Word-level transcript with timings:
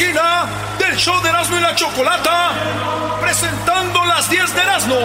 Del 0.00 0.96
show 0.96 1.20
de 1.20 1.28
Erasmo 1.28 1.58
y 1.58 1.60
la 1.60 1.74
Chocolata, 1.74 2.52
presentando 3.20 4.02
las 4.06 4.30
10 4.30 4.54
de 4.54 4.62
Erasmo. 4.62 4.96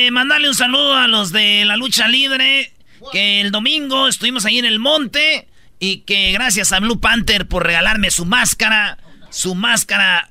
Este 0.00 0.10
mandarle 0.10 0.48
un 0.48 0.54
saludo 0.54 0.96
a 0.96 1.08
los 1.08 1.32
de 1.32 1.64
la 1.64 1.76
lucha 1.76 2.08
libre. 2.08 2.72
Que 3.12 3.40
el 3.40 3.50
domingo 3.50 4.08
estuvimos 4.08 4.44
ahí 4.44 4.58
en 4.58 4.64
el 4.64 4.78
monte. 4.78 5.48
Y 5.78 5.98
que 5.98 6.32
gracias 6.32 6.72
a 6.72 6.80
Blue 6.80 7.00
Panther 7.00 7.46
por 7.46 7.64
regalarme 7.64 8.10
su 8.10 8.24
máscara. 8.26 8.98
Su 9.30 9.54
máscara 9.54 10.30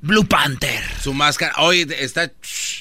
Blue 0.00 0.26
Panther. 0.26 0.82
Su 1.02 1.12
máscara. 1.14 1.52
Hoy 1.58 1.86
está. 1.98 2.32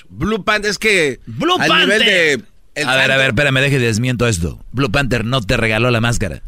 Blue 0.10 0.44
Panther 0.44 0.72
es 0.72 0.78
que. 0.78 1.20
Blue 1.26 1.58
al 1.60 1.68
Panther. 1.68 2.00
nivel 2.00 2.06
de. 2.06 2.44
el 2.76 2.90
a 2.90 2.96
ver, 2.96 3.12
a 3.12 3.18
ver, 3.18 3.30
espérame, 3.30 3.60
deje 3.60 3.80
desmiento 3.80 4.28
esto. 4.28 4.64
Blue 4.72 4.92
Panther 4.92 5.26
no 5.26 5.42
te 5.42 5.58
regaló 5.58 5.92
la 5.92 6.02
máscara. 6.02 6.42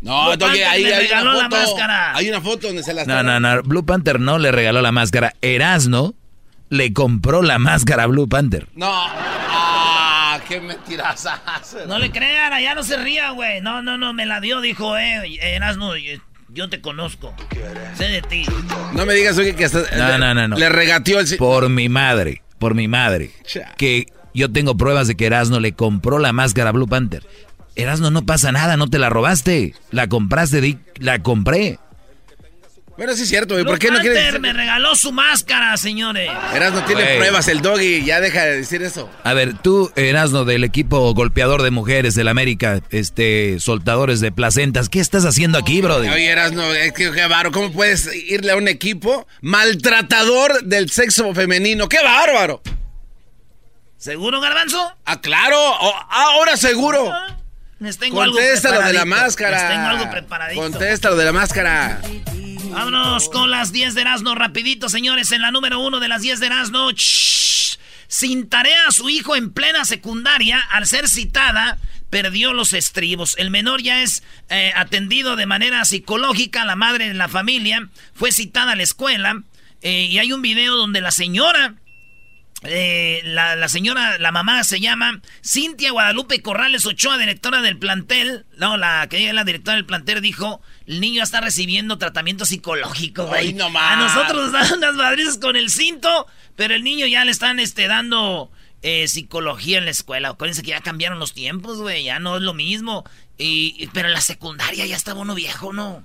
No, 0.00 0.28
Panther 0.38 0.64
ahí 0.64 0.84
hay 0.84 1.06
una 1.10 1.32
foto. 1.32 1.48
máscara. 1.56 2.16
Hay 2.16 2.28
una 2.28 2.40
foto 2.40 2.66
donde 2.68 2.82
se 2.82 2.92
la 2.92 3.04
No, 3.04 3.22
no, 3.22 3.40
no. 3.40 3.62
Blue 3.62 3.84
Panther 3.84 4.20
no 4.20 4.38
le 4.38 4.52
regaló 4.52 4.82
la 4.82 4.92
máscara. 4.92 5.34
Erasno 5.40 6.14
le 6.74 6.92
compró 6.92 7.42
la 7.42 7.58
máscara 7.58 8.02
a 8.02 8.06
Blue 8.06 8.28
Panther. 8.28 8.68
No. 8.74 8.88
Ah, 8.90 10.40
qué 10.48 10.60
mentiras 10.60 11.26
haces. 11.46 11.86
No 11.86 11.98
le 11.98 12.10
crean, 12.10 12.60
ya 12.60 12.74
no 12.74 12.82
se 12.82 12.96
ría, 12.96 13.30
güey. 13.30 13.60
No, 13.60 13.82
no, 13.82 13.96
no, 13.96 14.12
me 14.12 14.26
la 14.26 14.40
dio, 14.40 14.60
dijo, 14.60 14.96
eh, 14.98 15.38
Erasmo, 15.40 15.94
yo- 15.96 16.20
yo 16.48 16.68
te 16.68 16.80
conozco. 16.80 17.34
Sé 17.96 18.04
de 18.08 18.22
ti. 18.22 18.44
No 18.92 19.06
me 19.06 19.14
digas, 19.14 19.38
oye, 19.38 19.54
que 19.54 19.64
hasta. 19.64 19.82
No, 19.96 20.18
no, 20.18 20.34
no, 20.34 20.48
no. 20.48 20.56
Le 20.56 20.68
regateó 20.68 21.20
el. 21.20 21.36
Por 21.36 21.68
mi 21.68 21.88
madre, 21.88 22.42
por 22.58 22.74
mi 22.74 22.88
madre. 22.88 23.30
Cha. 23.46 23.72
Que 23.76 24.06
yo 24.34 24.50
tengo 24.52 24.76
pruebas 24.76 25.06
de 25.08 25.16
que 25.16 25.26
Erasno 25.26 25.60
le 25.60 25.72
compró 25.74 26.18
la 26.18 26.32
máscara 26.32 26.70
a 26.70 26.72
Blue 26.72 26.88
Panther. 26.88 27.24
Erasno, 27.76 28.10
no 28.10 28.24
pasa 28.26 28.52
nada, 28.52 28.76
no 28.76 28.88
te 28.88 28.98
la 28.98 29.10
robaste. 29.10 29.74
La 29.90 30.08
compraste, 30.08 30.60
di- 30.60 30.78
la 30.98 31.20
compré. 31.20 31.78
Bueno, 32.96 33.14
sí 33.14 33.22
es 33.22 33.28
cierto, 33.28 33.54
güey. 33.54 33.64
¿Por 33.64 33.78
qué 33.78 33.90
no 33.90 33.98
quieres 33.98 34.40
me 34.40 34.52
regaló 34.52 34.94
su 34.94 35.10
máscara, 35.10 35.76
señores. 35.76 36.30
Eras 36.54 36.72
no 36.72 36.84
tiene 36.84 37.16
pruebas 37.16 37.48
el 37.48 37.60
doggy, 37.60 38.04
ya 38.04 38.20
deja 38.20 38.44
de 38.44 38.58
decir 38.58 38.82
eso. 38.82 39.10
A 39.24 39.34
ver, 39.34 39.58
tú, 39.58 39.90
Erasno, 39.96 40.44
del 40.44 40.62
equipo 40.62 41.12
golpeador 41.12 41.62
de 41.62 41.70
mujeres 41.72 42.14
del 42.14 42.28
América, 42.28 42.80
este, 42.90 43.58
soltadores 43.58 44.20
de 44.20 44.30
placentas, 44.30 44.88
¿qué 44.88 45.00
estás 45.00 45.24
haciendo 45.24 45.58
aquí, 45.58 45.80
brother? 45.80 46.10
Oye, 46.12 46.26
eras 46.26 46.52
no, 46.52 46.72
es 46.72 46.92
que 46.92 47.10
qué 47.10 47.22
bárbaro, 47.22 47.50
¿cómo 47.50 47.72
puedes 47.72 48.08
irle 48.14 48.52
a 48.52 48.56
un 48.56 48.68
equipo 48.68 49.26
maltratador 49.40 50.62
del 50.62 50.90
sexo 50.90 51.34
femenino? 51.34 51.88
¡Qué 51.88 51.98
bárbaro! 52.02 52.62
¿Seguro, 53.96 54.40
Garbanzo? 54.40 54.92
Ah, 55.04 55.20
claro, 55.20 55.56
ahora 55.56 56.56
seguro. 56.56 57.10
Les 57.80 57.98
tengo 57.98 58.22
algo 58.22 58.36
Contesta 58.36 58.72
lo 58.74 58.82
de 58.82 58.92
la 58.92 59.04
máscara. 59.04 59.58
Les 59.58 59.68
tengo 59.68 59.88
algo 59.88 60.10
preparadito. 60.10 60.62
Contesta 60.62 61.10
lo 61.10 61.16
de 61.16 61.24
la 61.24 61.32
máscara. 61.32 62.00
Vámonos 62.74 63.28
con 63.28 63.52
las 63.52 63.70
10 63.70 63.94
de 63.94 64.00
Erasmo 64.00 64.34
rapidito, 64.34 64.88
señores. 64.88 65.30
En 65.30 65.42
la 65.42 65.52
número 65.52 65.78
uno 65.78 66.00
de 66.00 66.08
las 66.08 66.22
10 66.22 66.40
de 66.40 66.46
Erasmo. 66.46 66.90
Sin 68.08 68.48
tarea 68.48 68.88
a 68.88 68.90
su 68.90 69.08
hijo 69.08 69.36
en 69.36 69.52
plena 69.52 69.84
secundaria, 69.84 70.58
al 70.58 70.84
ser 70.84 71.08
citada, 71.08 71.78
perdió 72.10 72.52
los 72.52 72.72
estribos. 72.72 73.36
El 73.38 73.50
menor 73.50 73.80
ya 73.80 74.02
es 74.02 74.24
eh, 74.48 74.72
atendido 74.74 75.36
de 75.36 75.46
manera 75.46 75.84
psicológica. 75.84 76.64
La 76.64 76.74
madre 76.74 77.06
de 77.06 77.14
la 77.14 77.28
familia 77.28 77.88
fue 78.12 78.32
citada 78.32 78.72
a 78.72 78.76
la 78.76 78.82
escuela. 78.82 79.42
eh, 79.82 80.08
y 80.10 80.18
hay 80.18 80.32
un 80.32 80.42
video 80.42 80.76
donde 80.76 81.00
la 81.00 81.12
señora 81.12 81.74
eh, 82.64 83.20
la, 83.24 83.56
la 83.56 83.68
señora, 83.68 84.18
la 84.18 84.32
mamá 84.32 84.64
se 84.64 84.80
llama 84.80 85.20
Cintia 85.44 85.90
Guadalupe 85.92 86.40
Corrales 86.42 86.86
Ochoa, 86.86 87.18
directora 87.18 87.60
del 87.62 87.78
plantel. 87.78 88.46
No, 88.56 88.76
la 88.76 89.06
que 89.08 89.32
la 89.32 89.44
directora 89.44 89.76
del 89.76 89.86
plantel 89.86 90.20
dijo, 90.20 90.60
el 90.86 91.00
niño 91.00 91.22
está 91.22 91.40
recibiendo 91.40 91.98
tratamiento 91.98 92.44
psicológico, 92.46 93.26
güey. 93.26 93.52
No. 93.52 93.66
A 93.78 93.96
nosotros 93.96 94.50
nos 94.50 94.52
dan 94.52 94.78
unas 94.78 94.94
madrizas 94.94 95.38
con 95.38 95.56
el 95.56 95.70
cinto, 95.70 96.26
pero 96.56 96.74
el 96.74 96.82
niño 96.84 97.06
ya 97.06 97.24
le 97.24 97.30
están 97.30 97.60
este, 97.60 97.86
dando 97.86 98.50
eh, 98.82 99.08
psicología 99.08 99.78
en 99.78 99.84
la 99.84 99.90
escuela. 99.90 100.30
Acuérdense 100.30 100.62
que 100.62 100.70
ya 100.70 100.80
cambiaron 100.80 101.18
los 101.18 101.34
tiempos, 101.34 101.78
güey, 101.78 102.04
ya 102.04 102.18
no 102.18 102.36
es 102.36 102.42
lo 102.42 102.54
mismo. 102.54 103.04
Y, 103.36 103.74
y- 103.78 103.86
pero 103.88 104.08
en 104.08 104.14
la 104.14 104.20
secundaria 104.20 104.86
ya 104.86 104.96
estaba 104.96 105.20
uno 105.20 105.34
viejo, 105.34 105.72
¿no? 105.72 106.04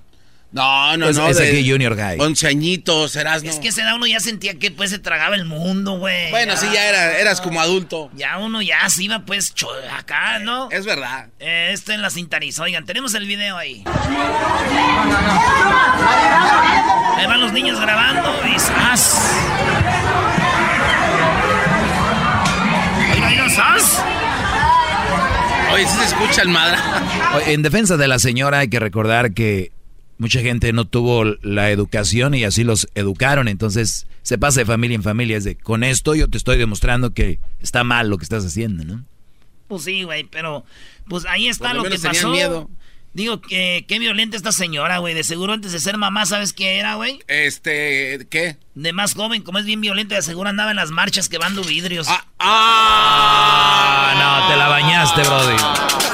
No, 0.52 0.96
no, 0.96 1.06
Pues 1.06 1.16
no. 1.16 1.28
es 1.28 1.36
de 1.38 1.48
aquí 1.48 1.70
Junior 1.70 1.96
High. 1.96 2.18
Once 2.18 2.44
añitos, 2.48 3.14
eras 3.14 3.44
no. 3.44 3.50
Es 3.50 3.60
que 3.60 3.68
esa 3.68 3.82
edad 3.82 3.94
uno 3.94 4.08
ya 4.08 4.18
sentía 4.18 4.58
que 4.58 4.72
pues 4.72 4.90
se 4.90 4.98
tragaba 4.98 5.36
el 5.36 5.44
mundo, 5.44 5.92
güey. 5.98 6.28
Bueno, 6.30 6.56
sí, 6.56 6.66
ya 6.72 6.86
era, 6.88 7.18
eras 7.18 7.40
como 7.40 7.60
adulto. 7.60 8.10
Ya 8.14 8.36
uno 8.38 8.60
ya 8.60 8.88
se 8.90 9.04
iba 9.04 9.20
pues 9.20 9.54
cho- 9.54 9.70
acá, 9.96 10.40
¿no? 10.40 10.68
Es 10.72 10.84
verdad. 10.86 11.28
Eh, 11.38 11.70
esto 11.72 11.92
en 11.92 12.02
la 12.02 12.10
cintariza. 12.10 12.64
Oigan, 12.64 12.84
tenemos 12.84 13.14
el 13.14 13.26
video 13.26 13.56
ahí. 13.56 13.84
Ahí 17.16 17.26
van 17.26 17.40
los 17.40 17.52
niños 17.52 17.80
grabando 17.80 18.34
y 18.52 18.58
¡zas! 18.58 19.20
Oiga, 23.14 23.28
oiga, 23.28 23.48
¡zas! 23.50 24.02
Oye, 25.72 25.86
sí 25.86 25.96
se 25.98 26.04
escucha 26.06 26.42
el 26.42 26.48
madre. 26.48 26.76
Oye, 27.36 27.52
En 27.52 27.62
defensa 27.62 27.96
de 27.96 28.08
la 28.08 28.18
señora 28.18 28.58
hay 28.60 28.68
que 28.68 28.80
recordar 28.80 29.32
que 29.32 29.70
mucha 30.20 30.40
gente 30.40 30.72
no 30.72 30.84
tuvo 30.84 31.24
la 31.42 31.70
educación 31.70 32.34
y 32.34 32.44
así 32.44 32.62
los 32.62 32.88
educaron, 32.94 33.48
entonces 33.48 34.06
se 34.22 34.38
pasa 34.38 34.60
de 34.60 34.66
familia 34.66 34.94
en 34.94 35.02
familia. 35.02 35.36
Es 35.36 35.44
de, 35.44 35.56
con 35.56 35.82
esto 35.82 36.14
yo 36.14 36.28
te 36.28 36.36
estoy 36.36 36.58
demostrando 36.58 37.14
que 37.14 37.40
está 37.60 37.84
mal 37.84 38.08
lo 38.08 38.18
que 38.18 38.24
estás 38.24 38.44
haciendo, 38.44 38.84
¿no? 38.84 39.04
Pues 39.66 39.84
sí, 39.84 40.02
güey, 40.02 40.24
pero 40.24 40.64
pues 41.08 41.24
ahí 41.26 41.48
está 41.48 41.74
lo 41.74 41.84
que 41.84 41.98
pasó. 41.98 42.30
miedo. 42.30 42.70
Digo, 43.12 43.40
que 43.40 43.84
qué 43.88 43.98
violenta 43.98 44.36
esta 44.36 44.52
señora, 44.52 44.98
güey. 44.98 45.14
De 45.14 45.24
seguro 45.24 45.52
antes 45.52 45.72
de 45.72 45.80
ser 45.80 45.96
mamá, 45.96 46.26
¿sabes 46.26 46.52
qué 46.52 46.78
era, 46.78 46.94
güey? 46.94 47.18
Este, 47.26 48.26
¿qué? 48.30 48.56
De 48.76 48.92
más 48.92 49.14
joven, 49.14 49.42
como 49.42 49.58
es 49.58 49.64
bien 49.64 49.80
violenta, 49.80 50.14
de 50.14 50.22
seguro 50.22 50.48
andaba 50.48 50.70
en 50.70 50.76
las 50.76 50.90
marchas 50.90 51.28
quemando 51.28 51.64
vidrios. 51.64 52.06
Ah, 52.08 52.24
ah. 52.38 53.90
Ah, 54.12 54.42
no, 54.42 54.52
te 54.52 54.56
la 54.56 54.68
bañaste, 54.68 55.22
brody. 55.22 56.09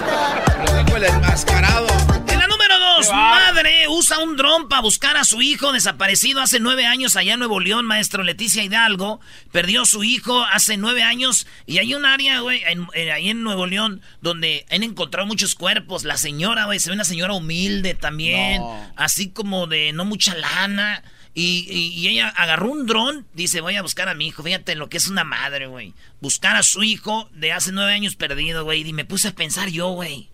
Madre 3.16 3.88
usa 3.88 4.18
un 4.18 4.36
dron 4.36 4.68
para 4.68 4.82
buscar 4.82 5.16
a 5.16 5.24
su 5.24 5.40
hijo 5.42 5.72
desaparecido 5.72 6.40
hace 6.40 6.60
nueve 6.60 6.86
años 6.86 7.16
allá 7.16 7.32
en 7.34 7.38
Nuevo 7.38 7.60
León, 7.60 7.86
maestro 7.86 8.22
Leticia 8.22 8.62
Hidalgo. 8.62 9.20
Perdió 9.52 9.84
su 9.86 10.04
hijo 10.04 10.44
hace 10.44 10.76
nueve 10.76 11.02
años 11.02 11.46
y 11.66 11.78
hay 11.78 11.94
un 11.94 12.04
área, 12.04 12.40
güey, 12.40 12.62
en- 12.64 12.86
en- 12.94 13.10
ahí 13.10 13.30
en 13.30 13.42
Nuevo 13.42 13.66
León 13.66 14.02
donde 14.20 14.66
han 14.70 14.82
encontrado 14.82 15.26
muchos 15.26 15.54
cuerpos. 15.54 16.04
La 16.04 16.16
señora, 16.16 16.66
güey, 16.66 16.78
se 16.78 16.90
ve 16.90 16.94
una 16.94 17.04
señora 17.04 17.32
humilde 17.32 17.94
también, 17.94 18.60
No. 18.60 18.92
así 18.96 19.30
como 19.30 19.66
de 19.66 19.92
no 19.92 20.04
mucha 20.04 20.34
lana. 20.34 21.02
Y, 21.38 21.66
y- 21.70 21.88
y 21.98 22.08
ella 22.08 22.28
agarró 22.30 22.70
un 22.72 22.86
dron, 22.86 23.26
dice, 23.34 23.60
voy 23.60 23.76
a 23.76 23.82
buscar 23.82 24.08
a 24.08 24.14
mi 24.14 24.26
hijo. 24.28 24.42
Fíjate 24.42 24.74
lo 24.74 24.88
que 24.88 24.96
es 24.96 25.06
una 25.08 25.22
madre, 25.22 25.66
güey. 25.66 25.92
Buscar 26.22 26.56
a 26.56 26.62
su 26.62 26.82
hijo 26.82 27.28
de 27.34 27.52
hace 27.52 27.72
nueve 27.72 27.92
años 27.92 28.16
perdido, 28.16 28.64
güey. 28.64 28.88
Y 28.88 28.92
me 28.94 29.04
puse 29.04 29.28
a 29.28 29.32
pensar 29.34 29.68
yo, 29.68 29.88
güey. 29.90 30.30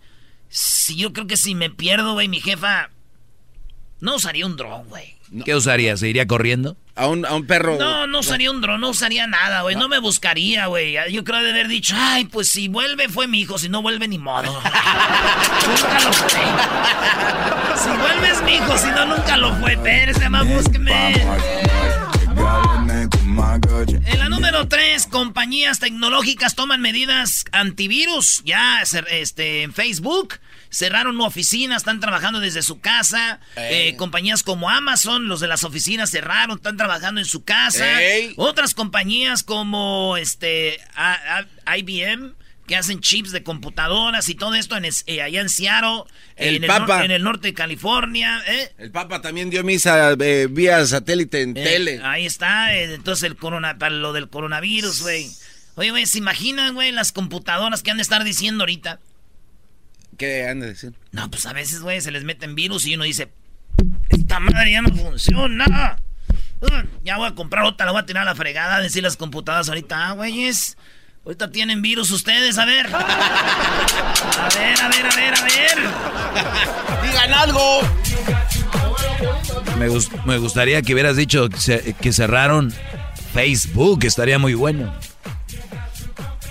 Si 0.54 0.96
yo 0.96 1.14
creo 1.14 1.26
que 1.26 1.38
si 1.38 1.54
me 1.54 1.70
pierdo, 1.70 2.12
güey, 2.12 2.28
mi 2.28 2.38
jefa 2.38 2.90
no 4.00 4.16
usaría 4.16 4.44
un 4.44 4.58
dron, 4.58 4.86
güey. 4.86 5.16
¿Qué 5.46 5.54
usarías? 5.54 6.00
¿Se 6.00 6.10
iría 6.10 6.26
corriendo? 6.26 6.76
A 6.94 7.06
un, 7.06 7.24
a 7.24 7.32
un 7.34 7.46
perro. 7.46 7.78
No, 7.78 8.06
no 8.06 8.18
usaría 8.18 8.50
un 8.50 8.60
dron, 8.60 8.78
no 8.78 8.90
usaría 8.90 9.26
nada, 9.26 9.62
güey. 9.62 9.76
No 9.76 9.88
me 9.88 9.98
buscaría, 9.98 10.66
güey. 10.66 10.98
Yo 11.10 11.24
creo 11.24 11.40
de 11.42 11.52
haber 11.52 11.68
dicho, 11.68 11.94
ay, 11.96 12.26
pues 12.26 12.50
si 12.50 12.68
vuelve 12.68 13.08
fue 13.08 13.28
mi 13.28 13.40
hijo, 13.40 13.56
si 13.56 13.70
no 13.70 13.80
vuelve 13.80 14.06
ni 14.08 14.18
modo. 14.18 14.52
nunca 14.52 16.00
lo 16.04 16.12
fue. 16.12 16.40
Si 17.82 17.88
vuelve 17.88 18.28
es 18.30 18.42
mi 18.42 18.56
hijo, 18.56 18.76
si 18.76 18.88
no 18.88 19.06
nunca 19.06 19.38
lo 19.38 19.54
fue. 19.56 19.78
Pérez, 19.78 20.18
más 20.28 20.46
búsqueme. 20.46 21.14
Compañías 25.06 25.78
tecnológicas 25.78 26.54
toman 26.54 26.80
medidas 26.80 27.44
antivirus. 27.52 28.42
Ya 28.44 28.82
este, 28.82 29.62
en 29.62 29.72
Facebook 29.72 30.40
cerraron 30.70 31.20
oficinas, 31.20 31.78
están 31.78 32.00
trabajando 32.00 32.40
desde 32.40 32.62
su 32.62 32.80
casa. 32.80 33.40
Eh, 33.56 33.94
compañías 33.96 34.42
como 34.42 34.70
Amazon, 34.70 35.28
los 35.28 35.40
de 35.40 35.48
las 35.48 35.64
oficinas 35.64 36.10
cerraron, 36.10 36.56
están 36.56 36.76
trabajando 36.76 37.20
en 37.20 37.26
su 37.26 37.44
casa. 37.44 37.86
Otras 38.36 38.74
compañías 38.74 39.42
como 39.42 40.16
este 40.16 40.80
IBM 41.76 42.34
que 42.66 42.76
hacen 42.76 43.00
chips 43.00 43.32
de 43.32 43.42
computadoras 43.42 44.28
y 44.28 44.34
todo 44.34 44.54
esto 44.54 44.76
en, 44.76 44.84
eh, 44.84 45.22
allá 45.22 45.40
en 45.40 45.48
Seattle, 45.48 46.04
el 46.36 46.56
en, 46.56 46.66
Papa, 46.66 47.00
el 47.00 47.06
en 47.06 47.10
el 47.10 47.22
norte 47.22 47.48
de 47.48 47.54
California. 47.54 48.40
¿eh? 48.46 48.72
El 48.78 48.90
Papa 48.90 49.20
también 49.20 49.50
dio 49.50 49.64
misa 49.64 50.12
eh, 50.12 50.46
vía 50.50 50.84
satélite 50.86 51.42
en 51.42 51.54
tele. 51.54 52.00
Ahí 52.04 52.26
está, 52.26 52.74
entonces 52.74 53.24
el 53.24 53.36
corona, 53.36 53.78
para 53.78 53.94
lo 53.94 54.12
del 54.12 54.28
coronavirus, 54.28 55.02
güey. 55.02 55.30
Oye, 55.74 55.90
güey, 55.90 56.06
¿se 56.06 56.18
imaginan, 56.18 56.74
güey, 56.74 56.92
las 56.92 57.12
computadoras 57.12 57.82
que 57.82 57.90
han 57.90 57.96
de 57.96 58.02
estar 58.02 58.22
diciendo 58.24 58.62
ahorita? 58.62 59.00
¿Qué 60.18 60.46
han 60.46 60.60
de 60.60 60.68
decir? 60.68 60.92
No, 61.10 61.30
pues 61.30 61.46
a 61.46 61.52
veces, 61.52 61.80
güey, 61.80 62.00
se 62.00 62.10
les 62.10 62.24
meten 62.24 62.54
virus 62.54 62.86
y 62.86 62.94
uno 62.94 63.04
dice, 63.04 63.32
esta 64.10 64.38
madre 64.38 64.72
ya 64.72 64.82
no 64.82 64.94
funciona. 64.94 65.98
Ya 67.02 67.16
voy 67.16 67.28
a 67.28 67.34
comprar 67.34 67.64
otra, 67.64 67.86
la 67.86 67.92
voy 67.92 68.02
a 68.02 68.06
tirar 68.06 68.22
a 68.22 68.26
la 68.26 68.34
fregada, 68.36 68.78
decir 68.80 69.02
las 69.02 69.16
computadoras 69.16 69.68
ahorita, 69.68 70.10
ah, 70.10 70.12
güeyes. 70.12 70.76
Ahorita 71.24 71.50
tienen 71.50 71.82
virus 71.82 72.10
ustedes, 72.10 72.58
a 72.58 72.64
ver. 72.64 72.86
A 72.86 74.48
ver, 74.58 74.80
a 74.80 74.88
ver, 74.88 75.06
a 75.06 75.14
ver, 75.14 75.34
a 75.34 75.42
ver. 75.44 75.78
Digan 77.02 77.34
algo. 77.34 77.80
Me, 79.78 79.88
me 80.26 80.38
gustaría 80.38 80.82
que 80.82 80.94
hubieras 80.94 81.16
dicho 81.16 81.48
que 81.48 82.12
cerraron 82.12 82.74
Facebook, 83.32 84.04
estaría 84.04 84.38
muy 84.38 84.54
bueno. 84.54 84.92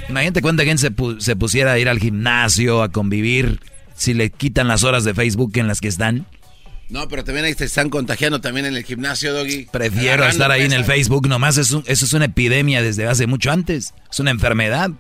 Imagínate 0.08 0.42
cuánta 0.42 0.64
gente 0.64 0.82
se, 0.82 1.22
se 1.22 1.36
pusiera 1.36 1.74
a 1.74 1.80
ir 1.80 1.90
al 1.90 2.00
gimnasio, 2.00 2.82
a 2.82 2.92
convivir, 2.92 3.60
si 3.96 4.14
le 4.14 4.30
quitan 4.30 4.68
las 4.68 4.84
horas 4.84 5.04
de 5.04 5.14
Facebook 5.14 5.52
en 5.56 5.68
las 5.68 5.82
que 5.82 5.90
están. 5.90 6.26
No, 6.92 7.08
pero 7.08 7.24
también 7.24 7.46
ahí 7.46 7.56
te 7.56 7.64
están 7.64 7.90
contagiando 7.90 8.42
también 8.42 8.66
en 8.66 8.76
el 8.76 8.84
gimnasio, 8.84 9.34
Doggy. 9.34 9.66
Prefiero 9.72 10.26
estar 10.26 10.52
ahí 10.52 10.64
en 10.64 10.74
el 10.74 10.84
Facebook 10.84 11.26
nomás. 11.26 11.58
eso 11.58 11.84
es 11.86 12.14
una 12.14 12.26
epidemia 12.26 12.82
desde 12.82 13.08
hace 13.08 13.28
mucho 13.28 13.50
antes. 13.50 13.94
Es 14.12 14.20
una 14.20 14.32
enfermedad. 14.32 14.92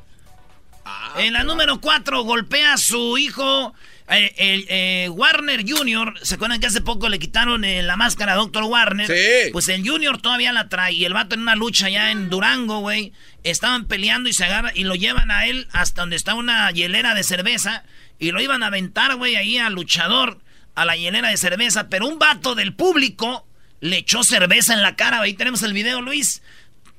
Ah, 0.85 1.15
en 1.19 1.33
la 1.33 1.43
número 1.43 1.81
4 1.81 2.23
golpea 2.23 2.73
a 2.73 2.77
su 2.77 3.17
hijo 3.17 3.73
eh, 4.09 4.33
el, 4.37 4.65
eh, 4.69 5.09
Warner 5.09 5.65
Jr. 5.67 6.13
¿Se 6.21 6.35
acuerdan 6.35 6.61
que 6.61 6.67
hace 6.67 6.79
poco 6.79 7.09
le 7.09 7.19
quitaron 7.19 7.65
eh, 7.65 7.83
la 7.83 7.97
máscara 7.97 8.33
a 8.33 8.35
Dr. 8.37 8.63
Warner? 8.63 9.07
Sí. 9.07 9.51
Pues 9.51 9.67
el 9.67 9.85
Junior 9.85 10.21
todavía 10.21 10.53
la 10.53 10.69
trae. 10.69 10.93
Y 10.93 11.03
el 11.03 11.13
vato 11.13 11.35
en 11.35 11.41
una 11.41 11.57
lucha 11.57 11.89
ya 11.89 12.11
en 12.11 12.29
Durango, 12.29 12.79
güey. 12.79 13.11
Estaban 13.43 13.85
peleando 13.85 14.29
y 14.29 14.33
se 14.33 14.45
agarra 14.45 14.71
y 14.73 14.85
lo 14.85 14.95
llevan 14.95 15.29
a 15.29 15.45
él 15.45 15.67
hasta 15.73 16.03
donde 16.03 16.15
está 16.15 16.35
una 16.35 16.71
hielera 16.71 17.15
de 17.15 17.23
cerveza. 17.23 17.83
Y 18.17 18.31
lo 18.31 18.39
iban 18.39 18.63
a 18.63 18.67
aventar, 18.67 19.17
güey, 19.17 19.35
ahí 19.35 19.57
al 19.57 19.73
luchador 19.73 20.39
a 20.75 20.85
la 20.85 20.95
llenera 20.95 21.29
de 21.29 21.37
cerveza, 21.37 21.89
pero 21.89 22.07
un 22.07 22.19
vato 22.19 22.55
del 22.55 22.73
público 22.73 23.47
le 23.79 23.97
echó 23.97 24.23
cerveza 24.23 24.73
en 24.73 24.81
la 24.81 24.95
cara. 24.95 25.21
Ahí 25.21 25.33
tenemos 25.33 25.63
el 25.63 25.73
video, 25.73 26.01
Luis. 26.01 26.41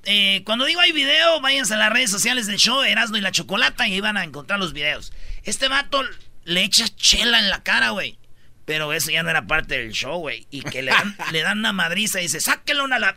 Eh, 0.05 0.43
cuando 0.45 0.65
digo 0.65 0.81
hay 0.81 0.93
video, 0.93 1.41
váyanse 1.41 1.75
a 1.75 1.77
las 1.77 1.93
redes 1.93 2.11
sociales 2.11 2.47
del 2.47 2.57
show, 2.57 2.83
Erasmo 2.83 3.17
y 3.17 3.21
la 3.21 3.31
Chocolata, 3.31 3.87
y 3.87 3.95
ahí 3.95 4.01
van 4.01 4.17
a 4.17 4.25
encontrar 4.25 4.59
los 4.59 4.73
videos. 4.73 5.13
Este 5.45 5.69
vato 5.69 6.03
le 6.45 6.65
echa 6.65 6.89
chela 6.89 7.39
en 7.39 7.51
la 7.51 7.63
cara, 7.63 7.91
güey. 7.91 8.19
Pero 8.65 8.93
eso 8.93 9.11
ya 9.11 9.23
no 9.23 9.31
era 9.31 9.47
parte 9.47 9.79
del 9.79 9.93
show, 9.93 10.19
güey. 10.19 10.47
Y 10.51 10.63
que 10.63 10.83
le 10.83 10.93
dan, 10.93 11.17
le 11.33 11.43
dan 11.43 11.59
una 11.59 11.73
madriza 11.73 12.21
y 12.21 12.25
dice, 12.25 12.41
sáquelo 12.41 12.85
una 12.85 12.99
la... 12.99 13.17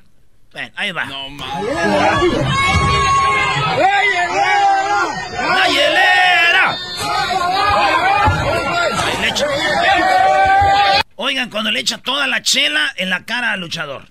Ven, 0.53 0.71
ahí 0.75 0.91
va. 0.91 1.05
No 1.05 1.29
mames. 1.29 1.75
¡La 5.35 5.67
hielera! 5.67 6.77
Ahí 9.05 9.21
le 9.21 9.27
echa... 9.27 10.24
Oigan, 11.17 11.49
cuando 11.49 11.71
le 11.71 11.79
echa 11.79 11.97
toda 11.97 12.27
la 12.27 12.41
chela 12.41 12.91
en 12.97 13.09
la 13.09 13.23
cara 13.23 13.53
al 13.53 13.61
luchador. 13.61 14.07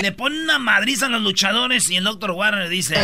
Le 0.00 0.12
pone 0.12 0.42
una 0.42 0.58
madriza 0.58 1.06
a 1.06 1.08
los 1.10 1.20
luchadores 1.20 1.90
y 1.90 1.96
el 1.96 2.04
Dr. 2.04 2.30
Warner 2.30 2.68
dice... 2.70 2.96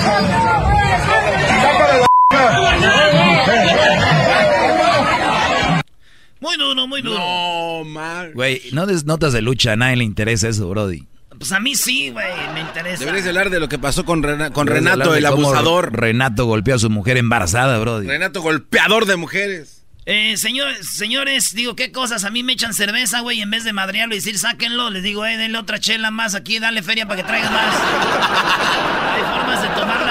Muy 6.41 6.57
duro, 6.57 6.87
muy 6.87 7.03
duro. 7.03 7.19
No, 7.19 7.85
mal. 7.85 8.33
Güey, 8.33 8.63
no 8.73 8.87
des 8.87 9.05
notas 9.05 9.33
de 9.35 9.43
lucha, 9.43 9.73
a 9.73 9.77
nadie 9.77 9.97
le 9.97 10.05
interesa 10.05 10.49
eso, 10.49 10.69
Brody. 10.69 11.07
Pues 11.45 11.53
a 11.53 11.61
mí 11.61 11.75
sí, 11.75 12.09
güey, 12.09 12.33
me 12.55 12.61
interesa. 12.63 13.01
Deberías 13.01 13.27
hablar 13.27 13.51
de 13.51 13.61
lo 13.61 13.69
que 13.69 13.79
pasó 13.79 14.07
con, 14.07 14.23
con 14.55 14.67
Renato, 14.67 15.15
el 15.15 15.27
abusador. 15.27 15.93
Renato 15.93 16.47
golpeó 16.47 16.77
a 16.77 16.79
su 16.79 16.89
mujer 16.89 17.19
embarazada, 17.19 17.79
Brody. 17.81 18.07
Renato 18.07 18.41
golpeador 18.41 19.05
de 19.05 19.17
mujeres. 19.17 19.85
Eh, 20.07 20.39
señores, 20.39 20.89
señores, 20.89 21.55
digo, 21.55 21.77
¿qué 21.77 21.93
cosas? 21.93 22.25
A 22.25 22.31
mí 22.31 22.43
me 22.43 22.55
echan 22.55 22.73
cerveza, 22.73 23.21
güey, 23.21 23.43
en 23.43 23.51
vez 23.51 23.63
de 23.63 23.75
madrearlo 23.75 24.15
y 24.15 24.19
decir, 24.21 24.39
sáquenlo, 24.39 24.89
les 24.89 25.03
digo, 25.03 25.27
eh, 25.27 25.37
denle 25.37 25.59
otra 25.59 25.79
chela 25.79 26.11
más 26.11 26.35
aquí, 26.35 26.59
dale 26.59 26.83
feria 26.83 27.07
para 27.07 27.21
que 27.21 27.29
traiga 27.29 27.51
más. 27.51 27.75
Hay 29.13 29.23
formas 29.23 29.61
de 29.61 29.69
tomar. 29.69 30.04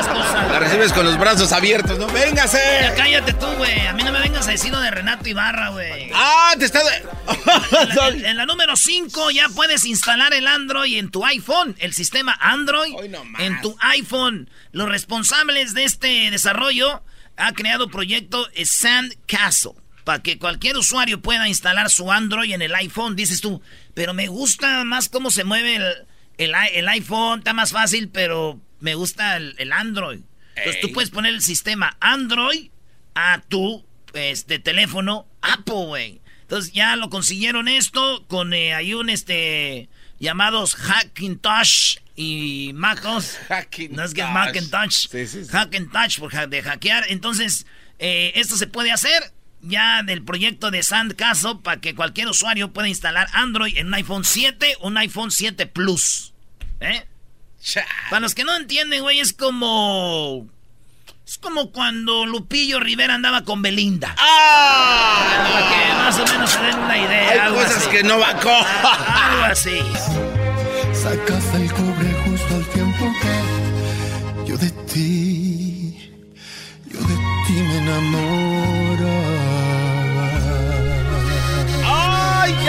La 0.53 0.59
recibes 0.59 0.93
con 0.93 1.03
los 1.03 1.17
brazos 1.17 1.51
abiertos, 1.51 1.97
¿no? 1.97 2.05
¡Véngase! 2.09 2.59
Ya 2.79 2.93
cállate 2.93 3.33
tú, 3.33 3.47
güey. 3.57 3.87
A 3.87 3.93
mí 3.93 4.03
no 4.03 4.11
me 4.11 4.19
vengas 4.19 4.47
a 4.47 4.51
decir 4.51 4.71
de 4.71 4.91
Renato 4.91 5.27
Ibarra, 5.27 5.69
güey. 5.69 6.11
¡Ah, 6.13 6.53
te 6.59 6.65
está... 6.65 6.79
en, 8.11 8.37
la, 8.37 8.45
número 8.45 8.75
5 8.75 9.31
ya 9.31 9.49
puedes 9.49 9.83
instalar 9.83 10.31
el 10.35 10.45
Android 10.45 10.99
en 10.99 11.09
tu 11.09 11.25
iPhone, 11.25 11.75
el 11.79 11.95
sistema 11.95 12.37
Android 12.39 12.93
en 13.39 13.61
tu 13.61 13.75
iPhone. 13.79 14.47
Los 14.71 14.89
responsables 14.89 15.73
de 15.73 15.85
este 15.85 16.29
desarrollo 16.29 17.01
ha 17.35 17.53
creado 17.53 17.89
proyecto 17.89 18.47
Sandcastle 18.63 19.71
para 20.03 20.21
que 20.21 20.37
cualquier 20.37 20.77
usuario 20.77 21.19
pueda 21.19 21.47
instalar 21.47 21.89
su 21.89 22.11
Android 22.11 22.53
en 22.53 22.61
el 22.61 22.75
iPhone, 22.75 23.15
dices 23.15 23.41
tú. 23.41 23.59
Pero 23.95 24.13
me 24.13 24.27
gusta 24.27 24.83
más 24.83 25.09
cómo 25.09 25.31
se 25.31 25.45
mueve 25.45 25.77
el, 26.37 26.53
el, 26.53 26.89
iPhone, 26.89 27.39
está 27.39 27.53
más 27.53 27.71
fácil, 27.71 28.09
pero 28.09 28.59
me 28.79 28.93
gusta 28.95 29.37
el, 29.37 29.71
Android. 29.71 30.19
Entonces 30.55 30.81
tú 30.81 30.91
puedes 30.91 31.09
poner 31.09 31.33
el 31.33 31.41
sistema 31.41 31.97
Android 31.99 32.69
a 33.15 33.41
tu 33.47 33.83
este, 34.13 34.59
teléfono 34.59 35.27
Apple, 35.41 35.85
güey. 35.85 36.21
Entonces 36.41 36.71
ya 36.73 36.95
lo 36.95 37.09
consiguieron 37.09 37.67
esto 37.67 38.25
con 38.27 38.53
eh, 38.53 38.73
hay 38.73 38.93
un 38.93 39.09
este 39.09 39.89
llamados 40.19 40.75
Hackintosh 40.75 41.97
y 42.15 42.71
MacOS. 42.73 43.37
No 43.89 44.03
es 44.03 44.13
que 44.13 44.21
es 44.21 44.29
Macintosh. 44.29 45.07
Hackintosh 45.49 46.19
por 46.19 46.49
de 46.49 46.61
hackear. 46.61 47.05
Entonces, 47.09 47.65
eh, 47.99 48.33
esto 48.35 48.55
se 48.57 48.67
puede 48.67 48.91
hacer 48.91 49.33
ya 49.61 50.03
del 50.03 50.23
proyecto 50.23 50.71
de 50.71 50.83
Sandcastle 50.83 51.55
para 51.63 51.79
que 51.79 51.95
cualquier 51.95 52.27
usuario 52.27 52.71
pueda 52.71 52.87
instalar 52.87 53.27
Android 53.33 53.77
en 53.77 53.87
un 53.87 53.93
iPhone 53.93 54.25
7 54.25 54.77
o 54.79 54.87
un 54.87 54.97
iPhone 54.97 55.31
7 55.31 55.65
Plus. 55.67 56.33
¿Eh? 56.79 57.05
Para 58.09 58.19
los 58.19 58.35
que 58.35 58.43
no 58.43 58.55
entienden, 58.55 59.01
güey, 59.01 59.19
es 59.19 59.33
como... 59.33 60.47
Es 61.25 61.37
como 61.37 61.71
cuando 61.71 62.25
Lupillo 62.25 62.79
Rivera 62.81 63.15
andaba 63.15 63.43
con 63.43 63.61
Belinda. 63.61 64.13
¡Ah! 64.19 65.49
Para 65.53 65.69
que 65.69 65.93
más 65.93 66.19
o 66.19 66.33
menos 66.33 66.49
se 66.51 66.61
den 66.61 66.77
una 66.77 66.97
idea. 66.97 67.45
Hay 67.45 67.53
cosas 67.53 67.87
que 67.87 68.03
no 68.03 68.19
va 68.19 68.35
con... 68.39 68.51
Algo 68.53 69.43
así. 69.45 69.79
Sacas 70.93 71.55
el 71.55 71.71
cobre 71.73 72.13
justo 72.25 72.55
al 72.55 72.65
tiempo 72.67 73.11
que 73.21 74.49
yo 74.49 74.57
de 74.57 74.69
ti, 74.69 76.11
yo 76.85 76.99
de 76.99 77.15
ti 77.47 77.53
me 77.53 77.77
enamoro. 77.77 78.52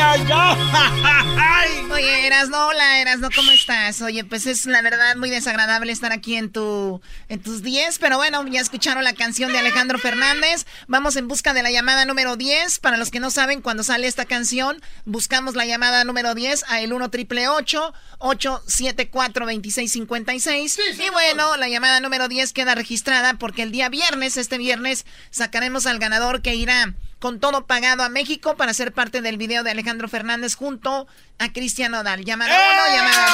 Oye, 1.90 2.26
Erasno, 2.26 2.66
hola 2.66 3.00
Erasno, 3.00 3.30
¿cómo 3.34 3.50
estás? 3.52 4.02
Oye, 4.02 4.22
pues 4.22 4.46
es 4.46 4.66
la 4.66 4.82
verdad 4.82 5.16
muy 5.16 5.30
desagradable 5.30 5.92
estar 5.92 6.12
aquí 6.12 6.36
en 6.36 6.52
tu 6.52 7.00
en 7.30 7.40
tus 7.40 7.62
10, 7.62 8.00
pero 8.00 8.18
bueno, 8.18 8.46
ya 8.46 8.60
escucharon 8.60 9.02
la 9.02 9.14
canción 9.14 9.50
de 9.50 9.58
Alejandro 9.58 9.98
Fernández. 9.98 10.66
Vamos 10.88 11.16
en 11.16 11.26
busca 11.26 11.54
de 11.54 11.62
la 11.62 11.70
llamada 11.70 12.04
número 12.04 12.36
10. 12.36 12.80
Para 12.80 12.98
los 12.98 13.10
que 13.10 13.18
no 13.18 13.30
saben, 13.30 13.62
cuando 13.62 13.82
sale 13.82 14.06
esta 14.06 14.26
canción, 14.26 14.82
buscamos 15.06 15.54
la 15.54 15.64
llamada 15.64 16.04
número 16.04 16.34
10 16.34 16.64
a 16.68 16.82
el 16.82 16.92
1 16.92 17.08
triple 17.10 17.48
874 17.48 19.46
2656 19.46 20.78
Y 20.98 21.10
bueno, 21.10 21.56
la 21.56 21.68
llamada 21.68 22.00
número 22.00 22.28
10 22.28 22.52
queda 22.52 22.74
registrada 22.74 23.34
porque 23.34 23.62
el 23.62 23.72
día 23.72 23.88
viernes, 23.88 24.36
este 24.36 24.58
viernes, 24.58 25.06
sacaremos 25.30 25.86
al 25.86 25.98
ganador 25.98 26.42
que 26.42 26.54
irá 26.54 26.92
con 27.24 27.40
todo 27.40 27.66
pagado 27.66 28.02
a 28.02 28.10
México 28.10 28.54
para 28.54 28.74
ser 28.74 28.92
parte 28.92 29.22
del 29.22 29.38
video 29.38 29.62
de 29.62 29.70
Alejandro 29.70 30.10
Fernández 30.10 30.56
junto 30.56 31.06
a 31.38 31.54
Cristian 31.54 31.94
Odal. 31.94 32.22
Llamada 32.22 32.54
1, 32.54 32.96
llamada 32.96 33.26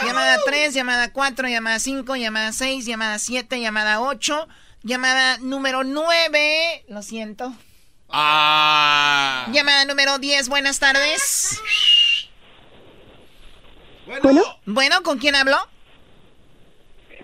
2, 0.00 0.06
llamada 0.06 0.38
3, 0.46 0.74
llamada 0.74 1.12
4, 1.12 1.48
llamada 1.48 1.78
5, 1.80 2.14
llamada 2.14 2.52
6, 2.52 2.86
llamada 2.86 3.18
7, 3.18 3.60
llamada 3.60 4.00
8, 4.00 4.46
llamada 4.84 5.38
número 5.38 5.82
9. 5.82 6.84
Lo 6.88 7.02
siento. 7.02 7.52
Ah. 8.10 9.48
Llamada 9.50 9.84
número 9.86 10.20
10, 10.20 10.48
buenas 10.48 10.78
tardes. 10.78 11.60
Bueno, 14.06 14.60
Bueno, 14.66 15.02
¿con 15.02 15.18
quién 15.18 15.34
hablo? 15.34 15.58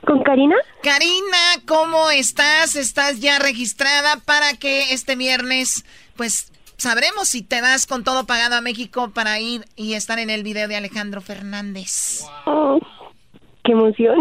¿Con 0.06 0.22
Karina? 0.22 0.56
Karina, 0.82 1.62
¿cómo 1.66 2.10
estás? 2.10 2.76
¿Estás 2.76 3.20
ya 3.20 3.38
registrada 3.38 4.16
para 4.24 4.54
que 4.54 4.92
este 4.92 5.16
viernes, 5.16 5.84
pues, 6.16 6.52
sabremos 6.76 7.28
si 7.28 7.42
te 7.42 7.60
vas 7.60 7.86
con 7.86 8.04
todo 8.04 8.26
pagado 8.26 8.56
a 8.56 8.60
México 8.60 9.10
para 9.10 9.38
ir 9.38 9.64
y 9.76 9.94
estar 9.94 10.18
en 10.18 10.30
el 10.30 10.42
video 10.42 10.68
de 10.68 10.76
Alejandro 10.76 11.20
Fernández? 11.20 12.22
Oh, 12.46 12.78
qué 13.64 13.72
emoción. 13.72 14.16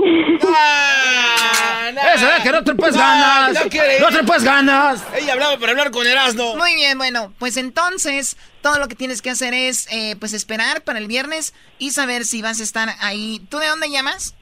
Eso 2.15 2.27
es 2.29 2.43
que 2.43 2.51
no 2.51 2.63
te 2.63 2.75
puedes 2.75 2.95
ganas. 2.95 3.53
no 3.53 3.69
quiere. 3.69 3.99
No 3.99 4.09
te 4.09 4.23
puedes 4.23 4.43
ganas. 4.43 5.03
Ella 5.15 5.33
hablaba 5.33 5.57
para 5.57 5.71
hablar 5.71 5.91
con 5.91 6.05
Erasmo. 6.05 6.55
Muy 6.55 6.75
bien, 6.75 6.97
bueno, 6.97 7.33
pues 7.39 7.57
entonces 7.57 8.37
todo 8.61 8.77
lo 8.77 8.87
que 8.87 8.95
tienes 8.95 9.21
que 9.21 9.31
hacer 9.31 9.53
es, 9.53 9.87
eh, 9.91 10.15
pues, 10.19 10.33
esperar 10.33 10.83
para 10.83 10.99
el 10.99 11.07
viernes 11.07 11.53
y 11.79 11.91
saber 11.91 12.25
si 12.25 12.41
vas 12.41 12.59
a 12.59 12.63
estar 12.63 12.89
ahí. 12.99 13.41
¿Tú 13.49 13.57
de 13.57 13.67
dónde 13.67 13.89
llamas? 13.89 14.35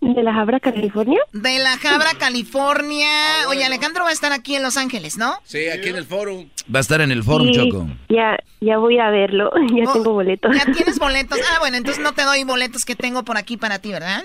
¿De 0.00 0.22
la 0.22 0.32
Jabra, 0.32 0.60
California? 0.60 1.18
De 1.32 1.58
La 1.58 1.76
Jabra, 1.76 2.10
California. 2.18 3.08
Oye, 3.48 3.64
Alejandro 3.64 4.04
va 4.04 4.10
a 4.10 4.12
estar 4.12 4.32
aquí 4.32 4.54
en 4.54 4.62
Los 4.62 4.76
Ángeles, 4.76 5.18
¿no? 5.18 5.34
Sí, 5.44 5.68
aquí 5.68 5.88
en 5.88 5.96
el 5.96 6.04
foro. 6.06 6.44
Va 6.72 6.78
a 6.78 6.80
estar 6.80 7.00
en 7.00 7.10
el 7.10 7.24
forum, 7.24 7.48
Sí, 7.48 7.54
Choco. 7.54 7.86
Ya, 8.08 8.36
ya 8.60 8.78
voy 8.78 8.98
a 9.00 9.10
verlo. 9.10 9.50
Ya 9.74 9.84
Oh, 9.90 9.92
tengo 9.94 10.12
boletos. 10.12 10.54
Ya 10.56 10.72
tienes 10.72 10.98
boletos. 11.00 11.38
Ah, 11.52 11.58
bueno, 11.58 11.76
entonces 11.76 12.02
no 12.02 12.12
te 12.12 12.22
doy 12.22 12.44
boletos 12.44 12.84
que 12.84 12.94
tengo 12.94 13.24
por 13.24 13.36
aquí 13.38 13.56
para 13.56 13.80
ti, 13.80 13.90
¿verdad? 13.90 14.22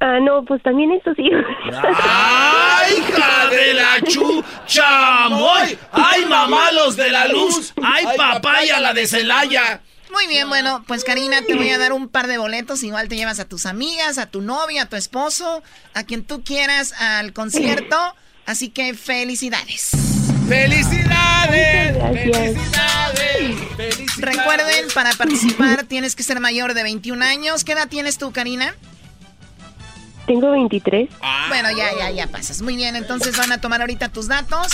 Ah, 0.00 0.18
no, 0.20 0.44
pues 0.44 0.62
también 0.62 0.92
esto 0.92 1.12
sí. 1.14 1.28
¡Ay, 1.72 2.94
hija 2.98 3.48
de 3.50 3.74
la 3.74 4.00
chuchamoy! 4.02 5.76
¡Ay, 5.90 6.24
mamá, 6.26 6.70
los 6.72 6.94
de 6.94 7.10
la 7.10 7.26
luz! 7.26 7.72
¡Ay, 7.82 8.04
papaya, 8.16 8.78
la 8.80 8.92
de 8.94 9.06
Celaya! 9.08 9.80
Muy 10.12 10.26
bien, 10.26 10.48
bueno, 10.48 10.84
pues 10.86 11.04
Karina, 11.04 11.42
te 11.42 11.54
voy 11.54 11.70
a 11.70 11.78
dar 11.78 11.92
un 11.92 12.08
par 12.08 12.26
de 12.26 12.38
boletos. 12.38 12.82
Igual 12.82 13.08
te 13.08 13.16
llevas 13.16 13.40
a 13.40 13.44
tus 13.44 13.66
amigas, 13.66 14.18
a 14.18 14.26
tu 14.26 14.40
novia, 14.40 14.82
a 14.82 14.86
tu 14.86 14.96
esposo, 14.96 15.62
a 15.94 16.04
quien 16.04 16.24
tú 16.24 16.42
quieras 16.42 16.92
al 16.92 17.32
concierto. 17.32 17.96
Así 18.46 18.70
que 18.70 18.94
felicidades. 18.94 19.90
¡Felicidades! 20.48 21.98
¡Felicidades! 21.98 22.56
¡Felicidades! 23.76 24.16
Recuerden, 24.16 24.86
para 24.94 25.12
participar 25.12 25.84
tienes 25.84 26.16
que 26.16 26.22
ser 26.22 26.40
mayor 26.40 26.72
de 26.72 26.82
21 26.82 27.22
años. 27.22 27.64
¿Qué 27.64 27.72
edad 27.72 27.88
tienes 27.88 28.16
tú, 28.16 28.32
Karina? 28.32 28.74
Tengo 30.26 30.50
23. 30.50 31.10
Bueno, 31.48 31.70
ya, 31.76 31.90
ya, 31.98 32.10
ya 32.10 32.26
pasas. 32.26 32.62
Muy 32.62 32.76
bien, 32.76 32.96
entonces 32.96 33.36
van 33.36 33.52
a 33.52 33.60
tomar 33.60 33.82
ahorita 33.82 34.08
tus 34.08 34.28
datos. 34.28 34.72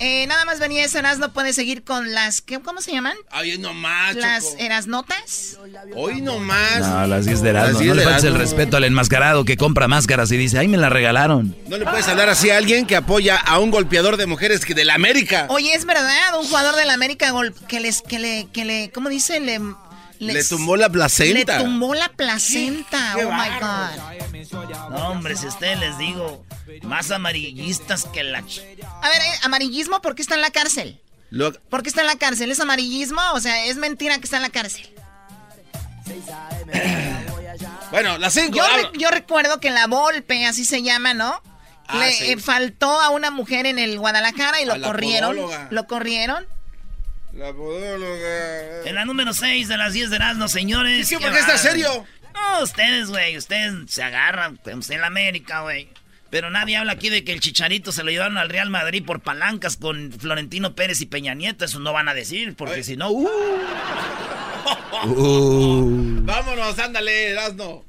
Eh, 0.00 0.26
nada 0.26 0.44
más 0.44 0.58
venía 0.58 0.84
ese 0.84 1.02
no 1.02 1.32
puedes 1.32 1.54
seguir 1.54 1.84
con 1.84 2.12
las... 2.12 2.40
¿qué, 2.40 2.60
¿Cómo 2.60 2.80
se 2.80 2.92
llaman? 2.92 3.16
Ay, 3.30 3.58
nomás, 3.58 4.16
Las 4.16 4.56
erasnotas. 4.58 5.58
Hoy 5.94 6.20
nomás. 6.20 6.80
No, 6.80 7.06
las 7.06 7.26
10 7.26 7.42
de 7.42 7.50
Erasmo. 7.50 7.72
Las 7.72 7.78
10 7.80 7.88
No 7.88 7.94
le 7.94 8.00
de 8.00 8.08
faltes 8.08 8.24
el 8.24 8.34
respeto 8.34 8.76
al 8.76 8.84
enmascarado 8.84 9.44
que 9.44 9.56
compra 9.56 9.86
máscaras 9.86 10.32
y 10.32 10.36
dice, 10.36 10.58
ay, 10.58 10.68
me 10.68 10.76
la 10.76 10.88
regalaron. 10.88 11.56
No 11.68 11.76
le 11.76 11.84
puedes 11.84 12.08
hablar 12.08 12.28
así 12.28 12.50
a 12.50 12.56
alguien 12.56 12.86
que 12.86 12.96
apoya 12.96 13.36
a 13.36 13.58
un 13.58 13.70
golpeador 13.70 14.16
de 14.16 14.26
mujeres 14.26 14.64
que 14.64 14.74
de 14.74 14.84
la 14.84 14.94
América. 14.94 15.46
Oye, 15.48 15.74
es 15.74 15.84
verdad, 15.84 16.38
un 16.38 16.46
jugador 16.46 16.74
del 16.76 16.90
América 16.90 17.30
gol 17.30 17.54
que 17.68 17.80
les, 17.80 18.02
que 18.02 18.18
le, 18.18 18.48
que 18.52 18.64
le, 18.64 18.90
¿cómo 18.90 19.08
dice? 19.08 19.40
Le, 19.40 19.60
Le 20.18 20.44
tumbó 20.44 20.76
la 20.76 20.88
placenta. 20.88 21.58
Le 21.58 21.64
tumbó 21.64 21.94
la 21.94 22.08
placenta. 22.08 23.12
Qué 23.14 23.24
oh 23.24 23.30
my. 23.32 23.48
God. 23.60 24.33
No, 24.52 25.08
hombre, 25.10 25.36
si 25.36 25.46
a 25.46 25.48
ustedes 25.48 25.78
les 25.78 25.98
digo, 25.98 26.44
más 26.82 27.10
amarillistas 27.10 28.04
que 28.12 28.22
la... 28.22 28.40
ch- 28.42 28.62
A 29.02 29.08
ver, 29.08 29.18
eh, 29.20 29.38
amarillismo, 29.42 30.00
¿por 30.02 30.14
qué 30.14 30.22
está 30.22 30.34
en 30.34 30.40
la 30.42 30.50
cárcel? 30.50 31.00
Lo- 31.30 31.52
¿Por 31.52 31.82
qué 31.82 31.88
está 31.88 32.00
en 32.02 32.06
la 32.08 32.16
cárcel? 32.16 32.50
¿Es 32.50 32.60
amarillismo? 32.60 33.20
O 33.32 33.40
sea, 33.40 33.64
es 33.66 33.76
mentira 33.76 34.18
que 34.18 34.24
está 34.24 34.36
en 34.36 34.42
la 34.42 34.50
cárcel. 34.50 34.88
Bueno, 37.90 38.18
las 38.18 38.34
cinco. 38.34 38.56
Yo, 38.56 38.64
habla. 38.64 38.90
re- 38.92 38.98
yo 38.98 39.08
recuerdo 39.10 39.60
que 39.60 39.70
la 39.70 39.86
Volpe, 39.86 40.46
así 40.46 40.64
se 40.64 40.82
llama, 40.82 41.14
¿no? 41.14 41.40
Ah, 41.86 41.98
Le 41.98 42.12
sí. 42.12 42.32
eh, 42.32 42.38
faltó 42.38 43.00
a 43.00 43.10
una 43.10 43.30
mujer 43.30 43.66
en 43.66 43.78
el 43.78 43.98
Guadalajara 44.00 44.60
y 44.60 44.64
lo 44.64 44.76
la 44.76 44.86
corrieron. 44.88 45.36
podóloga. 45.36 45.68
Lo 45.70 45.86
corrieron. 45.86 46.46
La 47.34 47.52
podóloga. 47.52 48.82
En 48.84 48.94
la 48.96 49.04
número 49.04 49.32
6 49.32 49.68
de 49.68 49.76
las 49.76 49.92
10 49.92 50.10
de 50.10 50.16
Erasmo, 50.16 50.48
señores. 50.48 51.08
¿Qué, 51.08 51.18
por 51.20 51.32
qué 51.32 51.38
está 51.38 51.56
serio? 51.58 52.04
No, 52.34 52.62
ustedes, 52.62 53.08
güey, 53.08 53.36
ustedes 53.36 53.90
se 53.90 54.02
agarran, 54.02 54.58
pues, 54.58 54.90
en 54.90 55.00
la 55.00 55.06
América, 55.06 55.60
güey. 55.62 55.88
Pero 56.30 56.50
nadie 56.50 56.76
habla 56.76 56.92
aquí 56.92 57.10
de 57.10 57.22
que 57.22 57.32
el 57.32 57.40
Chicharito 57.40 57.92
se 57.92 58.02
lo 58.02 58.10
llevaron 58.10 58.38
al 58.38 58.48
Real 58.48 58.68
Madrid 58.68 59.04
por 59.04 59.20
palancas 59.20 59.76
con 59.76 60.10
Florentino 60.12 60.74
Pérez 60.74 61.00
y 61.00 61.06
Peña 61.06 61.34
Nieto. 61.34 61.64
Eso 61.64 61.78
no 61.78 61.92
van 61.92 62.08
a 62.08 62.14
decir, 62.14 62.56
porque 62.56 62.82
si 62.82 62.96
no, 62.96 63.10
uh, 63.10 63.28
Uh. 65.06 66.20
Vámonos, 66.24 66.78
ándale, 66.78 67.30
Erasno. 67.30 67.84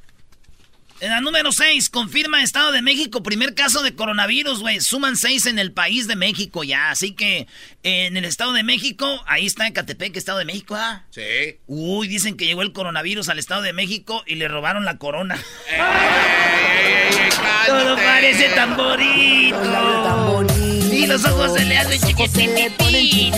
En 1.02 1.10
la 1.10 1.20
número 1.20 1.52
6, 1.52 1.90
confirma 1.90 2.42
Estado 2.42 2.72
de 2.72 2.82
México, 2.82 3.22
primer 3.22 3.54
caso 3.54 3.84
de 3.84 3.96
coronavirus, 3.96 4.62
güey. 4.62 4.80
Suman 4.80 5.18
6 5.18 5.48
en 5.48 5.60
el 5.60 5.74
país 5.74 6.08
de 6.08 6.16
México 6.16 6.64
ya. 6.64 6.90
Así 6.90 7.12
que 7.12 7.48
eh, 7.84 8.06
en 8.06 8.16
el 8.16 8.24
Estado 8.24 8.54
de 8.54 8.64
México, 8.64 9.22
ahí 9.28 9.46
está 9.46 9.68
Ecatepec, 9.68 10.16
Estado 10.16 10.38
de 10.40 10.46
México, 10.46 10.74
ah. 10.78 11.04
Sí. 11.10 11.60
Uy, 11.68 12.08
dicen 12.08 12.38
que 12.38 12.46
llegó 12.46 12.62
el 12.62 12.72
coronavirus 12.72 13.28
al 13.28 13.40
Estado 13.40 13.62
de 13.62 13.74
México 13.74 14.24
y 14.26 14.36
le 14.36 14.48
robaron 14.48 14.86
la 14.86 14.98
corona. 14.98 15.38
¡Ey, 15.70 15.82
ey, 15.82 17.18
ey, 17.26 17.30
Todo 17.68 17.98
parece 17.98 18.48
tan 18.50 18.78
bonito. 18.78 20.46
Y 20.94 21.08
los 21.08 21.26
ojos 21.26 21.56
se 21.56 21.66
le 21.66 21.78
hacen 21.78 22.00
chiquitititi. 22.00 23.32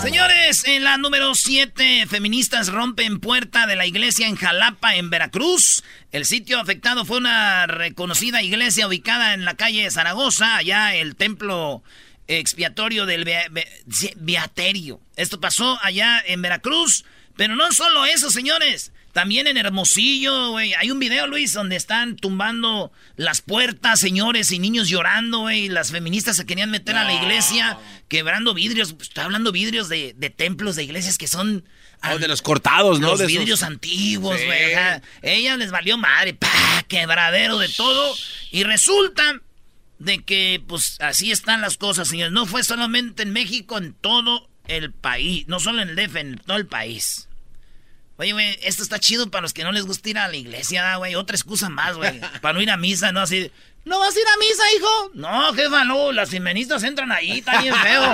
Señores, 0.00 0.64
en 0.66 0.84
la 0.84 0.96
número 0.96 1.34
7, 1.34 2.06
feministas 2.06 2.68
rompen 2.68 3.20
puerta 3.20 3.66
de 3.66 3.76
la 3.76 3.86
iglesia 3.86 4.26
en 4.26 4.36
Jalapa, 4.36 4.94
en 4.94 5.10
Veracruz. 5.10 5.82
El 6.12 6.24
sitio 6.24 6.60
afectado 6.60 7.04
fue 7.04 7.18
una 7.18 7.66
reconocida 7.66 8.42
iglesia 8.42 8.86
ubicada 8.86 9.34
en 9.34 9.44
la 9.44 9.54
calle 9.54 9.90
Zaragoza, 9.90 10.56
allá 10.56 10.94
el 10.94 11.16
templo 11.16 11.82
expiatorio 12.26 13.06
del 13.06 13.28
Beaterio. 14.16 15.00
Esto 15.16 15.40
pasó 15.40 15.78
allá 15.82 16.22
en 16.26 16.42
Veracruz, 16.42 17.04
pero 17.36 17.54
no 17.56 17.70
solo 17.72 18.06
eso, 18.06 18.30
señores. 18.30 18.92
También 19.16 19.46
en 19.46 19.56
Hermosillo, 19.56 20.50
güey. 20.50 20.74
Hay 20.74 20.90
un 20.90 20.98
video, 20.98 21.26
Luis, 21.26 21.54
donde 21.54 21.74
están 21.74 22.16
tumbando 22.16 22.92
las 23.16 23.40
puertas, 23.40 23.98
señores, 23.98 24.50
y 24.50 24.58
niños 24.58 24.90
llorando, 24.90 25.38
güey. 25.38 25.70
Las 25.70 25.90
feministas 25.90 26.36
se 26.36 26.44
querían 26.44 26.70
meter 26.70 26.96
a 26.96 27.04
la 27.04 27.14
iglesia, 27.14 27.78
quebrando 28.08 28.52
vidrios. 28.52 28.94
Estoy 29.00 29.24
hablando 29.24 29.52
vidrios 29.52 29.88
de, 29.88 30.12
de 30.18 30.28
templos, 30.28 30.76
de 30.76 30.84
iglesias 30.84 31.16
que 31.16 31.28
son... 31.28 31.64
Oh, 32.12 32.18
de 32.18 32.28
los 32.28 32.42
cortados, 32.42 33.00
¿no? 33.00 33.08
Los 33.12 33.20
De 33.20 33.24
esos- 33.24 33.38
vidrios 33.38 33.62
antiguos, 33.62 34.38
Sí. 34.38 34.44
güey. 34.44 34.74
Ella 35.22 35.56
les 35.56 35.70
valió 35.70 35.96
madre, 35.96 36.34
pa, 36.34 36.84
quebradero 36.86 37.56
de 37.56 37.70
todo. 37.70 38.14
Y 38.50 38.64
resulta 38.64 39.40
de 39.98 40.24
que, 40.24 40.62
pues, 40.68 40.98
así 41.00 41.32
están 41.32 41.62
las 41.62 41.78
cosas, 41.78 42.08
señores. 42.08 42.32
No 42.34 42.44
fue 42.44 42.62
solamente 42.64 43.22
en 43.22 43.32
México, 43.32 43.78
en 43.78 43.94
todo 43.94 44.50
el 44.68 44.92
país. 44.92 45.48
No 45.48 45.58
solo 45.58 45.80
en 45.80 45.88
el 45.88 45.96
DF, 45.96 46.16
en 46.16 46.36
todo 46.36 46.58
el 46.58 46.66
país. 46.66 47.25
Oye, 48.18 48.32
güey, 48.32 48.58
esto 48.62 48.82
está 48.82 48.98
chido 48.98 49.30
para 49.30 49.42
los 49.42 49.52
que 49.52 49.62
no 49.62 49.72
les 49.72 49.84
gusta 49.84 50.08
ir 50.08 50.18
a 50.18 50.28
la 50.28 50.36
iglesia, 50.36 50.82
¿da, 50.82 50.96
güey. 50.96 51.14
Otra 51.14 51.36
excusa 51.36 51.68
más, 51.68 51.96
güey. 51.96 52.18
para 52.40 52.54
no 52.54 52.62
ir 52.62 52.70
a 52.70 52.76
misa, 52.78 53.12
¿no? 53.12 53.20
Así. 53.20 53.50
¿No 53.84 53.98
vas 53.98 54.16
a 54.16 54.18
ir 54.18 54.26
a 54.26 54.38
misa, 54.38 54.62
hijo? 54.76 55.10
No, 55.14 55.52
jefa, 55.52 55.84
no. 55.84 56.12
Las 56.12 56.30
feministas 56.30 56.82
entran 56.82 57.12
ahí, 57.12 57.38
está 57.38 57.60
bien 57.60 57.74
feo. 57.74 58.02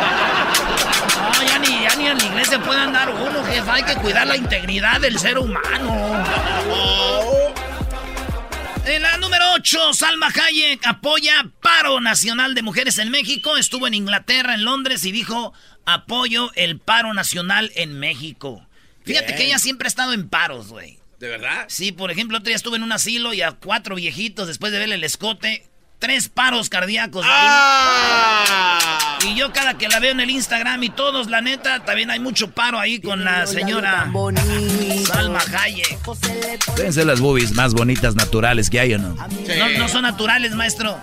No, 1.12 1.42
ya 1.47 1.59
ni, 1.59 1.82
ya 1.82 1.94
ni 1.97 2.06
en 2.06 2.18
la 2.18 2.25
iglesia 2.25 2.62
puede 2.62 2.80
andar 2.80 3.11
uno, 3.11 3.44
jefa. 3.44 3.75
Hay 3.75 3.82
que 3.85 3.94
cuidar 3.97 4.26
la 4.26 4.37
integridad 4.37 5.00
del 5.00 5.18
ser 5.18 5.38
humano. 5.38 6.25
En 8.85 9.02
la 9.02 9.16
número 9.18 9.52
8, 9.54 9.94
Salma 9.94 10.28
Hayek 10.28 10.85
apoya 10.87 11.47
paro 11.61 12.00
nacional 12.00 12.54
de 12.54 12.62
mujeres 12.62 12.99
en 12.99 13.11
México. 13.11 13.56
Estuvo 13.56 13.87
en 13.87 13.94
Inglaterra, 13.94 14.54
en 14.54 14.64
Londres 14.64 15.04
y 15.04 15.12
dijo 15.12 15.52
apoyo 15.87 16.50
el 16.54 16.80
paro 16.80 17.14
nacional 17.14 17.71
en 17.76 17.99
México. 17.99 18.66
Fíjate 19.04 19.26
Bien. 19.26 19.38
que 19.38 19.44
ella 19.47 19.59
siempre 19.59 19.87
ha 19.87 19.90
estado 19.90 20.12
en 20.12 20.28
paros, 20.28 20.68
güey. 20.68 20.99
¿De 21.18 21.28
verdad? 21.28 21.64
Sí, 21.68 21.92
por 21.92 22.11
ejemplo, 22.11 22.38
otro 22.38 22.49
día 22.49 22.56
estuve 22.56 22.76
en 22.76 22.82
un 22.82 22.92
asilo 22.92 23.32
y 23.32 23.42
a 23.42 23.52
cuatro 23.52 23.94
viejitos 23.94 24.49
después 24.49 24.73
de 24.73 24.78
verle 24.80 24.97
el 24.97 25.04
escote, 25.04 25.64
tres 26.00 26.28
paros 26.28 26.68
cardíacos. 26.68 27.25
ahí. 27.25 27.30
¡Ah! 27.32 29.18
Y 29.25 29.37
yo 29.37 29.52
cada 29.52 29.78
que 29.78 29.88
la 29.88 30.00
veo 30.00 30.11
en 30.11 30.21
el 30.21 30.30
Instagram 30.30 30.82
y 30.82 30.90
todos, 30.90 31.28
la 31.30 31.40
neta, 31.40 31.85
también 31.85 32.11
hay 32.11 32.18
mucho 32.18 32.50
paro 32.50 32.80
ahí 32.80 33.00
con 33.00 33.25
la 33.25 33.47
señora 33.47 34.11
Salma 35.06 35.38
Hayek. 35.61 35.99
Deben 36.76 36.92
ser 36.92 37.06
las 37.06 37.21
boobies 37.21 37.52
más 37.52 37.73
bonitas, 37.73 38.16
naturales 38.16 38.68
que 38.68 38.80
hay, 38.80 38.94
¿o 38.94 38.99
no? 38.99 39.16
Sí. 39.47 39.52
No, 39.59 39.68
no 39.78 39.88
son 39.88 40.02
naturales, 40.02 40.52
maestro. 40.54 40.99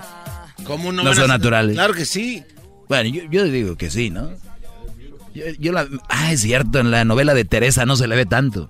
¿Cómo 0.65 0.91
no? 0.91 1.01
No 1.03 1.11
a 1.11 1.15
son 1.15 1.29
naturales. 1.29 1.75
Claro 1.75 1.93
que 1.93 2.03
sí. 2.05 2.43
Bueno, 2.89 3.09
yo, 3.09 3.23
yo 3.31 3.45
digo 3.45 3.77
que 3.77 3.89
sí, 3.89 4.09
¿no? 4.09 4.31
Yo, 5.39 5.45
yo 5.59 5.71
la... 5.71 5.87
Ah, 6.09 6.31
es 6.31 6.41
cierto, 6.41 6.79
en 6.79 6.91
la 6.91 7.05
novela 7.05 7.33
de 7.33 7.45
Teresa 7.45 7.85
no 7.85 7.95
se 7.95 8.07
le 8.07 8.15
ve 8.15 8.25
tanto. 8.25 8.69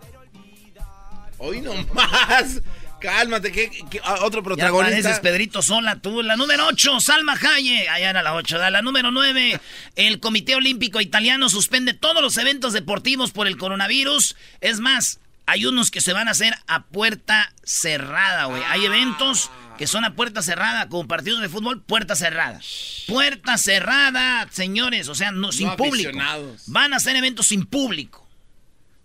Hoy 1.38 1.62
nomás. 1.62 2.62
Cálmate, 3.00 3.54
¿qué, 3.54 3.72
qué- 3.90 4.02
ah, 4.04 4.18
otro 4.24 4.44
protagonista? 4.44 4.92
pareces 5.04 5.20
Pedrito 5.22 5.62
Sola, 5.62 6.02
tú. 6.02 6.22
La 6.22 6.36
número 6.36 6.68
8, 6.68 7.00
Salma 7.00 7.34
Hayek. 7.34 7.88
Allá 7.88 8.10
era 8.10 8.22
la 8.24 8.34
8. 8.36 8.58
La 8.70 8.82
número 8.82 9.10
9, 9.12 9.60
el 9.96 10.20
Comité 10.20 10.56
Olímpico 10.56 11.00
Italiano 11.00 11.48
suspende 11.48 11.94
todos 11.94 12.22
los 12.22 12.38
eventos 12.38 12.74
deportivos 12.74 13.32
por 13.32 13.48
el 13.48 13.56
coronavirus. 13.58 14.36
Es 14.60 14.82
más, 14.82 15.22
hay 15.46 15.66
unos 15.66 15.92
que 15.92 16.02
se 16.02 16.12
van 16.12 16.28
a 16.28 16.32
hacer 16.32 16.54
a 16.68 16.84
puerta 16.84 17.54
cerrada, 17.64 18.46
güey. 18.46 18.62
Hay 18.68 18.84
eventos 18.86 19.50
que 19.80 19.88
son 19.88 20.04
a 20.04 20.14
puerta 20.14 20.42
cerrada, 20.42 20.90
como 20.90 21.08
partidos 21.08 21.40
de 21.40 21.48
fútbol, 21.48 21.82
puerta 21.82 22.14
cerrada. 22.14 22.60
Puerta 23.08 23.58
cerrada, 23.58 24.46
señores, 24.52 25.08
o 25.08 25.16
sea, 25.16 25.32
no, 25.32 25.54
sin 25.54 25.74
público. 25.78 26.12
Van 26.68 26.92
a 26.92 26.98
hacer 26.98 27.16
eventos 27.16 27.48
sin 27.48 27.66
público. 27.66 28.28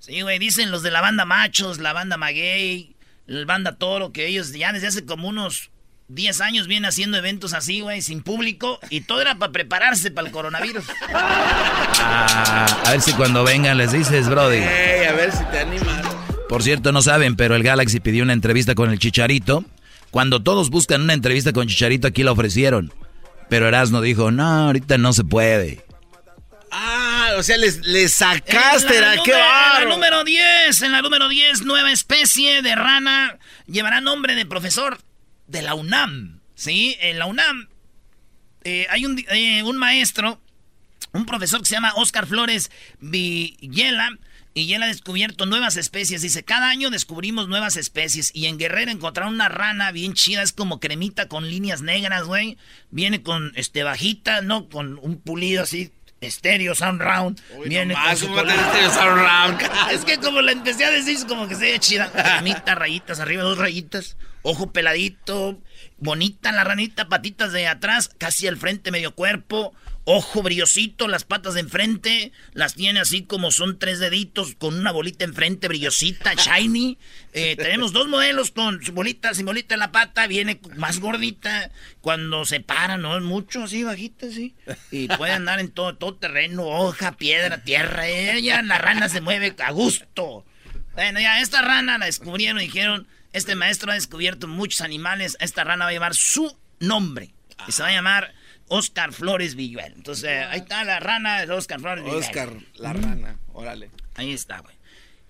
Sí, 0.00 0.22
güey, 0.22 0.40
dicen 0.40 0.72
los 0.72 0.82
de 0.82 0.90
la 0.90 1.00
banda 1.00 1.24
Machos, 1.24 1.78
la 1.78 1.92
banda 1.92 2.16
Maguey, 2.16 2.96
la 3.26 3.44
banda 3.44 3.76
Toro, 3.76 4.10
que 4.10 4.26
ellos 4.26 4.50
ya 4.50 4.72
desde 4.72 4.88
hace 4.88 5.06
como 5.06 5.28
unos 5.28 5.70
10 6.08 6.40
años 6.40 6.66
vienen 6.66 6.88
haciendo 6.88 7.18
eventos 7.18 7.52
así, 7.52 7.78
güey, 7.78 8.02
sin 8.02 8.24
público, 8.24 8.80
y 8.90 9.02
todo 9.02 9.20
era 9.20 9.36
para 9.36 9.52
prepararse 9.52 10.10
para 10.10 10.26
el 10.26 10.32
coronavirus. 10.32 10.86
Ah, 11.12 12.66
a 12.84 12.90
ver 12.90 13.00
si 13.00 13.12
cuando 13.12 13.44
vengan 13.44 13.78
les 13.78 13.92
dices, 13.92 14.28
Brody. 14.28 14.56
Ey, 14.56 15.04
a 15.06 15.12
ver 15.12 15.30
si 15.30 15.44
te 15.44 15.60
animas. 15.60 16.04
Por 16.48 16.64
cierto, 16.64 16.90
no 16.90 17.00
saben, 17.00 17.36
pero 17.36 17.54
el 17.54 17.62
Galaxy 17.62 18.00
pidió 18.00 18.24
una 18.24 18.32
entrevista 18.32 18.74
con 18.74 18.90
el 18.90 18.98
Chicharito. 18.98 19.64
Cuando 20.14 20.40
todos 20.40 20.70
buscan 20.70 21.02
una 21.02 21.12
entrevista 21.12 21.52
con 21.52 21.66
Chicharito, 21.66 22.06
aquí 22.06 22.22
la 22.22 22.30
ofrecieron. 22.30 22.94
Pero 23.48 23.66
Erasmo 23.66 24.00
dijo, 24.00 24.30
no, 24.30 24.44
ahorita 24.66 24.96
no 24.96 25.12
se 25.12 25.24
puede. 25.24 25.84
Ah, 26.70 27.30
o 27.36 27.42
sea, 27.42 27.56
les, 27.56 27.84
les 27.84 28.12
sacaste, 28.14 29.00
la 29.00 29.14
era, 29.14 29.22
qué 29.24 29.32
número- 29.32 29.82
en 29.82 29.88
la 29.88 29.94
número 29.96 30.22
10, 30.22 30.82
en 30.82 30.92
la 30.92 31.02
número 31.02 31.28
10, 31.28 31.62
nueva 31.62 31.90
especie 31.90 32.62
de 32.62 32.76
rana 32.76 33.38
llevará 33.66 34.00
nombre 34.00 34.36
de 34.36 34.46
profesor 34.46 35.00
de 35.48 35.62
la 35.62 35.74
UNAM. 35.74 36.38
¿Sí? 36.54 36.96
En 37.00 37.18
la 37.18 37.26
UNAM 37.26 37.68
eh, 38.62 38.86
hay 38.90 39.06
un, 39.06 39.18
eh, 39.32 39.64
un 39.64 39.76
maestro, 39.78 40.40
un 41.12 41.26
profesor 41.26 41.58
que 41.58 41.66
se 41.66 41.74
llama 41.74 41.92
Oscar 41.96 42.26
Flores 42.26 42.70
Villela. 43.00 44.10
Y 44.56 44.72
él 44.72 44.82
ha 44.84 44.86
descubierto 44.86 45.46
nuevas 45.46 45.76
especies. 45.76 46.22
Dice, 46.22 46.44
cada 46.44 46.68
año 46.70 46.90
descubrimos 46.90 47.48
nuevas 47.48 47.76
especies. 47.76 48.30
Y 48.34 48.46
en 48.46 48.56
Guerrero 48.56 48.92
encontraron 48.92 49.34
una 49.34 49.48
rana 49.48 49.90
bien 49.90 50.14
chida. 50.14 50.42
Es 50.42 50.52
como 50.52 50.78
cremita 50.78 51.26
con 51.28 51.50
líneas 51.50 51.82
negras, 51.82 52.22
güey. 52.24 52.56
Viene 52.90 53.22
con 53.22 53.52
este 53.56 53.82
bajita, 53.82 54.42
¿no? 54.42 54.68
Con 54.68 54.98
un 55.02 55.20
pulido 55.20 55.64
así, 55.64 55.90
estéreo, 56.20 56.76
sound 56.76 57.00
round. 57.02 57.40
Viene 57.66 57.94
nomás, 57.94 58.10
con 58.10 58.16
su 58.18 58.26
¿cómo 58.28 58.36
te 58.42 58.48
color- 58.52 58.64
estéreo 58.66 58.90
sound 58.92 59.18
round? 59.18 59.70
Es 59.92 60.04
que 60.04 60.18
como 60.18 60.40
la 60.40 60.52
empecé 60.52 60.84
a 60.84 60.90
decir, 60.92 61.16
es 61.16 61.24
como 61.24 61.48
que 61.48 61.56
se 61.56 61.72
ve 61.72 61.78
chida. 61.80 62.12
Cremita, 62.12 62.76
rayitas, 62.76 63.18
arriba 63.18 63.42
dos 63.42 63.58
rayitas. 63.58 64.16
Ojo 64.42 64.70
peladito. 64.72 65.60
Bonita 65.98 66.52
la 66.52 66.62
ranita, 66.64 67.08
patitas 67.08 67.52
de 67.52 67.66
atrás, 67.66 68.08
casi 68.18 68.46
al 68.46 68.56
frente, 68.56 68.90
medio 68.92 69.14
cuerpo. 69.16 69.74
Ojo 70.06 70.42
brillosito, 70.42 71.08
las 71.08 71.24
patas 71.24 71.54
de 71.54 71.60
enfrente. 71.60 72.32
Las 72.52 72.74
tiene 72.74 73.00
así 73.00 73.22
como 73.22 73.50
son 73.50 73.78
tres 73.78 74.00
deditos, 74.00 74.54
con 74.56 74.78
una 74.78 74.92
bolita 74.92 75.24
enfrente, 75.24 75.66
brillosita, 75.66 76.34
shiny. 76.36 76.98
Eh, 77.32 77.56
tenemos 77.56 77.92
dos 77.92 78.06
modelos 78.08 78.50
con 78.50 78.84
su 78.84 78.92
bolita, 78.92 79.32
sin 79.32 79.46
bolita 79.46 79.74
en 79.74 79.80
la 79.80 79.92
pata. 79.92 80.26
Viene 80.26 80.60
más 80.76 81.00
gordita. 81.00 81.70
Cuando 82.02 82.44
se 82.44 82.60
para, 82.60 82.98
no 82.98 83.16
es 83.16 83.22
mucho, 83.22 83.64
así 83.64 83.82
bajita, 83.82 84.26
así. 84.26 84.54
Y 84.90 85.08
puede 85.08 85.32
andar 85.32 85.58
en 85.58 85.70
todo, 85.70 85.96
todo 85.96 86.14
terreno, 86.16 86.64
hoja, 86.64 87.16
piedra, 87.16 87.62
tierra. 87.62 88.06
Ella, 88.06 88.60
la 88.60 88.76
rana 88.76 89.08
se 89.08 89.22
mueve 89.22 89.54
a 89.58 89.70
gusto. 89.70 90.44
Bueno, 90.92 91.18
ya 91.18 91.40
esta 91.40 91.62
rana 91.62 91.96
la 91.96 92.06
descubrieron 92.06 92.60
y 92.60 92.66
dijeron, 92.66 93.08
este 93.32 93.54
maestro 93.54 93.90
ha 93.90 93.94
descubierto 93.94 94.46
muchos 94.48 94.82
animales, 94.82 95.36
esta 95.40 95.64
rana 95.64 95.86
va 95.86 95.90
a 95.90 95.92
llevar 95.92 96.14
su 96.14 96.56
nombre. 96.78 97.34
Y 97.66 97.72
se 97.72 97.82
va 97.82 97.88
a 97.88 97.92
llamar 97.92 98.34
Oscar 98.68 99.12
Flores 99.12 99.54
Villuel. 99.54 99.92
Entonces, 99.94 100.24
eh, 100.24 100.44
ahí 100.44 100.60
está 100.60 100.84
la 100.84 101.00
rana 101.00 101.44
de 101.44 101.52
Oscar 101.52 101.80
Flores 101.80 102.04
Villuel. 102.04 102.22
Oscar, 102.22 102.50
la 102.76 102.92
rana, 102.92 103.38
órale. 103.52 103.90
Ahí 104.14 104.32
está, 104.32 104.60
güey. 104.60 104.74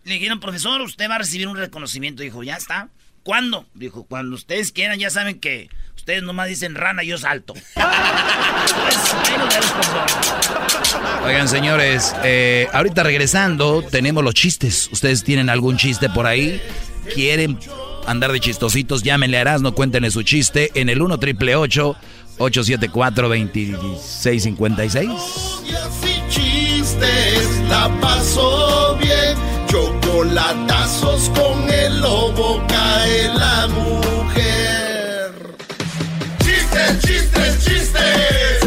Le 0.04 0.14
dijeron, 0.14 0.40
profesor, 0.40 0.80
usted 0.82 1.08
va 1.08 1.16
a 1.16 1.18
recibir 1.18 1.48
un 1.48 1.56
reconocimiento. 1.56 2.22
Dijo, 2.22 2.42
ya 2.42 2.56
está. 2.56 2.90
¿Cuándo? 3.22 3.66
Dijo, 3.72 4.04
cuando 4.04 4.36
ustedes 4.36 4.70
quieran, 4.70 4.98
ya 4.98 5.08
saben 5.08 5.40
que 5.40 5.70
ustedes 5.96 6.22
nomás 6.22 6.48
dicen 6.48 6.74
rana 6.74 7.02
y 7.02 7.06
yo 7.06 7.16
salto. 7.16 7.54
Pues. 7.54 7.64
Oigan, 11.24 11.48
señores, 11.48 12.14
eh, 12.22 12.68
ahorita 12.74 13.02
regresando, 13.02 13.82
tenemos 13.82 14.22
los 14.22 14.34
chistes. 14.34 14.90
¿Ustedes 14.92 15.24
tienen 15.24 15.48
algún 15.48 15.78
chiste 15.78 16.10
por 16.10 16.26
ahí? 16.26 16.60
¿Quieren 17.14 17.58
andar 18.06 18.30
de 18.30 18.40
chistositos? 18.40 19.02
Llámenle 19.02 19.38
a 19.38 19.40
Erasmo, 19.40 19.72
cuéntenle 19.72 20.10
su 20.10 20.22
chiste 20.22 20.70
en 20.74 20.90
el 20.90 21.00
1 21.00 21.18
triple 21.18 21.56
874 21.56 22.14
2656 22.38 25.10
y 26.02 26.28
chistes, 26.30 27.48
la 27.68 27.88
pasó 28.00 28.96
bien. 29.00 29.36
Chocolatazos 29.66 31.28
con 31.30 31.68
el 31.70 32.00
lobo 32.00 32.62
cae 32.68 33.28
la 33.34 33.66
mujer. 33.68 35.32
Chistes, 36.38 37.00
chistes. 37.00 37.64
Chistes, 37.64 38.63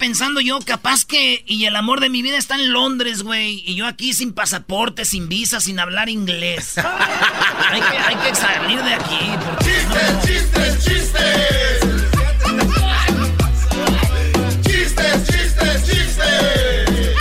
pensando 0.00 0.40
yo, 0.40 0.58
capaz 0.60 1.04
que. 1.04 1.44
Y 1.46 1.66
el 1.66 1.76
amor 1.76 2.00
de 2.00 2.08
mi 2.08 2.22
vida 2.22 2.36
está 2.36 2.56
en 2.56 2.72
Londres, 2.72 3.22
güey. 3.22 3.62
Y 3.64 3.76
yo 3.76 3.86
aquí 3.86 4.12
sin 4.12 4.32
pasaporte, 4.32 5.04
sin 5.04 5.28
visa, 5.28 5.60
sin 5.60 5.78
hablar 5.78 6.08
inglés. 6.08 6.76
hay, 7.70 7.80
que, 7.80 7.98
hay 7.98 8.16
que 8.16 8.34
salir 8.34 8.82
de 8.82 8.94
aquí. 8.94 9.30
Chistes, 9.62 10.26
chistes, 10.26 10.84
chistes. 10.84 11.80
Chistes, 14.62 15.26
chistes, 15.28 15.86
chistes. 15.86 17.16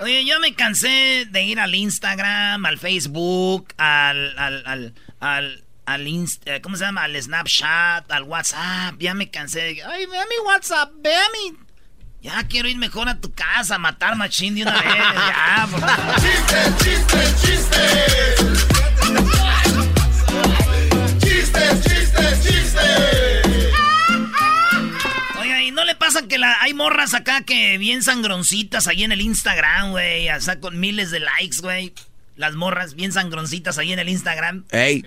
Oye, 0.00 0.24
yo 0.26 0.38
me 0.40 0.54
cansé 0.54 1.26
de 1.30 1.42
ir 1.44 1.60
al 1.60 1.74
Instagram, 1.74 2.66
al 2.66 2.78
Facebook, 2.78 3.68
al. 3.78 4.38
al. 4.38 4.66
al. 4.66 4.94
al. 5.20 5.65
Al 5.86 6.06
Inst- 6.06 6.42
eh, 6.44 6.60
¿Cómo 6.60 6.76
se 6.76 6.84
llama? 6.84 7.04
Al 7.04 7.20
Snapchat, 7.20 8.10
al 8.10 8.24
WhatsApp. 8.24 8.96
Ya 8.98 9.14
me 9.14 9.30
cansé 9.30 9.60
de. 9.60 9.82
Ay, 9.84 10.06
ve 10.06 10.18
a 10.18 10.24
mi 10.26 10.36
WhatsApp, 10.44 10.92
ve 10.98 11.14
a 11.14 11.24
mi. 11.32 11.56
Ya 12.22 12.42
quiero 12.48 12.68
ir 12.68 12.76
mejor 12.76 13.08
a 13.08 13.20
tu 13.20 13.32
casa 13.32 13.76
a 13.76 13.78
matar 13.78 14.16
machín 14.16 14.56
de 14.56 14.62
una 14.62 14.72
vez. 14.72 14.84
Ya, 14.84 15.68
por 15.70 15.80
favor. 15.80 16.14
Chistes, 16.20 16.76
chistes, 16.78 17.42
chistes. 17.42 18.66
Chistes, 21.18 21.82
chistes, 21.84 22.42
chistes. 22.42 23.74
Oiga, 25.38 25.62
¿y 25.62 25.70
no 25.70 25.84
le 25.84 25.94
pasa 25.94 26.26
que 26.26 26.38
la, 26.38 26.60
hay 26.62 26.74
morras 26.74 27.14
acá 27.14 27.42
que 27.42 27.78
bien 27.78 28.02
sangroncitas 28.02 28.88
ahí 28.88 29.04
en 29.04 29.12
el 29.12 29.20
Instagram, 29.20 29.90
güey? 29.92 30.28
O 30.30 30.40
sea, 30.40 30.58
con 30.60 30.78
miles 30.80 31.10
de 31.10 31.20
likes, 31.20 31.58
güey. 31.60 31.94
Las 32.36 32.54
morras 32.54 32.94
bien 32.94 33.12
sangroncitas 33.12 33.78
ahí 33.78 33.92
en 33.92 33.98
el 33.98 34.08
Instagram. 34.08 34.64
Ey, 34.70 35.04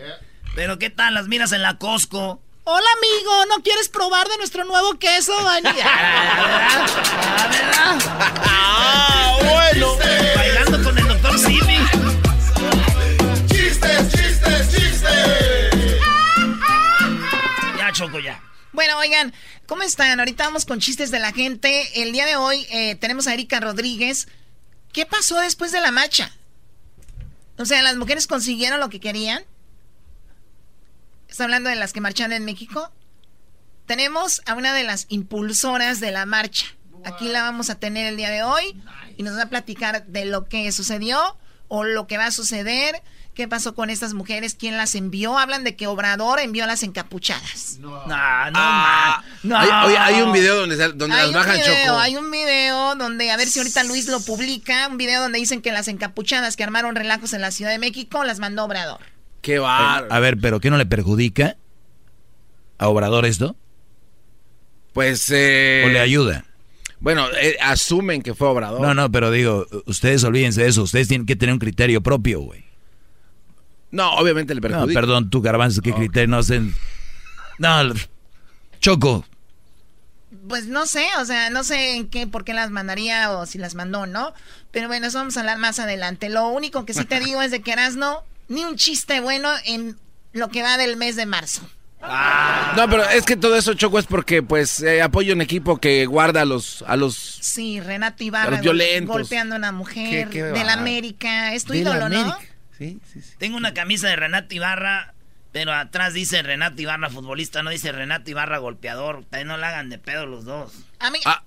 Pero 0.59 0.77
¿qué 0.77 0.89
tal? 0.89 1.13
Las 1.13 1.29
miras 1.29 1.53
en 1.53 1.61
la 1.61 1.77
Costco. 1.77 2.41
Hola, 2.65 2.87
amigo, 2.97 3.45
¿no 3.45 3.63
quieres 3.63 3.87
probar 3.87 4.27
de 4.27 4.35
nuestro 4.35 4.65
nuevo 4.65 4.99
queso 4.99 5.31
vainilla? 5.41 5.85
Ah, 5.87 7.49
¿verdad? 7.49 7.97
ah, 8.45 9.37
bueno. 9.41 9.95
Bailando 10.35 10.83
con 10.83 10.97
el 10.97 11.07
doctor 11.07 11.39
Simi. 11.39 11.77
Chistes, 13.47 14.11
chistes, 14.11 14.75
chistes. 14.75 16.01
Ya, 17.77 17.93
Choco, 17.93 18.19
ya. 18.19 18.43
Bueno, 18.73 18.97
oigan, 18.97 19.33
¿cómo 19.65 19.83
están? 19.83 20.19
Ahorita 20.19 20.43
vamos 20.43 20.65
con 20.65 20.81
chistes 20.81 21.09
de 21.09 21.19
la 21.19 21.31
gente. 21.31 22.03
El 22.03 22.11
día 22.11 22.25
de 22.25 22.35
hoy 22.35 22.67
eh, 22.69 22.95
tenemos 22.95 23.27
a 23.27 23.33
Erika 23.33 23.61
Rodríguez. 23.61 24.27
¿Qué 24.91 25.05
pasó 25.05 25.39
después 25.39 25.71
de 25.71 25.79
la 25.79 25.91
marcha? 25.91 26.33
O 27.57 27.63
sea, 27.63 27.81
¿las 27.81 27.95
mujeres 27.95 28.27
consiguieron 28.27 28.81
lo 28.81 28.89
que 28.89 28.99
querían? 28.99 29.45
¿Está 31.29 31.43
hablando 31.45 31.69
de 31.69 31.75
las 31.75 31.93
que 31.93 32.01
marchan 32.01 32.31
en 32.33 32.43
México? 32.45 32.91
Tenemos 33.85 34.41
a 34.45 34.55
una 34.55 34.73
de 34.73 34.83
las 34.83 35.05
impulsoras 35.09 35.99
de 35.99 36.11
la 36.11 36.25
marcha. 36.25 36.65
Aquí 37.05 37.29
la 37.29 37.41
vamos 37.43 37.69
a 37.69 37.75
tener 37.75 38.07
el 38.07 38.17
día 38.17 38.29
de 38.29 38.43
hoy 38.43 38.81
y 39.17 39.23
nos 39.23 39.37
va 39.37 39.43
a 39.43 39.49
platicar 39.49 40.05
de 40.05 40.25
lo 40.25 40.45
que 40.45 40.71
sucedió 40.71 41.37
o 41.69 41.83
lo 41.83 42.07
que 42.07 42.17
va 42.17 42.25
a 42.27 42.31
suceder. 42.31 43.01
¿Qué 43.33 43.47
pasó 43.47 43.73
con 43.73 43.89
estas 43.89 44.13
mujeres? 44.13 44.53
¿Quién 44.59 44.75
las 44.75 44.95
envió? 44.95 45.37
Hablan 45.37 45.63
de 45.63 45.77
que 45.77 45.87
Obrador 45.87 46.39
envió 46.41 46.65
a 46.65 46.67
las 46.67 46.83
encapuchadas. 46.83 47.77
No, 47.79 47.89
no, 48.05 48.13
Ah, 48.13 48.49
ma- 48.51 49.25
no. 49.43 49.57
Hay, 49.57 49.69
oye, 49.87 49.97
hay 49.97 50.21
un 50.21 50.33
video 50.33 50.57
donde, 50.57 50.75
donde 50.75 51.15
Hay 51.15 51.31
las 51.31 51.33
bajan 51.33 51.55
video, 51.61 51.85
choco. 51.85 51.99
hay 51.99 52.17
un 52.17 52.29
video 52.31 52.95
donde, 52.95 53.31
a 53.31 53.37
ver 53.37 53.47
si 53.47 53.59
ahorita 53.59 53.83
Luis 53.83 54.07
lo 54.07 54.19
publica, 54.19 54.87
un 54.89 54.97
video 54.97 55.21
donde 55.21 55.39
dicen 55.39 55.61
que 55.61 55.71
las 55.71 55.87
encapuchadas 55.87 56.57
que 56.57 56.63
armaron 56.65 56.95
relajos 56.95 57.31
en 57.31 57.39
la 57.41 57.51
Ciudad 57.51 57.71
de 57.71 57.79
México 57.79 58.25
las 58.25 58.39
mandó 58.39 58.65
Obrador. 58.65 58.99
Qué 59.41 59.59
bar. 59.59 60.07
A 60.09 60.19
ver, 60.19 60.37
pero 60.39 60.59
¿qué 60.59 60.69
no 60.69 60.77
le 60.77 60.85
perjudica 60.85 61.57
a 62.77 62.87
Obrador 62.87 63.25
esto? 63.25 63.55
Pues, 64.93 65.29
eh, 65.31 65.83
¿O 65.85 65.89
le 65.89 65.99
ayuda? 65.99 66.45
Bueno, 66.99 67.27
eh, 67.41 67.55
asumen 67.61 68.21
que 68.21 68.33
fue 68.33 68.49
Obrador. 68.49 68.81
No, 68.81 68.93
no, 68.93 69.11
pero 69.11 69.31
digo, 69.31 69.65
ustedes 69.85 70.23
olvídense 70.23 70.63
de 70.63 70.69
eso. 70.69 70.83
Ustedes 70.83 71.07
tienen 71.07 71.25
que 71.25 71.35
tener 71.35 71.53
un 71.53 71.59
criterio 71.59 72.01
propio, 72.01 72.41
güey. 72.41 72.65
No, 73.91 74.13
obviamente 74.15 74.53
le 74.53 74.61
No, 74.61 74.67
perjudica. 74.67 74.99
perdón, 74.99 75.29
tú, 75.29 75.41
Garbanzo, 75.41 75.81
¿qué 75.81 75.93
criterio 75.93 76.27
no 76.27 76.37
hacen? 76.37 76.75
No, 77.57 77.93
Choco, 78.79 79.25
Pues 80.47 80.67
no 80.67 80.85
sé, 80.85 81.05
o 81.19 81.25
sea, 81.25 81.49
no 81.49 81.63
sé 81.63 81.95
en 81.95 82.07
qué, 82.07 82.27
por 82.27 82.45
qué 82.45 82.53
las 82.53 82.69
mandaría 82.71 83.31
o 83.31 83.45
si 83.45 83.57
las 83.57 83.75
mandó, 83.75 84.05
¿no? 84.05 84.33
Pero 84.71 84.87
bueno, 84.87 85.07
eso 85.07 85.17
vamos 85.17 85.35
a 85.37 85.39
hablar 85.41 85.57
más 85.57 85.79
adelante. 85.79 86.29
Lo 86.29 86.47
único 86.49 86.85
que 86.85 86.93
sí 86.93 87.03
te 87.05 87.19
digo 87.25 87.41
es 87.41 87.51
de 87.51 87.61
que 87.61 87.71
no 87.95 88.23
ni 88.49 88.65
un 88.65 88.75
chiste 88.75 89.21
bueno 89.21 89.49
en 89.65 89.97
lo 90.33 90.49
que 90.49 90.61
va 90.61 90.77
del 90.77 90.97
mes 90.97 91.15
de 91.15 91.25
marzo. 91.25 91.61
No, 92.01 92.89
pero 92.89 93.03
es 93.09 93.25
que 93.25 93.35
todo 93.35 93.55
eso, 93.57 93.73
Choco, 93.73 93.99
es 93.99 94.05
porque, 94.05 94.41
pues, 94.41 94.81
eh, 94.81 95.01
apoyo 95.01 95.33
un 95.33 95.41
equipo 95.41 95.77
que 95.79 96.05
guarda 96.05 96.41
a 96.41 96.45
los... 96.45 96.81
A 96.87 96.95
los 96.95 97.15
Sí, 97.15 97.81
Renato 97.81 98.23
A 98.23 98.25
Ibarra 98.25 98.51
los 98.51 98.61
violentos. 98.61 99.13
golpeando 99.17 99.55
a 99.55 99.57
una 99.57 99.71
mujer 99.73 100.29
Qué- 100.29 100.31
qué 100.31 100.43
del 100.43 100.67
va. 100.67 100.73
América. 100.73 101.53
Es 101.53 101.65
tu 101.65 101.73
ídolo, 101.73 102.07
¿no? 102.07 102.37
Sí, 102.77 102.99
sí, 103.11 103.21
sí. 103.21 103.33
Tengo 103.37 103.57
una 103.57 103.73
camisa 103.73 104.07
de 104.07 104.15
Renato 104.15 104.55
Ibarra, 104.55 105.13
pero 105.51 105.73
atrás 105.73 106.13
dice 106.13 106.41
Renato 106.41 106.81
Ibarra 106.81 107.09
futbolista, 107.09 107.63
no 107.63 107.69
dice 107.69 107.91
Renato 107.91 108.31
Ibarra 108.31 108.59
golpeador. 108.59 109.25
No 109.45 109.57
la 109.57 109.67
hagan 109.67 109.89
de 109.89 109.97
pedo 109.99 110.25
los 110.25 110.45
dos. 110.45 110.71
A 110.99 111.11
mí... 111.11 111.19
Ah. 111.25 111.43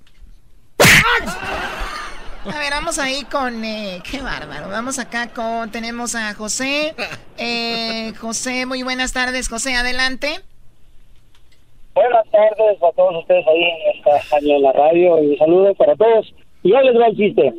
A 2.45 2.59
ver, 2.59 2.71
vamos 2.73 2.99
ahí 2.99 3.23
con... 3.31 3.65
eh, 3.65 4.01
qué 4.11 4.21
bárbaro. 4.21 4.69
Vamos 4.69 4.99
acá 4.99 5.29
con... 5.29 5.71
Tenemos 5.71 6.17
a 6.17 6.35
José. 6.35 6.95
Eh, 7.39 8.13
José, 8.21 8.67
muy 8.67 8.83
buenas 8.83 9.13
tardes. 9.13 9.49
José, 9.49 9.75
adelante. 9.77 10.41
Buenas 11.95 12.29
tardes 12.31 12.83
a 12.83 12.93
todos 12.97 13.21
ustedes 13.21 13.47
ahí 13.47 13.63
en 13.63 13.97
esta 13.97 14.37
año 14.37 14.57
en 14.57 14.63
la 14.63 14.73
radio 14.73 15.23
y 15.23 15.31
un 15.33 15.39
saludo 15.39 15.75
para 15.75 15.95
todos. 15.95 16.35
Y 16.65 16.71
les 16.71 17.01
va 17.01 17.07
el 17.07 17.17
chiste. 17.17 17.55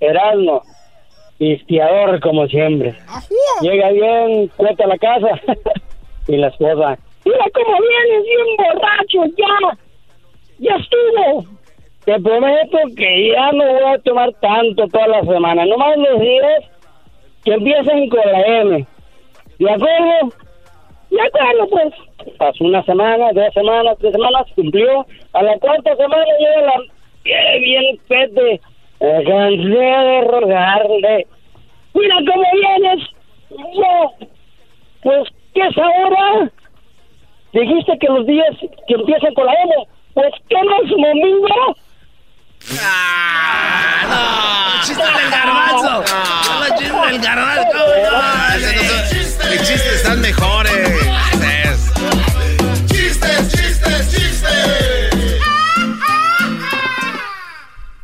Erasmo, 0.00 0.62
pisteador 1.38 2.20
como 2.20 2.46
siempre. 2.46 2.94
Llega 3.60 3.90
bien, 3.90 4.48
cuenta 4.56 4.86
la 4.86 4.96
casa 4.96 5.28
y 6.28 6.36
la 6.36 6.48
esposa. 6.48 6.98
Mira 7.26 7.44
cómo 7.52 7.78
vienes 7.80 8.22
bien 8.24 8.56
borracho, 8.56 9.36
ya, 9.36 9.78
ya 10.58 10.76
estuvo. 10.76 11.53
Te 12.04 12.20
prometo 12.20 12.78
que 12.96 13.32
ya 13.32 13.50
no 13.52 13.64
voy 13.64 13.94
a 13.94 13.98
tomar 14.00 14.30
tanto 14.34 14.86
toda 14.88 15.08
la 15.08 15.22
semana. 15.22 15.64
Nomás 15.64 15.96
los 15.96 16.20
días 16.20 16.64
que 17.44 17.54
empiecen 17.54 18.10
con 18.10 18.20
la 18.20 18.40
M. 18.40 18.86
¿De 19.58 19.70
acuerdo? 19.70 20.32
De 21.10 21.22
acuerdo, 21.22 21.68
pues. 21.70 21.94
Pasó 22.36 22.64
una 22.64 22.82
semana, 22.84 23.32
dos 23.32 23.54
semanas, 23.54 23.96
tres 24.00 24.12
semanas, 24.12 24.46
cumplió. 24.54 25.06
A 25.32 25.42
la 25.42 25.58
cuarta 25.58 25.96
semana 25.96 26.24
llega 26.38 26.66
la... 26.66 26.82
Bien, 27.24 27.62
bien 27.62 27.98
pete. 28.06 28.60
Me 29.00 29.24
cansé 29.24 29.68
de 29.68 30.20
rogarle. 30.22 31.26
Mira 31.94 32.16
cómo 32.16 32.44
vienes. 32.52 33.08
Yo. 33.50 34.26
Pues, 35.02 35.28
¿qué 35.54 35.60
es 35.60 35.78
ahora? 35.78 36.50
Dijiste 37.52 37.98
que 37.98 38.08
los 38.08 38.26
días 38.26 38.56
que 38.86 38.94
empiezan 38.94 39.32
con 39.32 39.46
la 39.46 39.54
M. 39.54 39.74
Pues, 40.12 40.32
¿qué 40.48 40.56
no 40.62 40.82
es 40.82 40.90
domingo? 40.90 41.76
¡Chiste 44.84 45.02
del 45.02 45.30
garbanzo! 45.30 46.04
¡Solo 46.44 46.66
chiste 46.78 47.06
del 47.06 47.20
garbanzo! 47.20 47.78
Mis 49.50 49.60
chistes 49.60 49.92
están 49.96 50.20
mejores. 50.20 51.04
¡Chistes, 52.86 53.52
chistes, 53.52 54.10
chistes! 54.10 55.44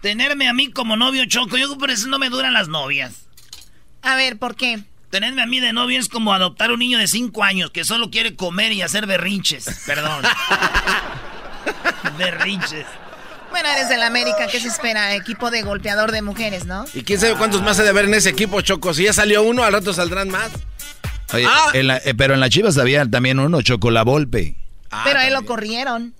Tenerme 0.02 0.48
a 0.48 0.52
mí 0.52 0.70
como 0.70 0.96
novio 0.96 1.24
choco, 1.26 1.56
yo 1.56 1.76
por 1.78 1.90
eso 1.90 2.08
no 2.08 2.18
me 2.18 2.28
duran 2.30 2.52
las 2.52 2.68
novias. 2.68 3.28
A 4.02 4.16
ver, 4.16 4.38
¿por 4.38 4.56
qué? 4.56 4.82
Tenerme 5.10 5.42
a 5.42 5.46
mí 5.46 5.60
de 5.60 5.72
novio 5.72 5.98
es 5.98 6.08
como 6.08 6.32
adoptar 6.32 6.70
un 6.70 6.78
niño 6.78 6.98
de 6.98 7.08
5 7.08 7.42
años 7.42 7.70
que 7.70 7.84
solo 7.84 8.10
quiere 8.10 8.36
comer 8.36 8.72
y 8.72 8.82
hacer 8.82 9.06
berrinches. 9.06 9.82
Perdón. 9.86 10.22
berrinches. 12.18 12.86
Bueno, 13.50 13.68
eres 13.68 13.88
del 13.88 14.02
América, 14.02 14.46
¿qué 14.50 14.60
se 14.60 14.68
espera? 14.68 15.14
Equipo 15.14 15.50
de 15.50 15.62
golpeador 15.62 16.12
de 16.12 16.22
mujeres, 16.22 16.66
¿no? 16.66 16.84
Y 16.94 17.02
quién 17.02 17.18
sabe 17.20 17.34
cuántos 17.34 17.62
más 17.62 17.78
ha 17.78 17.82
de 17.82 17.88
haber 17.90 18.04
en 18.06 18.14
ese 18.14 18.30
equipo, 18.30 18.60
Choco. 18.60 18.94
Si 18.94 19.04
ya 19.04 19.12
salió 19.12 19.42
uno, 19.42 19.64
al 19.64 19.72
rato 19.72 19.92
saldrán 19.92 20.28
más. 20.28 20.50
Oye, 21.32 21.46
Ah. 21.48 21.70
en 21.74 21.86
la- 21.88 21.98
eh, 21.98 22.14
pero 22.16 22.34
en 22.34 22.40
las 22.40 22.50
chivas 22.50 22.78
había 22.78 23.04
también 23.08 23.38
uno, 23.38 23.60
Choco, 23.62 23.90
la 23.90 24.02
Volpe. 24.02 24.56
Ah, 24.90 25.02
Pero 25.04 25.18
a 25.20 25.26
él 25.26 25.34
lo 25.34 25.44
corrieron. 25.44 26.14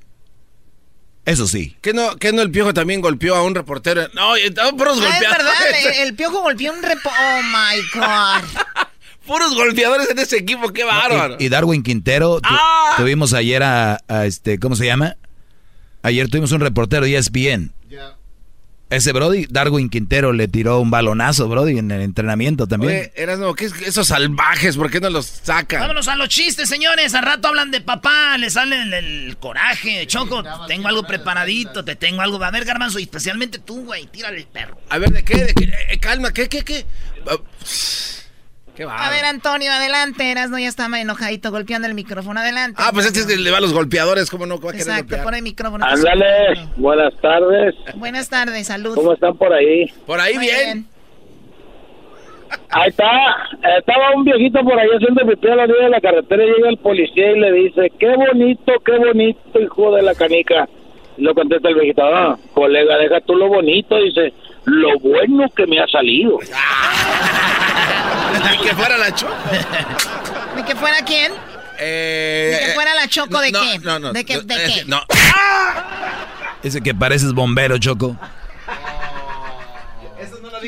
Eso 1.25 1.47
sí. 1.47 1.77
¿Qué 1.83 1.93
no, 1.93 2.17
¿Qué 2.17 2.33
no 2.33 2.43
el 2.43 2.51
piojo 2.51 2.73
también 2.75 3.01
golpeó 3.01 3.35
a 3.37 3.43
un 3.43 3.55
reportero? 3.55 4.09
No, 4.15 4.37
estaban 4.37 4.77
puros 4.77 4.99
Ah, 5.01 5.05
es 5.07 5.11
golpeadores. 5.13 5.45
verdad, 5.47 5.93
el, 6.03 6.09
el 6.09 6.15
piojo 6.15 6.41
golpeó 6.43 6.73
un 6.73 6.83
repo... 6.83 7.11
Oh, 7.11 7.41
my 7.43 8.01
God. 8.01 8.49
Puros 9.27 9.55
golpeadores 9.55 10.11
en 10.11 10.19
ese 10.19 10.39
equipo, 10.39 10.73
qué 10.73 10.83
bárbaro. 10.83 11.37
Y, 11.39 11.45
y 11.45 11.49
Darwin 11.51 11.83
Quintero, 11.83 12.41
tu- 12.41 12.49
Ah. 12.51 12.95
tuvimos 12.97 13.33
ayer 13.35 13.63
a, 13.63 13.99
a 14.09 14.25
este, 14.27 14.59
¿cómo 14.59 14.75
se 14.77 14.87
llama? 14.87 15.17
Ayer 16.03 16.29
tuvimos 16.29 16.53
un 16.53 16.61
reportero 16.61 17.07
y 17.07 17.15
es 17.15 17.31
bien. 17.31 17.73
Ese 18.91 19.13
Brody, 19.13 19.47
Darwin 19.49 19.89
Quintero 19.89 20.33
le 20.33 20.49
tiró 20.49 20.81
un 20.81 20.91
balonazo, 20.91 21.49
Brody, 21.49 21.79
en 21.79 21.93
el 21.93 22.01
entrenamiento 22.01 22.67
también. 22.67 22.93
Oye, 22.93 23.13
Erasmo, 23.15 23.55
¿qué 23.55 23.67
es 23.67 23.73
esos 23.83 24.09
salvajes? 24.09 24.77
¿Por 24.77 24.91
qué 24.91 24.99
no 24.99 25.11
los 25.11 25.27
sacan? 25.27 25.81
Vámonos 25.83 26.09
a 26.09 26.17
los 26.17 26.29
chistes, 26.29 26.69
señores. 26.69 27.15
Al 27.15 27.23
rato 27.23 27.47
hablan 27.47 27.71
de 27.71 27.81
papá, 27.83 28.37
le 28.37 28.51
sale 28.51 28.83
el, 28.83 28.93
el 28.93 29.37
coraje. 29.37 30.05
Choco, 30.09 30.43
tengo 30.67 30.89
algo 30.89 31.05
preparadito, 31.05 31.85
te 31.85 31.95
tengo 31.95 32.21
algo. 32.21 32.43
A 32.43 32.51
ver, 32.51 32.65
garbanzo, 32.65 32.99
y 32.99 33.05
especialmente 33.05 33.61
tú, 33.61 33.85
güey, 33.85 34.09
tírale 34.09 34.39
el 34.39 34.47
perro. 34.49 34.77
A 34.89 34.99
ver, 34.99 35.11
¿de 35.11 35.23
qué? 35.23 35.37
¿De 35.37 35.55
qué? 35.55 35.73
Eh, 35.91 35.99
calma, 36.01 36.33
¿qué, 36.33 36.49
qué, 36.49 36.63
qué? 36.63 36.85
Ah, 37.29 37.37
Qué. 38.81 38.87
A 38.89 39.11
ver, 39.11 39.27
Antonio, 39.27 39.71
adelante. 39.71 40.31
Erasno 40.31 40.59
ya 40.59 40.69
está 40.69 40.87
enojadito 40.87 41.51
golpeando 41.51 41.87
el 41.87 41.93
micrófono. 41.93 42.41
Adelante. 42.41 42.81
Ah, 42.83 42.91
pues 42.95 43.05
este 43.05 43.21
es 43.21 43.27
que 43.27 43.37
le 43.37 43.51
va 43.51 43.59
a 43.59 43.61
los 43.61 43.75
golpeadores, 43.75 44.31
¿cómo 44.31 44.47
no? 44.47 44.57
¿Cómo 44.57 44.69
va 44.69 44.73
a 44.73 44.77
Exacto, 44.79 45.03
golpear? 45.03 45.25
pon 45.25 45.35
el 45.35 45.43
micrófono. 45.43 45.85
Ándale, 45.85 46.67
buenas 46.77 47.13
tardes. 47.21 47.75
Buenas 47.97 48.31
tardes, 48.31 48.67
salud. 48.69 48.95
¿Cómo 48.95 49.13
están 49.13 49.37
por 49.37 49.53
ahí? 49.53 49.85
Por 50.07 50.19
ahí 50.19 50.35
Muy 50.35 50.47
bien. 50.47 50.87
Ahí 52.71 52.89
está, 52.89 53.07
estaba 53.79 54.13
un 54.17 54.25
viejito 54.25 54.61
por 54.65 54.79
ahí 54.79 54.89
haciendo 54.97 55.27
pipí 55.27 55.49
a 55.49 55.57
la 55.57 55.65
orilla 55.65 55.85
de 55.85 55.91
la 55.91 56.01
carretera 56.01 56.43
y 56.43 56.47
llega 56.49 56.69
el 56.71 56.79
policía 56.79 57.33
y 57.33 57.39
le 57.39 57.53
dice, 57.53 57.93
qué 57.99 58.17
bonito, 58.17 58.73
qué 58.85 58.97
bonito, 58.97 59.61
hijo 59.61 59.95
de 59.95 60.03
la 60.03 60.15
canica. 60.15 60.69
Y 61.19 61.23
lo 61.23 61.35
contesta 61.35 61.69
el 61.69 61.75
viejito, 61.75 62.03
ah, 62.03 62.39
colega, 62.55 62.97
deja 62.97 63.21
tú 63.21 63.37
lo 63.37 63.49
bonito, 63.49 63.99
dice, 63.99 64.33
lo 64.65 64.99
bueno 65.01 65.49
que 65.55 65.67
me 65.67 65.81
ha 65.81 65.87
salido. 65.87 66.39
Ni 68.51 68.59
que 68.59 68.75
fuera 68.75 68.97
la 68.99 69.15
choco. 69.15 69.35
¿De 70.57 70.65
que 70.65 70.75
fuera 70.77 71.05
quién? 71.05 71.33
Eh, 71.79 72.59
¿De 72.61 72.67
que 72.67 72.73
fuera 72.75 72.95
la 72.95 73.09
choco 73.09 73.41
de 73.41 73.53
no, 73.53 73.61
qué? 73.61 73.79
No, 73.79 73.99
no. 73.99 74.13
¿De 74.13 74.25
qué? 74.25 74.41
¿De 74.41 74.55
eh, 74.55 74.73
qué? 74.75 74.85
No. 74.87 75.03
Ese 76.63 76.83
que 76.83 76.95
pareces 76.95 77.33
bombero, 77.33 77.79
Choco. 77.79 78.17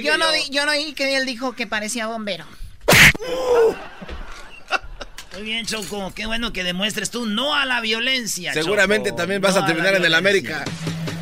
Yo 0.03 0.17
no, 0.17 0.33
di- 0.33 0.49
yo 0.51 0.65
no 0.65 0.73
oí 0.73 0.95
que 0.95 1.17
él 1.17 1.27
dijo 1.27 1.53
que 1.53 1.67
parecía 1.67 2.07
bombero. 2.07 2.47
Muy 5.35 5.43
bien, 5.43 5.67
Choco. 5.67 6.13
Qué 6.15 6.25
bueno 6.27 6.53
que 6.53 6.65
demuestres 6.65 7.11
tú 7.11 7.27
no 7.27 7.55
a 7.55 7.67
la 7.67 7.81
violencia. 7.83 8.55
Seguramente 8.55 9.11
Choco. 9.11 9.17
también 9.19 9.43
vas 9.43 9.55
No 9.55 9.63
a 9.63 9.67
terminar 9.67 9.95
en 9.95 10.05
el. 10.05 10.15
América. 10.15 10.65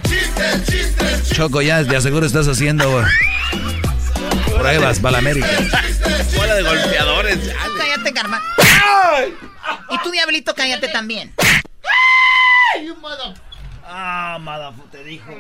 ¡Chistes, 0.09 0.67
chistes, 0.67 1.31
Choco, 1.31 1.63
ya 1.63 1.83
de 1.83 1.97
aseguro 1.97 2.27
estás 2.27 2.47
haciendo 2.47 3.05
pruebas 4.57 4.99
para 5.01 5.13
la 5.13 5.19
América. 5.19 5.49
Bola 6.37 6.55
de 6.55 6.63
golpeadores. 6.63 7.55
cállate, 7.79 8.13
Carmen. 8.13 8.41
Y 9.91 9.99
tú, 10.03 10.11
Diablito, 10.11 10.55
cállate 10.55 10.89
también. 10.89 11.33
Ah, 13.85 14.39
madafu, 14.41 14.83
te 14.89 15.03
dijo. 15.05 15.33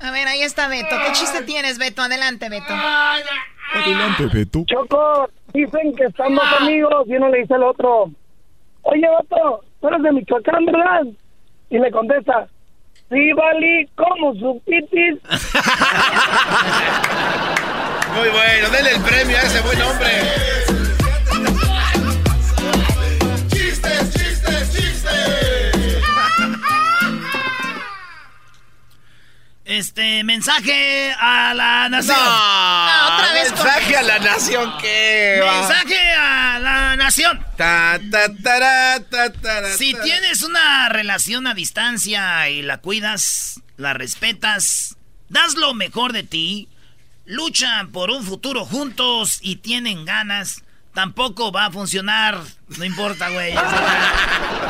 A 0.00 0.10
ver, 0.10 0.28
ahí 0.28 0.42
está 0.42 0.68
Beto. 0.68 0.96
¿Qué 1.06 1.12
chiste 1.12 1.42
tienes, 1.42 1.78
Beto? 1.78 2.02
Adelante, 2.02 2.48
Beto. 2.48 2.74
Adelante, 3.72 4.26
Beto. 4.32 4.64
Choco, 4.66 5.30
dicen 5.52 5.94
que 5.96 6.04
están 6.04 6.34
dos 6.34 6.44
amigos 6.60 7.06
y 7.06 7.16
uno 7.16 7.28
le 7.28 7.38
dice 7.38 7.54
al 7.54 7.62
otro, 7.62 8.10
oye, 8.82 9.08
vato, 9.08 9.64
tú 9.80 9.88
eres 9.88 10.02
de 10.02 10.12
Michoacán, 10.12 10.66
¿verdad? 10.66 11.02
Y 11.70 11.78
le 11.78 11.90
contesta, 11.90 12.48
sí, 13.10 13.32
Vali, 13.32 13.88
¿cómo 13.94 14.34
supiste? 14.34 15.18
Muy 18.14 18.28
bueno, 18.28 18.68
denle 18.70 18.90
el 18.90 19.00
premio 19.02 19.36
a 19.36 19.42
ese 19.42 19.60
buen 19.62 19.82
hombre. 19.82 20.08
chistes, 23.48 24.14
chistes, 24.14 24.72
chistes! 24.72 25.63
Este, 29.64 30.24
mensaje 30.24 31.12
a 31.18 31.54
la 31.54 31.88
nación. 31.88 32.18
No, 32.18 33.14
otra 33.14 33.32
vez 33.32 33.50
con- 33.52 33.64
mensaje 33.64 33.96
a 33.96 34.02
la 34.02 34.18
nación 34.18 34.76
que 34.78 35.40
va. 35.42 35.60
Mensaje 35.60 36.10
a 36.12 36.58
la 36.58 36.96
nación. 36.96 37.42
Ta, 37.56 37.98
ta, 38.10 38.26
tara, 38.42 39.00
ta, 39.08 39.32
tara, 39.32 39.72
Si 39.78 39.94
tienes 40.02 40.42
una 40.42 40.88
relación 40.90 41.46
a 41.46 41.54
distancia 41.54 42.50
y 42.50 42.60
la 42.60 42.78
cuidas, 42.78 43.60
la 43.78 43.94
respetas, 43.94 44.96
das 45.30 45.54
lo 45.54 45.72
mejor 45.72 46.12
de 46.12 46.24
ti, 46.24 46.68
luchan 47.24 47.90
por 47.90 48.10
un 48.10 48.22
futuro 48.22 48.66
juntos 48.66 49.38
y 49.40 49.56
tienen 49.56 50.04
ganas, 50.04 50.62
tampoco 50.94 51.52
va 51.52 51.66
a 51.66 51.70
funcionar. 51.70 52.40
No 52.78 52.84
importa, 52.84 53.28
güey. 53.28 53.52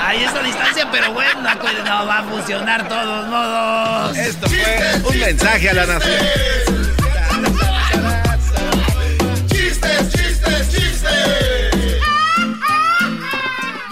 Ahí 0.00 0.24
está 0.24 0.40
la 0.40 0.48
distancia, 0.48 0.88
pero 0.90 1.12
bueno, 1.12 1.40
no 1.42 2.06
va 2.06 2.18
a 2.18 2.24
funcionar 2.24 2.88
todos 2.88 3.28
modos. 3.28 4.16
Esto 4.16 4.48
fue 4.48 5.02
un 5.10 5.20
mensaje 5.20 5.70
a 5.70 5.74
la 5.74 5.86
nación. 5.86 6.26
Chistes, 9.46 10.12
chistes, 10.12 10.70
chistes. 10.70 12.00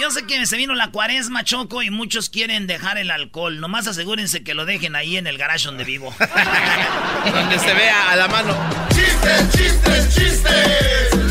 Yo 0.01 0.11
sé 0.11 0.27
que 0.27 0.45
se 0.47 0.57
vino 0.57 0.75
la 0.75 0.91
cuaresma, 0.91 1.45
Choco, 1.45 1.83
y 1.83 1.91
muchos 1.91 2.29
quieren 2.29 2.67
dejar 2.67 2.99
el 2.99 3.11
alcohol. 3.11 3.61
Nomás 3.61 3.87
asegúrense 3.87 4.43
que 4.43 4.55
lo 4.55 4.65
dejen 4.65 4.97
ahí 4.97 5.17
en 5.17 5.27
el 5.27 5.39
garage 5.39 5.67
donde 5.67 5.85
vivo. 5.85 6.13
Donde 7.33 7.59
se 7.59 7.75
vea 7.75 8.11
a 8.11 8.17
la 8.17 8.29
mano. 8.29 8.57
Chistes, 8.89 9.51
chistes. 9.53 10.15
Chistes, 10.15 11.22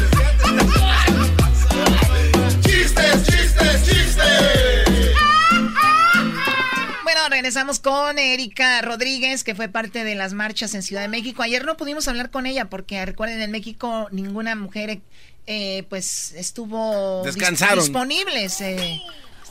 Bueno, 7.04 7.22
regresamos 7.30 7.80
con 7.80 8.18
Erika 8.20 8.82
Rodríguez, 8.82 9.44
que 9.44 9.56
fue 9.56 9.68
parte 9.68 10.04
de 10.04 10.16
las 10.16 10.34
marchas 10.34 10.74
en 10.76 10.84
Ciudad 10.84 11.02
de 11.02 11.08
México. 11.08 11.44
Ayer 11.44 11.66
no 11.66 11.76
pudimos 11.78 12.08
hablar 12.08 12.30
con 12.32 12.46
ella 12.46 12.66
porque, 12.70 13.06
recuerden, 13.06 13.42
en 13.42 13.52
México 13.52 14.08
ninguna 14.12 14.56
mujer 14.56 15.02
eh, 15.48 15.84
pues 15.90 16.32
estuvo 16.36 17.22
Descansaron. 17.26 17.80
disponible. 17.80 18.48
Se, 18.50 19.02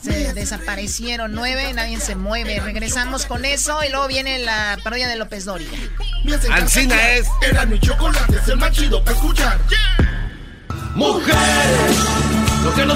se 0.03 0.33
desaparecieron 0.33 1.33
nueve, 1.35 1.73
nadie 1.75 2.01
se 2.01 2.15
mueve. 2.17 2.61
Regresamos 2.61 3.27
con 3.27 3.45
eso 3.45 3.79
y 3.87 3.91
luego 3.91 4.07
viene 4.07 4.39
la 4.39 4.79
parodia 4.83 5.09
de 5.09 5.17
López 5.17 5.45
Doria. 5.45 5.69
Ancina 6.53 7.11
es. 7.13 7.27
Era 7.43 7.67
mi 7.67 7.79
chocolate, 7.79 8.37
es 8.37 8.49
el 8.49 8.57
más 8.57 8.73
chido 8.73 9.05
para 9.05 9.17
escuchar. 9.17 9.59
Mujeres, 10.95 11.97
lo 12.65 12.75
que 12.75 12.85
no 12.87 12.95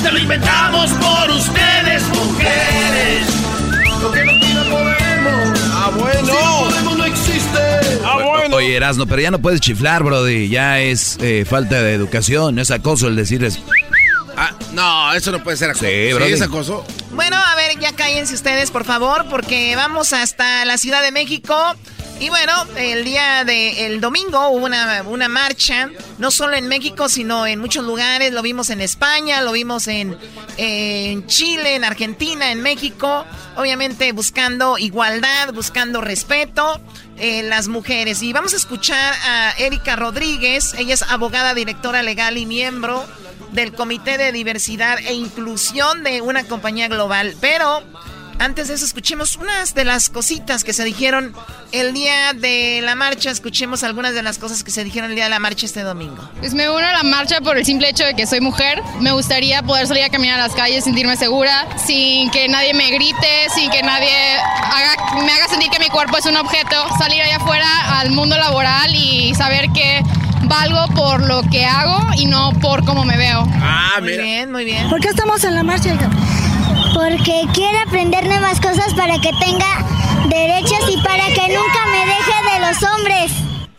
Existe, 0.00 0.12
lo 0.12 0.18
inventamos 0.22 0.90
por 0.92 1.30
ustedes, 1.30 2.02
mujeres. 2.08 3.26
Lo 4.00 4.10
que 4.10 4.24
no 4.24 4.32
quiera 4.40 4.62
podemos. 4.62 5.60
Ah, 5.74 5.90
bueno. 5.94 6.24
Si 6.24 6.32
no 6.32 6.64
podemos, 6.64 6.96
no 6.96 7.04
existe. 7.04 7.58
Ah, 8.02 8.18
bueno. 8.24 8.56
Oye, 8.56 8.76
Erasno, 8.76 9.06
pero 9.06 9.20
ya 9.20 9.30
no 9.30 9.40
puedes 9.40 9.60
chiflar, 9.60 10.02
brody. 10.02 10.48
Ya 10.48 10.80
es 10.80 11.18
eh, 11.20 11.44
falta 11.46 11.82
de 11.82 11.92
educación, 11.92 12.54
no 12.54 12.62
es 12.62 12.70
acoso 12.70 13.08
el 13.08 13.16
decirles. 13.16 13.60
Ah, 14.38 14.52
no, 14.72 15.12
eso 15.12 15.32
no 15.32 15.44
puede 15.44 15.58
ser 15.58 15.68
acoso. 15.68 15.84
Sí, 15.84 16.12
brody. 16.14 16.32
es 16.32 16.40
acoso. 16.40 16.82
Bueno, 17.12 17.36
a 17.36 17.54
ver, 17.56 17.78
ya 17.78 17.92
cállense 17.92 18.34
ustedes, 18.34 18.70
por 18.70 18.86
favor, 18.86 19.26
porque 19.28 19.76
vamos 19.76 20.14
hasta 20.14 20.64
la 20.64 20.78
Ciudad 20.78 21.02
de 21.02 21.12
México. 21.12 21.54
Y 22.20 22.28
bueno, 22.28 22.52
el 22.76 23.02
día 23.02 23.44
del 23.46 23.98
domingo 23.98 24.50
hubo 24.50 24.66
una, 24.66 25.28
marcha, 25.28 25.88
no 26.18 26.30
solo 26.30 26.54
en 26.54 26.68
México, 26.68 27.08
sino 27.08 27.46
en 27.46 27.58
muchos 27.58 27.82
lugares. 27.82 28.34
Lo 28.34 28.42
vimos 28.42 28.68
en 28.68 28.82
España, 28.82 29.40
lo 29.40 29.52
vimos 29.52 29.88
en, 29.88 30.18
en 30.58 31.26
Chile, 31.26 31.76
en 31.76 31.84
Argentina, 31.84 32.52
en 32.52 32.60
México. 32.60 33.24
Obviamente 33.56 34.12
buscando 34.12 34.76
igualdad, 34.76 35.54
buscando 35.54 36.02
respeto 36.02 36.78
eh, 37.16 37.42
las 37.42 37.68
mujeres. 37.68 38.22
Y 38.22 38.34
vamos 38.34 38.52
a 38.52 38.58
escuchar 38.58 39.14
a 39.24 39.54
Erika 39.56 39.96
Rodríguez. 39.96 40.74
Ella 40.74 40.92
es 40.92 41.02
abogada, 41.02 41.54
directora 41.54 42.02
legal 42.02 42.36
y 42.36 42.44
miembro 42.44 43.02
del 43.52 43.72
Comité 43.72 44.18
de 44.18 44.30
Diversidad 44.30 44.98
e 44.98 45.14
Inclusión 45.14 46.04
de 46.04 46.20
una 46.20 46.44
compañía 46.44 46.88
global. 46.88 47.34
Pero 47.40 47.82
antes 48.40 48.68
de 48.68 48.74
eso, 48.74 48.84
escuchemos 48.86 49.36
unas 49.36 49.74
de 49.74 49.84
las 49.84 50.08
cositas 50.08 50.64
que 50.64 50.72
se 50.72 50.82
dijeron 50.82 51.34
el 51.72 51.92
día 51.92 52.32
de 52.32 52.80
la 52.82 52.94
marcha. 52.94 53.30
Escuchemos 53.30 53.84
algunas 53.84 54.14
de 54.14 54.22
las 54.22 54.38
cosas 54.38 54.64
que 54.64 54.70
se 54.70 54.82
dijeron 54.82 55.10
el 55.10 55.14
día 55.14 55.24
de 55.24 55.30
la 55.30 55.38
marcha 55.38 55.66
este 55.66 55.82
domingo. 55.82 56.26
Pues 56.40 56.54
me 56.54 56.68
uno 56.70 56.86
a 56.86 56.92
la 56.92 57.02
marcha 57.02 57.40
por 57.42 57.58
el 57.58 57.64
simple 57.66 57.90
hecho 57.90 58.04
de 58.04 58.14
que 58.14 58.26
soy 58.26 58.40
mujer. 58.40 58.82
Me 59.00 59.12
gustaría 59.12 59.62
poder 59.62 59.86
salir 59.86 60.04
a 60.04 60.08
caminar 60.08 60.40
a 60.40 60.44
las 60.46 60.54
calles, 60.56 60.84
sentirme 60.84 61.16
segura, 61.16 61.66
sin 61.86 62.30
que 62.30 62.48
nadie 62.48 62.72
me 62.74 62.90
grite, 62.90 63.46
sin 63.54 63.70
que 63.70 63.82
nadie 63.82 64.10
haga- 64.38 65.22
me 65.22 65.30
haga 65.32 65.46
sentir 65.48 65.70
que 65.70 65.78
mi 65.78 65.88
cuerpo 65.90 66.16
es 66.16 66.24
un 66.26 66.36
objeto. 66.38 66.76
Salir 66.98 67.20
allá 67.22 67.36
afuera 67.36 68.00
al 68.00 68.10
mundo 68.10 68.36
laboral 68.38 68.94
y 68.94 69.34
saber 69.34 69.66
que 69.74 70.02
valgo 70.44 70.86
por 70.94 71.26
lo 71.26 71.42
que 71.50 71.66
hago 71.66 72.08
y 72.16 72.24
no 72.26 72.52
por 72.60 72.84
cómo 72.86 73.04
me 73.04 73.16
veo. 73.18 73.46
Ah, 73.62 73.96
Muy 74.00 74.10
mira. 74.12 74.22
bien, 74.24 74.50
muy 74.50 74.64
bien. 74.64 74.88
¿Por 74.88 75.00
qué 75.00 75.08
estamos 75.08 75.44
en 75.44 75.54
la 75.54 75.62
marcha? 75.62 75.94
Porque 77.00 77.46
quiero 77.54 77.78
aprender 77.86 78.26
nuevas 78.26 78.60
cosas 78.60 78.92
para 78.92 79.18
que 79.18 79.30
tenga 79.40 79.86
derechos 80.28 80.80
y 80.90 80.98
para 81.02 81.24
que 81.28 81.48
nunca 81.48 81.86
me 81.90 82.04
deje 82.04 82.52
de 82.52 82.60
los 82.60 82.82
hombres. 82.82 83.32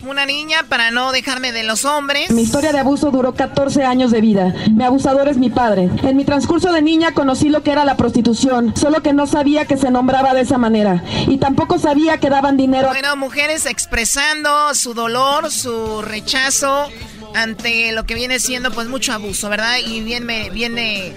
Una 0.10 0.25
niña 0.25 0.65
para 0.67 0.89
no 0.89 1.12
dejarme 1.12 1.51
de 1.51 1.62
los 1.62 1.86
hombres. 1.86 2.31
Mi 2.31 2.41
historia 2.41 2.71
de 2.71 2.79
abuso 2.79 3.12
duró 3.12 3.36
14 3.36 3.84
años 3.84 4.10
de 4.10 4.21
vida. 4.21 4.55
Mi 4.71 4.84
abusador 4.84 5.27
es 5.27 5.38
mi 5.38 5.51
padre. 5.51 5.91
En 6.01 6.17
mi 6.17 6.25
transcurso 6.25 6.73
de 6.73 6.81
niña 6.81 7.13
conocí 7.13 7.49
lo 7.49 7.62
que 7.62 7.71
era 7.71 7.86
la 7.86 7.95
prostitución, 7.95 8.75
solo 8.75 9.03
que 9.03 9.13
no 9.13 9.27
sabía 9.27 9.65
que 9.65 9.77
se 9.77 9.91
nombraba 9.91 10.34
de 10.34 10.41
esa 10.41 10.57
manera. 10.57 11.03
Y 11.27 11.38
tampoco 11.38 11.77
sabía 11.77 12.17
que 12.17 12.31
daban 12.31 12.57
dinero. 12.57 12.88
Bueno, 12.88 13.15
mujeres 13.17 13.67
expresando 13.67 14.73
su 14.73 14.95
dolor, 14.95 15.51
su 15.51 16.01
rechazo 16.01 16.89
ante 17.36 17.91
lo 17.94 18.04
que 18.06 18.15
viene 18.15 18.39
siendo 18.39 18.72
pues 18.72 18.88
mucho 18.88 19.13
abuso, 19.13 19.50
¿verdad? 19.50 19.78
Y 19.86 20.02
bien 20.02 20.26
me 20.26 20.50
viene 20.50 21.13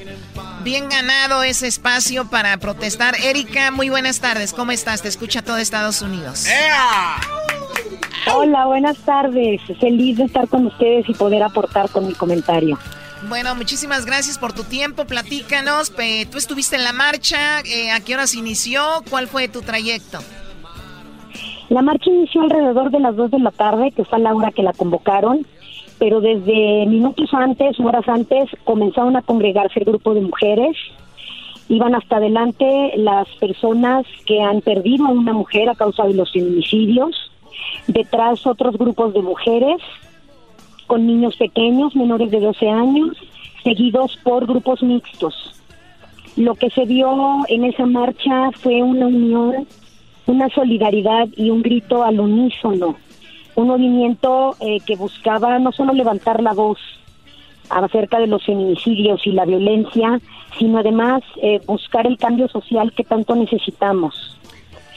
bien 0.62 0.88
ganado 0.88 1.42
ese 1.42 1.66
espacio 1.66 2.29
para 2.31 2.57
protestar. 2.59 3.14
Erika, 3.22 3.70
muy 3.70 3.90
buenas 3.90 4.20
tardes. 4.20 4.53
¿Cómo 4.53 4.72
estás? 4.72 5.03
Te 5.03 5.09
escucha 5.09 5.42
todo 5.42 5.57
Estados 5.59 6.00
Unidos. 6.03 6.46
Hola, 8.33 8.66
buenas 8.66 8.96
tardes. 8.98 9.61
Feliz 9.81 10.16
de 10.16 10.24
estar 10.24 10.48
con 10.48 10.66
ustedes 10.66 11.09
y 11.09 11.14
poder 11.14 11.42
aportar 11.42 11.90
con 11.90 12.07
mi 12.07 12.14
comentario. 12.14 12.79
Bueno, 13.29 13.55
muchísimas 13.55 14.05
gracias 14.07 14.38
por 14.38 14.53
tu 14.53 14.64
tiempo. 14.64 15.05
Platícanos. 15.07 15.90
pe- 15.90 16.27
Tú 16.31 16.38
estuviste 16.38 16.77
en 16.77 16.85
la 16.85 16.92
marcha. 16.92 17.61
eh, 17.61 17.90
¿A 17.90 18.00
qué 18.00 18.14
horas 18.14 18.35
inició? 18.35 18.83
¿Cuál 19.11 19.29
fue 19.29 19.48
tu 19.48 19.62
trayecto? 19.62 20.18
La 21.68 21.83
marcha 21.83 22.11
inició 22.11 22.42
alrededor 22.42 22.90
de 22.90 23.00
las 23.00 23.16
2 23.16 23.31
de 23.31 23.38
la 23.40 23.50
tarde, 23.50 23.92
que 23.96 24.05
fue 24.05 24.18
a 24.18 24.22
la 24.22 24.35
hora 24.35 24.50
que 24.53 24.62
la 24.62 24.72
convocaron, 24.72 25.46
pero 25.98 26.20
desde 26.20 26.87
minutos 26.87 27.33
antes, 27.33 27.78
horas 27.80 28.09
antes, 28.09 28.50
comenzaron 28.64 29.16
a 29.16 29.22
congregarse 29.22 29.80
el 29.80 29.87
grupo 29.87 30.14
de 30.14 30.22
mujeres. 30.22 30.76
Iban 31.68 31.94
hasta 31.94 32.16
adelante 32.16 32.92
las 32.96 33.28
personas 33.40 34.04
que 34.26 34.40
han 34.40 34.61
perdido 34.61 35.07
a 35.07 35.11
una 35.11 35.33
mujer 35.33 35.68
a 35.68 35.74
causa 35.74 36.04
de 36.04 36.14
los 36.14 36.33
feminicidios. 36.33 37.30
Detrás 37.87 38.46
otros 38.46 38.76
grupos 38.76 39.14
de 39.14 39.22
mujeres 39.22 39.80
con 40.87 41.07
niños 41.07 41.37
pequeños, 41.37 41.96
menores 41.96 42.30
de 42.30 42.40
12 42.40 42.68
años, 42.68 43.16
seguidos 43.62 44.18
por 44.22 44.46
grupos 44.46 44.83
mixtos. 44.83 45.35
Lo 46.37 46.54
que 46.54 46.68
se 46.70 46.85
vio 46.85 47.38
en 47.48 47.64
esa 47.64 47.87
marcha 47.87 48.50
fue 48.52 48.83
una 48.83 49.07
unión, 49.07 49.66
una 50.26 50.48
solidaridad 50.50 51.28
y 51.37 51.50
un 51.50 51.62
grito 51.62 52.02
al 52.02 52.20
unísono. 52.20 52.96
Un 53.56 53.68
movimiento 53.68 54.56
eh, 54.60 54.78
que 54.86 54.96
buscaba 54.96 55.58
no 55.58 55.72
solo 55.72 55.92
levantar 55.92 56.42
la 56.42 56.52
voz 56.52 56.78
acerca 57.70 58.18
de 58.18 58.26
los 58.26 58.44
feminicidios 58.44 59.26
y 59.26 59.32
la 59.32 59.44
violencia, 59.44 60.20
sino 60.58 60.78
además 60.78 61.22
eh, 61.42 61.60
buscar 61.66 62.06
el 62.06 62.18
cambio 62.18 62.48
social 62.48 62.92
que 62.92 63.04
tanto 63.04 63.34
necesitamos. 63.34 64.38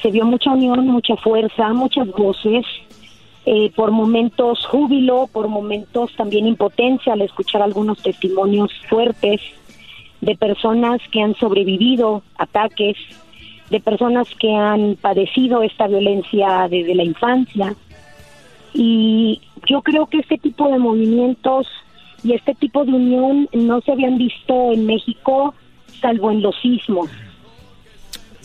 Se 0.01 0.11
vio 0.11 0.25
mucha 0.25 0.51
unión, 0.51 0.87
mucha 0.87 1.15
fuerza, 1.17 1.73
muchas 1.73 2.07
voces, 2.07 2.65
eh, 3.45 3.71
por 3.75 3.91
momentos 3.91 4.65
júbilo, 4.65 5.29
por 5.31 5.47
momentos 5.47 6.13
también 6.15 6.47
impotencia 6.47 7.13
al 7.13 7.21
escuchar 7.21 7.61
algunos 7.61 8.01
testimonios 8.01 8.71
fuertes 8.89 9.39
de 10.21 10.35
personas 10.35 10.99
que 11.11 11.21
han 11.21 11.35
sobrevivido 11.35 12.23
ataques, 12.37 12.97
de 13.69 13.79
personas 13.79 14.27
que 14.39 14.53
han 14.53 14.97
padecido 14.99 15.61
esta 15.63 15.87
violencia 15.87 16.67
desde 16.69 16.95
la 16.95 17.03
infancia. 17.03 17.75
Y 18.79 19.41
yo 19.67 19.81
creo 19.81 20.05
que 20.05 20.19
este 20.19 20.37
tipo 20.37 20.67
de 20.71 20.77
movimientos 20.77 21.65
y 22.23 22.33
este 22.33 22.53
tipo 22.53 22.85
de 22.85 22.91
unión 22.91 23.49
no 23.53 23.81
se 23.81 23.91
habían 23.91 24.17
visto 24.19 24.71
en 24.71 24.85
México 24.85 25.55
salvo 25.99 26.29
en 26.29 26.43
los 26.43 26.55
sismos, 26.61 27.09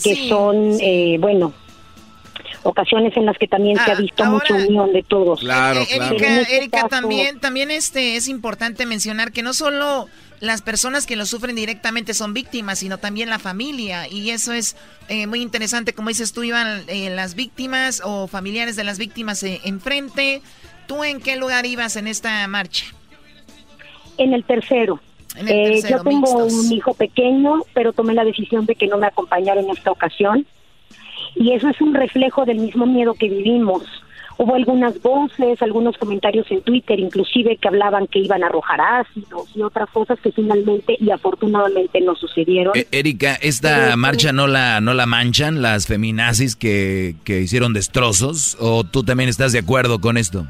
que 0.02 0.14
Sí, 0.14 0.28
son, 0.30 0.56
eh, 0.80 1.18
bueno, 1.20 1.52
ocasiones 2.62 3.14
en 3.16 3.26
las 3.26 3.36
que 3.36 3.46
también 3.46 3.76
se 3.76 3.90
ha 3.90 3.94
Ah, 3.94 3.98
visto 4.00 4.24
ahora- 4.24 4.32
mucha 4.50 4.54
unión 4.66 4.92
de 4.94 5.02
todos. 5.02 5.40
Claro, 5.40 5.80
Eh, 5.82 5.86
claro. 5.94 6.14
Erika, 6.16 6.40
este 6.40 6.56
Erika, 6.56 6.76
caso- 6.78 6.88
también, 6.88 7.40
también 7.40 7.70
este 7.70 8.16
es 8.16 8.28
importante 8.28 8.86
mencionar 8.86 9.32
que 9.32 9.42
no 9.42 9.52
solo 9.52 10.06
las 10.42 10.60
personas 10.60 11.06
que 11.06 11.14
lo 11.14 11.24
sufren 11.24 11.54
directamente 11.54 12.14
son 12.14 12.34
víctimas, 12.34 12.80
sino 12.80 12.98
también 12.98 13.30
la 13.30 13.38
familia. 13.38 14.08
Y 14.08 14.30
eso 14.30 14.52
es 14.52 14.76
eh, 15.08 15.28
muy 15.28 15.40
interesante. 15.40 15.94
Como 15.94 16.08
dices 16.08 16.32
tú, 16.32 16.42
iban 16.42 16.82
eh, 16.88 17.10
las 17.10 17.36
víctimas 17.36 18.02
o 18.04 18.26
familiares 18.26 18.74
de 18.74 18.82
las 18.82 18.98
víctimas 18.98 19.40
eh, 19.44 19.60
enfrente. 19.62 20.42
¿Tú 20.88 21.04
en 21.04 21.20
qué 21.20 21.36
lugar 21.36 21.64
ibas 21.64 21.94
en 21.94 22.08
esta 22.08 22.44
marcha? 22.48 22.86
En 24.18 24.34
el 24.34 24.42
tercero. 24.42 25.00
Eh, 25.46 25.80
yo 25.88 26.02
tengo 26.02 26.44
un 26.44 26.72
hijo 26.72 26.92
pequeño, 26.94 27.60
pero 27.72 27.92
tomé 27.92 28.12
la 28.12 28.24
decisión 28.24 28.66
de 28.66 28.74
que 28.74 28.88
no 28.88 28.98
me 28.98 29.06
acompañara 29.06 29.60
en 29.60 29.70
esta 29.70 29.92
ocasión. 29.92 30.44
Y 31.36 31.52
eso 31.52 31.68
es 31.68 31.80
un 31.80 31.94
reflejo 31.94 32.44
del 32.44 32.58
mismo 32.58 32.84
miedo 32.84 33.14
que 33.14 33.28
vivimos. 33.28 33.84
Hubo 34.42 34.56
algunas 34.56 35.00
voces, 35.00 35.62
algunos 35.62 35.96
comentarios 35.98 36.50
en 36.50 36.62
Twitter, 36.62 36.98
inclusive 36.98 37.58
que 37.58 37.68
hablaban 37.68 38.08
que 38.08 38.18
iban 38.18 38.42
a 38.42 38.48
arrojar 38.48 38.80
ácidos 38.80 39.48
y 39.54 39.62
otras 39.62 39.88
cosas 39.90 40.18
que 40.18 40.32
finalmente 40.32 40.96
y 40.98 41.12
afortunadamente 41.12 42.00
no 42.00 42.16
sucedieron. 42.16 42.76
Eh, 42.76 42.88
Erika, 42.90 43.36
¿esta 43.36 43.96
marcha 43.96 44.32
no 44.32 44.48
la, 44.48 44.80
no 44.80 44.94
la 44.94 45.06
manchan 45.06 45.62
las 45.62 45.86
feminazis 45.86 46.56
que, 46.56 47.14
que 47.22 47.40
hicieron 47.40 47.72
destrozos? 47.72 48.56
¿O 48.58 48.82
tú 48.82 49.04
también 49.04 49.28
estás 49.28 49.52
de 49.52 49.60
acuerdo 49.60 50.00
con 50.00 50.16
esto? 50.16 50.44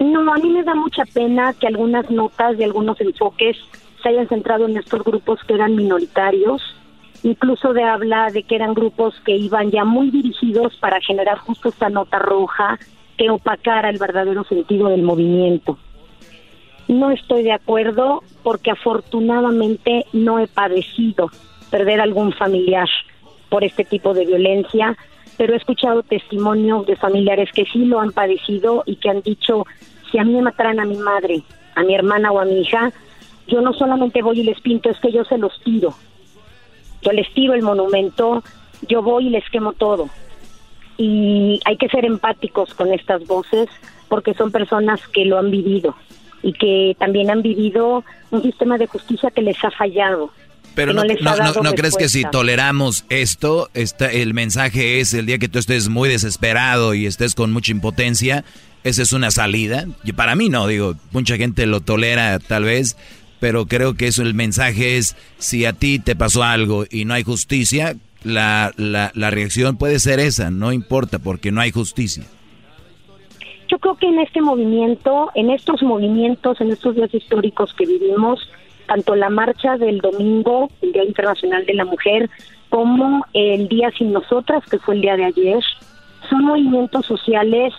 No, 0.00 0.32
a 0.32 0.38
mí 0.38 0.50
me 0.50 0.64
da 0.64 0.74
mucha 0.74 1.04
pena 1.14 1.52
que 1.52 1.68
algunas 1.68 2.10
notas 2.10 2.58
de 2.58 2.64
algunos 2.64 3.00
enfoques 3.00 3.56
se 4.02 4.08
hayan 4.08 4.26
centrado 4.26 4.66
en 4.66 4.76
estos 4.76 5.04
grupos 5.04 5.38
que 5.46 5.54
eran 5.54 5.76
minoritarios, 5.76 6.60
incluso 7.22 7.72
de 7.72 7.82
habla 7.82 8.30
de 8.30 8.42
que 8.42 8.54
eran 8.54 8.74
grupos 8.74 9.14
que 9.24 9.36
iban 9.36 9.70
ya 9.70 9.84
muy 9.84 10.10
dirigidos 10.10 10.76
para 10.76 11.00
generar 11.00 11.38
justo 11.38 11.68
esta 11.68 11.88
nota 11.88 12.18
roja 12.18 12.78
que 13.16 13.30
opacara 13.30 13.90
el 13.90 13.98
verdadero 13.98 14.44
sentido 14.44 14.88
del 14.88 15.02
movimiento. 15.02 15.78
No 16.88 17.10
estoy 17.10 17.42
de 17.42 17.52
acuerdo 17.52 18.22
porque 18.42 18.70
afortunadamente 18.70 20.06
no 20.12 20.38
he 20.38 20.48
padecido 20.48 21.30
perder 21.70 22.00
algún 22.00 22.32
familiar 22.32 22.88
por 23.48 23.64
este 23.64 23.84
tipo 23.84 24.14
de 24.14 24.26
violencia, 24.26 24.96
pero 25.36 25.54
he 25.54 25.56
escuchado 25.56 26.02
testimonios 26.02 26.86
de 26.86 26.96
familiares 26.96 27.50
que 27.52 27.64
sí 27.66 27.84
lo 27.84 28.00
han 28.00 28.12
padecido 28.12 28.82
y 28.86 28.96
que 28.96 29.10
han 29.10 29.20
dicho 29.22 29.66
si 30.10 30.18
a 30.18 30.24
mí 30.24 30.32
me 30.32 30.42
mataran 30.42 30.80
a 30.80 30.84
mi 30.84 30.96
madre, 30.96 31.42
a 31.74 31.82
mi 31.82 31.94
hermana 31.94 32.32
o 32.32 32.40
a 32.40 32.44
mi 32.44 32.60
hija, 32.60 32.90
yo 33.46 33.60
no 33.60 33.72
solamente 33.72 34.22
voy 34.22 34.40
y 34.40 34.44
les 34.44 34.60
pinto, 34.60 34.90
es 34.90 34.98
que 34.98 35.12
yo 35.12 35.24
se 35.24 35.38
los 35.38 35.52
tiro. 35.62 35.94
Yo 37.02 37.12
les 37.12 37.32
tiro 37.34 37.54
el 37.54 37.62
monumento, 37.62 38.42
yo 38.88 39.02
voy 39.02 39.28
y 39.28 39.30
les 39.30 39.48
quemo 39.50 39.72
todo. 39.72 40.08
Y 40.96 41.60
hay 41.64 41.76
que 41.76 41.88
ser 41.88 42.04
empáticos 42.04 42.74
con 42.74 42.92
estas 42.92 43.26
voces 43.26 43.68
porque 44.08 44.34
son 44.34 44.50
personas 44.50 45.00
que 45.08 45.24
lo 45.24 45.38
han 45.38 45.50
vivido 45.50 45.94
y 46.42 46.52
que 46.52 46.96
también 46.98 47.30
han 47.30 47.42
vivido 47.42 48.04
un 48.30 48.42
sistema 48.42 48.78
de 48.78 48.86
justicia 48.86 49.30
que 49.30 49.42
les 49.42 49.62
ha 49.64 49.70
fallado. 49.70 50.30
Pero 50.74 50.92
no, 50.92 51.02
no, 51.04 51.72
crees 51.74 51.96
que 51.96 52.08
si 52.08 52.24
toleramos 52.24 53.04
esto, 53.08 53.68
está, 53.74 54.10
el 54.10 54.34
mensaje 54.34 55.00
es 55.00 55.14
el 55.14 55.26
día 55.26 55.38
que 55.38 55.48
tú 55.48 55.58
estés 55.58 55.88
muy 55.88 56.08
desesperado 56.08 56.94
y 56.94 57.06
estés 57.06 57.34
con 57.34 57.52
mucha 57.52 57.72
impotencia, 57.72 58.44
esa 58.84 59.02
es 59.02 59.12
una 59.12 59.30
salida. 59.30 59.86
Y 60.04 60.12
para 60.12 60.36
mí 60.36 60.48
no, 60.48 60.66
digo, 60.66 60.94
mucha 61.10 61.36
gente 61.36 61.66
lo 61.66 61.80
tolera 61.80 62.38
tal 62.38 62.64
vez, 62.64 62.96
pero 63.40 63.66
creo 63.66 63.94
que 63.94 64.06
eso 64.06 64.22
el 64.22 64.34
mensaje 64.34 64.96
es, 64.96 65.16
si 65.38 65.64
a 65.64 65.72
ti 65.72 65.98
te 65.98 66.14
pasó 66.14 66.42
algo 66.42 66.84
y 66.90 67.04
no 67.04 67.14
hay 67.14 67.24
justicia, 67.24 67.96
la, 68.22 68.72
la, 68.76 69.10
la 69.14 69.30
reacción 69.30 69.76
puede 69.76 69.98
ser 69.98 70.20
esa, 70.20 70.50
no 70.50 70.72
importa, 70.72 71.18
porque 71.18 71.50
no 71.50 71.60
hay 71.60 71.70
justicia. 71.70 72.24
Yo 73.68 73.78
creo 73.78 73.96
que 73.96 74.06
en 74.06 74.18
este 74.18 74.40
movimiento, 74.42 75.30
en 75.34 75.50
estos 75.50 75.82
movimientos, 75.82 76.60
en 76.60 76.70
estos 76.70 76.96
días 76.96 77.14
históricos 77.14 77.72
que 77.74 77.86
vivimos, 77.86 78.40
tanto 78.86 79.14
la 79.14 79.30
marcha 79.30 79.76
del 79.78 79.98
domingo, 79.98 80.68
el 80.82 80.92
Día 80.92 81.04
Internacional 81.04 81.64
de 81.64 81.74
la 81.74 81.84
Mujer, 81.84 82.28
como 82.68 83.24
el 83.32 83.68
Día 83.68 83.90
Sin 83.96 84.12
Nosotras, 84.12 84.64
que 84.68 84.78
fue 84.78 84.96
el 84.96 85.02
día 85.02 85.16
de 85.16 85.26
ayer, 85.26 85.62
son 86.28 86.44
movimientos 86.44 87.06
sociales 87.06 87.72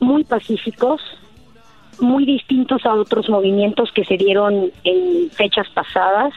muy 0.00 0.24
pacíficos, 0.24 1.00
muy 1.98 2.24
distintos 2.24 2.84
a 2.86 2.94
otros 2.94 3.28
movimientos 3.28 3.90
que 3.92 4.04
se 4.04 4.16
dieron 4.16 4.70
en 4.84 5.30
fechas 5.30 5.68
pasadas. 5.74 6.32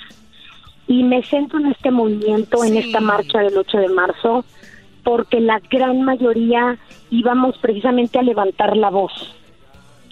Y 0.88 1.04
me 1.04 1.24
centro 1.24 1.60
en 1.60 1.68
este 1.68 1.92
movimiento, 1.92 2.64
en 2.64 2.78
esta 2.78 3.00
marcha 3.00 3.40
del 3.40 3.58
8 3.58 3.78
de 3.78 3.90
marzo, 3.90 4.46
porque 5.04 5.40
la 5.40 5.60
gran 5.70 6.02
mayoría 6.02 6.78
íbamos 7.10 7.58
precisamente 7.60 8.20
a 8.20 8.24
levantar 8.24 8.76
la 8.76 8.90
voz, 8.90 9.12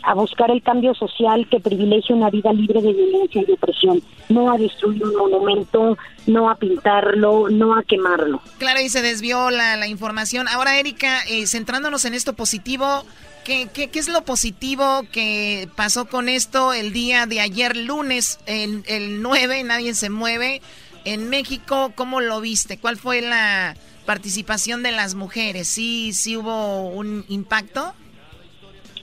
a 0.04 0.14
buscar 0.14 0.52
el 0.52 0.62
cambio 0.62 0.94
social 0.94 1.48
que 1.50 1.60
privilegie 1.60 2.14
una 2.14 2.30
vida 2.30 2.54
libre 2.54 2.82
de 2.82 2.94
violencia 2.94 3.44
y 3.46 3.52
opresión, 3.52 4.02
no 4.30 4.52
a 4.52 4.58
destruir 4.58 5.04
un 5.04 5.16
monumento, 5.16 5.98
no 6.28 6.50
a 6.50 6.56
pintarlo, 6.56 7.50
no 7.50 7.76
a 7.76 7.84
quemarlo. 7.84 8.42
Claro, 8.58 8.82
y 8.82 8.90
se 8.90 9.02
desvió 9.02 9.50
la, 9.50 9.78
la 9.78 9.88
información. 9.88 10.48
Ahora, 10.48 10.80
Erika, 10.80 11.22
eh, 11.30 11.48
centrándonos 11.48 12.06
en 12.06 12.14
esto 12.14 12.34
positivo, 12.34 13.04
¿Qué, 13.44 13.68
¿Qué, 13.74 13.90
qué, 13.90 14.00
es 14.00 14.08
lo 14.08 14.22
positivo 14.22 15.02
que 15.12 15.68
pasó 15.76 16.06
con 16.06 16.30
esto 16.30 16.74
el 16.74 16.94
día 16.94 17.26
de 17.26 17.40
ayer, 17.40 17.76
lunes, 17.76 18.40
el, 18.46 18.84
el 18.88 19.24
9, 19.24 19.64
nadie 19.64 19.96
se 19.96 20.12
mueve? 20.12 20.62
En 21.06 21.30
México, 21.30 21.92
¿cómo 21.96 22.22
lo 22.22 22.40
viste? 22.40 22.78
¿Cuál 22.78 22.98
fue 22.98 23.22
la 23.22 23.76
participación 24.06 24.84
de 24.84 24.92
las 24.92 25.16
mujeres? 25.16 25.68
¿Sí, 25.68 26.14
sí 26.14 26.38
hubo 26.38 26.90
un 26.90 27.26
impacto? 27.30 27.94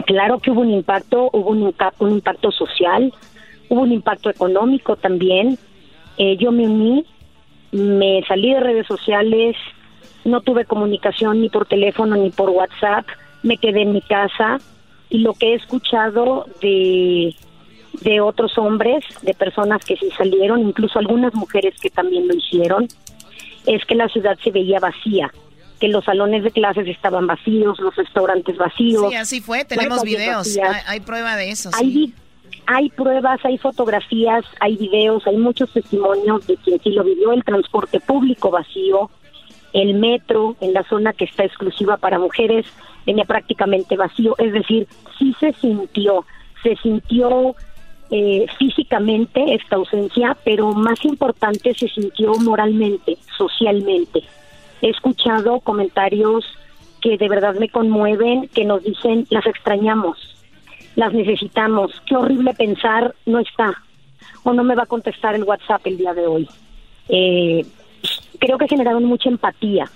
Claro 0.06 0.38
que 0.38 0.52
hubo 0.52 0.60
un 0.60 0.70
impacto, 0.70 1.30
hubo 1.32 1.50
un, 1.50 1.74
un 1.98 2.10
impacto 2.10 2.52
social, 2.52 3.12
hubo 3.68 3.80
un 3.80 3.90
impacto 3.90 4.30
económico 4.30 4.94
también. 4.94 5.58
Eh, 6.16 6.36
yo 6.36 6.52
me 6.52 6.68
uní, 6.68 7.04
me 7.72 8.22
salí 8.28 8.54
de 8.54 8.60
redes 8.60 8.86
sociales, 8.86 9.56
no 10.24 10.42
tuve 10.42 10.64
comunicación 10.64 11.40
ni 11.40 11.48
por 11.48 11.66
teléfono 11.66 12.14
ni 12.14 12.30
por 12.30 12.50
WhatsApp 12.50 13.04
me 13.42 13.56
quedé 13.56 13.82
en 13.82 13.92
mi 13.92 14.02
casa 14.02 14.58
y 15.10 15.18
lo 15.18 15.34
que 15.34 15.52
he 15.52 15.54
escuchado 15.54 16.46
de, 16.60 17.34
de 18.00 18.20
otros 18.20 18.58
hombres, 18.58 19.04
de 19.22 19.34
personas 19.34 19.84
que 19.84 19.96
sí 19.96 20.08
salieron, 20.16 20.60
incluso 20.60 20.98
algunas 20.98 21.34
mujeres 21.34 21.74
que 21.80 21.90
también 21.90 22.28
lo 22.28 22.34
hicieron, 22.34 22.88
es 23.66 23.84
que 23.84 23.94
la 23.94 24.08
ciudad 24.08 24.38
se 24.42 24.50
veía 24.50 24.80
vacía, 24.80 25.32
que 25.80 25.88
los 25.88 26.04
salones 26.04 26.44
de 26.44 26.50
clases 26.50 26.86
estaban 26.88 27.26
vacíos, 27.26 27.78
los 27.80 27.94
restaurantes 27.96 28.56
vacíos. 28.56 29.10
Sí, 29.10 29.16
así 29.16 29.40
fue, 29.40 29.64
tenemos 29.64 30.02
videos, 30.02 30.58
hay, 30.86 31.00
prueba 31.00 31.36
de 31.36 31.50
eso. 31.50 31.70
Hay, 31.74 32.12
hay 32.66 32.90
pruebas, 32.90 33.40
hay 33.44 33.58
fotografías, 33.58 34.44
hay 34.60 34.76
videos, 34.76 35.26
hay 35.26 35.36
muchos 35.36 35.72
testimonios 35.72 36.46
de 36.46 36.56
quien 36.56 36.80
sí 36.82 36.90
lo 36.90 37.04
vivió, 37.04 37.32
el 37.32 37.44
transporte 37.44 38.00
público 38.00 38.50
vacío, 38.50 39.10
el 39.72 39.94
metro 39.94 40.56
en 40.60 40.72
la 40.72 40.82
zona 40.84 41.12
que 41.12 41.24
está 41.24 41.44
exclusiva 41.44 41.96
para 41.96 42.18
mujeres 42.18 42.66
tenía 43.04 43.24
prácticamente 43.24 43.96
vacío, 43.96 44.34
es 44.38 44.52
decir, 44.52 44.86
sí 45.18 45.34
se 45.40 45.52
sintió, 45.54 46.24
se 46.62 46.76
sintió 46.76 47.54
eh, 48.10 48.46
físicamente 48.58 49.54
esta 49.54 49.76
ausencia, 49.76 50.36
pero 50.44 50.72
más 50.72 51.04
importante 51.04 51.74
se 51.74 51.88
sintió 51.88 52.32
moralmente, 52.34 53.18
socialmente. 53.36 54.22
He 54.80 54.90
escuchado 54.90 55.60
comentarios 55.60 56.44
que 57.00 57.16
de 57.16 57.28
verdad 57.28 57.54
me 57.54 57.68
conmueven, 57.68 58.48
que 58.48 58.64
nos 58.64 58.82
dicen, 58.82 59.26
las 59.30 59.46
extrañamos, 59.46 60.36
las 60.96 61.12
necesitamos, 61.12 61.92
qué 62.06 62.16
horrible 62.16 62.54
pensar, 62.54 63.14
no 63.26 63.38
está, 63.38 63.74
o 64.42 64.52
no 64.52 64.64
me 64.64 64.74
va 64.74 64.84
a 64.84 64.86
contestar 64.86 65.34
el 65.34 65.44
WhatsApp 65.44 65.86
el 65.86 65.98
día 65.98 66.14
de 66.14 66.26
hoy. 66.26 66.48
Eh, 67.08 67.64
creo 68.38 68.58
que 68.58 68.68
generaron 68.68 69.04
mucha 69.04 69.28
empatía 69.28 69.88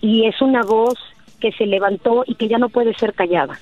y 0.00 0.26
es 0.26 0.40
una 0.42 0.62
voz 0.62 0.98
que 1.42 1.52
se 1.52 1.66
levantó 1.66 2.22
y 2.26 2.36
que 2.36 2.48
ya 2.48 2.58
no 2.58 2.68
puede 2.68 2.94
ser 2.94 3.12
callada. 3.14 3.58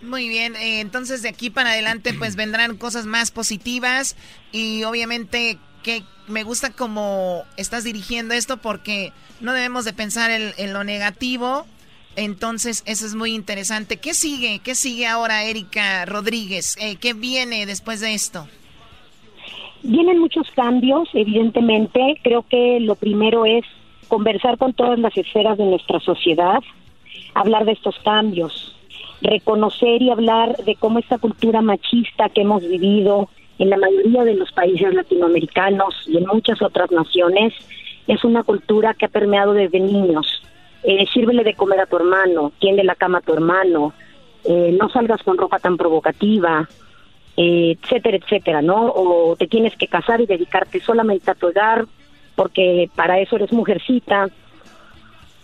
Muy 0.00 0.28
bien, 0.28 0.54
eh, 0.54 0.80
entonces 0.80 1.22
de 1.22 1.28
aquí 1.30 1.50
para 1.50 1.70
adelante 1.70 2.14
pues 2.14 2.36
vendrán 2.36 2.76
cosas 2.76 3.04
más 3.04 3.30
positivas 3.30 4.16
y 4.52 4.84
obviamente 4.84 5.58
que 5.82 6.02
me 6.28 6.44
gusta 6.44 6.70
cómo 6.70 7.42
estás 7.56 7.84
dirigiendo 7.84 8.34
esto 8.34 8.58
porque 8.58 9.12
no 9.40 9.52
debemos 9.52 9.84
de 9.84 9.92
pensar 9.92 10.30
en, 10.30 10.72
lo 10.72 10.84
negativo, 10.84 11.66
entonces 12.16 12.84
eso 12.86 13.06
es 13.06 13.14
muy 13.14 13.34
interesante. 13.34 13.96
¿Qué 13.96 14.14
sigue? 14.14 14.60
¿Qué 14.60 14.74
sigue 14.74 15.06
ahora 15.06 15.44
Erika 15.44 16.04
Rodríguez? 16.06 16.76
Eh, 16.80 16.96
¿Qué 16.96 17.12
viene 17.12 17.66
después 17.66 18.00
de 18.00 18.14
esto? 18.14 18.46
Vienen 19.82 20.18
muchos 20.18 20.50
cambios, 20.52 21.08
evidentemente. 21.12 22.18
Creo 22.22 22.44
que 22.48 22.78
lo 22.80 22.94
primero 22.94 23.44
es 23.44 23.64
conversar 24.08 24.58
con 24.58 24.72
todas 24.74 24.98
las 24.98 25.16
esferas 25.16 25.58
de 25.58 25.64
nuestra 25.64 25.98
sociedad, 26.00 26.62
hablar 27.34 27.64
de 27.64 27.72
estos 27.72 27.98
cambios, 28.04 28.76
reconocer 29.20 30.02
y 30.02 30.10
hablar 30.10 30.56
de 30.64 30.76
cómo 30.76 30.98
esta 30.98 31.18
cultura 31.18 31.60
machista 31.62 32.28
que 32.28 32.42
hemos 32.42 32.62
vivido 32.62 33.28
en 33.58 33.70
la 33.70 33.76
mayoría 33.76 34.24
de 34.24 34.34
los 34.34 34.50
países 34.52 34.92
latinoamericanos 34.94 35.94
y 36.06 36.16
en 36.16 36.26
muchas 36.26 36.60
otras 36.62 36.90
naciones 36.90 37.52
es 38.06 38.24
una 38.24 38.42
cultura 38.42 38.94
que 38.94 39.06
ha 39.06 39.08
permeado 39.08 39.52
desde 39.52 39.80
niños. 39.80 40.42
Eh, 40.82 41.06
sírvele 41.12 41.44
de 41.44 41.54
comer 41.54 41.80
a 41.80 41.86
tu 41.86 41.96
hermano, 41.96 42.52
tiende 42.58 42.84
la 42.84 42.94
cama 42.94 43.18
a 43.18 43.22
tu 43.22 43.32
hermano, 43.32 43.94
eh, 44.44 44.76
no 44.78 44.90
salgas 44.90 45.22
con 45.22 45.38
ropa 45.38 45.58
tan 45.58 45.76
provocativa, 45.76 46.68
eh, 47.36 47.76
etcétera, 47.80 48.18
etcétera, 48.18 48.62
¿no? 48.62 48.92
O 48.94 49.34
te 49.36 49.46
tienes 49.46 49.74
que 49.76 49.88
casar 49.88 50.20
y 50.20 50.26
dedicarte 50.26 50.80
solamente 50.80 51.30
a 51.30 51.34
tu 51.34 51.48
hogar 51.48 51.86
porque 52.34 52.90
para 52.94 53.20
eso 53.20 53.36
eres 53.36 53.52
mujercita, 53.52 54.28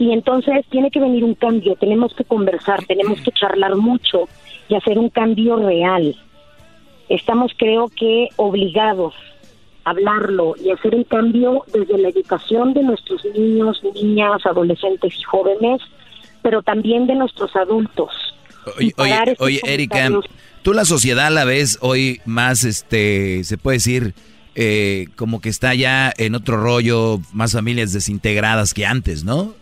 y 0.00 0.12
entonces 0.14 0.64
tiene 0.70 0.90
que 0.90 0.98
venir 0.98 1.22
un 1.22 1.34
cambio, 1.34 1.76
tenemos 1.76 2.14
que 2.14 2.24
conversar, 2.24 2.82
tenemos 2.86 3.20
que 3.20 3.32
charlar 3.32 3.76
mucho 3.76 4.30
y 4.66 4.74
hacer 4.74 4.98
un 4.98 5.10
cambio 5.10 5.56
real. 5.56 6.16
estamos 7.10 7.52
creo 7.58 7.90
que 7.90 8.28
obligados 8.36 9.12
a 9.84 9.90
hablarlo 9.90 10.54
y 10.58 10.70
hacer 10.70 10.94
el 10.94 11.04
cambio 11.04 11.64
desde 11.70 11.98
la 11.98 12.08
educación 12.08 12.72
de 12.72 12.82
nuestros 12.82 13.22
niños, 13.36 13.82
niñas, 13.94 14.46
adolescentes 14.46 15.12
y 15.18 15.22
jóvenes, 15.22 15.82
pero 16.40 16.62
también 16.62 17.06
de 17.06 17.16
nuestros 17.16 17.54
adultos. 17.54 18.10
Oye, 18.78 18.94
oye, 19.38 19.60
Erika, 19.64 20.08
tú 20.62 20.72
la 20.72 20.86
sociedad 20.86 21.30
la 21.30 21.44
ves 21.44 21.76
hoy 21.82 22.22
más, 22.24 22.64
este, 22.64 23.44
se 23.44 23.58
puede 23.58 23.76
decir, 23.76 24.14
eh, 24.54 25.08
como 25.16 25.42
que 25.42 25.50
está 25.50 25.74
ya 25.74 26.10
en 26.16 26.34
otro 26.34 26.56
rollo, 26.56 27.20
más 27.34 27.52
familias 27.52 27.92
desintegradas 27.92 28.72
que 28.72 28.86
antes, 28.86 29.24
¿no? 29.24 29.59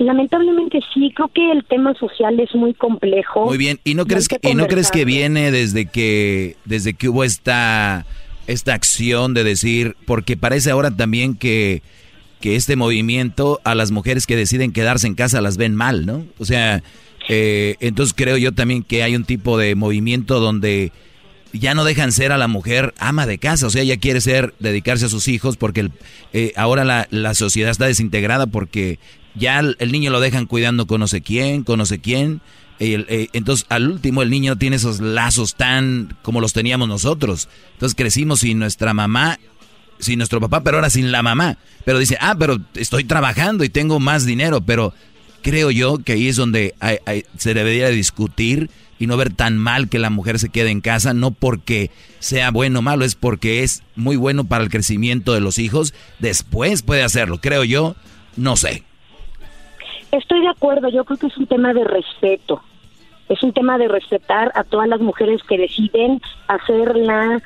Lamentablemente 0.00 0.80
sí, 0.94 1.12
creo 1.14 1.28
que 1.28 1.52
el 1.52 1.62
tema 1.66 1.92
social 1.92 2.40
es 2.40 2.54
muy 2.54 2.72
complejo. 2.72 3.44
Muy 3.44 3.58
bien, 3.58 3.80
¿y 3.84 3.94
no 3.94 4.06
crees 4.06 4.28
que, 4.28 4.38
y 4.40 4.54
no 4.54 4.66
crees 4.66 4.90
que 4.90 5.04
viene 5.04 5.50
desde 5.50 5.84
que 5.84 6.56
desde 6.64 6.94
que 6.94 7.10
hubo 7.10 7.22
esta 7.22 8.06
esta 8.46 8.72
acción 8.72 9.34
de 9.34 9.44
decir, 9.44 9.96
porque 10.06 10.38
parece 10.38 10.70
ahora 10.70 10.90
también 10.90 11.34
que 11.34 11.82
que 12.40 12.56
este 12.56 12.76
movimiento 12.76 13.60
a 13.62 13.74
las 13.74 13.90
mujeres 13.90 14.26
que 14.26 14.36
deciden 14.36 14.72
quedarse 14.72 15.06
en 15.06 15.14
casa 15.14 15.42
las 15.42 15.58
ven 15.58 15.76
mal, 15.76 16.06
¿no? 16.06 16.24
O 16.38 16.46
sea, 16.46 16.82
eh, 17.28 17.76
entonces 17.80 18.14
creo 18.16 18.38
yo 18.38 18.52
también 18.52 18.82
que 18.82 19.02
hay 19.02 19.14
un 19.14 19.24
tipo 19.24 19.58
de 19.58 19.74
movimiento 19.74 20.40
donde 20.40 20.92
ya 21.52 21.74
no 21.74 21.84
dejan 21.84 22.12
ser 22.12 22.32
a 22.32 22.38
la 22.38 22.48
mujer 22.48 22.94
ama 22.98 23.26
de 23.26 23.36
casa, 23.36 23.66
o 23.66 23.70
sea, 23.70 23.82
ella 23.82 23.98
quiere 23.98 24.22
ser, 24.22 24.54
dedicarse 24.60 25.04
a 25.04 25.08
sus 25.10 25.28
hijos 25.28 25.58
porque 25.58 25.90
eh, 26.32 26.54
ahora 26.56 26.84
la, 26.84 27.06
la, 27.10 27.34
sociedad 27.34 27.70
está 27.70 27.86
desintegrada 27.86 28.46
porque 28.46 28.98
ya 29.34 29.60
el, 29.60 29.92
niño 29.92 30.10
lo 30.10 30.20
dejan 30.20 30.46
cuidando 30.46 30.86
con 30.86 31.00
no 31.00 31.08
sé 31.08 31.20
quién, 31.20 31.62
con 31.64 31.78
no 31.78 31.86
sé 31.86 32.00
quién. 32.00 32.40
Eh, 32.78 33.28
entonces, 33.34 33.66
al 33.68 33.90
último, 33.90 34.22
el 34.22 34.30
niño 34.30 34.52
no 34.52 34.58
tiene 34.58 34.76
esos 34.76 35.00
lazos 35.00 35.54
tan 35.54 36.16
como 36.22 36.40
los 36.40 36.52
teníamos 36.52 36.88
nosotros. 36.88 37.48
Entonces, 37.74 37.94
crecimos 37.94 38.40
sin 38.40 38.58
nuestra 38.58 38.94
mamá, 38.94 39.38
sin 39.98 40.18
nuestro 40.18 40.40
papá, 40.40 40.62
pero 40.62 40.78
ahora 40.78 40.90
sin 40.90 41.12
la 41.12 41.22
mamá. 41.22 41.58
Pero 41.84 41.98
dice, 41.98 42.16
ah, 42.20 42.34
pero 42.38 42.58
estoy 42.74 43.04
trabajando 43.04 43.64
y 43.64 43.68
tengo 43.68 44.00
más 44.00 44.24
dinero. 44.24 44.62
Pero 44.62 44.94
creo 45.42 45.70
yo 45.70 45.98
que 45.98 46.12
ahí 46.12 46.28
es 46.28 46.36
donde 46.36 46.74
se 47.36 47.54
debería 47.54 47.88
discutir 47.90 48.70
y 49.00 49.06
no 49.06 49.16
ver 49.16 49.32
tan 49.32 49.56
mal 49.56 49.88
que 49.88 49.98
la 49.98 50.10
mujer 50.10 50.38
se 50.38 50.50
quede 50.50 50.70
en 50.70 50.82
casa, 50.82 51.14
no 51.14 51.30
porque 51.30 51.90
sea 52.18 52.50
bueno 52.50 52.80
o 52.80 52.82
malo, 52.82 53.06
es 53.06 53.14
porque 53.14 53.62
es 53.62 53.82
muy 53.96 54.16
bueno 54.16 54.44
para 54.44 54.62
el 54.62 54.70
crecimiento 54.70 55.32
de 55.32 55.40
los 55.40 55.58
hijos. 55.58 55.94
Después 56.18 56.82
puede 56.82 57.02
hacerlo, 57.02 57.40
creo 57.40 57.64
yo, 57.64 57.96
no 58.36 58.56
sé. 58.56 58.84
Estoy 60.12 60.40
de 60.40 60.48
acuerdo, 60.48 60.88
yo 60.88 61.04
creo 61.04 61.18
que 61.18 61.28
es 61.28 61.36
un 61.36 61.46
tema 61.46 61.72
de 61.72 61.84
respeto. 61.84 62.60
Es 63.28 63.42
un 63.42 63.52
tema 63.52 63.78
de 63.78 63.86
respetar 63.86 64.50
a 64.54 64.64
todas 64.64 64.88
las 64.88 65.00
mujeres 65.00 65.40
que 65.44 65.56
deciden 65.56 66.20
hacer 66.48 66.96
la 66.96 67.40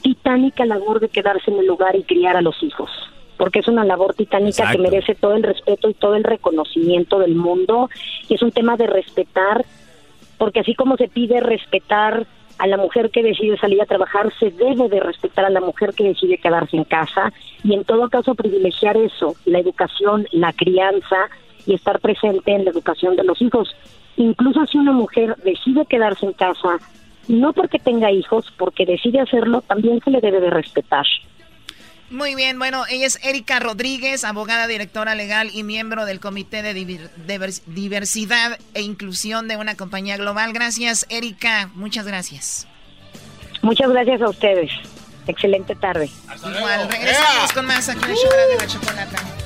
titánica 0.00 0.64
labor 0.64 1.00
de 1.00 1.08
quedarse 1.08 1.50
en 1.50 1.58
el 1.58 1.66
lugar 1.66 1.96
y 1.96 2.04
criar 2.04 2.36
a 2.36 2.42
los 2.42 2.62
hijos. 2.62 2.90
Porque 3.36 3.58
es 3.58 3.66
una 3.66 3.84
labor 3.84 4.14
titánica 4.14 4.70
que 4.70 4.78
merece 4.78 5.16
todo 5.16 5.34
el 5.34 5.42
respeto 5.42 5.90
y 5.90 5.94
todo 5.94 6.14
el 6.14 6.22
reconocimiento 6.22 7.18
del 7.18 7.34
mundo. 7.34 7.90
Y 8.28 8.34
es 8.34 8.42
un 8.42 8.52
tema 8.52 8.76
de 8.76 8.86
respetar, 8.86 9.64
porque 10.38 10.60
así 10.60 10.76
como 10.76 10.96
se 10.96 11.08
pide 11.08 11.40
respetar 11.40 12.26
a 12.58 12.66
la 12.68 12.76
mujer 12.76 13.10
que 13.10 13.24
decide 13.24 13.58
salir 13.58 13.82
a 13.82 13.86
trabajar, 13.86 14.32
se 14.38 14.50
debe 14.50 14.88
de 14.88 15.00
respetar 15.00 15.44
a 15.44 15.50
la 15.50 15.60
mujer 15.60 15.94
que 15.94 16.04
decide 16.04 16.38
quedarse 16.38 16.76
en 16.76 16.84
casa 16.84 17.32
y 17.64 17.74
en 17.74 17.82
todo 17.82 18.08
caso 18.08 18.36
privilegiar 18.36 18.96
eso, 18.96 19.34
la 19.44 19.58
educación, 19.58 20.28
la 20.30 20.52
crianza, 20.52 21.28
y 21.66 21.74
estar 21.74 22.00
presente 22.00 22.52
en 22.52 22.64
la 22.64 22.70
educación 22.70 23.16
de 23.16 23.24
los 23.24 23.40
hijos. 23.40 23.74
Incluso 24.16 24.64
si 24.66 24.78
una 24.78 24.92
mujer 24.92 25.36
decide 25.44 25.86
quedarse 25.86 26.26
en 26.26 26.32
casa, 26.32 26.78
no 27.28 27.52
porque 27.52 27.78
tenga 27.78 28.10
hijos, 28.10 28.52
porque 28.56 28.86
decide 28.86 29.20
hacerlo, 29.20 29.62
también 29.62 30.00
se 30.04 30.10
le 30.10 30.20
debe 30.20 30.40
de 30.40 30.50
respetar. 30.50 31.06
Muy 32.10 32.34
bien, 32.34 32.58
bueno, 32.58 32.84
ella 32.88 33.06
es 33.06 33.18
Erika 33.24 33.58
Rodríguez, 33.58 34.24
abogada, 34.24 34.66
directora 34.66 35.14
legal 35.14 35.50
y 35.52 35.62
miembro 35.62 36.04
del 36.04 36.20
Comité 36.20 36.62
de 36.62 36.74
Diversidad 37.66 38.58
e 38.74 38.82
Inclusión 38.82 39.48
de 39.48 39.56
una 39.56 39.74
compañía 39.74 40.16
global. 40.16 40.52
Gracias, 40.52 41.06
Erika, 41.08 41.70
muchas 41.74 42.06
gracias. 42.06 42.68
Muchas 43.62 43.90
gracias 43.90 44.20
a 44.20 44.28
ustedes. 44.28 44.70
Excelente 45.26 45.74
tarde. 45.74 46.10
Igual, 46.36 46.88
regresamos 46.90 47.52
con 47.52 47.66
más 47.66 47.88
aquí 47.88 48.04
en 48.04 48.10
el 48.10 48.16
show 48.16 48.30
de 48.30 48.56
la 48.58 48.66
chocolata. 48.66 49.43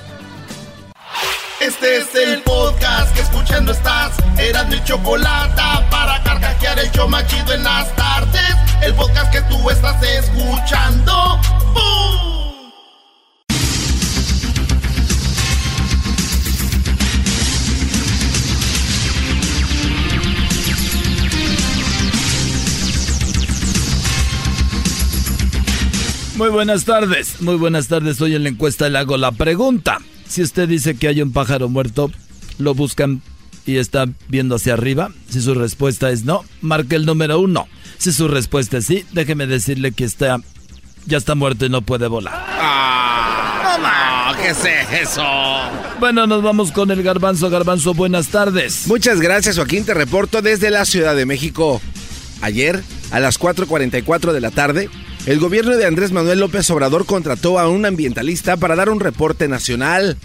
Este 1.61 1.97
es 1.97 2.15
el 2.15 2.41
podcast 2.43 3.13
que 3.17 3.21
escuchando 3.21 3.73
estás. 3.73 4.13
Eran 4.39 4.69
mi 4.69 4.83
chocolate 4.85 5.61
para 5.91 6.23
carcajear 6.23 6.79
el 6.79 6.93
yo 6.93 7.09
machido 7.09 7.53
en 7.53 7.65
las 7.65 7.95
tardes. 7.97 8.55
El 8.81 8.95
podcast 8.95 9.33
que 9.33 9.41
tú 9.43 9.69
estás 9.69 10.01
escuchando. 10.01 11.41
¡Bum! 11.75 12.71
Muy 26.37 26.51
buenas 26.51 26.85
tardes, 26.85 27.41
muy 27.41 27.57
buenas 27.57 27.89
tardes. 27.89 28.21
Hoy 28.21 28.37
en 28.37 28.45
la 28.45 28.51
encuesta 28.51 28.89
le 28.89 28.99
hago 28.99 29.17
la 29.17 29.33
pregunta. 29.33 29.99
Si 30.29 30.43
usted 30.43 30.69
dice 30.69 30.97
que 30.97 31.09
hay 31.09 31.23
un 31.23 31.33
pájaro 31.33 31.69
muerto, 31.69 32.11
lo 32.59 32.75
buscan 32.75 33.23
y 33.67 33.77
está 33.77 34.07
viendo 34.29 34.57
hacia 34.57 34.75
arriba. 34.75 35.11
Si 35.29 35.41
su 35.41 35.55
respuesta 35.55 36.11
es 36.11 36.25
no, 36.25 36.45
marque 36.61 36.97
el 36.97 37.07
número 37.07 37.39
uno. 37.41 37.67
Si 37.99 38.13
su 38.13 38.29
respuesta 38.29 38.79
es 38.79 38.87
sí, 38.87 39.05
déjeme 39.13 39.47
decirle 39.47 39.93
que 39.93 40.05
está 40.05 40.39
ya 41.07 41.17
está 41.17 41.35
muerto 41.35 41.65
y 41.65 41.71
no 41.71 41.83
puede 41.83 42.07
volar. 42.07 42.35
Ah, 42.37 44.35
¿Qué 44.41 44.51
es 44.51 44.65
eso? 45.03 45.25
Bueno, 45.99 46.27
nos 46.27 46.43
vamos 46.43 46.71
con 46.71 46.91
el 46.91 47.03
garbanzo. 47.03 47.51
Garbanzo, 47.51 47.95
buenas 47.95 48.29
tardes. 48.29 48.87
Muchas 48.87 49.21
gracias, 49.21 49.57
Joaquín. 49.57 49.85
Te 49.85 49.95
reporto 49.95 50.43
desde 50.43 50.71
la 50.71 50.85
Ciudad 50.85 51.17
de 51.17 51.27
México. 51.27 51.81
Ayer, 52.41 52.83
a 53.11 53.21
las 53.21 53.41
4.44 53.41 54.33
de 54.33 54.41
la 54.41 54.51
tarde, 54.51 54.91
el 55.29 55.41
gobierno 55.41 55.77
de 55.77 55.85
Andrés 55.85 56.11
Manuel 56.11 56.41
López 56.41 56.71
Obrador 56.71 57.05
contrató 57.05 57.59
a 57.59 57.69
un 57.69 57.85
ambientalista 57.85 58.57
para 58.57 58.75
dar 58.77 58.89
un 58.89 58.99
reporte 58.99 59.47
nacional. 59.47 60.17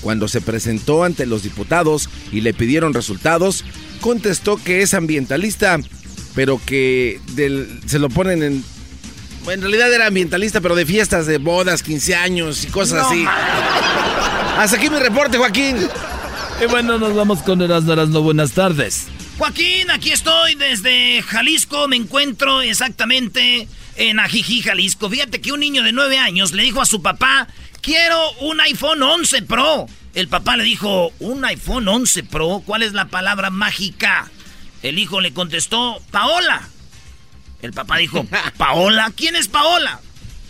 Cuando 0.00 0.26
se 0.26 0.40
presentó 0.40 1.04
ante 1.04 1.24
los 1.24 1.44
diputados 1.44 2.10
y 2.32 2.40
le 2.40 2.52
pidieron 2.52 2.94
resultados, 2.94 3.64
contestó 4.00 4.56
que 4.56 4.82
es 4.82 4.92
ambientalista, 4.92 5.78
pero 6.34 6.60
que 6.66 7.20
se 7.86 8.00
lo 8.00 8.08
ponen 8.08 8.42
en... 8.42 8.64
En 9.46 9.60
realidad 9.60 9.92
era 9.92 10.08
ambientalista, 10.08 10.60
pero 10.60 10.74
de 10.74 10.84
fiestas 10.84 11.26
de 11.26 11.38
bodas, 11.38 11.84
15 11.84 12.16
años 12.16 12.64
y 12.64 12.66
cosas 12.66 13.06
así. 13.06 13.24
Hasta 14.58 14.76
aquí 14.78 14.90
mi 14.90 14.98
reporte, 14.98 15.38
Joaquín. 15.38 15.76
Y 16.60 16.66
bueno, 16.66 16.98
nos 16.98 17.14
vamos 17.14 17.40
con 17.42 17.62
Erasmo 17.62 17.94
no 17.94 18.22
Buenas 18.22 18.50
tardes. 18.50 19.06
Joaquín, 19.38 19.90
aquí 19.90 20.12
estoy 20.12 20.54
desde 20.54 21.20
Jalisco. 21.22 21.88
Me 21.88 21.96
encuentro 21.96 22.62
exactamente 22.62 23.68
en 23.96 24.20
Ajijí, 24.20 24.62
Jalisco. 24.62 25.10
Fíjate 25.10 25.40
que 25.40 25.52
un 25.52 25.60
niño 25.60 25.82
de 25.82 25.92
9 25.92 26.18
años 26.18 26.52
le 26.52 26.62
dijo 26.62 26.80
a 26.80 26.86
su 26.86 27.02
papá, 27.02 27.48
quiero 27.80 28.30
un 28.40 28.60
iPhone 28.60 29.02
11 29.02 29.42
Pro. 29.42 29.86
El 30.14 30.28
papá 30.28 30.56
le 30.56 30.62
dijo, 30.62 31.12
¿un 31.18 31.44
iPhone 31.44 31.88
11 31.88 32.22
Pro? 32.24 32.62
¿Cuál 32.64 32.84
es 32.84 32.92
la 32.92 33.06
palabra 33.06 33.50
mágica? 33.50 34.30
El 34.82 35.00
hijo 35.00 35.20
le 35.20 35.32
contestó, 35.34 36.00
Paola. 36.12 36.68
El 37.60 37.72
papá 37.72 37.96
dijo, 37.96 38.24
¿Paola? 38.56 39.12
¿Quién 39.16 39.34
es 39.34 39.48
Paola? 39.48 40.00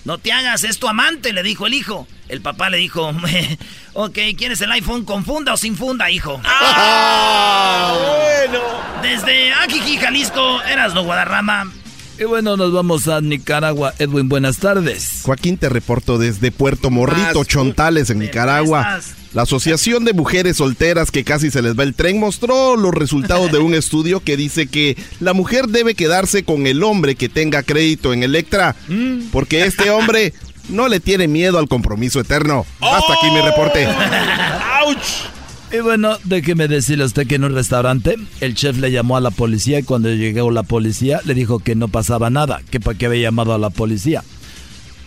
No 0.04 0.18
te 0.18 0.32
hagas, 0.32 0.64
es 0.64 0.78
tu 0.78 0.86
amante, 0.86 1.32
le 1.32 1.42
dijo 1.42 1.66
el 1.66 1.74
hijo. 1.74 2.06
El 2.28 2.40
papá 2.40 2.68
le 2.68 2.76
dijo, 2.76 3.12
ok, 3.94 4.18
¿quieres 4.36 4.60
el 4.60 4.70
iPhone 4.72 5.04
con 5.04 5.24
funda 5.24 5.54
o 5.54 5.56
sin 5.56 5.76
funda, 5.76 6.10
hijo? 6.10 6.40
¡Ah! 6.44 7.94
Bueno. 7.94 8.60
Desde 9.02 9.52
Ajijí, 9.52 9.96
Jalisco, 9.98 10.62
eras 10.62 10.94
no 10.94 11.04
Guadarrama. 11.04 11.70
Y 12.18 12.24
bueno, 12.24 12.56
nos 12.56 12.72
vamos 12.72 13.08
a 13.08 13.20
Nicaragua. 13.20 13.92
Edwin, 13.98 14.28
buenas 14.28 14.58
tardes. 14.58 15.22
Joaquín, 15.24 15.58
te 15.58 15.68
reporto 15.68 16.16
desde 16.18 16.52
Puerto 16.52 16.90
Morrito, 16.90 17.44
Chontales, 17.44 18.10
en 18.10 18.20
Nicaragua. 18.20 19.00
La 19.34 19.42
Asociación 19.42 20.04
de 20.04 20.12
Mujeres 20.12 20.58
Solteras 20.58 21.10
que 21.10 21.24
casi 21.24 21.50
se 21.50 21.60
les 21.60 21.76
va 21.76 21.82
el 21.82 21.94
tren 21.94 22.20
mostró 22.20 22.76
los 22.76 22.94
resultados 22.94 23.50
de 23.50 23.58
un 23.58 23.74
estudio 23.74 24.20
que 24.20 24.36
dice 24.36 24.68
que 24.68 24.96
la 25.18 25.32
mujer 25.32 25.66
debe 25.66 25.96
quedarse 25.96 26.44
con 26.44 26.68
el 26.68 26.84
hombre 26.84 27.16
que 27.16 27.28
tenga 27.28 27.64
crédito 27.64 28.12
en 28.12 28.22
Electra, 28.22 28.76
mm. 28.86 29.30
porque 29.32 29.64
este 29.64 29.90
hombre 29.90 30.32
no 30.68 30.86
le 30.86 31.00
tiene 31.00 31.26
miedo 31.26 31.58
al 31.58 31.66
compromiso 31.66 32.20
eterno. 32.20 32.64
Hasta 32.80 33.12
aquí 33.14 33.30
mi 33.32 33.40
reporte. 33.40 33.86
¡Auch! 33.86 35.34
Y 35.72 35.80
bueno, 35.80 36.16
déjeme 36.22 36.68
decirle 36.68 37.02
a 37.02 37.06
usted 37.08 37.26
que 37.26 37.34
en 37.34 37.42
un 37.42 37.54
restaurante 37.54 38.14
el 38.40 38.54
chef 38.54 38.78
le 38.78 38.92
llamó 38.92 39.16
a 39.16 39.20
la 39.20 39.32
policía 39.32 39.80
y 39.80 39.82
cuando 39.82 40.08
llegó 40.10 40.52
la 40.52 40.62
policía 40.62 41.20
le 41.24 41.34
dijo 41.34 41.58
que 41.58 41.74
no 41.74 41.88
pasaba 41.88 42.30
nada, 42.30 42.62
que 42.70 42.78
para 42.78 42.96
qué 42.96 43.06
había 43.06 43.22
llamado 43.22 43.52
a 43.52 43.58
la 43.58 43.70
policía. 43.70 44.22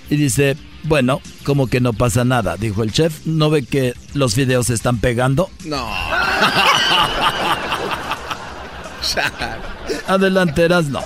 Y 0.10 0.18
dice, 0.18 0.58
bueno, 0.84 1.22
como 1.44 1.68
que 1.68 1.80
no 1.82 1.94
pasa 1.94 2.26
nada, 2.26 2.58
dijo 2.58 2.84
el 2.84 2.92
chef. 2.92 3.26
¿No 3.26 3.50
ve 3.50 3.66
que 3.66 3.94
los 4.14 4.36
videos 4.36 4.68
se 4.68 4.74
están 4.74 5.00
pegando? 5.00 5.50
No. 5.66 5.88
Adelanteras, 10.08 10.86
no. 10.86 11.04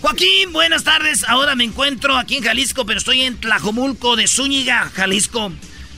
Joaquín, 0.00 0.52
buenas 0.52 0.84
tardes. 0.84 1.24
Ahora 1.28 1.56
me 1.56 1.64
encuentro 1.64 2.16
aquí 2.16 2.36
en 2.36 2.44
Jalisco, 2.44 2.86
pero 2.86 2.98
estoy 2.98 3.22
en 3.22 3.36
Tlajomulco 3.36 4.14
de 4.16 4.28
Zúñiga, 4.28 4.90
Jalisco. 4.94 5.52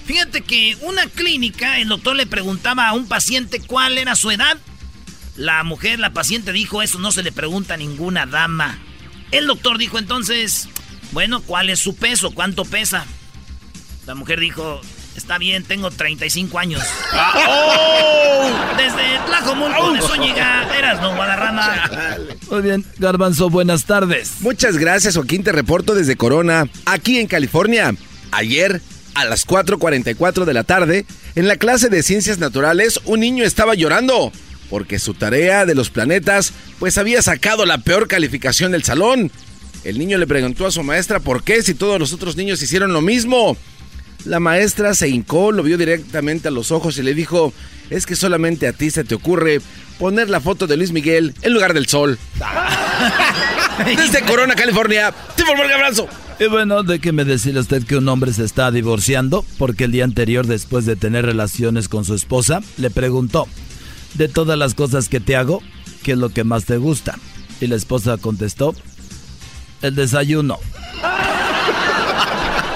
Fíjate 0.06 0.40
que 0.40 0.76
una 0.82 1.06
clínica, 1.06 1.78
el 1.78 1.88
doctor 1.88 2.16
le 2.16 2.26
preguntaba 2.26 2.88
a 2.88 2.94
un 2.94 3.06
paciente 3.06 3.60
cuál 3.60 3.98
era 3.98 4.16
su 4.16 4.30
edad. 4.30 4.56
La 5.36 5.62
mujer, 5.62 6.00
la 6.00 6.12
paciente 6.12 6.52
dijo, 6.52 6.82
eso 6.82 6.98
no 6.98 7.12
se 7.12 7.22
le 7.22 7.30
pregunta 7.32 7.74
a 7.74 7.76
ninguna 7.76 8.26
dama. 8.26 8.78
El 9.30 9.46
doctor 9.46 9.78
dijo 9.78 9.98
entonces, 9.98 10.68
bueno, 11.12 11.42
¿cuál 11.42 11.70
es 11.70 11.80
su 11.80 11.94
peso? 11.96 12.30
¿Cuánto 12.32 12.64
pesa? 12.64 13.04
La 14.06 14.14
mujer 14.14 14.40
dijo, 14.40 14.80
está 15.16 15.38
bien, 15.38 15.64
tengo 15.64 15.90
35 15.90 16.58
años. 16.58 16.82
Oh. 17.12 18.50
Desde 18.76 19.18
Tlajomulco 19.26 19.92
de 19.92 20.00
Zúñiga, 20.00 20.76
eras 20.76 21.00
no 21.00 21.14
Guadarrama. 21.14 21.88
Muy 22.50 22.62
bien, 22.62 22.84
Garbanzo, 22.98 23.50
buenas 23.50 23.84
tardes. 23.84 24.34
Muchas 24.40 24.78
gracias, 24.78 25.16
Joaquín. 25.16 25.44
Te 25.44 25.52
reporto 25.52 25.94
desde 25.94 26.16
Corona, 26.16 26.68
aquí 26.86 27.18
en 27.18 27.26
California. 27.26 27.94
Ayer, 28.32 28.80
a 29.14 29.24
las 29.24 29.46
4.44 29.46 30.44
de 30.44 30.54
la 30.54 30.64
tarde, 30.64 31.06
en 31.34 31.48
la 31.48 31.56
clase 31.56 31.88
de 31.88 32.02
ciencias 32.02 32.38
naturales, 32.38 33.00
un 33.04 33.20
niño 33.20 33.44
estaba 33.44 33.74
llorando 33.74 34.32
porque 34.70 35.00
su 35.00 35.14
tarea 35.14 35.66
de 35.66 35.74
los 35.74 35.90
planetas 35.90 36.52
pues 36.78 36.96
había 36.96 37.20
sacado 37.20 37.66
la 37.66 37.78
peor 37.78 38.08
calificación 38.08 38.72
del 38.72 38.84
salón. 38.84 39.30
El 39.84 39.98
niño 39.98 40.18
le 40.18 40.26
preguntó 40.26 40.66
a 40.66 40.70
su 40.70 40.82
maestra 40.82 41.20
por 41.20 41.42
qué 41.42 41.62
si 41.62 41.74
todos 41.74 41.98
los 41.98 42.12
otros 42.12 42.36
niños 42.36 42.62
hicieron 42.62 42.92
lo 42.92 43.00
mismo. 43.00 43.56
La 44.24 44.38
maestra 44.38 44.94
se 44.94 45.08
hincó, 45.08 45.50
lo 45.50 45.62
vio 45.62 45.78
directamente 45.78 46.48
a 46.48 46.50
los 46.50 46.70
ojos 46.70 46.98
y 46.98 47.02
le 47.02 47.14
dijo, 47.14 47.54
es 47.88 48.04
que 48.04 48.16
solamente 48.16 48.68
a 48.68 48.72
ti 48.72 48.90
se 48.90 49.04
te 49.04 49.14
ocurre 49.14 49.60
poner 49.98 50.28
la 50.28 50.40
foto 50.40 50.66
de 50.66 50.76
Luis 50.76 50.92
Miguel 50.92 51.34
en 51.42 51.52
lugar 51.54 51.72
del 51.72 51.86
sol. 51.86 52.18
Desde 53.86 54.22
Corona, 54.22 54.54
California, 54.54 55.14
te 55.36 55.44
formó 55.44 55.64
el 55.64 55.72
abrazo. 55.72 56.06
Y 56.38 56.46
bueno, 56.46 56.82
déjeme 56.82 57.24
decirle 57.24 57.58
a 57.60 57.62
usted 57.62 57.84
que 57.84 57.96
un 57.96 58.08
hombre 58.08 58.32
se 58.32 58.44
está 58.44 58.70
divorciando 58.70 59.44
porque 59.58 59.84
el 59.84 59.92
día 59.92 60.04
anterior, 60.04 60.46
después 60.46 60.86
de 60.86 60.96
tener 60.96 61.24
relaciones 61.24 61.88
con 61.88 62.04
su 62.04 62.14
esposa, 62.14 62.60
le 62.76 62.90
preguntó, 62.90 63.46
de 64.14 64.28
todas 64.28 64.58
las 64.58 64.74
cosas 64.74 65.08
que 65.08 65.20
te 65.20 65.36
hago, 65.36 65.62
¿qué 66.02 66.12
es 66.12 66.18
lo 66.18 66.30
que 66.30 66.44
más 66.44 66.64
te 66.64 66.76
gusta? 66.76 67.18
Y 67.60 67.66
la 67.66 67.76
esposa 67.76 68.16
contestó, 68.16 68.74
el 69.82 69.94
desayuno. 69.94 70.58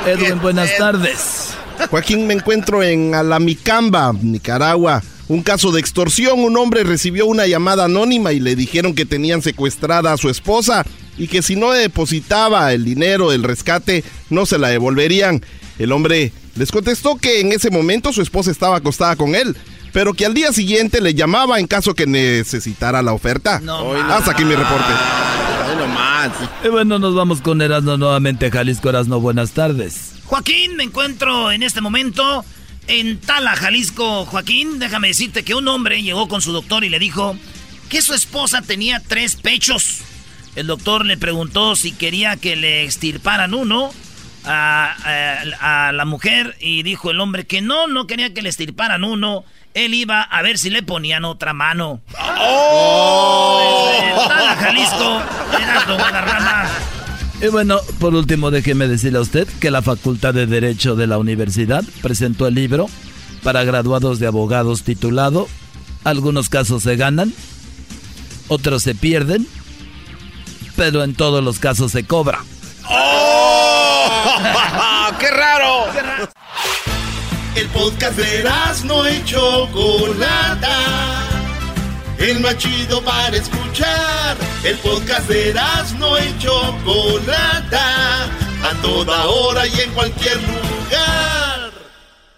Edwin, 0.07 0.41
buenas 0.41 0.77
tardes. 0.77 1.55
Joaquín, 1.91 2.27
me 2.27 2.35
encuentro 2.35 2.83
en 2.83 3.15
Alamicamba, 3.15 4.13
Nicaragua. 4.13 5.03
Un 5.29 5.43
caso 5.43 5.73
de 5.73 5.81
extorsión. 5.81 6.41
Un 6.41 6.57
hombre 6.57 6.85
recibió 6.85 7.27
una 7.27 7.47
llamada 7.47 7.87
anónima 7.87 8.33
y 8.33 8.41
le 8.41 8.57
dijeron 8.57 8.95
que 8.95 9.07
tenían 9.07 9.43
secuestrada 9.43 10.13
a 10.13 10.17
su 10.17 10.29
esposa 10.29 10.85
y 11.17 11.29
que 11.29 11.43
si 11.43 11.57
no 11.57 11.71
depositaba 11.73 12.73
el 12.73 12.85
dinero 12.85 13.31
del 13.31 13.43
rescate 13.43 14.05
no 14.31 14.47
se 14.47 14.59
la 14.59 14.69
devolverían. 14.69 15.43
El 15.79 15.93
hombre 15.93 16.33
les 16.57 16.71
contestó 16.71 17.17
que 17.17 17.41
en 17.41 17.53
ese 17.53 17.71
momento 17.71 18.13
su 18.13 18.23
esposa 18.23 18.51
estaba 18.51 18.77
acostada 18.77 19.17
con 19.17 19.35
él, 19.35 19.57
pero 19.95 20.13
que 20.13 20.27
al 20.27 20.35
día 20.35 20.53
siguiente 20.53 21.01
le 21.01 21.15
llamaba 21.15 21.61
en 21.61 21.69
caso 21.69 21.95
que 21.95 22.05
necesitara 22.05 23.01
la 23.01 23.13
oferta. 23.13 23.63
Hasta 24.11 24.33
aquí 24.33 24.45
mi 24.45 24.57
reporte. 24.57 24.93
Y 26.65 26.69
bueno, 26.69 26.99
nos 26.99 27.15
vamos 27.15 27.41
con 27.41 27.63
Erasmo 27.63 27.97
nuevamente, 27.97 28.51
Jalisco 28.51 28.89
Erasmo, 28.89 29.21
buenas 29.21 29.53
tardes. 29.53 30.15
Joaquín, 30.25 30.75
me 30.75 30.83
encuentro 30.83 31.53
en 31.53 31.63
este 31.63 31.81
momento 31.81 32.45
en 32.89 33.21
Tala, 33.21 33.55
Jalisco. 33.55 34.27
Joaquín, 34.27 34.81
déjame 34.81 35.09
decirte 35.09 35.45
que 35.45 35.55
un 35.55 35.69
hombre 35.69 36.03
llegó 36.03 36.27
con 36.27 36.43
su 36.43 36.51
doctor 36.51 36.83
y 36.83 36.89
le 36.89 36.99
dijo 36.99 37.37
que 37.89 38.03
su 38.03 38.15
esposa 38.15 38.63
tenía 38.63 39.01
tres 39.01 39.37
pechos. 39.37 40.01
El 40.57 40.67
doctor 40.67 41.05
le 41.07 41.17
preguntó 41.17 41.77
si 41.77 41.93
quería 41.93 42.37
que 42.37 42.57
le 42.57 42.83
extirparan 42.83 43.55
uno 43.55 43.93
a, 44.45 44.97
a, 45.61 45.89
a, 45.89 45.93
la 45.93 46.05
mujer 46.05 46.57
y 46.59 46.83
dijo 46.83 47.13
el 47.13 47.21
hombre 47.21 47.47
que 47.47 47.61
no, 47.61 47.87
no 47.87 48.09
quería 48.09 48.35
que 48.35 48.43
le 48.43 48.49
extirparan 48.49 49.05
uno. 49.05 49.45
Él 49.75 49.93
iba 49.93 50.23
a 50.23 50.41
ver 50.43 50.57
si 50.57 50.71
le 50.71 50.85
ponían 50.85 51.25
otra 51.25 51.53
mano. 51.53 52.01
¡Oh! 52.39 53.91
Desde 54.01 54.29
Tala, 54.29 54.57
Jalisco, 54.57 55.21
Erasmo 55.61 55.95
Guadarrama. 55.97 56.69
Y 57.43 57.49
bueno, 57.49 57.81
por 57.99 58.15
último, 58.15 58.53
déjeme 58.53 58.87
decirle 58.87 59.19
a 59.19 59.23
usted 59.23 59.49
que 59.61 59.73
la 59.73 59.83
Facultad 59.83 60.33
de 60.33 60.47
Derecho 60.47 60.95
de 60.95 61.09
la 61.09 61.19
Universidad 61.19 61.83
presentó 62.03 62.47
el 62.47 62.55
libro 62.55 62.87
para 63.43 63.65
graduados 63.65 64.21
de 64.21 64.29
abogados 64.29 64.85
titulado 64.85 65.49
Algunos 66.05 66.49
casos 66.49 66.85
se 66.85 66.95
ganan, 66.95 67.35
otros 68.47 68.85
se 68.85 68.95
pierden, 68.95 69.45
pero 70.77 71.03
en 71.03 71.15
todos 71.15 71.43
los 71.43 71.59
casos 71.59 71.91
se 71.91 72.07
cobra. 72.07 72.39
¡Oh! 72.89 74.39
¡Qué 75.19 75.31
raro! 75.33 75.87
El 77.57 77.69
podcast 77.69 78.17
de 78.17 78.45
no 78.85 79.09
y 79.09 79.25
Chocolata. 79.25 80.77
El 82.19 82.41
más 82.41 82.59
chido 82.59 83.01
para 83.03 83.37
escuchar. 83.37 84.37
El 84.65 84.77
podcast 84.79 85.29
de 85.29 85.55
no 85.99 86.19
y 86.19 86.37
Chocolata. 86.39 88.25
A 88.25 88.83
toda 88.83 89.27
hora 89.27 89.69
y 89.69 89.81
en 89.81 89.91
cualquier 89.93 90.37
lugar. 90.43 91.71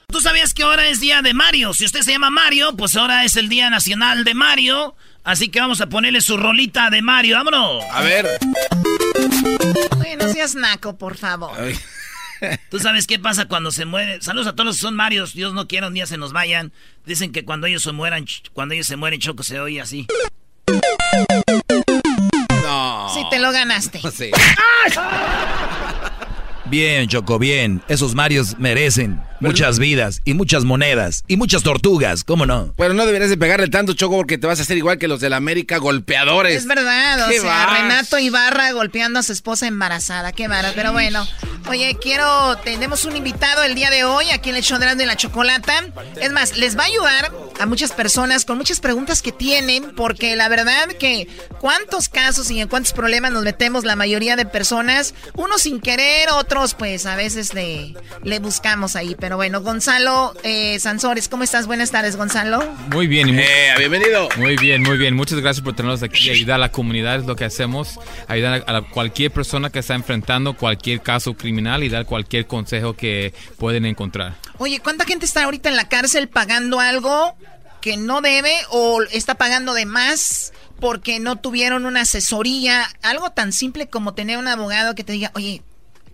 ¿Tú 0.08 0.20
sabías 0.20 0.52
que 0.52 0.64
ahora 0.64 0.86
es 0.88 1.00
día 1.00 1.22
de 1.22 1.32
Mario? 1.32 1.72
Si 1.72 1.86
usted 1.86 2.02
se 2.02 2.12
llama 2.12 2.28
Mario, 2.28 2.76
pues 2.76 2.94
ahora 2.94 3.24
es 3.24 3.36
el 3.36 3.48
Día 3.48 3.70
Nacional 3.70 4.22
de 4.24 4.34
Mario. 4.34 4.96
Así 5.24 5.48
que 5.48 5.60
vamos 5.60 5.80
a 5.80 5.88
ponerle 5.88 6.20
su 6.20 6.36
rolita 6.36 6.90
de 6.90 7.00
Mario. 7.00 7.36
¡Vámonos! 7.36 7.84
A 7.90 8.02
ver. 8.02 8.38
Oye, 9.98 10.16
no 10.16 10.30
seas 10.30 10.54
naco, 10.54 10.98
por 10.98 11.16
favor. 11.16 11.56
¿Tú 12.70 12.78
sabes 12.78 13.06
qué 13.06 13.18
pasa 13.18 13.46
cuando 13.46 13.70
se 13.70 13.84
muere? 13.84 14.20
Saludos 14.22 14.48
a 14.48 14.52
todos 14.52 14.66
los 14.66 14.76
que 14.76 14.82
son 14.82 14.96
Marios. 14.96 15.34
Dios 15.34 15.54
no 15.54 15.66
quiera 15.68 15.88
un 15.88 15.94
día 15.94 16.06
se 16.06 16.16
nos 16.16 16.32
vayan. 16.32 16.72
Dicen 17.04 17.32
que 17.32 17.44
cuando 17.44 17.66
ellos 17.66 17.82
se 17.82 17.92
mueran, 17.92 18.26
cuando 18.52 18.74
ellos 18.74 18.86
se 18.86 18.96
mueren, 18.96 19.20
Choco 19.20 19.42
se 19.42 19.60
oye 19.60 19.80
así. 19.80 20.06
No. 22.62 23.08
Sí, 23.14 23.22
te 23.30 23.38
lo 23.38 23.52
ganaste. 23.52 24.00
Sí. 24.12 24.30
Bien, 26.66 27.08
Choco, 27.08 27.38
bien. 27.38 27.82
Esos 27.88 28.14
Marios 28.14 28.58
merecen 28.58 29.22
muchas 29.40 29.78
vidas 29.78 30.22
y 30.24 30.34
muchas 30.34 30.64
monedas 30.64 31.24
y 31.28 31.36
muchas 31.36 31.62
tortugas, 31.62 32.24
¿cómo 32.24 32.46
no? 32.46 32.72
Pero 32.76 32.94
no 32.94 33.06
deberías 33.06 33.30
de 33.30 33.36
pegarle 33.36 33.68
tanto, 33.68 33.92
Choco, 33.94 34.16
porque 34.16 34.38
te 34.38 34.46
vas 34.46 34.58
a 34.58 34.62
hacer 34.62 34.76
igual 34.76 34.98
que 34.98 35.08
los 35.08 35.20
de 35.20 35.30
la 35.30 35.36
América 35.36 35.78
golpeadores. 35.78 36.56
Es 36.56 36.66
verdad, 36.66 37.26
o 37.26 37.28
¿Qué 37.28 37.40
sea, 37.40 37.66
vas? 37.66 37.80
Renato 37.80 38.18
Ibarra 38.18 38.72
golpeando 38.72 39.18
a 39.18 39.22
su 39.22 39.32
esposa 39.32 39.66
embarazada, 39.66 40.32
qué 40.32 40.48
vara, 40.48 40.72
pero 40.74 40.92
bueno. 40.92 41.26
Oye, 41.68 41.96
quiero, 42.00 42.56
tenemos 42.58 43.04
un 43.06 43.16
invitado 43.16 43.64
el 43.64 43.74
día 43.74 43.90
de 43.90 44.04
hoy 44.04 44.30
aquí 44.30 44.50
en 44.50 44.56
el 44.56 44.62
show 44.62 44.78
de 44.78 45.02
y 45.02 45.06
la 45.06 45.16
Chocolata. 45.16 45.84
Es 46.20 46.30
más, 46.30 46.56
les 46.56 46.78
va 46.78 46.84
a 46.84 46.86
ayudar 46.86 47.32
a 47.58 47.66
muchas 47.66 47.90
personas 47.90 48.44
con 48.44 48.56
muchas 48.56 48.78
preguntas 48.78 49.20
que 49.20 49.32
tienen, 49.32 49.92
porque 49.96 50.36
la 50.36 50.48
verdad 50.48 50.86
que 51.00 51.26
cuántos 51.60 52.08
casos 52.08 52.52
y 52.52 52.60
en 52.60 52.68
cuántos 52.68 52.92
problemas 52.92 53.32
nos 53.32 53.42
metemos 53.42 53.84
la 53.84 53.96
mayoría 53.96 54.36
de 54.36 54.46
personas, 54.46 55.14
unos 55.34 55.62
sin 55.62 55.80
querer, 55.80 56.28
otros 56.30 56.74
pues 56.74 57.04
a 57.04 57.16
veces 57.16 57.52
le, 57.52 57.94
le 58.22 58.38
buscamos 58.38 58.94
ahí, 58.94 59.16
pero 59.18 59.25
bueno, 59.34 59.60
Gonzalo 59.62 60.32
eh, 60.44 60.78
Sansores, 60.78 61.28
¿cómo 61.28 61.42
estás? 61.42 61.66
Buenas 61.66 61.90
tardes, 61.90 62.14
Gonzalo. 62.16 62.62
Muy 62.92 63.08
bien, 63.08 63.28
y 63.28 63.32
mu- 63.32 63.40
Eh, 63.40 63.74
bienvenido. 63.78 64.28
Muy 64.36 64.56
bien, 64.56 64.82
muy 64.82 64.96
bien. 64.96 65.16
Muchas 65.16 65.40
gracias 65.40 65.64
por 65.64 65.74
tenernos 65.74 66.04
aquí. 66.04 66.30
Ayudar 66.30 66.56
a 66.56 66.58
la 66.58 66.70
comunidad 66.70 67.16
es 67.16 67.26
lo 67.26 67.34
que 67.34 67.44
hacemos. 67.44 67.98
Ayudar 68.28 68.62
a, 68.68 68.76
a 68.76 68.82
cualquier 68.82 69.32
persona 69.32 69.70
que 69.70 69.80
está 69.80 69.94
enfrentando 69.96 70.54
cualquier 70.56 71.00
caso 71.00 71.34
criminal 71.34 71.82
y 71.82 71.88
dar 71.88 72.06
cualquier 72.06 72.46
consejo 72.46 72.92
que 72.94 73.34
pueden 73.58 73.84
encontrar. 73.86 74.36
Oye, 74.58 74.78
¿cuánta 74.78 75.04
gente 75.04 75.26
está 75.26 75.42
ahorita 75.42 75.68
en 75.68 75.74
la 75.76 75.88
cárcel 75.88 76.28
pagando 76.28 76.78
algo 76.78 77.34
que 77.80 77.96
no 77.96 78.20
debe 78.20 78.52
o 78.70 79.02
está 79.10 79.34
pagando 79.34 79.74
de 79.74 79.86
más 79.86 80.52
porque 80.80 81.18
no 81.20 81.36
tuvieron 81.36 81.86
una 81.86 82.02
asesoría? 82.02 82.86
Algo 83.02 83.30
tan 83.30 83.52
simple 83.52 83.88
como 83.88 84.14
tener 84.14 84.38
un 84.38 84.46
abogado 84.48 84.94
que 84.94 85.04
te 85.04 85.12
diga, 85.12 85.32
oye, 85.34 85.62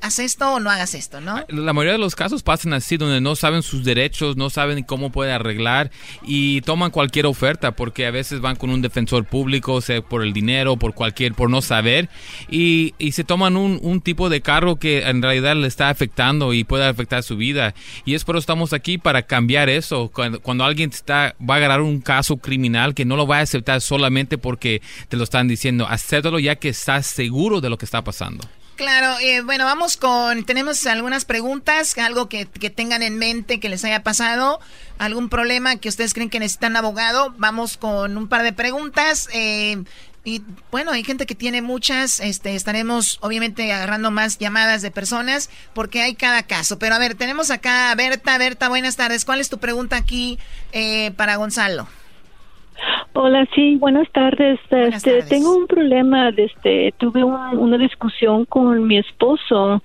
haz 0.02 0.18
esto 0.18 0.54
o 0.54 0.60
no 0.60 0.68
hagas 0.68 0.94
esto, 0.94 1.20
¿no? 1.20 1.44
La 1.48 1.72
mayoría 1.72 1.92
de 1.92 1.98
los 1.98 2.16
casos 2.16 2.42
pasan 2.42 2.74
así, 2.74 2.96
donde 2.96 3.20
no 3.20 3.36
saben 3.36 3.62
sus 3.62 3.84
derechos, 3.84 4.36
no 4.36 4.50
saben 4.50 4.82
cómo 4.82 5.10
puede 5.12 5.32
arreglar 5.32 5.90
y 6.22 6.60
toman 6.62 6.90
cualquier 6.90 7.26
oferta, 7.26 7.72
porque 7.72 8.04
a 8.06 8.10
veces 8.10 8.40
van 8.40 8.56
con 8.56 8.70
un 8.70 8.82
defensor 8.82 9.24
público, 9.24 9.80
sea 9.80 10.02
por 10.02 10.24
el 10.24 10.32
dinero, 10.32 10.76
por 10.76 10.94
cualquier, 10.94 11.34
por 11.34 11.48
no 11.48 11.62
saber, 11.62 12.08
y, 12.50 12.94
y 12.98 13.12
se 13.12 13.22
toman 13.22 13.56
un, 13.56 13.78
un 13.80 14.00
tipo 14.00 14.28
de 14.28 14.42
carro 14.42 14.76
que 14.76 15.02
en 15.08 15.22
realidad 15.22 15.54
le 15.54 15.68
está 15.68 15.88
afectando 15.88 16.52
y 16.52 16.64
puede 16.64 16.84
afectar 16.84 17.22
su 17.22 17.36
vida. 17.36 17.74
Y 18.04 18.14
es 18.14 18.24
por 18.24 18.34
eso 18.34 18.40
estamos 18.40 18.72
aquí 18.72 18.98
para 18.98 19.22
cambiar 19.22 19.68
eso. 19.68 20.10
Cuando, 20.12 20.40
cuando 20.40 20.64
alguien 20.64 20.90
está, 20.90 21.36
va 21.40 21.54
a 21.54 21.56
agarrar 21.58 21.80
un 21.80 22.00
caso 22.00 22.38
criminal, 22.38 22.94
que 22.94 23.04
no 23.04 23.16
lo 23.16 23.28
va 23.28 23.38
a 23.38 23.42
aceptar 23.42 23.80
solamente 23.80 24.36
porque 24.36 24.82
te 25.08 25.16
lo 25.16 25.22
están 25.22 25.46
diciendo, 25.46 25.86
acéptalo 25.88 26.40
ya 26.40 26.56
que 26.56 26.70
estás 26.70 27.06
seguro 27.06 27.60
de 27.60 27.70
lo 27.70 27.78
que 27.78 27.84
está 27.84 28.02
pasando. 28.02 28.44
Claro, 28.76 29.18
eh, 29.20 29.42
bueno, 29.42 29.64
vamos 29.64 29.96
con, 29.96 30.44
tenemos 30.44 30.86
algunas 30.86 31.24
preguntas, 31.24 31.96
algo 31.98 32.28
que, 32.28 32.46
que 32.46 32.70
tengan 32.70 33.02
en 33.02 33.18
mente 33.18 33.60
que 33.60 33.68
les 33.68 33.84
haya 33.84 34.02
pasado, 34.02 34.60
algún 34.98 35.28
problema 35.28 35.76
que 35.76 35.88
ustedes 35.88 36.14
creen 36.14 36.30
que 36.30 36.40
necesitan 36.40 36.76
abogado. 36.76 37.34
Vamos 37.36 37.76
con 37.76 38.16
un 38.16 38.28
par 38.28 38.42
de 38.42 38.52
preguntas. 38.52 39.28
Eh, 39.32 39.84
Y 40.24 40.42
bueno, 40.70 40.92
hay 40.92 41.02
gente 41.02 41.26
que 41.26 41.34
tiene 41.34 41.62
muchas, 41.62 42.20
este, 42.20 42.54
estaremos 42.54 43.18
obviamente 43.22 43.72
agarrando 43.72 44.12
más 44.12 44.38
llamadas 44.38 44.80
de 44.80 44.92
personas 44.92 45.50
porque 45.74 46.00
hay 46.00 46.14
cada 46.14 46.44
caso. 46.44 46.78
Pero 46.78 46.94
a 46.94 46.98
ver, 46.98 47.16
tenemos 47.16 47.50
acá 47.50 47.90
a 47.90 47.94
Berta. 47.96 48.38
Berta, 48.38 48.68
buenas 48.68 48.94
tardes. 48.96 49.24
¿Cuál 49.24 49.40
es 49.40 49.48
tu 49.48 49.58
pregunta 49.58 49.96
aquí 49.96 50.38
eh, 50.72 51.10
para 51.16 51.36
Gonzalo? 51.36 51.88
Hola, 53.14 53.46
sí, 53.54 53.76
buenas 53.76 54.10
tardes. 54.10 54.58
este, 54.70 55.22
Tengo 55.22 55.56
un 55.56 55.66
problema. 55.66 56.30
Este, 56.30 56.94
tuve 56.98 57.24
una 57.24 57.78
discusión 57.78 58.44
con 58.44 58.86
mi 58.86 58.98
esposo. 58.98 59.82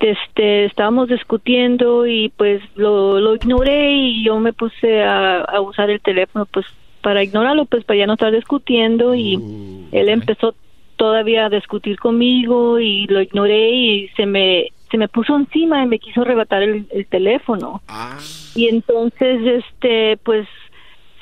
Este, 0.00 0.66
estábamos 0.66 1.08
discutiendo 1.08 2.06
y 2.06 2.28
pues 2.36 2.62
lo, 2.74 3.18
lo 3.18 3.34
ignoré 3.34 3.92
y 3.92 4.24
yo 4.24 4.38
me 4.38 4.52
puse 4.52 5.02
a, 5.02 5.40
a 5.40 5.60
usar 5.60 5.88
el 5.88 6.00
teléfono 6.00 6.44
pues 6.44 6.66
para 7.06 7.22
ignorarlo, 7.22 7.66
pues 7.66 7.84
para 7.84 8.00
ya 8.00 8.06
no 8.06 8.14
estar 8.14 8.32
discutiendo 8.32 9.14
y 9.14 9.36
uh, 9.36 9.88
él 9.92 10.08
empezó 10.08 10.54
todavía 10.96 11.46
a 11.46 11.50
discutir 11.50 12.00
conmigo 12.00 12.80
y 12.80 13.06
lo 13.06 13.20
ignoré 13.20 13.70
y 13.70 14.08
se 14.16 14.26
me 14.26 14.72
se 14.90 14.98
me 14.98 15.06
puso 15.06 15.36
encima 15.36 15.82
y 15.82 15.86
me 15.86 15.98
quiso 15.98 16.22
arrebatar 16.22 16.62
el, 16.62 16.86
teléfono. 17.08 17.80
Ah. 17.86 18.18
Y 18.56 18.68
entonces 18.68 19.64
este 19.64 20.16
pues 20.24 20.48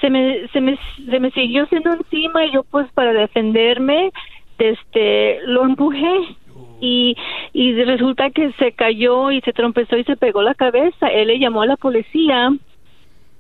se 0.05 0.11
me, 0.11 0.49
se 0.49 0.61
me, 0.61 0.79
se 1.11 1.19
me 1.19 1.31
siguió 1.31 1.65
siendo 1.67 1.95
encima 1.95 2.45
y 2.45 2.53
yo 2.53 2.63
pues 2.65 2.87
para 2.93 3.15
defenderme, 3.15 4.13
este, 4.59 5.41
lo 5.47 5.65
empujé 5.65 6.37
y, 6.79 7.17
y 7.55 7.73
resulta 7.85 8.29
que 8.29 8.53
se 8.53 8.73
cayó 8.73 9.31
y 9.31 9.41
se 9.41 9.55
trompezó 9.55 9.97
y 9.97 10.05
se 10.05 10.17
pegó 10.17 10.43
la 10.43 10.55
cabeza. 10.55 11.09
Él 11.09 11.29
le 11.29 11.39
llamó 11.39 11.63
a 11.63 11.67
la 11.67 11.79
policía 11.79 12.53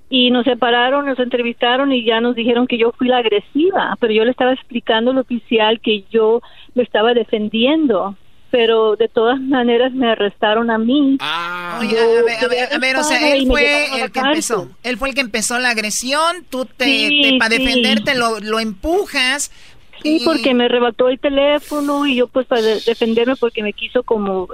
y 0.08 0.30
nos 0.30 0.44
separaron, 0.44 1.04
nos 1.04 1.18
entrevistaron 1.18 1.92
y 1.92 2.02
ya 2.02 2.22
nos 2.22 2.34
dijeron 2.34 2.66
que 2.66 2.78
yo 2.78 2.92
fui 2.92 3.08
la 3.08 3.18
agresiva, 3.18 3.94
pero 4.00 4.14
yo 4.14 4.24
le 4.24 4.30
estaba 4.30 4.54
explicando 4.54 5.10
al 5.10 5.18
oficial 5.18 5.80
que 5.80 6.04
yo 6.10 6.40
lo 6.74 6.82
estaba 6.82 7.12
defendiendo 7.12 8.16
pero 8.54 8.94
de 8.94 9.08
todas 9.08 9.40
maneras 9.40 9.92
me 9.94 10.12
arrestaron 10.12 10.70
a 10.70 10.78
mí. 10.78 11.16
Ah. 11.18 11.80
Oye, 11.80 11.98
a 11.98 12.22
ver, 12.22 12.72
a 12.72 12.78
ver, 12.78 12.96
o 12.96 13.02
sea, 13.02 13.34
él 13.34 13.48
fue 13.48 14.00
el 14.00 14.12
que 14.12 14.20
empezó, 14.20 14.70
él 14.84 14.96
fue 14.96 15.08
el 15.08 15.16
que 15.16 15.22
empezó 15.22 15.58
la 15.58 15.70
agresión, 15.70 16.46
tú 16.48 16.64
te, 16.64 17.36
para 17.40 17.48
defenderte 17.48 18.14
lo, 18.14 18.38
lo 18.38 18.60
empujas. 18.60 19.50
Sí, 20.00 20.22
porque 20.24 20.54
me 20.54 20.66
arrebató 20.66 21.08
el 21.08 21.18
teléfono 21.18 22.06
y 22.06 22.14
yo 22.14 22.28
pues 22.28 22.46
para 22.46 22.62
defenderme 22.62 23.34
porque 23.34 23.60
me 23.64 23.72
quiso 23.72 24.04
como 24.04 24.46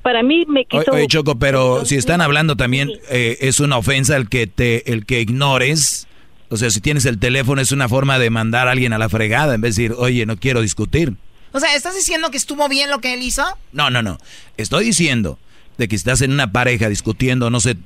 para 0.00 0.22
mí 0.22 0.46
me 0.48 0.64
quiso 0.64 0.90
Oye, 0.92 1.06
Choco, 1.06 1.38
pero 1.38 1.84
si 1.84 1.96
están 1.96 2.22
hablando 2.22 2.56
también 2.56 2.92
eh, 3.10 3.36
es 3.42 3.60
una 3.60 3.76
ofensa 3.76 4.16
el 4.16 4.30
que 4.30 4.46
te 4.46 4.90
el 4.90 5.04
que 5.04 5.20
ignores. 5.20 6.08
O 6.48 6.56
sea, 6.56 6.70
si 6.70 6.80
tienes 6.80 7.04
el 7.04 7.18
teléfono 7.18 7.60
es 7.60 7.72
una 7.72 7.90
forma 7.90 8.18
de 8.18 8.30
mandar 8.30 8.68
a 8.68 8.70
alguien 8.70 8.94
a 8.94 8.98
la 8.98 9.10
fregada 9.10 9.54
en 9.54 9.60
vez 9.60 9.76
de 9.76 9.82
decir, 9.82 9.96
"Oye, 9.98 10.24
no 10.24 10.38
quiero 10.38 10.62
discutir." 10.62 11.12
O 11.52 11.60
sea, 11.60 11.74
¿estás 11.74 11.94
diciendo 11.94 12.30
que 12.30 12.36
estuvo 12.36 12.68
bien 12.68 12.90
lo 12.90 13.00
que 13.00 13.14
él 13.14 13.22
hizo? 13.22 13.44
No, 13.72 13.90
no, 13.90 14.02
no. 14.02 14.18
Estoy 14.56 14.86
diciendo 14.86 15.38
de 15.78 15.88
que 15.88 15.96
estás 15.96 16.20
en 16.22 16.32
una 16.32 16.52
pareja 16.52 16.88
discutiendo, 16.88 17.50
no 17.50 17.60
sé, 17.60 17.76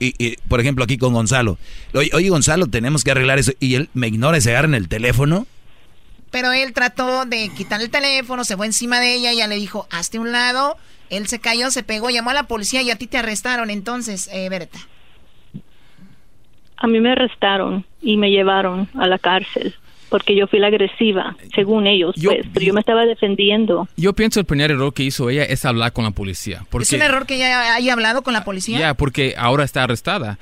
y, 0.00 0.36
por 0.48 0.60
ejemplo 0.60 0.84
aquí 0.84 0.98
con 0.98 1.12
Gonzalo. 1.12 1.58
Oye, 1.94 2.10
oye, 2.14 2.28
Gonzalo, 2.28 2.66
tenemos 2.68 3.04
que 3.04 3.10
arreglar 3.10 3.38
eso. 3.38 3.52
Y 3.60 3.74
él 3.74 3.88
me 3.94 4.08
ignora 4.08 4.38
y 4.38 4.40
se 4.40 4.50
agarra 4.50 4.68
en 4.68 4.74
el 4.74 4.88
teléfono. 4.88 5.46
Pero 6.30 6.52
él 6.52 6.72
trató 6.72 7.24
de 7.24 7.48
quitar 7.56 7.80
el 7.80 7.90
teléfono, 7.90 8.44
se 8.44 8.56
fue 8.56 8.66
encima 8.66 9.00
de 9.00 9.14
ella, 9.14 9.32
ella 9.32 9.46
le 9.46 9.56
dijo, 9.56 9.86
hazte 9.90 10.18
un 10.18 10.30
lado. 10.30 10.76
Él 11.10 11.26
se 11.26 11.38
cayó, 11.38 11.70
se 11.70 11.82
pegó, 11.82 12.10
llamó 12.10 12.30
a 12.30 12.34
la 12.34 12.42
policía 12.44 12.82
y 12.82 12.90
a 12.90 12.96
ti 12.96 13.06
te 13.06 13.16
arrestaron 13.16 13.70
entonces, 13.70 14.28
eh, 14.30 14.48
Berta. 14.50 14.78
A 16.76 16.86
mí 16.86 17.00
me 17.00 17.12
arrestaron 17.12 17.86
y 18.02 18.18
me 18.18 18.30
llevaron 18.30 18.88
a 18.94 19.06
la 19.06 19.18
cárcel 19.18 19.74
porque 20.08 20.34
yo 20.34 20.46
fui 20.46 20.58
la 20.58 20.68
agresiva, 20.68 21.36
según 21.54 21.86
ellos, 21.86 22.14
pues, 22.22 22.46
pero 22.52 22.66
yo 22.66 22.74
me 22.74 22.80
estaba 22.80 23.04
defendiendo. 23.04 23.88
Yo 23.96 24.12
pienso 24.12 24.40
el 24.40 24.46
primer 24.46 24.70
error 24.70 24.92
que 24.92 25.02
hizo 25.02 25.30
ella 25.30 25.44
es 25.44 25.64
hablar 25.64 25.92
con 25.92 26.04
la 26.04 26.10
policía. 26.10 26.64
Porque, 26.70 26.84
¿Es 26.84 26.92
un 26.92 27.02
error 27.02 27.26
que 27.26 27.36
ella 27.36 27.74
haya 27.74 27.92
hablado 27.92 28.22
con 28.22 28.32
la 28.32 28.44
policía? 28.44 28.78
Ya, 28.78 28.94
porque 28.94 29.34
ahora 29.36 29.64
está 29.64 29.84
arrestada. 29.84 30.38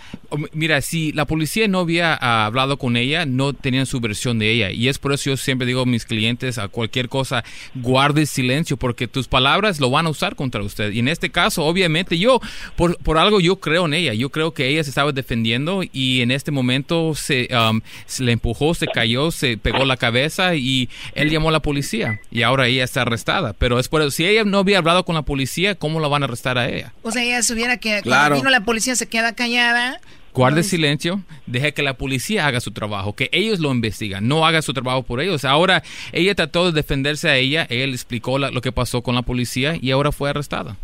Mira, 0.53 0.81
si 0.81 1.13
la 1.13 1.25
policía 1.25 1.69
no 1.69 1.81
había 1.81 2.15
ah, 2.15 2.47
hablado 2.47 2.77
con 2.77 2.97
ella, 2.97 3.27
no 3.27 3.53
tenían 3.53 3.87
su 3.87 4.01
versión 4.01 4.39
de 4.39 4.51
ella. 4.51 4.71
Y 4.71 4.89
es 4.89 4.99
por 4.99 5.13
eso 5.13 5.31
yo 5.31 5.37
siempre 5.37 5.67
digo 5.67 5.83
a 5.83 5.87
mis 5.87 6.05
clientes, 6.05 6.59
a 6.59 6.69
cualquier 6.69 7.09
cosa, 7.09 7.45
guarde 7.75 8.27
silencio, 8.27 8.77
porque 8.77 9.09
tus 9.09 9.29
palabras 9.29 9.81
lo 9.81 9.91
van 9.91 10.07
a 10.07 10.11
usar 10.11 10.37
contra 10.37 10.63
usted. 10.63 10.93
Y 10.93 11.01
en 11.01 11.09
este 11.09 11.31
caso, 11.31 11.65
obviamente, 11.65 12.19
yo, 12.19 12.41
por, 12.77 12.97
por 12.99 13.19
algo 13.19 13.41
yo 13.41 13.57
creo 13.57 13.87
en 13.87 13.95
ella. 13.95 14.15
Yo 14.15 14.31
creo 14.31 14.53
que 14.53 14.69
ella 14.69 14.85
se 14.85 14.91
estaba 14.91 15.13
defendiendo 15.13 15.83
y 15.93 16.21
en 16.21 16.31
este 16.31 16.51
momento 16.51 17.15
se, 17.15 17.49
um, 17.53 17.81
se 18.07 18.25
le 18.25 18.33
empujó, 18.33 18.75
se 18.75 18.87
cayó, 18.87 19.31
se 19.31 19.56
pegó 19.57 19.85
la 19.85 19.97
cabeza 19.97 20.55
y 20.55 20.89
él 21.15 21.31
llamó 21.31 21.49
a 21.49 21.53
la 21.53 21.61
policía 21.61 22.21
y 22.31 22.43
ahora 22.43 22.67
ella 22.67 22.85
está 22.85 23.03
arrestada. 23.03 23.53
Pero 23.53 23.79
es 23.79 23.89
por 23.89 24.03
eso, 24.03 24.11
si 24.11 24.27
ella 24.27 24.45
no 24.45 24.59
había 24.59 24.79
hablado 24.79 25.05
con 25.05 25.15
la 25.15 25.23
policía, 25.23 25.75
¿cómo 25.75 26.01
la 26.01 26.09
van 26.09 26.23
a 26.23 26.27
arrestar 26.27 26.59
a 26.59 26.69
ella? 26.69 26.93
O 27.03 27.11
sea, 27.11 27.23
ella 27.23 27.43
se 27.43 27.53
hubiera 27.53 27.77
que 27.79 28.03
cuando 28.03 28.37
vino 28.37 28.51
la 28.51 28.65
policía 28.65 28.97
se 28.97 29.07
queda 29.07 29.35
callada. 29.35 30.01
Guarde 30.33 30.63
silencio, 30.63 31.23
deje 31.47 31.73
que 31.73 31.83
la 31.83 31.97
policía 31.97 32.47
haga 32.47 32.61
su 32.61 32.71
trabajo, 32.71 33.15
que 33.15 33.31
ellos 33.33 33.59
lo 33.59 33.73
investigan, 33.73 34.29
no 34.29 34.47
haga 34.47 34.61
su 34.61 34.75
trabajo 34.75 35.03
por 35.03 35.23
ellos. 35.23 35.47
Ahora 35.47 35.83
ella 36.13 36.35
trató 36.35 36.67
de 36.67 36.73
defenderse 36.73 37.31
a 37.31 37.37
ella, 37.37 37.67
él 37.71 37.95
explicó 37.95 38.39
lo 38.39 38.61
que 38.61 38.71
pasó 38.71 39.03
con 39.03 39.15
la 39.15 39.23
policía 39.23 39.79
y 39.81 39.93
ahora 39.93 40.13
fue 40.13 40.29
arrestada. 40.29 40.77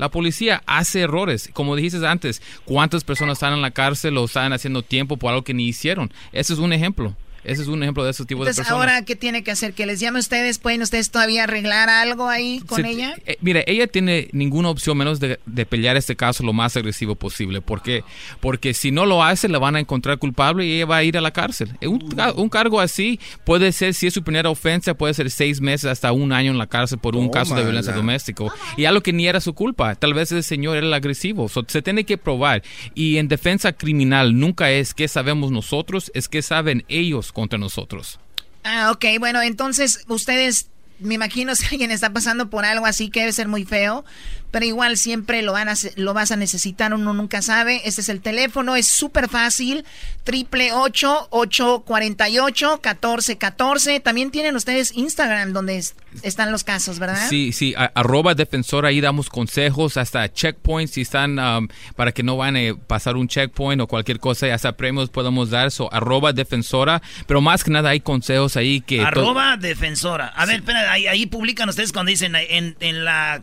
La 0.00 0.10
policía 0.10 0.62
hace 0.64 1.00
errores. 1.00 1.50
Como 1.52 1.76
dijiste 1.76 2.06
antes, 2.06 2.40
¿cuántas 2.64 3.04
personas 3.04 3.34
están 3.34 3.52
en 3.52 3.60
la 3.60 3.70
cárcel 3.70 4.16
o 4.16 4.24
están 4.24 4.52
haciendo 4.54 4.82
tiempo 4.82 5.18
por 5.18 5.30
algo 5.30 5.44
que 5.44 5.52
ni 5.52 5.66
hicieron? 5.68 6.10
Ese 6.32 6.54
es 6.54 6.58
un 6.58 6.72
ejemplo. 6.72 7.14
Ese 7.44 7.62
es 7.62 7.68
un 7.68 7.82
ejemplo 7.82 8.04
de 8.04 8.10
ese 8.10 8.24
tipo 8.24 8.44
de 8.44 8.50
personas. 8.50 8.70
ahora, 8.70 9.04
¿qué 9.04 9.16
tiene 9.16 9.42
que 9.42 9.50
hacer? 9.50 9.72
¿Que 9.72 9.86
les 9.86 10.00
llame 10.00 10.18
a 10.18 10.20
ustedes? 10.20 10.58
¿Pueden 10.58 10.82
ustedes 10.82 11.10
todavía 11.10 11.44
arreglar 11.44 11.88
algo 11.88 12.28
ahí 12.28 12.60
con 12.66 12.84
ella? 12.84 13.16
Eh, 13.26 13.38
mire, 13.40 13.64
ella 13.66 13.86
tiene 13.86 14.28
ninguna 14.32 14.68
opción 14.68 14.98
menos 14.98 15.20
de, 15.20 15.38
pelear 15.68 15.96
este 15.96 16.16
caso 16.16 16.42
lo 16.42 16.52
más 16.52 16.76
agresivo 16.76 17.14
posible. 17.14 17.60
porque 17.60 18.04
Porque 18.40 18.74
si 18.74 18.90
no 18.90 19.06
lo 19.06 19.24
hace, 19.24 19.48
la 19.48 19.58
van 19.58 19.76
a 19.76 19.80
encontrar 19.80 20.18
culpable 20.18 20.66
y 20.66 20.74
ella 20.74 20.86
va 20.86 20.96
a 20.98 21.04
ir 21.04 21.16
a 21.16 21.20
la 21.20 21.30
cárcel. 21.30 21.76
Eh, 21.80 21.88
un, 21.88 22.14
un 22.36 22.48
cargo 22.48 22.80
así 22.80 23.20
puede 23.44 23.72
ser, 23.72 23.94
si 23.94 24.06
es 24.06 24.14
su 24.14 24.22
primera 24.22 24.50
ofensa, 24.50 24.94
puede 24.94 25.14
ser 25.14 25.30
seis 25.30 25.60
meses 25.60 25.90
hasta 25.90 26.12
un 26.12 26.32
año 26.32 26.50
en 26.50 26.58
la 26.58 26.66
cárcel 26.66 26.98
por 26.98 27.16
un 27.16 27.30
caso 27.30 27.54
de 27.54 27.62
violencia 27.62 27.92
doméstica. 27.92 28.44
Y 28.76 28.84
algo 28.84 29.00
que 29.02 29.12
ni 29.12 29.26
era 29.26 29.40
su 29.40 29.54
culpa. 29.54 29.94
Tal 29.94 30.14
vez 30.14 30.32
ese 30.32 30.42
señor 30.42 30.76
era 30.76 30.86
el 30.86 30.94
agresivo. 30.94 31.48
se 31.48 31.82
tiene 31.82 32.04
que 32.04 32.18
probar. 32.18 32.62
Y 32.94 33.16
en 33.18 33.28
defensa 33.28 33.72
criminal 33.72 34.38
nunca 34.38 34.70
es 34.70 34.94
que 34.94 35.08
sabemos 35.08 35.50
nosotros, 35.50 36.10
es 36.14 36.28
que 36.28 36.42
saben 36.42 36.84
ellos 36.88 37.29
contra 37.32 37.58
nosotros. 37.58 38.18
Ah, 38.64 38.90
ok, 38.92 39.04
bueno, 39.18 39.42
entonces 39.42 40.04
ustedes, 40.08 40.68
me 40.98 41.14
imagino 41.14 41.54
si 41.56 41.66
alguien 41.66 41.90
está 41.90 42.12
pasando 42.12 42.50
por 42.50 42.64
algo 42.64 42.86
así 42.86 43.10
que 43.10 43.20
debe 43.20 43.32
ser 43.32 43.48
muy 43.48 43.64
feo, 43.64 44.04
pero 44.50 44.66
igual 44.66 44.96
siempre 44.96 45.42
lo, 45.42 45.52
van 45.52 45.68
a, 45.68 45.74
lo 45.96 46.14
vas 46.14 46.30
a 46.30 46.36
necesitar, 46.36 46.92
uno 46.92 47.12
nunca 47.12 47.42
sabe. 47.42 47.82
Este 47.84 48.00
es 48.00 48.08
el 48.08 48.20
teléfono, 48.20 48.76
es 48.76 48.86
súper 48.86 49.28
fácil, 49.28 49.84
triple 50.24 50.72
ocho 50.72 51.28
ocho 51.30 51.82
cuarenta 51.86 52.28
y 52.28 52.38
ocho 52.38 52.80
catorce 52.80 53.38
catorce. 53.38 54.00
También 54.00 54.30
tienen 54.30 54.56
ustedes 54.56 54.92
Instagram 54.94 55.52
donde 55.52 55.84
están 56.22 56.52
los 56.52 56.64
casos, 56.64 56.98
¿verdad? 56.98 57.28
Sí, 57.28 57.52
sí, 57.52 57.74
arroba 57.94 58.34
defensora, 58.34 58.88
ahí 58.88 59.00
damos 59.00 59.28
consejos, 59.28 59.96
hasta 59.96 60.32
checkpoints, 60.32 60.92
si 60.92 61.02
están, 61.02 61.38
um, 61.38 61.68
para 61.96 62.12
que 62.12 62.22
no 62.22 62.36
van 62.36 62.56
a 62.56 62.74
pasar 62.86 63.16
un 63.16 63.28
checkpoint 63.28 63.80
o 63.80 63.86
cualquier 63.86 64.18
cosa, 64.18 64.52
hasta 64.52 64.76
premios 64.76 65.10
podemos 65.10 65.50
dar, 65.50 65.70
so 65.70 65.92
arroba 65.92 66.32
defensora, 66.32 67.00
pero 67.26 67.40
más 67.40 67.62
que 67.62 67.70
nada 67.70 67.90
hay 67.90 68.00
consejos 68.00 68.56
ahí 68.56 68.80
que... 68.80 69.00
Arroba 69.00 69.56
defensora. 69.56 70.28
A 70.28 70.46
ver, 70.46 70.56
espera, 70.56 70.90
ahí, 70.92 71.26
publican 71.26 71.68
ustedes 71.68 71.92
cuando 71.92 72.10
dicen 72.10 72.34
en, 72.34 72.76
en 72.80 73.04
la 73.04 73.42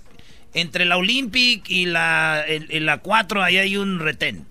entre 0.54 0.86
la 0.86 0.98
Olympic 0.98 1.70
y 1.70 1.86
la, 1.86 2.46
la 2.70 2.98
4, 3.00 3.44
ahí 3.44 3.58
hay 3.58 3.78
un 3.78 4.00
retén. 4.00 4.46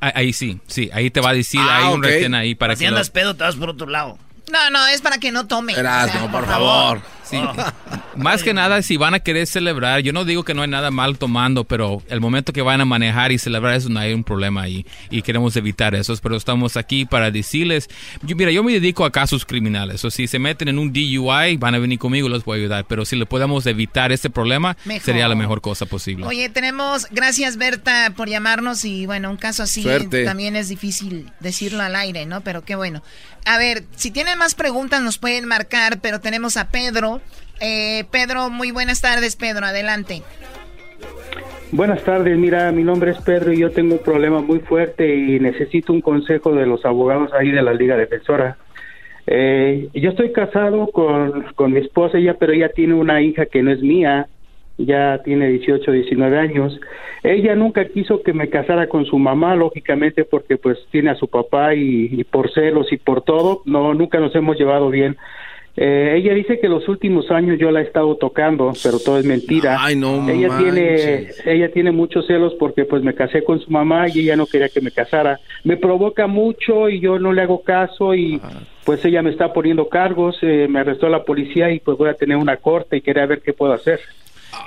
Ahí 0.00 0.32
sí, 0.32 0.60
sí, 0.66 0.90
ahí 0.92 1.10
te 1.10 1.20
va 1.20 1.30
a 1.30 1.34
decir, 1.34 1.60
ah, 1.62 1.78
hay 1.78 1.94
un 1.94 2.02
retén 2.02 2.34
ahí 2.34 2.54
para 2.54 2.74
que... 2.74 2.78
Si 2.78 2.86
andas 2.86 3.10
pedo, 3.10 3.34
te 3.34 3.44
vas 3.44 3.56
por 3.56 3.70
otro 3.70 3.86
lado. 3.86 4.18
No, 4.50 4.70
no, 4.70 4.86
es 4.86 5.00
para 5.00 5.18
que 5.18 5.32
no 5.32 5.46
tome. 5.46 5.74
no, 5.74 6.30
por, 6.30 6.46
favor. 6.46 7.02
Sí. 7.28 7.36
Más 8.16 8.42
que 8.42 8.54
nada, 8.54 8.80
si 8.82 8.96
van 8.96 9.14
a 9.14 9.20
querer 9.20 9.46
celebrar, 9.46 10.00
yo 10.00 10.12
no 10.12 10.24
digo 10.24 10.44
que 10.44 10.54
no 10.54 10.62
hay 10.62 10.68
nada 10.68 10.90
mal 10.90 11.18
tomando, 11.18 11.64
pero 11.64 12.02
el 12.08 12.20
momento 12.20 12.52
que 12.52 12.62
van 12.62 12.80
a 12.80 12.86
manejar 12.86 13.30
y 13.30 13.38
celebrar 13.38 13.74
eso 13.74 13.90
no 13.90 14.00
hay 14.00 14.14
un 14.14 14.24
problema 14.24 14.62
ahí 14.62 14.86
y 15.10 15.20
queremos 15.20 15.54
evitar 15.56 15.94
eso. 15.94 16.16
Pero 16.22 16.36
estamos 16.36 16.76
aquí 16.78 17.04
para 17.04 17.30
decirles, 17.30 17.88
mira, 18.22 18.50
yo 18.50 18.64
me 18.64 18.72
dedico 18.72 19.04
a 19.04 19.12
casos 19.12 19.44
criminales, 19.44 20.04
o 20.04 20.10
si 20.10 20.26
se 20.26 20.38
meten 20.38 20.68
en 20.68 20.78
un 20.78 20.92
DUI, 20.92 21.56
van 21.58 21.74
a 21.74 21.78
venir 21.78 21.98
conmigo, 21.98 22.28
los 22.28 22.44
voy 22.44 22.58
a 22.58 22.60
ayudar. 22.62 22.84
Pero 22.88 23.04
si 23.04 23.16
le 23.16 23.26
podemos 23.26 23.66
evitar 23.66 24.12
ese 24.12 24.30
problema, 24.30 24.76
sería 25.02 25.28
la 25.28 25.34
mejor 25.34 25.60
cosa 25.60 25.84
posible. 25.84 26.26
Oye, 26.26 26.48
tenemos, 26.48 27.06
gracias 27.10 27.58
Berta 27.58 28.12
por 28.16 28.28
llamarnos 28.28 28.84
y 28.84 29.04
bueno, 29.04 29.30
un 29.30 29.36
caso 29.36 29.62
así 29.62 29.86
también 30.24 30.56
es 30.56 30.68
difícil 30.68 31.30
decirlo 31.40 31.82
al 31.82 31.96
aire, 31.96 32.24
¿no? 32.24 32.40
Pero 32.40 32.64
qué 32.64 32.76
bueno. 32.76 33.02
A 33.44 33.58
ver, 33.58 33.84
si 33.94 34.10
tienen 34.10 34.38
más 34.38 34.54
preguntas 34.54 35.02
nos 35.02 35.18
pueden 35.18 35.44
marcar, 35.46 36.00
pero 36.00 36.20
tenemos 36.20 36.56
a 36.56 36.68
Pedro. 36.68 37.15
Eh, 37.60 38.04
Pedro, 38.10 38.50
muy 38.50 38.70
buenas 38.70 39.00
tardes, 39.00 39.36
Pedro, 39.36 39.66
adelante. 39.66 40.22
Buenas 41.72 42.02
tardes, 42.04 42.38
mira, 42.38 42.70
mi 42.70 42.84
nombre 42.84 43.10
es 43.10 43.18
Pedro 43.18 43.52
y 43.52 43.58
yo 43.58 43.70
tengo 43.70 43.94
un 43.94 44.02
problema 44.02 44.40
muy 44.40 44.60
fuerte 44.60 45.14
y 45.16 45.40
necesito 45.40 45.92
un 45.92 46.00
consejo 46.00 46.52
de 46.52 46.64
los 46.64 46.84
abogados 46.84 47.32
ahí 47.32 47.50
de 47.50 47.62
la 47.62 47.74
Liga 47.74 47.96
Defensora. 47.96 48.56
Eh, 49.26 49.88
yo 49.92 50.10
estoy 50.10 50.30
casado 50.32 50.86
con, 50.92 51.42
con 51.54 51.72
mi 51.72 51.80
esposa, 51.80 52.18
ella, 52.18 52.34
pero 52.38 52.52
ella 52.52 52.68
tiene 52.68 52.94
una 52.94 53.20
hija 53.20 53.46
que 53.46 53.62
no 53.62 53.72
es 53.72 53.82
mía, 53.82 54.28
ya 54.78 55.20
tiene 55.24 55.48
18, 55.48 55.90
19 55.90 56.38
años. 56.38 56.78
Ella 57.24 57.56
nunca 57.56 57.84
quiso 57.86 58.22
que 58.22 58.32
me 58.32 58.48
casara 58.48 58.88
con 58.88 59.04
su 59.04 59.18
mamá, 59.18 59.56
lógicamente, 59.56 60.24
porque 60.24 60.58
pues 60.58 60.78
tiene 60.92 61.10
a 61.10 61.16
su 61.16 61.26
papá 61.26 61.74
y, 61.74 62.08
y 62.12 62.24
por 62.24 62.52
celos 62.52 62.92
y 62.92 62.96
por 62.98 63.22
todo, 63.22 63.62
no, 63.64 63.92
nunca 63.94 64.20
nos 64.20 64.34
hemos 64.36 64.56
llevado 64.56 64.90
bien. 64.90 65.16
Eh, 65.76 66.14
ella 66.16 66.32
dice 66.32 66.58
que 66.58 66.68
los 66.68 66.88
últimos 66.88 67.30
años 67.30 67.58
yo 67.58 67.70
la 67.70 67.80
he 67.80 67.84
estado 67.84 68.16
tocando, 68.16 68.72
pero 68.82 68.98
todo 68.98 69.18
es 69.18 69.26
mentira. 69.26 69.76
Ay, 69.78 69.94
no 69.94 70.26
ella 70.28 70.48
manches. 70.48 71.42
tiene, 71.44 71.54
ella 71.54 71.72
tiene 71.72 71.92
muchos 71.92 72.26
celos 72.26 72.54
porque 72.58 72.86
pues 72.86 73.02
me 73.02 73.14
casé 73.14 73.44
con 73.44 73.60
su 73.60 73.70
mamá 73.70 74.08
y 74.08 74.20
ella 74.20 74.36
no 74.36 74.46
quería 74.46 74.70
que 74.70 74.80
me 74.80 74.90
casara. 74.90 75.38
Me 75.64 75.76
provoca 75.76 76.26
mucho 76.26 76.88
y 76.88 77.00
yo 77.00 77.18
no 77.18 77.32
le 77.32 77.42
hago 77.42 77.62
caso 77.62 78.14
y 78.14 78.40
pues 78.84 79.04
ella 79.04 79.20
me 79.20 79.30
está 79.30 79.52
poniendo 79.52 79.88
cargos, 79.88 80.36
eh, 80.40 80.66
me 80.68 80.80
arrestó 80.80 81.10
la 81.10 81.24
policía 81.24 81.70
y 81.70 81.80
pues 81.80 81.98
voy 81.98 82.08
a 82.08 82.14
tener 82.14 82.38
una 82.38 82.56
corte 82.56 82.96
y 82.96 83.02
quería 83.02 83.26
ver 83.26 83.42
qué 83.42 83.52
puedo 83.52 83.74
hacer. 83.74 84.00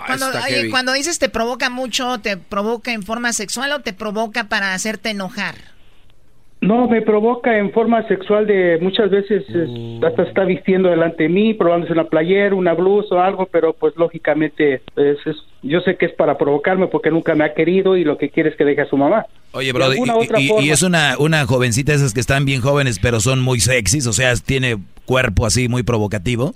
Cuando, 0.05 0.27
oye, 0.27 0.69
cuando 0.69 0.93
dices 0.93 1.17
te 1.17 1.29
provoca 1.29 1.71
mucho, 1.71 2.19
¿te 2.19 2.37
provoca 2.37 2.91
en 2.91 3.01
forma 3.01 3.33
sexual 3.33 3.71
o 3.71 3.79
te 3.79 3.93
provoca 3.93 4.43
para 4.43 4.75
hacerte 4.75 5.09
enojar? 5.09 5.55
No, 6.61 6.89
me 6.89 7.01
provoca 7.01 7.57
en 7.57 7.71
forma 7.71 8.05
sexual 8.09 8.45
de 8.45 8.79
muchas 8.81 9.09
veces 9.09 9.43
es- 9.49 10.03
hasta 10.03 10.23
está 10.23 10.43
vistiendo 10.43 10.89
delante 10.89 11.23
de 11.23 11.29
mí, 11.29 11.53
probándose 11.53 11.93
una 11.93 12.03
playera, 12.09 12.53
una 12.53 12.73
blusa 12.73 13.15
o 13.15 13.19
algo, 13.19 13.45
pero 13.45 13.71
pues 13.71 13.95
lógicamente 13.95 14.81
es- 14.97 15.25
es- 15.25 15.37
yo 15.63 15.79
sé 15.79 15.95
que 15.95 16.05
es 16.07 16.11
para 16.13 16.37
provocarme 16.37 16.87
porque 16.87 17.11
nunca 17.11 17.33
me 17.33 17.45
ha 17.45 17.53
querido 17.53 17.95
y 17.95 18.03
lo 18.03 18.17
que 18.17 18.29
quiere 18.29 18.49
es 18.49 18.57
que 18.57 18.65
deje 18.65 18.81
a 18.81 18.89
su 18.89 18.97
mamá. 18.97 19.25
Oye, 19.53 19.71
bro, 19.71 19.85
y, 19.93 20.51
y- 20.65 20.69
es 20.71 20.83
una, 20.83 21.15
una 21.17 21.45
jovencita 21.45 21.93
esas 21.93 22.13
que 22.13 22.19
están 22.19 22.43
bien 22.43 22.59
jóvenes, 22.59 22.99
pero 22.99 23.21
son 23.21 23.39
muy 23.41 23.61
sexys, 23.61 24.05
o 24.07 24.13
sea, 24.13 24.33
tiene 24.35 24.75
cuerpo 25.05 25.45
así 25.45 25.69
muy 25.69 25.83
provocativo. 25.83 26.55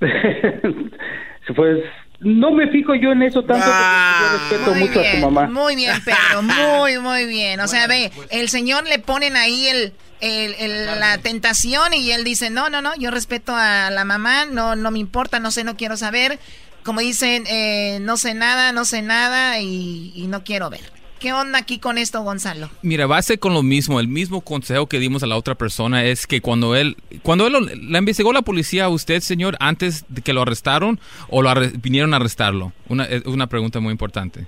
pues 1.54 1.78
no 2.20 2.50
me 2.52 2.68
fijo 2.68 2.94
yo 2.94 3.12
en 3.12 3.22
eso 3.22 3.42
tanto 3.44 3.64
porque 3.66 4.20
yo 4.20 4.38
respeto 4.38 4.70
Muy 4.72 4.80
mucho 4.88 5.00
a 5.00 5.04
su 5.04 5.10
bien, 5.10 5.20
mamá. 5.20 5.46
muy 5.48 5.76
bien, 5.76 5.94
Pedro, 6.04 6.42
muy, 6.42 6.98
muy 7.00 7.26
bien. 7.26 7.60
O 7.60 7.68
sea, 7.68 7.86
ve, 7.86 8.10
el 8.30 8.48
señor 8.48 8.84
le 8.88 8.98
ponen 8.98 9.36
ahí 9.36 9.66
el, 9.68 9.92
el- 10.20 10.54
el- 10.58 10.86
la 11.00 11.18
tentación 11.18 11.92
y 11.94 12.10
él 12.12 12.24
dice, 12.24 12.48
no, 12.50 12.70
no, 12.70 12.80
no, 12.82 12.94
yo 12.96 13.10
respeto 13.10 13.54
a 13.54 13.90
la 13.90 14.04
mamá, 14.04 14.46
no, 14.46 14.76
no 14.76 14.90
me 14.90 14.98
importa, 14.98 15.40
no 15.40 15.50
sé, 15.50 15.62
no 15.64 15.76
quiero 15.76 15.96
saber. 15.96 16.38
Como 16.84 17.00
dicen, 17.00 17.44
eh, 17.48 17.98
no 18.00 18.16
sé 18.16 18.32
nada, 18.34 18.70
no 18.72 18.84
sé 18.84 19.02
nada 19.02 19.58
y, 19.60 20.12
y 20.14 20.26
no 20.28 20.44
quiero 20.44 20.70
ver. 20.70 20.95
¿Qué 21.26 21.32
onda 21.32 21.58
aquí 21.58 21.80
con 21.80 21.98
esto, 21.98 22.22
Gonzalo? 22.22 22.68
Mira, 22.82 23.08
va 23.08 23.16
a 23.16 23.22
ser 23.22 23.40
con 23.40 23.52
lo 23.52 23.64
mismo. 23.64 23.98
El 23.98 24.06
mismo 24.06 24.42
consejo 24.42 24.86
que 24.86 25.00
dimos 25.00 25.24
a 25.24 25.26
la 25.26 25.36
otra 25.36 25.56
persona 25.56 26.04
es 26.04 26.24
que 26.24 26.40
cuando 26.40 26.76
él, 26.76 26.94
cuando 27.24 27.48
él 27.48 27.52
lo- 27.54 27.60
la 27.62 27.98
investigó 27.98 28.32
la 28.32 28.42
policía 28.42 28.84
a 28.84 28.88
usted, 28.90 29.18
señor, 29.18 29.56
antes 29.58 30.04
de 30.08 30.22
que 30.22 30.32
lo 30.32 30.42
arrestaron 30.42 31.00
o 31.28 31.42
lo 31.42 31.48
arre- 31.50 31.72
vinieron 31.82 32.14
a 32.14 32.18
arrestarlo. 32.18 32.70
Una, 32.88 33.06
es 33.06 33.24
una 33.26 33.48
pregunta 33.48 33.80
muy 33.80 33.90
importante. 33.90 34.46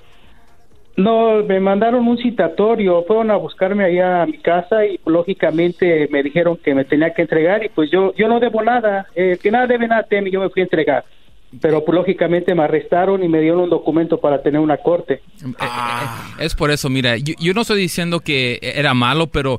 No, 0.96 1.42
me 1.42 1.58
mandaron 1.58 2.06
un 2.06 2.16
citatorio, 2.18 3.02
fueron 3.08 3.32
a 3.32 3.36
buscarme 3.36 3.82
allá 3.84 4.22
a 4.22 4.26
mi 4.26 4.38
casa 4.38 4.86
y 4.86 5.00
lógicamente 5.04 6.06
me 6.12 6.22
dijeron 6.22 6.56
que 6.62 6.76
me 6.76 6.84
tenía 6.84 7.12
que 7.12 7.22
entregar 7.22 7.64
y 7.64 7.70
pues 7.70 7.90
yo 7.90 8.14
yo 8.14 8.28
no 8.28 8.38
debo 8.38 8.62
nada, 8.62 9.08
eh, 9.16 9.36
que 9.42 9.50
nada 9.50 9.66
debe 9.66 9.88
nada 9.88 10.04
teme, 10.04 10.30
yo 10.30 10.38
me 10.40 10.48
fui 10.48 10.62
a 10.62 10.66
entregar. 10.66 11.04
Pero 11.60 11.84
pues 11.84 11.96
lógicamente 11.96 12.54
me 12.54 12.62
arrestaron 12.62 13.22
y 13.22 13.28
me 13.28 13.40
dieron 13.40 13.60
un 13.60 13.70
documento 13.70 14.20
para 14.20 14.42
tener 14.42 14.60
una 14.60 14.76
corte. 14.76 15.22
Es 16.38 16.54
por 16.54 16.70
eso, 16.70 16.90
mira, 16.90 17.16
yo, 17.16 17.34
yo 17.38 17.54
no 17.54 17.62
estoy 17.62 17.80
diciendo 17.80 18.20
que 18.20 18.58
era 18.62 18.92
malo, 18.92 19.28
pero 19.28 19.58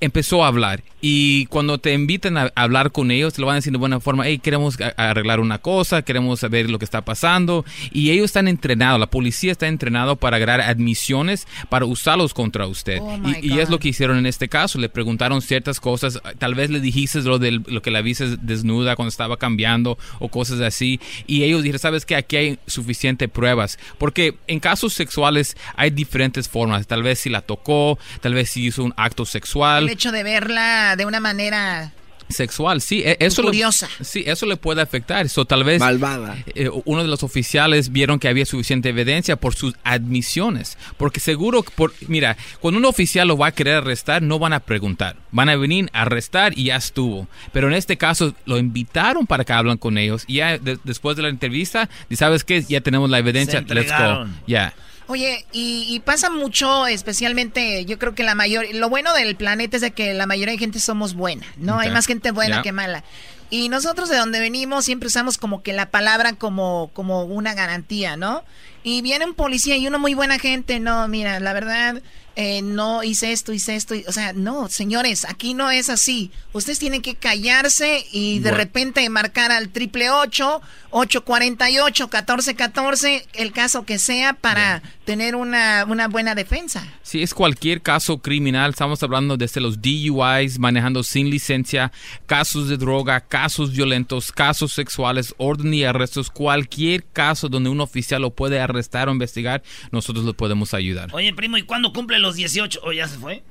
empezó 0.00 0.44
a 0.44 0.48
hablar. 0.48 0.82
Y 1.06 1.44
cuando 1.48 1.76
te 1.76 1.92
invitan 1.92 2.38
a 2.38 2.50
hablar 2.54 2.90
con 2.90 3.10
ellos, 3.10 3.34
te 3.34 3.42
lo 3.42 3.46
van 3.46 3.56
a 3.56 3.56
decir 3.56 3.72
de 3.72 3.78
buena 3.78 4.00
forma, 4.00 4.26
hey, 4.26 4.38
queremos 4.38 4.78
arreglar 4.96 5.38
una 5.38 5.58
cosa, 5.58 6.00
queremos 6.00 6.40
saber 6.40 6.70
lo 6.70 6.78
que 6.78 6.86
está 6.86 7.04
pasando. 7.04 7.66
Y 7.92 8.10
ellos 8.10 8.24
están 8.24 8.48
entrenados, 8.48 8.98
la 8.98 9.10
policía 9.10 9.52
está 9.52 9.68
entrenado 9.68 10.16
para 10.16 10.38
agarrar 10.38 10.62
admisiones, 10.62 11.46
para 11.68 11.84
usarlos 11.84 12.32
contra 12.32 12.66
usted. 12.66 13.00
Oh, 13.02 13.20
y, 13.42 13.52
y 13.52 13.58
es 13.58 13.68
lo 13.68 13.78
que 13.78 13.88
hicieron 13.88 14.16
en 14.16 14.24
este 14.24 14.48
caso. 14.48 14.78
Le 14.78 14.88
preguntaron 14.88 15.42
ciertas 15.42 15.78
cosas, 15.78 16.18
tal 16.38 16.54
vez 16.54 16.70
le 16.70 16.80
dijiste 16.80 17.20
lo, 17.20 17.38
de 17.38 17.50
lo 17.50 17.82
que 17.82 17.90
la 17.90 18.00
viste 18.00 18.38
desnuda 18.40 18.96
cuando 18.96 19.10
estaba 19.10 19.36
cambiando 19.36 19.98
o 20.20 20.28
cosas 20.28 20.62
así. 20.62 21.00
Y 21.26 21.42
ellos 21.42 21.62
dijeron, 21.62 21.80
sabes 21.80 22.06
que 22.06 22.16
aquí 22.16 22.36
hay 22.36 22.58
suficiente 22.66 23.28
pruebas. 23.28 23.78
Porque 23.98 24.36
en 24.46 24.58
casos 24.58 24.94
sexuales 24.94 25.54
hay 25.76 25.90
diferentes 25.90 26.48
formas. 26.48 26.86
Tal 26.86 27.02
vez 27.02 27.18
si 27.18 27.28
la 27.28 27.42
tocó, 27.42 27.98
tal 28.22 28.32
vez 28.32 28.48
si 28.48 28.64
hizo 28.64 28.82
un 28.82 28.94
acto 28.96 29.26
sexual 29.26 29.84
El 29.84 29.90
hecho 29.90 30.10
de 30.10 30.22
verla 30.22 30.93
de 30.96 31.06
una 31.06 31.20
manera 31.20 31.92
sexual, 32.26 32.80
sí, 32.80 33.02
e- 33.04 33.18
eso 33.20 33.42
le- 33.42 33.48
Curiosa. 33.48 33.86
sí, 34.00 34.24
eso 34.26 34.46
le 34.46 34.56
puede 34.56 34.80
afectar. 34.80 35.28
So, 35.28 35.44
tal 35.44 35.62
vez 35.62 35.78
Malvada. 35.78 36.36
eh, 36.54 36.70
uno 36.86 37.02
de 37.02 37.08
los 37.08 37.22
oficiales 37.22 37.92
vieron 37.92 38.18
que 38.18 38.28
había 38.28 38.46
suficiente 38.46 38.88
evidencia 38.88 39.36
por 39.36 39.54
sus 39.54 39.74
admisiones, 39.84 40.78
porque 40.96 41.20
seguro, 41.20 41.62
por, 41.62 41.92
mira, 42.08 42.38
cuando 42.60 42.78
un 42.78 42.86
oficial 42.86 43.28
lo 43.28 43.36
va 43.36 43.48
a 43.48 43.52
querer 43.52 43.76
arrestar, 43.76 44.22
no 44.22 44.38
van 44.38 44.54
a 44.54 44.60
preguntar, 44.60 45.16
van 45.32 45.50
a 45.50 45.56
venir 45.56 45.90
a 45.92 46.02
arrestar 46.02 46.56
y 46.58 46.64
ya 46.64 46.76
estuvo. 46.76 47.28
Pero 47.52 47.68
en 47.68 47.74
este 47.74 47.98
caso 47.98 48.34
lo 48.46 48.56
invitaron 48.56 49.26
para 49.26 49.44
que 49.44 49.52
hablan 49.52 49.76
con 49.76 49.98
ellos 49.98 50.24
y 50.26 50.36
ya 50.36 50.56
de- 50.56 50.78
después 50.82 51.16
de 51.18 51.22
la 51.24 51.28
entrevista, 51.28 51.90
y 52.08 52.16
sabes 52.16 52.42
qué, 52.42 52.62
ya 52.62 52.80
tenemos 52.80 53.10
la 53.10 53.18
evidencia, 53.18 53.60
let's 53.68 53.92
go, 53.92 54.26
ya. 54.46 54.72
Oye, 55.06 55.44
y, 55.52 55.84
y 55.88 56.00
pasa 56.00 56.30
mucho, 56.30 56.86
especialmente, 56.86 57.84
yo 57.84 57.98
creo 57.98 58.14
que 58.14 58.22
la 58.22 58.34
mayor, 58.34 58.64
lo 58.72 58.88
bueno 58.88 59.12
del 59.12 59.36
planeta 59.36 59.76
es 59.76 59.82
de 59.82 59.90
que 59.90 60.14
la 60.14 60.26
mayoría 60.26 60.52
de 60.52 60.58
gente 60.58 60.80
somos 60.80 61.14
buena, 61.14 61.46
¿no? 61.58 61.78
Hay 61.78 61.90
más 61.90 62.06
gente 62.06 62.30
buena 62.30 62.62
que 62.62 62.72
mala. 62.72 63.04
Y 63.50 63.68
nosotros 63.68 64.08
de 64.08 64.16
donde 64.16 64.40
venimos 64.40 64.86
siempre 64.86 65.06
usamos 65.08 65.36
como 65.36 65.62
que 65.62 65.72
la 65.74 65.90
palabra 65.90 66.32
como, 66.32 66.90
como 66.94 67.24
una 67.24 67.54
garantía, 67.54 68.16
¿no? 68.16 68.42
Y 68.82 69.02
viene 69.02 69.26
un 69.26 69.34
policía 69.34 69.76
y 69.76 69.86
uno 69.86 69.98
muy 69.98 70.14
buena 70.14 70.38
gente, 70.38 70.80
no, 70.80 71.06
mira, 71.08 71.38
la 71.40 71.52
verdad, 71.52 72.02
eh, 72.36 72.62
no 72.62 73.02
hice 73.02 73.32
esto, 73.32 73.52
hice 73.52 73.76
esto, 73.76 73.94
o 74.08 74.12
sea, 74.12 74.32
no, 74.32 74.68
señores, 74.68 75.24
aquí 75.26 75.54
no 75.54 75.70
es 75.70 75.88
así. 75.88 76.30
Ustedes 76.52 76.78
tienen 76.78 77.00
que 77.00 77.14
callarse 77.14 78.04
y 78.10 78.38
de 78.40 78.50
Bueno. 78.50 78.56
repente 78.58 79.08
marcar 79.08 79.52
al 79.52 79.68
triple 79.68 80.10
ocho, 80.10 80.60
848, 80.96 82.04
1414, 82.04 83.26
el 83.32 83.50
caso 83.50 83.84
que 83.84 83.98
sea 83.98 84.32
para 84.32 84.80
tener 85.04 85.34
una, 85.34 85.84
una 85.88 86.06
buena 86.06 86.36
defensa. 86.36 86.86
Si 87.02 87.20
es 87.20 87.34
cualquier 87.34 87.82
caso 87.82 88.18
criminal, 88.18 88.70
estamos 88.70 89.02
hablando 89.02 89.36
desde 89.36 89.60
los 89.60 89.82
DUIs, 89.82 90.60
manejando 90.60 91.02
sin 91.02 91.30
licencia, 91.30 91.90
casos 92.26 92.68
de 92.68 92.76
droga, 92.76 93.20
casos 93.22 93.72
violentos, 93.72 94.30
casos 94.30 94.72
sexuales, 94.72 95.34
orden 95.36 95.74
y 95.74 95.82
arrestos, 95.82 96.30
cualquier 96.30 97.04
caso 97.04 97.48
donde 97.48 97.70
un 97.70 97.80
oficial 97.80 98.22
lo 98.22 98.30
puede 98.30 98.60
arrestar 98.60 99.08
o 99.08 99.12
investigar, 99.12 99.64
nosotros 99.90 100.24
le 100.24 100.32
podemos 100.32 100.74
ayudar. 100.74 101.10
Oye, 101.12 101.34
primo, 101.34 101.58
¿y 101.58 101.64
cuándo 101.64 101.92
cumple 101.92 102.20
los 102.20 102.36
18? 102.36 102.78
¿O 102.84 102.92
ya 102.92 103.08
se 103.08 103.18
fue? 103.18 103.42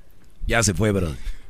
Ya 0.48 0.64
se 0.64 0.74
fue, 0.74 0.94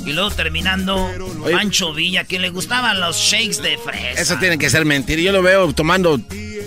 Y 0.06 0.14
luego 0.14 0.30
terminando, 0.32 1.12
Pancho 1.52 1.94
Villa, 1.94 2.24
que 2.26 2.40
le 2.40 2.50
gustaban 2.52 3.00
los 3.00 3.18
shakes 3.18 3.62
de 3.62 3.78
fresa. 3.78 4.22
Eso 4.22 4.38
tiene 4.38 4.58
que 4.58 4.70
ser 4.70 4.86
mentira. 4.86 5.22
Yo 5.22 5.32
lo 5.32 5.42
veo 5.42 5.74
tomando 5.74 6.20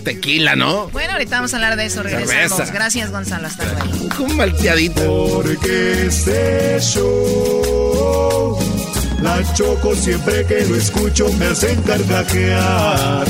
tequila, 0.04 0.56
¿no? 0.56 0.88
Bueno, 0.88 1.12
ahorita 1.12 1.36
vamos 1.36 1.52
a 1.52 1.56
hablar 1.56 1.76
de 1.76 1.86
eso. 1.86 2.02
Regresamos. 2.02 2.52
Cerveza. 2.52 2.72
Gracias, 2.72 3.10
Gonzalo. 3.10 3.46
Hasta 3.46 3.64
luego. 3.64 4.24
Un 4.24 4.36
malteadito. 4.36 5.30
Porque 5.34 6.06
este 6.06 6.80
show, 6.80 8.58
la 9.22 9.40
choco 9.54 9.94
siempre 9.94 10.44
que 10.46 10.64
lo 10.64 10.74
escucho 10.74 11.32
me 11.34 11.46
hacen 11.46 11.80
carcajear. 11.82 13.26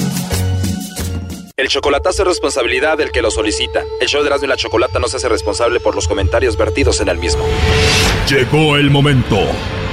El 1.59 1.67
chocolatazo 1.67 2.23
es 2.23 2.29
responsabilidad 2.29 2.97
del 2.97 3.11
que 3.11 3.21
lo 3.21 3.33
solicita. 3.33 3.83
El 4.01 4.07
show 4.07 4.23
de 4.23 4.29
Erasmo 4.29 4.47
y 4.47 4.49
la 4.49 4.57
Chocolata 4.57 5.01
no 5.01 5.09
se 5.09 5.17
hace 5.17 5.29
responsable 5.29 5.81
por 5.81 5.97
los 5.97 6.07
comentarios 6.07 6.57
vertidos 6.57 7.01
en 7.01 7.09
el 7.09 7.19
mismo. 7.19 7.45
Llegó 8.31 8.77
el 8.77 8.91
momento 8.91 9.41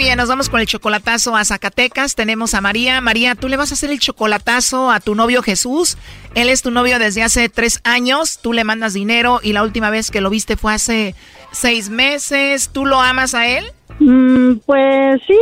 bien, 0.00 0.16
nos 0.16 0.30
vamos 0.30 0.48
con 0.48 0.60
el 0.60 0.66
chocolatazo 0.66 1.36
a 1.36 1.44
Zacatecas. 1.44 2.14
Tenemos 2.14 2.54
a 2.54 2.62
María. 2.62 3.02
María, 3.02 3.34
tú 3.34 3.48
le 3.48 3.58
vas 3.58 3.70
a 3.70 3.74
hacer 3.74 3.90
el 3.90 4.00
chocolatazo 4.00 4.90
a 4.90 4.98
tu 4.98 5.14
novio 5.14 5.42
Jesús. 5.42 5.98
Él 6.34 6.48
es 6.48 6.62
tu 6.62 6.70
novio 6.70 6.98
desde 6.98 7.22
hace 7.22 7.50
tres 7.50 7.82
años. 7.84 8.38
Tú 8.40 8.54
le 8.54 8.64
mandas 8.64 8.94
dinero 8.94 9.40
y 9.42 9.52
la 9.52 9.62
última 9.62 9.90
vez 9.90 10.10
que 10.10 10.22
lo 10.22 10.30
viste 10.30 10.56
fue 10.56 10.72
hace 10.72 11.14
seis 11.52 11.90
meses. 11.90 12.70
¿Tú 12.72 12.86
lo 12.86 12.98
amas 12.98 13.34
a 13.34 13.46
él? 13.46 13.66
Mm, 13.98 14.60
pues 14.64 15.20
sí. 15.26 15.38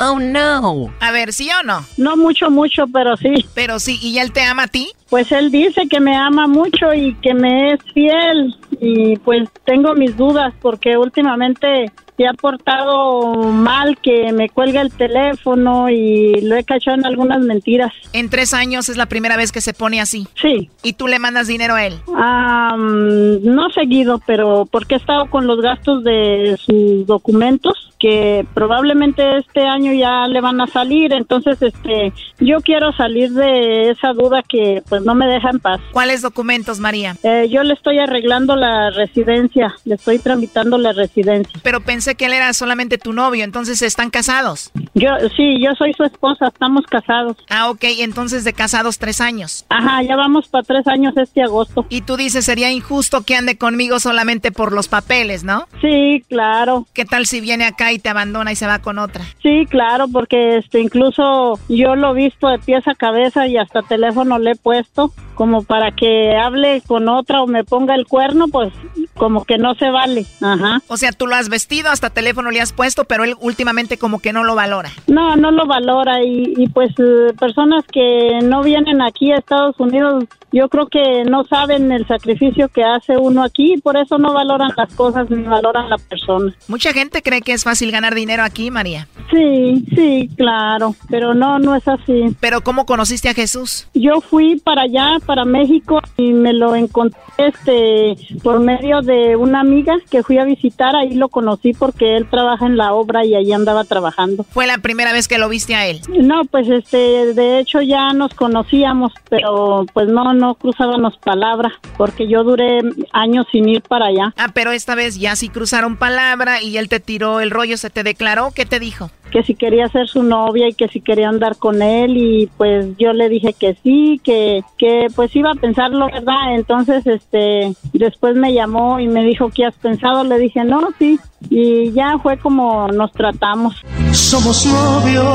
Oh, 0.00 0.18
no. 0.18 0.92
A 0.98 1.12
ver, 1.12 1.32
¿sí 1.32 1.48
o 1.60 1.62
no? 1.62 1.86
No 1.96 2.16
mucho, 2.16 2.50
mucho, 2.50 2.88
pero 2.92 3.16
sí. 3.16 3.32
Pero 3.54 3.78
sí, 3.78 4.00
¿y 4.02 4.18
él 4.18 4.32
te 4.32 4.42
ama 4.42 4.64
a 4.64 4.68
ti? 4.68 4.88
Pues 5.10 5.30
él 5.30 5.52
dice 5.52 5.86
que 5.88 6.00
me 6.00 6.16
ama 6.16 6.48
mucho 6.48 6.92
y 6.92 7.14
que 7.22 7.34
me 7.34 7.74
es 7.74 7.80
fiel. 7.94 8.56
Y 8.80 9.16
pues 9.18 9.48
tengo 9.64 9.94
mis 9.94 10.16
dudas 10.16 10.52
porque 10.60 10.96
últimamente 10.96 11.92
se 12.22 12.28
ha 12.28 12.34
portado 12.34 13.34
mal, 13.34 13.98
que 14.00 14.32
me 14.32 14.48
cuelga 14.48 14.80
el 14.80 14.92
teléfono 14.92 15.90
y 15.90 16.40
lo 16.42 16.54
he 16.54 16.62
cachado 16.62 16.96
en 16.96 17.04
algunas 17.04 17.40
mentiras. 17.40 17.92
En 18.12 18.30
tres 18.30 18.54
años 18.54 18.88
es 18.88 18.96
la 18.96 19.06
primera 19.06 19.36
vez 19.36 19.50
que 19.50 19.60
se 19.60 19.74
pone 19.74 20.00
así. 20.00 20.28
Sí. 20.40 20.70
¿Y 20.84 20.92
tú 20.92 21.08
le 21.08 21.18
mandas 21.18 21.48
dinero 21.48 21.74
a 21.74 21.84
él? 21.84 21.98
Ah, 22.14 22.76
no 22.78 23.70
seguido, 23.70 24.20
pero 24.24 24.68
porque 24.70 24.94
he 24.94 24.98
estado 24.98 25.28
con 25.30 25.48
los 25.48 25.60
gastos 25.60 26.04
de 26.04 26.56
sus 26.64 27.06
documentos 27.06 27.92
que 28.02 28.44
probablemente 28.52 29.38
este 29.38 29.60
año 29.60 29.92
ya 29.92 30.26
le 30.26 30.40
van 30.40 30.60
a 30.60 30.66
salir, 30.66 31.12
entonces 31.12 31.62
este 31.62 32.12
yo 32.40 32.60
quiero 32.60 32.92
salir 32.92 33.30
de 33.30 33.90
esa 33.90 34.12
duda 34.12 34.42
que 34.42 34.82
pues 34.88 35.02
no 35.02 35.14
me 35.14 35.28
deja 35.28 35.50
en 35.50 35.60
paz. 35.60 35.80
¿Cuáles 35.92 36.20
documentos, 36.20 36.80
María? 36.80 37.16
Eh, 37.22 37.48
yo 37.48 37.62
le 37.62 37.74
estoy 37.74 38.00
arreglando 38.00 38.56
la 38.56 38.90
residencia, 38.90 39.72
le 39.84 39.94
estoy 39.94 40.18
tramitando 40.18 40.78
la 40.78 40.90
residencia. 40.90 41.60
Pero 41.62 41.80
pensé 41.80 42.11
que 42.14 42.26
él 42.26 42.32
era 42.32 42.52
solamente 42.52 42.98
tu 42.98 43.12
novio, 43.12 43.44
entonces 43.44 43.82
están 43.82 44.10
casados. 44.10 44.70
Yo 44.94 45.08
sí, 45.36 45.62
yo 45.62 45.74
soy 45.76 45.92
su 45.94 46.04
esposa, 46.04 46.48
estamos 46.48 46.86
casados. 46.86 47.36
Ah, 47.48 47.70
ok, 47.70 47.84
entonces 47.98 48.44
de 48.44 48.52
casados 48.52 48.98
tres 48.98 49.20
años. 49.20 49.64
Ajá, 49.68 50.02
ya 50.02 50.16
vamos 50.16 50.48
para 50.48 50.64
tres 50.64 50.86
años 50.86 51.16
este 51.16 51.42
agosto. 51.42 51.86
Y 51.88 52.02
tú 52.02 52.16
dices 52.16 52.44
sería 52.44 52.70
injusto 52.70 53.22
que 53.22 53.36
ande 53.36 53.56
conmigo 53.56 54.00
solamente 54.00 54.52
por 54.52 54.72
los 54.72 54.88
papeles, 54.88 55.44
¿no? 55.44 55.66
Sí, 55.80 56.24
claro. 56.28 56.86
¿Qué 56.92 57.04
tal 57.04 57.26
si 57.26 57.40
viene 57.40 57.64
acá 57.64 57.92
y 57.92 57.98
te 57.98 58.08
abandona 58.08 58.52
y 58.52 58.56
se 58.56 58.66
va 58.66 58.80
con 58.80 58.98
otra. 58.98 59.24
Sí, 59.42 59.66
claro, 59.68 60.08
porque 60.08 60.58
este 60.58 60.80
incluso 60.80 61.58
yo 61.68 61.96
lo 61.96 62.10
he 62.10 62.24
visto 62.24 62.48
de 62.48 62.58
pies 62.58 62.86
a 62.86 62.94
cabeza 62.94 63.46
y 63.46 63.56
hasta 63.56 63.82
teléfono 63.82 64.38
le 64.38 64.52
he 64.52 64.56
puesto 64.56 65.12
como 65.34 65.62
para 65.62 65.92
que 65.92 66.36
hable 66.36 66.82
con 66.86 67.08
otra 67.08 67.42
o 67.42 67.46
me 67.46 67.64
ponga 67.64 67.94
el 67.94 68.06
cuerno, 68.06 68.48
pues 68.48 68.72
como 69.14 69.44
que 69.44 69.58
no 69.58 69.74
se 69.74 69.90
vale. 69.90 70.26
Ajá. 70.40 70.82
O 70.88 70.96
sea, 70.96 71.12
tú 71.12 71.26
lo 71.26 71.34
has 71.34 71.48
vestido, 71.48 71.90
hasta 71.92 72.10
teléfono 72.10 72.50
le 72.50 72.60
has 72.60 72.72
puesto, 72.72 73.04
pero 73.04 73.24
él 73.24 73.34
últimamente 73.40 73.98
como 73.98 74.20
que 74.20 74.32
no 74.32 74.44
lo 74.44 74.54
valora. 74.54 74.90
No, 75.06 75.36
no 75.36 75.50
lo 75.50 75.66
valora 75.66 76.22
y, 76.22 76.54
y 76.56 76.68
pues 76.68 76.90
eh, 76.98 77.32
personas 77.38 77.84
que 77.90 78.38
no 78.42 78.62
vienen 78.62 79.00
aquí 79.02 79.32
a 79.32 79.36
Estados 79.36 79.78
Unidos, 79.78 80.24
yo 80.52 80.68
creo 80.68 80.86
que 80.86 81.24
no 81.24 81.44
saben 81.44 81.90
el 81.92 82.06
sacrificio 82.06 82.68
que 82.68 82.84
hace 82.84 83.16
uno 83.16 83.42
aquí 83.42 83.74
y 83.74 83.80
por 83.80 83.96
eso 83.96 84.18
no 84.18 84.32
valoran 84.32 84.72
las 84.76 84.92
cosas 84.94 85.30
ni 85.30 85.42
valoran 85.42 85.88
la 85.88 85.98
persona. 85.98 86.54
Mucha 86.68 86.92
gente 86.92 87.22
cree 87.22 87.40
que 87.40 87.52
es 87.52 87.64
fácil 87.64 87.90
ganar 87.90 88.14
dinero 88.14 88.42
aquí, 88.42 88.70
María. 88.70 89.08
Sí, 89.30 89.84
sí, 89.94 90.30
claro, 90.36 90.94
pero 91.08 91.34
no, 91.34 91.58
no 91.58 91.74
es 91.74 91.86
así. 91.88 92.36
Pero 92.40 92.62
¿cómo 92.62 92.84
conociste 92.84 93.28
a 93.28 93.34
Jesús? 93.34 93.88
Yo 93.94 94.20
fui 94.20 94.60
para 94.60 94.82
allá, 94.82 95.18
para 95.24 95.44
México 95.44 96.00
y 96.16 96.32
me 96.32 96.52
lo 96.52 96.74
encontré 96.74 97.18
este 97.38 98.16
por 98.42 98.60
medio 98.60 99.00
de 99.00 99.36
una 99.36 99.60
amiga 99.60 99.94
que 100.10 100.22
fui 100.22 100.38
a 100.38 100.44
visitar, 100.44 100.94
ahí 100.94 101.14
lo 101.14 101.28
conocí 101.28 101.72
porque 101.82 102.16
él 102.16 102.28
trabaja 102.30 102.64
en 102.64 102.76
la 102.76 102.92
obra 102.92 103.24
y 103.24 103.34
ahí 103.34 103.52
andaba 103.52 103.82
trabajando. 103.82 104.46
¿Fue 104.50 104.68
la 104.68 104.78
primera 104.78 105.12
vez 105.12 105.26
que 105.26 105.36
lo 105.36 105.48
viste 105.48 105.74
a 105.74 105.88
él? 105.88 106.00
No, 106.10 106.44
pues 106.44 106.68
este, 106.68 107.34
de 107.34 107.58
hecho 107.58 107.82
ya 107.82 108.12
nos 108.12 108.34
conocíamos, 108.34 109.12
pero 109.28 109.84
pues 109.92 110.06
no, 110.06 110.32
no 110.32 110.54
cruzábamos 110.54 111.18
palabra 111.18 111.72
porque 111.96 112.28
yo 112.28 112.44
duré 112.44 112.78
años 113.12 113.46
sin 113.50 113.68
ir 113.68 113.82
para 113.82 114.06
allá. 114.06 114.32
Ah, 114.36 114.52
pero 114.54 114.70
esta 114.70 114.94
vez 114.94 115.18
ya 115.18 115.34
sí 115.34 115.48
cruzaron 115.48 115.96
palabra 115.96 116.62
y 116.62 116.76
él 116.76 116.88
te 116.88 117.00
tiró 117.00 117.40
el 117.40 117.50
rollo, 117.50 117.76
se 117.76 117.90
te 117.90 118.04
declaró, 118.04 118.52
¿qué 118.54 118.64
te 118.64 118.78
dijo? 118.78 119.10
Que 119.32 119.42
si 119.42 119.54
quería 119.54 119.88
ser 119.88 120.06
su 120.08 120.22
novia 120.22 120.68
y 120.68 120.74
que 120.74 120.86
si 120.88 121.00
quería 121.00 121.30
andar 121.30 121.56
con 121.56 121.80
él 121.80 122.16
y 122.18 122.48
pues 122.58 122.86
yo 122.98 123.12
le 123.14 123.30
dije 123.30 123.54
que 123.54 123.76
sí, 123.82 124.20
que, 124.22 124.62
que 124.76 125.08
pues 125.16 125.34
iba 125.34 125.50
a 125.50 125.54
pensarlo, 125.54 126.06
¿verdad? 126.06 126.54
Entonces, 126.54 127.06
este, 127.06 127.72
después 127.94 128.36
me 128.36 128.52
llamó 128.52 129.00
y 129.00 129.08
me 129.08 129.24
dijo, 129.24 129.48
¿qué 129.48 129.64
has 129.64 129.74
pensado? 129.74 130.22
Le 130.22 130.38
dije, 130.38 130.62
no, 130.64 130.90
sí. 130.98 131.18
Y 131.48 131.92
ya 131.92 132.18
fue 132.18 132.36
como 132.36 132.86
nos 132.88 133.10
tratamos. 133.12 133.82
Somos 134.12 134.66
novios. 134.66 135.32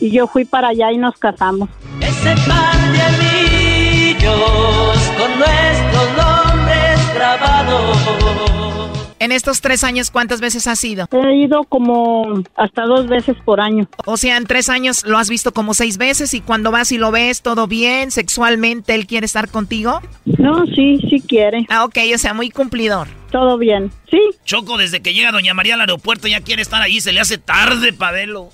Y 0.00 0.10
yo 0.10 0.26
fui 0.26 0.46
para 0.46 0.68
allá 0.68 0.90
y 0.90 0.96
nos 0.96 1.18
casamos. 1.18 1.68
Ese 2.00 2.34
par 2.48 2.92
de 2.92 3.02
anillos 3.02 4.32
con 5.18 5.38
nuestros 5.38 6.08
nombres 6.16 7.14
grabados. 7.14 8.77
En 9.20 9.32
estos 9.32 9.60
tres 9.60 9.82
años, 9.82 10.10
¿cuántas 10.10 10.40
veces 10.40 10.66
has 10.68 10.82
ido? 10.84 11.08
He 11.10 11.36
ido 11.36 11.64
como 11.64 12.42
hasta 12.54 12.84
dos 12.84 13.08
veces 13.08 13.36
por 13.44 13.60
año. 13.60 13.88
O 14.06 14.16
sea, 14.16 14.36
en 14.36 14.46
tres 14.46 14.68
años 14.68 15.04
lo 15.04 15.18
has 15.18 15.28
visto 15.28 15.52
como 15.52 15.74
seis 15.74 15.98
veces 15.98 16.34
y 16.34 16.40
cuando 16.40 16.70
vas 16.70 16.92
y 16.92 16.98
lo 16.98 17.10
ves 17.10 17.42
todo 17.42 17.66
bien, 17.66 18.10
sexualmente, 18.10 18.94
¿él 18.94 19.06
quiere 19.06 19.26
estar 19.26 19.48
contigo? 19.48 20.00
No, 20.24 20.66
sí, 20.66 20.98
sí 21.10 21.20
quiere. 21.20 21.66
Ah, 21.68 21.84
ok, 21.84 21.98
o 22.14 22.18
sea, 22.18 22.32
muy 22.32 22.50
cumplidor. 22.50 23.08
Todo 23.30 23.58
bien, 23.58 23.90
sí. 24.10 24.20
Choco, 24.44 24.78
desde 24.78 25.02
que 25.02 25.12
llega 25.12 25.32
Doña 25.32 25.54
María 25.54 25.74
al 25.74 25.80
aeropuerto 25.80 26.28
ya 26.28 26.40
quiere 26.40 26.62
estar 26.62 26.80
ahí, 26.80 27.00
se 27.00 27.12
le 27.12 27.20
hace 27.20 27.38
tarde, 27.38 27.92
Padelo. 27.92 28.50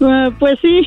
Uh, 0.00 0.30
pues 0.38 0.58
sí. 0.60 0.86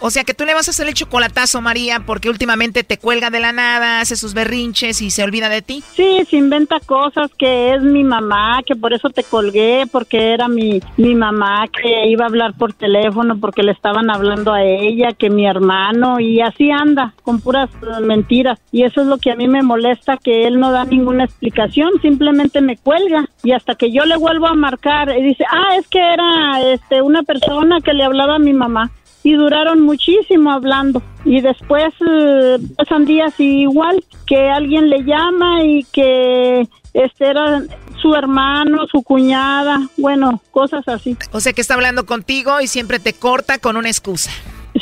O 0.00 0.10
sea 0.10 0.24
que 0.24 0.34
tú 0.34 0.44
le 0.44 0.54
vas 0.54 0.66
a 0.68 0.72
hacer 0.72 0.88
el 0.88 0.94
chocolatazo, 0.94 1.60
María, 1.60 2.00
porque 2.00 2.28
últimamente 2.28 2.82
te 2.82 2.98
cuelga 2.98 3.30
de 3.30 3.40
la 3.40 3.52
nada, 3.52 4.00
hace 4.00 4.16
sus 4.16 4.34
berrinches 4.34 5.00
y 5.00 5.10
se 5.10 5.22
olvida 5.22 5.48
de 5.48 5.62
ti. 5.62 5.82
Sí, 5.94 6.24
se 6.28 6.36
inventa 6.36 6.80
cosas 6.80 7.30
que 7.38 7.74
es 7.74 7.82
mi 7.82 8.02
mamá, 8.02 8.62
que 8.66 8.74
por 8.74 8.92
eso 8.92 9.10
te 9.10 9.22
colgué, 9.22 9.84
porque 9.90 10.32
era 10.32 10.48
mi, 10.48 10.80
mi 10.96 11.14
mamá 11.14 11.66
que 11.68 12.08
iba 12.08 12.24
a 12.24 12.28
hablar 12.28 12.54
por 12.54 12.72
teléfono 12.72 13.38
porque 13.38 13.62
le 13.62 13.72
estaban 13.72 14.10
hablando 14.10 14.52
a 14.52 14.64
ella, 14.64 15.12
que 15.12 15.30
mi 15.30 15.46
hermano, 15.46 16.18
y 16.18 16.40
así 16.40 16.70
anda, 16.70 17.14
con 17.22 17.40
puras 17.40 17.70
uh, 17.82 18.00
mentiras. 18.04 18.58
Y 18.72 18.82
eso 18.82 19.02
es 19.02 19.06
lo 19.06 19.18
que 19.18 19.30
a 19.30 19.36
mí 19.36 19.46
me 19.46 19.62
molesta, 19.62 20.16
que 20.16 20.46
él 20.46 20.58
no 20.58 20.72
da 20.72 20.84
ninguna 20.92 21.24
explicación, 21.24 21.90
simplemente 22.00 22.60
me 22.60 22.76
cuelga. 22.76 23.28
Y 23.42 23.52
hasta 23.52 23.74
que 23.74 23.92
yo 23.92 24.04
le 24.04 24.16
vuelvo 24.16 24.46
a 24.46 24.54
marcar, 24.54 25.16
y 25.16 25.22
dice, 25.22 25.44
ah, 25.50 25.76
es 25.76 25.88
que 25.88 26.00
era 26.00 26.60
este 26.72 27.02
una 27.02 27.22
persona 27.22 27.80
que 27.80 27.92
le 27.92 28.04
hablaba 28.04 28.36
a 28.36 28.38
mi 28.38 28.52
mamá 28.52 28.90
y 29.24 29.34
duraron 29.34 29.80
muchísimo 29.80 30.50
hablando 30.50 31.02
y 31.24 31.40
después 31.40 31.92
eh, 32.08 32.58
pasan 32.76 33.04
días 33.04 33.32
igual 33.38 34.04
que 34.26 34.50
alguien 34.50 34.90
le 34.90 35.04
llama 35.04 35.64
y 35.64 35.84
que 35.84 36.66
este 36.92 37.30
era 37.30 37.62
su 38.00 38.14
hermano, 38.16 38.86
su 38.90 39.02
cuñada, 39.02 39.88
bueno, 39.96 40.42
cosas 40.50 40.86
así. 40.88 41.16
O 41.30 41.40
sea 41.40 41.52
que 41.52 41.60
está 41.60 41.74
hablando 41.74 42.04
contigo 42.04 42.60
y 42.60 42.66
siempre 42.66 42.98
te 42.98 43.12
corta 43.12 43.58
con 43.58 43.76
una 43.76 43.88
excusa. 43.88 44.30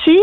Sí, 0.05 0.19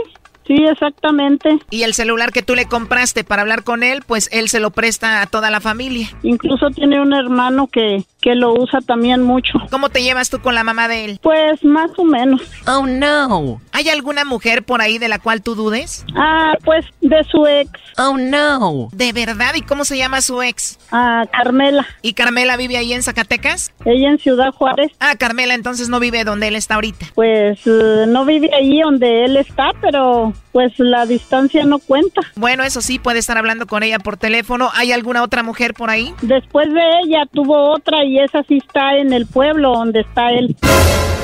Sí, 0.47 0.55
exactamente. 0.65 1.59
Y 1.69 1.83
el 1.83 1.93
celular 1.93 2.31
que 2.31 2.41
tú 2.41 2.55
le 2.55 2.65
compraste 2.65 3.25
para 3.25 3.41
hablar 3.41 3.63
con 3.63 3.83
él, 3.83 4.01
pues 4.07 4.29
él 4.31 4.47
se 4.47 4.61
lo 4.61 4.71
presta 4.71 5.21
a 5.21 5.27
toda 5.27 5.49
la 5.49 5.59
familia. 5.59 6.09
Incluso 6.23 6.69
tiene 6.69 7.01
un 7.01 7.13
hermano 7.13 7.67
que, 7.67 8.05
que 8.21 8.33
lo 8.35 8.53
usa 8.53 8.79
también 8.79 9.23
mucho. 9.23 9.59
¿Cómo 9.69 9.89
te 9.89 10.01
llevas 10.01 10.29
tú 10.29 10.39
con 10.39 10.55
la 10.55 10.63
mamá 10.63 10.87
de 10.87 11.05
él? 11.05 11.19
Pues 11.21 11.63
más 11.65 11.91
o 11.97 12.05
menos. 12.05 12.41
Oh, 12.65 12.87
no. 12.87 13.59
¿Hay 13.73 13.89
alguna 13.89 14.23
mujer 14.23 14.63
por 14.63 14.81
ahí 14.81 14.97
de 14.97 15.09
la 15.09 15.19
cual 15.19 15.41
tú 15.41 15.55
dudes? 15.55 16.05
Ah, 16.15 16.53
pues 16.63 16.85
de 17.01 17.23
su 17.25 17.45
ex. 17.45 17.69
Oh, 17.97 18.17
no. 18.17 18.87
¿De 18.93 19.11
verdad? 19.11 19.55
¿Y 19.55 19.61
cómo 19.61 19.83
se 19.83 19.97
llama 19.97 20.21
su 20.21 20.41
ex? 20.41 20.79
Ah, 20.91 21.25
Carmela. 21.31 21.85
¿Y 22.01 22.13
Carmela 22.13 22.55
vive 22.55 22.77
ahí 22.77 22.93
en 22.93 23.03
Zacatecas? 23.03 23.73
Ella 23.85 24.09
en 24.11 24.19
Ciudad 24.19 24.51
Juárez. 24.51 24.91
Ah, 24.99 25.15
Carmela 25.17 25.55
entonces 25.55 25.89
no 25.89 25.99
vive 25.99 26.23
donde 26.23 26.47
él 26.47 26.55
está 26.55 26.75
ahorita. 26.75 27.07
Pues 27.15 27.65
uh, 27.67 28.05
no 28.07 28.23
vive 28.23 28.49
ahí 28.53 28.81
donde 28.81 29.25
él 29.25 29.37
está, 29.37 29.71
pero 29.81 30.33
pues 30.51 30.73
la 30.77 31.05
distancia 31.05 31.65
no 31.65 31.79
cuenta. 31.79 32.21
Bueno, 32.35 32.63
eso 32.63 32.81
sí, 32.81 32.99
puede 32.99 33.19
estar 33.19 33.37
hablando 33.37 33.67
con 33.67 33.83
ella 33.83 33.99
por 33.99 34.17
teléfono. 34.17 34.69
¿Hay 34.73 34.91
alguna 34.91 35.23
otra 35.23 35.43
mujer 35.43 35.73
por 35.73 35.89
ahí? 35.89 36.13
Después 36.21 36.73
de 36.73 36.81
ella 37.03 37.25
tuvo 37.31 37.71
otra 37.73 38.03
y 38.03 38.19
esa 38.19 38.43
sí 38.43 38.57
está 38.57 38.97
en 38.97 39.13
el 39.13 39.25
pueblo 39.27 39.73
donde 39.73 40.01
está 40.01 40.31
él. 40.31 40.55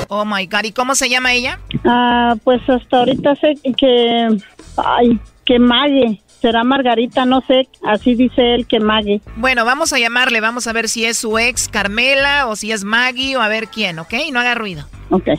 Oh 0.08 0.24
my 0.24 0.46
God, 0.46 0.64
¿y 0.64 0.72
cómo 0.72 0.94
se 0.94 1.08
llama 1.08 1.32
ella? 1.32 1.58
Ah, 1.84 2.34
pues 2.44 2.60
hasta 2.68 2.98
ahorita 2.98 3.34
sé 3.36 3.54
que. 3.76 4.28
Ay, 4.76 5.18
que 5.44 5.58
Mague. 5.58 6.20
será 6.40 6.62
Margarita, 6.62 7.24
no 7.24 7.40
sé, 7.40 7.68
así 7.86 8.14
dice 8.14 8.54
él 8.54 8.66
que 8.66 8.78
Maggie. 8.78 9.22
Bueno, 9.36 9.64
vamos 9.64 9.92
a 9.94 9.98
llamarle, 9.98 10.40
vamos 10.40 10.66
a 10.66 10.72
ver 10.74 10.88
si 10.88 11.04
es 11.06 11.16
su 11.16 11.38
ex 11.38 11.68
Carmela 11.68 12.46
o 12.48 12.56
si 12.56 12.70
es 12.70 12.84
Maggie 12.84 13.36
o 13.36 13.40
a 13.40 13.48
ver 13.48 13.68
quién, 13.68 13.98
¿ok? 13.98 14.12
No 14.30 14.40
haga 14.40 14.54
ruido. 14.54 14.84
Ok. 15.10 15.30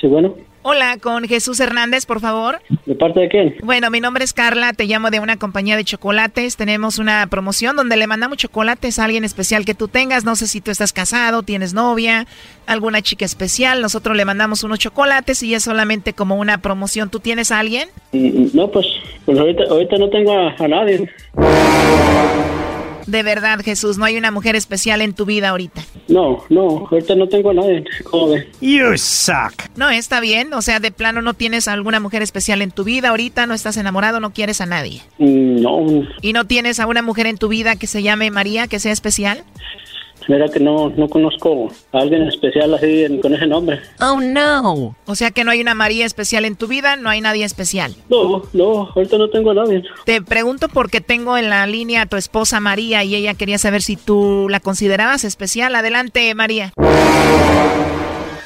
Sí, 0.00 0.08
bueno. 0.08 0.34
Hola, 0.64 0.96
con 0.98 1.24
Jesús 1.26 1.58
Hernández, 1.58 2.06
por 2.06 2.20
favor. 2.20 2.60
¿De 2.86 2.94
parte 2.94 3.18
de 3.18 3.28
quién? 3.28 3.56
Bueno, 3.64 3.90
mi 3.90 4.00
nombre 4.00 4.22
es 4.22 4.32
Carla, 4.32 4.72
te 4.72 4.84
llamo 4.84 5.10
de 5.10 5.18
una 5.18 5.36
compañía 5.36 5.76
de 5.76 5.84
chocolates. 5.84 6.56
Tenemos 6.56 6.98
una 7.00 7.26
promoción 7.26 7.74
donde 7.74 7.96
le 7.96 8.06
mandamos 8.06 8.38
chocolates 8.38 8.98
a 9.00 9.04
alguien 9.04 9.24
especial 9.24 9.64
que 9.64 9.74
tú 9.74 9.88
tengas. 9.88 10.24
No 10.24 10.36
sé 10.36 10.46
si 10.46 10.60
tú 10.60 10.70
estás 10.70 10.92
casado, 10.92 11.42
tienes 11.42 11.74
novia, 11.74 12.26
alguna 12.66 13.02
chica 13.02 13.24
especial. 13.24 13.82
Nosotros 13.82 14.16
le 14.16 14.24
mandamos 14.24 14.62
unos 14.62 14.78
chocolates 14.78 15.42
y 15.42 15.52
es 15.54 15.64
solamente 15.64 16.12
como 16.12 16.36
una 16.36 16.58
promoción. 16.58 17.10
¿Tú 17.10 17.18
tienes 17.18 17.50
a 17.50 17.58
alguien? 17.58 17.88
Mm, 18.12 18.46
No, 18.54 18.70
pues, 18.70 18.86
pues 19.24 19.38
ahorita, 19.38 19.64
ahorita 19.68 19.98
no 19.98 20.10
tengo 20.10 20.32
a, 20.32 20.54
a 20.58 20.68
nadie. 20.68 21.10
De 23.06 23.22
verdad, 23.22 23.60
Jesús, 23.64 23.98
no 23.98 24.04
hay 24.04 24.16
una 24.16 24.30
mujer 24.30 24.56
especial 24.56 25.00
en 25.02 25.14
tu 25.14 25.24
vida 25.24 25.48
ahorita. 25.50 25.82
No, 26.08 26.44
no, 26.48 26.86
ahorita 26.90 27.14
no 27.14 27.28
tengo 27.28 27.50
a 27.50 27.54
nadie. 27.54 27.84
¿Cómo 28.04 28.30
ve? 28.30 28.48
You 28.60 28.96
suck. 28.96 29.52
No, 29.76 29.90
está 29.90 30.20
bien. 30.20 30.52
O 30.54 30.62
sea, 30.62 30.80
de 30.80 30.90
plano 30.90 31.22
no 31.22 31.34
tienes 31.34 31.68
alguna 31.68 32.00
mujer 32.00 32.22
especial 32.22 32.62
en 32.62 32.70
tu 32.70 32.84
vida 32.84 33.08
ahorita, 33.10 33.46
no 33.46 33.54
estás 33.54 33.76
enamorado, 33.76 34.20
no 34.20 34.32
quieres 34.32 34.60
a 34.60 34.66
nadie. 34.66 35.02
Mm, 35.18 35.62
No, 35.62 36.06
¿Y 36.20 36.32
no 36.32 36.46
tienes 36.46 36.80
a 36.80 36.86
una 36.86 37.02
mujer 37.02 37.26
en 37.26 37.38
tu 37.38 37.48
vida 37.48 37.76
que 37.76 37.86
se 37.86 38.02
llame 38.02 38.30
María, 38.30 38.66
que 38.66 38.78
sea 38.80 38.92
especial? 38.92 39.44
Mira 40.28 40.48
que 40.48 40.60
no, 40.60 40.90
no 40.90 41.08
conozco 41.08 41.68
a 41.92 41.98
alguien 41.98 42.22
especial 42.28 42.74
así 42.74 43.04
en- 43.04 43.20
con 43.20 43.34
ese 43.34 43.46
nombre. 43.46 43.80
Oh, 44.00 44.20
no. 44.20 44.94
O 45.06 45.14
sea 45.14 45.30
que 45.30 45.44
no 45.44 45.50
hay 45.50 45.60
una 45.60 45.74
María 45.74 46.06
especial 46.06 46.44
en 46.44 46.56
tu 46.56 46.66
vida, 46.68 46.96
no 46.96 47.08
hay 47.10 47.20
nadie 47.20 47.44
especial. 47.44 47.94
No, 48.08 48.42
no, 48.52 48.88
ahorita 48.94 49.18
no 49.18 49.28
tengo 49.30 49.50
a 49.50 49.54
nadie. 49.54 49.82
Te 50.04 50.22
pregunto 50.22 50.68
porque 50.68 51.00
tengo 51.00 51.36
en 51.36 51.50
la 51.50 51.66
línea 51.66 52.02
a 52.02 52.06
tu 52.06 52.16
esposa 52.16 52.60
María 52.60 53.04
y 53.04 53.14
ella 53.14 53.34
quería 53.34 53.58
saber 53.58 53.82
si 53.82 53.96
tú 53.96 54.46
la 54.50 54.60
considerabas 54.60 55.24
especial. 55.24 55.74
Adelante, 55.74 56.34
María. 56.34 56.72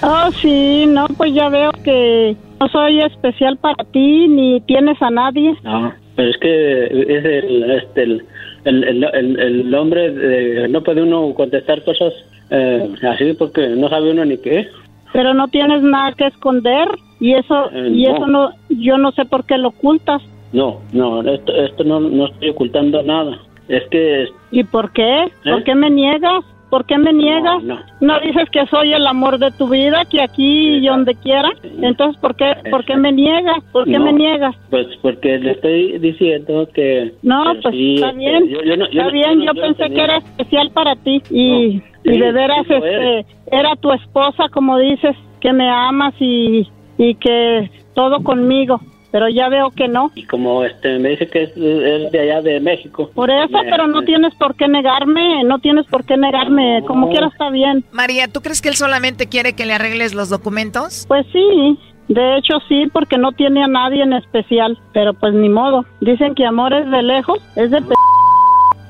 Oh, 0.02 0.30
sí, 0.42 0.84
no, 0.86 1.06
pues 1.16 1.32
ya 1.34 1.48
veo 1.48 1.70
que 1.84 2.36
no 2.60 2.68
soy 2.68 3.00
especial 3.02 3.56
para 3.56 3.82
ti 3.92 4.28
ni 4.28 4.60
tienes 4.62 5.00
a 5.00 5.10
nadie. 5.10 5.54
No, 5.62 5.92
pero 6.16 6.30
es 6.30 6.36
que 6.38 6.84
es 6.84 7.24
el, 7.24 7.70
este, 7.70 8.02
el, 8.02 8.22
el, 8.64 9.04
el, 9.04 9.38
el, 9.40 9.74
hombre, 9.74 10.10
de- 10.10 10.68
no 10.68 10.82
puede 10.82 11.02
uno 11.02 11.32
contestar 11.34 11.82
cosas 11.84 12.12
eh, 12.50 12.88
así 13.08 13.32
porque 13.38 13.68
no 13.68 13.88
sabe 13.88 14.10
uno 14.10 14.24
ni 14.24 14.38
qué. 14.38 14.68
Pero 15.12 15.34
no 15.34 15.48
tienes 15.48 15.82
nada 15.82 16.12
que 16.12 16.26
esconder 16.26 16.88
y 17.20 17.34
eso 17.34 17.70
Eh, 17.72 17.90
y 17.92 18.04
no. 18.04 18.14
eso 18.16 18.26
no 18.26 18.50
yo 18.70 18.98
no 18.98 19.12
sé 19.12 19.24
por 19.24 19.44
qué 19.44 19.56
lo 19.58 19.68
ocultas. 19.68 20.22
No, 20.52 20.80
no, 20.92 21.22
esto, 21.22 21.52
esto 21.54 21.84
no, 21.84 22.00
no 22.00 22.26
estoy 22.26 22.50
ocultando 22.50 23.02
nada. 23.02 23.38
Es 23.68 23.82
que 23.90 24.26
¿Y 24.52 24.62
por 24.64 24.92
qué? 24.92 25.26
¿Por 25.44 25.60
¿Eh? 25.60 25.64
qué 25.64 25.74
me 25.74 25.90
niegas? 25.90 26.44
¿Por 26.70 26.84
qué 26.84 26.98
me 26.98 27.12
niegas? 27.12 27.62
no. 27.62 27.78
No 28.00 28.18
dices 28.20 28.50
que 28.50 28.66
soy 28.66 28.92
el 28.92 29.06
amor 29.06 29.38
de 29.38 29.50
tu 29.52 29.68
vida, 29.68 30.04
que 30.10 30.20
aquí 30.20 30.76
y 30.78 30.86
donde 30.86 31.14
quiera. 31.14 31.50
Entonces, 31.80 32.20
¿por 32.20 32.34
qué, 32.34 32.52
¿por 32.70 32.84
qué 32.84 32.96
me 32.96 33.12
niegas? 33.12 33.62
¿Por 33.72 33.84
qué 33.84 33.98
No. 33.98 34.04
me 34.06 34.12
niegas? 34.12 34.54
Pues 34.70 34.86
porque 35.00 35.38
le 35.38 35.52
estoy 35.52 35.98
diciendo 35.98 36.68
que... 36.74 37.12
No, 37.22 37.44
pues 37.62 37.74
sí, 37.74 37.94
está 37.94 38.08
este, 38.08 38.18
bien. 38.18 38.48
yo- 38.48 38.62
yo 38.64 38.76
no- 38.76 38.86
yo 38.90 39.00
está 39.00 39.04
no- 39.04 39.12
bien, 39.12 39.38
no- 39.38 39.44
yo, 39.44 39.52
no 39.54 39.60
pensé 39.60 39.82
tenía- 39.84 39.96
que 39.96 40.04
era 40.04 40.16
especial 40.18 40.70
para 40.72 40.96
ti 40.96 41.22
y, 41.30 41.80
sí, 41.80 41.82
y 42.04 42.18
de 42.18 42.32
veras 42.32 42.66
sí 42.66 42.74
este, 42.74 43.18
es. 43.20 43.26
era 43.52 43.76
tu 43.76 43.92
esposa, 43.92 44.48
como 44.52 44.76
dices, 44.78 45.16
que 45.40 45.52
me 45.52 45.68
amas 45.70 46.14
y, 46.20 46.66
y 46.98 47.14
que 47.14 47.70
todo 47.94 48.22
conmigo. 48.24 48.80
Pero 49.16 49.30
ya 49.30 49.48
veo 49.48 49.70
que 49.70 49.88
no. 49.88 50.10
Y 50.14 50.24
como 50.24 50.62
este 50.62 50.98
me 50.98 51.08
dice 51.08 51.26
que 51.26 51.44
es, 51.44 51.50
es 51.56 52.12
de 52.12 52.20
allá 52.20 52.42
de 52.42 52.60
México. 52.60 53.10
Por 53.14 53.30
eso, 53.30 53.48
Me- 53.62 53.70
pero 53.70 53.86
no 53.86 54.00
me- 54.00 54.06
tienes 54.06 54.34
por 54.34 54.54
qué 54.56 54.68
negarme, 54.68 55.42
no 55.42 55.58
tienes 55.58 55.86
por 55.86 56.04
qué 56.04 56.18
negarme, 56.18 56.82
como 56.86 57.08
quiera 57.08 57.28
está 57.28 57.48
bien. 57.48 57.82
María, 57.92 58.28
¿tú 58.28 58.42
crees 58.42 58.60
que 58.60 58.68
él 58.68 58.74
solamente 58.76 59.26
quiere 59.26 59.54
que 59.54 59.64
le 59.64 59.72
arregles 59.72 60.12
los 60.12 60.28
documentos? 60.28 61.06
Pues 61.08 61.24
sí, 61.32 61.78
de 62.08 62.36
hecho 62.36 62.58
sí, 62.68 62.88
porque 62.92 63.16
no 63.16 63.32
tiene 63.32 63.64
a 63.64 63.68
nadie 63.68 64.02
en 64.02 64.12
especial, 64.12 64.76
pero 64.92 65.14
pues 65.14 65.32
ni 65.32 65.48
modo. 65.48 65.86
Dicen 66.02 66.34
que 66.34 66.44
amor 66.44 66.74
es 66.74 66.90
de 66.90 67.02
lejos, 67.02 67.38
es 67.56 67.70
de 67.70 67.80
p 67.80 67.94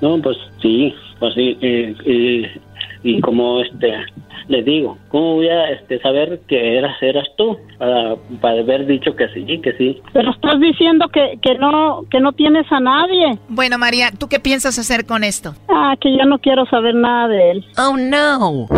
No, 0.02 0.20
pues 0.20 0.36
sí, 0.60 0.92
pues 1.20 1.34
sí. 1.34 1.56
Y, 1.60 2.10
y, 2.10 2.46
y 3.02 3.20
como 3.20 3.60
este 3.60 3.92
le 4.48 4.62
digo, 4.62 4.96
¿cómo 5.08 5.34
voy 5.34 5.48
a 5.48 5.70
este, 5.70 5.98
saber 6.00 6.40
que 6.46 6.78
eras 6.78 7.02
eras 7.02 7.26
tú 7.36 7.58
para, 7.78 8.14
para 8.40 8.60
haber 8.60 8.86
dicho 8.86 9.16
que 9.16 9.28
sí, 9.28 9.44
que 9.60 9.72
sí? 9.72 10.00
Pero 10.12 10.30
estás 10.30 10.60
diciendo 10.60 11.08
que, 11.08 11.38
que 11.42 11.56
no 11.56 12.04
que 12.10 12.20
no 12.20 12.32
tienes 12.32 12.70
a 12.70 12.80
nadie. 12.80 13.38
Bueno, 13.48 13.78
María, 13.78 14.10
¿tú 14.16 14.28
qué 14.28 14.38
piensas 14.38 14.78
hacer 14.78 15.04
con 15.06 15.24
esto? 15.24 15.54
Ah, 15.68 15.94
que 16.00 16.16
ya 16.16 16.24
no 16.24 16.38
quiero 16.38 16.64
saber 16.66 16.94
nada 16.94 17.28
de 17.28 17.50
él. 17.52 17.64
Oh, 17.76 17.96
no. 17.96 18.68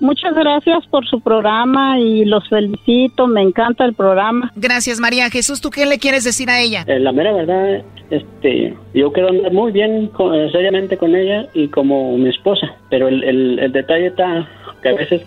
Muchas 0.00 0.34
gracias 0.34 0.86
por 0.88 1.06
su 1.06 1.20
programa 1.20 1.98
y 1.98 2.24
los 2.24 2.48
felicito, 2.48 3.26
me 3.26 3.42
encanta 3.42 3.84
el 3.84 3.94
programa. 3.94 4.52
Gracias, 4.56 5.00
María. 5.00 5.30
Jesús, 5.30 5.60
¿tú 5.60 5.70
qué 5.70 5.86
le 5.86 5.98
quieres 5.98 6.24
decir 6.24 6.50
a 6.50 6.60
ella? 6.60 6.84
Eh, 6.86 6.98
la 6.98 7.12
mera 7.12 7.32
verdad, 7.32 7.82
este, 8.10 8.74
yo 8.92 9.12
quiero 9.12 9.30
andar 9.30 9.52
muy 9.52 9.72
bien, 9.72 10.08
con- 10.08 10.34
eh, 10.34 10.50
seriamente 10.52 10.96
con 10.96 11.14
ella 11.14 11.46
y 11.54 11.68
como 11.68 12.16
mi 12.18 12.28
esposa, 12.28 12.66
pero 12.90 13.08
el, 13.08 13.22
el, 13.24 13.58
el 13.58 13.72
detalle 13.72 14.06
está 14.08 14.48
que 14.82 14.88
a 14.90 14.94
veces 14.94 15.22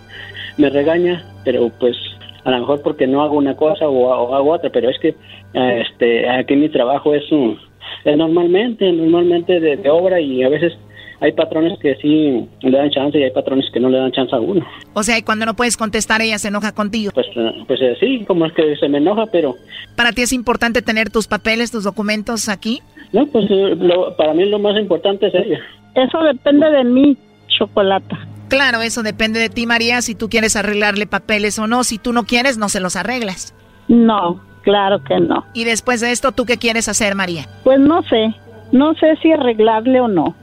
me 0.56 0.70
regaña, 0.70 1.24
pero 1.44 1.70
pues 1.80 1.96
a 2.44 2.50
lo 2.50 2.58
mejor 2.60 2.82
porque 2.82 3.06
no 3.06 3.22
hago 3.22 3.36
una 3.36 3.56
cosa 3.56 3.88
o, 3.88 4.06
o 4.08 4.34
hago 4.34 4.52
otra, 4.52 4.70
pero 4.70 4.88
es 4.90 4.98
que 5.00 5.08
eh, 5.54 5.84
este, 5.88 6.28
aquí 6.28 6.54
mi 6.56 6.68
trabajo 6.68 7.14
es, 7.14 7.30
un, 7.32 7.58
es 8.04 8.16
normalmente, 8.16 8.90
normalmente 8.92 9.58
de, 9.60 9.76
de 9.76 9.90
obra 9.90 10.20
y 10.20 10.42
a 10.44 10.48
veces 10.48 10.74
hay 11.20 11.32
patrones 11.32 11.78
que 11.80 11.94
sí 11.96 12.48
le 12.60 12.76
dan 12.78 12.90
chance 12.90 13.18
y 13.18 13.22
hay 13.24 13.30
patrones 13.30 13.66
que 13.72 13.80
no 13.80 13.88
le 13.88 13.98
dan 13.98 14.12
chance 14.12 14.34
a 14.34 14.38
uno. 14.40 14.64
O 14.94 15.02
sea, 15.02 15.18
y 15.18 15.22
cuando 15.22 15.46
no 15.46 15.54
puedes 15.54 15.76
contestar, 15.76 16.20
ella 16.22 16.38
se 16.38 16.48
enoja 16.48 16.72
contigo. 16.72 17.10
Pues, 17.14 17.26
eh, 17.36 17.52
pues 17.66 17.80
eh, 17.82 17.96
sí, 18.00 18.24
como 18.26 18.46
es 18.46 18.52
que 18.52 18.76
se 18.76 18.88
me 18.88 18.98
enoja, 18.98 19.26
pero 19.32 19.54
¿Para 19.96 20.12
ti 20.12 20.22
es 20.22 20.32
importante 20.32 20.80
tener 20.82 21.10
tus 21.10 21.26
papeles, 21.26 21.70
tus 21.72 21.84
documentos 21.84 22.48
aquí? 22.48 22.80
no, 23.12 23.26
pues 23.26 23.46
eh, 23.50 23.74
lo- 23.76 24.14
para 24.16 24.34
mí 24.34 24.44
lo 24.48 24.58
más 24.58 24.78
importante 24.78 25.26
es 25.28 25.34
ella. 25.34 25.58
Eso 25.94 26.22
depende 26.22 26.70
de 26.70 26.84
mí, 26.84 27.16
Chocolata. 27.48 28.18
Claro, 28.48 28.80
eso 28.82 29.02
depende 29.02 29.40
de 29.40 29.48
ti, 29.48 29.66
María, 29.66 30.00
si 30.02 30.14
tú 30.14 30.28
quieres 30.28 30.54
arreglarle 30.56 31.06
papeles 31.06 31.58
o 31.58 31.66
no. 31.66 31.82
Si 31.84 31.98
tú 31.98 32.12
no 32.12 32.24
quieres, 32.24 32.56
no 32.58 32.68
se 32.68 32.80
los 32.80 32.94
arreglas. 32.96 33.54
No, 33.88 34.40
claro 34.62 35.02
que 35.02 35.18
no. 35.20 35.44
Y 35.54 35.64
después 35.64 36.00
de 36.00 36.12
esto, 36.12 36.32
¿tú 36.32 36.44
qué 36.46 36.56
quieres 36.58 36.88
hacer, 36.88 37.14
María? 37.14 37.46
Pues 37.64 37.80
no 37.80 38.02
sé, 38.04 38.32
no 38.72 38.94
sé 38.94 39.16
si 39.22 39.32
arreglarle 39.32 40.00
o 40.00 40.08
no. 40.08 40.34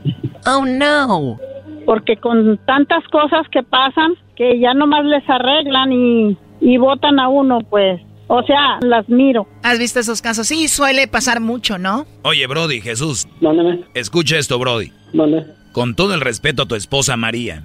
Oh, 0.45 0.65
no. 0.65 1.37
Porque 1.85 2.17
con 2.17 2.57
tantas 2.65 3.03
cosas 3.09 3.47
que 3.51 3.63
pasan, 3.63 4.13
que 4.35 4.59
ya 4.59 4.73
nomás 4.73 5.05
les 5.05 5.23
arreglan 5.29 5.91
y, 5.93 6.37
y 6.61 6.77
votan 6.77 7.19
a 7.19 7.29
uno, 7.29 7.59
pues. 7.69 8.01
O 8.27 8.41
sea, 8.43 8.79
las 8.81 9.07
miro. 9.07 9.47
¿Has 9.61 9.77
visto 9.77 9.99
esos 9.99 10.21
casos? 10.21 10.47
Sí, 10.47 10.67
suele 10.67 11.07
pasar 11.07 11.39
mucho, 11.41 11.77
¿no? 11.77 12.05
Oye, 12.23 12.47
Brody, 12.47 12.81
Jesús. 12.81 13.27
Mándame. 13.39 13.81
Escucha 13.93 14.37
esto, 14.37 14.57
Brody. 14.57 14.91
Mándame. 15.13 15.45
Con 15.73 15.95
todo 15.95 16.15
el 16.15 16.21
respeto 16.21 16.63
a 16.63 16.65
tu 16.65 16.73
esposa 16.75 17.17
María. 17.17 17.63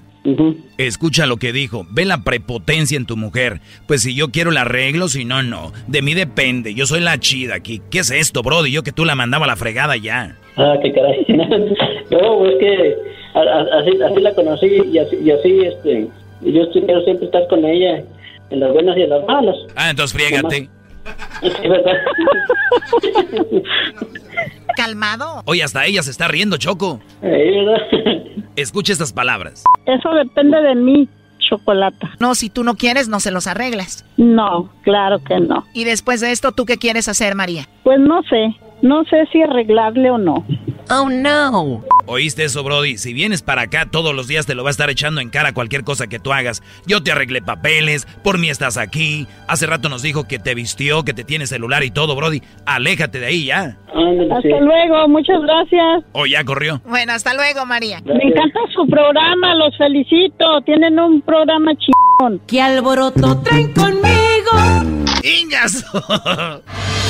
Escucha 0.76 1.26
lo 1.26 1.38
que 1.38 1.52
dijo. 1.52 1.86
Ve 1.90 2.04
la 2.04 2.24
prepotencia 2.24 2.96
en 2.96 3.06
tu 3.06 3.16
mujer. 3.16 3.60
Pues 3.86 4.02
si 4.02 4.14
yo 4.14 4.30
quiero 4.30 4.50
la 4.50 4.62
arreglo, 4.62 5.08
si 5.08 5.24
no, 5.24 5.42
no. 5.42 5.72
De 5.86 6.02
mí 6.02 6.14
depende. 6.14 6.74
Yo 6.74 6.86
soy 6.86 7.00
la 7.00 7.18
chida 7.18 7.54
aquí. 7.54 7.80
¿Qué 7.90 8.00
es 8.00 8.10
esto, 8.10 8.42
Brody? 8.42 8.70
Yo 8.70 8.82
que 8.82 8.92
tú 8.92 9.04
la 9.04 9.14
mandaba 9.14 9.44
a 9.44 9.48
la 9.48 9.56
fregada 9.56 9.96
ya. 9.96 10.36
Ah, 10.56 10.74
qué 10.82 10.92
caray. 10.92 11.24
no, 12.10 12.46
es 12.46 12.56
que 12.58 12.96
así, 13.34 14.02
así 14.02 14.20
la 14.20 14.34
conocí 14.34 14.66
y 14.92 14.98
así, 14.98 15.16
y 15.22 15.30
así 15.30 15.60
este, 15.60 16.08
yo 16.42 16.70
quiero 16.70 17.02
siempre 17.04 17.26
estar 17.26 17.46
con 17.48 17.64
ella 17.64 18.02
en 18.50 18.60
las 18.60 18.72
buenas 18.72 18.96
y 18.96 19.02
en 19.02 19.10
las 19.10 19.24
malas. 19.26 19.56
Ah, 19.76 19.90
entonces 19.90 20.14
friégate. 20.14 20.68
Calmado. 24.76 25.42
Oye, 25.46 25.62
hasta 25.62 25.84
ella 25.86 26.02
se 26.02 26.10
está 26.10 26.28
riendo, 26.28 26.56
Choco. 26.56 27.00
Escucha 28.56 28.92
estas 28.92 29.12
palabras. 29.12 29.64
Eso 29.86 30.10
depende 30.14 30.60
de 30.60 30.74
mí, 30.74 31.08
Chocolata. 31.38 32.10
No, 32.20 32.34
si 32.34 32.50
tú 32.50 32.64
no 32.64 32.76
quieres, 32.76 33.08
no 33.08 33.20
se 33.20 33.30
los 33.30 33.46
arreglas. 33.46 34.04
No, 34.16 34.70
claro 34.82 35.22
que 35.24 35.40
no. 35.40 35.64
Y 35.74 35.84
después 35.84 36.20
de 36.20 36.32
esto, 36.32 36.52
¿tú 36.52 36.66
qué 36.66 36.78
quieres 36.78 37.08
hacer, 37.08 37.34
María? 37.34 37.66
Pues 37.82 37.98
no 38.00 38.22
sé, 38.24 38.54
no 38.82 39.04
sé 39.04 39.26
si 39.32 39.42
arreglarle 39.42 40.10
o 40.10 40.18
no. 40.18 40.44
Oh, 40.92 41.08
no. 41.08 41.84
¿Oíste 42.06 42.44
eso, 42.44 42.64
Brody? 42.64 42.98
Si 42.98 43.12
vienes 43.12 43.42
para 43.42 43.62
acá 43.62 43.86
todos 43.88 44.12
los 44.12 44.26
días 44.26 44.44
te 44.44 44.56
lo 44.56 44.64
va 44.64 44.70
a 44.70 44.72
estar 44.72 44.90
echando 44.90 45.20
en 45.20 45.30
cara 45.30 45.52
cualquier 45.52 45.84
cosa 45.84 46.08
que 46.08 46.18
tú 46.18 46.32
hagas. 46.32 46.64
Yo 46.84 47.02
te 47.02 47.12
arreglé 47.12 47.42
papeles, 47.42 48.06
por 48.24 48.38
mí 48.38 48.50
estás 48.50 48.76
aquí. 48.76 49.28
Hace 49.46 49.66
rato 49.66 49.88
nos 49.88 50.02
dijo 50.02 50.26
que 50.26 50.40
te 50.40 50.54
vistió, 50.56 51.04
que 51.04 51.14
te 51.14 51.22
tiene 51.22 51.46
celular 51.46 51.84
y 51.84 51.92
todo, 51.92 52.16
Brody. 52.16 52.42
Aléjate 52.66 53.20
de 53.20 53.26
ahí 53.26 53.44
ya. 53.46 53.78
Hasta 53.86 54.60
luego, 54.60 55.08
muchas 55.08 55.40
gracias. 55.42 56.04
O 56.12 56.26
ya 56.26 56.44
corrió. 56.44 56.80
Bueno, 56.84 57.12
hasta 57.12 57.34
luego, 57.34 57.64
María. 57.66 58.00
Me 58.04 58.24
encanta 58.24 58.58
su 58.74 58.84
programa, 58.88 59.54
los 59.54 59.76
felicito. 59.76 60.60
Tienen 60.62 60.98
un 60.98 61.22
programa 61.22 61.72
chingón. 61.76 62.40
¿Qué 62.48 62.60
alboroto 62.60 63.40
traen 63.42 63.72
conmigo? 63.72 64.10
¡Ingas! 65.22 65.84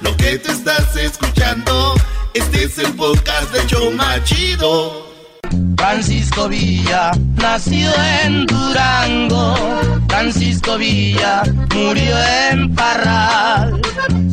Lo 0.00 0.16
que 0.16 0.38
te 0.38 0.52
estás 0.52 0.94
escuchando, 0.96 1.94
este 2.32 2.64
es 2.64 2.78
el 2.78 2.94
podcast 2.94 3.50
de 3.52 3.66
Choma 3.66 4.22
Chido. 4.22 5.08
Francisco 5.76 6.48
Villa 6.48 7.10
nació 7.36 7.90
en 8.22 8.46
Durango. 8.46 9.56
Francisco 10.08 10.78
Villa 10.78 11.42
murió 11.74 12.16
en 12.50 12.74
Parral. 12.74 13.80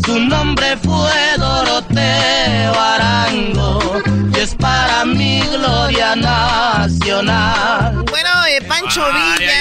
Su 0.05 0.19
nombre 0.19 0.77
fue 0.77 1.11
Doroteo 1.37 2.79
Arango 2.79 4.01
y 4.35 4.39
es 4.39 4.53
para 4.55 5.03
mi 5.05 5.41
gloria 5.41 6.15
nacional. 6.15 8.05
Bueno, 8.09 8.29
eh, 8.49 8.61
Pancho 8.67 9.03
Villa, 9.05 9.51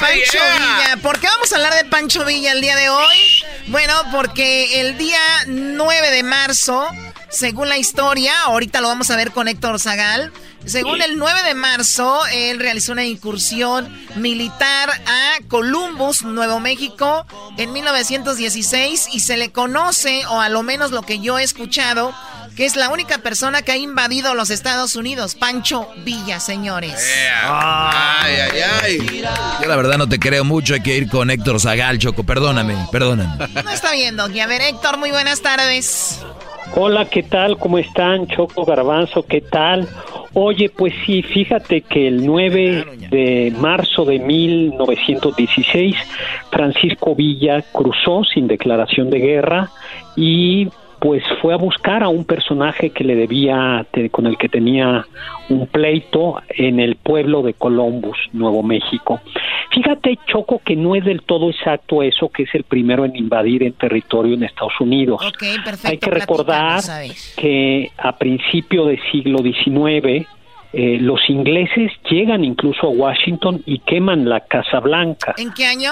Pancho 0.00 0.38
Villa. 0.58 0.98
¿Por 1.02 1.18
qué 1.18 1.26
vamos 1.26 1.50
a 1.52 1.56
hablar 1.56 1.74
de 1.74 1.84
Pancho 1.86 2.24
Villa 2.24 2.52
el 2.52 2.60
día 2.60 2.76
de 2.76 2.90
hoy? 2.90 3.43
Bueno, 3.68 3.94
porque 4.12 4.80
el 4.80 4.98
día 4.98 5.18
9 5.46 6.10
de 6.10 6.22
marzo, 6.22 6.86
según 7.30 7.68
la 7.68 7.78
historia, 7.78 8.32
ahorita 8.42 8.80
lo 8.82 8.88
vamos 8.88 9.10
a 9.10 9.16
ver 9.16 9.32
con 9.32 9.48
Héctor 9.48 9.80
Zagal. 9.80 10.32
Según 10.66 11.00
el 11.02 11.18
9 11.18 11.42
de 11.44 11.54
marzo, 11.54 12.20
él 12.32 12.58
realizó 12.58 12.92
una 12.92 13.04
incursión 13.04 13.90
militar 14.16 14.90
a 15.06 15.38
Columbus, 15.48 16.22
Nuevo 16.22 16.60
México, 16.60 17.26
en 17.56 17.72
1916 17.72 19.08
y 19.12 19.20
se 19.20 19.36
le 19.36 19.50
conoce, 19.50 20.24
o 20.26 20.40
a 20.40 20.48
lo 20.48 20.62
menos 20.62 20.90
lo 20.90 21.02
que 21.02 21.20
yo 21.20 21.38
he 21.38 21.42
escuchado, 21.42 22.14
que 22.56 22.64
es 22.64 22.76
la 22.76 22.90
única 22.90 23.18
persona 23.18 23.62
que 23.62 23.72
ha 23.72 23.76
invadido 23.76 24.34
los 24.34 24.50
Estados 24.50 24.96
Unidos, 24.96 25.34
Pancho 25.34 25.88
Villa, 26.04 26.38
señores. 26.40 26.94
Ay, 27.42 28.34
ay, 28.34 28.60
ay. 28.82 29.22
Yo 29.62 29.68
la 29.68 29.76
verdad 29.76 29.98
no 29.98 30.08
te 30.08 30.18
creo 30.18 30.44
mucho, 30.44 30.74
hay 30.74 30.80
que 30.80 30.96
ir 30.96 31.08
con 31.08 31.30
Héctor 31.30 31.60
Zagal, 31.60 31.98
Choco, 31.98 32.24
perdóname, 32.24 32.76
perdóname. 32.92 33.48
No 33.64 33.70
está 33.70 33.92
viendo, 33.92 34.24
a 34.24 34.46
ver, 34.46 34.62
Héctor, 34.62 34.98
muy 34.98 35.10
buenas 35.10 35.40
tardes. 35.40 36.20
Hola, 36.76 37.04
¿qué 37.06 37.22
tal? 37.22 37.58
¿Cómo 37.58 37.78
están? 37.78 38.26
Choco 38.26 38.64
Garbanzo, 38.64 39.24
¿qué 39.24 39.40
tal? 39.40 39.88
Oye, 40.32 40.68
pues 40.70 40.92
sí, 41.06 41.22
fíjate 41.22 41.82
que 41.82 42.08
el 42.08 42.26
9 42.26 43.08
de 43.10 43.54
marzo 43.56 44.04
de 44.04 44.18
1916, 44.18 45.94
Francisco 46.50 47.14
Villa 47.14 47.62
cruzó 47.72 48.24
sin 48.24 48.48
declaración 48.48 49.10
de 49.10 49.18
guerra 49.18 49.70
y 50.16 50.68
pues 51.04 51.22
fue 51.42 51.52
a 51.52 51.58
buscar 51.58 52.02
a 52.02 52.08
un 52.08 52.24
personaje 52.24 52.88
que 52.88 53.04
le 53.04 53.14
debía, 53.14 53.86
con 54.10 54.26
el 54.26 54.38
que 54.38 54.48
tenía 54.48 55.04
un 55.50 55.66
pleito 55.66 56.40
en 56.48 56.80
el 56.80 56.96
pueblo 56.96 57.42
de 57.42 57.52
Columbus, 57.52 58.16
Nuevo 58.32 58.62
México. 58.62 59.20
Fíjate, 59.70 60.18
Choco, 60.26 60.62
que 60.64 60.76
no 60.76 60.94
es 60.94 61.04
del 61.04 61.20
todo 61.20 61.50
exacto 61.50 62.02
eso 62.02 62.30
que 62.30 62.44
es 62.44 62.54
el 62.54 62.62
primero 62.62 63.04
en 63.04 63.14
invadir 63.16 63.64
en 63.64 63.74
territorio 63.74 64.32
en 64.32 64.44
Estados 64.44 64.80
Unidos. 64.80 65.20
Hay 65.84 65.98
que 65.98 66.10
recordar 66.10 66.80
que 67.36 67.90
a 67.98 68.16
principio 68.16 68.86
del 68.86 68.98
siglo 69.12 69.40
XIX, 69.40 70.26
eh, 70.72 70.98
los 71.02 71.20
ingleses 71.28 71.92
llegan 72.10 72.46
incluso 72.46 72.86
a 72.86 72.90
Washington 72.90 73.62
y 73.66 73.80
queman 73.80 74.26
la 74.26 74.40
Casa 74.40 74.80
Blanca. 74.80 75.34
¿En 75.36 75.52
qué 75.52 75.66
año? 75.66 75.90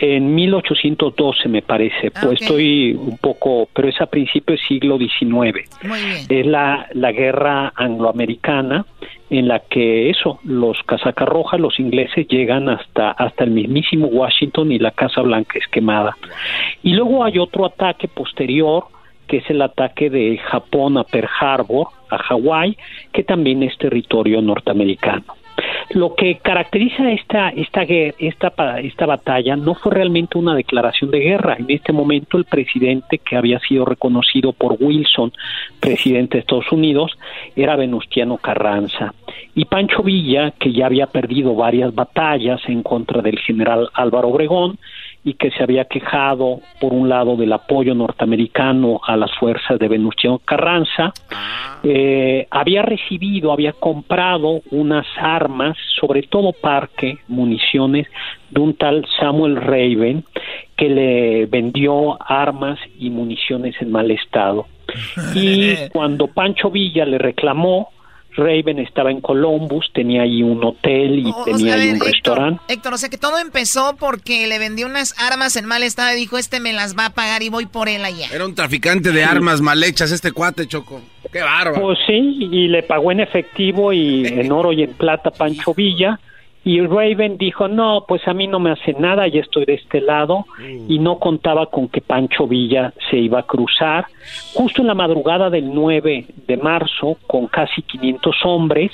En 0.00 0.32
1812 0.32 1.48
me 1.48 1.60
parece, 1.60 2.12
Ah, 2.14 2.20
pues 2.22 2.40
estoy 2.40 2.92
un 2.92 3.18
poco, 3.18 3.68
pero 3.72 3.88
es 3.88 4.00
a 4.00 4.06
principios 4.06 4.60
del 4.60 4.68
siglo 4.68 4.96
XIX. 4.96 5.68
Muy 5.82 5.98
bien. 6.00 6.26
Es 6.28 6.46
la, 6.46 6.86
la 6.94 7.10
guerra 7.10 7.72
angloamericana 7.74 8.86
en 9.28 9.48
la 9.48 9.58
que 9.58 10.08
eso, 10.08 10.38
los 10.44 10.80
casacas 10.84 11.28
rojas, 11.28 11.60
los 11.60 11.78
ingleses 11.80 12.28
llegan 12.28 12.68
hasta, 12.68 13.10
hasta 13.10 13.42
el 13.44 13.50
mismísimo 13.50 14.06
Washington 14.06 14.70
y 14.70 14.78
la 14.78 14.92
Casa 14.92 15.20
Blanca 15.20 15.58
es 15.58 15.66
quemada. 15.66 16.16
Y 16.82 16.94
luego 16.94 17.24
hay 17.24 17.38
otro 17.38 17.66
ataque 17.66 18.06
posterior, 18.06 18.84
que 19.26 19.38
es 19.38 19.50
el 19.50 19.60
ataque 19.60 20.10
de 20.10 20.38
Japón 20.38 20.96
a 20.96 21.04
Pearl 21.04 21.28
Harbor, 21.40 21.88
a 22.08 22.18
Hawái, 22.18 22.78
que 23.12 23.24
también 23.24 23.64
es 23.64 23.76
territorio 23.76 24.40
norteamericano. 24.40 25.24
Lo 25.90 26.14
que 26.14 26.36
caracteriza 26.36 27.10
esta, 27.10 27.48
esta, 27.48 27.82
esta, 27.82 28.80
esta 28.80 29.06
batalla 29.06 29.56
no 29.56 29.74
fue 29.74 29.92
realmente 29.94 30.36
una 30.36 30.54
declaración 30.54 31.10
de 31.10 31.20
guerra. 31.20 31.56
En 31.58 31.70
este 31.70 31.92
momento 31.92 32.36
el 32.36 32.44
presidente 32.44 33.18
que 33.18 33.36
había 33.36 33.58
sido 33.60 33.86
reconocido 33.86 34.52
por 34.52 34.76
Wilson, 34.78 35.32
presidente 35.80 36.36
de 36.36 36.40
Estados 36.40 36.70
Unidos, 36.72 37.18
era 37.56 37.76
Venustiano 37.76 38.36
Carranza. 38.36 39.14
Y 39.54 39.64
Pancho 39.64 40.02
Villa, 40.02 40.52
que 40.58 40.72
ya 40.72 40.86
había 40.86 41.06
perdido 41.06 41.54
varias 41.54 41.94
batallas 41.94 42.60
en 42.68 42.82
contra 42.82 43.22
del 43.22 43.38
general 43.38 43.88
Álvaro 43.94 44.28
Obregón, 44.28 44.78
y 45.24 45.34
que 45.34 45.50
se 45.50 45.62
había 45.62 45.84
quejado, 45.86 46.60
por 46.80 46.92
un 46.92 47.08
lado, 47.08 47.36
del 47.36 47.52
apoyo 47.52 47.94
norteamericano 47.94 49.00
a 49.04 49.16
las 49.16 49.30
fuerzas 49.38 49.78
de 49.78 49.88
Venustiano 49.88 50.38
Carranza, 50.38 51.12
eh, 51.82 52.46
había 52.50 52.82
recibido, 52.82 53.52
había 53.52 53.72
comprado 53.72 54.62
unas 54.70 55.06
armas, 55.18 55.76
sobre 56.00 56.22
todo 56.22 56.52
parque, 56.52 57.18
municiones, 57.28 58.06
de 58.50 58.60
un 58.60 58.74
tal 58.74 59.04
Samuel 59.18 59.56
Raven, 59.56 60.24
que 60.76 60.88
le 60.88 61.46
vendió 61.46 62.16
armas 62.20 62.78
y 62.98 63.10
municiones 63.10 63.74
en 63.80 63.92
mal 63.92 64.10
estado. 64.10 64.66
Y 65.34 65.88
cuando 65.90 66.28
Pancho 66.28 66.70
Villa 66.70 67.04
le 67.04 67.18
reclamó, 67.18 67.90
Raven 68.38 68.78
estaba 68.78 69.10
en 69.10 69.20
Columbus, 69.20 69.90
tenía 69.92 70.22
ahí 70.22 70.42
un 70.42 70.64
hotel 70.64 71.18
y 71.18 71.26
O- 71.26 71.36
o 71.40 71.44
tenía 71.44 71.58
sea, 71.58 71.74
ahí 71.74 71.86
ver, 71.88 71.94
un 71.94 72.00
restaurante. 72.00 72.62
Héctor, 72.68 72.94
o 72.94 72.96
sea 72.98 73.08
que 73.10 73.18
todo 73.18 73.38
empezó 73.38 73.96
porque 73.98 74.46
le 74.46 74.58
vendió 74.58 74.86
unas 74.86 75.14
armas 75.18 75.56
en 75.56 75.66
mal 75.66 75.82
estado 75.82 76.12
y 76.16 76.16
dijo, 76.20 76.38
este 76.38 76.60
me 76.60 76.72
las 76.72 76.96
va 76.96 77.06
a 77.06 77.10
pagar 77.10 77.42
y 77.42 77.50
voy 77.50 77.66
por 77.66 77.88
él 77.88 78.04
allá. 78.04 78.28
Era 78.32 78.46
un 78.46 78.54
traficante 78.54 79.12
de 79.12 79.24
armas 79.24 79.60
mal 79.60 79.82
hechas 79.84 80.10
este 80.12 80.32
cuate, 80.32 80.66
Choco. 80.66 81.02
Qué 81.32 81.42
bárbaro. 81.42 81.82
Pues 81.82 81.98
sí, 82.06 82.14
y 82.50 82.68
le 82.68 82.82
pagó 82.82 83.12
en 83.12 83.20
efectivo 83.20 83.92
y 83.92 84.26
en 84.26 84.50
oro 84.50 84.72
y 84.72 84.84
en 84.84 84.94
plata 84.94 85.30
Pancho 85.30 85.74
Villa. 85.74 86.18
Y 86.64 86.80
Raven 86.80 87.38
dijo, 87.38 87.68
no, 87.68 88.04
pues 88.06 88.26
a 88.28 88.34
mí 88.34 88.46
no 88.46 88.58
me 88.58 88.70
hace 88.70 88.92
nada, 88.92 89.26
ya 89.28 89.40
estoy 89.40 89.64
de 89.64 89.74
este 89.74 90.00
lado. 90.00 90.44
Y 90.88 90.98
no 90.98 91.18
contaba 91.18 91.66
con 91.66 91.88
que 91.88 92.00
Pancho 92.00 92.46
Villa 92.46 92.92
se 93.10 93.16
iba 93.16 93.40
a 93.40 93.44
cruzar. 93.44 94.06
Justo 94.54 94.82
en 94.82 94.88
la 94.88 94.94
madrugada 94.94 95.50
del 95.50 95.72
9 95.72 96.26
de 96.46 96.56
marzo, 96.56 97.16
con 97.26 97.46
casi 97.46 97.82
500 97.82 98.36
hombres, 98.44 98.90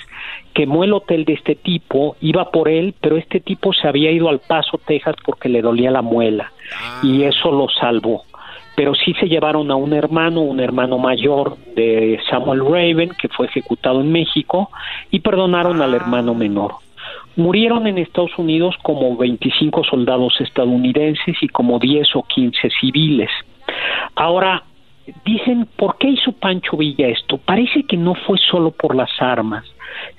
quemó 0.52 0.84
el 0.84 0.92
hotel 0.92 1.24
de 1.24 1.32
este 1.32 1.56
tipo, 1.56 2.16
iba 2.20 2.50
por 2.50 2.68
él, 2.68 2.94
pero 3.00 3.16
este 3.16 3.40
tipo 3.40 3.72
se 3.72 3.88
había 3.88 4.12
ido 4.12 4.28
al 4.28 4.40
Paso, 4.40 4.78
Texas, 4.78 5.16
porque 5.24 5.48
le 5.48 5.62
dolía 5.62 5.90
la 5.90 6.02
muela. 6.02 6.52
Y 7.02 7.24
eso 7.24 7.50
lo 7.50 7.68
salvó 7.68 8.24
pero 8.76 8.94
sí 8.94 9.14
se 9.14 9.28
llevaron 9.28 9.70
a 9.70 9.76
un 9.76 9.92
hermano, 9.92 10.40
un 10.40 10.60
hermano 10.60 10.98
mayor 10.98 11.56
de 11.76 12.18
Samuel 12.28 12.60
Raven, 12.60 13.10
que 13.10 13.28
fue 13.28 13.46
ejecutado 13.46 14.00
en 14.00 14.10
México, 14.10 14.70
y 15.10 15.20
perdonaron 15.20 15.80
al 15.80 15.94
hermano 15.94 16.34
menor. 16.34 16.74
Murieron 17.36 17.86
en 17.86 17.98
Estados 17.98 18.36
Unidos 18.38 18.76
como 18.82 19.16
25 19.16 19.84
soldados 19.84 20.40
estadounidenses 20.40 21.36
y 21.40 21.48
como 21.48 21.78
10 21.78 22.16
o 22.16 22.22
15 22.22 22.70
civiles. 22.80 23.30
Ahora, 24.14 24.62
dicen, 25.24 25.68
¿por 25.76 25.98
qué 25.98 26.10
hizo 26.10 26.32
Pancho 26.32 26.76
Villa 26.76 27.08
esto? 27.08 27.38
Parece 27.38 27.84
que 27.84 27.96
no 27.96 28.14
fue 28.14 28.38
solo 28.38 28.70
por 28.70 28.94
las 28.94 29.10
armas, 29.20 29.64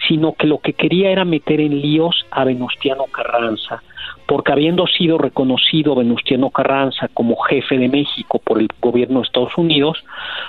sino 0.07 0.33
que 0.33 0.47
lo 0.47 0.59
que 0.59 0.73
quería 0.73 1.09
era 1.09 1.25
meter 1.25 1.59
en 1.59 1.81
líos 1.81 2.25
a 2.31 2.43
Venustiano 2.43 3.05
Carranza, 3.05 3.81
porque 4.27 4.52
habiendo 4.52 4.88
sido 4.88 5.18
reconocido 5.18 5.95
Venustiano 5.95 6.49
Carranza 6.49 7.10
como 7.14 7.35
jefe 7.38 7.77
de 7.77 7.88
México 7.88 8.39
por 8.43 8.60
el 8.60 8.68
gobierno 8.81 9.19
de 9.19 9.27
Estados 9.27 9.57
Unidos, 9.57 10.03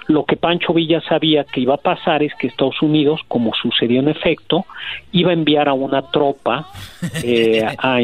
lo 0.08 0.24
que 0.24 0.36
Pancho 0.36 0.72
Villa 0.72 1.00
sabía 1.08 1.44
que 1.44 1.60
iba 1.60 1.74
a 1.74 1.78
pasar 1.78 2.22
es 2.22 2.34
que 2.34 2.46
Estados 2.46 2.80
Unidos, 2.80 3.20
como 3.28 3.52
sucedió 3.54 4.00
en 4.00 4.08
efecto, 4.08 4.64
iba 5.12 5.30
a 5.30 5.34
enviar 5.34 5.68
a 5.68 5.74
una 5.74 6.02
tropa 6.10 6.68
eh, 7.24 7.62
a, 7.64 7.98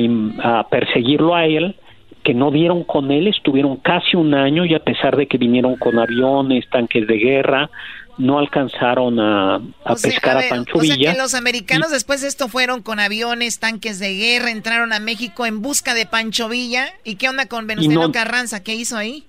a 0.59 0.69
perseguirlo 0.69 1.35
a 1.35 1.47
él, 1.47 1.77
que 2.23 2.35
no 2.35 2.51
dieron 2.51 2.85
con 2.85 3.11
él, 3.11 3.27
estuvieron 3.27 3.77
casi 3.77 4.16
un 4.16 4.35
año 4.35 4.65
y 4.65 4.74
a 4.74 4.78
pesar 4.78 5.16
de 5.16 5.27
que 5.27 5.39
vinieron 5.39 5.77
con 5.77 5.99
aviones, 5.99 6.69
tanques 6.70 7.07
de 7.07 7.16
guerra, 7.16 7.70
no 8.18 8.39
alcanzaron 8.39 9.18
a, 9.18 9.55
a 9.56 9.60
O 9.93 9.97
sea, 9.97 10.10
pescar 10.10 10.36
a 10.36 10.40
a, 10.40 10.43
ver, 10.43 10.51
Pancho 10.51 10.78
o 10.78 10.80
sea 10.82 10.97
Villa. 10.97 11.12
que 11.12 11.18
los 11.18 11.34
americanos 11.34 11.90
después 11.90 12.20
de 12.20 12.28
esto 12.28 12.48
fueron 12.48 12.82
con 12.82 13.01
aviones, 13.01 13.59
tanques 13.59 13.98
de 13.98 14.14
guerra, 14.14 14.51
entraron 14.51 14.93
a 14.93 15.01
México 15.01 15.47
en 15.47 15.62
busca 15.62 15.94
de 15.94 16.06
Pancho 16.06 16.48
Villa. 16.48 16.86
¿Y 17.05 17.16
qué 17.16 17.28
onda 17.28 17.47
con 17.47 17.66
Venustiano 17.66 18.06
no- 18.09 18.12
Carranza? 18.12 18.62
¿Qué 18.62 18.74
hizo 18.74 18.97
ahí? 18.97 19.24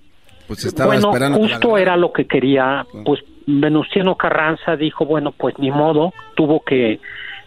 pues 0.46 0.62
estaba 0.66 0.88
bueno, 0.92 1.08
esperando. 1.08 1.38
justo 1.38 1.78
era 1.78 1.96
lo 1.96 2.12
que 2.12 2.26
quería, 2.26 2.84
pues 3.06 3.20
Venustiano 3.46 4.14
Carranza 4.16 4.76
dijo, 4.76 5.06
bueno, 5.06 5.32
pues 5.32 5.58
ni 5.58 5.70
modo, 5.70 6.12
tuvo 6.36 6.60
que 6.62 7.00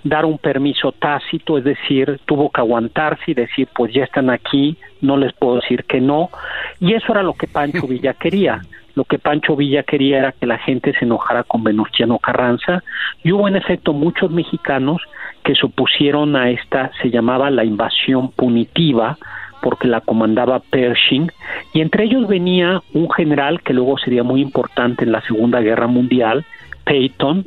dar 0.04 0.26
un 0.26 0.40
permiso 0.40 0.92
tácito, 0.94 1.60
es 1.60 1.64
decir, 1.64 2.20
tuvo 2.26 2.50
que 2.50 2.60
aguantarse 2.62 3.22
y 3.28 3.34
decir, 3.36 3.68
pues 3.76 3.94
ya 3.94 4.04
están 4.04 4.32
aquí, 4.32 4.78
no 5.02 5.16
les 5.16 5.32
puedo 5.34 5.58
decir 5.58 5.84
que 5.84 6.02
no, 6.02 6.32
y 6.80 6.96
eso 6.96 7.12
era 7.12 7.22
lo 7.22 7.34
que 7.34 7.48
Pancho 7.48 7.82
Villa 7.88 8.14
quería. 8.16 8.62
Lo 8.98 9.06
que 9.06 9.20
Pancho 9.20 9.56
Villa 9.56 9.84
quería 9.84 10.18
era 10.18 10.32
que 10.32 10.48
la 10.48 10.58
gente 10.58 10.92
se 10.98 11.06
enojara 11.06 11.44
con 11.44 11.64
Venustiano 11.64 12.18
Carranza 12.18 12.84
y 13.24 13.32
hubo 13.32 13.48
en 13.48 13.56
efecto 13.56 13.94
muchos 13.94 14.32
mexicanos 14.32 15.04
que 15.44 15.54
se 15.54 15.68
opusieron 15.68 16.36
a 16.36 16.50
esta, 16.50 16.90
se 17.00 17.12
llamaba 17.12 17.52
la 17.52 17.64
invasión 17.64 18.32
punitiva, 18.32 19.20
porque 19.62 19.88
la 19.88 20.02
comandaba 20.02 20.62
Pershing, 20.72 21.32
y 21.76 21.82
entre 21.82 22.06
ellos 22.06 22.28
venía 22.28 22.82
un 22.96 23.08
general 23.12 23.62
que 23.62 23.74
luego 23.74 24.00
sería 24.00 24.24
muy 24.24 24.42
importante 24.42 25.04
en 25.04 25.12
la 25.12 25.22
Segunda 25.22 25.62
Guerra 25.62 25.86
Mundial, 25.86 26.44
Peyton, 26.84 27.46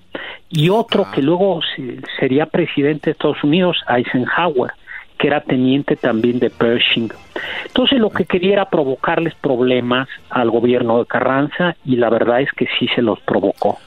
y 0.51 0.69
otro 0.69 1.07
que 1.13 1.21
luego 1.21 1.63
sería 2.21 2.47
presidente 2.47 3.07
de 3.07 3.11
Estados 3.11 3.43
Unidos, 3.43 3.77
Eisenhower, 3.89 4.71
que 5.21 5.27
era 5.27 5.43
teniente 5.43 5.97
también 5.97 6.39
de 6.39 6.49
Pershing. 6.49 7.13
Entonces 7.67 7.99
lo 7.99 8.11
que 8.11 8.25
quería 8.25 8.55
era 8.55 8.71
provocarles 8.71 9.35
problemas 9.35 10.09
al 10.31 10.51
gobierno 10.51 10.99
de 10.99 11.07
Carranza 11.07 11.77
y 11.85 11.97
la 11.97 12.09
verdad 12.09 12.41
es 12.41 12.49
que 12.57 12.67
sí 12.79 12.89
se 12.95 13.03
los 13.03 13.21
provocó. 13.21 13.79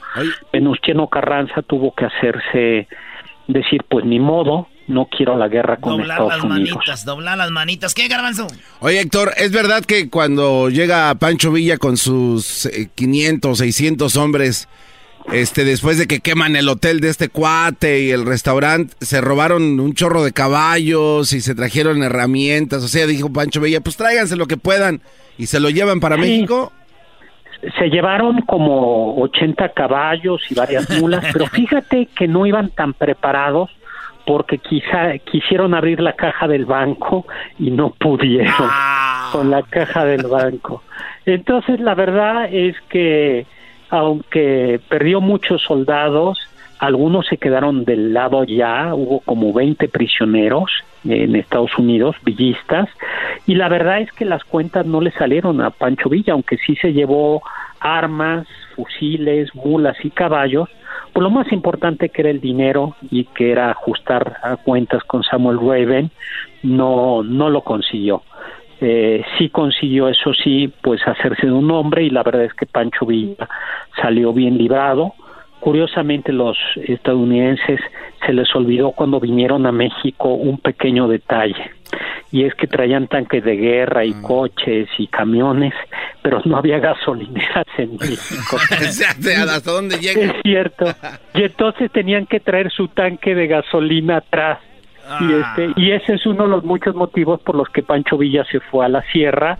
Venustiano 0.52 1.08
Carranza 1.08 1.62
tuvo 1.62 1.92
que 1.92 2.04
hacerse 2.04 2.86
decir 3.48 3.82
pues 3.88 4.04
ni 4.04 4.20
modo, 4.20 4.68
no 4.86 5.06
quiero 5.06 5.36
la 5.36 5.48
guerra 5.48 5.76
con 5.78 5.98
doblar 5.98 6.20
Estados 6.20 6.34
las 6.34 6.44
Unidos. 6.44 6.76
manitas, 6.76 7.04
doblar 7.04 7.38
las 7.38 7.50
manitas. 7.50 7.94
¿Qué, 7.94 8.06
Garbanzo? 8.06 8.46
Oye, 8.80 9.00
Héctor, 9.00 9.32
¿es 9.36 9.50
verdad 9.50 9.84
que 9.84 10.08
cuando 10.08 10.68
llega 10.70 11.14
Pancho 11.16 11.50
Villa 11.50 11.78
con 11.78 11.96
sus 11.96 12.66
eh, 12.66 12.90
500, 12.94 13.58
600 13.58 14.16
hombres, 14.16 14.68
este, 15.32 15.64
después 15.64 15.98
de 15.98 16.06
que 16.06 16.20
queman 16.20 16.54
el 16.56 16.68
hotel 16.68 17.00
de 17.00 17.08
este 17.08 17.28
cuate 17.28 18.00
y 18.00 18.10
el 18.10 18.26
restaurante, 18.26 18.94
se 19.00 19.20
robaron 19.20 19.80
un 19.80 19.94
chorro 19.94 20.22
de 20.22 20.32
caballos 20.32 21.32
y 21.32 21.40
se 21.40 21.54
trajeron 21.54 22.02
herramientas? 22.02 22.82
O 22.84 22.88
sea, 22.88 23.06
dijo 23.06 23.32
Pancho 23.32 23.60
Villa, 23.60 23.80
pues 23.80 23.96
tráiganse 23.96 24.36
lo 24.36 24.46
que 24.46 24.56
puedan 24.56 25.00
y 25.38 25.46
se 25.46 25.60
lo 25.60 25.70
llevan 25.70 26.00
para 26.00 26.16
Sí. 26.16 26.20
México. 26.22 26.72
Se 27.78 27.88
llevaron 27.88 28.42
como 28.42 29.16
80 29.22 29.70
caballos 29.70 30.42
y 30.50 30.54
varias 30.54 30.88
mulas, 31.00 31.24
pero 31.32 31.46
fíjate 31.52 32.08
que 32.14 32.28
no 32.28 32.44
iban 32.46 32.68
tan 32.70 32.92
preparados 32.92 33.70
porque 34.26 34.58
quizá 34.58 35.18
quisieron 35.30 35.74
abrir 35.74 36.00
la 36.00 36.14
caja 36.14 36.46
del 36.48 36.66
banco 36.66 37.26
y 37.58 37.70
no 37.70 37.90
pudieron 37.90 38.68
con 39.32 39.50
la 39.50 39.62
caja 39.62 40.04
del 40.04 40.26
banco. 40.26 40.82
Entonces 41.26 41.80
la 41.80 41.94
verdad 41.94 42.48
es 42.52 42.76
que 42.90 43.46
aunque 43.94 44.80
perdió 44.88 45.20
muchos 45.20 45.62
soldados, 45.62 46.38
algunos 46.78 47.26
se 47.26 47.36
quedaron 47.36 47.84
del 47.84 48.12
lado 48.12 48.44
ya, 48.44 48.94
hubo 48.94 49.20
como 49.20 49.52
20 49.52 49.88
prisioneros 49.88 50.70
en 51.04 51.36
Estados 51.36 51.78
Unidos, 51.78 52.16
villistas, 52.24 52.88
y 53.46 53.54
la 53.54 53.68
verdad 53.68 54.00
es 54.00 54.12
que 54.12 54.24
las 54.24 54.44
cuentas 54.44 54.86
no 54.86 55.00
le 55.00 55.10
salieron 55.12 55.60
a 55.60 55.70
Pancho 55.70 56.08
Villa, 56.08 56.32
aunque 56.32 56.56
sí 56.58 56.76
se 56.76 56.92
llevó 56.92 57.42
armas, 57.80 58.46
fusiles, 58.74 59.54
mulas 59.54 59.96
y 60.02 60.10
caballos, 60.10 60.68
pues 61.12 61.22
lo 61.22 61.30
más 61.30 61.52
importante 61.52 62.08
que 62.08 62.22
era 62.22 62.30
el 62.30 62.40
dinero 62.40 62.96
y 63.10 63.24
que 63.24 63.52
era 63.52 63.70
ajustar 63.70 64.38
a 64.42 64.56
cuentas 64.56 65.04
con 65.04 65.22
Samuel 65.22 65.58
Raven, 65.60 66.10
no, 66.62 67.22
no 67.22 67.50
lo 67.50 67.60
consiguió. 67.60 68.22
Eh, 68.86 69.24
sí 69.38 69.48
consiguió, 69.48 70.10
eso 70.10 70.34
sí, 70.34 70.70
pues 70.82 71.00
hacerse 71.06 71.46
de 71.46 71.52
un 71.52 71.70
hombre 71.70 72.04
y 72.04 72.10
la 72.10 72.22
verdad 72.22 72.44
es 72.44 72.52
que 72.52 72.66
Pancho 72.66 73.06
Villa 73.06 73.48
salió 74.02 74.34
bien 74.34 74.58
librado. 74.58 75.14
Curiosamente 75.58 76.32
los 76.32 76.58
estadounidenses 76.76 77.80
se 78.26 78.34
les 78.34 78.54
olvidó 78.54 78.92
cuando 78.92 79.20
vinieron 79.20 79.64
a 79.64 79.72
México 79.72 80.34
un 80.34 80.58
pequeño 80.58 81.08
detalle 81.08 81.70
y 82.30 82.44
es 82.44 82.54
que 82.56 82.66
traían 82.66 83.06
tanques 83.08 83.42
de 83.42 83.56
guerra 83.56 84.04
y 84.04 84.12
coches 84.12 84.88
y 84.98 85.06
camiones, 85.06 85.72
pero 86.20 86.42
no 86.44 86.58
había 86.58 86.78
gasolineras 86.80 87.64
en 87.78 87.96
México. 87.96 88.58
¿Hasta 88.70 89.70
dónde 89.70 89.96
llega? 89.98 90.20
Es 90.20 90.42
cierto. 90.42 90.84
Y 91.34 91.42
entonces 91.42 91.90
tenían 91.90 92.26
que 92.26 92.38
traer 92.38 92.70
su 92.70 92.88
tanque 92.88 93.34
de 93.34 93.46
gasolina 93.46 94.18
atrás. 94.18 94.58
Y, 95.20 95.32
este, 95.32 95.72
y 95.76 95.92
ese 95.92 96.14
es 96.14 96.26
uno 96.26 96.44
de 96.44 96.48
los 96.50 96.64
muchos 96.64 96.94
motivos 96.94 97.40
por 97.42 97.54
los 97.54 97.68
que 97.68 97.82
Pancho 97.82 98.16
Villa 98.16 98.44
se 98.50 98.60
fue 98.60 98.86
a 98.86 98.88
la 98.88 99.02
sierra 99.12 99.58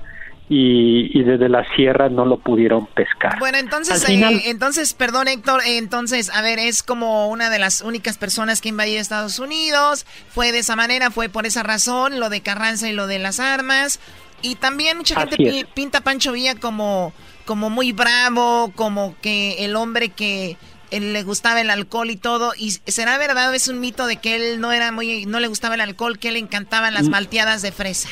y, 0.49 1.11
y 1.19 1.23
desde 1.23 1.49
la 1.49 1.65
sierra 1.75 2.09
no 2.09 2.25
lo 2.25 2.39
pudieron 2.39 2.87
pescar. 2.87 3.39
Bueno, 3.39 3.59
entonces, 3.59 4.05
final- 4.05 4.35
eh, 4.35 4.43
entonces, 4.47 4.95
perdón, 4.95 5.29
Héctor, 5.29 5.61
eh, 5.67 5.79
entonces, 5.79 6.31
a 6.31 6.43
ver, 6.43 6.59
es 6.59 6.83
como 6.83 7.29
una 7.29 7.51
de 7.51 7.59
las 7.59 7.81
únicas 7.81 8.19
personas 8.19 8.61
que 8.61 8.69
invadió 8.71 9.01
Estados 9.01 9.39
Unidos, 9.39 10.07
fue 10.29 10.53
de 10.53 10.59
esa 10.61 10.77
manera, 10.77 11.11
fue 11.11 11.29
por 11.29 11.47
esa 11.47 11.63
razón, 11.63 12.21
lo 12.21 12.29
de 12.29 12.41
Carranza 12.41 12.89
y 12.89 12.93
lo 12.93 13.07
de 13.07 13.19
las 13.19 13.41
armas, 13.41 14.01
y 14.43 14.57
también 14.57 14.99
mucha 14.99 15.19
gente 15.21 15.67
pinta 15.75 15.99
a 15.99 16.01
Pancho 16.03 16.33
Villa 16.33 16.55
como, 16.55 17.15
como 17.47 17.71
muy 17.71 17.93
bravo, 17.93 18.71
como 18.75 19.15
que 19.23 19.65
el 19.65 19.77
hombre 19.77 20.11
que 20.11 20.59
eh, 20.97 21.01
le 21.01 21.23
gustaba 21.23 21.61
el 21.61 21.71
alcohol 21.71 22.11
y 22.11 22.17
todo, 22.17 22.53
y 22.59 22.71
será 22.71 23.19
verdad, 23.19 23.51
o 23.51 23.55
es 23.55 23.69
un 23.69 23.81
mito 23.81 24.07
de 24.07 24.17
que 24.17 24.37
él 24.37 24.61
no 24.61 24.73
era 24.73 24.93
muy, 24.93 25.27
no 25.27 25.41
le 25.41 25.49
gustaba 25.49 25.75
el 25.75 25.81
alcohol, 25.81 26.19
que 26.19 26.31
le 26.33 26.39
encantaban 26.39 26.95
las 26.95 27.09
Mm. 27.09 27.11
malteadas 27.11 27.63
de 27.63 27.73
fresa. 27.73 28.09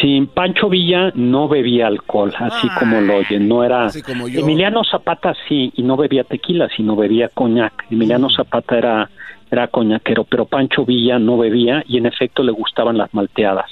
Sí, 0.00 0.26
Pancho 0.34 0.70
Villa 0.70 1.12
no 1.14 1.46
bebía 1.46 1.86
alcohol, 1.88 2.32
así 2.38 2.68
como 2.78 3.02
lo 3.02 3.16
oyen, 3.16 3.46
no 3.46 3.62
era... 3.64 3.90
como 4.06 4.28
yo. 4.28 4.40
Emiliano 4.40 4.82
Zapata 4.82 5.34
sí, 5.46 5.72
y 5.76 5.82
no 5.82 5.96
bebía 5.98 6.24
tequila, 6.24 6.68
sino 6.74 6.96
bebía 6.96 7.28
coñac. 7.28 7.84
Emiliano 7.90 8.30
Zapata 8.30 8.78
era, 8.78 9.10
era 9.50 9.68
coñaquero, 9.68 10.24
pero 10.24 10.46
Pancho 10.46 10.86
Villa 10.86 11.18
no 11.18 11.36
bebía 11.36 11.84
y 11.86 11.98
en 11.98 12.06
efecto 12.06 12.42
le 12.42 12.52
gustaban 12.52 12.96
las 12.96 13.12
malteadas. 13.12 13.70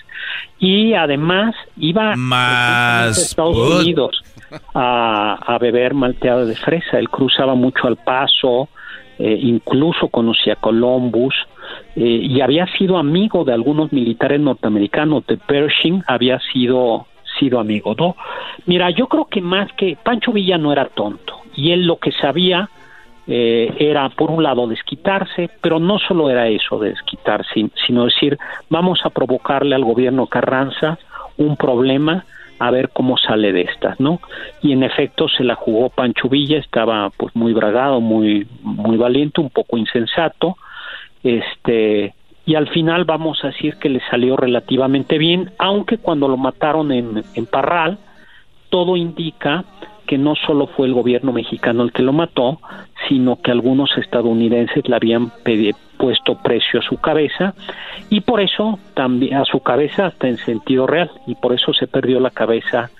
Y 0.59 0.93
además 0.93 1.55
iba 1.79 2.15
Más 2.15 3.19
a 3.19 3.23
Estados 3.23 3.57
Unidos 3.57 4.23
a, 4.75 5.59
beber 5.61 5.95
malteada 5.95 6.45
de 6.45 6.55
fresa. 6.55 6.99
Él 6.99 7.09
cruzaba 7.09 7.55
mucho 7.55 7.87
al 7.87 7.97
paso, 7.97 8.69
eh, 9.19 9.39
incluso 9.41 10.09
conocía 10.09 10.55
a 10.55 10.57
Columbus 10.57 11.35
eh, 11.97 12.01
y 12.01 12.41
había 12.41 12.67
sido 12.79 12.99
amigo 12.99 13.45
de 13.45 13.53
algunos 13.53 13.93
militares 13.93 14.41
norteamericanos. 14.41 15.27
De 15.27 15.37
Pershing 15.37 16.03
había 16.07 16.41
sido 16.53 17.07
sido 17.39 17.59
amigo, 17.59 17.95
¿no? 17.99 18.15
Mira, 18.67 18.91
yo 18.91 19.07
creo 19.07 19.25
que 19.25 19.41
más 19.41 19.73
que 19.73 19.97
Pancho 20.03 20.33
Villa 20.33 20.59
no 20.59 20.71
era 20.71 20.85
tonto 20.87 21.41
y 21.55 21.73
él 21.73 21.87
lo 21.87 21.97
que 21.97 22.13
sabía 22.13 22.69
eh, 23.27 23.73
era 23.79 24.09
por 24.11 24.31
un 24.31 24.43
lado 24.43 24.67
desquitarse, 24.67 25.49
pero 25.61 25.79
no 25.79 25.99
solo 25.99 26.29
era 26.29 26.49
eso 26.49 26.79
de 26.79 26.91
desquitarse, 26.91 27.71
sino 27.87 28.05
decir 28.05 28.39
vamos 28.69 29.01
a 29.05 29.11
provocarle 29.11 29.75
al 29.75 29.85
gobierno 29.85 30.27
Carranza 30.27 30.99
un 31.37 31.57
problema 31.57 32.25
a 32.63 32.71
ver 32.71 32.91
cómo 32.91 33.17
sale 33.19 33.53
de 33.53 33.63
estas, 33.63 33.99
¿no? 33.99 34.21
Y 34.63 34.71
en 34.71 34.85
efecto 34.85 35.27
se 35.29 35.43
la 35.43 35.57
jugó 35.57 35.91
Pancho 35.91 36.29
Villa, 36.29 36.59
estaba 36.59 37.11
pues 37.11 37.35
muy 37.35 37.53
bragado, 37.53 38.01
muy 38.01 38.47
muy 38.63 38.97
valiente, 38.97 39.41
un 39.41 39.51
poco 39.51 39.77
insensato, 39.79 40.57
este 41.25 42.15
y 42.47 42.55
al 42.55 42.69
final 42.69 43.05
vamos 43.05 43.41
a 43.43 43.49
decir 43.49 43.79
que 43.79 43.89
le 43.89 44.01
salió 44.09 44.37
relativamente 44.37 45.19
bien, 45.19 45.51
aunque 45.59 45.99
cuando 45.99 46.29
lo 46.29 46.37
mataron 46.37 46.93
en, 46.93 47.25
en 47.35 47.47
Parral, 47.47 47.99
todo 48.71 48.97
indica 48.97 49.65
que 50.07 50.19
no 50.19 50.35
solo 50.35 50.67
fue 50.67 50.87
el 50.87 50.95
gobierno 50.95 51.33
mexicano 51.33 51.83
el 51.83 51.93
que 51.93 52.03
lo 52.03 52.13
mató, 52.13 52.61
sino 53.09 53.41
que 53.41 53.51
algunos 53.51 53.91
estadounidenses 53.97 54.87
le 54.89 54.97
habían 54.97 55.31
pedi- 55.45 55.75
puesto 55.99 56.37
precio 56.43 56.81
a 56.81 56.83
su 56.83 56.97
cabeza 56.97 57.55
y 58.11 58.21
por 58.23 58.41
eso 58.41 58.79
también 58.95 59.35
a 59.37 59.45
su 59.45 59.61
cabeza 59.61 60.07
hasta 60.07 60.29
en 60.29 60.37
sentido 60.39 60.87
real 60.87 61.11
y 61.27 61.35
por 61.37 61.53
eso 61.55 61.73
se 61.73 61.87
perdió 61.87 62.19
la 62.21 62.31
cabeza 62.31 62.91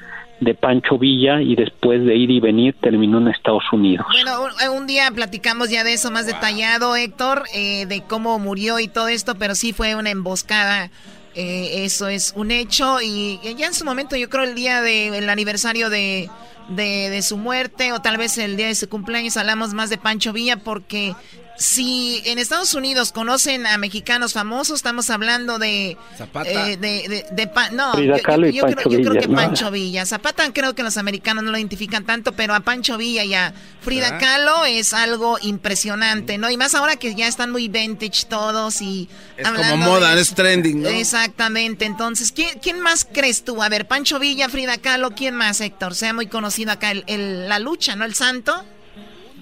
de 0.41 0.55
Pancho 0.55 0.99
Villa 0.99 1.41
y 1.41 1.55
después 1.55 2.05
de 2.05 2.17
ir 2.17 2.31
y 2.31 2.41
venir 2.41 2.75
terminó 2.81 3.19
en 3.19 3.29
Estados 3.29 3.65
Unidos. 3.73 4.07
Bueno, 4.11 4.43
un, 4.73 4.81
un 4.81 4.87
día 4.89 5.09
platicamos 5.15 5.71
ya 5.71 5.85
de 5.85 5.93
eso 5.95 6.11
más 6.11 6.27
detallado, 6.27 6.97
Héctor, 6.97 7.45
eh, 7.55 7.87
de 7.87 8.03
cómo 8.03 8.39
murió 8.41 8.79
y 8.81 8.89
todo 8.89 9.07
esto, 9.09 9.35
pero 9.37 9.55
sí 9.55 9.73
fue 9.73 9.95
una 9.95 10.11
emboscada. 10.11 10.91
eh, 11.35 11.85
eso 11.85 12.09
es 12.09 12.35
un 12.37 12.51
hecho 12.51 13.01
y 13.01 13.39
ya 13.57 13.67
en 13.67 13.73
su 13.75 13.85
momento 13.85 14.17
yo 14.17 14.29
creo 14.29 14.45
el 14.45 14.55
día 14.55 14.83
del 14.83 15.29
aniversario 15.31 15.91
de, 15.91 16.29
de, 16.69 17.11
de 17.11 17.23
su 17.23 17.37
muerte 17.37 17.93
o 17.93 18.01
tal 18.01 18.17
vez 18.17 18.39
el 18.39 18.57
día 18.57 18.67
de 18.67 18.75
su 18.75 18.89
cumpleaños 18.89 19.37
hablamos 19.37 19.75
más 19.75 19.91
de 19.91 19.99
Pancho 19.99 20.33
Villa 20.33 20.57
porque 20.57 21.15
si 21.59 22.23
en 22.25 22.39
Estados 22.39 22.75
Unidos 22.75 23.13
conocen 23.13 23.67
a 23.67 23.79
mexicanos 23.79 24.33
famosos, 24.33 24.77
estamos 24.77 25.11
hablando 25.11 25.59
de... 25.59 25.97
Zapata. 26.17 26.49
eh, 26.51 26.77
de, 26.77 27.09
de, 27.09 27.27
de 27.31 27.47
Pa- 27.47 27.71
no, 27.71 27.93
Frida 27.95 28.17
yo, 28.17 28.23
yo- 28.23 28.23
creo, 28.23 28.75
Pancho 28.75 28.91
yo 28.91 28.99
creo 29.01 29.11
Villa, 29.13 29.21
que 29.21 29.29
¿no? 29.29 29.35
Pancho 29.37 29.71
Villa. 29.71 30.07
Zapata 30.07 30.53
creo 30.53 30.75
que 30.75 30.83
los 30.83 30.97
americanos 30.97 31.45
no 31.45 31.51
lo 31.53 31.59
identifican 31.59 32.05
tanto, 32.05 32.33
pero 32.33 32.55
a 32.55 32.61
Pancho 32.61 32.97
Villa 32.97 33.25
y 33.25 33.35
a 33.35 33.53
Frida 33.81 34.09
¿Ah? 34.15 34.19
Kahlo 34.19 34.65
es 34.65 34.93
algo 34.95 35.39
impresionante, 35.43 36.39
¿no? 36.39 36.51
Y 36.51 36.57
más 36.57 36.75
ahora 36.75 36.97
que 36.97 37.15
ya 37.15 37.27
están 37.29 37.51
muy 37.51 37.69
vintage 37.69 38.27
todos 38.29 38.81
y... 38.83 39.09
Es 39.37 39.49
como 39.49 39.77
moda, 39.77 40.19
es 40.19 40.35
trending, 40.35 40.83
¿no? 40.83 40.89
Exactamente. 40.89 41.85
Entonces, 41.85 42.33
¿quién, 42.33 42.59
quién 42.61 42.81
más 42.81 43.07
crees 43.11 43.45
tú? 43.45 43.63
A 43.63 43.69
ver, 43.69 43.87
Pancho 43.87 44.19
Villa, 44.19 44.49
Frida 44.49 44.79
Kahlo, 44.79 45.11
¿quién 45.13 45.35
más, 45.35 45.61
Héctor? 45.61 45.95
Sea 45.95 46.13
muy 46.13 46.27
conocido 46.27 46.73
acá 46.73 46.91
el, 46.91 47.05
el- 47.07 47.49
la 47.49 47.59
lucha, 47.59 47.95
¿no? 47.97 48.05
El 48.05 48.15
santo. 48.15 48.65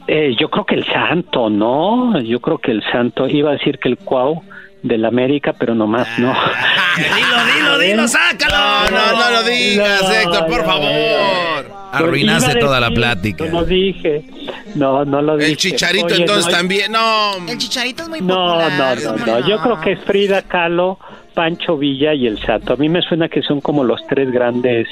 Eh, 0.07 0.35
yo 0.39 0.49
creo 0.51 0.65
que 0.65 0.75
el 0.75 0.85
santo, 0.87 1.51
¿no? 1.51 2.21
Yo 2.21 2.41
creo 2.41 2.59
que 2.59 2.71
el 2.73 2.83
santo, 2.91 3.29
iba 3.29 3.51
a 3.51 3.53
decir 3.55 3.79
que 3.79 3.89
el 3.89 3.97
cuau 3.99 4.43
del 4.83 5.05
América, 5.05 5.53
pero 5.59 5.75
nomás 5.75 6.09
no. 6.19 6.33
Dilo, 6.97 7.55
dilo, 7.55 7.79
dilo, 7.79 8.09
sácalo. 8.09 8.91
No, 8.91 8.91
no, 8.91 9.21
no 9.21 9.31
lo 9.31 9.43
digas, 9.45 10.03
No, 10.03 10.11
Héctor, 10.13 10.47
por 10.47 10.59
no, 10.59 10.65
favor. 10.65 11.81
Arruinaste 11.93 12.55
toda 12.57 12.81
la 12.81 12.91
plática. 12.91 13.45
No 13.47 13.61
lo 13.61 13.65
dije. 13.67 14.25
No, 14.75 15.05
no 15.05 15.21
lo 15.23 15.37
dije. 15.37 15.51
El 15.51 15.57
chicharito 15.57 16.07
Oye, 16.07 16.17
entonces 16.17 16.47
no, 16.47 16.51
también. 16.53 16.93
No. 16.93 17.33
El 17.49 17.59
chicharito 17.59 18.05
es 18.05 18.09
muy 18.09 18.21
No, 18.21 18.35
popular. 18.37 18.99
no, 18.99 19.13
no, 19.13 19.25
¿cómo 19.25 19.27
no. 19.41 19.49
Yo 19.49 19.59
creo 19.59 19.81
que 19.81 19.93
es 19.93 20.01
Frida 20.05 20.43
Kahlo, 20.43 20.99
Pancho 21.35 21.77
Villa 21.77 22.15
y 22.15 22.27
el 22.27 22.39
Santo. 22.41 22.73
A 22.73 22.77
mí 22.77 22.89
me 22.89 23.03
suena 23.03 23.29
que 23.29 23.43
son 23.43 23.61
como 23.61 23.85
los 23.85 24.01
tres 24.09 24.31
grandes, 24.31 24.89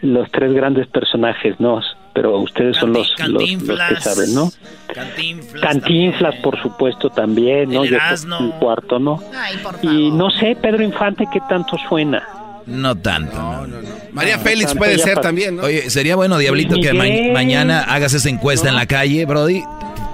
los 0.00 0.30
tres 0.30 0.52
grandes 0.54 0.86
personajes, 0.88 1.60
¿no? 1.60 1.80
Pero 2.14 2.38
ustedes 2.38 2.76
son 2.76 2.92
los, 2.92 3.12
los, 3.26 3.32
los 3.66 3.80
que 3.88 3.96
saben, 4.00 4.34
¿no? 4.34 4.50
Cantinflas. 4.94 5.60
Cantinflas, 5.62 6.34
por 6.36 6.60
supuesto, 6.62 7.10
también, 7.10 7.70
¿no? 7.70 7.82
El 7.82 7.90
Yo 7.90 7.96
el 7.96 8.50
cuarto, 8.60 8.98
¿no? 9.00 9.20
Ay, 9.36 9.56
por 9.58 9.76
Y 9.82 10.10
no 10.12 10.30
sé, 10.30 10.56
Pedro 10.62 10.84
Infante, 10.84 11.24
¿qué 11.32 11.40
tanto 11.48 11.76
suena? 11.88 12.22
No 12.66 12.94
tanto. 12.96 13.36
no. 13.36 13.66
María 14.12 14.36
No, 14.36 14.42
Félix 14.44 14.66
tanto 14.68 14.78
puede 14.78 14.98
ser 14.98 15.18
también, 15.20 15.56
¿no? 15.56 15.64
Oye, 15.64 15.90
sería 15.90 16.14
bueno, 16.14 16.38
Diablito, 16.38 16.76
que 16.76 16.92
ma- 16.94 17.04
mañana 17.34 17.80
hagas 17.82 18.14
esa 18.14 18.28
encuesta 18.30 18.68
en 18.68 18.76
la 18.76 18.86
calle, 18.86 19.26
Brody. 19.26 19.62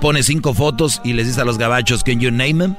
Pones 0.00 0.24
cinco 0.24 0.54
fotos 0.54 1.02
y 1.04 1.12
les 1.12 1.26
dices 1.26 1.40
a 1.42 1.44
los 1.44 1.58
gabachos, 1.58 2.02
¿can 2.02 2.18
you 2.18 2.30
name 2.30 2.54
them? 2.54 2.74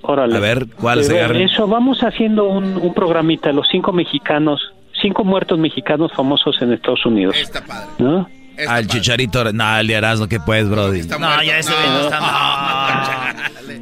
Órale. 0.00 0.34
A 0.36 0.40
ver, 0.40 0.66
¿cuál 0.80 1.04
se 1.04 1.18
agarra? 1.18 1.38
Eso, 1.38 1.66
vamos 1.66 2.00
haciendo 2.02 2.44
un, 2.48 2.78
un 2.78 2.94
programita, 2.94 3.52
los 3.52 3.66
cinco 3.70 3.92
mexicanos, 3.92 4.72
cinco 5.00 5.24
muertos 5.24 5.58
mexicanos 5.58 6.12
famosos 6.14 6.56
en 6.60 6.72
Estados 6.72 7.04
Unidos. 7.06 7.36
Está 7.36 7.64
padre. 7.64 7.88
¿No? 7.98 8.28
Al 8.68 8.86
chicharito, 8.88 9.52
no, 9.52 9.78
el 9.78 9.86
de 9.86 9.94
Erasmo, 9.94 10.26
¿qué 10.26 10.40
puedes, 10.40 10.68
Brody? 10.68 11.02
No, 11.02 11.42
ya 11.44 11.58
ese 11.58 11.70
no 11.70 12.00
está 12.00 12.20
mal. 12.20 13.34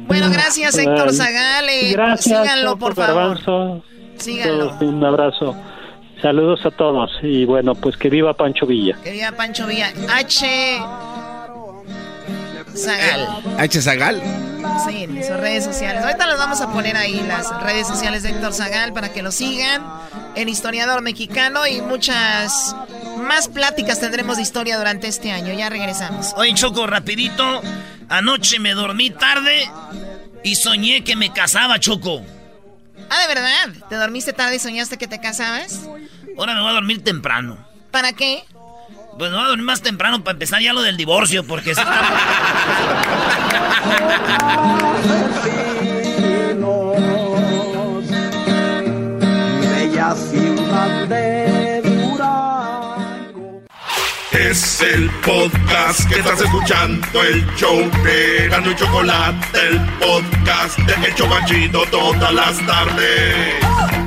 Bueno, 0.07 0.29
gracias, 0.31 0.77
Héctor 0.77 1.07
Ay, 1.09 1.15
Zagal. 1.15 1.69
eh, 1.69 1.91
Gracias, 1.93 2.41
síganlo, 2.43 2.77
por 2.77 2.93
favor. 2.93 3.15
Garbanzo. 3.15 3.83
Síganlo. 4.17 4.67
Todos, 4.69 4.81
Un 4.83 5.03
abrazo. 5.03 5.55
Saludos 6.21 6.63
a 6.65 6.71
todos. 6.71 7.11
Y 7.23 7.45
bueno, 7.45 7.73
pues 7.75 7.97
que 7.97 8.09
viva 8.09 8.33
Pancho 8.35 8.65
Villa. 8.67 8.95
Que 9.03 9.11
viva 9.11 9.31
Pancho 9.31 9.65
Villa. 9.67 9.91
H. 10.15 10.79
Zagal. 12.77 13.43
H. 13.57 13.81
Zagal. 13.81 14.21
Sí, 14.87 15.03
en 15.03 15.23
sus 15.23 15.37
redes 15.37 15.63
sociales. 15.63 16.03
Ahorita 16.03 16.27
les 16.27 16.37
vamos 16.37 16.61
a 16.61 16.71
poner 16.71 16.95
ahí 16.95 17.21
las 17.27 17.49
redes 17.63 17.87
sociales 17.87 18.23
de 18.23 18.29
Héctor 18.29 18.53
Zagal 18.53 18.93
para 18.93 19.11
que 19.11 19.21
lo 19.21 19.31
sigan. 19.31 19.83
El 20.35 20.49
historiador 20.49 21.01
mexicano 21.01 21.65
y 21.65 21.81
muchas 21.81 22.75
más 23.17 23.47
pláticas 23.47 23.99
tendremos 23.99 24.37
de 24.37 24.43
historia 24.43 24.77
durante 24.77 25.07
este 25.07 25.31
año. 25.31 25.53
Ya 25.53 25.69
regresamos. 25.69 26.33
Oye, 26.37 26.53
Choco, 26.53 26.85
rapidito. 26.85 27.61
Anoche 28.09 28.59
me 28.59 28.73
dormí 28.73 29.09
tarde 29.09 29.69
y 30.43 30.55
soñé 30.55 31.03
que 31.03 31.15
me 31.15 31.33
casaba, 31.33 31.79
Choco. 31.79 32.21
Ah, 33.09 33.21
¿de 33.21 33.27
verdad? 33.27 33.87
¿Te 33.89 33.95
dormiste 33.95 34.33
tarde 34.33 34.57
y 34.57 34.59
soñaste 34.59 34.97
que 34.97 35.07
te 35.07 35.19
casabas? 35.19 35.81
Ahora 36.37 36.53
me 36.53 36.61
voy 36.61 36.69
a 36.69 36.73
dormir 36.73 37.03
temprano. 37.03 37.57
¿Para 37.91 38.13
qué? 38.13 38.43
Pues 39.17 39.31
dormir 39.31 39.65
más 39.65 39.81
temprano 39.81 40.23
para 40.23 40.33
empezar 40.33 40.61
ya 40.61 40.73
lo 40.73 40.81
del 40.81 40.95
divorcio, 40.95 41.43
porque... 41.43 41.71
está-. 41.71 41.87
Es 54.31 54.81
el 54.81 55.09
podcast 55.25 56.07
que 56.07 56.19
estás 56.19 56.39
escuchando, 56.41 57.23
el 57.23 57.45
show 57.55 57.89
de 58.03 58.47
Gano 58.49 58.69
y 58.71 58.75
Chocolate, 58.75 59.59
el 59.67 59.79
podcast 59.99 60.77
de 60.77 61.07
Hecho 61.09 61.27
Machito 61.27 61.83
todas 61.89 62.33
las 62.33 62.65
tardes. 62.67 64.06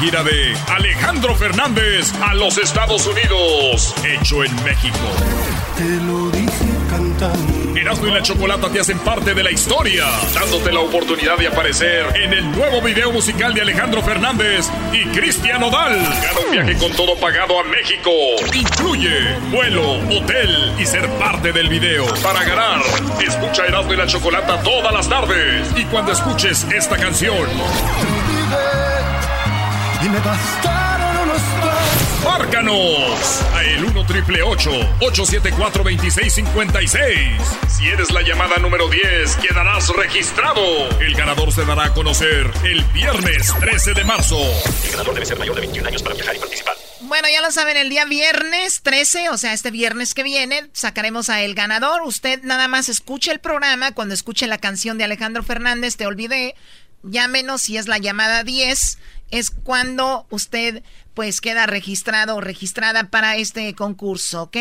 Gira 0.00 0.22
de 0.22 0.54
Alejandro 0.68 1.36
Fernández 1.36 2.14
a 2.22 2.32
los 2.32 2.56
Estados 2.56 3.06
Unidos. 3.06 3.94
Hecho 4.02 4.42
en 4.42 4.64
México. 4.64 4.96
Te 5.76 5.84
lo 6.06 6.30
dice 6.30 6.64
cantando. 6.88 7.78
Erasmo 7.78 8.06
y 8.06 8.10
la 8.10 8.22
Chocolata 8.22 8.70
te 8.70 8.80
hacen 8.80 8.98
parte 9.00 9.34
de 9.34 9.42
la 9.42 9.50
historia, 9.50 10.06
dándote 10.34 10.72
la 10.72 10.80
oportunidad 10.80 11.36
de 11.36 11.48
aparecer 11.48 12.06
en 12.16 12.32
el 12.32 12.50
nuevo 12.50 12.80
video 12.80 13.12
musical 13.12 13.52
de 13.52 13.60
Alejandro 13.60 14.02
Fernández 14.02 14.70
y 14.92 15.04
Cristian 15.08 15.62
Odal. 15.62 16.02
Gana 16.02 16.40
un 16.46 16.50
viaje 16.50 16.78
con 16.78 16.92
todo 16.92 17.16
pagado 17.16 17.60
a 17.60 17.64
México. 17.64 18.10
Incluye 18.54 19.34
vuelo, 19.50 19.98
hotel 20.10 20.72
y 20.78 20.86
ser 20.86 21.10
parte 21.18 21.52
del 21.52 21.68
video. 21.68 22.06
Para 22.22 22.42
ganar, 22.44 22.80
escucha 23.26 23.66
Erasmo 23.66 23.92
y 23.92 23.96
la 23.98 24.06
Chocolata 24.06 24.62
todas 24.62 24.94
las 24.94 25.08
tardes. 25.08 25.68
Y 25.76 25.84
cuando 25.84 26.12
escuches 26.12 26.66
esta 26.74 26.96
canción, 26.96 27.46
Y 30.02 30.08
me 30.08 30.18
bastaron 30.20 31.18
unos 31.18 31.42
besos. 31.62 32.24
¡márcanos! 32.24 33.42
A 33.54 33.62
el 33.64 33.84
1 33.84 34.06
triple 34.06 34.42
874 34.42 35.84
2656. 35.84 37.42
Si 37.68 37.88
eres 37.88 38.10
la 38.10 38.22
llamada 38.22 38.56
número 38.58 38.88
10, 38.88 39.36
quedarás 39.36 39.88
registrado. 39.90 40.88
El 41.00 41.14
ganador 41.14 41.52
se 41.52 41.64
dará 41.64 41.86
a 41.86 41.94
conocer 41.94 42.50
el 42.64 42.82
viernes 42.86 43.52
13 43.60 43.94
de 43.94 44.04
marzo. 44.04 44.38
El 44.84 44.90
ganador 44.92 45.14
debe 45.14 45.26
ser 45.26 45.38
mayor 45.38 45.54
de 45.54 45.60
21 45.62 45.88
años 45.88 46.02
para 46.02 46.14
viajar 46.14 46.36
y 46.36 46.38
participar. 46.38 46.74
Bueno, 47.02 47.28
ya 47.32 47.40
lo 47.40 47.50
saben, 47.50 47.76
el 47.76 47.88
día 47.88 48.04
viernes 48.04 48.82
13, 48.82 49.30
o 49.30 49.38
sea, 49.38 49.52
este 49.52 49.70
viernes 49.70 50.14
que 50.14 50.22
viene, 50.22 50.68
sacaremos 50.72 51.28
a 51.28 51.42
el 51.42 51.54
ganador. 51.54 52.02
Usted 52.02 52.42
nada 52.42 52.68
más 52.68 52.88
escuche 52.88 53.32
el 53.32 53.40
programa. 53.40 53.92
Cuando 53.92 54.14
escuche 54.14 54.46
la 54.46 54.58
canción 54.58 54.98
de 54.98 55.04
Alejandro 55.04 55.42
Fernández, 55.42 55.96
te 55.96 56.06
olvidé, 56.06 56.54
llámenos 57.02 57.62
si 57.62 57.76
es 57.76 57.88
la 57.88 57.98
llamada 57.98 58.44
10. 58.44 58.98
Es 59.30 59.50
cuando 59.50 60.26
usted, 60.30 60.82
pues, 61.14 61.40
queda 61.40 61.66
registrado 61.66 62.36
o 62.36 62.40
registrada 62.40 63.04
para 63.10 63.36
este 63.36 63.74
concurso, 63.74 64.42
¿ok? 64.44 64.56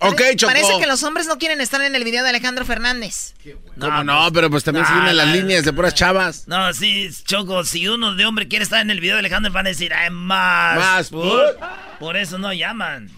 Ok, 0.00 0.20
Choco. 0.36 0.52
Parece 0.52 0.78
que 0.80 0.86
los 0.86 1.02
hombres 1.04 1.26
no 1.26 1.38
quieren 1.38 1.60
estar 1.60 1.80
en 1.80 1.94
el 1.94 2.04
video 2.04 2.22
de 2.24 2.28
Alejandro 2.30 2.64
Fernández. 2.66 3.34
¿Cómo 3.78 4.02
no? 4.04 4.30
Pero 4.32 4.50
pues 4.50 4.64
también 4.64 4.84
Ah, 4.86 4.88
siguen 4.88 5.16
las 5.16 5.26
la- 5.28 5.32
líneas 5.34 5.64
de 5.64 5.72
puras 5.72 5.94
chavas. 5.94 6.46
No, 6.48 6.72
sí, 6.74 7.08
Choco, 7.24 7.64
si 7.64 7.86
uno 7.88 8.14
de 8.14 8.26
hombre 8.26 8.48
quiere 8.48 8.64
estar 8.64 8.80
en 8.80 8.90
el 8.90 9.00
video 9.00 9.14
de 9.14 9.20
Alejandro, 9.20 9.52
van 9.52 9.66
a 9.66 9.70
decir, 9.70 9.94
ay, 9.94 10.10
más. 10.10 10.78
Más, 10.78 11.08
Por, 11.10 11.58
por 12.00 12.16
eso 12.16 12.38
no 12.38 12.52
llaman. 12.52 13.08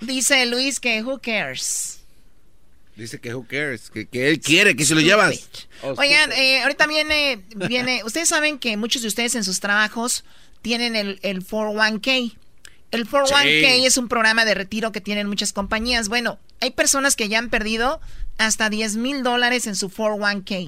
Dice 0.00 0.46
Luis 0.46 0.78
que 0.80 1.02
who 1.02 1.18
cares. 1.20 2.00
Dice 2.96 3.20
que 3.20 3.34
who 3.34 3.46
cares, 3.46 3.90
que, 3.90 4.06
que 4.06 4.28
él 4.28 4.40
quiere, 4.40 4.74
que 4.74 4.84
se 4.86 4.94
lo 4.94 5.00
llevas. 5.02 5.48
Oh, 5.82 5.94
Oigan, 5.98 6.32
eh, 6.32 6.62
ahorita 6.62 6.86
viene, 6.86 7.42
viene, 7.68 8.02
ustedes 8.04 8.28
saben 8.28 8.58
que 8.58 8.76
muchos 8.78 9.02
de 9.02 9.08
ustedes 9.08 9.34
en 9.34 9.44
sus 9.44 9.60
trabajos 9.60 10.24
tienen 10.62 10.96
el, 10.96 11.18
el 11.22 11.46
401k. 11.46 12.36
El 12.92 13.06
401k 13.06 13.76
Sí. 13.78 13.84
es 13.86 13.96
un 13.98 14.08
programa 14.08 14.44
de 14.46 14.54
retiro 14.54 14.92
que 14.92 15.00
tienen 15.02 15.28
muchas 15.28 15.52
compañías. 15.52 16.08
Bueno, 16.08 16.38
hay 16.60 16.70
personas 16.70 17.16
que 17.16 17.28
ya 17.28 17.38
han 17.38 17.50
perdido 17.50 18.00
hasta 18.38 18.70
10 18.70 18.96
mil 18.96 19.22
dólares 19.22 19.66
en 19.66 19.76
su 19.76 19.90
401k. 19.90 20.66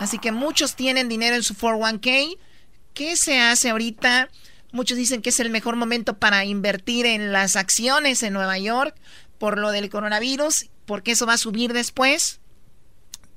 Así 0.00 0.18
que 0.18 0.32
muchos 0.32 0.74
tienen 0.74 1.08
dinero 1.08 1.36
en 1.36 1.42
su 1.44 1.54
401k. 1.54 2.36
¿Qué 2.94 3.16
se 3.16 3.38
hace 3.40 3.70
ahorita? 3.70 4.28
Muchos 4.72 4.96
dicen 4.96 5.22
que 5.22 5.30
es 5.30 5.38
el 5.38 5.50
mejor 5.50 5.76
momento 5.76 6.18
para 6.18 6.44
invertir 6.44 7.06
en 7.06 7.30
las 7.32 7.54
acciones 7.54 8.22
en 8.24 8.32
Nueva 8.32 8.58
York 8.58 8.96
por 9.38 9.58
lo 9.58 9.70
del 9.70 9.90
coronavirus, 9.90 10.66
porque 10.86 11.12
eso 11.12 11.26
va 11.26 11.34
a 11.34 11.38
subir 11.38 11.72
después. 11.72 12.40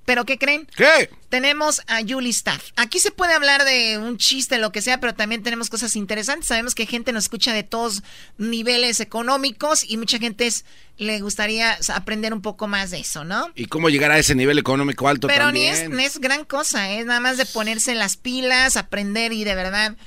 ¿Pero 0.05 0.23
qué 0.25 0.37
creen? 0.37 0.69
¿Qué? 0.77 1.09
Tenemos 1.27 1.81
a 1.87 1.99
Julie 2.07 2.29
Staff. 2.29 2.69
Aquí 2.77 2.97
se 2.97 3.11
puede 3.11 3.33
hablar 3.33 3.65
de 3.65 3.97
un 3.97 4.17
chiste, 4.17 4.57
lo 4.57 4.71
que 4.71 4.81
sea, 4.81 5.01
pero 5.01 5.13
también 5.13 5.43
tenemos 5.43 5.69
cosas 5.69 5.97
interesantes. 5.97 6.47
Sabemos 6.47 6.75
que 6.75 6.85
gente 6.85 7.11
nos 7.11 7.25
escucha 7.25 7.51
de 7.51 7.63
todos 7.63 8.03
niveles 8.37 9.01
económicos 9.01 9.83
y 9.83 9.97
mucha 9.97 10.17
gente 10.17 10.47
es- 10.47 10.63
le 10.97 11.19
gustaría 11.19 11.77
aprender 11.93 12.33
un 12.33 12.41
poco 12.41 12.67
más 12.67 12.89
de 12.91 12.99
eso, 13.01 13.25
¿no? 13.25 13.51
¿Y 13.53 13.65
cómo 13.65 13.89
llegar 13.89 14.11
a 14.11 14.17
ese 14.17 14.33
nivel 14.33 14.57
económico 14.57 15.09
alto 15.09 15.27
Pero 15.27 15.43
también? 15.43 15.73
es, 15.75 15.89
ni 15.89 16.05
es 16.05 16.19
gran 16.19 16.45
cosa, 16.45 16.89
es 16.93 17.05
nada 17.05 17.19
más 17.19 17.35
de 17.35 17.45
ponerse 17.45 17.93
las 17.93 18.15
pilas, 18.15 18.77
aprender 18.77 19.33
y 19.33 19.43
de 19.43 19.55
verdad 19.55 19.97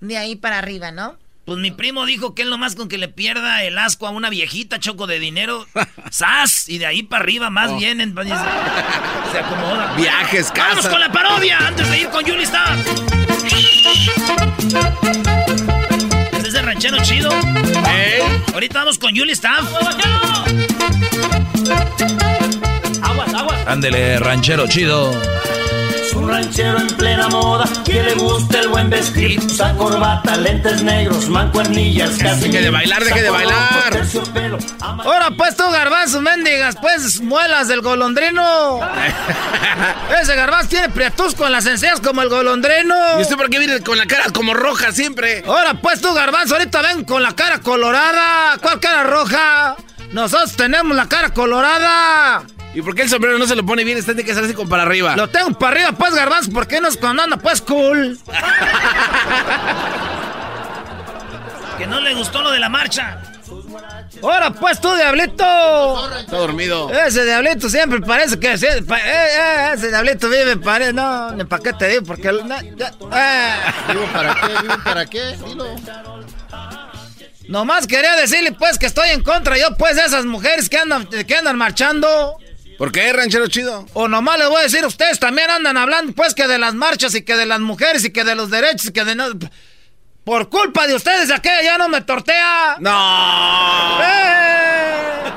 de 0.00 0.16
ahí 0.16 0.34
para 0.34 0.58
arriba, 0.58 0.92
¿no? 0.92 1.18
Pues 1.46 1.58
mi 1.60 1.70
primo 1.70 2.04
dijo 2.06 2.34
que 2.34 2.42
él 2.42 2.50
nomás 2.50 2.74
con 2.74 2.88
que 2.88 2.98
le 2.98 3.06
pierda 3.08 3.62
el 3.62 3.78
asco 3.78 4.06
a 4.06 4.10
una 4.10 4.28
viejita 4.30 4.80
choco 4.80 5.06
de 5.06 5.20
dinero, 5.20 5.64
¡zas! 6.12 6.68
Y 6.68 6.78
de 6.78 6.86
ahí 6.86 7.04
para 7.04 7.22
arriba 7.22 7.50
más 7.50 7.70
Oh. 7.70 7.76
vienen. 7.78 8.14
pues, 8.14 8.26
Se, 8.26 8.34
se 8.34 9.38
acomoda. 9.38 9.94
Viajes, 9.96 10.52
¡Vamos 10.56 10.74
casas. 10.76 10.90
con 10.90 10.98
la 11.00 11.12
parodia! 11.12 11.58
Antes 11.58 11.88
de 11.88 12.00
ir 12.00 12.08
con 12.08 12.24
Yuli 12.24 12.42
Star. 12.42 12.76
Este 16.32 16.48
es 16.48 16.54
el 16.54 16.64
ranchero 16.66 16.98
chido. 17.04 17.30
Ahorita 18.52 18.80
vamos 18.80 18.98
con 18.98 19.14
Yuli 19.14 19.32
Staff. 19.32 19.64
Aguas, 23.02 23.34
aguas. 23.34 23.66
Ándele, 23.68 24.18
ranchero 24.18 24.66
chido. 24.66 25.12
Un 26.16 26.28
ranchero 26.30 26.78
en 26.78 26.86
plena 26.88 27.28
moda, 27.28 27.68
que 27.84 28.02
le 28.02 28.14
gusta 28.14 28.60
el 28.60 28.68
buen 28.68 28.88
vestir. 28.88 29.38
Usa 29.38 29.74
corbata, 29.76 30.36
lentes 30.36 30.82
negros, 30.82 31.28
mancuernillas, 31.28 32.16
casi. 32.18 32.48
Deje 32.48 32.62
de 32.62 32.70
bailar, 32.70 33.04
deje 33.04 33.22
de 33.22 33.30
bailar. 33.30 34.02
Ahora 34.80 35.30
pues 35.36 35.56
tú, 35.56 35.70
garbanzo, 35.70 36.20
mendigas, 36.22 36.76
pues 36.80 37.20
muelas 37.20 37.68
del 37.68 37.82
golondrino. 37.82 38.80
Ese 40.22 40.34
garbanzo 40.34 40.68
tiene 40.70 40.88
prietusco 40.88 41.46
en 41.46 41.52
las 41.52 41.66
encías 41.66 42.00
como 42.00 42.22
el 42.22 42.30
golondrino. 42.30 43.18
¿Y 43.18 43.22
usted 43.22 43.36
por 43.36 43.50
qué 43.50 43.58
viene 43.58 43.80
con 43.80 43.98
la 43.98 44.06
cara 44.06 44.24
como 44.32 44.54
roja 44.54 44.92
siempre? 44.92 45.44
Ahora 45.46 45.74
pues 45.74 46.00
tú, 46.00 46.14
garbanzo, 46.14 46.54
ahorita 46.54 46.80
ven 46.80 47.04
con 47.04 47.22
la 47.22 47.36
cara 47.36 47.60
colorada. 47.60 48.56
¿Cuál 48.62 48.80
cara 48.80 49.02
roja? 49.04 49.76
Nosotros 50.12 50.56
tenemos 50.56 50.96
la 50.96 51.08
cara 51.08 51.30
colorada. 51.30 52.42
¿Y 52.76 52.82
por 52.82 52.94
qué 52.94 53.00
el 53.02 53.08
sombrero 53.08 53.38
no 53.38 53.46
se 53.46 53.56
lo 53.56 53.64
pone 53.64 53.84
bien? 53.84 53.96
Está 53.96 54.12
tiene 54.12 54.26
que 54.28 54.34
ser 54.34 54.44
así 54.44 54.52
como 54.52 54.68
para 54.68 54.82
arriba. 54.82 55.16
Lo 55.16 55.30
tengo 55.30 55.58
para 55.58 55.72
arriba, 55.76 55.92
pues, 55.92 56.14
garbanzo, 56.14 56.52
¿por 56.52 56.66
qué 56.68 56.78
no 56.78 56.88
es 56.88 56.98
cuando 56.98 57.22
anda, 57.22 57.38
pues, 57.38 57.62
cool? 57.62 58.18
que 61.78 61.86
no 61.86 62.00
le 62.02 62.12
gustó 62.12 62.42
lo 62.42 62.50
de 62.50 62.58
la 62.58 62.68
marcha. 62.68 63.22
Ahora, 64.22 64.50
pues, 64.50 64.78
tú, 64.78 64.94
diablito. 64.94 65.42
Está 66.18 66.36
dormido. 66.36 66.90
Ese 66.92 67.24
diablito 67.24 67.70
siempre 67.70 68.02
parece 68.02 68.38
que... 68.38 68.58
sí, 68.58 68.66
pa- 68.86 68.98
eh, 68.98 69.28
eh, 69.38 69.70
ese 69.74 69.88
diablito 69.88 70.28
vive, 70.28 70.58
parece... 70.58 70.92
No, 70.92 71.30
ni 71.32 71.44
para 71.44 71.62
qué 71.62 71.72
te 71.72 71.88
digo, 71.88 72.02
porque... 72.02 72.30
no, 72.30 72.60
ya, 72.76 72.92
eh. 73.12 73.54
¿Vivo 73.88 74.04
para 74.12 74.34
qué? 74.34 74.48
¿Vivo 74.62 74.74
para 74.84 75.06
qué? 75.06 75.36
Dilo. 75.46 75.64
Nomás 77.48 77.86
quería 77.86 78.14
decirle, 78.16 78.52
pues, 78.52 78.76
que 78.78 78.84
estoy 78.84 79.08
en 79.10 79.22
contra 79.22 79.56
yo, 79.56 79.74
pues, 79.78 79.96
de 79.96 80.02
esas 80.04 80.26
mujeres 80.26 80.68
que 80.68 80.76
andan, 80.76 81.06
que 81.06 81.34
andan 81.36 81.56
marchando. 81.56 82.36
¿Por 82.78 82.92
qué, 82.92 83.12
ranchero 83.12 83.46
chido? 83.48 83.86
O 83.94 84.06
nomás 84.08 84.38
les 84.38 84.48
voy 84.48 84.60
a 84.60 84.64
decir, 84.64 84.84
ustedes 84.84 85.18
también 85.18 85.48
andan 85.50 85.76
hablando, 85.76 86.12
pues, 86.12 86.34
que 86.34 86.46
de 86.46 86.58
las 86.58 86.74
marchas 86.74 87.14
y 87.14 87.22
que 87.22 87.34
de 87.36 87.46
las 87.46 87.60
mujeres 87.60 88.04
y 88.04 88.10
que 88.10 88.22
de 88.24 88.34
los 88.34 88.50
derechos 88.50 88.86
y 88.86 88.92
que 88.92 89.04
de... 89.04 89.14
No... 89.14 89.26
Por 90.24 90.48
culpa 90.50 90.86
de 90.86 90.94
ustedes, 90.94 91.30
aquella 91.30 91.62
ya 91.62 91.78
no 91.78 91.88
me 91.88 92.00
tortea. 92.02 92.76
¡No! 92.80 93.98
¡Eh! 94.02 95.32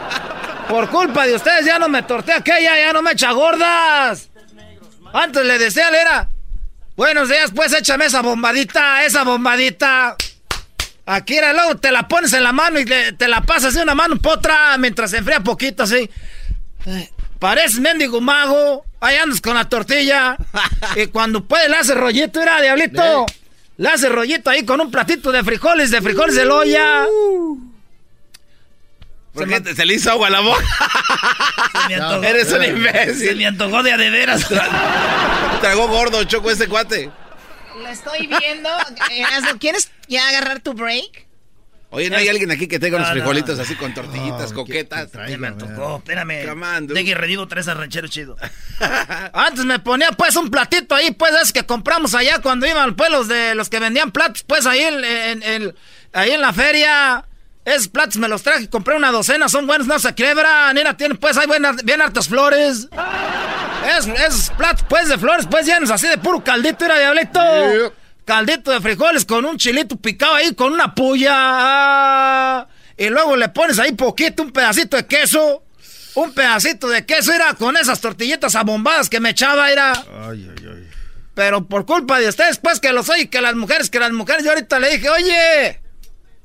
Por 0.68 0.90
culpa 0.90 1.26
de 1.28 1.36
ustedes 1.36 1.66
ya 1.66 1.80
no 1.80 1.88
me 1.90 2.04
tortea 2.04 2.38
aquella, 2.38 2.78
ya 2.78 2.92
no 2.94 3.02
me 3.02 3.12
echa 3.12 3.32
gordas. 3.32 4.30
Antes 5.14 5.46
le 5.46 5.58
decía, 5.58 5.90
era... 5.90 6.30
Buenos 6.96 7.30
días, 7.30 7.52
pues, 7.56 7.72
échame 7.72 8.06
esa 8.06 8.22
bombadita, 8.22 9.06
esa 9.06 9.24
bombadita. 9.24 10.18
Aquí 11.06 11.38
era 11.38 11.54
luego 11.54 11.78
te 11.78 11.92
la 11.92 12.08
pones 12.08 12.34
en 12.34 12.44
la 12.44 12.52
mano 12.52 12.78
y 12.80 12.86
le- 12.86 13.14
te 13.14 13.28
la 13.30 13.42
pasas 13.42 13.74
de 13.74 13.82
una 13.82 13.96
mano 13.96 14.18
por 14.18 14.34
otra 14.40 14.78
mientras 14.78 15.10
se 15.12 15.18
enfría 15.18 15.40
poquito 15.40 15.84
así. 15.84 16.10
Eh, 16.86 17.10
Pareces 17.40 17.80
mendigo 17.80 18.22
mago. 18.22 18.86
Ahí 19.02 19.16
andas 19.16 19.40
con 19.42 19.56
la 19.56 19.68
tortilla. 19.68 20.36
y 20.96 21.08
cuando 21.08 21.44
puede 21.46 21.70
le 21.70 21.78
hace 21.78 21.94
rollito, 21.96 22.40
mira, 22.40 22.62
diablito. 22.62 23.26
Le 23.78 23.90
hace 23.90 24.10
rollito 24.10 24.50
ahí 24.50 24.66
con 24.66 24.82
un 24.82 24.92
platito 24.92 25.32
de 25.32 25.42
frijoles, 25.44 25.90
de 25.90 26.02
frijoles 26.02 26.36
de 26.36 26.46
olla. 26.48 27.06
¿Por 29.34 29.48
qué 29.48 29.62
te- 29.62 29.76
se 29.76 29.86
le 29.86 29.94
hizo 29.94 30.12
agua 30.12 30.28
a 30.28 30.32
la 30.32 30.40
boca? 30.42 30.62
Se 31.82 31.88
me 31.88 31.96
antojó. 31.96 32.24
Eres 32.24 32.52
un 32.52 32.64
imbécil. 32.64 33.30
Se 33.30 33.36
me 33.36 33.46
antojó 33.48 33.84
de 33.84 33.94
a 33.94 33.98
de 33.98 34.10
veras. 34.10 34.46
Tragó 35.62 35.88
gordo, 35.88 36.24
choco 36.26 36.52
ese 36.52 36.68
cuate. 36.68 37.10
Lo 37.78 37.88
estoy 37.88 38.28
viendo. 38.28 38.70
Erasmo, 39.12 39.58
¿Quieres 39.60 39.90
ya 40.10 40.28
agarrar 40.28 40.60
tu 40.60 40.74
break? 40.74 41.29
Oye, 41.92 42.10
¿no 42.12 42.18
hay 42.18 42.28
alguien 42.30 42.52
aquí 42.52 42.68
que 42.68 42.78
tenga 42.80 42.98
unos 42.98 43.10
No, 43.10 43.16
no. 43.16 43.20
frijolitos 43.22 43.58
así 43.58 43.76
con 43.76 43.94
tortillitas, 43.96 44.54
coquetas? 44.54 45.10
Se 45.12 45.38
me 45.40 45.48
antojó, 45.48 45.98
espérame. 45.98 46.46
De 46.94 47.04
que 47.04 47.16
revivo 47.16 47.48
tres 47.48 47.68
al 47.68 47.78
ranchero 47.80 48.08
chido. 48.08 48.38
Antes 49.34 49.66
me 49.66 49.80
ponía 49.80 50.12
pues 50.12 50.36
un 50.36 50.52
platito 50.52 50.94
ahí, 50.94 51.10
pues 51.12 51.32
es 51.42 51.52
que 51.52 51.66
compramos 51.66 52.14
allá 52.14 52.40
cuando 52.44 52.68
iban 52.68 52.96
pues 52.96 53.10
los 53.10 53.28
de 53.28 53.56
los 53.56 53.70
que 53.70 53.80
vendían 53.80 54.12
platos, 54.12 54.44
pues 54.44 54.66
ahí 54.68 54.82
en, 54.82 55.04
en- 55.04 55.44
en- 55.44 55.76
ahí 56.14 56.32
en 56.32 56.42
la 56.42 56.54
feria. 56.54 57.26
Esos 57.66 57.88
platos 57.88 58.18
me 58.18 58.28
los 58.28 58.42
traje, 58.42 58.70
compré 58.70 58.96
una 58.96 59.12
docena, 59.12 59.50
son 59.50 59.68
buenos, 59.68 59.86
no 59.88 60.00
se 60.00 60.14
quiebran. 60.16 60.74
Mira, 60.76 60.96
tienen 60.96 61.18
pues 61.18 61.38
hay 61.38 61.46
buenas, 61.48 61.84
bien 61.84 62.02
hartas 62.02 62.28
flores. 62.28 62.88
Es- 63.98 64.08
esos 64.08 64.50
platos 64.52 64.86
pues 64.88 65.10
de 65.10 65.18
flores, 65.18 65.48
pues 65.50 65.66
llenos 65.66 65.90
así 65.90 66.08
de 66.08 66.18
puro 66.20 66.44
caldito, 66.44 66.86
era 66.86 67.00
diablito. 67.00 67.40
Caldito 68.30 68.70
de 68.70 68.80
frijoles 68.80 69.26
con 69.26 69.44
un 69.44 69.58
chilito 69.58 69.96
picado 69.96 70.36
ahí, 70.36 70.54
con 70.54 70.72
una 70.72 70.94
puya. 70.94 72.68
Y 72.96 73.10
luego 73.10 73.36
le 73.36 73.50
pones 73.50 73.80
ahí 73.80 73.94
poquito, 73.94 74.44
un 74.44 74.52
pedacito 74.52 74.98
de 74.98 75.08
queso. 75.08 75.64
Un 76.14 76.32
pedacito 76.36 76.88
de 76.90 77.08
queso, 77.08 77.34
era 77.34 77.56
con 77.56 77.76
esas 77.76 78.00
tortillitas 78.00 78.54
abombadas 78.54 79.10
que 79.10 79.20
me 79.20 79.32
echaba, 79.32 79.72
era. 79.72 79.94
Ay, 79.94 80.48
ay, 80.48 80.64
ay. 80.64 80.88
Pero 81.34 81.68
por 81.68 81.88
culpa 81.88 82.20
de 82.20 82.28
ustedes, 82.28 82.60
pues 82.60 82.80
que 82.80 82.94
los 82.94 83.10
oye, 83.10 83.32
que 83.32 83.42
las 83.42 83.56
mujeres, 83.56 83.90
que 83.90 84.00
las 84.00 84.12
mujeres, 84.12 84.44
yo 84.44 84.52
ahorita 84.52 84.78
le 84.78 84.92
dije, 84.92 85.10
oye, 85.10 85.82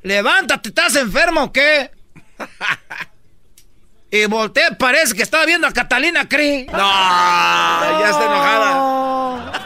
levántate, 0.04 0.70
¿estás 0.70 0.96
enfermo 0.96 1.42
o 1.42 1.52
qué? 1.52 1.90
y 4.10 4.24
volteé, 4.24 4.74
parece 4.78 5.12
que 5.12 5.22
estaba 5.22 5.44
viendo 5.44 5.66
a 5.66 5.72
Catalina 5.74 6.26
Cree. 6.26 6.64
No, 6.64 6.78
ya 8.00 8.08
está 8.08 8.24
enojada. 8.24 9.60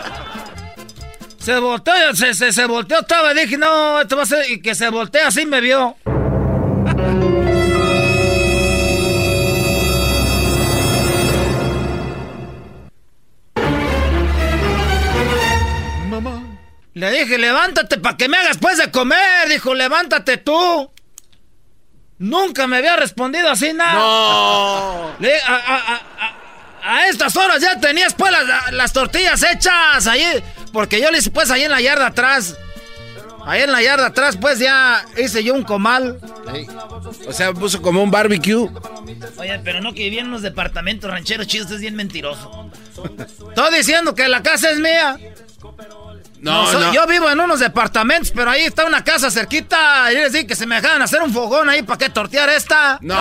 Se 1.49 1.59
volteó, 1.61 1.95
se, 2.15 2.35
se, 2.35 2.53
se 2.53 2.66
volteó, 2.66 3.01
estaba, 3.01 3.33
dije, 3.33 3.57
no, 3.57 4.03
esto 4.03 4.19
va 4.19 4.25
a 4.25 4.27
ser, 4.27 4.51
y 4.51 4.61
que 4.61 4.75
se 4.75 4.91
voltea 4.91 5.29
así 5.29 5.47
me 5.47 5.62
vio. 5.62 5.97
Mamá. 16.09 16.43
Le 16.95 17.11
dije, 17.12 17.39
levántate 17.39 17.99
para 17.99 18.16
que 18.16 18.29
me 18.29 18.37
hagas 18.37 18.59
pues 18.59 18.79
de 18.79 18.91
comer. 18.91 19.49
Dijo, 19.49 19.75
levántate 19.75 20.37
tú. 20.39 20.91
Nunca 22.19 22.66
me 22.66 22.79
había 22.79 22.97
respondido 22.97 23.49
así 23.51 23.73
nada. 23.73 23.93
No. 23.95 25.16
Le- 25.20 25.41
a, 25.43 25.55
a- 25.55 25.95
a- 25.95 26.03
a- 26.20 26.35
a 26.81 27.07
estas 27.09 27.37
horas 27.37 27.61
ya 27.61 27.79
tenías 27.79 28.15
pues 28.15 28.33
las, 28.33 28.73
las 28.73 28.93
tortillas 28.93 29.43
hechas 29.43 30.07
ahí. 30.07 30.25
Porque 30.73 31.01
yo 31.01 31.11
le 31.11 31.19
hice 31.19 31.31
pues 31.31 31.51
ahí 31.51 31.62
en 31.62 31.70
la 31.70 31.81
yarda 31.81 32.07
atrás. 32.09 32.57
Ahí 33.47 33.62
en 33.62 33.73
la 33.73 33.81
yarda 33.82 34.07
atrás 34.07 34.36
pues 34.40 34.59
ya 34.59 35.05
hice 35.16 35.43
yo 35.43 35.55
un 35.55 35.62
comal. 35.65 36.19
O 37.27 37.32
sea, 37.32 37.53
puso 37.53 37.81
como 37.81 38.03
un 38.03 38.11
barbecue. 38.11 38.69
Oye, 39.39 39.61
pero 39.65 39.81
no 39.81 39.93
que 39.95 40.05
vivía 40.05 40.20
en 40.20 40.28
unos 40.28 40.43
departamentos 40.43 41.11
rancheros 41.11 41.47
chidos, 41.47 41.65
usted 41.66 41.77
es 41.77 41.81
bien 41.82 41.95
mentiroso. 41.97 42.70
Estoy 43.49 43.74
diciendo 43.77 44.15
que 44.15 44.28
la 44.28 44.43
casa 44.43 44.70
es 44.70 44.78
mía. 44.78 45.16
No, 46.40 46.70
soy- 46.70 46.81
no. 46.82 46.95
Yo 46.95 47.07
vivo 47.07 47.28
en 47.28 47.40
unos 47.40 47.59
departamentos, 47.59 48.31
pero 48.35 48.51
ahí 48.51 48.62
está 48.62 48.85
una 48.85 49.03
casa 49.03 49.31
cerquita. 49.31 50.12
Y 50.12 50.16
les 50.16 50.32
dije 50.32 50.47
que 50.47 50.55
se 50.55 50.66
me 50.66 50.77
dejaban 50.77 51.03
hacer 51.03 51.20
un 51.23 51.32
fogón 51.32 51.69
ahí 51.69 51.82
para 51.82 51.99
que 51.99 52.11
tortear 52.11 52.49
esta. 52.51 52.99
No. 53.01 53.16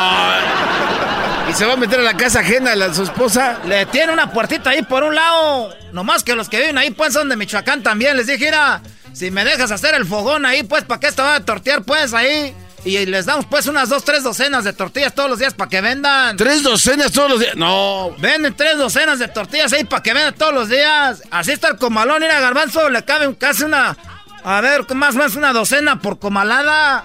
¿Y 1.58 1.60
se 1.60 1.66
va 1.66 1.74
a 1.74 1.78
meter 1.78 2.00
a 2.00 2.04
la 2.04 2.16
casa 2.16 2.42
ajena 2.42 2.76
la, 2.76 2.94
su 2.94 3.02
esposa? 3.02 3.58
Le 3.66 3.88
tiene 3.88 4.14
una 4.14 4.32
puertita 4.32 4.70
ahí 4.70 4.84
por 4.84 5.04
un 5.04 5.16
lado. 5.16 5.74
Nomás 5.92 6.24
que 6.24 6.36
los 6.36 6.50
que 6.50 6.60
viven 6.60 6.78
ahí, 6.78 6.92
pues, 6.92 7.14
son 7.14 7.30
de 7.30 7.36
Michoacán 7.36 7.82
también. 7.82 8.16
Les 8.16 8.28
dije, 8.28 8.46
mira, 8.46 8.80
si 9.12 9.32
me 9.32 9.44
dejas 9.44 9.72
hacer 9.72 9.96
el 9.96 10.06
fogón 10.06 10.46
ahí, 10.46 10.62
pues, 10.62 10.84
¿para 10.84 11.00
qué 11.00 11.08
esta 11.08 11.24
va 11.24 11.34
a 11.34 11.44
tortear, 11.44 11.82
pues, 11.82 12.14
ahí? 12.14 12.56
Y 12.86 13.04
les 13.08 13.26
damos, 13.26 13.48
pues, 13.48 13.66
unas 13.66 13.90
dos, 13.90 14.06
tres 14.06 14.22
docenas 14.22 14.66
de 14.66 14.74
tortillas 14.74 15.16
todos 15.16 15.32
los 15.32 15.40
días 15.40 15.56
para 15.56 15.68
que 15.68 15.82
vendan. 15.82 16.38
¿Tres 16.38 16.62
docenas 16.62 17.12
todos 17.12 17.32
los 17.32 17.40
días? 17.40 17.56
No. 17.56 18.12
Venden 18.20 18.56
tres 18.56 18.78
docenas 18.78 19.18
de 19.18 19.28
tortillas 19.28 19.74
ahí 19.74 19.84
para 19.84 20.04
que 20.04 20.14
vendan 20.14 20.36
todos 20.36 20.54
los 20.54 20.70
días. 20.70 21.24
Así 21.32 21.54
está 21.54 21.70
el 21.70 21.78
comalón. 21.78 22.22
Mira, 22.22 22.40
garbanzo, 22.40 22.88
le 22.88 23.04
cabe 23.04 23.36
casi 23.36 23.64
una... 23.64 23.98
A 24.44 24.62
ver, 24.62 24.86
más 24.94 25.16
o 25.16 25.18
menos 25.18 25.36
una 25.36 25.54
docena 25.54 26.00
por 26.02 26.20
comalada. 26.20 27.04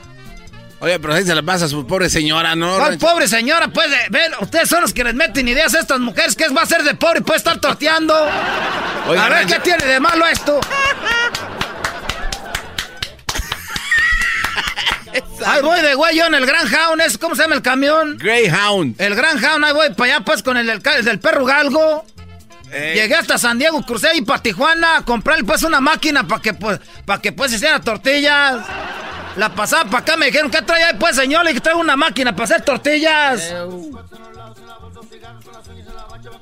Oye, 0.82 0.98
pero 0.98 1.14
ahí 1.14 1.24
se 1.24 1.32
la 1.34 1.42
pasa 1.42 1.66
a 1.66 1.68
su 1.68 1.86
pobre 1.86 2.10
señora, 2.10 2.56
¿no? 2.56 2.76
¿Cuál 2.76 2.98
pobre 2.98 3.28
señora? 3.28 3.68
Pues, 3.68 3.88
de- 3.88 4.08
ven, 4.10 4.32
ustedes 4.40 4.68
son 4.68 4.80
los 4.82 4.92
que 4.92 5.04
les 5.04 5.14
meten 5.14 5.46
ideas 5.46 5.72
a 5.74 5.78
estas 5.80 6.00
mujeres. 6.00 6.34
¿Qué 6.34 6.48
va 6.48 6.62
a 6.62 6.66
ser 6.66 6.82
de 6.82 6.94
pobre 6.96 7.20
y 7.20 7.22
puede 7.22 7.38
estar 7.38 7.60
torteando? 7.60 8.12
Oiga, 9.08 9.26
a 9.26 9.28
ver, 9.28 9.38
Rancho. 9.38 9.54
¿qué 9.54 9.60
tiene 9.60 9.84
de 9.84 10.00
malo 10.00 10.26
esto? 10.26 10.58
Ahí 15.44 15.60
voy 15.62 15.80
de 15.82 15.94
güey 15.94 16.16
yo 16.16 16.24
en 16.26 16.34
el 16.34 16.46
Gran 16.46 16.66
Hound, 16.72 17.00
¿es- 17.02 17.18
¿cómo 17.18 17.34
se 17.36 17.42
llama 17.42 17.56
el 17.56 17.62
camión? 17.62 18.16
Greyhound. 18.18 19.00
El 19.00 19.14
Gran 19.14 19.44
Hound, 19.44 19.64
ahí 19.64 19.72
voy 19.72 19.90
para 19.90 20.14
allá 20.16 20.24
pues 20.24 20.42
con 20.42 20.56
el, 20.56 20.66
del 20.66 20.80
ca- 20.80 20.96
el 20.96 21.04
del 21.04 21.18
perro 21.20 21.44
galgo. 21.44 22.04
Eh. 22.70 22.92
Llegué 22.94 23.16
hasta 23.16 23.36
San 23.38 23.58
Diego, 23.58 23.84
crucé 23.84 24.08
ahí 24.08 24.22
para 24.22 24.40
Tijuana 24.42 24.98
a 24.98 25.02
comprarle 25.04 25.44
pues 25.44 25.62
una 25.64 25.80
máquina 25.80 26.26
para 26.26 26.40
que 26.40 26.54
pues, 26.54 26.80
para 27.04 27.20
que 27.20 27.32
pues 27.32 27.52
hiciera 27.52 27.80
tortillas. 27.80 28.64
La 29.36 29.48
pasada 29.48 29.84
para 29.84 29.98
acá 29.98 30.16
me 30.16 30.26
dijeron, 30.26 30.50
¿qué 30.50 30.62
trae 30.62 30.84
ahí, 30.84 30.96
pues, 30.98 31.16
señor? 31.16 31.44
Le 31.44 31.58
traigo 31.60 31.80
una 31.80 31.96
máquina 31.96 32.32
para 32.32 32.44
hacer 32.44 32.62
tortillas. 32.62 33.52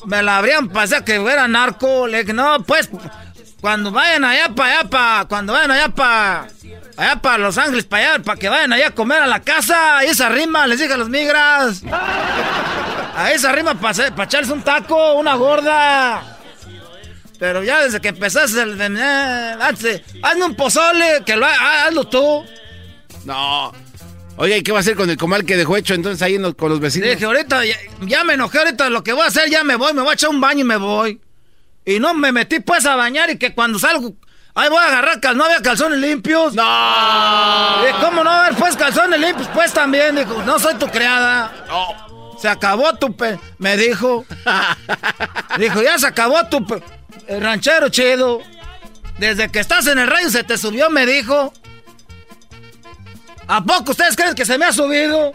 Me 0.07 0.23
la 0.23 0.39
habrían 0.39 0.69
pasado 0.69 1.05
que 1.05 1.15
era 1.15 1.47
narco. 1.47 2.07
Le 2.07 2.23
dije, 2.23 2.33
no, 2.33 2.63
pues, 2.65 2.91
cuando 3.61 3.91
vayan 3.91 4.25
allá 4.25 4.49
para 4.55 4.73
allá, 4.81 4.91
para, 4.91 5.25
cuando 5.27 5.53
vayan 5.53 5.71
allá 5.71 5.89
para, 5.89 6.49
allá 6.97 7.17
para 7.17 7.39
Los 7.39 7.59
Ángeles, 7.59 7.85
para 7.85 8.15
allá, 8.15 8.23
para 8.23 8.39
que 8.39 8.49
vayan 8.49 8.73
allá 8.73 8.89
a 8.89 8.95
comer 8.95 9.23
a 9.23 9.27
la 9.27 9.41
casa, 9.41 9.99
ahí 9.99 10.09
esa 10.09 10.29
rima, 10.29 10.67
les 10.67 10.81
dije 10.81 10.93
a 10.93 10.97
los 10.97 11.09
migras. 11.09 11.83
A 13.17 13.33
esa 13.33 13.53
rima 13.53 13.75
para 13.75 14.09
echarse 14.25 14.53
un 14.53 14.63
taco, 14.63 15.15
una 15.15 15.35
gorda. 15.35 16.39
Pero 17.39 17.63
ya 17.63 17.81
desde 17.83 18.01
que 18.01 18.09
empezaste 18.09 18.61
el... 18.63 18.79
Eh, 18.81 20.03
hazme 20.23 20.45
un 20.45 20.55
pozole, 20.55 21.23
que 21.25 21.37
lo 21.37 21.47
hazlo 21.47 22.05
tú. 22.05 22.45
No. 23.25 23.73
Oye, 24.37 24.59
¿y 24.59 24.63
qué 24.63 24.73
va 24.73 24.79
a 24.79 24.81
hacer 24.81 24.97
con 24.97 25.11
el 25.11 25.17
comal 25.17 25.45
que 25.45 25.57
dejó 25.57 25.77
hecho 25.77 25.95
entonces 25.95 26.23
ahí 26.23 26.39
con 26.55 26.71
los 26.71 26.81
vecinos? 26.81 27.11
Dije, 27.11 27.25
ahorita 27.25 27.61
ya, 28.07 28.25
me 28.25 28.35
enojé, 28.35 28.59
ahorita 28.59 28.89
lo 28.89 29.05
que 29.05 29.13
voy 29.13 29.25
a 29.25 29.27
hacer, 29.27 29.51
ya 29.51 29.65
me 29.65 29.77
voy, 29.77 29.93
me 29.93 30.01
voy 30.01 30.11
a 30.11 30.15
echar 30.15 30.31
un 30.31 30.41
baño 30.41 30.61
y 30.61 30.65
me 30.65 30.77
voy. 30.77 31.21
Y 31.85 31.99
no 31.99 32.15
me 32.15 32.33
metí 32.33 32.61
pues 32.61 32.87
a 32.87 32.97
bañar 32.97 33.31
y 33.31 33.37
que 33.37 33.55
cuando 33.55 33.79
salgo, 33.79 34.15
ahí 34.55 34.69
voy 34.71 34.79
a 34.79 34.87
agarrar, 34.87 35.21
cal, 35.21 35.37
no 35.37 35.45
había 35.45 35.61
calzones 35.61 35.99
limpios. 35.99 36.55
No. 36.55 36.63
¿Cómo 38.01 38.25
no 38.25 38.31
haber 38.31 38.55
pues 38.55 38.77
calzones 38.77 39.21
limpios? 39.21 39.49
Pues 39.53 39.73
también, 39.73 40.17
dijo, 40.17 40.43
no 40.45 40.59
soy 40.59 40.75
tu 40.77 40.87
criada. 40.87 41.53
No. 41.69 42.39
Se 42.41 42.49
acabó 42.49 42.95
tu 42.95 43.15
pe... 43.15 43.39
Me 43.59 43.77
dijo. 43.77 44.25
dijo, 45.59 45.83
ya 45.83 45.99
se 45.99 46.07
acabó 46.07 46.47
tu 46.47 46.67
pe... 46.67 46.83
El 47.27 47.43
ranchero 47.43 47.91
chido. 47.91 48.41
Desde 49.19 49.51
que 49.51 49.61
estás 49.61 49.87
en 49.87 49.99
el 49.99 50.07
radio 50.07 50.31
se 50.31 50.43
te 50.45 50.57
subió, 50.57 50.89
me 50.89 51.05
dijo. 51.05 51.53
¿A 53.53 53.65
poco 53.65 53.91
ustedes 53.91 54.15
creen 54.15 54.37
que 54.37 54.47
se 54.47 54.57
me 54.57 54.65
ha 54.65 54.73
subido? 54.73 55.33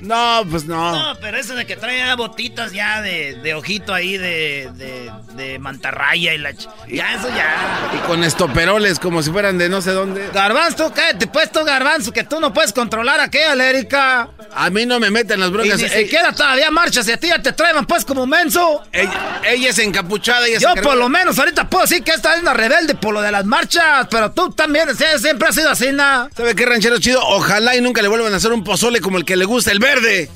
No, 0.00 0.44
pues 0.50 0.64
no. 0.64 0.92
No, 0.92 1.18
pero 1.20 1.38
eso 1.38 1.54
de 1.54 1.66
que 1.66 1.76
trae 1.76 2.14
botitas 2.16 2.72
ya 2.72 3.00
de, 3.00 3.38
de 3.42 3.54
ojito 3.54 3.94
ahí 3.94 4.18
de, 4.18 4.70
de, 4.74 5.10
de, 5.34 5.58
mantarraya 5.58 6.34
y 6.34 6.38
la... 6.38 6.52
Ya, 6.52 7.14
eso 7.14 7.28
ya. 7.28 7.90
Y 7.94 8.06
con 8.06 8.22
estoperoles 8.22 8.98
como 8.98 9.22
si 9.22 9.30
fueran 9.30 9.56
de 9.56 9.68
no 9.68 9.80
sé 9.80 9.92
dónde. 9.92 10.28
Garbanzo, 10.32 10.92
cállate 10.92 11.26
puesto, 11.26 11.64
Garbanzo, 11.64 12.12
que 12.12 12.24
tú 12.24 12.40
no 12.40 12.52
puedes 12.52 12.72
controlar 12.72 13.20
a 13.20 13.24
aquella 13.24 13.54
Erika. 13.68 14.28
A 14.54 14.70
mí 14.70 14.84
no 14.84 15.00
me 15.00 15.10
meten 15.10 15.40
las 15.40 15.50
broncas. 15.50 15.80
Y 15.80 15.84
ni 15.84 15.88
siquiera 15.88 16.32
todavía 16.32 16.70
marchas 16.70 17.08
y 17.08 17.12
a 17.12 17.16
ti 17.16 17.28
ya 17.28 17.40
te 17.40 17.52
traen 17.52 17.86
pues 17.86 18.04
como 18.04 18.26
menso. 18.26 18.82
Ella, 18.92 19.70
es 19.70 19.78
encapuchada 19.78 20.48
y 20.48 20.58
Yo 20.58 20.74
por 20.82 20.96
lo 20.96 21.08
menos 21.08 21.38
ahorita 21.38 21.68
puedo 21.68 21.84
decir 21.84 22.02
que 22.02 22.12
esta 22.12 22.34
es 22.34 22.42
una 22.42 22.52
rebelde 22.52 22.94
por 22.94 23.14
lo 23.14 23.22
de 23.22 23.32
las 23.32 23.44
marchas, 23.44 24.06
pero 24.10 24.32
tú 24.32 24.50
también 24.50 24.88
siempre 25.18 25.48
has 25.48 25.54
sido 25.54 25.70
así, 25.70 25.92
¿no? 25.92 26.28
¿Sabe 26.36 26.54
qué 26.54 26.66
ranchero 26.66 26.98
chido? 26.98 27.20
Ojalá 27.26 27.76
y 27.76 27.80
nunca 27.80 28.02
le 28.02 28.08
vuelvan 28.08 28.32
a 28.34 28.36
hacer 28.36 28.52
un 28.52 28.64
pozole 28.64 29.00
como 29.00 29.18
el 29.18 29.24
que 29.24 29.36
le 29.36 29.44
gusta 29.44 29.72
el 29.72 29.78
verde. 29.94 30.30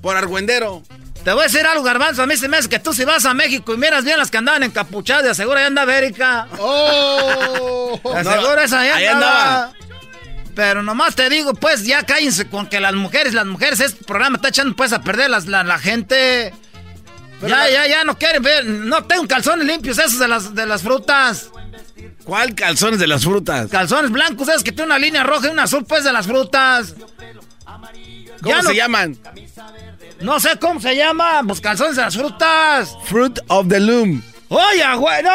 Por 0.00 0.16
argüendero. 0.16 0.82
Te 1.24 1.32
voy 1.32 1.42
a 1.42 1.44
decir 1.44 1.64
algo, 1.64 1.84
Garbanzo. 1.84 2.22
A 2.22 2.26
mí 2.26 2.36
se 2.36 2.48
me 2.48 2.56
hace 2.56 2.68
que 2.68 2.80
tú 2.80 2.92
si 2.92 3.04
vas 3.04 3.24
a 3.24 3.34
México 3.34 3.72
y 3.74 3.76
miras 3.76 4.04
bien 4.04 4.18
las 4.18 4.30
que 4.30 4.38
andaban 4.38 4.64
encapuchadas, 4.64 5.22
de 5.22 5.30
asegura 5.30 5.60
ahí 5.60 5.66
anda 5.66 5.82
América. 5.82 6.48
¡Oh! 6.58 8.00
asegura 8.16 8.64
esa 8.64 8.80
ahí, 8.80 9.06
andaba. 9.06 9.72
Pero 10.54 10.82
nomás 10.82 11.14
te 11.14 11.30
digo, 11.30 11.54
pues 11.54 11.84
ya 11.84 12.04
cállense 12.04 12.48
con 12.48 12.66
que 12.66 12.80
las 12.80 12.94
mujeres, 12.94 13.32
las 13.34 13.46
mujeres, 13.46 13.80
este 13.80 14.04
programa 14.04 14.36
está 14.36 14.48
echando 14.48 14.74
pues 14.76 14.92
a 14.92 15.00
perder 15.02 15.30
las, 15.30 15.46
la, 15.46 15.78
gente. 15.78 16.52
ya, 17.40 17.70
ya, 17.70 17.86
ya 17.86 18.04
no 18.04 18.18
quieren 18.18 18.42
ver. 18.42 18.66
No 18.66 19.04
tengo 19.04 19.26
calzones 19.28 19.66
limpios 19.66 19.98
esos 19.98 20.18
de 20.18 20.28
las, 20.28 20.54
de 20.54 20.66
las 20.66 20.82
frutas. 20.82 21.50
¿Cuál 22.24 22.54
calzones 22.54 22.98
de 22.98 23.06
las 23.06 23.24
frutas? 23.24 23.70
Calzones 23.70 24.10
blancos, 24.10 24.48
esos 24.48 24.62
que 24.62 24.72
tienen 24.72 24.90
una 24.90 24.98
línea 24.98 25.22
roja 25.22 25.48
y 25.48 25.50
una 25.50 25.64
azul, 25.64 25.84
pues 25.84 26.04
de 26.04 26.12
las 26.12 26.26
frutas. 26.26 26.94
¿Cómo 28.42 28.62
se 28.62 28.74
llaman? 28.74 29.16
No 30.20 30.40
sé 30.40 30.50
cómo 30.60 30.80
se 30.80 30.96
llama. 30.96 31.42
Pues 31.46 31.60
calzones 31.60 31.96
de 31.96 32.02
las 32.02 32.16
frutas. 32.16 32.96
Fruit 33.04 33.38
of 33.48 33.68
the 33.68 33.80
Loom. 33.80 34.22
Oye, 34.48 34.96
güey, 34.96 35.22
no. 35.22 35.30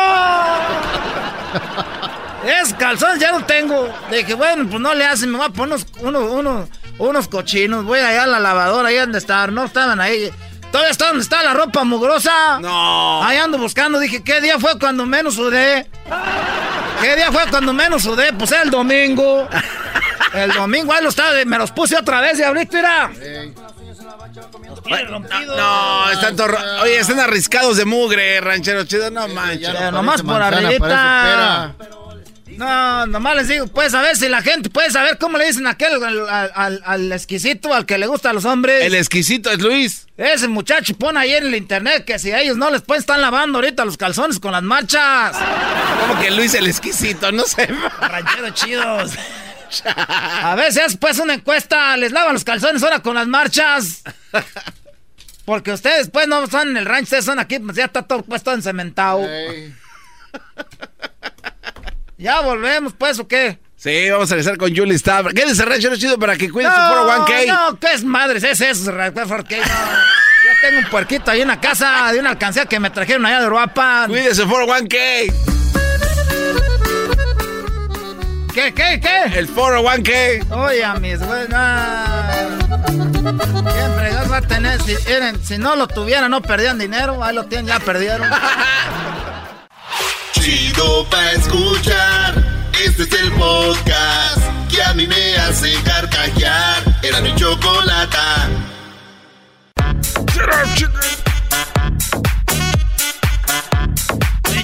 es 2.62 2.74
calzones, 2.74 3.20
ya 3.20 3.32
no 3.32 3.44
tengo. 3.46 3.90
Dije, 4.12 4.34
bueno, 4.34 4.68
pues 4.70 4.80
no 4.82 4.94
le 4.94 5.06
hacen. 5.06 5.32
Me 5.32 5.38
voy 5.38 5.48
a 5.48 5.50
poner 5.50 5.80
unos, 6.02 6.30
unos, 6.32 6.70
unos, 7.00 7.28
cochinos. 7.28 7.84
Voy 7.86 8.00
allá 8.00 8.24
a 8.24 8.28
la 8.28 8.40
lavadora, 8.40 8.90
ahí 8.90 8.98
donde 8.98 9.18
estar. 9.18 9.52
No 9.52 9.66
estaban 9.66 10.00
ahí. 10.00 10.32
Todavía 10.72 10.92
está 10.92 11.08
donde 11.08 11.24
está 11.24 11.44
la 11.44 11.54
ropa 11.54 11.84
mugrosa. 11.84 12.60
No. 12.60 13.24
Ahí 13.24 13.38
ando 13.38 13.58
buscando. 13.58 14.00
Dije, 14.00 14.24
¿qué 14.24 14.42
día 14.42 14.60
fue 14.60 14.78
cuando 14.78 15.06
menos 15.06 15.36
sudé? 15.36 15.88
¿Qué 17.02 17.16
día 17.16 17.32
fue 17.32 17.42
cuando 17.50 17.74
menos 17.74 18.04
sudé? 18.04 18.34
Pues 18.34 18.52
el 18.52 18.70
domingo. 18.70 19.48
El 20.34 20.54
domingo 20.54 20.94
ahí 20.94 21.04
lo 21.04 21.10
estaba, 21.10 21.32
me 21.46 21.58
los 21.58 21.72
puse 21.72 21.96
otra 21.96 22.22
vez 22.22 22.40
y 22.40 22.44
ahorita 22.44 22.78
mira. 22.78 23.12
No, 25.56 26.12
están 26.12 26.36
Oye, 26.82 27.00
están 27.00 27.20
arriscados 27.20 27.78
de 27.78 27.86
mugre, 27.86 28.40
ranchero 28.42 28.84
chido, 28.86 29.10
no 29.12 29.28
manches. 29.28 29.74
nomás 29.92 30.22
por 30.22 30.42
arribita. 30.42 31.76
No, 32.58 33.06
nomás 33.06 33.36
les 33.36 33.48
digo, 33.50 33.68
puedes 33.68 33.92
saber 33.92 34.18
si 34.18 34.28
la 34.30 34.42
gente 34.42 34.72
puede 34.72 34.90
saber 34.90 35.20
cómo 35.20 35.38
le 35.38 35.46
dicen 35.46 35.68
aquel 35.68 36.04
al, 36.04 36.82
al, 36.84 37.12
exquisito, 37.12 37.72
al 37.72 37.86
que 37.86 38.00
le 38.00 38.08
gusta 38.08 38.32
a 38.32 38.34
los 38.34 38.46
hombres. 38.46 38.84
El 38.84 38.96
exquisito 38.96 39.52
es 39.52 39.60
Luis. 39.60 40.08
Ese 40.18 40.48
muchacho 40.48 40.96
pone 40.96 41.20
ahí 41.20 41.34
en 41.34 41.46
el 41.46 41.56
internet 41.56 42.04
que 42.04 42.18
si 42.18 42.32
a 42.32 42.42
ellos 42.42 42.58
no 42.58 42.72
les 42.72 42.82
pueden 42.82 43.02
estar 43.02 43.20
lavando 43.20 43.60
ahorita 43.60 43.86
los 43.86 43.96
calzones 43.98 44.40
con 44.40 44.54
las 44.54 44.64
marchas. 44.64 45.38
¿Cómo 46.02 46.20
que 46.20 46.32
Luis 46.32 46.56
el 46.56 46.66
exquisito? 46.66 47.32
No 47.32 47.44
sé. 47.44 47.70
Rancheros 48.02 48.54
chidos. 48.56 49.12
A 49.96 50.56
veces, 50.56 50.98
pues, 50.98 51.20
una 51.20 51.36
encuesta, 51.36 51.96
les 51.98 52.12
lavan 52.12 52.34
los 52.34 52.44
calzones 52.44 52.84
ahora 52.84 53.00
con 53.00 53.16
las 53.16 53.28
marchas. 53.28 54.04
Porque 55.46 55.72
ustedes, 55.72 56.10
pues, 56.10 56.28
no 56.28 56.46
son 56.48 56.70
en 56.70 56.78
el 56.78 56.86
rancho, 56.86 57.04
ustedes 57.04 57.26
son 57.26 57.40
aquí, 57.40 57.60
pues 57.60 57.78
ya 57.78 57.86
está 57.86 58.02
todo 58.02 58.22
puesto 58.24 58.54
encementado. 58.54 59.22
¿Ya 62.18 62.42
volvemos, 62.42 62.94
pues, 62.98 63.20
o 63.20 63.28
qué? 63.28 63.60
Sí, 63.78 64.10
vamos 64.10 64.32
a 64.32 64.36
regresar 64.36 64.58
con 64.58 64.76
Julie 64.76 64.98
Stabra. 64.98 65.32
¿Qué 65.34 65.44
es 65.44 65.52
ese 65.52 65.64
rancho 65.64 65.96
chido 65.96 66.18
para 66.18 66.36
que 66.36 66.50
cuiden 66.50 66.72
su 66.72 66.78
401k? 66.78 67.48
No, 67.48 67.80
¿qué 67.80 67.94
es 67.94 68.04
madres? 68.04 68.44
Es 68.44 68.60
eso, 68.60 68.92
401k. 68.92 69.58
Yo 69.58 70.52
tengo 70.62 70.80
un 70.80 70.86
puerquito 70.90 71.30
ahí 71.30 71.42
en 71.42 71.48
la 71.48 71.62
casa 71.62 72.12
de 72.12 72.20
una 72.20 72.32
alcancía 72.32 72.66
que 72.66 72.80
me 72.80 72.90
trajeron 72.90 73.26
allá 73.26 73.38
de 73.38 73.44
Europa. 73.44 74.06
Cuídese 74.08 74.46
401k. 74.46 75.57
¿Qué, 78.58 78.74
qué, 78.74 79.00
qué? 79.00 79.38
El 79.38 79.54
401k. 79.54 80.52
Oye, 80.52 80.84
mis 81.00 81.20
güey, 81.20 81.46
Siempre 83.72 84.16
va 84.32 84.38
a 84.38 84.42
tener. 84.42 84.82
Si, 84.82 84.96
si 85.44 85.60
no 85.60 85.76
lo 85.76 85.88
tuvieran, 85.88 86.32
no 86.32 86.42
perdían 86.42 86.80
dinero. 86.80 87.24
Ahí 87.24 87.36
lo 87.36 87.46
tienen, 87.46 87.68
ya 87.68 87.80
perdieron. 87.80 88.28
Chido 90.32 91.08
pa' 91.08 91.34
escuchar. 91.34 92.34
Este 92.84 93.04
es 93.04 93.12
el 93.22 93.32
podcast 93.34 94.40
que 94.72 94.82
a 94.82 94.96
mí 94.96 95.06
me 95.06 95.36
hace 95.36 95.76
carcajear. 95.84 96.82
Era 97.04 97.22
mi 97.22 97.36
chocolata. 97.36 98.50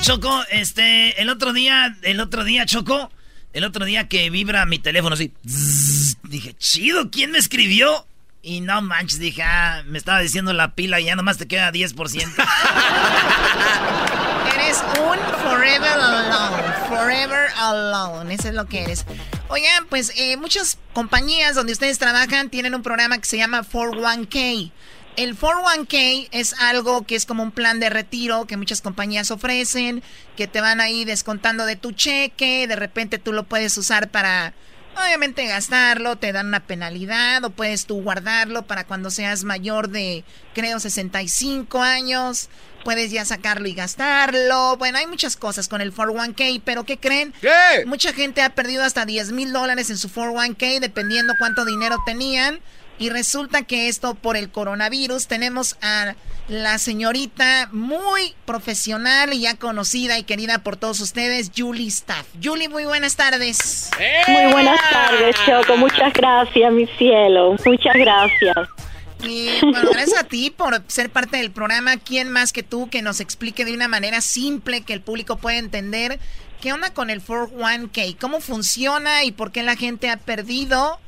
Choco, 0.02 0.44
este, 0.50 1.22
el 1.22 1.30
otro 1.30 1.54
día, 1.54 1.96
el 2.02 2.20
otro 2.20 2.44
día, 2.44 2.66
Choco, 2.66 3.12
el 3.54 3.64
otro 3.64 3.86
día 3.86 4.08
que 4.08 4.30
vibra 4.30 4.66
mi 4.66 4.80
teléfono 4.80 5.14
así, 5.14 5.32
dije, 6.24 6.56
chido, 6.58 7.12
¿quién 7.12 7.32
me 7.32 7.38
escribió? 7.38 8.08
Y 8.42 8.60
no 8.60 8.82
manches, 8.82 9.20
dije, 9.20 9.44
ah, 9.44 9.84
me 9.86 9.98
estaba 9.98 10.20
diciendo 10.20 10.52
la 10.52 10.76
pila 10.76 11.00
y 11.00 11.06
ya 11.06 11.16
nomás 11.16 11.38
te 11.38 11.48
queda 11.48 11.72
10%. 11.72 11.96
eres 14.54 14.84
un 15.00 15.18
forever 15.42 15.92
alone, 15.92 16.64
forever 16.90 17.50
alone, 17.58 18.34
eso 18.34 18.50
es 18.50 18.54
lo 18.54 18.66
que 18.66 18.84
eres. 18.84 19.06
Oigan, 19.48 19.86
pues 19.88 20.12
eh, 20.18 20.36
muchas 20.38 20.78
compañías 20.94 21.56
donde 21.56 21.74
ustedes 21.74 22.00
trabajan 22.00 22.50
tienen 22.50 22.76
un 22.76 22.84
programa 22.84 23.18
que 23.18 23.26
se 23.26 23.38
llama 23.38 23.64
41K. 23.64 24.72
El 25.16 25.38
401k 25.38 26.30
es 26.32 26.54
algo 26.60 27.06
que 27.06 27.16
es 27.16 27.26
como 27.26 27.44
un 27.44 27.52
plan 27.52 27.80
de 27.80 27.90
retiro 27.90 28.46
que 28.46 28.58
muchas 28.58 28.82
compañías 28.82 29.30
ofrecen, 29.30 30.02
que 30.36 30.48
te 30.48 30.60
van 30.60 30.82
ahí 30.82 31.06
descontando 31.06 31.66
de 31.66 31.76
tu 31.76 31.92
cheque, 31.92 32.68
de 32.68 32.76
repente 32.76 33.20
tú 33.20 33.32
lo 33.32 33.44
puedes 33.44 33.78
usar 33.78 34.10
para, 34.10 34.54
obviamente, 34.98 35.46
gastarlo, 35.46 36.16
te 36.16 36.32
dan 36.32 36.48
una 36.48 36.62
penalidad 36.62 37.44
o 37.44 37.52
puedes 37.52 37.86
tú 37.86 38.02
guardarlo 38.02 38.66
para 38.66 38.86
cuando 38.86 39.12
seas 39.12 39.44
mayor 39.44 39.90
de, 39.90 40.24
creo, 40.56 40.80
65 40.80 41.80
años, 41.80 42.50
puedes 42.84 43.12
ya 43.12 43.24
sacarlo 43.24 43.68
y 43.68 43.76
gastarlo. 43.76 44.78
Bueno, 44.78 44.98
hay 44.98 45.06
muchas 45.06 45.38
cosas 45.38 45.68
con 45.68 45.82
el 45.82 45.94
401k, 45.94 46.60
pero 46.66 46.86
¿qué 46.86 46.98
creen? 46.98 47.36
¿Qué? 47.40 47.86
Mucha 47.86 48.14
gente 48.14 48.42
ha 48.42 48.56
perdido 48.56 48.84
hasta 48.84 49.06
10 49.06 49.32
mil 49.32 49.54
dólares 49.54 49.92
en 49.92 50.00
su 50.00 50.10
401k 50.10 50.80
dependiendo 50.80 51.36
cuánto 51.38 51.66
dinero 51.66 51.98
tenían 52.04 52.60
Y 53.04 53.10
resulta 53.10 53.64
que 53.64 53.90
esto 53.90 54.16
por 54.16 54.38
el 54.38 54.50
coronavirus 54.50 55.28
tenemos 55.28 55.76
a 55.82 56.16
la 56.48 56.78
señorita 56.78 57.68
muy 57.74 58.34
profesional 58.46 59.34
y 59.34 59.42
ya 59.42 59.58
conocida 59.58 60.18
y 60.18 60.24
querida 60.24 60.60
por 60.60 60.78
todos 60.78 61.02
ustedes, 61.02 61.52
Julie 61.54 61.90
Staff. 61.90 62.26
Julie, 62.42 62.70
muy 62.70 62.86
buenas 62.86 63.18
tardes. 63.18 63.92
Muy 64.30 64.54
buenas 64.54 64.80
tardes, 64.90 65.36
Choco. 65.46 65.76
Muchas 65.76 66.14
gracias, 66.14 66.72
mi 66.72 66.88
cielo. 66.98 67.58
Muchas 67.66 67.94
gracias. 67.94 68.56
Y 69.22 69.50
bueno, 69.62 69.90
gracias 69.92 70.22
a 70.22 70.24
ti 70.24 70.50
por 70.50 70.82
ser 70.88 71.10
parte 71.10 71.36
del 71.36 71.52
programa. 71.52 71.98
¿Quién 71.98 72.30
más 72.30 72.54
que 72.54 72.64
tú 72.64 72.90
que 72.90 73.02
nos 73.02 73.20
explique 73.20 73.66
de 73.66 73.74
una 73.74 73.90
manera 73.90 74.22
simple 74.22 74.80
que 74.80 74.94
el 74.94 75.02
público 75.02 75.36
pueda 75.36 75.58
entender 75.58 76.22
qué 76.62 76.72
onda 76.72 76.94
con 76.94 77.10
el 77.10 77.22
401k? 77.22 78.16
¿Cómo 78.18 78.40
funciona 78.40 79.26
y 79.26 79.34
por 79.34 79.52
qué 79.52 79.62
la 79.62 79.76
gente 79.76 80.10
ha 80.10 80.16
perdido 80.16 81.02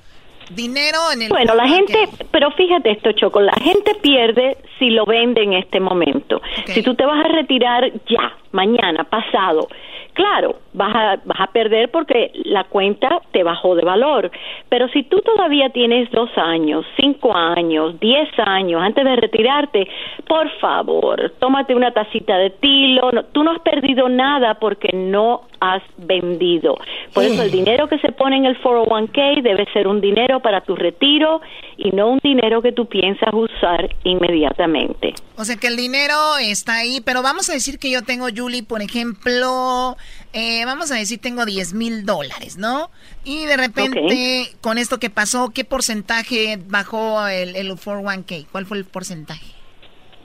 dinero 0.52 1.12
en 1.14 1.24
el... 1.24 1.30
Bueno, 1.30 1.56
la 1.56 1.68
gente, 1.68 2.08
pero 2.32 2.52
fíjate 2.52 2.92
esto, 2.92 3.12
Choco, 3.14 3.42
la 3.42 3.54
gente 3.54 3.96
pierde 4.02 4.58
si 4.80 4.90
lo 4.90 5.06
vende 5.06 5.44
en 5.44 5.54
este 5.54 5.80
momento. 5.80 6.42
Si 6.68 6.82
tú 6.82 6.96
te 6.96 7.06
vas 7.06 7.26
a 7.26 7.30
retirar 7.30 7.92
ya, 8.08 8.34
mañana, 8.56 9.04
pasado, 9.04 9.68
claro, 10.16 10.56
vas 10.74 10.96
a, 10.96 11.16
vas 11.26 11.40
a 11.40 11.48
perder 11.48 11.92
porque 11.92 12.32
la 12.46 12.64
cuenta 12.64 13.22
te 13.32 13.44
bajó 13.44 13.76
de 13.76 13.84
valor. 13.84 14.32
Pero 14.70 14.88
si 14.90 15.04
tú 15.04 15.22
todavía 15.22 15.70
tienes 15.70 16.10
dos 16.12 16.30
años, 16.38 16.86
cinco 16.98 17.36
años, 17.36 18.00
diez 18.00 18.30
años 18.40 18.82
antes 18.82 19.04
de 19.04 19.16
retirarte, 19.16 19.88
por 20.28 20.50
favor, 20.60 21.34
tómate 21.40 21.76
una 21.76 21.92
tacita 21.92 22.38
de 22.38 22.50
tilo. 22.50 23.12
tú 23.32 23.44
no 23.44 23.52
has 23.52 23.60
perdido 23.60 24.10
nada 24.10 24.56
porque 24.56 24.90
no 24.94 25.42
has 25.60 25.84
vendido. 25.98 26.78
Por 27.14 27.24
eso 27.24 27.44
el 27.44 27.52
dinero 27.52 27.88
que 27.88 28.00
se 28.00 28.12
pone 28.12 28.38
en 28.38 28.46
el 28.46 28.62
401k 28.62 29.42
debe 29.42 29.66
ser 29.74 29.88
un 29.88 30.02
dinero 30.02 30.40
para 30.40 30.62
tu 30.62 30.76
retiro 30.76 31.42
y 31.78 31.92
no 31.92 32.10
un 32.10 32.20
dinero 32.24 32.62
que 32.62 32.72
tú 32.72 32.86
piensas 32.86 33.34
usar 33.34 33.90
inmediatamente. 34.04 35.14
O 35.38 35.44
sea 35.44 35.56
que 35.58 35.68
el 35.68 35.76
dinero 35.76 36.16
está 36.40 36.78
ahí, 36.78 37.02
pero 37.06 37.22
vamos 37.22 37.50
a 37.50 37.54
decir 37.54 37.80
que 37.80 37.92
yo 37.92 38.04
tengo, 38.04 38.30
Julie, 38.46 38.62
por 38.62 38.84
ejemplo, 38.84 39.98
eh, 40.34 40.64
vamos 40.66 40.92
a 40.92 40.96
decir 40.96 41.20
tengo 41.20 41.46
10 41.46 41.74
mil 41.74 42.06
dólares, 42.06 42.58
¿no? 42.58 42.92
Y 43.24 43.46
de 43.46 43.58
repente, 43.58 44.56
con 44.62 44.78
esto 44.78 45.00
que 45.00 45.10
pasó, 45.10 45.50
¿qué 45.50 45.66
porcentaje 45.66 46.60
bajó 46.68 47.28
el, 47.28 47.56
el 47.56 47.72
401k? 47.72 48.46
¿Cuál 48.52 48.68
fue 48.68 48.78
el 48.78 48.86
porcentaje? 48.86 49.56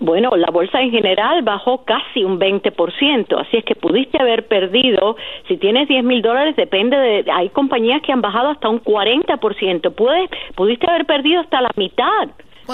Bueno, 0.01 0.36
la 0.36 0.51
bolsa 0.51 0.82
en 0.82 0.90
general 0.90 1.42
bajó 1.42 1.84
casi 1.84 2.24
un 2.24 2.38
20%, 2.38 3.40
así 3.40 3.56
es 3.56 3.64
que 3.64 3.74
pudiste 3.74 4.20
haber 4.20 4.48
perdido, 4.48 5.16
si 5.48 5.56
tienes 5.56 5.88
10 5.88 6.05
mil 6.05 6.20
dólares, 6.20 6.56
depende 6.56 6.97
de, 6.97 7.24
hay 7.30 7.48
compañías 7.51 8.02
que 8.02 8.12
han 8.12 8.20
bajado 8.20 8.48
hasta 8.48 8.68
un 8.68 8.82
40%, 8.82 9.94
Puedes, 9.94 10.30
pudiste 10.55 10.90
haber 10.90 11.06
perdido 11.06 11.40
hasta 11.40 11.62
la 11.62 11.70
mitad. 11.76 12.28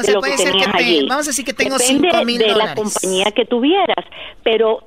de 0.07 0.13
lo 0.13 0.23
que 0.23 0.37
tenías 0.37 0.75
allí. 0.75 1.07
vamos 1.09 1.27
a 1.27 1.31
decir 1.31 1.45
que 1.45 1.53
tengo 1.53 1.79
5 1.79 2.25
mil 2.25 2.39
de 2.39 2.55
la 2.55 2.75
compañía 2.75 3.33
que 3.35 3.45
tuvieras, 3.45 4.05
pero 4.43 4.85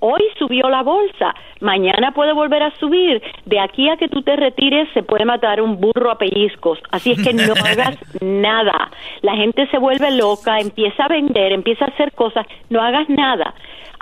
hoy 0.00 0.22
subió 0.38 0.68
la 0.68 0.82
bolsa, 0.82 1.34
mañana 1.60 2.12
puede 2.12 2.32
volver 2.32 2.62
a 2.62 2.74
subir, 2.76 3.22
de 3.44 3.60
aquí 3.60 3.88
a 3.88 3.96
que 3.96 4.08
tú 4.08 4.22
te 4.22 4.36
retires 4.36 4.88
se 4.94 5.02
puede 5.02 5.24
matar 5.24 5.60
un 5.60 5.80
burro 5.80 6.10
a 6.10 6.18
pellizcos, 6.18 6.78
así 6.90 7.12
es 7.12 7.22
que 7.22 7.32
no 7.32 7.52
hagas 7.64 7.98
nada. 8.20 8.90
La 9.22 9.36
gente 9.36 9.66
se 9.68 9.78
vuelve 9.78 10.10
loca, 10.12 10.58
empieza 10.58 11.04
a 11.04 11.08
vender, 11.08 11.52
empieza 11.52 11.84
a 11.84 11.88
hacer 11.88 12.12
cosas, 12.12 12.46
no 12.70 12.80
hagas 12.80 13.08
nada. 13.08 13.54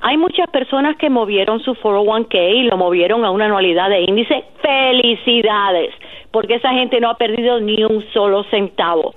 Hay 0.02 0.18
muchas 0.18 0.48
personas 0.51 0.97
que 0.97 1.09
movieron 1.09 1.60
su 1.60 1.74
401k 1.74 2.55
y 2.55 2.62
lo 2.64 2.76
movieron 2.76 3.24
a 3.24 3.30
una 3.30 3.47
anualidad 3.47 3.88
de 3.88 4.02
índice. 4.02 4.44
Felicidades, 4.60 5.94
porque 6.30 6.56
esa 6.56 6.70
gente 6.72 7.01
no 7.01 7.09
ha 7.09 7.16
perdido 7.16 7.60
ni 7.60 7.82
un 7.82 8.05
solo 8.12 8.44
centavo. 8.51 9.14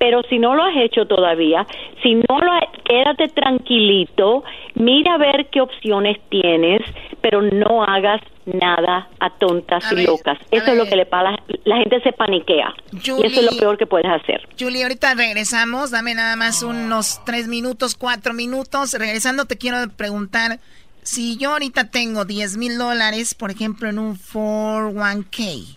Pero 0.00 0.22
si 0.30 0.38
no 0.38 0.54
lo 0.56 0.64
has 0.64 0.76
hecho 0.78 1.06
todavía, 1.06 1.66
si 2.02 2.14
no 2.14 2.40
lo 2.40 2.52
has, 2.52 2.64
quédate 2.84 3.28
tranquilito, 3.28 4.42
mira 4.74 5.14
a 5.14 5.18
ver 5.18 5.48
qué 5.52 5.60
opciones 5.60 6.16
tienes, 6.30 6.80
pero 7.20 7.42
no 7.42 7.84
hagas 7.84 8.22
nada 8.46 9.08
a 9.20 9.30
tontas 9.38 9.84
y 9.92 10.06
locas. 10.06 10.38
Eso 10.50 10.72
es 10.72 10.78
lo 10.78 10.86
que 10.86 10.96
le 10.96 11.04
pasa, 11.04 11.36
la 11.64 11.76
gente 11.76 12.00
se 12.00 12.12
paniquea. 12.12 12.74
y 12.92 12.98
eso 12.98 13.40
es 13.40 13.52
lo 13.52 13.58
peor 13.58 13.76
que 13.76 13.86
puedes 13.86 14.10
hacer. 14.10 14.40
Julie, 14.58 14.82
ahorita 14.82 15.12
regresamos, 15.14 15.90
dame 15.90 16.14
nada 16.14 16.34
más 16.34 16.62
unos 16.62 17.22
tres 17.26 17.46
minutos, 17.46 17.94
cuatro 17.94 18.32
minutos. 18.32 18.94
Regresando 18.94 19.44
te 19.44 19.58
quiero 19.58 19.76
preguntar, 19.96 20.60
si 21.02 21.36
yo 21.36 21.52
ahorita 21.52 21.90
tengo 21.90 22.24
10 22.24 22.56
mil 22.56 22.78
dólares, 22.78 23.34
por 23.34 23.50
ejemplo, 23.50 23.88
en 23.88 23.98
un 23.98 24.16
401k, 24.16 25.76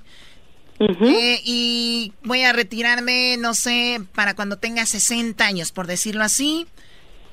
eh, 0.89 1.41
y 1.43 2.13
voy 2.23 2.43
a 2.43 2.53
retirarme, 2.53 3.37
no 3.37 3.53
sé, 3.53 4.01
para 4.13 4.35
cuando 4.35 4.57
tenga 4.57 4.85
60 4.85 5.45
años, 5.45 5.71
por 5.71 5.87
decirlo 5.87 6.23
así. 6.23 6.67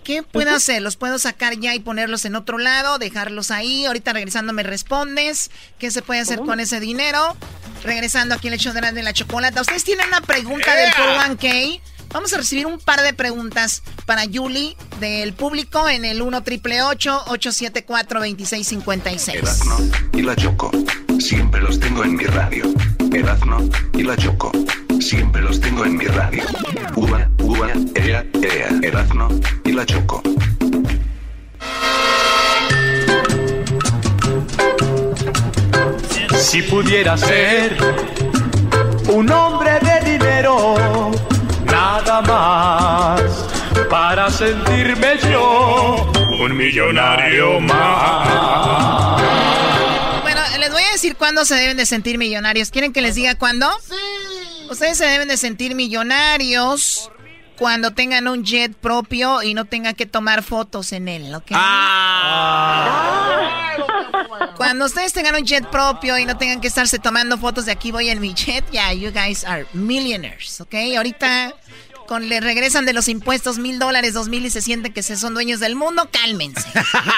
¿Qué 0.04 0.22
puedo 0.22 0.54
hacer? 0.54 0.80
¿Los 0.80 0.96
puedo 0.96 1.18
sacar 1.18 1.58
ya 1.58 1.74
y 1.74 1.80
ponerlos 1.80 2.24
en 2.24 2.34
otro 2.34 2.58
lado? 2.58 2.98
¿Dejarlos 2.98 3.50
ahí? 3.50 3.84
Ahorita 3.84 4.12
regresando 4.12 4.52
me 4.52 4.62
respondes. 4.62 5.50
¿Qué 5.78 5.90
se 5.90 6.00
puede 6.02 6.20
hacer 6.20 6.40
con 6.40 6.58
ese 6.58 6.80
dinero? 6.80 7.36
Regresando 7.84 8.34
aquí 8.34 8.48
el 8.48 8.54
hecho 8.54 8.72
de 8.72 8.80
la, 8.80 8.92
de 8.92 9.02
la 9.02 9.12
chocolata. 9.12 9.60
¿Ustedes 9.60 9.84
tienen 9.84 10.08
una 10.08 10.22
pregunta 10.22 10.74
del 10.74 10.90
401k? 10.90 11.80
Vamos 12.12 12.32
a 12.32 12.38
recibir 12.38 12.66
un 12.66 12.78
par 12.78 13.02
de 13.02 13.14
preguntas 13.14 13.82
para 14.04 14.22
Julie 14.32 14.76
del 14.98 15.32
público 15.32 15.88
en 15.88 16.04
el 16.04 16.22
1 16.22 16.42
triple 16.42 16.82
874 16.82 18.20
2656. 18.20 19.60
y 20.14 20.22
la 20.22 20.34
Choco. 20.34 20.70
Siempre 21.20 21.60
los 21.60 21.78
tengo 21.78 22.02
en 22.04 22.16
mi 22.16 22.24
radio. 22.24 22.64
Erazno 23.12 23.68
y 23.94 24.02
la 24.02 24.16
Choco. 24.16 24.50
Siempre 25.00 25.40
los 25.42 25.60
tengo 25.60 25.84
en 25.84 25.96
mi 25.96 26.06
radio. 26.06 26.42
Uva, 26.96 27.28
uva, 27.38 27.68
ea, 27.94 28.24
ea. 28.42 28.68
Erazno 28.82 29.28
y 29.64 29.72
la 29.72 29.86
Choco. 29.86 30.22
Si 36.36 36.62
pudiera 36.62 37.16
ser 37.16 37.76
un 39.08 39.30
hombre 39.30 39.78
de 39.80 40.12
dinero, 40.12 41.10
nada 42.22 43.22
más 43.22 43.46
para 43.88 44.30
sentirme 44.30 45.18
yo 45.30 46.10
un 46.40 46.56
millonario 46.56 47.60
más 47.60 49.20
decir 51.00 51.16
cuándo 51.16 51.46
se 51.46 51.54
deben 51.54 51.78
de 51.78 51.86
sentir 51.86 52.18
millonarios. 52.18 52.70
¿Quieren 52.70 52.92
que 52.92 53.00
les 53.00 53.14
diga 53.14 53.34
cuándo? 53.36 53.66
Sí. 53.82 53.94
Ustedes 54.68 54.98
se 54.98 55.06
deben 55.06 55.28
de 55.28 55.38
sentir 55.38 55.74
millonarios 55.74 57.10
cuando 57.56 57.92
tengan 57.92 58.28
un 58.28 58.44
jet 58.44 58.74
propio 58.74 59.42
y 59.42 59.54
no 59.54 59.64
tengan 59.64 59.94
que 59.94 60.04
tomar 60.04 60.42
fotos 60.42 60.92
en 60.92 61.08
él, 61.08 61.34
¿ok? 61.34 61.52
Ah. 61.52 62.16
Cuando 64.58 64.84
ustedes 64.84 65.14
tengan 65.14 65.36
un 65.36 65.44
jet 65.46 65.66
propio 65.70 66.18
y 66.18 66.26
no 66.26 66.36
tengan 66.36 66.60
que 66.60 66.68
estarse 66.68 66.98
tomando 66.98 67.38
fotos 67.38 67.64
de 67.64 67.72
aquí 67.72 67.90
voy 67.92 68.10
en 68.10 68.20
mi 68.20 68.34
jet, 68.34 68.62
ya, 68.70 68.92
yeah, 68.92 68.92
you 68.92 69.10
guys 69.10 69.42
are 69.44 69.66
millionaires, 69.72 70.60
¿ok? 70.60 70.74
Ahorita 70.96 71.54
le 72.18 72.40
regresan 72.40 72.84
de 72.86 72.92
los 72.92 73.08
impuestos 73.08 73.58
mil 73.58 73.78
dólares, 73.78 74.14
dos 74.14 74.28
mil 74.28 74.44
y 74.44 74.50
se 74.50 74.60
sienten 74.60 74.92
que 74.92 75.02
se 75.02 75.16
son 75.16 75.34
dueños 75.34 75.60
del 75.60 75.76
mundo, 75.76 76.08
cálmense. 76.10 76.66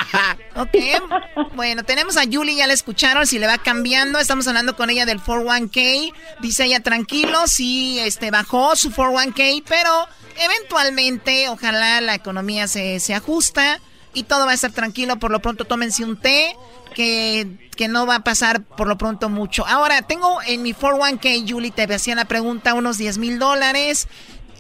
ok, 0.56 1.54
bueno, 1.54 1.82
tenemos 1.84 2.16
a 2.16 2.24
Julie, 2.30 2.56
ya 2.56 2.66
la 2.66 2.72
escucharon, 2.72 3.26
si 3.26 3.38
le 3.38 3.46
va 3.46 3.58
cambiando, 3.58 4.18
estamos 4.18 4.46
hablando 4.48 4.76
con 4.76 4.90
ella 4.90 5.06
del 5.06 5.20
401k, 5.20 6.12
dice 6.40 6.64
ella 6.64 6.80
tranquilo, 6.80 7.46
sí, 7.46 7.98
este, 8.00 8.30
bajó 8.30 8.76
su 8.76 8.90
401k, 8.90 9.62
pero 9.66 10.08
eventualmente, 10.38 11.48
ojalá 11.48 12.00
la 12.00 12.14
economía 12.14 12.68
se, 12.68 13.00
se 13.00 13.14
ajusta 13.14 13.80
y 14.14 14.24
todo 14.24 14.44
va 14.44 14.52
a 14.52 14.54
estar 14.54 14.72
tranquilo, 14.72 15.18
por 15.18 15.30
lo 15.30 15.40
pronto 15.40 15.64
tómense 15.64 16.04
un 16.04 16.18
té, 16.18 16.54
que, 16.94 17.70
que, 17.76 17.88
no 17.88 18.06
va 18.06 18.16
a 18.16 18.24
pasar 18.24 18.62
por 18.62 18.86
lo 18.86 18.98
pronto 18.98 19.30
mucho. 19.30 19.66
Ahora, 19.66 20.02
tengo 20.02 20.40
en 20.46 20.62
mi 20.62 20.74
401k, 20.74 21.50
Julie, 21.50 21.70
te 21.70 21.82
hacía 21.82 22.14
la 22.14 22.26
pregunta, 22.26 22.74
unos 22.74 22.98
10 22.98 23.16
mil 23.16 23.38
dólares. 23.38 24.08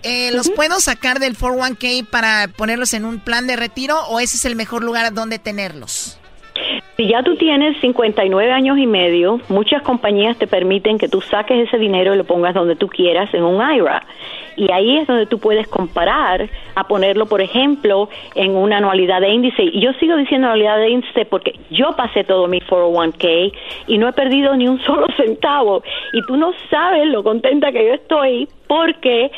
Eh, 0.02 0.30
¿Los 0.32 0.50
puedo 0.50 0.80
sacar 0.80 1.20
del 1.20 1.36
401k 1.36 2.06
para 2.08 2.48
ponerlos 2.48 2.92
en 2.94 3.04
un 3.04 3.20
plan 3.20 3.46
de 3.46 3.56
retiro 3.56 3.96
o 4.08 4.18
ese 4.18 4.36
es 4.36 4.44
el 4.44 4.56
mejor 4.56 4.82
lugar 4.82 5.12
donde 5.14 5.38
tenerlos? 5.38 6.18
Si 6.96 7.08
ya 7.08 7.22
tú 7.22 7.36
tienes 7.36 7.80
59 7.80 8.52
años 8.52 8.76
y 8.78 8.86
medio, 8.86 9.40
muchas 9.48 9.82
compañías 9.82 10.36
te 10.36 10.46
permiten 10.46 10.98
que 10.98 11.08
tú 11.08 11.22
saques 11.22 11.66
ese 11.66 11.78
dinero 11.78 12.14
y 12.14 12.18
lo 12.18 12.24
pongas 12.24 12.54
donde 12.54 12.76
tú 12.76 12.88
quieras 12.88 13.32
en 13.32 13.44
un 13.44 13.62
IRA. 13.62 14.04
Y 14.56 14.70
ahí 14.70 14.98
es 14.98 15.06
donde 15.06 15.24
tú 15.24 15.38
puedes 15.38 15.66
comparar 15.68 16.50
a 16.74 16.84
ponerlo, 16.84 17.24
por 17.24 17.40
ejemplo, 17.40 18.10
en 18.34 18.54
una 18.54 18.76
anualidad 18.76 19.22
de 19.22 19.30
índice. 19.30 19.62
Y 19.62 19.80
yo 19.80 19.94
sigo 19.94 20.16
diciendo 20.16 20.48
anualidad 20.48 20.76
de 20.76 20.90
índice 20.90 21.24
porque 21.24 21.58
yo 21.70 21.96
pasé 21.96 22.24
todo 22.24 22.46
mi 22.46 22.60
401k 22.60 23.52
y 23.86 23.96
no 23.96 24.08
he 24.08 24.12
perdido 24.12 24.54
ni 24.54 24.68
un 24.68 24.78
solo 24.82 25.06
centavo. 25.16 25.82
Y 26.12 26.20
tú 26.26 26.36
no 26.36 26.52
sabes 26.70 27.06
lo 27.06 27.22
contenta 27.22 27.72
que 27.72 27.86
yo 27.86 27.94
estoy 27.94 28.48
porque 28.66 29.30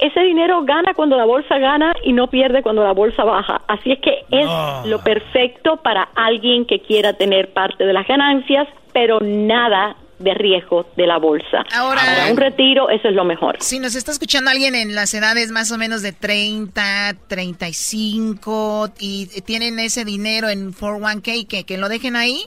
ese 0.00 0.20
dinero 0.20 0.62
gana 0.64 0.94
cuando 0.94 1.16
la 1.16 1.24
bolsa 1.24 1.58
gana 1.58 1.92
y 2.04 2.12
no 2.12 2.28
pierde 2.28 2.62
cuando 2.62 2.82
la 2.82 2.92
bolsa 2.92 3.24
baja. 3.24 3.60
Así 3.68 3.92
es 3.92 3.98
que 4.00 4.24
es 4.30 4.46
lo 4.86 5.00
perfecto 5.02 5.76
para 5.78 6.08
alguien 6.14 6.64
que 6.64 6.80
quiera 6.80 7.12
tener 7.12 7.52
parte 7.52 7.84
de 7.84 7.92
las 7.92 8.06
ganancias, 8.06 8.66
pero 8.92 9.20
nada 9.20 9.96
de 10.18 10.34
riesgo 10.34 10.86
de 10.96 11.06
la 11.06 11.18
bolsa. 11.18 11.64
Ahora, 11.74 12.02
Para 12.02 12.30
un 12.30 12.36
retiro, 12.36 12.90
eso 12.90 13.08
es 13.08 13.14
lo 13.14 13.24
mejor. 13.24 13.56
Si 13.60 13.78
nos 13.78 13.94
está 13.94 14.12
escuchando 14.12 14.50
alguien 14.50 14.74
en 14.74 14.94
las 14.94 15.12
edades 15.14 15.50
más 15.50 15.72
o 15.72 15.78
menos 15.78 16.02
de 16.02 16.12
30, 16.12 17.14
35 17.26 18.90
y 19.00 19.26
tienen 19.42 19.78
ese 19.78 20.04
dinero 20.04 20.48
en 20.48 20.72
401k, 20.72 21.48
¿que, 21.48 21.64
que 21.64 21.78
lo 21.78 21.88
dejen 21.88 22.16
ahí? 22.16 22.44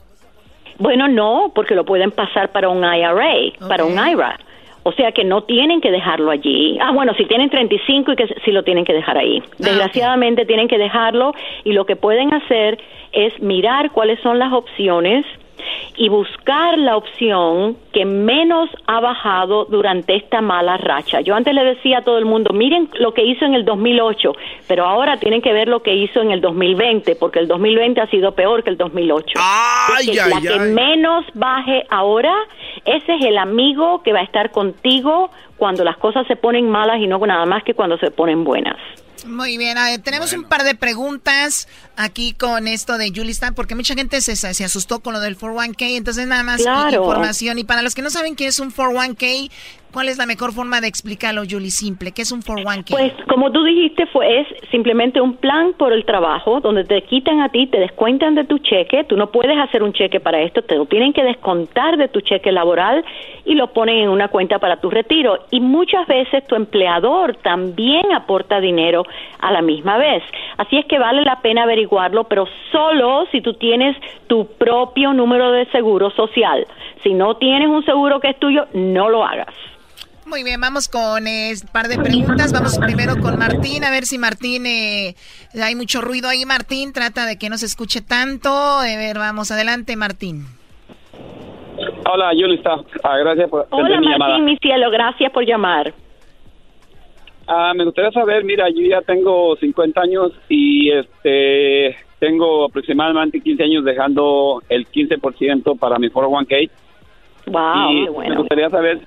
Bueno, 0.78 1.08
no, 1.08 1.52
porque 1.54 1.76
lo 1.76 1.86
pueden 1.86 2.12
pasar 2.12 2.52
para 2.52 2.70
un 2.70 2.84
IRA, 2.84 3.68
para 3.68 3.86
un 3.86 3.94
IRA. 3.94 4.40
O 4.84 4.92
sea 4.92 5.12
que 5.12 5.24
no 5.24 5.44
tienen 5.44 5.82
que 5.82 5.92
dejarlo 5.92 6.30
allí. 6.30 6.78
Ah, 6.82 6.92
bueno, 6.92 7.14
si 7.16 7.26
tienen 7.26 7.50
35 7.50 8.12
y 8.12 8.16
que 8.16 8.28
sí 8.44 8.52
lo 8.52 8.64
tienen 8.64 8.86
que 8.86 8.94
dejar 8.94 9.18
ahí. 9.18 9.42
Desgraciadamente 9.58 10.46
tienen 10.46 10.68
que 10.68 10.78
dejarlo 10.78 11.34
y 11.64 11.72
lo 11.72 11.86
que 11.86 11.96
pueden 11.96 12.34
hacer 12.34 12.80
es 13.14 13.40
mirar 13.42 13.92
cuáles 13.92 14.20
son 14.20 14.40
las 14.40 14.52
opciones 14.52 15.26
y 15.96 16.10
buscar 16.10 16.78
la 16.78 16.98
opción 16.98 17.78
que 17.92 18.06
menos 18.06 18.70
ha 18.88 19.00
bajado 19.00 19.66
durante 19.66 20.16
esta 20.16 20.42
mala 20.42 20.78
racha. 20.78 21.22
Yo 21.22 21.36
antes 21.36 21.54
le 21.54 21.64
decía 21.64 22.00
a 22.00 22.02
todo 22.04 22.18
el 22.18 22.26
mundo, 22.26 22.54
miren 22.54 22.90
lo 23.00 23.14
que 23.14 23.24
hizo 23.24 23.46
en 23.46 23.54
el 23.54 23.66
2008, 23.66 24.34
pero 24.68 24.86
ahora 24.86 25.18
tienen 25.18 25.42
que 25.42 25.54
ver 25.54 25.68
lo 25.68 25.82
que 25.82 25.94
hizo 25.94 26.22
en 26.22 26.32
el 26.32 26.42
2020, 26.42 27.16
porque 27.16 27.40
el 27.40 27.48
2020 27.48 28.02
ha 28.02 28.08
sido 28.08 28.34
peor 28.34 28.64
que 28.64 28.70
el 28.70 28.78
2008. 28.78 29.40
Porque 29.88 30.16
la 30.16 30.42
que 30.42 30.60
menos 30.60 31.26
baje 31.34 31.86
ahora, 31.90 32.34
ese 32.86 33.16
es 33.16 33.26
el 33.26 33.38
amigo 33.38 34.02
que 34.04 34.14
va 34.14 34.20
a 34.20 34.24
estar 34.24 34.52
contigo 34.52 35.30
cuando 35.58 35.84
las 35.84 35.98
cosas 35.98 36.28
se 36.28 36.36
ponen 36.36 36.70
malas 36.70 37.00
y 37.00 37.08
no 37.08 37.20
nada 37.26 37.46
más 37.46 37.64
que 37.64 37.74
cuando 37.74 37.98
se 37.98 38.12
ponen 38.12 38.44
buenas. 38.44 38.78
Muy 39.26 39.58
bien, 39.58 39.78
a 39.78 39.86
ver, 39.86 40.02
tenemos 40.02 40.34
un 40.34 40.44
par 40.44 40.64
de 40.64 40.76
preguntas 40.76 41.68
aquí 41.96 42.34
con 42.34 42.68
esto 42.68 42.98
de 42.98 43.10
Julie 43.10 43.32
Stan, 43.32 43.54
porque 43.56 43.76
mucha 43.76 43.94
gente 43.96 44.20
se, 44.22 44.36
se 44.36 44.64
asustó 44.64 45.00
con 45.02 45.14
lo 45.14 45.20
del 45.22 45.38
401k, 45.38 45.96
entonces 45.98 46.28
nada 46.28 46.44
más 46.44 46.62
Claro. 46.62 46.98
información. 47.02 47.58
Y 47.60 47.64
para 47.64 47.82
los 47.82 47.96
que 47.96 48.02
no 48.02 48.10
saben 48.10 48.36
qué 48.36 48.48
es 48.48 48.60
un 48.60 48.72
401k, 48.72 49.50
¿cuál 49.94 50.10
es 50.10 50.18
la 50.18 50.26
mejor 50.26 50.52
forma 50.54 50.82
de 50.82 50.88
explicarlo, 50.88 51.44
Julie? 51.50 51.70
Simple, 51.72 52.12
¿qué 52.12 52.24
es 52.24 52.32
un 52.32 52.42
401k? 52.42 52.90
Pues 52.90 53.14
como 53.30 53.52
tú 53.52 53.64
dijiste, 53.64 54.08
fue 54.08 54.42
es 54.42 54.48
simplemente 54.72 55.22
un 55.22 55.38
plan 55.38 55.74
por 55.78 55.94
el 55.94 56.04
trabajo 56.06 56.60
donde 56.62 56.84
te 56.84 57.04
quitan 57.04 57.40
a 57.42 57.50
ti, 57.50 57.68
te 57.68 57.80
descuentan 57.80 58.36
de 58.36 58.44
tu 58.44 58.58
cheque, 58.58 59.04
tú 59.06 59.16
no 59.16 59.32
puedes 59.32 59.58
hacer 59.58 59.84
un 59.84 59.94
cheque 59.94 60.20
para 60.20 60.42
esto, 60.42 60.64
te 60.64 60.76
lo 60.76 60.86
tienen 60.88 61.14
que 61.14 61.24
descontar 61.24 61.96
de 61.98 62.08
tu 62.10 62.22
cheque 62.22 62.52
laboral 62.52 63.06
y 63.46 63.54
lo 63.56 63.72
ponen 63.72 63.98
en 64.00 64.10
una 64.10 64.30
cuenta 64.30 64.58
para 64.60 64.82
tu 64.82 64.90
retiro. 64.90 65.46
Y 65.52 65.60
muchas 65.60 66.08
veces 66.08 66.46
tu 66.48 66.56
empleador 66.56 67.36
también 67.38 68.12
aporta 68.14 68.60
dinero 68.60 69.06
a 69.40 69.52
la 69.52 69.62
misma 69.62 69.98
vez. 69.98 70.24
Así 70.58 70.78
es 70.78 70.86
que 70.86 71.00
vale 71.00 71.24
la 71.24 71.42
pena 71.42 71.64
averiguarlo, 71.64 72.26
pero 72.26 72.48
solo 72.72 73.26
si 73.32 73.42
tú 73.42 73.54
tienes 73.54 73.96
tu 74.28 74.48
propio 74.58 75.14
número 75.14 75.52
de 75.52 75.66
seguro 75.72 76.10
social. 76.12 76.66
Si 77.04 77.14
no 77.14 77.36
tienes 77.38 77.68
un 77.68 77.84
seguro 77.86 78.20
que 78.20 78.30
es 78.30 78.40
tuyo, 78.40 78.66
no 78.74 79.10
lo 79.10 79.26
hagas. 79.26 79.54
Muy 80.26 80.44
bien, 80.44 80.60
vamos 80.62 80.88
con 80.88 81.24
un 81.28 81.72
par 81.74 81.88
de 81.88 81.98
preguntas. 81.98 82.54
Vamos 82.54 82.80
primero 82.80 83.20
con 83.20 83.38
Martín, 83.38 83.84
a 83.84 83.92
ver 83.92 84.06
si 84.06 84.18
Martín, 84.18 84.66
eh, 84.66 85.16
hay 85.62 85.76
mucho 85.76 86.02
ruido 86.02 86.30
ahí, 86.30 86.46
Martín, 86.46 86.94
trata 86.94 87.26
de 87.26 87.38
que 87.38 87.50
no 87.50 87.58
se 87.58 87.66
escuche 87.66 88.02
tanto. 88.02 88.50
A 88.50 88.84
ver, 88.84 89.18
vamos, 89.18 89.52
adelante, 89.52 89.96
Martín. 89.96 90.46
Hola, 92.10 92.32
Yulista. 92.34 92.78
Ah, 93.04 93.18
gracias 93.18 93.50
por 93.50 93.68
Hola 93.70 94.00
mi 94.00 94.08
llamada. 94.08 94.30
Martín, 94.30 94.46
mi 94.46 94.58
cielo, 94.58 94.90
gracias 94.92 95.32
por 95.32 95.46
llamar. 95.46 95.94
Ah, 97.48 97.74
me 97.76 97.84
gustaría 97.84 98.12
saber, 98.12 98.44
mira, 98.46 98.70
yo 98.70 98.82
ya 98.82 99.02
tengo 99.02 99.56
50 99.58 100.02
años 100.02 100.32
y 100.48 100.92
este 100.92 101.96
tengo 102.20 102.66
aproximadamente 102.66 103.42
15 103.42 103.64
años 103.64 103.84
dejando 103.84 104.62
el 104.70 104.88
15% 104.88 105.78
para 105.78 106.00
mi 106.00 106.08
401k. 106.08 106.70
Wow, 107.48 107.92
y 107.92 108.08
bueno. 108.08 108.30
me 108.30 108.40
gustaría 108.40 108.70
saber 108.70 109.00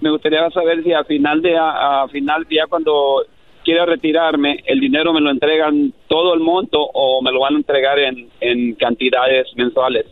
me 0.00 0.10
gustaría 0.10 0.50
saber 0.50 0.82
si 0.82 0.92
a 0.94 1.04
final 1.04 1.42
de 1.42 1.58
a, 1.58 2.02
a 2.02 2.08
final 2.08 2.46
ya 2.50 2.66
cuando 2.66 3.22
quiera 3.62 3.86
retirarme, 3.86 4.62
el 4.66 4.80
dinero 4.80 5.12
me 5.12 5.20
lo 5.20 5.30
entregan 5.30 5.92
todo 6.08 6.34
el 6.34 6.40
monto 6.40 6.80
o 6.80 7.22
me 7.22 7.30
lo 7.30 7.40
van 7.40 7.54
a 7.54 7.58
entregar 7.58 7.98
en, 7.98 8.28
en 8.40 8.74
cantidades 8.74 9.46
mensuales. 9.56 10.06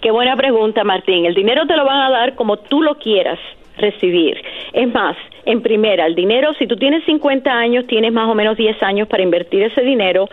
Qué 0.00 0.10
buena 0.10 0.36
pregunta, 0.36 0.84
Martín. 0.84 1.24
El 1.24 1.34
dinero 1.34 1.66
te 1.66 1.76
lo 1.76 1.84
van 1.84 2.00
a 2.00 2.10
dar 2.10 2.34
como 2.34 2.58
tú 2.58 2.82
lo 2.82 2.96
quieras 2.96 3.38
recibir. 3.76 4.40
Es 4.72 4.92
más, 4.92 5.16
en 5.44 5.62
primera, 5.62 6.06
el 6.06 6.14
dinero, 6.14 6.52
si 6.54 6.66
tú 6.66 6.76
tienes 6.76 7.04
50 7.04 7.50
años, 7.50 7.86
tienes 7.86 8.12
más 8.12 8.28
o 8.28 8.34
menos 8.34 8.56
10 8.56 8.82
años 8.82 9.08
para 9.08 9.22
invertir 9.22 9.62
ese 9.62 9.82
dinero. 9.82 10.28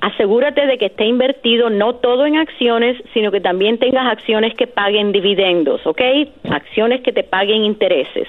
Asegúrate 0.00 0.66
de 0.66 0.78
que 0.78 0.86
esté 0.86 1.06
invertido 1.06 1.70
no 1.70 1.94
todo 1.96 2.26
en 2.26 2.36
acciones, 2.36 3.02
sino 3.14 3.32
que 3.32 3.40
también 3.40 3.78
tengas 3.78 4.06
acciones 4.06 4.54
que 4.54 4.66
paguen 4.66 5.10
dividendos, 5.10 5.84
¿ok? 5.86 6.00
Acciones 6.50 7.00
que 7.00 7.12
te 7.12 7.22
paguen 7.22 7.64
intereses. 7.64 8.28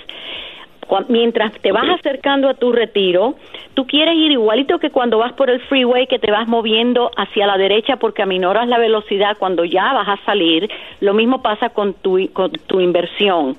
Mientras 1.10 1.52
te 1.60 1.74
vas 1.74 1.90
acercando 2.00 2.48
a 2.48 2.54
tu 2.54 2.72
retiro, 2.72 3.36
tú 3.74 3.86
quieres 3.86 4.16
ir 4.16 4.32
igualito 4.32 4.80
que 4.80 4.90
cuando 4.90 5.18
vas 5.18 5.34
por 5.34 5.50
el 5.50 5.60
freeway, 5.60 6.08
que 6.08 6.18
te 6.18 6.32
vas 6.32 6.48
moviendo 6.48 7.12
hacia 7.18 7.46
la 7.46 7.58
derecha 7.58 7.98
porque 7.98 8.22
aminoras 8.22 8.70
la 8.70 8.78
velocidad 8.78 9.36
cuando 9.38 9.66
ya 9.66 9.92
vas 9.92 10.08
a 10.08 10.26
salir. 10.26 10.70
Lo 11.02 11.14
mismo 11.14 11.42
pasa 11.42 11.70
con 11.70 11.94
tu, 11.94 12.30
con 12.32 12.52
tu 12.52 12.80
inversión. 12.80 13.58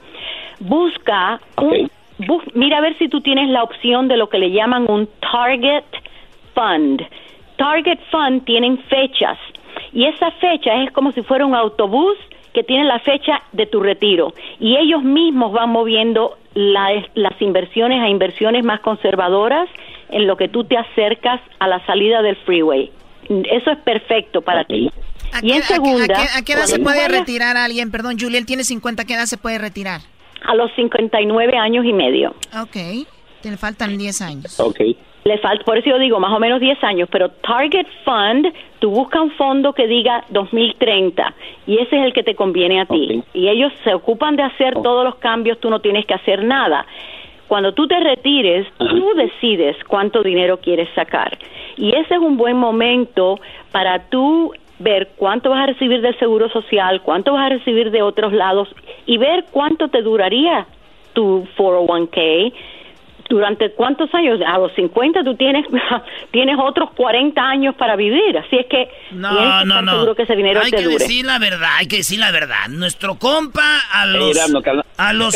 Busca 0.61 1.41
un, 1.57 1.91
bus- 2.19 2.45
mira 2.55 2.79
a 2.79 2.81
ver 2.81 2.97
si 2.99 3.09
tú 3.09 3.21
tienes 3.21 3.49
la 3.49 3.63
opción 3.63 4.09
de 4.09 4.17
lo 4.17 4.29
que 4.29 4.39
le 4.39 4.51
llaman 4.51 4.87
un 4.91 5.09
target 5.21 5.85
fund. 6.55 7.03
Target 7.57 7.99
fund 8.11 8.45
tienen 8.45 8.79
fechas 8.85 9.39
y 9.93 10.05
esa 10.05 10.31
fecha 10.33 10.83
es 10.83 10.91
como 10.93 11.13
si 11.13 11.23
fuera 11.23 11.47
un 11.47 11.55
autobús 11.55 12.17
que 12.55 12.63
tiene 12.65 12.85
la 12.85 12.99
fecha 13.01 13.43
de 13.53 13.67
tu 13.67 13.81
retiro 13.81 14.33
y 14.59 14.77
ellos 14.77 15.03
mismos 15.03 15.53
van 15.53 15.71
moviendo 15.71 16.39
la- 16.55 17.05
las 17.15 17.41
inversiones 17.41 18.01
a 18.03 18.09
inversiones 18.09 18.65
más 18.65 18.81
conservadoras 18.81 19.69
en 20.11 20.27
lo 20.27 20.37
que 20.37 20.49
tú 20.49 20.65
te 20.65 20.77
acercas 20.77 21.41
a 21.59 21.69
la 21.69 21.85
salida 21.87 22.23
del 22.23 22.37
freeway. 22.37 22.91
Eso 23.29 23.71
es 23.71 23.79
perfecto 23.79 24.41
para 24.41 24.65
ti. 24.65 24.91
¿A 25.33 25.39
Y 25.39 25.49
qué, 25.49 25.57
en 25.57 25.59
a 25.59 25.67
qué- 25.67 25.75
segunda, 25.75 26.05
a 26.05 26.07
qué- 26.23 26.39
a 26.39 26.43
qué 26.43 26.53
edad 26.55 26.65
se 26.65 26.79
puede 26.79 27.07
retirar 27.07 27.57
a 27.57 27.65
alguien? 27.67 27.91
Perdón, 27.91 28.17
Julie, 28.19 28.39
él 28.39 28.47
tiene 28.47 28.65
50, 28.65 29.03
¿a 29.03 29.05
qué 29.07 29.15
edad 29.15 29.27
se 29.27 29.37
puede 29.37 29.59
retirar? 29.59 30.01
A 30.44 30.55
los 30.55 30.70
59 30.74 31.56
años 31.56 31.85
y 31.85 31.93
medio. 31.93 32.35
Ok, 32.60 33.06
te 33.43 33.56
faltan 33.56 33.97
10 33.97 34.23
años. 34.23 34.60
Ok. 34.60 34.81
Le 35.24 35.36
falta, 35.39 35.62
por 35.65 35.77
eso 35.77 35.90
yo 35.90 35.98
digo 35.98 36.19
más 36.20 36.32
o 36.32 36.39
menos 36.39 36.59
10 36.60 36.82
años, 36.85 37.09
pero 37.12 37.28
Target 37.28 37.86
Fund, 38.05 38.51
tú 38.78 38.90
buscas 38.90 39.23
un 39.23 39.31
fondo 39.32 39.74
que 39.74 39.86
diga 39.86 40.24
2030 40.31 41.35
y 41.66 41.78
ese 41.78 41.98
es 41.98 42.06
el 42.06 42.12
que 42.15 42.23
te 42.23 42.35
conviene 42.35 42.81
a 42.81 42.86
ti. 42.86 43.23
Y 43.35 43.48
ellos 43.48 43.73
se 43.85 43.93
ocupan 43.93 44.36
de 44.36 44.44
hacer 44.44 44.74
todos 44.74 45.05
los 45.05 45.16
cambios, 45.16 45.59
tú 45.60 45.69
no 45.69 45.81
tienes 45.81 46.06
que 46.06 46.15
hacer 46.15 46.44
nada. 46.44 46.86
Cuando 47.47 47.73
tú 47.73 47.86
te 47.86 47.98
retires, 47.98 48.66
tú 48.78 49.12
decides 49.16 49.77
cuánto 49.86 50.23
dinero 50.23 50.59
quieres 50.60 50.89
sacar. 50.94 51.39
Y 51.77 51.94
ese 51.94 52.15
es 52.15 52.20
un 52.20 52.36
buen 52.36 52.56
momento 52.56 53.39
para 53.70 54.09
tú 54.09 54.55
ver 54.79 55.11
cuánto 55.17 55.51
vas 55.51 55.65
a 55.65 55.67
recibir 55.67 56.01
del 56.01 56.19
Seguro 56.19 56.49
Social, 56.49 57.03
cuánto 57.03 57.33
vas 57.33 57.47
a 57.47 57.57
recibir 57.57 57.91
de 57.91 58.03
otros 58.03 58.33
lados 58.33 58.69
y 59.07 59.19
ver 59.19 59.47
cuánto 59.51 59.89
te 59.89 60.03
duraría 60.03 60.67
tu 61.13 61.47
401k 61.57 62.53
durante 63.29 63.71
cuántos 63.73 64.13
años 64.15 64.41
a 64.47 64.59
los 64.59 64.73
50 64.75 65.23
tú 65.25 65.35
tienes 65.37 65.67
tienes 66.31 66.57
otros 66.59 66.91
40 66.97 67.41
años 67.41 67.75
para 67.77 67.95
vivir 67.97 68.37
así 68.39 68.57
es 68.57 68.67
que 68.67 68.89
No, 69.13 69.29
que 69.61 69.67
no, 69.67 69.83
no. 69.83 69.93
seguro 69.93 70.15
que 70.15 70.23
ese 70.23 70.35
dinero 70.37 70.61
hay 70.65 70.71
te 70.71 70.79
que 70.79 70.83
dure 70.85 70.99
decir 70.99 71.25
la 71.27 71.39
verdad, 71.39 71.69
hay 71.77 71.87
que 71.87 71.97
decir 71.99 72.19
la 72.19 72.31
verdad. 72.31 72.69
Nuestro 72.71 73.17
compa 73.19 73.81
a 73.93 74.07
los 74.07 74.37
a 74.97 75.13
los 75.13 75.35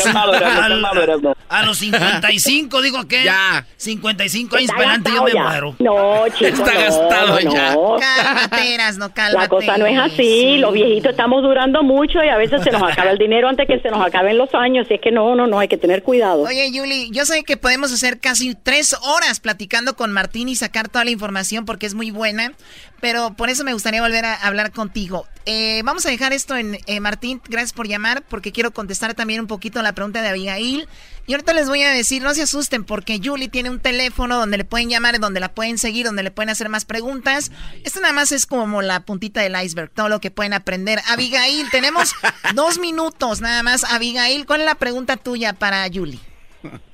a, 1.49 1.63
los 1.63 1.77
55 1.77 2.81
digo 2.81 3.07
que 3.07 3.23
Ya. 3.23 3.65
55 3.77 4.57
años 4.57 4.71
para 4.71 4.81
adelante 4.83 5.11
yo 5.13 5.23
me 5.23 5.31
ya. 5.31 5.43
muero. 5.43 5.75
No, 5.79 6.23
chico, 6.29 6.45
Está 6.47 6.73
no, 6.73 6.79
gastado 6.79 7.39
no. 7.41 7.51
ya. 7.53 7.75
Cálmate, 7.99 8.73
Erasno, 8.75 9.13
cálmate. 9.13 9.37
La 9.43 9.47
cosa 9.49 9.77
no 9.77 9.85
es 9.85 9.97
así, 9.99 10.57
los 10.57 10.73
viejitos 10.73 11.11
estamos 11.11 11.41
durando 11.43 11.83
mucho 11.83 12.23
y 12.23 12.29
a 12.29 12.37
veces 12.37 12.63
se 12.63 12.71
nos 12.71 12.81
acaba 12.83 13.11
el 13.11 13.17
dinero 13.17 13.47
antes 13.47 13.67
que 13.67 13.79
se 13.79 13.89
nos 13.89 14.05
acaben 14.05 14.37
los 14.37 14.53
años, 14.55 14.87
y 14.89 14.95
es 14.95 15.01
que 15.01 15.11
no, 15.11 15.35
no, 15.35 15.47
no, 15.47 15.59
hay 15.59 15.67
que 15.67 15.77
tener 15.77 16.03
cuidado. 16.03 16.43
Oye, 16.43 16.71
Yuli, 16.71 17.09
yo 17.11 17.25
sé 17.25 17.43
que 17.43 17.57
podemos 17.57 17.82
hacer 17.91 18.19
casi 18.19 18.55
tres 18.55 18.95
horas 19.01 19.39
platicando 19.39 19.95
con 19.95 20.11
Martín 20.11 20.49
y 20.49 20.55
sacar 20.55 20.89
toda 20.89 21.05
la 21.05 21.11
información 21.11 21.65
porque 21.65 21.85
es 21.85 21.93
muy 21.93 22.11
buena, 22.11 22.53
pero 23.01 23.33
por 23.35 23.49
eso 23.49 23.63
me 23.63 23.73
gustaría 23.73 24.01
volver 24.01 24.25
a 24.25 24.35
hablar 24.35 24.71
contigo. 24.71 25.27
Eh, 25.45 25.81
vamos 25.83 26.05
a 26.05 26.09
dejar 26.09 26.31
esto 26.31 26.55
en 26.55 26.79
eh, 26.85 26.99
Martín, 27.01 27.41
gracias 27.49 27.73
por 27.73 27.87
llamar 27.87 28.23
porque 28.29 28.53
quiero 28.53 28.71
contestar 28.71 29.13
también 29.13 29.41
un 29.41 29.47
poquito 29.47 29.81
la 29.81 29.93
pregunta 29.93 30.21
de 30.21 30.29
Abigail. 30.29 30.87
Y 31.25 31.33
ahorita 31.33 31.53
les 31.53 31.67
voy 31.67 31.81
a 31.83 31.89
decir, 31.89 32.21
no 32.21 32.33
se 32.33 32.41
asusten 32.41 32.83
porque 32.83 33.19
Julie 33.23 33.47
tiene 33.47 33.69
un 33.69 33.79
teléfono 33.79 34.37
donde 34.37 34.57
le 34.57 34.65
pueden 34.65 34.89
llamar, 34.89 35.19
donde 35.19 35.39
la 35.39 35.53
pueden 35.53 35.77
seguir, 35.77 36.05
donde 36.05 36.23
le 36.23 36.31
pueden 36.31 36.49
hacer 36.49 36.69
más 36.69 36.85
preguntas. 36.85 37.51
Esto 37.83 38.01
nada 38.01 38.13
más 38.13 38.31
es 38.31 38.45
como 38.45 38.81
la 38.81 39.01
puntita 39.01 39.41
del 39.41 39.55
iceberg, 39.61 39.89
todo 39.89 40.09
lo 40.09 40.19
que 40.19 40.31
pueden 40.31 40.53
aprender. 40.53 41.01
Abigail, 41.07 41.69
tenemos 41.71 42.13
dos 42.55 42.77
minutos 42.77 43.41
nada 43.41 43.63
más. 43.63 43.83
Abigail, 43.85 44.45
¿cuál 44.45 44.61
es 44.61 44.65
la 44.65 44.75
pregunta 44.75 45.17
tuya 45.17 45.53
para 45.53 45.85
Julie? 45.93 46.19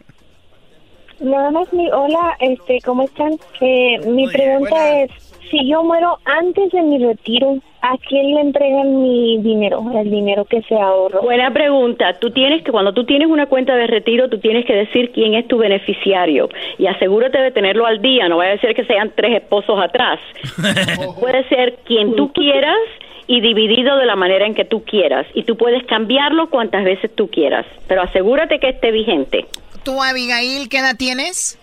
Nada 1.21 1.51
más 1.51 1.71
mi 1.73 1.89
hola, 1.91 2.37
este, 2.39 2.79
¿cómo 2.81 3.03
están? 3.03 3.33
Eh, 3.61 3.99
mi 4.07 4.27
pregunta 4.27 5.01
es 5.01 5.11
si 5.49 5.67
yo 5.67 5.83
muero 5.83 6.19
antes 6.25 6.71
de 6.71 6.81
mi 6.81 6.97
retiro, 6.99 7.57
¿a 7.81 7.97
quién 7.97 8.35
le 8.35 8.41
entregan 8.41 9.01
mi 9.01 9.39
dinero, 9.39 9.83
el 9.95 10.09
dinero 10.09 10.45
que 10.45 10.61
se 10.63 10.75
ahorró? 10.75 11.21
Buena 11.21 11.51
pregunta. 11.51 12.13
Tú 12.19 12.31
tienes 12.31 12.63
que, 12.63 12.71
cuando 12.71 12.93
tú 12.93 13.03
tienes 13.05 13.27
una 13.27 13.47
cuenta 13.47 13.75
de 13.75 13.87
retiro, 13.87 14.29
tú 14.29 14.37
tienes 14.37 14.65
que 14.65 14.73
decir 14.73 15.11
quién 15.11 15.33
es 15.33 15.47
tu 15.47 15.57
beneficiario 15.57 16.49
y 16.77 16.87
asegúrate 16.87 17.39
de 17.39 17.51
tenerlo 17.51 17.85
al 17.85 18.01
día. 18.01 18.29
No 18.29 18.37
vaya 18.37 18.53
a 18.53 18.59
ser 18.59 18.75
que 18.75 18.85
sean 18.85 19.11
tres 19.15 19.41
esposos 19.41 19.79
atrás. 19.81 20.19
Puede 21.19 21.43
ser 21.49 21.77
quien 21.85 22.15
tú 22.15 22.31
quieras 22.31 22.77
y 23.27 23.41
dividido 23.41 23.97
de 23.97 24.05
la 24.05 24.15
manera 24.15 24.45
en 24.45 24.55
que 24.55 24.65
tú 24.65 24.83
quieras. 24.83 25.25
Y 25.33 25.43
tú 25.43 25.57
puedes 25.57 25.83
cambiarlo 25.85 26.49
cuantas 26.49 26.83
veces 26.83 27.13
tú 27.15 27.29
quieras, 27.29 27.65
pero 27.87 28.01
asegúrate 28.01 28.59
que 28.59 28.69
esté 28.69 28.91
vigente. 28.91 29.45
¿Tú, 29.89 30.03
Abigail, 30.03 30.69
qué 30.69 30.77
edad 30.77 30.95
tienes? 30.95 31.57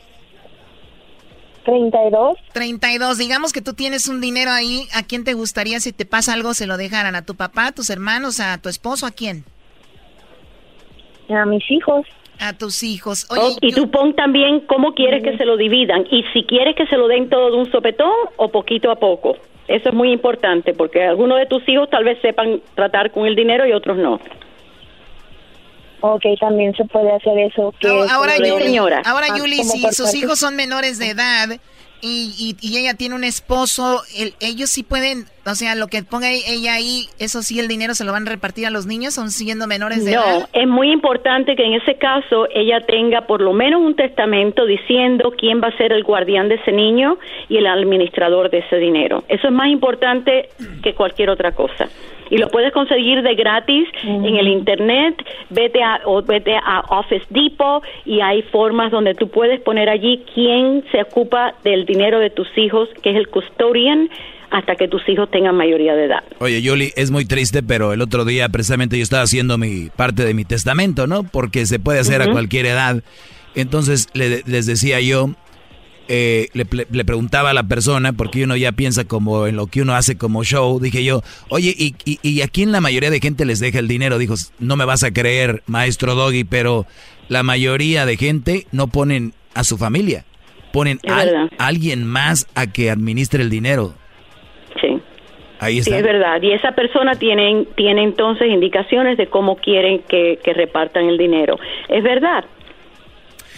32. 1.65 2.37
32. 2.53 3.19
Digamos 3.19 3.53
que 3.53 3.63
tú 3.63 3.73
tienes 3.73 4.09
un 4.09 4.21
dinero 4.21 4.51
ahí. 4.51 4.89
¿A 4.97 5.05
quién 5.05 5.23
te 5.23 5.35
gustaría 5.35 5.79
si 5.79 5.93
te 5.93 6.07
pasa 6.07 6.33
algo 6.33 6.53
se 6.53 6.67
lo 6.67 6.77
dejaran? 6.77 7.15
¿A 7.15 7.25
tu 7.25 7.37
papá, 7.37 7.69
a 7.69 7.73
tus 7.73 7.89
hermanos, 7.89 8.41
a 8.41 8.61
tu 8.61 8.69
esposo? 8.69 9.07
¿A 9.07 9.13
quién? 9.13 9.45
A 11.29 11.47
mis 11.47 11.63
hijos. 11.71 12.05
A 12.41 12.53
tus 12.53 12.83
hijos. 12.83 13.29
Oh, 13.31 13.57
y 13.61 13.73
tú 13.73 13.93
pon 13.93 14.13
también 14.17 14.59
cómo 14.67 14.93
quieres 14.95 15.23
que 15.23 15.37
se 15.37 15.45
lo 15.45 15.57
dividan. 15.57 16.05
Y 16.11 16.25
si 16.33 16.43
quieres 16.43 16.75
que 16.75 16.89
se 16.89 16.97
lo 16.97 17.07
den 17.07 17.29
todo 17.29 17.53
de 17.53 17.59
un 17.59 17.71
sopetón 17.71 18.11
o 18.39 18.51
poquito 18.51 18.91
a 18.91 18.97
poco. 18.97 19.37
Eso 19.69 19.91
es 19.91 19.95
muy 19.95 20.11
importante 20.11 20.75
porque 20.75 21.05
algunos 21.05 21.39
de 21.39 21.47
tus 21.47 21.63
hijos 21.69 21.89
tal 21.91 22.03
vez 22.03 22.21
sepan 22.23 22.61
tratar 22.75 23.13
con 23.13 23.25
el 23.25 23.37
dinero 23.37 23.69
y 23.69 23.73
otros 23.73 23.97
no. 23.97 24.19
Ok, 26.01 26.23
también 26.39 26.75
se 26.77 26.85
puede 26.85 27.11
hacer 27.13 27.39
eso. 27.39 27.73
Que 27.81 27.89
ahora, 27.89 28.37
Yuli, 28.39 28.65
señora. 28.65 29.03
ahora, 29.05 29.27
Ah, 29.31 29.39
Yuli, 29.39 29.65
si 29.65 29.81
sus 29.93 30.07
parte. 30.07 30.19
hijos 30.19 30.39
son 30.39 30.55
menores 30.57 30.99
de 30.99 31.11
edad 31.11 31.49
y, 32.03 32.35
y, 32.39 32.57
y 32.61 32.77
ella 32.79 32.95
tiene 32.95 33.15
un 33.15 33.25
esposo, 33.25 34.03
el- 34.17 34.35
ellos 34.41 34.69
sí 34.71 34.83
pueden, 34.83 35.27
o 35.47 35.55
sea, 35.55 35.75
lo 35.75 35.87
que 35.89 36.03
ponga 36.03 36.31
ella 36.31 36.75
ahí, 36.75 37.07
eso 37.19 37.43
sí, 37.43 37.59
el 37.61 37.69
dinero 37.69 37.95
se 37.95 38.05
lo 38.05 38.13
van 38.13 38.27
a 38.27 38.31
repartir 38.31 38.67
a 38.67 38.71
los 38.71 38.87
niños, 38.87 39.15
son 39.15 39.31
siendo 39.31 39.67
menores 39.67 40.05
de 40.05 40.13
No, 40.15 40.23
edad. 40.25 40.49
es 40.53 40.67
muy 40.67 40.91
importante 40.91 41.55
que 41.57 41.65
en 41.65 41.75
ese 41.75 41.95
caso 41.97 42.49
ella 42.55 42.81
tenga 42.87 43.23
por 43.27 43.41
lo 43.41 43.53
menos 43.53 43.81
un 43.81 43.95
testamento 43.95 44.67
diciendo 44.67 45.33
quién 45.39 45.61
va 45.63 45.69
a 45.69 45.77
ser 45.77 45.93
el 45.93 46.03
guardián 46.03 46.49
de 46.49 46.57
ese 46.57 46.73
niño 46.73 47.19
y 47.49 47.59
el 47.59 47.67
administrador 47.67 48.51
de 48.51 48.59
ese 48.59 48.77
dinero. 48.77 49.25
Eso 49.29 49.47
es 49.49 49.53
más 49.53 49.69
importante 49.69 50.49
que 50.83 50.95
cualquier 50.95 51.31
otra 51.31 51.53
cosa. 51.53 51.89
Y 52.29 52.39
lo 52.39 52.49
puedes 52.49 52.73
conseguir 52.73 53.23
de 53.23 53.37
gratis 53.37 53.87
en 54.03 54.25
el 54.37 54.49
internet, 54.49 55.15
vete 55.49 55.81
a, 55.81 56.01
o 56.07 56.23
vete 56.23 56.57
a 56.57 56.81
Office 56.89 57.25
Depot 57.31 57.85
y 58.05 58.21
hay 58.21 58.43
formas 58.43 58.91
donde 58.91 59.15
tú 59.15 59.29
puedes 59.29 59.61
poner 59.61 59.89
allí 59.89 60.25
quién 60.35 60.83
se 60.91 61.03
ocupa 61.03 61.55
del 61.63 61.87
dinero 61.87 62.19
de 62.19 62.31
tus 62.31 62.49
hijos, 62.59 62.89
que 63.01 63.11
es 63.11 63.17
el 63.17 63.29
custodian, 63.29 64.11
hasta 64.51 64.77
que 64.77 64.89
tus 64.89 65.03
hijos 65.09 65.31
tengan 65.31 65.57
mayoría 65.57 65.95
de 65.95 66.05
edad. 66.07 66.23
Oye, 66.39 66.63
Yuli, 66.63 66.93
es 66.97 67.11
muy 67.11 67.25
triste, 67.25 67.63
pero 67.63 67.93
el 67.93 68.01
otro 68.01 68.25
día 68.25 68.49
precisamente 68.49 68.97
yo 68.97 69.03
estaba 69.03 69.23
haciendo 69.23 69.59
mi 69.59 69.91
parte 69.95 70.25
de 70.25 70.35
mi 70.35 70.45
testamento, 70.45 71.07
¿no? 71.07 71.25
Porque 71.25 71.67
se 71.67 71.79
puede 71.79 71.99
hacer 72.01 72.23
a 72.23 72.27
cualquier 72.33 72.67
edad. 72.67 73.03
Entonces 73.55 74.09
le- 74.15 74.43
les 74.47 74.67
decía 74.67 75.01
yo, 75.01 75.31
eh, 76.09 76.49
le, 76.53 76.67
le 76.91 77.05
preguntaba 77.05 77.51
a 77.51 77.55
la 77.55 77.65
persona, 77.65 78.13
porque 78.13 78.45
uno 78.45 78.57
ya 78.57 78.71
piensa 78.73 79.05
como 79.05 79.47
en 79.49 79.57
lo 79.57 79.67
que 79.67 79.83
uno 79.83 79.95
hace 79.97 80.17
como 80.17 80.45
show, 80.45 80.79
dije 80.79 81.03
yo, 81.03 81.23
oye, 81.49 81.75
¿y, 81.77 81.95
y, 82.05 82.19
y 82.23 82.43
a 82.43 82.49
quién 82.49 82.71
la 82.71 82.81
mayoría 82.81 83.11
de 83.11 83.19
gente 83.19 83.45
les 83.45 83.59
deja 83.59 83.81
el 83.81 83.89
dinero? 83.89 84.19
Dijo, 84.19 84.35
no 84.61 84.77
me 84.77 84.85
vas 84.85 85.03
a 85.03 85.11
creer, 85.13 85.63
maestro 85.67 86.15
Doggy, 86.15 86.45
pero 86.45 86.87
la 87.29 87.43
mayoría 87.43 88.07
de 88.07 88.17
gente 88.17 88.67
no 88.71 88.87
ponen 88.87 89.35
a 89.55 89.65
su 89.65 89.79
familia, 89.79 90.25
ponen 90.73 91.01
a 91.09 91.23
alguien 91.59 92.05
más 92.05 92.47
a 92.55 92.69
que 92.69 92.91
administre 92.91 93.43
el 93.43 93.51
dinero. 93.51 93.95
Sí. 95.61 95.65
Ahí 95.65 95.75
Sí, 95.83 95.91
está. 95.91 95.97
es 95.99 96.03
verdad. 96.03 96.43
Y 96.43 96.53
esa 96.53 96.73
persona 96.73 97.15
tiene, 97.15 97.67
tiene 97.77 98.03
entonces 98.03 98.49
indicaciones 98.49 99.17
de 99.17 99.27
cómo 99.29 99.57
quieren 99.57 100.01
que, 100.09 100.39
que 100.43 100.53
repartan 100.53 101.07
el 101.07 101.17
dinero. 101.19 101.59
Es 101.89 102.03
verdad. 102.03 102.45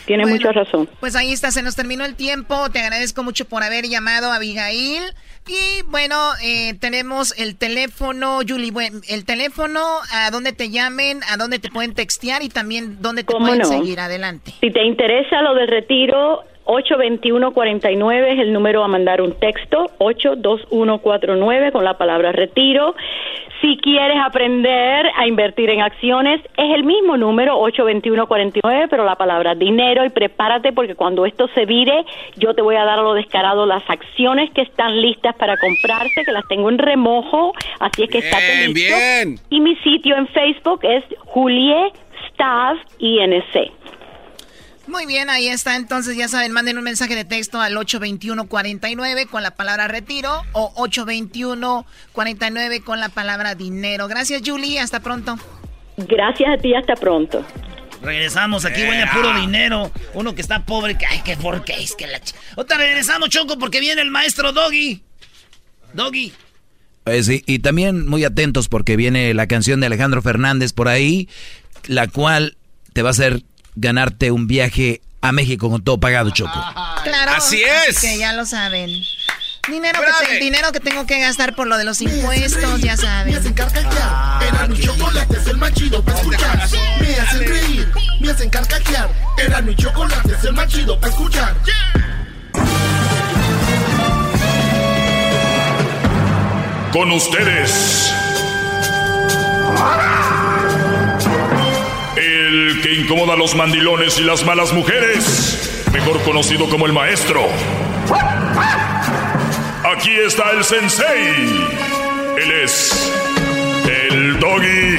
Tiene 0.07 0.23
Bueno, 0.23 0.37
mucha 0.37 0.53
razón. 0.53 0.89
Pues 1.01 1.15
ahí 1.17 1.33
está, 1.33 1.51
se 1.51 1.63
nos 1.63 1.77
terminó 1.77 2.05
el 2.07 2.15
tiempo. 2.17 2.71
Te 2.73 2.79
agradezco 2.79 3.23
mucho 3.23 3.45
por 3.45 3.63
haber 3.63 3.85
llamado 3.87 4.33
a 4.33 4.37
Abigail. 4.37 5.03
Y 5.47 5.83
bueno, 5.89 6.17
eh, 6.43 6.75
tenemos 6.81 7.39
el 7.39 7.57
teléfono, 7.57 8.41
Julie, 8.47 8.71
bueno, 8.71 9.01
el 9.09 9.25
teléfono, 9.27 9.81
a 10.13 10.31
dónde 10.31 10.53
te 10.53 10.71
llamen, 10.71 11.21
a 11.31 11.37
dónde 11.37 11.59
te 11.59 11.69
pueden 11.71 11.95
textear 11.95 12.43
y 12.43 12.49
también 12.49 13.01
dónde 13.03 13.23
te 13.23 13.33
¿Cómo 13.33 13.47
pueden 13.47 13.61
no? 13.61 13.65
seguir. 13.67 14.01
Adelante. 14.01 14.53
Si 14.61 14.71
te 14.71 14.83
interesa 14.85 15.43
lo 15.43 15.55
del 15.55 15.69
retiro, 15.69 16.43
821-49 16.69 18.33
es 18.35 18.39
el 18.41 18.53
número 18.53 18.85
a 18.85 18.89
mandar 18.89 19.23
un 19.23 19.33
texto, 19.33 19.87
82149 19.99 21.73
con 21.73 21.83
la 21.83 21.97
palabra 21.97 22.31
retiro. 22.33 22.95
Si 23.63 23.79
quieres 23.79 24.19
aprender 24.23 25.11
a 25.17 25.27
invertir 25.27 25.71
en 25.71 25.81
acciones, 25.81 26.41
es 26.57 26.75
el 26.75 26.85
mismo 26.85 27.17
número, 27.17 27.59
82149, 27.59 28.87
pero 28.89 29.05
la 29.05 29.17
palabra 29.17 29.55
dinero 29.55 30.05
y 30.05 30.11
prepárate 30.11 30.73
porque 30.73 30.95
cuando 30.95 31.25
esto 31.25 31.49
se 31.55 31.65
vire, 31.65 32.05
yo 32.37 32.55
te 32.55 32.61
voy 32.61 32.77
a 32.77 32.85
dar 32.85 32.99
a 32.99 33.03
lo 33.03 33.15
descarado 33.15 33.65
las 33.65 33.83
acciones 33.89 34.51
que 34.51 34.61
están 34.61 35.01
listas 35.01 35.35
para 35.37 35.57
comprarse, 35.57 36.23
que 36.25 36.33
las 36.33 36.47
tengo 36.49 36.69
en 36.69 36.79
remojo, 36.79 37.53
así 37.81 38.05
es 38.05 38.11
que 38.11 38.19
estate 38.19 38.45
Bien, 38.47 38.75
listo. 38.75 38.97
bien. 38.97 39.39
Y 39.51 39.61
mi 39.61 39.75
sitio 39.77 40.17
en 40.17 40.29
Facebook 40.29 40.81
es 40.83 41.03
Julie 41.25 41.93
Staff 42.29 42.79
INC. 42.99 43.73
Muy 44.89 45.05
bien, 45.05 45.29
ahí 45.29 45.49
está. 45.49 45.77
Entonces, 45.77 46.17
ya 46.17 46.29
saben, 46.29 46.51
manden 46.53 46.79
un 46.79 46.85
mensaje 46.85 47.15
de 47.15 47.27
texto 47.27 47.61
al 47.61 47.77
821-49 47.77 49.29
con 49.29 49.43
la 49.43 49.51
palabra 49.51 49.87
retiro 49.87 50.43
o 50.53 50.73
821-49 50.87 52.83
con 52.83 52.99
la 52.99 53.11
palabra 53.11 53.55
dinero. 53.55 54.09
Gracias, 54.09 54.41
Julie. 54.45 54.81
Hasta 54.81 55.01
pronto. 55.01 55.37
Gracias 55.99 56.51
a 56.55 56.57
ti, 56.57 56.75
hasta 56.75 56.95
pronto. 56.95 57.45
Regresamos, 58.01 58.65
aquí 58.65 58.81
huele 58.81 59.03
a 59.03 59.13
puro 59.13 59.39
dinero. 59.39 59.91
Uno 60.15 60.35
que 60.35 60.41
está 60.41 60.65
pobre, 60.65 60.97
que 60.97 61.05
ay, 61.05 61.21
qué 61.23 61.37
porque 61.37 61.75
es 61.75 61.95
que 61.95 62.07
la 62.07 62.21
ch... 62.21 62.35
Otra 62.57 62.79
regresamos, 62.79 63.29
Choco, 63.29 63.59
porque 63.59 63.81
viene 63.81 64.01
el 64.01 64.11
maestro 64.11 64.53
Doggy. 64.53 65.03
Doggy. 65.93 66.33
Eh, 67.05 67.23
sí, 67.23 67.43
y 67.47 67.59
también 67.59 68.07
muy 68.07 68.25
atentos 68.25 68.69
porque 68.69 68.97
viene 68.97 69.35
la 69.35 69.47
canción 69.47 69.81
de 69.81 69.87
Alejandro 69.87 70.23
Fernández 70.23 70.73
por 70.73 70.89
ahí, 70.89 71.29
la 71.89 72.07
cual 72.07 72.57
te 72.95 73.03
va 73.03 73.11
a 73.11 73.13
hacer 73.13 73.43
ganarte 73.81 74.31
un 74.31 74.47
viaje 74.47 75.01
a 75.21 75.33
México 75.33 75.69
con 75.71 75.83
todo 75.83 75.99
pagado, 75.99 76.31
Choco. 76.31 76.53
Claro. 77.05 77.33
Así 77.37 77.63
es. 77.89 77.99
Que 78.01 78.19
ya 78.19 78.33
lo 78.33 78.45
saben. 78.47 78.91
Dinero 79.69 80.01
que, 80.01 80.27
te- 80.27 80.39
dinero 80.39 80.73
que 80.73 80.81
tengo 80.81 81.05
que 81.07 81.21
gastar 81.21 81.55
por 81.55 81.67
lo 81.67 81.77
de 81.77 81.85
los 81.85 82.01
impuestos, 82.01 82.81
ya 82.81 82.97
saben. 82.97 83.35
Era 83.35 84.67
mi 84.67 84.79
chocolate, 84.81 85.37
es 85.37 85.47
el 85.47 85.59
más 85.59 85.73
chido 85.75 86.03
para 86.03 86.19
escuchar. 86.19 86.69
Me 87.01 87.15
hacen 87.17 87.47
reír, 87.49 87.93
me 88.21 88.31
hacen 88.31 88.49
carcajear. 88.49 89.11
Era 89.37 89.61
mi 89.61 89.75
chocolate, 89.77 90.33
es 90.33 90.45
el 90.45 90.53
más 90.55 90.69
chido 90.69 90.99
para 90.99 91.13
escuchar. 91.13 91.55
Con 96.93 97.13
ustedes. 97.13 98.11
El 102.49 102.81
que 102.81 102.95
incomoda 102.95 103.35
a 103.35 103.37
los 103.37 103.55
mandilones 103.55 104.19
y 104.19 104.23
las 104.23 104.43
malas 104.43 104.73
mujeres. 104.73 105.85
Mejor 105.93 106.19
conocido 106.23 106.67
como 106.71 106.87
el 106.87 106.95
maestro. 106.95 107.43
Aquí 109.85 110.13
está 110.27 110.53
el 110.53 110.65
sensei. 110.65 111.35
Él 112.39 112.53
es 112.65 113.13
el 113.87 114.41
doggy. 114.41 114.97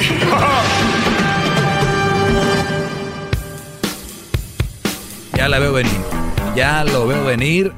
Ya 5.36 5.48
la 5.48 5.58
veo 5.58 5.72
venir. 5.72 5.92
Ya 6.54 6.84
lo 6.84 7.08
veo 7.08 7.24
venir. 7.24 7.72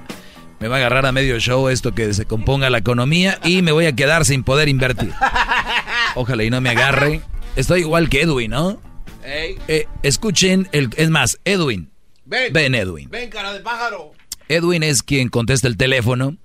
Me 0.59 0.69
va 0.69 0.77
a 0.77 0.78
agarrar 0.81 1.07
a 1.07 1.12
medio 1.12 1.39
show 1.39 1.70
esto 1.70 1.94
que 1.94 2.12
se 2.12 2.27
componga 2.27 2.69
la 2.69 2.78
economía 2.78 3.39
y 3.43 3.62
me 3.62 3.73
voy 3.73 3.86
a 3.86 3.97
quedar 3.97 4.27
sin 4.27 4.44
poder 4.44 4.69
invertir. 4.69 5.15
Ojalá 6.15 6.44
y 6.44 6.51
no 6.51 6.61
me 6.61 6.69
agarre. 6.69 7.23
Estoy 7.57 7.81
igual 7.81 8.11
que 8.11 8.20
Edwin, 8.20 8.51
¿no? 8.51 8.91
Eh, 9.24 9.86
escuchen, 10.03 10.69
el, 10.73 10.90
es 10.97 11.11
más, 11.11 11.39
Edwin. 11.44 11.90
Ven. 12.24 12.53
Ven, 12.53 12.74
Edwin. 12.74 13.09
Ven, 13.11 13.31
cara 13.31 13.53
de 13.53 13.61
pájaro. 13.61 14.12
Edwin 14.49 14.82
es 14.82 15.03
quien 15.03 15.28
contesta 15.28 15.69
el 15.69 15.77
teléfono. 15.77 16.36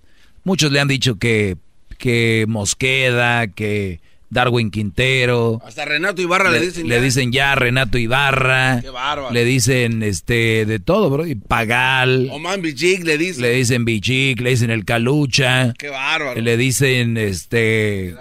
Muchos 0.43 0.71
le 0.71 0.79
han 0.79 0.87
dicho 0.87 1.15
que, 1.17 1.57
que 1.97 2.45
Mosqueda, 2.47 3.47
que 3.47 3.99
Darwin 4.29 4.71
Quintero. 4.71 5.61
Hasta 5.65 5.85
Renato 5.85 6.21
Ibarra 6.21 6.51
le, 6.51 6.59
dicen. 6.59 6.87
le 6.87 6.95
ya. 6.95 7.01
dicen 7.01 7.31
ya 7.31 7.55
Renato 7.55 7.97
Ibarra. 7.97 8.79
Qué 8.81 8.89
bárbaro. 8.89 9.33
Le 9.33 9.45
dicen 9.45 10.03
este 10.03 10.65
de 10.65 10.79
todo, 10.79 11.09
bro. 11.09 11.25
Y 11.25 11.35
Pagal. 11.35 12.29
Oman 12.31 12.61
Bichik 12.61 13.03
le 13.03 13.17
dicen. 13.17 13.41
Le 13.41 13.51
dicen 13.51 13.85
Bichik, 13.85 14.41
le 14.41 14.51
dicen 14.51 14.69
el 14.69 14.85
Calucha. 14.85 15.73
Qué 15.77 15.89
bárbaro. 15.89 16.39
Le 16.41 16.57
dicen 16.57 17.17
este. 17.17 18.15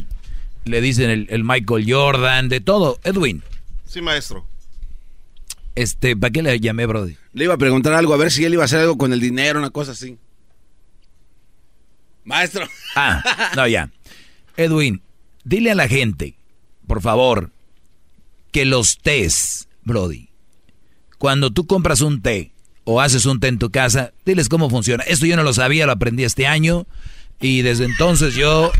le 0.64 0.80
dicen 0.80 1.10
el, 1.10 1.26
el 1.30 1.44
Michael 1.44 1.84
Jordan, 1.90 2.48
de 2.48 2.60
todo. 2.60 2.98
Edwin, 3.04 3.42
Sí, 3.96 4.02
maestro. 4.02 4.46
este, 5.74 6.18
¿para 6.18 6.30
qué 6.30 6.42
le 6.42 6.60
llamé, 6.60 6.84
Brody? 6.84 7.16
Le 7.32 7.44
iba 7.44 7.54
a 7.54 7.56
preguntar 7.56 7.94
algo, 7.94 8.12
a 8.12 8.18
ver 8.18 8.30
si 8.30 8.44
él 8.44 8.52
iba 8.52 8.60
a 8.62 8.66
hacer 8.66 8.80
algo 8.80 8.98
con 8.98 9.10
el 9.14 9.20
dinero, 9.20 9.58
una 9.58 9.70
cosa 9.70 9.92
así. 9.92 10.18
Maestro. 12.22 12.68
Ah, 12.94 13.24
no, 13.56 13.66
ya. 13.66 13.90
Edwin, 14.58 15.00
dile 15.44 15.70
a 15.70 15.74
la 15.74 15.88
gente, 15.88 16.36
por 16.86 17.00
favor, 17.00 17.52
que 18.52 18.66
los 18.66 18.98
tés, 18.98 19.66
Brody, 19.82 20.28
cuando 21.16 21.50
tú 21.50 21.66
compras 21.66 22.02
un 22.02 22.20
té 22.20 22.52
o 22.84 23.00
haces 23.00 23.24
un 23.24 23.40
té 23.40 23.48
en 23.48 23.58
tu 23.58 23.70
casa, 23.70 24.12
diles 24.26 24.50
cómo 24.50 24.68
funciona. 24.68 25.04
Esto 25.04 25.24
yo 25.24 25.36
no 25.36 25.42
lo 25.42 25.54
sabía, 25.54 25.86
lo 25.86 25.92
aprendí 25.92 26.24
este 26.24 26.46
año 26.46 26.86
y 27.40 27.62
desde 27.62 27.86
entonces 27.86 28.34
yo 28.34 28.72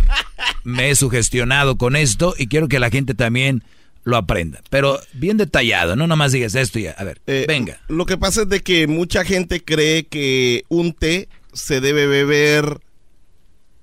me 0.62 0.90
he 0.90 0.94
sugestionado 0.94 1.78
con 1.78 1.97
esto 1.97 2.34
y 2.36 2.48
quiero 2.48 2.68
que 2.68 2.78
la 2.78 2.90
gente 2.90 3.14
también 3.14 3.64
lo 4.07 4.16
aprenda. 4.16 4.61
Pero 4.70 5.01
bien 5.15 5.37
detallado, 5.37 5.97
no 5.97 6.07
nomás 6.07 6.31
digas 6.31 6.55
esto 6.55 6.78
ya. 6.78 6.93
A 6.93 7.03
ver, 7.03 7.20
Eh, 7.27 7.45
venga. 7.49 7.81
Lo 7.89 8.07
que 8.07 8.16
pasa 8.16 8.43
es 8.43 8.49
de 8.49 8.61
que 8.61 8.87
mucha 8.87 9.24
gente 9.24 9.62
cree 9.62 10.07
que 10.07 10.62
un 10.69 10.93
té 10.95 11.28
se 11.53 11.81
debe 11.81 12.07
beber 12.07 12.78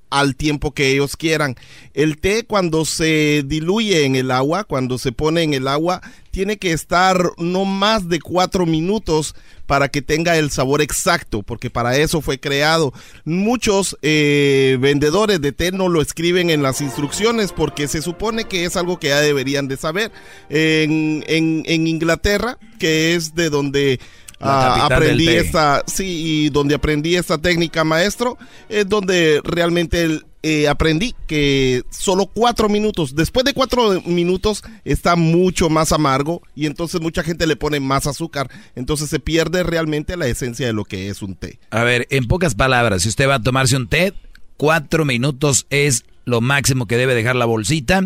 al 0.09 0.37
tiempo 0.37 0.73
que 0.73 0.91
ellos 0.91 1.17
quieran. 1.17 1.55
El 1.93 2.19
té 2.19 2.45
cuando 2.45 2.85
se 2.85 3.43
diluye 3.45 4.05
en 4.05 4.15
el 4.15 4.31
agua, 4.31 4.63
cuando 4.63 4.97
se 4.97 5.11
pone 5.11 5.43
en 5.43 5.53
el 5.53 5.67
agua, 5.67 6.01
tiene 6.33 6.57
que 6.57 6.71
estar 6.73 7.15
no 7.37 7.63
más 7.63 8.09
de 8.09 8.19
cuatro 8.19 8.65
minutos 8.65 9.35
para 9.67 9.87
que 9.89 10.01
tenga 10.01 10.35
el 10.35 10.49
sabor 10.49 10.81
exacto, 10.81 11.43
porque 11.43 11.69
para 11.69 11.95
eso 11.95 12.21
fue 12.21 12.39
creado. 12.39 12.91
Muchos 13.23 13.95
eh, 14.01 14.77
vendedores 14.81 15.39
de 15.41 15.51
té 15.51 15.71
no 15.71 15.89
lo 15.89 16.01
escriben 16.01 16.49
en 16.49 16.63
las 16.63 16.81
instrucciones 16.81 17.51
porque 17.51 17.87
se 17.87 18.01
supone 18.01 18.45
que 18.45 18.65
es 18.65 18.75
algo 18.75 18.97
que 18.99 19.09
ya 19.09 19.21
deberían 19.21 19.67
de 19.67 19.77
saber. 19.77 20.11
En, 20.49 21.23
en- 21.27 21.61
en 21.67 21.85
Inglaterra, 21.87 22.57
que 22.79 23.13
es 23.13 23.35
de 23.35 23.51
donde 23.51 23.99
ah, 24.39 24.85
aprendí 24.87 25.25
esta, 25.45 25.83
sí, 25.85 26.05
y 26.45 26.49
donde 26.49 26.73
aprendí 26.73 27.15
esta 27.15 27.37
técnica, 27.37 27.83
maestro, 27.83 28.39
es 28.69 28.89
donde 28.89 29.39
realmente 29.43 30.01
el- 30.03 30.25
eh, 30.43 30.67
aprendí 30.67 31.15
que 31.25 31.83
solo 31.89 32.27
cuatro 32.27 32.69
minutos, 32.69 33.15
después 33.15 33.45
de 33.45 33.53
cuatro 33.53 34.01
minutos 34.01 34.63
está 34.83 35.15
mucho 35.15 35.69
más 35.69 35.91
amargo 35.91 36.41
y 36.53 36.65
entonces 36.65 37.01
mucha 37.01 37.23
gente 37.23 37.47
le 37.47 37.55
pone 37.55 37.79
más 37.79 38.05
azúcar, 38.07 38.49
entonces 38.75 39.09
se 39.09 39.19
pierde 39.19 39.63
realmente 39.63 40.17
la 40.17 40.27
esencia 40.27 40.67
de 40.67 40.73
lo 40.73 40.85
que 40.85 41.07
es 41.07 41.21
un 41.21 41.35
té. 41.35 41.59
A 41.71 41.83
ver, 41.83 42.07
en 42.11 42.27
pocas 42.27 42.55
palabras, 42.55 43.03
si 43.03 43.09
usted 43.09 43.27
va 43.27 43.35
a 43.35 43.41
tomarse 43.41 43.75
un 43.75 43.87
té, 43.87 44.13
cuatro 44.57 45.05
minutos 45.05 45.65
es 45.69 46.05
lo 46.25 46.41
máximo 46.41 46.85
que 46.85 46.97
debe 46.97 47.15
dejar 47.15 47.35
la 47.35 47.45
bolsita. 47.45 48.03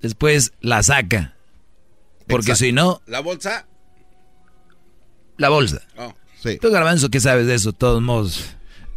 Después 0.00 0.52
la 0.60 0.82
saca. 0.82 1.36
Porque 2.26 2.52
Exacto. 2.52 2.64
si 2.64 2.72
no, 2.72 3.02
La 3.06 3.20
bolsa. 3.20 3.66
la 5.36 5.48
bolsa. 5.48 5.82
Oh. 5.96 6.14
Tú, 6.60 6.70
Garbanzo, 6.70 7.10
¿qué 7.10 7.20
sabes 7.20 7.46
de 7.46 7.54
eso? 7.54 7.72
De 7.72 7.78
todos 7.78 8.00
modos, 8.00 8.44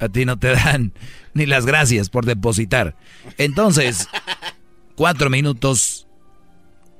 a 0.03 0.09
ti 0.09 0.25
no 0.25 0.37
te 0.37 0.49
dan 0.49 0.93
ni 1.33 1.45
las 1.45 1.65
gracias 1.65 2.09
por 2.09 2.25
depositar. 2.25 2.95
Entonces, 3.37 4.07
cuatro 4.95 5.29
minutos, 5.29 6.07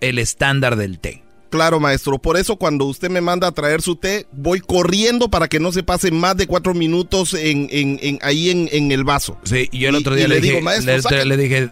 el 0.02 0.20
estándar 0.20 0.76
del 0.76 1.00
té. 1.00 1.24
Claro, 1.50 1.80
maestro. 1.80 2.18
Por 2.18 2.36
eso 2.38 2.56
cuando 2.56 2.86
usted 2.86 3.12
me 3.12 3.22
manda 3.22 3.48
a 3.48 3.52
traer 3.52 3.84
su 3.84 3.96
té, 3.96 4.26
voy 4.32 4.60
corriendo 4.60 5.30
para 5.30 5.48
que 5.48 5.60
no 5.60 5.72
se 5.72 5.84
pase 5.84 6.10
más 6.10 6.36
de 6.36 6.48
cuatro 6.48 6.74
minutos 6.74 7.36
en, 7.36 7.68
en- 7.70 8.00
en- 8.02 8.20
ahí 8.24 8.50
en, 8.50 8.68
en 8.72 8.92
el 8.92 9.04
vaso. 9.04 9.38
Sí, 9.44 9.70
y 9.72 9.78
yo 9.80 9.90
el 9.90 9.96
otro 9.96 10.16
día 10.16 10.26
y 10.26 10.30
le, 10.30 10.36
le 10.36 10.42
dije, 10.42 10.54
digo, 10.56 10.64
maestro, 10.66 11.24
le- 11.24 11.38
dije, 11.38 11.70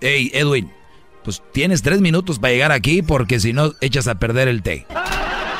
hey, 0.00 0.30
Edwin, 0.34 0.70
pues 1.24 1.42
tienes 1.52 1.82
tres 1.82 2.00
minutos 2.00 2.38
para 2.38 2.52
llegar 2.52 2.70
aquí 2.70 3.02
porque 3.02 3.40
si 3.40 3.52
no, 3.52 3.72
echas 3.80 4.06
a 4.06 4.20
perder 4.20 4.46
el 4.46 4.62
té. 4.62 4.86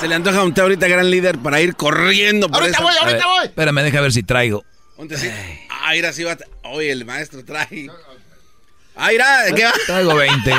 Se 0.00 0.06
le 0.06 0.14
antoja 0.14 0.44
un 0.44 0.54
té 0.54 0.60
ahorita, 0.60 0.86
gran 0.86 1.10
líder, 1.10 1.38
para 1.38 1.60
ir 1.60 1.74
corriendo 1.74 2.48
por 2.48 2.60
Ahorita 2.60 2.80
voy, 2.80 2.92
ver, 2.94 3.02
ahorita 3.08 3.26
voy. 3.26 3.44
Espérame, 3.46 3.82
deja 3.82 4.00
ver 4.00 4.12
si 4.12 4.22
traigo. 4.22 4.64
Ponte 4.96 5.14
así. 5.16 5.28
Ah, 5.70 5.90
mira, 5.92 6.12
sí 6.12 6.22
va. 6.24 6.36
Oye, 6.64 6.90
el 6.92 7.04
maestro 7.04 7.44
trae. 7.44 7.88
Ah, 8.96 9.08
mira, 9.10 9.26
¿qué 9.54 9.64
va? 9.64 9.72
Traigo 9.86 10.14
20, 10.14 10.52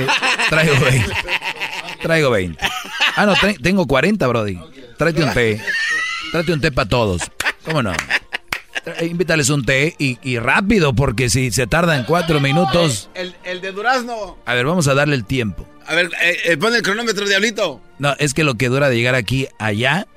traigo 0.50 0.80
20. 0.80 1.14
Traigo 2.02 2.30
20. 2.32 2.60
Ah, 3.16 3.26
no, 3.26 3.34
tengo 3.62 3.88
40, 3.88 4.28
Brody. 4.28 4.60
Tráete 4.98 5.24
un 5.24 5.34
té. 5.34 5.62
Tráete 6.32 6.52
un 6.54 6.62
té 6.62 6.72
para 6.72 6.90
todos. 6.90 7.22
¿Cómo 7.64 7.82
no? 7.82 7.94
Tra- 8.84 9.10
Invítales 9.10 9.50
un 9.50 9.66
té 9.66 9.96
y, 9.98 10.20
y 10.22 10.38
rápido, 10.38 10.94
porque 10.94 11.30
si 11.30 11.50
se 11.52 11.66
tardan 11.66 12.04
cuatro 12.04 12.40
minutos. 12.42 13.10
El, 13.16 13.36
el 13.46 13.62
de 13.62 13.72
Durazno. 13.72 14.38
A 14.46 14.54
ver, 14.54 14.66
vamos 14.66 14.88
a 14.90 14.94
darle 14.94 15.16
el 15.16 15.24
tiempo. 15.26 15.66
A 15.88 15.96
ver, 15.96 16.12
eh, 16.22 16.38
eh, 16.46 16.58
pon 16.58 16.76
el 16.76 16.82
cronómetro, 16.82 17.26
diablito. 17.28 17.82
No, 18.00 18.14
es 18.20 18.34
que 18.34 18.44
lo 18.44 18.56
que 18.56 18.68
dura 18.70 18.90
de 18.90 18.98
llegar 18.98 19.16
aquí 19.16 19.48
allá 19.60 20.08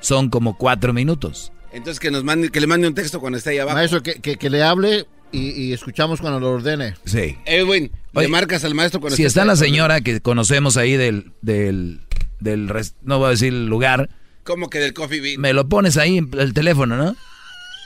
son 0.00 0.28
como 0.28 0.56
cuatro 0.56 0.92
minutos. 0.92 1.52
Entonces 1.72 2.00
que 2.00 2.10
nos 2.10 2.24
mande, 2.24 2.50
que 2.50 2.60
le 2.60 2.66
mande 2.66 2.88
un 2.88 2.94
texto 2.94 3.20
cuando 3.20 3.38
esté 3.38 3.50
ahí 3.50 3.58
abajo. 3.58 3.76
Maestro, 3.76 4.02
que, 4.02 4.14
que, 4.14 4.36
que 4.36 4.50
le 4.50 4.62
hable 4.62 5.06
y, 5.32 5.50
y 5.50 5.72
escuchamos 5.72 6.20
cuando 6.20 6.40
lo 6.40 6.50
ordene. 6.50 6.94
Sí. 7.04 7.36
Edwin, 7.46 7.92
Oye, 8.14 8.26
le 8.26 8.32
marcas 8.32 8.64
al 8.64 8.74
maestro 8.74 9.00
cuando 9.00 9.16
Si 9.16 9.24
está 9.24 9.44
la 9.44 9.54
señora 9.56 10.00
que 10.00 10.20
conocemos 10.20 10.76
ahí 10.76 10.96
del, 10.96 11.32
del, 11.42 12.00
del, 12.40 12.66
no 13.02 13.18
voy 13.18 13.28
a 13.28 13.30
decir 13.30 13.52
el 13.52 13.66
lugar, 13.66 14.10
Como 14.42 14.68
que 14.68 14.80
del 14.80 14.92
coffee 14.94 15.20
bean. 15.20 15.40
me 15.40 15.52
lo 15.52 15.68
pones 15.68 15.96
ahí 15.96 16.18
en 16.18 16.30
el 16.38 16.52
teléfono, 16.54 16.96
¿no? 16.96 17.14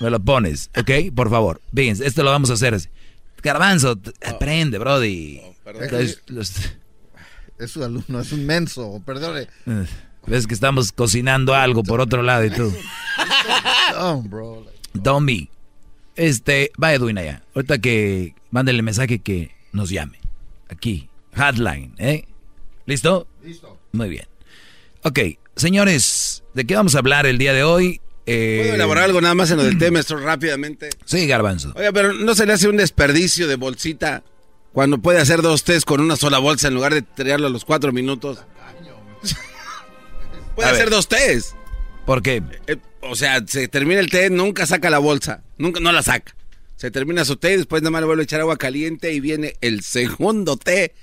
Me 0.01 0.11
lo 0.11 0.19
pones, 0.20 0.70
¿ok? 0.77 1.15
Por 1.15 1.28
favor. 1.31 1.61
Bien, 1.70 1.97
esto 2.02 2.23
lo 2.23 2.31
vamos 2.31 2.48
a 2.51 2.55
hacer 2.55 2.73
así. 2.74 2.89
Garbanzo, 3.43 3.97
t- 3.97 4.12
aprende, 4.27 4.78
brody. 4.78 5.40
Los- 5.90 6.23
los- 6.28 6.52
Es 7.59 7.70
su 7.70 7.85
alumno, 7.85 8.20
es 8.20 8.32
un 8.32 8.44
menso, 8.47 9.01
perdone. 9.06 9.47
Ves 10.26 10.46
que 10.46 10.55
estamos 10.55 10.92
cocinando 10.92 11.55
algo 11.55 11.82
por 11.82 12.01
otro 12.01 12.22
lado 12.22 12.44
y 12.44 12.51
tú. 12.51 12.74
Be. 15.22 15.48
Este, 16.16 16.72
va 16.82 16.94
Edwin 16.94 17.18
allá. 17.18 17.42
Ahorita 17.55 17.78
que 17.78 18.34
mándenle 18.51 18.82
mensaje 18.82 19.18
que 19.18 19.55
nos 19.72 19.90
llame. 19.90 20.18
Aquí. 20.68 21.09
Hotline, 21.36 21.94
¿eh? 21.98 22.26
¿Listo? 22.86 23.26
Listo. 23.42 23.78
Muy 23.92 24.09
bien. 24.09 24.26
Ok, 25.02 25.18
señores, 25.56 26.44
¿de 26.55 26.64
qué 26.64 26.76
vamos 26.76 26.94
a 26.94 26.98
hablar 26.98 27.26
el 27.26 27.38
día 27.38 27.52
de 27.52 27.64
hoy? 27.64 28.01
Eh, 28.26 28.60
¿Puedo 28.62 28.74
elaborar 28.76 29.05
algo 29.05 29.20
nada 29.20 29.34
más 29.34 29.51
en 29.51 29.59
lo 29.59 29.64
del 29.64 29.78
té, 29.78 29.90
maestro, 29.90 30.18
rápidamente? 30.18 30.90
Sí, 31.05 31.26
Garbanzo. 31.26 31.72
Oiga, 31.74 31.92
pero 31.92 32.12
¿no 32.12 32.34
se 32.34 32.46
le 32.46 32.52
hace 32.52 32.68
un 32.68 32.76
desperdicio 32.76 33.48
de 33.48 33.56
bolsita 33.56 34.22
cuando 34.72 34.98
puede 34.98 35.20
hacer 35.20 35.42
dos 35.42 35.64
tés 35.64 35.84
con 35.84 36.01
una 36.01 36.16
sola 36.16 36.38
bolsa 36.38 36.68
en 36.68 36.74
lugar 36.74 36.94
de 36.94 37.02
tirarlo 37.02 37.48
a 37.48 37.51
los 37.51 37.64
cuatro 37.64 37.92
minutos? 37.92 38.38
Puede 40.55 40.68
hacer 40.70 40.90
dos 40.90 41.09
tés. 41.09 41.55
¿Por 42.06 42.22
qué? 42.22 42.43
Eh, 42.66 42.76
o 43.01 43.16
sea, 43.16 43.43
se 43.47 43.68
termina 43.68 44.01
el 44.01 44.10
té, 44.10 44.31
nunca 44.31 44.66
saca 44.66 44.90
la 44.90 44.98
bolsa, 44.98 45.43
nunca, 45.59 45.81
no 45.81 45.93
la 45.93 46.02
saca. 46.02 46.35
Se 46.76 46.90
termina 46.90 47.24
su 47.24 47.36
té 47.36 47.55
y 47.55 47.56
después 47.59 47.82
nada 47.82 47.90
más 47.93 48.02
le 48.02 48.06
vuelve 48.06 48.22
a 48.22 48.24
echar 48.24 48.40
agua 48.40 48.56
caliente 48.56 49.12
y 49.12 49.20
viene 49.20 49.55
el 49.60 49.82
segundo 49.82 50.56
té 50.56 50.94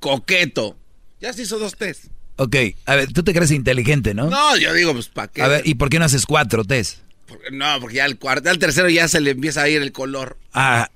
coqueto. 0.00 0.76
Ya 1.20 1.32
se 1.32 1.42
hizo 1.42 1.58
dos 1.58 1.76
tés. 1.76 2.10
Ok, 2.36 2.56
a 2.86 2.94
ver, 2.96 3.12
tú 3.12 3.22
te 3.22 3.34
crees 3.34 3.50
inteligente, 3.50 4.14
¿no? 4.14 4.28
No, 4.30 4.56
yo 4.56 4.72
digo, 4.72 4.92
pues, 4.94 5.08
¿para 5.08 5.28
qué? 5.28 5.42
A 5.42 5.48
ver, 5.48 5.62
¿y 5.66 5.74
por 5.74 5.90
qué 5.90 5.98
no 5.98 6.06
haces 6.06 6.24
cuatro? 6.26 6.64
Porque- 6.64 7.50
No, 7.52 7.78
porque 7.80 7.96
ya 7.96 8.04
al 8.06 8.18
cuarto, 8.18 8.48
al 8.50 8.58
tercero 8.58 8.88
ya 8.88 9.08
se 9.08 9.20
le 9.20 9.30
empieza 9.32 9.62
a 9.62 9.68
ir 9.68 9.82
el 9.82 9.92
color. 9.92 10.38
Ah, 10.54 10.90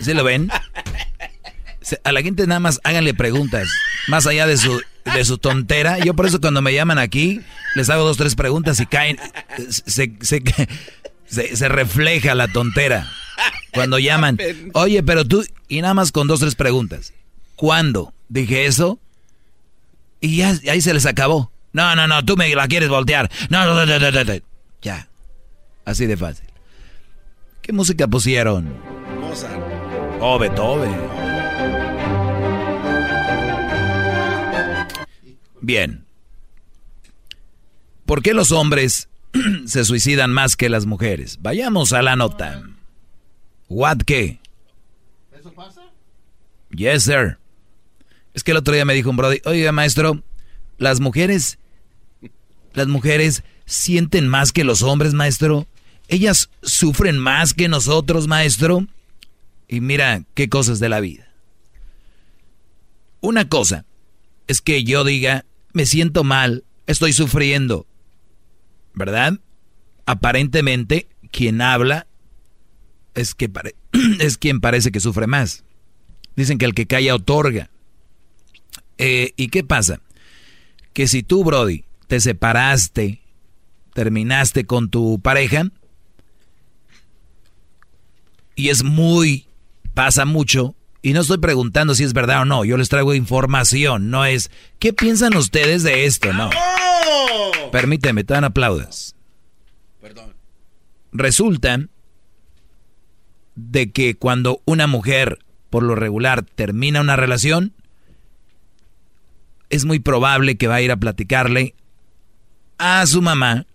¿se 0.00 0.14
lo 0.14 0.24
ven? 0.24 0.48
A 2.02 2.10
la 2.10 2.20
gente 2.20 2.44
nada 2.48 2.58
más 2.58 2.80
háganle 2.82 3.14
preguntas, 3.14 3.68
más 4.08 4.26
allá 4.26 4.48
de 4.48 4.56
su, 4.56 4.82
de 5.14 5.24
su 5.24 5.38
tontera. 5.38 5.98
Yo 5.98 6.14
por 6.14 6.26
eso 6.26 6.40
cuando 6.40 6.62
me 6.62 6.74
llaman 6.74 6.98
aquí, 6.98 7.40
les 7.74 7.90
hago 7.90 8.04
dos, 8.04 8.16
tres 8.16 8.34
preguntas 8.34 8.80
y 8.80 8.86
caen, 8.86 9.18
se, 9.68 10.12
se, 10.20 10.42
se, 11.26 11.56
se 11.56 11.68
refleja 11.68 12.34
la 12.34 12.48
tontera. 12.48 13.10
Cuando 13.72 13.98
llaman, 13.98 14.38
oye, 14.74 15.02
pero 15.02 15.24
tú, 15.24 15.44
y 15.68 15.80
nada 15.82 15.94
más 15.94 16.12
con 16.12 16.26
dos, 16.26 16.40
tres 16.40 16.54
preguntas. 16.54 17.12
¿Cuándo 17.56 18.12
dije 18.28 18.66
eso? 18.66 18.98
Y 20.20 20.38
ya 20.38 20.54
ahí 20.70 20.80
se 20.80 20.94
les 20.94 21.06
acabó. 21.06 21.50
No, 21.72 21.94
no, 21.94 22.06
no, 22.06 22.24
tú 22.24 22.36
me 22.36 22.54
la 22.54 22.68
quieres 22.68 22.88
voltear. 22.88 23.30
No, 23.50 23.66
no, 23.66 23.74
no, 23.74 23.98
no, 23.98 24.10
no, 24.10 24.24
no. 24.24 24.32
Ya. 24.80 25.08
Así 25.84 26.06
de 26.06 26.16
fácil. 26.16 26.46
¿Qué 27.60 27.72
música 27.72 28.06
pusieron? 28.08 28.72
Mozart. 29.20 29.60
Oh, 30.20 30.38
Beethoven. 30.38 30.94
Bien. 35.66 36.06
¿Por 38.04 38.22
qué 38.22 38.34
los 38.34 38.52
hombres 38.52 39.08
se 39.66 39.84
suicidan 39.84 40.30
más 40.30 40.54
que 40.54 40.68
las 40.68 40.86
mujeres? 40.86 41.38
Vayamos 41.42 41.92
a 41.92 42.02
la 42.02 42.14
nota. 42.14 42.62
¿What 43.68 44.02
qué? 44.06 44.38
¿Eso 45.36 45.50
pasa? 45.52 45.82
Yes, 46.70 47.02
sir. 47.02 47.38
Es 48.32 48.44
que 48.44 48.52
el 48.52 48.58
otro 48.58 48.74
día 48.74 48.84
me 48.84 48.94
dijo 48.94 49.10
un 49.10 49.16
brody, 49.16 49.40
oiga, 49.44 49.72
maestro, 49.72 50.22
las 50.78 51.00
mujeres, 51.00 51.58
las 52.72 52.86
mujeres 52.86 53.42
sienten 53.64 54.28
más 54.28 54.52
que 54.52 54.62
los 54.62 54.82
hombres, 54.82 55.14
maestro. 55.14 55.66
Ellas 56.06 56.48
sufren 56.62 57.18
más 57.18 57.54
que 57.54 57.66
nosotros, 57.66 58.28
maestro. 58.28 58.86
Y 59.66 59.80
mira 59.80 60.22
qué 60.34 60.48
cosas 60.48 60.78
de 60.78 60.90
la 60.90 61.00
vida. 61.00 61.26
Una 63.20 63.48
cosa 63.48 63.84
es 64.46 64.60
que 64.60 64.84
yo 64.84 65.02
diga, 65.02 65.44
me 65.76 65.84
siento 65.84 66.24
mal, 66.24 66.64
estoy 66.86 67.12
sufriendo. 67.12 67.86
¿Verdad? 68.94 69.40
Aparentemente, 70.06 71.06
quien 71.30 71.60
habla 71.60 72.06
es 73.14 73.34
que 73.34 73.50
es 74.20 74.38
quien 74.38 74.62
parece 74.62 74.90
que 74.90 75.00
sufre 75.00 75.26
más. 75.26 75.64
Dicen 76.34 76.56
que 76.56 76.64
el 76.64 76.72
que 76.72 76.86
calla 76.86 77.14
otorga. 77.14 77.68
Eh, 78.96 79.34
¿Y 79.36 79.48
qué 79.48 79.64
pasa? 79.64 80.00
Que 80.94 81.08
si 81.08 81.22
tú, 81.22 81.44
Brody, 81.44 81.84
te 82.06 82.20
separaste, 82.20 83.20
terminaste 83.92 84.64
con 84.64 84.88
tu 84.88 85.20
pareja, 85.20 85.70
y 88.54 88.70
es 88.70 88.82
muy, 88.82 89.46
pasa 89.92 90.24
mucho, 90.24 90.74
y 91.02 91.12
no 91.12 91.20
estoy 91.20 91.38
preguntando 91.38 91.94
si 91.94 92.04
es 92.04 92.12
verdad 92.12 92.42
o 92.42 92.44
no, 92.44 92.64
yo 92.64 92.76
les 92.76 92.88
traigo 92.88 93.14
información, 93.14 94.10
no 94.10 94.24
es, 94.24 94.50
¿qué 94.78 94.92
piensan 94.92 95.36
ustedes 95.36 95.82
de 95.82 96.06
esto? 96.06 96.32
No. 96.32 96.50
Permíteme, 97.72 98.24
te 98.24 98.34
dan 98.34 98.44
aplaudas. 98.44 99.14
Perdón. 100.00 100.34
Resulta 101.12 101.80
de 103.54 103.90
que 103.90 104.16
cuando 104.16 104.60
una 104.64 104.86
mujer, 104.86 105.38
por 105.70 105.82
lo 105.82 105.94
regular, 105.94 106.42
termina 106.42 107.00
una 107.00 107.16
relación, 107.16 107.72
es 109.70 109.84
muy 109.84 109.98
probable 109.98 110.56
que 110.56 110.68
va 110.68 110.76
a 110.76 110.82
ir 110.82 110.92
a 110.92 110.96
platicarle 110.96 111.74
a 112.78 113.06
su 113.06 113.22
mamá, 113.22 113.66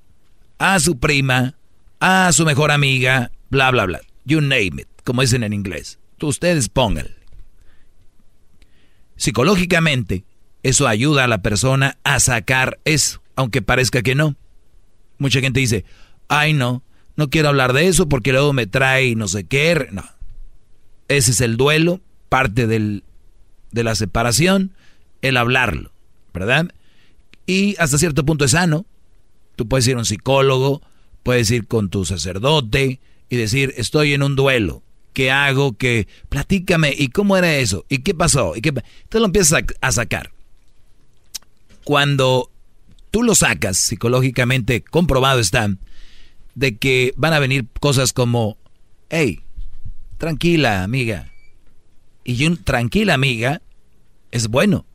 a 0.58 0.80
su 0.80 1.00
prima, 1.00 1.56
a 2.00 2.32
su 2.34 2.46
mejor 2.46 2.72
amiga, 2.72 3.32
bla, 3.50 3.72
bla, 3.72 3.86
bla. 3.86 4.02
You 4.26 4.42
name 4.42 4.82
it, 4.82 4.88
como 5.04 5.22
dicen 5.22 5.44
en 5.44 5.54
inglés. 5.54 6.00
Ustedes 6.28 6.70
pónganle. 6.70 7.16
Psicológicamente, 9.16 10.24
eso 10.64 10.88
ayuda 10.88 11.24
a 11.24 11.28
la 11.28 11.42
persona 11.42 11.98
a 12.04 12.20
sacar 12.20 12.80
eso, 12.86 13.22
aunque 13.36 13.62
parezca 13.62 14.02
que 14.02 14.16
no. 14.16 14.36
Mucha 15.18 15.42
gente 15.42 15.60
dice, 15.60 15.86
ay 16.28 16.54
no, 16.54 16.84
no 17.16 17.30
quiero 17.30 17.50
hablar 17.50 17.74
de 17.74 17.88
eso 17.88 18.10
porque 18.10 18.32
luego 18.32 18.54
me 18.54 18.68
trae 18.68 19.16
no 19.16 19.28
sé 19.28 19.44
qué. 19.44 19.88
No. 19.92 20.04
Ese 21.08 21.32
es 21.32 21.42
el 21.42 21.58
duelo, 21.58 22.02
parte 22.30 22.68
del, 22.68 23.04
de 23.72 23.84
la 23.84 23.96
separación, 23.96 24.74
el 25.22 25.38
hablarlo, 25.38 25.92
¿verdad? 26.34 26.74
Y 27.46 27.76
hasta 27.80 27.98
cierto 27.98 28.26
punto 28.26 28.46
es 28.46 28.52
sano. 28.52 28.86
Tú 29.56 29.68
puedes 29.68 29.88
ir 29.88 29.96
a 29.96 30.00
un 30.00 30.06
psicólogo, 30.06 30.82
puedes 31.24 31.52
ir 31.52 31.68
con 31.68 31.90
tu 31.90 32.06
sacerdote 32.06 33.00
y 33.30 33.36
decir, 33.36 33.74
estoy 33.78 34.14
en 34.14 34.24
un 34.24 34.36
duelo. 34.36 34.84
¿Qué 35.14 35.32
hago? 35.32 35.78
¿Qué? 35.78 36.08
Platícame. 36.30 36.94
¿Y 36.98 37.10
cómo 37.10 37.38
era 37.38 37.56
eso? 37.56 37.86
¿Y 37.90 38.00
qué 38.00 38.14
pasó? 38.14 38.56
¿Y 38.56 38.62
qué? 38.62 38.70
Entonces 38.70 39.20
lo 39.22 39.26
empiezas 39.26 39.64
a 39.82 39.92
sacar. 39.92 40.32
Cuando 41.84 42.52
tú 43.12 43.24
lo 43.24 43.36
sacas, 43.36 43.78
psicológicamente 43.78 44.82
comprobado 44.82 45.40
está, 45.40 45.70
de 46.56 46.78
que 46.78 47.14
van 47.18 47.34
a 47.34 47.40
venir 47.40 47.68
cosas 47.80 48.14
como, 48.14 48.58
hey, 49.10 49.42
tranquila 50.18 50.84
amiga. 50.84 51.32
Y 52.24 52.46
un 52.46 52.64
tranquila 52.64 53.14
amiga 53.14 53.62
es 54.32 54.48
bueno. 54.48 54.86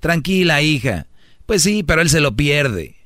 Tranquila 0.00 0.62
hija. 0.62 1.06
Pues 1.46 1.62
sí, 1.62 1.82
pero 1.82 2.02
él 2.02 2.10
se 2.10 2.20
lo 2.20 2.36
pierde. 2.36 2.96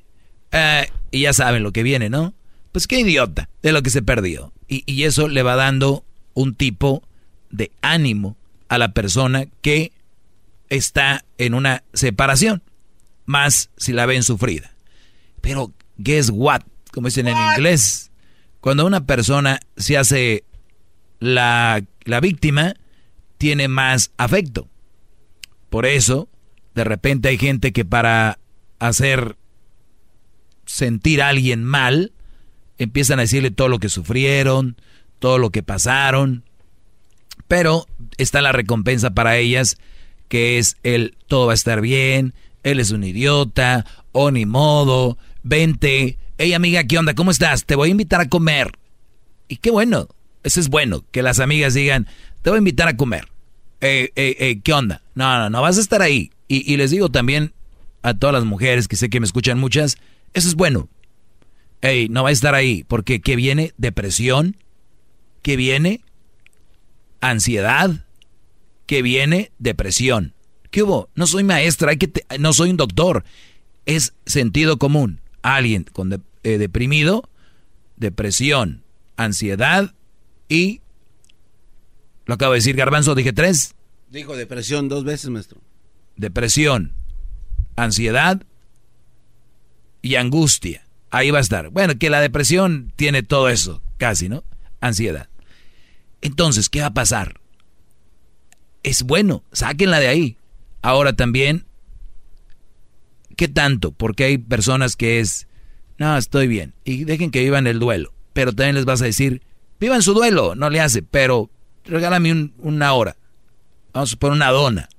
Eh, 0.51 0.87
y 1.11 1.21
ya 1.21 1.33
saben 1.33 1.63
lo 1.63 1.71
que 1.71 1.81
viene, 1.81 2.09
¿no? 2.09 2.33
Pues 2.71 2.87
qué 2.87 2.99
idiota 2.99 3.49
de 3.61 3.71
lo 3.71 3.81
que 3.81 3.89
se 3.89 4.01
perdió. 4.01 4.53
Y, 4.67 4.83
y 4.85 5.03
eso 5.03 5.27
le 5.27 5.43
va 5.43 5.55
dando 5.55 6.05
un 6.33 6.55
tipo 6.55 7.03
de 7.49 7.71
ánimo 7.81 8.37
a 8.67 8.77
la 8.77 8.93
persona 8.93 9.45
que 9.61 9.91
está 10.69 11.23
en 11.37 11.53
una 11.53 11.83
separación, 11.93 12.63
más 13.25 13.69
si 13.77 13.93
la 13.93 14.05
ven 14.05 14.23
sufrida. 14.23 14.71
Pero, 15.41 15.71
guess 15.97 16.31
what? 16.33 16.61
Como 16.91 17.07
dicen 17.07 17.27
en 17.27 17.37
inglés, 17.37 18.11
cuando 18.59 18.85
una 18.85 19.05
persona 19.05 19.59
se 19.77 19.97
hace 19.97 20.43
la, 21.19 21.83
la 22.05 22.19
víctima, 22.19 22.73
tiene 23.37 23.67
más 23.67 24.11
afecto. 24.17 24.67
Por 25.69 25.85
eso, 25.85 26.29
de 26.75 26.83
repente 26.83 27.29
hay 27.29 27.37
gente 27.37 27.73
que 27.73 27.85
para 27.85 28.39
hacer 28.79 29.37
sentir 30.65 31.21
a 31.21 31.29
alguien 31.29 31.63
mal, 31.63 32.13
empiezan 32.77 33.19
a 33.19 33.23
decirle 33.23 33.51
todo 33.51 33.67
lo 33.67 33.79
que 33.79 33.89
sufrieron, 33.89 34.77
todo 35.23 35.37
lo 35.37 35.51
que 35.51 35.63
pasaron, 35.63 36.43
pero 37.47 37.87
está 38.17 38.41
la 38.41 38.51
recompensa 38.51 39.11
para 39.11 39.37
ellas, 39.37 39.77
que 40.27 40.57
es 40.57 40.75
el 40.83 41.15
todo 41.27 41.45
va 41.45 41.53
a 41.53 41.55
estar 41.55 41.79
bien, 41.79 42.33
él 42.63 42.81
es 42.81 42.91
un 42.91 43.05
idiota, 43.05 43.85
o 44.11 44.31
ni 44.31 44.45
modo, 44.45 45.17
vente, 45.41 46.17
hey 46.37 46.53
amiga, 46.53 46.83
¿qué 46.83 46.97
onda? 46.97 47.13
¿Cómo 47.13 47.31
estás? 47.31 47.63
Te 47.63 47.77
voy 47.77 47.87
a 47.87 47.91
invitar 47.91 48.19
a 48.19 48.27
comer. 48.27 48.73
Y 49.47 49.55
qué 49.55 49.71
bueno, 49.71 50.09
eso 50.43 50.59
es 50.59 50.67
bueno, 50.67 51.05
que 51.09 51.23
las 51.23 51.39
amigas 51.39 51.73
digan, 51.73 52.05
te 52.41 52.49
voy 52.49 52.57
a 52.57 52.59
invitar 52.59 52.89
a 52.89 52.97
comer. 52.97 53.29
Eh, 53.79 54.11
eh, 54.17 54.35
eh, 54.41 54.59
¿Qué 54.61 54.73
onda? 54.73 55.03
No, 55.15 55.39
no, 55.39 55.49
no, 55.49 55.61
vas 55.61 55.77
a 55.77 55.81
estar 55.81 56.01
ahí. 56.01 56.31
Y, 56.49 56.75
les 56.75 56.91
digo 56.91 57.07
también 57.07 57.53
a 58.01 58.13
todas 58.13 58.33
las 58.33 58.43
mujeres 58.43 58.89
que 58.89 58.97
sé 58.97 59.09
que 59.09 59.21
me 59.21 59.25
escuchan 59.25 59.57
muchas, 59.57 59.95
eso 60.33 60.49
es 60.49 60.55
bueno. 60.55 60.89
Hey, 61.81 62.07
no 62.09 62.23
va 62.23 62.29
a 62.29 62.33
estar 62.33 62.55
ahí, 62.55 62.83
porque 62.89 63.21
¿qué 63.21 63.37
viene? 63.37 63.71
Depresión, 63.77 64.57
¿qué 65.43 65.55
viene? 65.55 66.01
Ansiedad, 67.21 68.05
¿qué 68.87 69.03
viene? 69.03 69.51
Depresión. 69.59 70.33
¿Qué 70.71 70.81
hubo? 70.81 71.09
No 71.13 71.27
soy 71.27 71.43
maestra, 71.43 71.91
hay 71.91 71.97
que 71.97 72.11
no 72.39 72.51
soy 72.53 72.71
un 72.71 72.77
doctor. 72.77 73.23
Es 73.85 74.15
sentido 74.25 74.79
común. 74.79 75.21
Alguien 75.43 75.83
con 75.83 76.11
eh, 76.13 76.57
deprimido, 76.57 77.29
depresión, 77.97 78.83
ansiedad 79.17 79.93
y... 80.49 80.81
Lo 82.25 82.35
acabo 82.35 82.53
de 82.53 82.59
decir, 82.59 82.75
Garbanzo, 82.77 83.15
dije 83.15 83.33
tres. 83.33 83.75
Dijo 84.09 84.35
depresión 84.35 84.87
dos 84.87 85.03
veces, 85.03 85.29
maestro. 85.29 85.59
Depresión, 86.15 86.93
ansiedad 87.75 88.41
y 90.01 90.15
angustia. 90.15 90.85
Ahí 91.11 91.31
va 91.31 91.39
a 91.39 91.41
estar. 91.41 91.69
Bueno, 91.69 91.97
que 91.99 92.09
la 92.09 92.21
depresión 92.21 92.93
tiene 92.95 93.23
todo 93.23 93.49
eso, 93.49 93.81
casi, 93.97 94.29
¿no? 94.29 94.43
Ansiedad. 94.79 95.29
Entonces, 96.23 96.69
¿qué 96.69 96.79
va 96.79 96.87
a 96.87 96.93
pasar? 96.93 97.41
Es 98.81 99.03
bueno, 99.03 99.43
sáquenla 99.51 99.99
de 99.99 100.07
ahí. 100.07 100.37
Ahora 100.81 101.13
también, 101.13 101.65
¿qué 103.35 103.49
tanto? 103.49 103.91
Porque 103.91 104.23
hay 104.23 104.37
personas 104.37 104.95
que 104.95 105.19
es, 105.19 105.47
no, 105.97 106.17
estoy 106.17 106.47
bien. 106.47 106.73
Y 106.85 107.03
dejen 107.03 107.29
que 107.29 107.43
vivan 107.43 107.67
el 107.67 107.79
duelo. 107.79 108.13
Pero 108.31 108.53
también 108.53 108.75
les 108.75 108.85
vas 108.85 109.01
a 109.01 109.05
decir, 109.05 109.41
vivan 109.81 110.01
su 110.01 110.13
duelo, 110.13 110.55
no 110.55 110.69
le 110.69 110.79
hace, 110.79 111.03
pero 111.03 111.49
regálame 111.83 112.51
una 112.57 112.93
hora. 112.93 113.17
Vamos 113.91 114.13
a 114.13 114.15
poner 114.15 114.37
una 114.37 114.49
dona. 114.51 114.89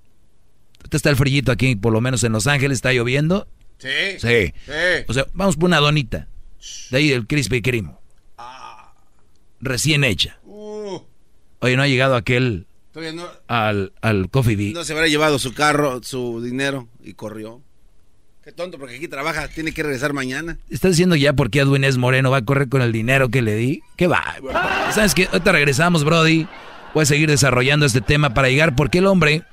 Este 0.83 0.99
está 0.99 1.09
el 1.09 1.17
frillito 1.17 1.51
aquí, 1.51 1.75
por 1.75 1.95
lo 1.95 2.03
menos 2.03 2.23
en 2.23 2.33
Los 2.33 2.47
Ángeles, 2.47 2.77
está 2.77 2.93
lloviendo. 2.93 3.49
Sí. 3.79 4.19
Sí. 4.19 4.53
O 5.09 5.15
sea, 5.15 5.27
vamos 5.33 5.57
por 5.57 5.65
una 5.65 5.79
donita. 5.79 6.29
De 6.91 6.99
ahí 6.99 7.09
del 7.09 7.27
Krispy 7.27 7.63
Kreme. 7.63 7.93
Recién 9.61 10.05
hecha. 10.05 10.39
Oye, 11.65 11.79
no 11.79 11.83
ha 11.83 11.89
llegado 11.89 12.15
aquel 12.15 12.67
no, 13.15 13.27
al, 13.49 13.95
al 14.03 14.29
Coffee 14.29 14.55
Bee. 14.55 14.75
No 14.75 14.85
se 14.85 14.93
habrá 14.93 15.09
llevado 15.09 15.39
su 15.39 15.55
carro, 15.55 16.03
su 16.03 16.43
dinero 16.43 16.89
y 17.03 17.15
corrió. 17.15 17.63
Qué 18.45 18.53
tonto, 18.53 18.79
porque 18.79 18.97
aquí 18.97 19.09
trabaja, 19.09 19.49
tiene 19.49 19.73
que 19.73 19.83
regresar 19.83 20.13
mañana. 20.13 20.59
¿Estás 20.69 20.91
diciendo 20.91 21.17
ya 21.17 21.33
por 21.33 21.49
qué 21.49 21.61
Edwin 21.61 21.85
es 21.85 21.97
Moreno 21.97 22.31
va 22.31 22.37
a 22.37 22.45
correr 22.45 22.69
con 22.69 22.83
el 22.83 22.93
dinero 22.93 23.31
que 23.31 23.41
le 23.41 23.57
di? 23.57 23.81
¿Qué 23.97 24.07
va? 24.07 24.23
¿Sabes 24.93 25.15
qué? 25.15 25.27
Ahorita 25.33 25.53
regresamos, 25.53 26.05
Brody. 26.05 26.47
Voy 26.93 27.05
a 27.05 27.07
seguir 27.07 27.31
desarrollando 27.31 27.87
este 27.87 28.03
tema 28.03 28.35
para 28.35 28.51
llegar 28.51 28.77
porque 28.77 28.99
el 28.99 29.07
hombre 29.07 29.45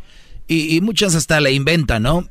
Y, 0.46 0.76
y 0.76 0.82
muchas 0.82 1.14
hasta 1.14 1.40
le 1.40 1.52
inventan, 1.52 2.02
¿no? 2.02 2.28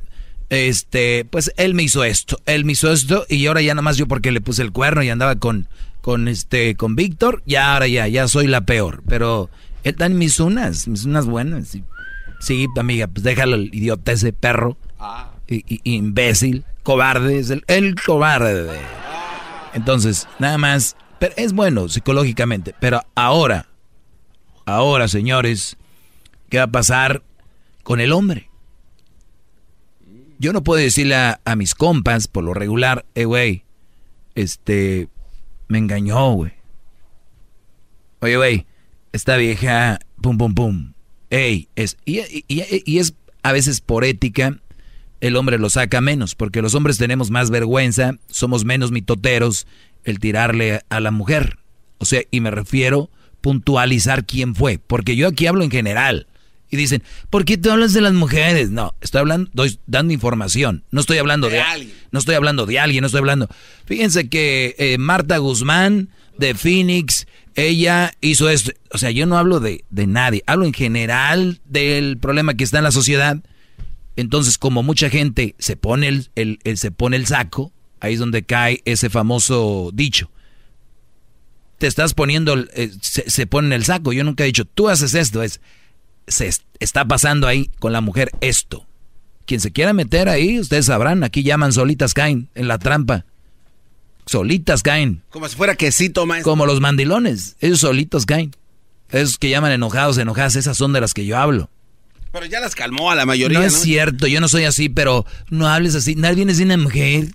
Este, 0.50 1.26
pues 1.28 1.52
él 1.56 1.74
me 1.74 1.82
hizo 1.82 2.04
esto, 2.04 2.40
él 2.46 2.64
me 2.64 2.72
hizo 2.72 2.92
esto 2.92 3.26
y 3.28 3.44
ahora 3.46 3.60
ya 3.60 3.74
nada 3.74 3.82
más 3.82 3.96
yo 3.96 4.06
porque 4.06 4.30
le 4.30 4.40
puse 4.40 4.62
el 4.62 4.70
cuerno 4.70 5.02
y 5.02 5.10
andaba 5.10 5.34
con, 5.34 5.68
con 6.00 6.28
este, 6.28 6.76
con 6.76 6.94
Víctor, 6.94 7.42
ya 7.44 7.74
ahora 7.74 7.88
ya, 7.88 8.06
ya 8.06 8.28
soy 8.28 8.46
la 8.46 8.60
peor. 8.60 9.02
Pero 9.08 9.50
él 9.88 9.96
dan 9.96 10.18
mis 10.18 10.38
unas, 10.40 10.86
mis 10.86 11.04
unas 11.04 11.26
buenas. 11.26 11.76
Sí, 12.40 12.66
amiga, 12.78 13.06
pues 13.06 13.22
déjalo 13.24 13.56
el 13.56 13.74
idiota 13.74 14.12
ese 14.12 14.32
perro. 14.32 14.76
Ah. 14.98 15.32
Y, 15.48 15.80
imbécil, 15.84 16.64
cobarde, 16.82 17.38
es 17.38 17.50
el, 17.50 17.64
el 17.68 17.94
cobarde. 17.94 18.68
Entonces, 19.72 20.28
nada 20.38 20.58
más, 20.58 20.96
pero 21.18 21.34
es 21.36 21.52
bueno 21.52 21.88
psicológicamente, 21.88 22.74
pero 22.78 23.00
ahora, 23.14 23.66
ahora, 24.66 25.08
señores, 25.08 25.76
¿qué 26.50 26.58
va 26.58 26.64
a 26.64 26.70
pasar 26.70 27.22
con 27.82 28.00
el 28.00 28.12
hombre? 28.12 28.50
Yo 30.38 30.52
no 30.52 30.62
puedo 30.62 30.80
decirle 30.80 31.16
a, 31.16 31.56
mis 31.56 31.74
compas, 31.74 32.28
por 32.28 32.44
lo 32.44 32.54
regular, 32.54 33.04
eh, 33.14 33.24
güey, 33.24 33.64
este, 34.34 35.08
me 35.66 35.78
engañó, 35.78 36.32
güey. 36.32 36.52
Oye, 38.20 38.36
güey, 38.36 38.66
esta 39.12 39.36
vieja, 39.36 39.98
pum, 40.20 40.38
pum, 40.38 40.54
pum. 40.54 40.92
Ey, 41.30 41.68
es, 41.76 41.96
y, 42.04 42.20
y, 42.48 42.98
es 42.98 43.14
a 43.42 43.52
veces 43.52 43.80
por 43.80 44.04
ética, 44.04 44.58
el 45.20 45.36
hombre 45.36 45.58
lo 45.58 45.68
saca 45.70 46.00
menos, 46.00 46.34
porque 46.34 46.62
los 46.62 46.74
hombres 46.74 46.98
tenemos 46.98 47.30
más 47.30 47.50
vergüenza, 47.50 48.16
somos 48.28 48.64
menos 48.64 48.90
mitoteros, 48.90 49.66
el 50.04 50.18
tirarle 50.18 50.80
a 50.88 51.00
la 51.00 51.10
mujer. 51.10 51.58
O 51.98 52.04
sea, 52.04 52.22
y 52.30 52.40
me 52.40 52.50
refiero 52.50 53.10
puntualizar 53.40 54.24
quién 54.24 54.54
fue, 54.54 54.78
porque 54.78 55.16
yo 55.16 55.28
aquí 55.28 55.46
hablo 55.46 55.64
en 55.64 55.70
general. 55.70 56.26
Y 56.70 56.76
dicen, 56.76 57.02
¿por 57.30 57.44
qué 57.44 57.56
tú 57.56 57.70
hablas 57.70 57.94
de 57.94 58.02
las 58.02 58.12
mujeres? 58.12 58.70
No, 58.70 58.94
estoy 59.00 59.20
hablando, 59.20 59.50
doy, 59.54 59.78
dando 59.86 60.12
información. 60.12 60.84
No 60.90 61.00
estoy 61.00 61.16
hablando 61.18 61.48
de, 61.48 61.60
alguien. 61.60 61.94
No 62.10 62.18
estoy 62.18 62.34
hablando 62.34 62.66
de 62.66 62.78
alguien, 62.78 63.00
no 63.00 63.06
estoy 63.06 63.20
hablando. 63.20 63.48
Fíjense 63.86 64.28
que 64.28 64.74
eh, 64.78 64.98
Marta 64.98 65.38
Guzmán 65.38 66.10
de 66.36 66.54
Phoenix, 66.54 67.26
ella 67.54 68.12
hizo 68.20 68.48
esto. 68.48 68.72
O 68.92 68.98
sea, 68.98 69.10
yo 69.10 69.26
no 69.26 69.38
hablo 69.38 69.60
de, 69.60 69.84
de 69.90 70.06
nadie, 70.06 70.42
hablo 70.46 70.64
en 70.64 70.72
general 70.72 71.60
del 71.64 72.18
problema 72.18 72.54
que 72.54 72.64
está 72.64 72.78
en 72.78 72.84
la 72.84 72.92
sociedad. 72.92 73.38
Entonces, 74.16 74.58
como 74.58 74.82
mucha 74.82 75.10
gente 75.10 75.54
se 75.58 75.76
pone 75.76 76.08
el, 76.08 76.30
el, 76.34 76.58
se 76.76 76.90
pone 76.90 77.16
el 77.16 77.26
saco, 77.26 77.72
ahí 78.00 78.14
es 78.14 78.20
donde 78.20 78.42
cae 78.42 78.82
ese 78.84 79.10
famoso 79.10 79.90
dicho. 79.94 80.30
Te 81.78 81.86
estás 81.86 82.14
poniendo, 82.14 82.56
eh, 82.74 82.90
se, 83.00 83.30
se 83.30 83.46
pone 83.46 83.74
el 83.74 83.84
saco. 83.84 84.12
Yo 84.12 84.24
nunca 84.24 84.42
he 84.42 84.48
dicho, 84.48 84.64
tú 84.64 84.88
haces 84.88 85.14
esto, 85.14 85.42
es 85.42 85.60
se 86.28 86.50
está 86.78 87.04
pasando 87.06 87.46
ahí 87.46 87.70
con 87.78 87.92
la 87.92 88.00
mujer 88.00 88.30
esto. 88.40 88.86
Quien 89.46 89.60
se 89.60 89.72
quiera 89.72 89.92
meter 89.92 90.28
ahí, 90.28 90.60
ustedes 90.60 90.86
sabrán, 90.86 91.24
aquí 91.24 91.42
llaman 91.42 91.72
solitas 91.72 92.14
caen 92.14 92.50
en 92.54 92.68
la 92.68 92.78
trampa. 92.78 93.24
Solitas 94.28 94.82
caen. 94.82 95.22
Como 95.30 95.48
si 95.48 95.56
fuera 95.56 95.74
quesito, 95.74 96.26
maestro. 96.26 96.52
Como 96.52 96.66
los 96.66 96.80
mandilones, 96.80 97.56
ellos 97.60 97.80
solitos 97.80 98.26
caen. 98.26 98.54
Esos 99.10 99.38
que 99.38 99.48
llaman 99.48 99.72
enojados, 99.72 100.18
enojadas, 100.18 100.54
esas 100.54 100.76
son 100.76 100.92
de 100.92 101.00
las 101.00 101.14
que 101.14 101.24
yo 101.24 101.38
hablo. 101.38 101.70
Pero 102.30 102.44
ya 102.44 102.60
las 102.60 102.74
calmó 102.74 103.10
a 103.10 103.14
la 103.14 103.24
mayoría. 103.24 103.58
No 103.58 103.64
es 103.64 103.80
cierto, 103.80 104.26
yo 104.26 104.40
no 104.42 104.48
soy 104.48 104.64
así, 104.64 104.90
pero 104.90 105.24
no 105.48 105.66
hables 105.66 105.94
así. 105.94 106.14
Nadie 106.14 106.36
viene 106.36 106.54
sin 106.54 106.66
una 106.66 106.76
mujer. 106.76 107.28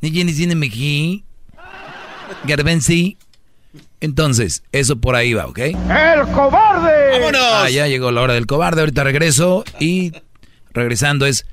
Ni 0.00 0.10
viene 0.10 0.32
sin 0.32 0.50
una 0.50 0.58
mujer. 0.58 1.20
Garbenzi. 2.44 3.16
Entonces, 4.00 4.64
eso 4.72 5.00
por 5.00 5.14
ahí 5.14 5.32
va, 5.34 5.46
¿ok? 5.46 5.58
¡El 5.58 5.76
cobarde! 6.34 7.12
¡Vámonos! 7.12 7.40
Ah, 7.40 7.70
ya 7.70 7.86
llegó 7.86 8.10
la 8.10 8.22
hora 8.22 8.34
del 8.34 8.48
cobarde. 8.48 8.80
Ahorita 8.80 9.04
regreso 9.04 9.64
y 9.78 10.12
regresando 10.72 11.26
es, 11.26 11.46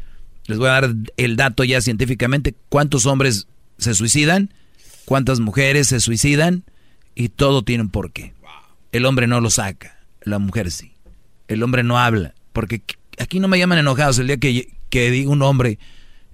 les 0.47 0.57
voy 0.57 0.69
a 0.69 0.71
dar 0.71 0.89
el 1.17 1.35
dato 1.35 1.63
ya 1.63 1.79
científicamente, 1.81 2.55
cuántos 2.69 3.05
hombres 3.05 3.45
se 3.79 3.93
suicidan, 3.93 4.53
cuántas 5.05 5.39
mujeres 5.39 5.87
se 5.87 5.99
suicidan 5.99 6.63
y 7.15 7.29
todo 7.29 7.63
tiene 7.63 7.83
un 7.83 7.89
porqué. 7.89 8.33
El 8.91 9.05
hombre 9.05 9.27
no 9.27 9.41
lo 9.41 9.49
saca, 9.49 9.99
la 10.21 10.39
mujer 10.39 10.71
sí. 10.71 10.93
El 11.47 11.63
hombre 11.63 11.83
no 11.83 11.97
habla, 11.97 12.35
porque 12.53 12.81
aquí 13.17 13.39
no 13.39 13.47
me 13.47 13.57
llaman 13.57 13.79
enojados 13.79 14.19
el 14.19 14.27
día 14.27 14.37
que, 14.37 14.69
que 14.89 15.09
diga 15.11 15.31
un 15.31 15.41
hombre, 15.41 15.79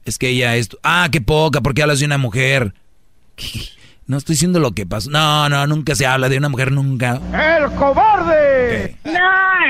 es 0.03 0.17
que 0.17 0.29
ella 0.29 0.55
es, 0.55 0.69
ah, 0.83 1.07
qué 1.11 1.21
poca, 1.21 1.61
porque 1.61 1.81
hablas 1.81 1.99
de 1.99 2.05
una 2.05 2.17
mujer. 2.17 2.73
No 4.07 4.17
estoy 4.17 4.33
diciendo 4.33 4.59
lo 4.59 4.73
que 4.73 4.85
pasó. 4.85 5.09
No, 5.09 5.49
no, 5.49 5.65
nunca 5.65 5.95
se 5.95 6.05
habla 6.05 6.29
de 6.29 6.37
una 6.37 6.47
mujer, 6.49 6.71
nunca. 6.71 7.19
¡El 7.33 7.71
cobarde! 7.73 8.95
No, 9.03 9.11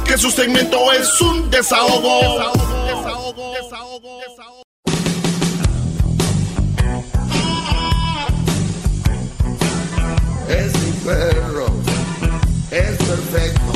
Que 0.06 0.16
su 0.16 0.30
segmento 0.30 0.90
es 0.92 1.20
un 1.20 1.50
desahogo. 1.50 2.38
Desahogo, 2.86 2.86
desahogo, 2.86 3.52
desahogo, 3.54 4.18
Es 10.52 10.72
mi 10.82 10.92
perro, 11.04 11.66
es 12.70 12.96
perfecto. 12.98 13.72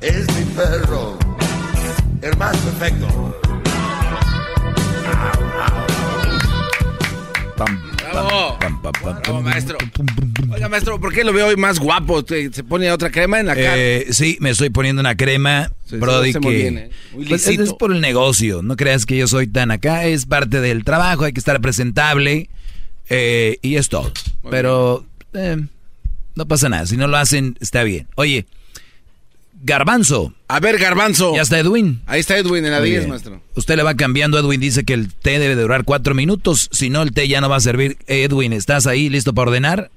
Es 0.00 0.26
mi 0.36 0.44
perro, 0.54 1.18
el 2.22 2.36
más 2.36 2.56
perfecto. 2.58 3.28
Bravo. 8.22 9.42
maestro. 9.42 9.78
Oiga, 10.50 10.68
maestro, 10.68 11.00
¿por 11.00 11.12
qué 11.12 11.24
lo 11.24 11.32
veo 11.32 11.46
hoy 11.46 11.56
más 11.56 11.78
guapo? 11.78 12.24
¿Se 12.26 12.64
pone 12.64 12.90
otra 12.90 13.10
crema 13.10 13.40
en 13.40 13.46
la 13.46 13.54
cara? 13.54 13.74
Eh, 13.76 14.06
sí, 14.10 14.36
me 14.40 14.50
estoy 14.50 14.70
poniendo 14.70 15.00
una 15.00 15.16
crema, 15.16 15.70
Brody, 15.90 16.32
que... 16.34 16.68
¿eh? 16.68 16.90
Pues, 17.28 17.46
es 17.46 17.72
por 17.74 17.92
el 17.92 18.00
negocio, 18.00 18.62
no 18.62 18.76
creas 18.76 19.06
que 19.06 19.16
yo 19.16 19.28
soy 19.28 19.46
tan 19.46 19.70
acá, 19.70 20.04
es 20.06 20.26
parte 20.26 20.60
del 20.60 20.84
trabajo, 20.84 21.24
hay 21.24 21.32
que 21.32 21.40
estar 21.40 21.60
presentable 21.60 22.48
eh, 23.08 23.58
y 23.62 23.76
es 23.76 23.88
todo. 23.88 24.12
Pero 24.50 25.04
no 26.34 26.46
pasa 26.46 26.68
nada, 26.68 26.86
si 26.86 26.96
no 26.96 27.06
lo 27.06 27.16
hacen, 27.16 27.56
está 27.60 27.82
bien. 27.82 28.08
Oye, 28.14 28.46
Garbanzo. 29.62 30.32
A 30.48 30.60
ver, 30.60 30.78
Garbanzo. 30.78 31.34
Ya 31.34 31.42
está 31.42 31.58
Edwin. 31.58 32.00
Ahí 32.06 32.20
está 32.20 32.36
Edwin 32.38 32.64
en 32.64 32.70
la 32.70 32.80
10, 32.80 33.08
maestro. 33.08 33.40
Usted 33.56 33.76
le 33.76 33.82
va 33.82 33.94
cambiando. 33.94 34.38
Edwin 34.38 34.60
dice 34.60 34.84
que 34.84 34.94
el 34.94 35.12
té 35.14 35.38
debe 35.38 35.54
durar 35.54 35.84
cuatro 35.84 36.14
minutos. 36.14 36.68
Si 36.72 36.90
no, 36.90 37.02
el 37.02 37.12
té 37.12 37.28
ya 37.28 37.40
no 37.40 37.48
va 37.48 37.56
a 37.56 37.60
servir. 37.60 37.96
Edwin, 38.06 38.52
¿estás 38.52 38.86
ahí 38.86 39.08
listo 39.08 39.34
para 39.34 39.50
ordenar? 39.50 39.90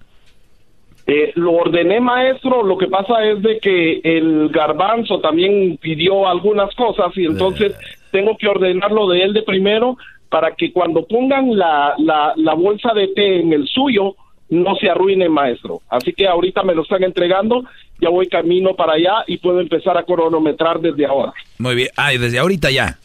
Eh, 1.08 1.32
lo 1.36 1.54
ordené, 1.54 2.00
maestro. 2.00 2.64
Lo 2.64 2.78
que 2.78 2.88
pasa 2.88 3.24
es 3.26 3.42
de 3.42 3.60
que 3.60 4.02
el 4.04 4.50
garbanzo 4.50 5.20
también 5.20 5.78
pidió 5.82 6.28
algunas 6.28 6.74
cosas 6.76 7.12
y 7.16 7.26
entonces 7.26 7.74
tengo 8.12 8.38
que 8.38 8.48
ordenarlo 8.48 9.10
de 9.10 9.24
él 9.24 9.34
de 9.34 9.44
primero 9.44 9.98
para 10.30 10.56
que 10.56 10.72
cuando 10.72 11.06
pongan 11.06 11.58
la, 11.58 11.94
la, 11.98 12.34
la 12.38 12.54
bolsa 12.54 12.94
de 12.94 13.10
té 13.10 13.42
en 13.42 13.52
el 13.52 13.68
suyo, 13.68 14.16
no 14.52 14.76
se 14.76 14.90
arruine, 14.90 15.30
maestro. 15.30 15.82
Así 15.90 16.14
que 16.14 16.28
ahorita 16.28 16.62
me 16.62 16.76
lo 16.76 16.84
están 16.84 17.04
entregando, 17.04 17.64
ya 18.00 18.10
voy 18.10 18.28
camino 18.28 18.76
para 18.76 18.94
allá 18.94 19.24
y 19.26 19.38
puedo 19.38 19.62
empezar 19.62 19.98
a 19.98 20.04
cronometrar 20.04 20.80
desde 20.82 21.06
ahora. 21.06 21.34
Muy 21.58 21.74
bien, 21.74 21.90
ay, 21.96 22.18
desde 22.18 22.38
ahorita 22.38 22.70
ya. 22.70 23.00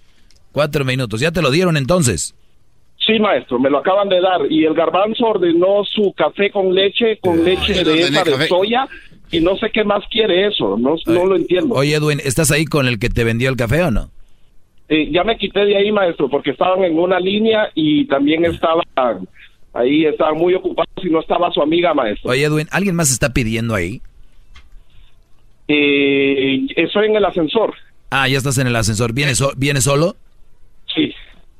Cuatro 0.53 0.85
minutos, 0.85 1.21
¿ya 1.21 1.31
te 1.31 1.41
lo 1.41 1.51
dieron 1.51 1.77
entonces? 1.77 2.35
Sí, 2.99 3.21
maestro, 3.21 3.61
me 3.61 3.71
lo 3.71 3.79
acaban 3.79 4.09
de 4.09 4.21
dar. 4.21 4.51
Y 4.51 4.65
el 4.65 4.75
garbanzo 4.75 5.27
ordenó 5.27 5.85
su 5.85 6.13
café 6.15 6.51
con 6.51 6.75
leche, 6.75 7.19
con 7.19 7.45
leche 7.45 7.85
de 7.85 8.01
esa 8.01 8.25
de 8.25 8.49
soya, 8.49 8.89
y 9.31 9.39
no 9.39 9.57
sé 9.57 9.71
qué 9.71 9.85
más 9.85 10.03
quiere 10.11 10.49
eso, 10.49 10.77
no, 10.77 10.97
no 11.07 11.27
lo 11.27 11.37
entiendo. 11.37 11.77
Oye, 11.77 11.95
Edwin, 11.95 12.21
¿estás 12.25 12.51
ahí 12.51 12.65
con 12.65 12.89
el 12.89 12.99
que 12.99 13.09
te 13.09 13.23
vendió 13.23 13.49
el 13.51 13.57
café 13.57 13.85
o 13.85 13.93
no? 13.93 14.11
Eh, 14.89 15.11
ya 15.13 15.23
me 15.23 15.37
quité 15.37 15.65
de 15.65 15.77
ahí, 15.77 15.93
maestro, 15.93 16.29
porque 16.29 16.51
estaban 16.51 16.83
en 16.83 16.99
una 16.99 17.21
línea 17.21 17.71
y 17.75 18.07
también 18.07 18.45
estaban 18.45 18.83
Ahí 19.77 20.07
estaban 20.07 20.39
muy 20.39 20.55
ocupados 20.55 20.89
y 21.03 21.11
no 21.11 21.21
estaba 21.21 21.51
su 21.51 21.61
amiga, 21.61 21.93
maestro. 21.93 22.31
Oye, 22.31 22.45
Edwin, 22.45 22.67
¿alguien 22.71 22.95
más 22.95 23.11
está 23.11 23.35
pidiendo 23.35 23.75
ahí? 23.75 24.01
Eh, 25.69 26.67
estoy 26.77 27.07
en 27.07 27.17
el 27.17 27.25
ascensor. 27.25 27.75
Ah, 28.11 28.27
ya 28.27 28.39
estás 28.39 28.57
en 28.59 28.69
el 28.69 28.77
ascensor. 28.77 29.13
¿Vienes, 29.13 29.39
solo? 29.85 30.17
Sí. 30.95 31.13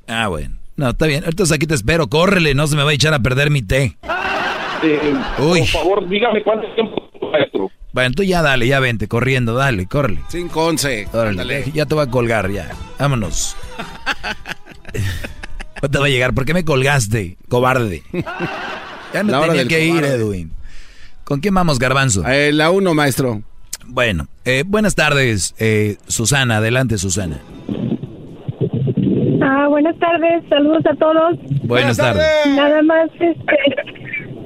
Ah, 0.07 0.29
bueno. 0.29 0.57
No, 0.77 0.89
está 0.89 1.05
bien. 1.05 1.23
Entonces 1.27 1.55
aquí 1.55 1.67
te 1.67 1.75
espero. 1.75 2.07
Córrele, 2.07 2.55
no 2.55 2.65
se 2.65 2.75
me 2.75 2.83
va 2.83 2.89
a 2.91 2.93
echar 2.93 3.13
a 3.13 3.19
perder 3.19 3.51
mi 3.51 3.61
té. 3.61 3.97
Eh, 4.83 5.13
Uy. 5.39 5.59
Por 5.59 5.67
favor, 5.67 6.09
dígame 6.09 6.41
cuánto 6.43 6.67
tiempo, 6.73 7.09
maestro. 7.31 7.69
Bueno, 7.93 8.15
tú 8.15 8.23
ya 8.23 8.41
dale, 8.41 8.67
ya 8.67 8.79
vente, 8.79 9.07
corriendo, 9.07 9.53
dale, 9.53 9.85
córrele. 9.87 10.21
5-11. 10.31 11.71
Ya 11.73 11.85
te 11.85 11.95
voy 11.95 12.03
a 12.03 12.09
colgar, 12.09 12.49
ya. 12.51 12.71
Vámonos. 12.97 13.55
No 15.81 15.89
te 15.89 15.97
va 15.99 16.05
a 16.05 16.09
llegar. 16.09 16.33
¿Por 16.33 16.45
qué 16.45 16.53
me 16.53 16.65
colgaste, 16.65 17.37
cobarde? 17.49 18.03
Ya 19.13 19.23
no 19.23 19.41
tenía 19.41 19.67
que 19.67 19.85
ir, 19.85 20.03
Edwin. 20.03 20.51
¿Con 21.23 21.39
quién 21.39 21.53
vamos, 21.53 21.79
Garbanzo? 21.79 22.27
Eh, 22.27 22.51
la 22.51 22.71
uno, 22.71 22.93
maestro. 22.93 23.41
Bueno, 23.85 24.27
eh, 24.43 24.63
buenas 24.65 24.95
tardes, 24.95 25.55
eh, 25.59 25.97
Susana. 26.07 26.57
Adelante, 26.57 26.97
Susana. 26.97 27.39
Ah, 29.41 29.67
buenas 29.69 29.97
tardes, 29.97 30.43
saludos 30.49 30.85
a 30.85 30.95
todos. 30.95 31.37
Buenas, 31.63 31.97
tardes. 31.97 32.25
Nada 32.47 32.81
más, 32.81 33.09
este, 33.13 33.57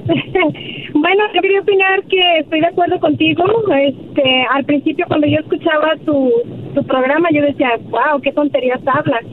bueno, 0.94 1.24
yo 1.34 1.40
quería 1.40 1.60
opinar 1.60 2.02
que 2.04 2.38
estoy 2.38 2.60
de 2.60 2.66
acuerdo 2.66 2.98
contigo. 3.00 3.44
Este, 3.74 4.44
al 4.50 4.64
principio 4.64 5.06
cuando 5.06 5.26
yo 5.26 5.38
escuchaba 5.38 5.96
tu, 6.04 6.32
tu 6.74 6.84
programa, 6.84 7.28
yo 7.32 7.42
decía, 7.42 7.78
wow, 7.90 8.20
qué 8.22 8.32
tonterías 8.32 8.80
hablas. 8.86 9.24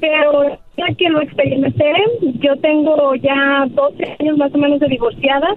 Pero 0.00 0.58
ya 0.76 0.94
que 0.96 1.08
lo 1.08 1.22
experimenté, 1.22 1.92
yo 2.40 2.56
tengo 2.56 3.14
ya 3.16 3.66
12 3.70 4.16
años 4.20 4.36
más 4.36 4.54
o 4.54 4.58
menos 4.58 4.80
de 4.80 4.88
divorciada 4.88 5.48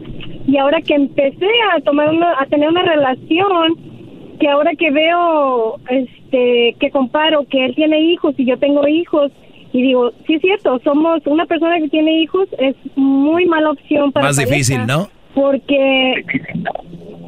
y 0.48 0.58
ahora 0.58 0.82
que 0.82 0.96
empecé 0.96 1.50
a 1.76 1.82
tomar 1.82 2.10
una, 2.10 2.40
a 2.40 2.46
tener 2.46 2.70
una 2.70 2.84
relación, 2.84 3.76
que 4.40 4.48
ahora 4.48 4.72
que 4.76 4.90
veo, 4.90 5.76
este, 5.90 6.76
que 6.80 6.92
comparo 6.92 7.46
que 7.50 7.66
él 7.66 7.76
tiene 7.76 8.00
hijos 8.00 8.34
y 8.38 8.46
yo 8.46 8.58
tengo 8.58 8.88
hijos 8.88 9.32
y 9.72 9.82
digo, 9.82 10.12
sí 10.26 10.36
es 10.36 10.42
cierto, 10.42 10.80
somos 10.84 11.22
una 11.26 11.46
persona 11.46 11.80
que 11.80 11.90
tiene 11.90 12.22
hijos, 12.22 12.48
es 12.58 12.76
muy 12.96 13.46
mala 13.46 13.72
opción 13.72 14.12
para 14.12 14.28
Más 14.28 14.38
difícil, 14.38 14.86
¿no? 14.88 15.10
Porque 15.36 16.26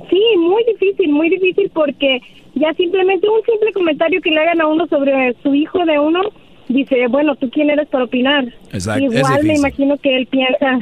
sí, 0.09 0.21
muy 0.37 0.63
difícil, 0.65 1.09
muy 1.11 1.29
difícil 1.29 1.69
porque 1.73 2.19
ya 2.55 2.73
simplemente 2.73 3.29
un 3.29 3.43
simple 3.43 3.71
comentario 3.73 4.21
que 4.21 4.31
le 4.31 4.39
hagan 4.39 4.61
a 4.61 4.67
uno 4.67 4.87
sobre 4.87 5.35
su 5.43 5.53
hijo 5.53 5.85
de 5.85 5.99
uno, 5.99 6.21
dice, 6.67 7.07
bueno, 7.07 7.35
¿tú 7.35 7.49
quién 7.49 7.69
eres 7.69 7.87
para 7.89 8.05
opinar? 8.05 8.45
Exacto, 8.73 9.03
Igual 9.03 9.43
me 9.43 9.55
imagino 9.55 9.97
que 9.97 10.17
él 10.17 10.25
piensa 10.27 10.79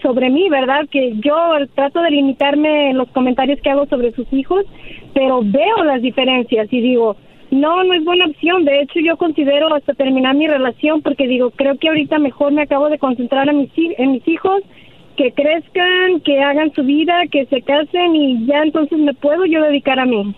sobre 0.00 0.30
mí, 0.30 0.48
¿verdad? 0.48 0.86
Que 0.90 1.14
yo 1.16 1.34
trato 1.74 2.02
de 2.02 2.10
limitarme 2.10 2.90
en 2.90 2.98
los 2.98 3.08
comentarios 3.08 3.58
que 3.60 3.70
hago 3.70 3.86
sobre 3.86 4.12
sus 4.12 4.30
hijos, 4.32 4.64
pero 5.12 5.40
veo 5.42 5.84
las 5.84 6.02
diferencias 6.02 6.68
y 6.70 6.80
digo, 6.80 7.16
no, 7.54 7.84
no 7.84 7.94
es 7.94 8.04
buena 8.04 8.26
opción. 8.26 8.64
De 8.64 8.80
hecho, 8.82 8.98
yo 9.04 9.16
considero 9.16 9.74
hasta 9.74 9.94
terminar 9.94 10.34
mi 10.34 10.46
relación 10.46 11.02
porque 11.02 11.26
digo, 11.26 11.50
creo 11.50 11.78
que 11.78 11.88
ahorita 11.88 12.18
mejor 12.18 12.52
me 12.52 12.62
acabo 12.62 12.88
de 12.90 12.98
concentrar 12.98 13.48
en 13.48 13.58
mis, 13.58 13.70
hi- 13.76 13.94
en 13.98 14.12
mis 14.12 14.26
hijos, 14.28 14.62
que 15.16 15.30
crezcan, 15.32 16.20
que 16.24 16.40
hagan 16.42 16.72
su 16.74 16.82
vida, 16.82 17.14
que 17.30 17.46
se 17.46 17.62
casen 17.62 18.16
y 18.16 18.46
ya 18.46 18.62
entonces 18.64 18.98
me 18.98 19.14
puedo 19.14 19.46
yo 19.46 19.62
dedicar 19.62 19.98
a 20.00 20.06
mí. 20.06 20.34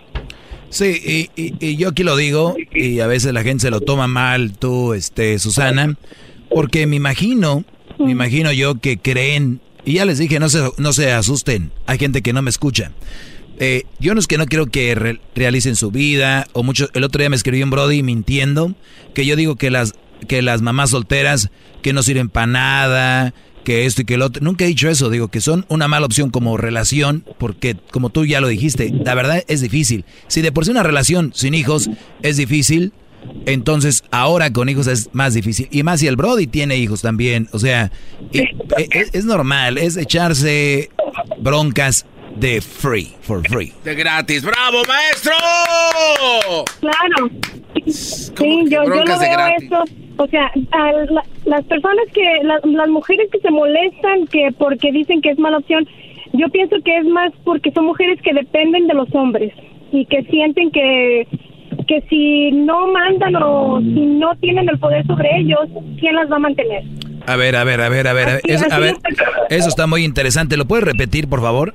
Sí, 0.69 1.29
y, 1.35 1.41
y- 1.43 1.55
y 1.61 1.77
yo 1.77 1.89
aquí 1.91 2.03
lo 2.03 2.17
digo, 2.17 2.55
y 2.75 3.01
a 3.01 3.07
veces 3.07 3.33
la 3.33 3.43
gente 3.43 3.63
se 3.63 3.71
lo 3.71 3.81
toma 3.81 4.07
mal, 4.07 4.59
tú, 4.59 4.93
este, 4.95 5.39
Susana, 5.39 5.95
porque 6.51 6.87
me 6.87 6.97
imagino, 6.97 7.65
me 7.99 8.11
imagino 8.11 8.53
yo 8.53 8.75
que 8.81 8.99
creen, 8.99 9.61
y 9.87 9.95
ya 9.95 10.05
les 10.05 10.19
dije, 10.19 10.39
no 10.41 10.49
se, 10.49 10.59
no 10.79 10.93
se 10.93 11.13
asusten, 11.13 11.71
hay 11.87 11.97
gente 11.99 12.21
que 12.21 12.33
no 12.33 12.43
me 12.43 12.51
escucha. 12.51 12.91
Eh, 13.59 13.85
yo 13.99 14.15
no 14.15 14.21
es 14.21 14.27
que 14.27 14.39
no 14.39 14.47
quiero 14.47 14.67
que 14.67 14.95
re- 14.95 15.21
realicen 15.35 15.77
su 15.77 15.91
vida, 15.91 16.47
o 16.53 16.63
mucho, 16.63 16.89
el 16.95 17.05
otro 17.05 17.21
día 17.21 17.31
me 17.31 17.37
escribió 17.37 17.65
un 17.65 17.71
Brody 17.71 18.03
mintiendo, 18.03 18.75
que 19.15 19.25
yo 19.25 19.35
digo 19.37 19.57
que 19.57 19.71
las, 19.71 19.95
que 20.29 20.43
las 20.43 20.61
mamás 20.63 20.91
solteras 20.91 21.51
que 21.83 21.93
no 21.93 22.03
sirven 22.03 22.29
para 22.29 22.47
nada, 22.47 23.35
que 23.65 23.87
esto 23.87 24.03
y 24.03 24.05
que 24.05 24.17
lo 24.19 24.27
otro. 24.27 24.45
Nunca 24.45 24.65
he 24.65 24.69
dicho 24.69 24.89
eso, 24.89 25.11
digo 25.11 25.29
que 25.29 25.41
son 25.41 25.65
una 25.69 25.89
mala 25.89 26.07
opción 26.07 26.31
como 26.31 26.57
relación, 26.57 27.25
porque 27.39 27.77
como 27.91 28.11
tú 28.11 28.25
ya 28.25 28.41
lo 28.41 28.49
dijiste, 28.49 28.93
la 29.05 29.15
verdad 29.15 29.43
es 29.49 29.61
difícil. 29.61 30.05
Si 30.29 30.43
de 30.43 30.53
por 30.53 30.65
sí 30.65 30.71
una 30.71 30.83
relación 30.83 31.33
sin 31.35 31.55
hijos 31.55 31.89
es 32.23 32.37
difícil, 32.37 32.93
entonces 33.47 34.05
ahora 34.13 34.53
con 34.53 34.69
hijos 34.69 34.87
es 34.87 35.09
más 35.13 35.35
difícil. 35.35 35.67
Y 35.73 35.83
más 35.83 35.99
si 36.01 36.07
el 36.07 36.15
Brody 36.17 36.47
tiene 36.47 36.77
hijos 36.77 37.03
también, 37.03 37.49
o 37.53 37.59
sea, 37.59 37.91
e- 38.33 38.51
es, 38.93 39.09
es 39.13 39.25
normal, 39.25 39.79
es 39.79 39.97
echarse 39.97 40.91
broncas 41.41 42.07
de 42.37 42.61
free, 42.61 43.15
for 43.23 43.43
free. 43.49 43.73
De 43.85 43.95
gratis. 43.95 44.43
¡Bravo, 44.45 44.83
maestro! 44.87 45.33
Claro. 46.81 47.31
Sí, 47.87 48.65
yo, 48.69 48.85
yo 48.85 49.05
lo 49.05 49.19
veo 49.19 49.47
eso. 49.61 49.85
O 50.19 50.27
sea, 50.29 50.51
a 50.73 50.93
la- 50.93 51.25
las 51.45 51.65
personas 51.65 52.07
que, 52.15 52.23
la- 52.43 52.61
las 52.65 52.89
mujeres 52.89 53.29
que 53.31 53.39
se 53.41 53.51
molestan 53.51 54.27
que 54.29 54.49
porque 54.59 54.91
dicen 54.93 55.21
que 55.21 55.31
es 55.31 55.39
mala 55.39 55.59
opción, 55.59 55.87
yo 56.33 56.49
pienso 56.49 56.77
que 56.85 56.97
es 56.99 57.05
más 57.05 57.33
porque 57.45 57.71
son 57.73 57.85
mujeres 57.87 58.19
que 58.23 58.33
dependen 58.33 58.87
de 58.87 58.95
los 58.95 59.09
hombres 59.15 59.53
y 59.93 60.07
que 60.07 60.23
sienten 60.25 60.71
que 60.71 61.27
que 61.87 62.01
si 62.09 62.51
no 62.51 62.89
mandan 62.89 63.37
o 63.37 63.79
si 63.81 64.07
no 64.07 64.35
tienen 64.37 64.69
el 64.69 64.79
poder 64.79 65.07
sobre 65.07 65.29
ellos, 65.39 65.61
¿quién 66.01 66.17
las 66.17 66.29
va 66.31 66.37
a 66.37 66.41
mantener? 66.41 66.83
A 67.27 67.37
ver, 67.37 67.55
a 67.55 67.63
ver, 67.65 67.81
a 67.81 67.89
ver, 67.89 68.09
a 68.09 68.13
ver, 68.13 68.29
a 68.29 68.33
ver, 68.33 68.41
Así- 68.45 68.53
eso, 68.53 68.65
a 68.65 68.69
así 68.69 68.81
ver, 68.81 68.97
es. 69.49 69.59
eso 69.59 69.69
está 69.69 69.87
muy 69.87 70.03
interesante. 70.05 70.57
¿Lo 70.57 70.65
puedes 70.65 70.85
repetir, 70.85 71.29
por 71.29 71.41
favor? 71.43 71.75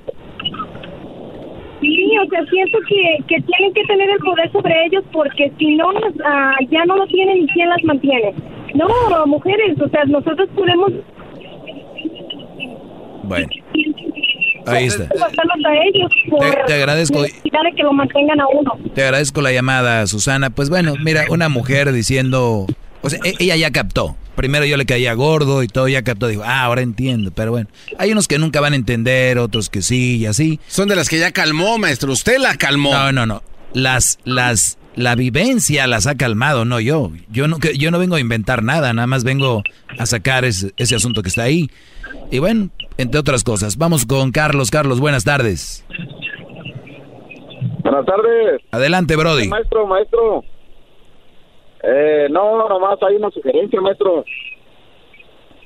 Sí, 2.12 2.18
o 2.18 2.30
sea, 2.30 2.46
siento 2.50 2.78
que, 2.90 3.18
que 3.28 3.42
tienen 3.42 3.74
que 3.74 3.84
tener 3.86 4.10
el 4.10 4.18
poder 4.20 4.52
sobre 4.52 4.86
ellos 4.86 5.04
porque 5.14 5.50
si 5.58 5.76
no, 5.76 5.86
ah, 6.26 6.56
ya 6.70 6.84
no 6.86 6.98
lo 6.98 7.08
tienen 7.08 7.38
y 7.44 7.48
quién 7.48 7.70
las 7.70 7.82
mantiene. 7.86 8.34
No, 8.76 8.88
mujeres, 9.28 9.80
o 9.80 9.88
sea, 9.88 10.04
nosotros 10.06 10.50
podemos 10.56 10.92
Bueno, 13.24 13.48
ahí 14.66 14.86
está. 14.88 15.08
Te- 15.08 16.64
te 16.68 16.74
agradezco. 16.74 17.24
que 17.76 17.84
lo 17.84 17.94
mantengan 17.94 18.42
a 18.42 18.48
uno. 18.48 18.78
Te 18.94 19.04
agradezco 19.06 19.42
la 19.42 19.54
llamada, 19.54 20.06
Susana. 20.08 20.50
Pues 20.50 20.70
bueno, 20.70 20.96
mira, 21.02 21.24
una 21.30 21.48
mujer 21.48 21.92
diciendo, 21.94 22.66
o 23.02 23.10
sea, 23.10 23.20
e- 23.24 23.36
ella 23.40 23.56
ya 23.56 23.72
captó. 23.72 24.16
Primero 24.36 24.66
yo 24.66 24.78
le 24.78 24.86
caía 24.86 25.14
gordo 25.14 25.62
y 25.62 25.68
todo, 25.68 25.88
ya 25.88 26.04
captó, 26.04 26.28
dijo, 26.28 26.44
ah, 26.46 26.62
ahora 26.64 26.82
entiendo. 26.82 27.32
Pero 27.32 27.52
bueno, 27.52 27.68
hay 28.00 28.12
unos 28.12 28.28
que 28.28 28.38
nunca 28.38 28.62
van 28.62 28.74
a 28.74 28.78
entender, 28.78 29.38
otros 29.38 29.70
que 29.70 29.82
sí 29.82 30.18
y 30.18 30.26
así. 30.26 30.60
Son 30.68 30.88
de 30.88 30.96
las 30.96 31.10
que 31.10 31.20
ya 31.20 31.32
calmó, 31.32 31.78
maestro. 31.78 32.12
Usted 32.12 32.38
la 32.40 32.56
calmó. 32.56 32.94
No, 32.94 33.12
no, 33.12 33.26
no. 33.26 33.44
Las, 33.74 34.20
las, 34.24 34.78
la 34.96 35.16
vivencia 35.16 35.86
las 35.88 36.08
ha 36.08 36.16
calmado, 36.16 36.64
no 36.66 36.80
yo. 36.80 37.12
Yo 37.30 37.48
no, 37.48 37.60
que- 37.60 37.78
yo 37.78 37.92
no 37.92 38.00
vengo 38.00 38.16
a 38.16 38.20
inventar 38.20 38.64
nada, 38.64 38.94
nada 38.94 39.06
más 39.08 39.24
vengo 39.24 39.64
a 39.98 40.06
sacar 40.06 40.46
ese, 40.46 40.72
ese 40.78 40.96
asunto 40.96 41.22
que 41.22 41.30
está 41.30 41.44
ahí. 41.44 41.70
Y 42.32 42.40
bueno, 42.40 42.70
entre 42.98 43.20
otras 43.20 43.44
cosas. 43.44 43.78
Vamos 43.78 44.06
con 44.06 44.32
Carlos. 44.32 44.72
Carlos, 44.72 45.00
buenas 45.02 45.24
tardes. 45.26 45.84
Buenas 47.84 48.06
tardes. 48.06 48.62
Adelante, 48.72 49.16
Brody. 49.16 49.48
Maestro, 49.48 49.88
maestro. 49.88 50.44
Eh, 51.84 52.28
no, 52.30 52.68
nomás 52.68 53.02
hay 53.04 53.16
una 53.16 53.32
sugerencia, 53.32 53.82
maestro. 53.82 54.24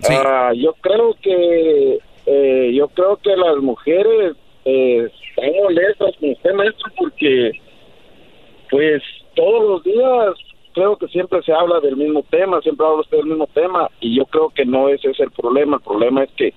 Ah, 0.09 0.51
yo 0.55 0.73
creo 0.81 1.15
que 1.21 1.99
eh, 2.25 2.71
yo 2.73 2.87
creo 2.89 3.17
que 3.17 3.35
las 3.35 3.57
mujeres 3.57 4.35
eh, 4.65 5.09
están 5.29 5.51
molestas 5.63 6.15
con 6.19 6.29
usted, 6.29 6.53
maestro, 6.53 6.91
porque 6.97 7.51
pues 8.69 9.01
todos 9.35 9.69
los 9.69 9.83
días 9.83 10.33
creo 10.73 10.97
que 10.97 11.07
siempre 11.07 11.41
se 11.43 11.53
habla 11.53 11.79
del 11.79 11.95
mismo 11.95 12.23
tema, 12.29 12.61
siempre 12.61 12.85
habla 12.85 13.01
usted 13.01 13.17
del 13.17 13.27
mismo 13.27 13.47
tema 13.53 13.89
y 13.99 14.15
yo 14.17 14.25
creo 14.25 14.49
que 14.49 14.65
no 14.65 14.89
ese 14.89 15.11
es 15.11 15.19
el 15.19 15.31
problema, 15.31 15.77
el 15.77 15.83
problema 15.83 16.23
es 16.23 16.31
que 16.31 16.53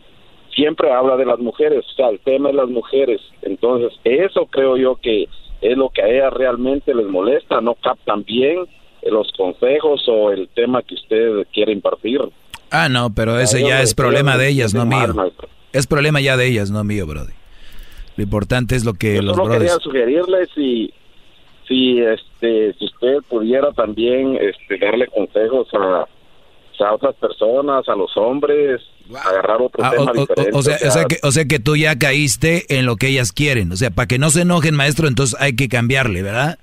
siempre 0.54 0.90
habla 0.90 1.16
de 1.16 1.26
las 1.26 1.38
mujeres, 1.38 1.84
o 1.86 1.94
sea, 1.94 2.08
el 2.08 2.18
tema 2.20 2.48
es 2.48 2.56
las 2.56 2.68
mujeres, 2.68 3.20
entonces 3.42 3.92
eso 4.04 4.46
creo 4.46 4.76
yo 4.76 4.96
que 4.96 5.28
es 5.60 5.76
lo 5.76 5.90
que 5.90 6.02
a 6.02 6.08
ellas 6.08 6.32
realmente 6.32 6.94
les 6.94 7.06
molesta, 7.06 7.60
no 7.60 7.74
captan 7.74 8.24
bien 8.24 8.66
los 9.10 9.30
consejos 9.36 10.02
o 10.08 10.30
el 10.30 10.48
tema 10.48 10.82
que 10.82 10.94
usted 10.94 11.46
quiere 11.52 11.72
impartir. 11.72 12.20
Ah, 12.70 12.88
no, 12.88 13.14
pero 13.14 13.38
ese 13.40 13.62
ya 13.62 13.80
es 13.82 13.94
problema 13.94 14.36
de 14.36 14.48
ellas, 14.48 14.74
no 14.74 14.84
mío. 14.86 15.14
maestro. 15.14 15.48
Es 15.72 15.86
problema 15.86 16.20
ya 16.20 16.36
de 16.36 16.46
ellas, 16.46 16.70
no 16.70 16.82
mío, 16.84 17.06
Brody. 17.06 17.32
Lo 18.16 18.22
importante 18.24 18.74
es 18.76 18.84
lo 18.84 18.94
que 18.94 19.16
Yo 19.16 19.22
los 19.22 19.36
solo 19.36 19.50
quería 19.50 19.74
brothers... 19.74 19.82
sugerirle 19.84 20.46
si 20.54 20.92
si 21.68 22.00
este 22.00 22.74
si 22.78 22.84
usted 22.86 23.18
pudiera 23.28 23.72
también 23.72 24.36
este 24.40 24.78
darle 24.78 25.06
consejos 25.08 25.68
a, 25.74 26.06
a 26.84 26.94
otras 26.94 27.14
personas, 27.16 27.88
a 27.88 27.94
los 27.94 28.16
hombres, 28.16 28.80
agarrar 29.24 29.60
otro 29.60 29.84
Ah, 29.84 29.90
tema 29.90 30.04
o, 30.04 30.10
o- 30.10 30.20
diferente. 30.26 30.50
o 30.56 30.62
sea, 30.62 30.76
o 30.86 30.90
sea 30.90 31.04
que, 31.04 31.16
o 31.22 31.30
sea 31.30 31.44
que 31.44 31.58
tú 31.58 31.76
ya 31.76 31.98
caíste 31.98 32.64
en 32.78 32.86
lo 32.86 32.96
que 32.96 33.08
ellas 33.08 33.32
quieren. 33.32 33.70
O 33.72 33.76
sea, 33.76 33.90
para 33.90 34.06
que 34.08 34.18
no 34.18 34.30
se 34.30 34.42
enojen, 34.42 34.74
maestro, 34.74 35.06
entonces 35.08 35.36
hay 35.40 35.54
que 35.56 35.68
cambiarle, 35.68 36.22
¿verdad? 36.22 36.58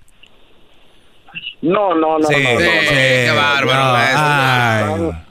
No, 1.65 1.95
no, 1.95 2.19
no, 2.19 2.27
Sí, 2.27 2.35
no, 2.43 2.53
no, 2.53 2.59
no. 2.59 2.59
sí, 2.59 2.87
qué 2.89 3.31
bárbaro, 3.35 3.85
No, 3.85 3.91
maestro. 3.93 5.25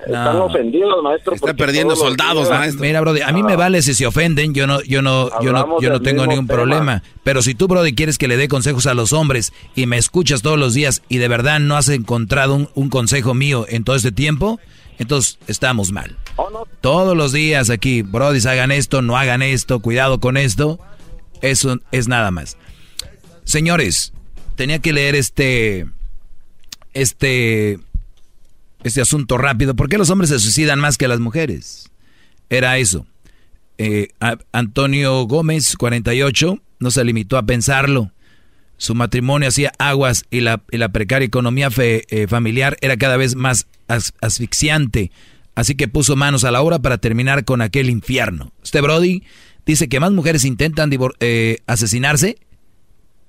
Están, 0.00 0.36
ofendidos, 0.38 1.02
maestro. 1.02 1.34
Está 1.34 1.52
perdiendo 1.54 1.94
soldados, 1.94 2.48
días- 2.48 2.58
maestro. 2.58 2.80
Mira, 2.80 3.00
Brody, 3.02 3.20
a 3.20 3.32
mí 3.32 3.42
me 3.42 3.54
vale 3.54 3.82
si 3.82 3.92
se 3.94 4.06
ofenden, 4.06 4.54
yo 4.54 4.66
no, 4.66 4.80
yo 4.82 5.02
no, 5.02 5.28
yo 5.42 5.52
no, 5.52 5.78
yo 5.80 5.90
no 5.90 6.00
tengo 6.00 6.26
ningún 6.26 6.46
tema. 6.46 6.56
problema. 6.56 7.02
Pero 7.22 7.42
si 7.42 7.54
tú, 7.54 7.68
Brody, 7.68 7.94
quieres 7.94 8.16
que 8.16 8.26
le 8.26 8.38
dé 8.38 8.48
consejos 8.48 8.86
a 8.86 8.94
los 8.94 9.12
hombres 9.12 9.52
y 9.74 9.84
me 9.86 9.98
escuchas 9.98 10.40
todos 10.40 10.58
los 10.58 10.72
días 10.72 11.02
y 11.10 11.18
de 11.18 11.28
verdad 11.28 11.60
no 11.60 11.76
has 11.76 11.88
encontrado 11.90 12.54
un, 12.54 12.70
un 12.74 12.88
consejo 12.88 13.34
mío 13.34 13.66
en 13.68 13.84
todo 13.84 13.94
este 13.94 14.10
tiempo, 14.10 14.58
entonces 14.98 15.38
estamos 15.48 15.92
mal. 15.92 16.16
Todos 16.80 17.14
los 17.14 17.32
días 17.32 17.68
aquí, 17.68 18.00
Brody, 18.00 18.40
hagan 18.48 18.72
esto, 18.72 19.02
no 19.02 19.18
hagan 19.18 19.42
esto, 19.42 19.80
cuidado 19.80 20.18
con 20.18 20.38
esto. 20.38 20.80
Eso 21.42 21.76
es 21.92 22.08
nada 22.08 22.30
más. 22.30 22.56
Señores, 23.44 24.12
tenía 24.60 24.80
que 24.80 24.92
leer 24.92 25.14
este, 25.14 25.86
este, 26.92 27.78
este 28.84 29.00
asunto 29.00 29.38
rápido. 29.38 29.74
¿Por 29.74 29.88
qué 29.88 29.96
los 29.96 30.10
hombres 30.10 30.28
se 30.28 30.38
suicidan 30.38 30.78
más 30.78 30.98
que 30.98 31.08
las 31.08 31.18
mujeres? 31.18 31.90
Era 32.50 32.76
eso. 32.76 33.06
Eh, 33.78 34.08
Antonio 34.52 35.22
Gómez, 35.22 35.78
48, 35.78 36.58
no 36.78 36.90
se 36.90 37.04
limitó 37.04 37.38
a 37.38 37.44
pensarlo. 37.44 38.12
Su 38.76 38.94
matrimonio 38.94 39.48
hacía 39.48 39.72
aguas 39.78 40.26
y 40.30 40.40
la, 40.40 40.58
precaria 40.58 41.24
economía 41.24 41.70
eh, 41.78 42.26
familiar 42.28 42.76
era 42.82 42.98
cada 42.98 43.16
vez 43.16 43.36
más 43.36 43.66
asfixiante. 43.88 45.10
Así 45.54 45.74
que 45.74 45.88
puso 45.88 46.16
manos 46.16 46.44
a 46.44 46.50
la 46.50 46.60
obra 46.60 46.80
para 46.80 46.98
terminar 46.98 47.46
con 47.46 47.62
aquel 47.62 47.88
infierno. 47.88 48.52
Este 48.62 48.82
Brody 48.82 49.22
dice 49.64 49.88
que 49.88 50.00
más 50.00 50.12
mujeres 50.12 50.44
intentan 50.44 50.90
eh, 51.20 51.60
asesinarse, 51.66 52.36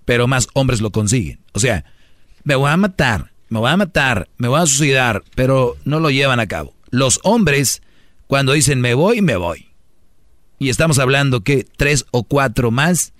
pero 0.06 0.28
más 0.28 0.48
hombres 0.54 0.82
lo 0.82 0.92
consiguen. 0.92 1.40
O 1.54 1.60
sea, 1.60 1.86
me 2.44 2.56
voy 2.56 2.70
a 2.70 2.78
matar, 2.78 3.32
me 3.50 3.60
voy 3.60 3.70
a 3.70 3.78
matar, 3.78 4.30
me 4.38 4.48
voy 4.48 4.62
a 4.62 4.66
suicidar, 4.66 5.24
pero 5.36 5.78
no 5.86 6.00
lo 6.00 6.10
llevan 6.10 6.40
a 6.40 6.48
cabo. 6.48 6.74
Los 6.90 7.20
hombres, 7.24 7.82
cuando 8.28 8.54
dicen 8.54 8.82
me 8.82 8.94
voy, 8.94 9.22
me 9.22 9.36
voy. 9.36 9.68
Y 10.60 10.70
estamos 10.70 11.00
hablando 11.00 11.42
que 11.42 11.66
tres 11.78 12.06
o 12.12 12.24
cuatro 12.24 12.72
más 12.72 13.14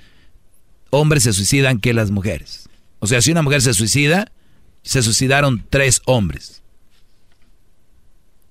hombres 0.92 1.24
se 1.24 1.34
suicidan 1.34 1.80
que 1.80 1.94
las 1.94 2.12
mujeres. 2.12 2.70
O 3.00 3.08
sea, 3.08 3.22
si 3.22 3.32
una 3.32 3.42
mujer 3.42 3.62
se 3.62 3.74
suicida, 3.74 4.32
se 4.84 5.02
suicidaron 5.02 5.66
tres 5.70 6.02
hombres. 6.06 6.62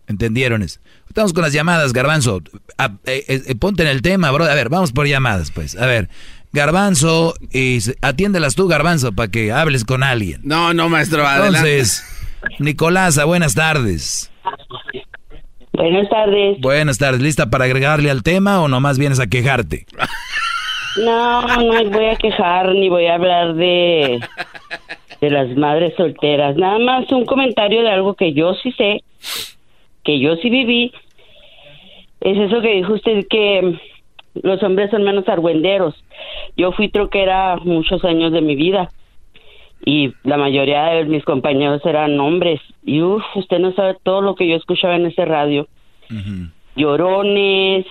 ¿Entendieron 0.06 0.62
eso? 0.62 0.80
Estamos 1.08 1.32
con 1.32 1.42
las 1.42 1.52
llamadas, 1.52 1.92
Garbanzo. 1.92 2.42
Eh, 3.04 3.24
eh, 3.28 3.54
ponte 3.54 3.84
en 3.84 3.88
el 3.88 4.02
tema, 4.02 4.30
bro. 4.32 4.44
A 4.44 4.54
ver, 4.54 4.68
vamos 4.68 4.90
por 4.90 5.06
llamadas, 5.06 5.52
pues. 5.52 5.76
A 5.76 5.86
ver, 5.86 6.08
Garbanzo, 6.52 7.34
y 7.52 7.78
atiéndelas 8.02 8.54
tú, 8.54 8.66
Garbanzo, 8.68 9.12
para 9.12 9.30
que 9.30 9.52
hables 9.52 9.84
con 9.84 10.02
alguien. 10.02 10.40
No, 10.44 10.74
no, 10.74 10.88
maestro, 10.88 11.24
Entonces, 11.28 12.04
Nicolasa, 12.58 13.24
buenas 13.24 13.54
tardes. 13.54 14.30
Buenas 15.72 16.08
tardes. 16.08 16.60
Buenas 16.60 16.98
tardes. 16.98 17.20
¿Lista 17.20 17.48
para 17.48 17.64
agregarle 17.64 18.10
al 18.10 18.22
tema 18.22 18.60
o 18.60 18.68
nomás 18.68 18.98
vienes 18.98 19.20
a 19.20 19.26
quejarte? 19.26 19.86
No, 20.96 21.42
no 21.46 21.84
voy 21.90 22.06
a 22.06 22.16
quejar 22.16 22.74
ni 22.74 22.88
voy 22.88 23.06
a 23.06 23.14
hablar 23.14 23.54
de, 23.54 24.18
de 25.20 25.30
las 25.30 25.48
madres 25.56 25.94
solteras. 25.96 26.56
Nada 26.56 26.80
más 26.80 27.10
un 27.12 27.24
comentario 27.26 27.82
de 27.82 27.90
algo 27.90 28.14
que 28.14 28.32
yo 28.32 28.54
sí 28.54 28.72
sé 28.72 29.04
que 30.04 30.18
yo 30.18 30.36
sí 30.36 30.50
viví, 30.50 30.92
es 32.20 32.38
eso 32.38 32.60
que 32.60 32.74
dijo 32.74 32.94
usted 32.94 33.26
que 33.28 33.78
los 34.34 34.62
hombres 34.62 34.90
son 34.90 35.02
menos 35.02 35.28
argüenderos. 35.28 35.94
Yo 36.56 36.72
fui 36.72 36.88
troquera 36.88 37.56
muchos 37.62 38.04
años 38.04 38.32
de 38.32 38.40
mi 38.40 38.56
vida 38.56 38.90
y 39.84 40.12
la 40.24 40.36
mayoría 40.36 40.86
de 40.86 41.04
mis 41.04 41.24
compañeros 41.24 41.84
eran 41.84 42.18
hombres. 42.20 42.60
Y 42.84 43.02
uff, 43.02 43.22
usted 43.34 43.58
no 43.58 43.72
sabe 43.72 43.96
todo 44.02 44.20
lo 44.20 44.34
que 44.34 44.46
yo 44.46 44.56
escuchaba 44.56 44.96
en 44.96 45.06
ese 45.06 45.24
radio. 45.24 45.66
Llorones, 46.76 47.86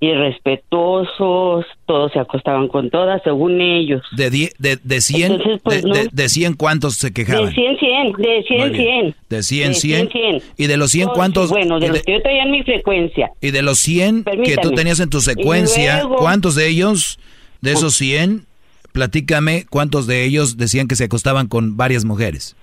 irrespetuosos, 0.00 1.66
todos 1.84 2.12
se 2.12 2.18
acostaban 2.18 2.68
con 2.68 2.88
todas, 2.88 3.22
según 3.22 3.60
ellos. 3.60 4.02
¿De, 4.16 4.30
de, 4.30 4.78
de 4.82 5.00
100? 5.00 5.60
Pues, 5.62 5.82
de, 5.82 6.08
de, 6.10 6.28
100 6.28 6.54
cuántos 6.54 6.94
se 6.94 7.12
quejaban? 7.12 7.46
De 7.46 7.54
100, 7.54 7.78
100, 7.78 8.12
de 8.12 8.44
100, 8.48 8.74
100. 8.74 9.14
De 9.28 9.42
100, 9.42 9.74
100. 9.74 10.42
¿Y 10.56 10.66
de 10.66 10.76
los 10.78 10.90
100 10.90 11.08
cuántos? 11.08 11.50
Bueno, 11.50 11.78
de 11.78 11.88
los 11.88 12.02
que 12.02 12.12
yo 12.12 12.22
tenía 12.22 12.44
en 12.44 12.50
mi 12.50 12.62
frecuencia. 12.62 13.30
¿Y 13.42 13.50
de 13.50 13.60
los 13.60 13.78
100 13.78 14.24
que 14.44 14.56
tú 14.56 14.72
tenías 14.72 15.00
en 15.00 15.10
tu 15.10 15.20
secuencia, 15.20 16.02
cuántos 16.18 16.54
de 16.54 16.68
ellos, 16.68 17.18
de 17.60 17.72
esos 17.72 17.94
100, 17.96 18.46
platícame, 18.92 19.66
cuántos 19.68 20.06
de 20.06 20.24
ellos 20.24 20.56
decían 20.56 20.88
que 20.88 20.96
se 20.96 21.04
acostaban 21.04 21.46
con 21.46 21.76
varias 21.76 22.06
mujeres? 22.06 22.56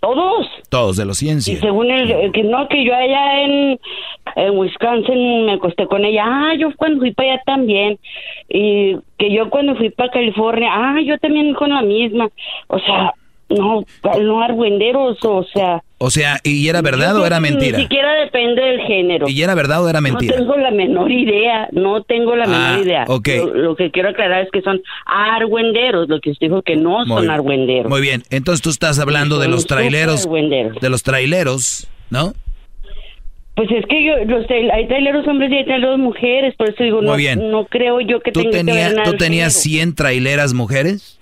Todos. 0.00 0.46
Todos, 0.70 0.96
de 0.96 1.04
los 1.04 1.18
100, 1.18 1.38
Y 1.38 1.56
según 1.56 1.90
el, 1.90 2.32
que 2.32 2.42
no, 2.42 2.68
que 2.68 2.84
yo 2.84 2.94
allá 2.94 3.42
en, 3.42 3.80
en 4.36 4.58
Wisconsin 4.58 5.46
me 5.46 5.52
acosté 5.52 5.86
con 5.86 6.04
ella. 6.04 6.24
Ah, 6.26 6.54
yo 6.58 6.68
cuando 6.76 7.00
fui 7.00 7.12
para 7.12 7.32
allá 7.32 7.42
también. 7.46 7.98
Y 8.48 8.96
que 9.18 9.32
yo 9.32 9.50
cuando 9.50 9.74
fui 9.76 9.90
para 9.90 10.10
California, 10.10 10.70
ah, 10.72 11.00
yo 11.02 11.18
también 11.18 11.54
con 11.54 11.70
la 11.70 11.82
misma. 11.82 12.28
O 12.68 12.78
sea, 12.78 13.14
no, 13.48 13.84
no 14.20 14.40
argüenderos, 14.40 15.24
o 15.24 15.44
sea. 15.44 15.82
O 15.98 16.10
sea, 16.10 16.40
¿y 16.44 16.68
era 16.68 16.82
verdad 16.82 17.16
o 17.16 17.24
era 17.24 17.40
mentira? 17.40 17.78
Ni 17.78 17.84
siquiera 17.84 18.12
depende 18.20 18.60
del 18.60 18.80
género. 18.82 19.28
¿Y 19.28 19.42
era 19.42 19.54
verdad 19.54 19.82
o 19.82 19.88
era 19.88 20.02
mentira? 20.02 20.36
No 20.36 20.42
tengo 20.42 20.56
la 20.58 20.70
menor 20.70 21.10
idea, 21.10 21.68
no 21.72 22.02
tengo 22.02 22.36
la 22.36 22.44
menor 22.44 22.78
ah, 22.78 22.80
idea. 22.82 23.04
Okay. 23.08 23.40
Lo, 23.54 23.76
que 23.76 23.90
quiero 23.90 24.10
aclarar 24.10 24.42
es 24.42 24.50
que 24.50 24.60
son 24.60 24.82
argüenderos, 25.06 26.08
lo 26.08 26.20
que 26.20 26.32
usted 26.32 26.48
dijo 26.48 26.60
que 26.60 26.76
no 26.76 27.06
son 27.06 27.30
argüenderos. 27.30 27.90
Muy 27.90 28.02
bien, 28.02 28.24
entonces 28.28 28.60
tú 28.60 28.68
estás 28.68 28.98
hablando 28.98 29.38
de 29.38 29.48
los 29.48 29.66
traileros. 29.66 30.28
De 30.28 30.90
los 30.90 31.02
traileros, 31.02 31.88
¿no? 32.10 32.34
Pues 33.54 33.70
es 33.70 33.86
que 33.86 34.04
yo, 34.04 34.12
hay 34.74 34.86
traileros 34.86 35.26
hombres 35.26 35.50
y 35.50 35.56
hay 35.56 35.64
traileros 35.64 35.98
mujeres, 35.98 36.54
por 36.56 36.68
eso 36.68 36.84
digo, 36.84 37.00
no, 37.00 37.16
no 37.16 37.64
creo 37.64 38.02
yo 38.02 38.20
que 38.20 38.30
tenga 38.32 38.50
que 38.50 38.64
ver 38.64 39.02
¿Tú 39.02 39.14
tenías 39.14 39.54
100 39.54 39.94
traileras 39.94 40.52
mujeres? 40.52 41.18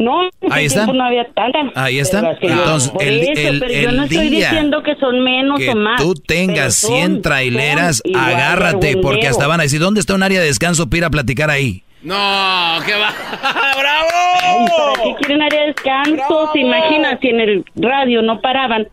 No, 0.00 0.22
ahí 0.50 0.64
está. 0.64 0.86
no 0.86 1.04
había 1.04 1.26
tantas. 1.32 1.72
Ahí 1.74 1.98
está. 1.98 2.36
Entonces, 2.40 2.92
el, 3.00 3.38
el, 3.38 3.60
pero 3.60 3.72
yo 3.72 3.92
no 3.92 4.04
estoy 4.04 4.28
diciendo 4.28 4.82
que 4.82 4.96
son 4.96 5.20
menos 5.22 5.60
o 5.60 5.76
más. 5.76 6.00
tú 6.00 6.14
tengas 6.14 6.74
100 6.74 7.22
traileras, 7.22 8.02
agárrate, 8.14 8.96
porque 8.96 9.28
hasta 9.28 9.46
van 9.46 9.60
a 9.60 9.64
decir, 9.64 9.80
¿dónde 9.80 10.00
está 10.00 10.14
un 10.14 10.22
área 10.22 10.40
de 10.40 10.46
descanso 10.46 10.88
para 10.88 10.98
ir 10.98 11.04
a 11.04 11.10
platicar 11.10 11.50
ahí? 11.50 11.82
No, 12.02 12.78
¿qué 12.86 12.94
va? 12.94 13.12
¡Bravo! 13.78 14.66
¿Para 14.94 15.02
qué 15.02 15.14
quieren 15.18 15.42
área 15.42 15.60
de 15.60 15.66
descanso? 15.66 16.50
¿Se 16.52 16.60
imaginan 16.60 17.20
si 17.20 17.28
en 17.28 17.40
el 17.40 17.64
radio 17.76 18.22
no 18.22 18.40
paraban? 18.40 18.88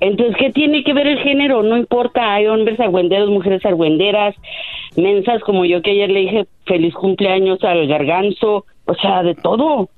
Entonces, 0.00 0.34
¿qué 0.36 0.50
tiene 0.50 0.82
que 0.82 0.94
ver 0.94 1.06
el 1.06 1.18
género? 1.20 1.62
No 1.62 1.76
importa, 1.76 2.34
hay 2.34 2.48
hombres 2.48 2.80
argüenderos, 2.80 3.30
mujeres 3.30 3.64
argüenderas, 3.64 4.34
mensas 4.96 5.40
como 5.42 5.64
yo 5.64 5.80
que 5.80 5.92
ayer 5.92 6.10
le 6.10 6.20
dije 6.20 6.46
feliz 6.66 6.92
cumpleaños 6.94 7.62
al 7.62 7.86
garganzo, 7.86 8.66
o 8.84 8.94
sea, 8.94 9.22
de 9.22 9.34
todo. 9.34 9.88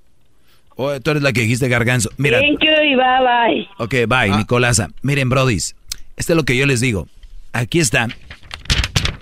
Oh, 0.77 1.01
tú 1.01 1.11
eres 1.13 1.23
la 1.23 1.33
que 1.33 1.43
dijiste 1.43 1.69
garganzo. 1.69 2.11
Mira. 2.17 2.41
Thank 2.41 2.61
you 2.61 2.71
y 2.83 2.97
bye 2.97 3.21
bye. 3.21 3.69
Ok, 3.79 4.09
bye, 4.09 4.33
ah. 4.33 4.39
Nicolasa. 4.39 4.91
Miren, 5.03 5.29
brodis, 5.29 5.77
este 6.17 6.33
es 6.33 6.37
lo 6.37 6.45
que 6.45 6.57
yo 6.57 6.67
les 6.67 6.81
digo. 6.81 7.09
Aquí 7.53 7.79
está, 7.79 8.09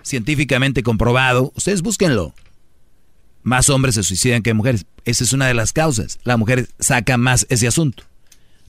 científicamente 0.02 0.82
comprobado. 0.82 1.52
Ustedes 1.54 1.82
búsquenlo. 1.82 2.34
Más 3.42 3.68
hombres 3.68 3.96
se 3.96 4.02
suicidan 4.02 4.42
que 4.42 4.54
mujeres. 4.54 4.86
Esa 5.04 5.24
es 5.24 5.32
una 5.32 5.46
de 5.46 5.54
las 5.54 5.72
causas. 5.72 6.20
La 6.24 6.36
mujer 6.36 6.68
saca 6.78 7.16
más 7.16 7.46
ese 7.50 7.66
asunto. 7.66 8.04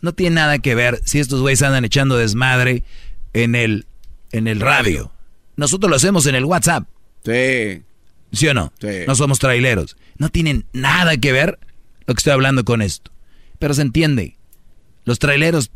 No 0.02 0.14
tiene 0.14 0.36
nada 0.36 0.60
que 0.60 0.76
ver 0.76 1.00
si 1.06 1.20
estos 1.20 1.42
güeyes 1.42 1.62
andan 1.62 1.86
echando 1.86 2.18
desmadre 2.18 2.84
en 3.34 3.56
el, 3.56 3.86
en 4.32 4.48
el 4.48 4.60
radio. 4.60 5.12
Nosotros 5.56 5.90
lo 5.90 5.96
hacemos 5.96 6.26
en 6.26 6.36
el 6.36 6.46
WhatsApp. 6.46 6.86
Sí. 7.24 7.84
¿Sí 8.32 8.48
o 8.48 8.54
no? 8.54 8.74
Sí. 8.82 9.04
No 9.08 9.16
somos 9.16 9.40
traileros. 9.40 9.96
No 10.24 10.30
tienen 10.30 10.66
nada 10.72 11.18
que 11.18 11.34
ver 11.34 11.60
lo 12.06 12.14
que 12.14 12.20
estoy 12.20 12.32
hablando 12.32 12.64
con 12.64 12.82
esto. 12.82 13.12
Pero 13.60 13.74
se 13.74 13.82
entiende. 13.82 14.38
Los 15.04 15.20
traileros, 15.20 15.70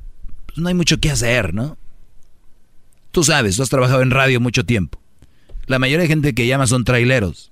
pues 0.45 0.57
no 0.59 0.69
hay 0.69 0.73
mucho 0.73 1.01
que 1.01 1.11
hacer, 1.11 1.53
¿no? 1.53 1.77
Tú 3.11 3.25
sabes, 3.25 3.57
tú 3.57 3.63
has 3.63 3.69
trabajado 3.69 4.01
en 4.01 4.09
radio 4.09 4.39
mucho 4.39 4.65
tiempo. 4.65 5.01
La 5.65 5.79
mayoría 5.79 6.03
de 6.03 6.07
gente 6.07 6.33
que 6.33 6.47
llama 6.47 6.65
son 6.65 6.85
traileros. 6.85 7.51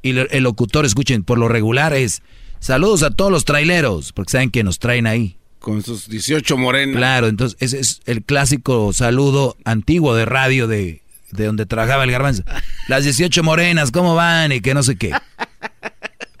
Y 0.00 0.10
el 0.16 0.44
locutor, 0.44 0.86
escuchen, 0.86 1.24
por 1.24 1.38
lo 1.38 1.48
regular 1.48 1.92
es 1.92 2.22
saludos 2.60 3.02
a 3.02 3.10
todos 3.10 3.32
los 3.32 3.44
traileros, 3.44 4.12
porque 4.12 4.30
saben 4.30 4.52
que 4.52 4.62
nos 4.62 4.78
traen 4.78 5.08
ahí. 5.08 5.38
Con 5.58 5.82
sus 5.82 6.08
18 6.08 6.56
morenas. 6.56 6.94
Claro, 6.94 7.26
entonces 7.26 7.56
ese 7.58 7.80
es 7.80 8.00
el 8.06 8.22
clásico 8.22 8.92
saludo 8.92 9.56
antiguo 9.64 10.14
de 10.14 10.24
radio 10.24 10.68
de 10.68 11.02
de 11.30 11.46
donde 11.46 11.66
trabajaba 11.66 12.04
el 12.04 12.10
garbanzo. 12.10 12.42
Las 12.86 13.04
18 13.04 13.42
morenas, 13.42 13.90
¿cómo 13.90 14.14
van? 14.14 14.52
Y 14.52 14.60
que 14.60 14.74
no 14.74 14.82
sé 14.82 14.96
qué. 14.96 15.12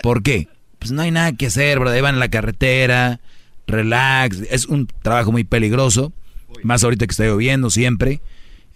¿Por 0.02 0.22
qué? 0.22 0.48
Pues 0.78 0.92
no 0.92 1.02
hay 1.02 1.10
nada 1.10 1.32
que 1.32 1.46
hacer, 1.46 1.78
bro. 1.78 1.90
Van 2.02 2.14
en 2.14 2.20
la 2.20 2.28
carretera, 2.28 3.20
relax. 3.66 4.40
Es 4.50 4.66
un 4.66 4.86
trabajo 4.86 5.32
muy 5.32 5.44
peligroso. 5.44 6.12
Más 6.62 6.82
ahorita 6.82 7.06
que 7.06 7.12
está 7.12 7.24
lloviendo 7.24 7.70
siempre. 7.70 8.20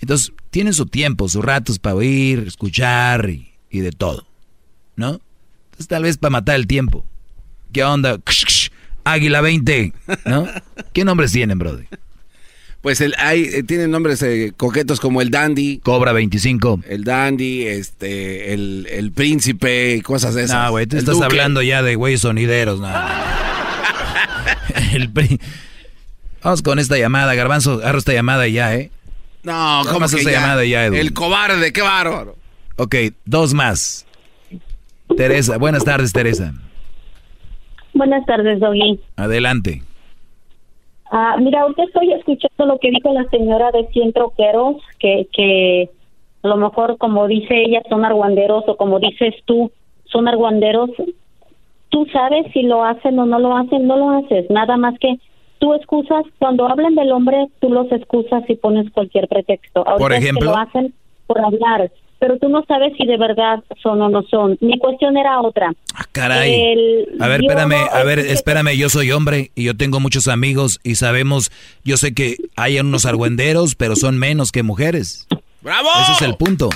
Entonces, 0.01 0.32
tienen 0.51 0.74
su 0.74 0.86
tiempo, 0.86 1.28
sus 1.28 1.44
ratos 1.44 1.78
para 1.78 1.97
oír, 1.97 2.44
escuchar 2.47 3.31
y, 3.31 3.53
de 3.70 3.93
todo. 3.93 4.27
¿No? 4.97 5.20
Entonces, 5.65 5.89
tal 5.89 6.03
vez 6.03 6.19
para 6.19 6.31
matar 6.31 6.57
el 6.57 6.66
tiempo. 6.66 7.07
¿Qué 7.73 7.85
onda? 7.85 8.19
Águila 9.05 9.40
20, 9.40 9.93
¿no? 10.27 10.49
¿Qué 10.93 11.05
nombres 11.05 11.32
tienen, 11.32 11.59
brother? 11.59 11.86
Pues 12.83 13.01
el, 13.01 13.15
hay, 13.17 13.45
eh, 13.45 13.63
tienen 13.63 13.93
nombres 13.93 14.21
eh, 14.23 14.53
coquetos 14.57 14.99
como 14.99 15.23
el 15.23 15.31
Dandy. 15.31 15.79
Cobra 15.79 16.13
25. 16.13 16.81
El 16.89 17.05
Dandy, 17.05 17.63
este, 17.63 18.53
el, 18.53 18.89
el 18.91 19.13
Príncipe, 19.13 20.03
cosas 20.03 20.35
de 20.35 20.45
esas. 20.45 20.65
No, 20.65 20.71
güey, 20.73 20.87
te 20.87 20.99
estás 20.99 21.21
hablando 21.21 21.63
ya 21.63 21.83
de 21.83 21.95
güey 21.95 22.19
sonideros, 22.19 22.81
no. 22.81 22.89
el 24.95 25.11
Vamos 26.43 26.63
con 26.63 26.81
esta 26.81 26.99
llamada, 26.99 27.37
Garbanzo, 27.37 27.75
agarro 27.75 27.99
esta 27.99 28.13
llamada 28.13 28.49
ya, 28.49 28.75
¿eh? 28.75 28.91
No, 29.45 29.83
¿cómo 29.91 30.07
es 30.07 30.15
esta 30.15 30.33
llamada 30.33 30.65
ya, 30.65 30.87
Edu? 30.87 30.97
El 30.97 31.13
cobarde, 31.13 31.73
qué 31.73 31.83
bárbaro. 31.83 32.37
Ok, 32.77 32.97
dos 33.25 33.55
más. 33.55 34.07
Teresa, 35.17 35.57
buenas 35.59 35.85
tardes, 35.85 36.13
Teresa. 36.13 36.53
Buenas 37.95 38.27
tardes, 38.27 38.59
Doggy. 38.59 38.99
Adelante. 39.15 39.85
Ah, 41.15 41.37
mira, 41.39 41.61
ahorita 41.61 41.83
estoy 41.83 42.11
escuchando 42.11 42.65
lo 42.65 42.79
que 42.79 42.91
dijo 42.91 43.13
la 43.13 43.25
señora 43.25 43.71
de 43.71 43.87
100 43.89 44.15
troqueros, 44.15 44.77
que, 44.99 45.29
que 45.31 45.91
a 46.43 46.49
lo 46.49 46.57
mejor, 46.57 46.97
como 46.97 47.27
dice 47.27 47.65
ella, 47.67 47.83
son 47.91 48.07
argüanderos, 48.07 48.65
o 48.67 48.79
como 48.79 48.99
dices 48.99 49.35
tú, 49.45 49.71
son 50.07 50.27
argüanderos. 50.27 50.89
Tú 51.91 52.07
sabes 52.15 52.47
si 52.55 52.63
lo 52.63 52.83
hacen 52.83 53.19
o 53.19 53.27
no 53.27 53.39
lo 53.39 53.55
hacen, 53.55 53.87
no 53.87 53.99
lo 53.99 54.09
haces. 54.09 54.49
Nada 54.49 54.79
más 54.79 54.99
que 54.99 55.19
tú 55.59 55.75
excusas, 55.75 56.25
cuando 56.39 56.67
hablan 56.67 56.95
del 56.95 57.13
hombre, 57.13 57.47
tú 57.61 57.69
los 57.69 57.93
excusas 57.93 58.43
y 58.49 58.57
pones 58.57 58.91
cualquier 58.91 59.29
pretexto. 59.29 59.87
Ahorita 59.87 59.99
Por 59.99 60.13
es 60.15 60.19
que 60.21 60.25
ejemplo. 60.25 60.51
lo 60.51 60.57
hacen 60.57 60.95
por 61.27 61.45
hablar, 61.45 61.91
pero 62.23 62.39
tú 62.39 62.49
no 62.49 62.62
sabes 62.69 62.93
si 62.97 63.05
de 63.05 63.16
verdad 63.19 63.65
son 63.82 64.01
o 64.01 64.09
no 64.09 64.23
son. 64.31 64.57
Mi 64.61 64.78
cuestión 64.78 65.16
era 65.16 65.40
otra. 65.40 65.73
Ah, 65.93 66.05
Caray. 66.12 66.53
El 66.55 67.20
A 67.20 67.27
ver, 67.27 67.40
espérame, 67.40 67.74
a 67.93 68.03
ver, 68.05 68.20
espérame, 68.20 68.77
yo 68.77 68.89
soy 68.89 69.11
hombre 69.11 69.51
y 69.57 69.65
yo 69.65 69.77
tengo 69.77 69.99
muchos 69.99 70.28
amigos 70.28 70.78
y 70.85 70.94
sabemos, 70.94 71.51
yo 71.82 71.97
sé 71.97 72.15
que 72.15 72.36
hay 72.55 72.78
unos 72.78 73.07
argüenderos, 73.07 73.74
pero 73.74 73.97
son 73.97 74.19
menos 74.19 74.53
que 74.53 74.62
mujeres. 74.62 75.27
¡Bravo! 75.62 75.89
Ese 76.01 76.12
es 76.12 76.23
el 76.23 76.36
punto. 76.36 76.69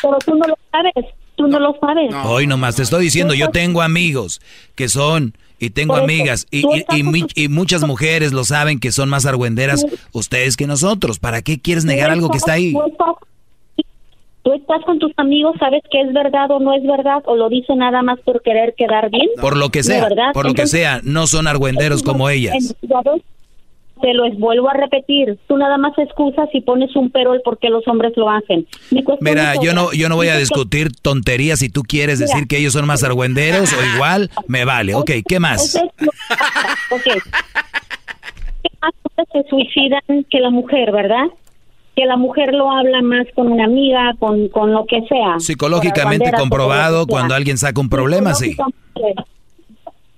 Pero 0.00 0.16
tú 0.24 0.36
no 0.36 0.46
lo 0.46 0.54
sabes, 0.70 0.92
tú 1.34 1.48
no 1.48 1.58
lo 1.58 1.76
sabes. 1.80 2.14
Hoy 2.24 2.46
nomás 2.46 2.76
te 2.76 2.84
estoy 2.84 3.02
diciendo, 3.02 3.34
yo 3.34 3.48
tengo 3.50 3.82
amigos 3.82 4.40
que 4.76 4.88
son 4.88 5.34
y 5.58 5.70
tengo 5.70 5.94
eso, 5.96 6.04
amigas 6.04 6.46
y, 6.52 6.58
y- 6.60 6.84
y 6.98 7.02
mi- 7.02 7.26
y 7.34 7.48
muchas 7.48 7.82
mujeres 7.84 8.32
lo 8.32 8.44
saben 8.44 8.78
que 8.78 8.92
son 8.92 9.08
más 9.08 9.26
argüenderas 9.26 9.84
ustedes 10.12 10.56
que 10.56 10.68
nosotros. 10.68 11.18
¿Para 11.18 11.42
qué 11.42 11.58
quieres 11.60 11.84
negar 11.84 12.12
algo 12.12 12.30
que 12.30 12.36
está 12.38 12.52
ahí? 12.52 12.72
Tú 14.42 14.52
estás, 14.54 14.82
con 14.84 14.98
tus 14.98 15.12
amigos, 15.16 15.56
sabes 15.58 15.82
que 15.90 16.00
es 16.00 16.12
verdad 16.12 16.50
o 16.50 16.58
no 16.60 16.72
es 16.74 16.82
verdad, 16.82 17.22
o 17.26 17.36
lo 17.36 17.48
dice 17.48 17.74
nada 17.74 18.02
más 18.02 18.18
por 18.20 18.40
querer 18.42 18.74
quedar 18.78 19.10
bien. 19.10 19.28
Por 19.40 19.56
lo 19.56 19.68
que 19.70 19.80
¿De 19.80 19.84
sea, 19.84 20.04
verdad? 20.08 20.32
por 20.32 20.46
lo 20.46 20.54
que 20.54 20.66
sea, 20.66 21.00
no 21.02 21.26
son 21.26 21.46
argüenderos 21.46 22.02
como 22.02 22.30
ellas. 22.30 22.74
Te 24.00 24.14
lo 24.14 24.30
vuelvo 24.34 24.70
a 24.70 24.74
repetir. 24.74 25.38
Tú 25.48 25.56
nada 25.58 25.76
más 25.76 25.92
excusas 25.98 26.48
y 26.52 26.60
pones 26.60 26.94
un 26.94 27.10
pero 27.10 27.34
el 27.34 27.40
por 27.42 27.58
qué 27.58 27.68
los 27.68 27.86
hombres 27.88 28.12
lo 28.16 28.30
hacen. 28.30 28.64
Mira, 29.20 29.54
yo 29.60 29.74
no, 29.74 29.92
yo 29.92 30.08
no 30.08 30.14
voy 30.14 30.28
a 30.28 30.36
discutir 30.38 30.92
tonterías 31.02 31.58
si 31.58 31.68
tú 31.68 31.82
quieres 31.82 32.20
Mira. 32.20 32.32
decir 32.32 32.46
que 32.48 32.58
ellos 32.58 32.74
son 32.74 32.86
más 32.86 33.02
argüenderos 33.02 33.72
o 33.72 33.96
igual, 33.96 34.30
me 34.46 34.64
vale. 34.64 34.94
Ok, 34.94 35.10
¿qué 35.28 35.40
más? 35.40 35.74
Eso 35.74 35.84
es 35.84 36.06
lo- 36.06 36.96
ok. 36.96 37.02
¿Qué 38.62 38.70
más 38.80 38.94
se 39.32 39.48
suicidan 39.50 40.02
que 40.30 40.38
la 40.38 40.50
mujer, 40.50 40.92
verdad? 40.92 41.26
Que 41.98 42.06
la 42.06 42.16
mujer 42.16 42.54
lo 42.54 42.70
habla 42.70 43.02
más 43.02 43.26
con 43.34 43.50
una 43.50 43.64
amiga, 43.64 44.14
con, 44.20 44.48
con 44.50 44.72
lo 44.72 44.86
que 44.86 45.02
sea. 45.08 45.40
Psicológicamente 45.40 46.26
bandera, 46.26 46.38
comprobado, 46.38 47.06
cuando 47.08 47.34
alguien 47.34 47.58
saca 47.58 47.80
un 47.80 47.88
problema, 47.88 48.34
sí. 48.34 48.56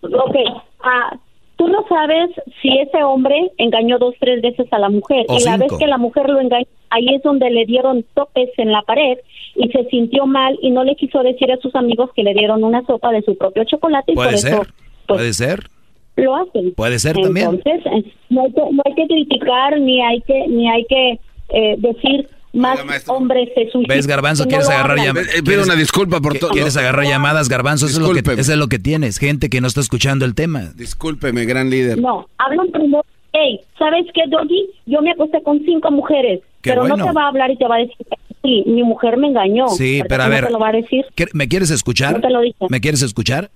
Ok, 0.03 0.37
ah, 0.83 1.17
tú 1.57 1.69
no 1.69 1.87
sabes 1.89 2.31
si 2.61 2.69
ese 2.79 3.03
hombre 3.03 3.51
engañó 3.57 3.99
dos, 3.99 4.15
tres 4.21 4.43
veces 4.43 4.71
a 4.73 4.79
la 4.79 4.91
mujer. 4.91 5.25
O 5.29 5.39
y 5.39 5.45
la 5.45 5.57
vez 5.57 5.73
que 5.79 5.87
la 5.87 5.97
mujer 5.97 6.29
lo 6.29 6.39
engañó, 6.39 6.67
ahí 6.91 7.15
es 7.15 7.23
donde 7.23 7.49
le 7.49 7.65
dieron 7.65 8.05
topes 8.13 8.51
en 8.59 8.73
la 8.73 8.83
pared 8.83 9.17
y 9.55 9.69
se 9.69 9.85
sintió 9.89 10.27
mal 10.27 10.59
y 10.61 10.71
no 10.71 10.85
le 10.85 10.97
quiso 10.97 11.23
decir 11.23 11.51
a 11.51 11.57
sus 11.59 11.75
amigos 11.75 12.11
que 12.15 12.23
le 12.23 12.35
dieron 12.35 12.63
una 12.63 12.85
sopa 12.85 13.11
de 13.11 13.23
su 13.23 13.39
propio 13.39 13.65
chocolate 13.65 14.13
y 14.13 14.17
por 14.17 14.25
Puede 14.25 14.37
eso 14.37 14.49
ser, 14.49 14.67
puede 15.07 15.33
ser. 15.33 15.71
lo 16.17 16.35
hacen. 16.35 16.75
Puede 16.75 16.99
ser 16.99 17.17
también. 17.17 17.49
Entonces, 17.65 18.05
no 18.29 18.43
hay 18.43 18.53
que, 18.53 18.61
no 18.71 18.83
hay 18.85 18.95
que 18.95 19.07
criticar 19.07 19.81
ni 19.81 20.03
hay 20.03 20.21
que 20.21 20.47
ni 20.49 20.69
hay 20.69 20.85
que 20.85 21.19
eh, 21.53 21.77
decir 21.79 22.29
más 22.53 22.79
hombres 23.09 23.49
se 23.55 23.71
suicidan. 23.71 23.97
¿Ves, 23.97 24.07
Garbanzo? 24.09 24.43
no 24.45 24.49
¿Quieres 24.49 24.67
lo 24.67 24.73
agarrar 24.75 24.99
llamadas? 24.99 25.35
Eh, 25.37 25.43
pido 25.45 25.63
una 25.63 25.77
disculpa 25.77 26.21
por 26.21 26.37
todo. 26.39 26.51
¿Quieres 26.51 26.77
agarrar 26.77 27.05
llamadas, 27.07 27.49
Garbanzo? 27.49 27.87
Eso 27.87 28.01
es, 28.01 28.09
lo 28.09 28.13
que, 28.13 28.41
eso 28.41 28.53
es 28.53 28.59
lo 28.59 28.67
que 28.69 28.79
tienes. 28.81 29.19
Gente 29.19 29.49
que 29.49 29.61
no 29.61 29.69
está 29.69 29.81
escuchando 29.81 30.25
el 30.25 30.35
tema. 30.35 30.73
Discúlpeme, 30.75 31.45
gran 31.45 31.71
líder. 31.71 31.99
No, 32.01 32.29
hablan 32.39 32.69
primero. 32.73 33.05
Hey, 33.33 33.61
¿sabes 33.79 34.07
qué, 34.13 34.23
Doggy? 34.29 34.69
Yo 34.87 35.01
me 35.03 35.13
acosté 35.13 35.41
con 35.45 35.61
cinco 35.65 35.93
mujeres, 35.93 36.41
Qué 36.63 36.71
pero 36.71 36.83
no 36.83 36.89
bueno. 36.97 37.07
te 37.07 37.13
va 37.13 37.25
a 37.27 37.29
hablar 37.29 37.51
y 37.53 37.57
te 37.57 37.69
va 37.69 37.77
a 37.77 37.79
decir, 37.79 37.95
sí, 38.43 38.65
mi 38.67 38.83
mujer 38.83 39.17
me 39.17 39.29
engañó. 39.29 39.69
Sí, 39.69 39.99
¿Verdad 40.03 40.07
pero 40.09 40.23
a 40.23 40.27
no 40.27 40.31
ver. 40.35 40.47
te 40.47 40.53
lo 40.53 40.59
va 40.59 40.69
a 40.71 40.73
decir? 40.73 41.05
¿qué- 41.15 41.29
¿Me 41.33 41.47
quieres 41.47 41.71
escuchar? 41.71 42.15
No 42.15 42.21
te 42.21 42.31
lo 42.31 42.41
dije. 42.41 42.57
¿Me 42.69 42.81
quieres 42.81 43.03
escuchar? 43.03 43.51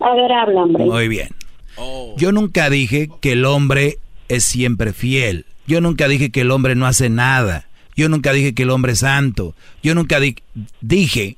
A 0.00 0.14
ver, 0.14 0.32
habla, 0.32 0.62
hombre. 0.62 0.84
Muy 0.86 1.08
bien. 1.08 1.28
Yo 2.16 2.32
nunca 2.32 2.70
dije 2.70 3.08
que 3.20 3.32
el 3.32 3.44
hombre 3.44 3.98
es 4.28 4.44
siempre 4.44 4.92
fiel. 4.94 5.44
Yo 5.68 5.80
nunca 5.80 6.08
dije 6.08 6.30
que 6.30 6.40
el 6.40 6.50
hombre 6.50 6.74
no 6.74 6.86
hace 6.86 7.08
nada. 7.10 7.68
Yo 7.94 8.08
nunca 8.08 8.32
dije 8.32 8.54
que 8.54 8.62
el 8.64 8.70
hombre 8.70 8.92
es 8.92 9.00
santo. 9.00 9.54
Yo 9.82 9.94
nunca 9.94 10.18
di- 10.18 10.36
dije 10.80 11.36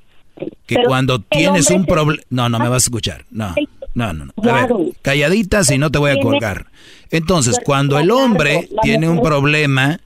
que 0.67 0.77
Pero 0.77 0.89
cuando 0.89 1.19
tienes 1.21 1.69
un 1.71 1.85
problema... 1.85 2.23
No, 2.31 2.49
no 2.49 2.59
me 2.59 2.69
vas 2.69 2.85
a 2.85 2.87
escuchar. 2.87 3.25
No, 3.31 3.55
no, 3.95 4.13
no. 4.13 4.27
no. 4.27 4.51
A 4.51 4.67
ver, 4.67 4.71
calladita 5.03 5.65
si 5.65 5.77
no 5.79 5.91
te 5.91 5.99
voy 5.99 6.13
a 6.13 6.21
colgar. 6.21 6.67
Entonces, 7.11 7.59
cuando 7.65 7.99
el 7.99 8.11
hombre 8.11 8.69
tiene 8.83 9.09
un 9.09 9.21
problema, 9.21 10.01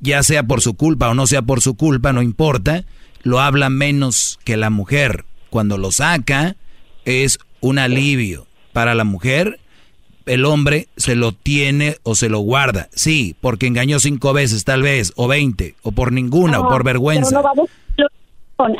ya 0.00 0.22
sea 0.22 0.42
por 0.42 0.60
su 0.60 0.74
culpa 0.74 1.08
o 1.08 1.14
no 1.14 1.26
sea 1.26 1.42
por 1.42 1.60
su 1.60 1.76
culpa, 1.76 2.12
no 2.12 2.20
importa, 2.22 2.84
lo 3.22 3.40
habla 3.40 3.70
menos 3.70 4.38
que 4.44 4.56
la 4.56 4.70
mujer. 4.70 5.24
Cuando 5.50 5.78
lo 5.78 5.92
saca, 5.92 6.56
es 7.04 7.38
un 7.60 7.78
alivio. 7.78 8.46
Para 8.72 8.94
la 8.94 9.04
mujer, 9.04 9.60
el 10.26 10.44
hombre 10.44 10.88
se 10.96 11.14
lo 11.16 11.32
tiene 11.32 11.96
o 12.02 12.14
se 12.14 12.28
lo 12.28 12.40
guarda. 12.40 12.88
Sí, 12.92 13.36
porque 13.40 13.66
engañó 13.66 13.98
cinco 14.00 14.32
veces 14.32 14.64
tal 14.64 14.82
vez, 14.82 15.12
o 15.16 15.28
veinte, 15.28 15.74
o 15.82 15.92
por 15.92 16.12
ninguna, 16.12 16.60
o 16.60 16.68
por 16.68 16.84
vergüenza. 16.84 17.40
pero 17.42 17.54
no. 17.58 17.66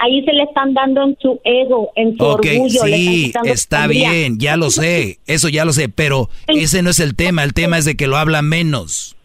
Ahí 0.02 0.24
se 0.24 0.32
le 0.32 0.42
están 0.44 0.72
dando 0.74 1.02
en 1.04 1.16
su 1.20 1.38
ego, 1.44 1.90
en 1.96 2.16
su 2.16 2.24
Ok, 2.24 2.46
orgullo. 2.46 2.80
sí, 2.84 3.32
está 3.44 3.86
bien, 3.86 4.38
ya 4.38 4.56
lo 4.56 4.70
sé, 4.70 5.18
eso 5.26 5.48
ya 5.50 5.64
lo 5.66 5.72
sé, 5.74 5.88
pero 5.90 6.30
ese 6.46 6.82
no 6.82 6.90
es 6.90 6.98
el 6.98 7.14
tema, 7.14 7.44
el 7.44 7.52
tema 7.52 7.76
es 7.76 7.84
de 7.84 7.94
que 7.94 8.06
lo 8.06 8.16
habla 8.16 8.40
menos. 8.42 9.16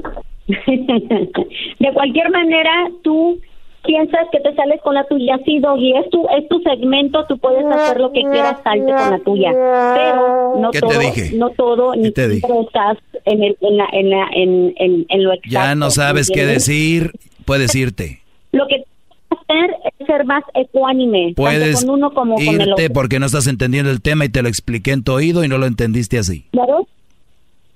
de 0.46 1.92
cualquier 1.94 2.30
manera, 2.30 2.70
tú 3.02 3.38
piensas 3.86 4.26
que 4.32 4.40
te 4.40 4.54
sales 4.54 4.80
con 4.82 4.94
la 4.94 5.04
tuya, 5.04 5.38
sí, 5.44 5.58
Doggy, 5.60 5.96
es 5.96 6.10
tu, 6.10 6.26
es 6.36 6.48
tu 6.48 6.58
segmento, 6.60 7.24
tú 7.26 7.38
puedes 7.38 7.64
hacer 7.66 8.00
lo 8.00 8.12
que 8.12 8.22
quieras, 8.22 8.58
salte 8.64 8.92
con 8.92 9.10
la 9.10 9.18
tuya, 9.20 9.50
pero 9.94 10.54
no 10.60 10.70
¿Qué 10.70 10.80
te 10.80 10.86
todo, 10.86 10.98
dije? 10.98 11.30
no 11.36 11.50
todo, 11.50 11.94
ni 11.96 12.10
te 12.10 12.28
dije? 12.28 12.46
estás 12.66 12.98
en, 13.24 13.42
el, 13.42 13.56
en, 13.60 13.76
la, 13.76 13.86
en, 13.92 14.10
la, 14.10 14.28
en, 14.34 14.74
en, 15.08 15.22
lo 15.24 15.32
exacto. 15.32 15.50
Ya 15.50 15.74
no 15.74 15.90
sabes 15.90 16.30
qué 16.32 16.44
decir, 16.46 17.12
puedes 17.44 17.74
irte. 17.74 18.20
Lo 18.52 18.66
que 18.68 18.84
hacer 19.30 19.70
es 19.98 20.06
ser 20.06 20.24
más 20.24 20.42
ecuánime, 20.54 21.32
Puedes 21.36 21.84
con 21.84 21.90
uno 21.94 22.12
como 22.12 22.34
con 22.36 22.42
el 22.60 22.68
irte 22.68 22.84
otro. 22.84 22.94
porque 22.94 23.18
no 23.18 23.26
estás 23.26 23.46
entendiendo 23.46 23.90
el 23.90 24.02
tema 24.02 24.24
y 24.24 24.28
te 24.28 24.42
lo 24.42 24.48
expliqué 24.48 24.92
en 24.92 25.02
tu 25.04 25.12
oído 25.12 25.44
y 25.44 25.48
no 25.48 25.58
lo 25.58 25.66
entendiste 25.66 26.18
así. 26.18 26.46
Claro. 26.52 26.86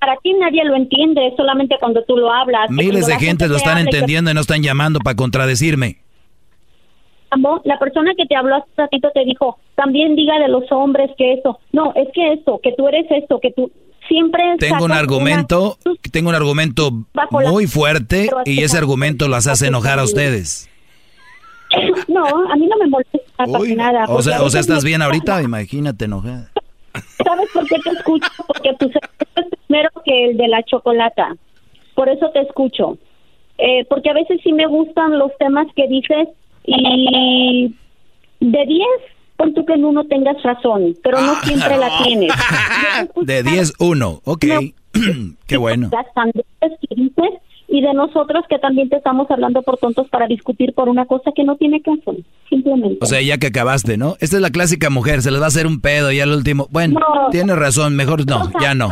Para 0.01 0.17
ti 0.17 0.33
nadie 0.33 0.65
lo 0.65 0.75
entiende, 0.77 1.33
solamente 1.37 1.77
cuando 1.79 2.03
tú 2.05 2.17
lo 2.17 2.33
hablas. 2.33 2.71
Miles 2.71 3.07
de 3.07 3.13
la 3.15 3.21
gente 3.21 3.47
lo 3.49 3.57
están 3.57 3.79
entendiendo 3.79 4.31
y 4.31 4.35
no 4.35 4.41
están 4.41 4.63
llamando 4.63 4.99
para 5.01 5.15
contradecirme. 5.15 5.99
La 7.65 7.79
persona 7.79 8.13
que 8.17 8.27
te 8.27 8.35
habló 8.35 8.57
hace 8.57 8.67
ratito 8.77 9.11
te 9.15 9.25
dijo, 9.25 9.59
también 9.77 10.17
diga 10.17 10.39
de 10.41 10.49
los 10.49 10.65
hombres 10.73 11.11
que 11.17 11.35
eso. 11.35 11.59
No, 11.73 11.93
es 11.95 12.09
que 12.13 12.33
eso, 12.33 12.59
que 12.63 12.73
tú 12.77 12.89
eres 12.89 13.07
esto, 13.11 13.39
que 13.41 13.53
tú 13.53 13.71
siempre... 14.09 14.43
Tengo 14.59 14.85
un 14.85 14.93
argumento, 14.93 15.77
tengo 16.11 16.31
un 16.31 16.35
argumento 16.35 16.91
Bajo 17.15 17.41
la- 17.41 17.51
muy 17.51 17.67
fuerte 17.69 18.29
y 18.47 18.63
ese 18.63 18.79
argumento 18.79 19.29
los 19.29 19.47
hace 19.47 19.69
enojar 19.69 19.99
a 20.01 20.05
ustedes. 20.05 20.69
una- 20.69 20.71
No, 22.09 22.25
a 22.51 22.57
mí 22.57 22.67
no 22.67 22.77
me 22.79 22.89
molesta 22.89 23.19
para 23.37 23.49
nada. 23.77 24.07
O 24.09 24.23
sea, 24.23 24.43
o 24.43 24.51
sea, 24.51 24.61
¿estás 24.61 24.83
me- 24.83 24.89
bien 24.89 25.03
ahorita? 25.03 25.41
Imagínate 25.43 26.07
enojada. 26.07 26.51
¿Sabes 27.25 27.49
por 27.55 27.65
qué 27.69 27.77
te 27.79 27.91
escucho? 27.91 28.29
Porque 28.49 28.75
tu 28.81 28.87
es 28.87 28.95
primero 29.71 29.91
que 30.05 30.25
el 30.31 30.37
de 30.37 30.49
la 30.49 30.63
chocolata. 30.65 31.37
Por 31.95 32.09
eso 32.09 32.31
te 32.33 32.41
escucho. 32.41 32.99
Eh, 33.59 33.85
porque 33.89 34.11
a 34.11 34.15
veces 34.15 34.41
sí 34.43 34.53
me 34.53 34.67
gustan 34.67 35.19
los 35.19 35.31
temas 35.39 35.67
que 35.77 35.87
dices 35.87 36.29
y 36.65 37.75
de 38.41 38.67
10, 38.67 38.87
pon 39.37 39.55
tú 39.55 39.65
que 39.67 39.75
en 39.75 39.85
uno 39.85 40.05
tengas 40.05 40.43
razón, 40.43 40.97
pero 41.03 41.21
no 41.21 41.35
siempre 41.43 41.77
la 41.77 41.91
tienes. 42.03 42.33
De 43.23 43.43
10, 43.43 43.75
1. 43.79 44.21
Ok. 44.25 44.45
Qué 45.47 45.57
bueno. 45.57 45.91
Las 45.93 46.07
sandeces 46.15 46.79
que 46.89 46.95
dices 46.95 47.31
y 47.69 47.83
de 47.83 47.93
nosotros 47.95 48.45
que 48.49 48.59
también 48.59 48.89
te 48.89 48.97
estamos 48.97 49.31
hablando 49.31 49.63
por 49.63 49.77
tontos 49.79 50.09
para 50.09 50.27
discutir 50.27 50.73
por 50.75 50.89
una 50.89 51.05
cosa 51.07 51.31
que 51.37 51.45
no 51.45 51.57
tiene 51.57 51.81
caso, 51.83 52.17
simplemente. 52.49 52.99
O 53.01 53.07
sea, 53.07 53.21
ya 53.23 53.39
que 53.39 53.47
acabaste, 53.49 53.97
¿no? 53.97 54.17
Esta 54.21 54.37
es 54.37 54.43
la 54.43 54.51
clásica 54.51 54.91
mujer, 54.91 55.23
se 55.23 55.31
les 55.31 55.41
va 55.41 55.45
a 55.45 55.49
hacer 55.49 55.67
un 55.69 55.81
pedo 55.81 56.11
y 56.11 56.19
al 56.21 56.33
último. 56.33 56.67
Bueno, 56.71 56.99
No. 56.99 57.29
tienes 57.31 57.57
razón, 57.57 57.95
mejor 57.95 58.27
no, 58.27 58.51
ya 58.61 58.75
no. 58.75 58.89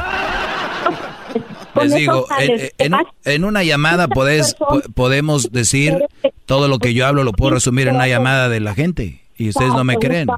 Con 1.78 1.88
Les 1.88 1.98
digo, 1.98 2.26
en, 2.78 2.92
en 3.24 3.44
una 3.44 3.62
llamada 3.64 4.08
podés, 4.08 4.54
po- 4.54 4.82
podemos 4.94 5.50
decir 5.52 5.96
todo 6.46 6.68
lo 6.68 6.78
que 6.78 6.94
yo 6.94 7.06
hablo, 7.06 7.24
lo 7.24 7.32
puedo 7.32 7.54
resumir 7.54 7.88
en 7.88 7.96
una 7.96 8.08
llamada 8.08 8.48
de 8.48 8.60
la 8.60 8.74
gente. 8.74 9.22
Y 9.36 9.48
ustedes 9.50 9.70
no 9.72 9.84
me 9.84 9.96
creen. 9.96 10.28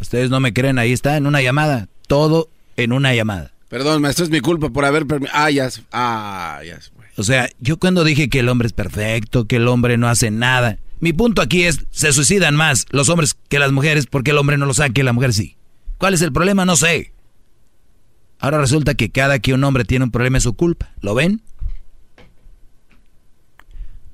Ustedes 0.00 0.28
no 0.30 0.40
me 0.40 0.52
creen, 0.52 0.78
ahí 0.78 0.92
está, 0.92 1.16
en 1.16 1.26
una 1.26 1.40
llamada. 1.40 1.88
Todo 2.06 2.48
en 2.76 2.92
una 2.92 3.14
llamada. 3.14 3.52
Perdón, 3.68 4.02
maestro, 4.02 4.24
es 4.24 4.30
mi 4.30 4.40
culpa 4.40 4.68
por 4.70 4.84
haber 4.84 5.06
Ah, 5.32 5.50
ya. 5.50 5.68
Ah, 5.92 6.60
ya. 6.64 6.78
O 7.16 7.22
sea, 7.22 7.48
yo 7.60 7.78
cuando 7.78 8.04
dije 8.04 8.28
que 8.28 8.40
el 8.40 8.48
hombre 8.50 8.66
es 8.66 8.72
perfecto, 8.74 9.46
que 9.46 9.56
el 9.56 9.66
hombre 9.68 9.96
no 9.96 10.06
hace 10.08 10.30
nada, 10.30 10.78
mi 11.00 11.12
punto 11.14 11.40
aquí 11.42 11.62
es, 11.64 11.86
se 11.90 12.12
suicidan 12.12 12.54
más 12.56 12.84
los 12.90 13.08
hombres 13.08 13.36
que 13.48 13.58
las 13.58 13.72
mujeres 13.72 14.06
porque 14.06 14.32
el 14.32 14.38
hombre 14.38 14.58
no 14.58 14.66
lo 14.66 14.74
sabe 14.74 14.92
que 14.92 15.02
la 15.02 15.14
mujer 15.14 15.32
sí. 15.32 15.56
¿Cuál 15.98 16.12
es 16.12 16.20
el 16.22 16.30
problema? 16.32 16.66
No 16.66 16.76
sé. 16.76 17.12
Ahora 18.38 18.58
resulta 18.58 18.94
que 18.94 19.10
cada 19.10 19.38
que 19.38 19.54
un 19.54 19.64
hombre 19.64 19.84
tiene 19.84 20.04
un 20.04 20.10
problema 20.10 20.38
es 20.38 20.44
su 20.44 20.54
culpa. 20.54 20.90
¿Lo 21.00 21.14
ven? 21.14 21.42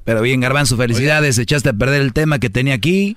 Pero 0.04 0.20
bien, 0.22 0.40
Garbanzo, 0.40 0.76
felicidades. 0.76 1.38
Echaste 1.38 1.68
a 1.68 1.72
perder 1.72 2.00
el 2.00 2.12
tema 2.12 2.38
que 2.38 2.50
tenía 2.50 2.74
aquí. 2.74 3.16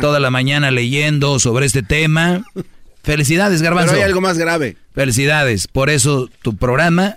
Toda 0.00 0.20
la 0.20 0.30
mañana 0.30 0.70
leyendo 0.70 1.38
sobre 1.38 1.66
este 1.66 1.82
tema. 1.82 2.44
Felicidades, 3.02 3.62
Garbanzo. 3.62 3.92
Pero 3.92 4.02
hay 4.02 4.06
algo 4.06 4.20
más 4.20 4.36
grave. 4.36 4.76
Felicidades. 4.94 5.66
Por 5.66 5.88
eso 5.88 6.28
tu 6.42 6.56
programa, 6.56 7.16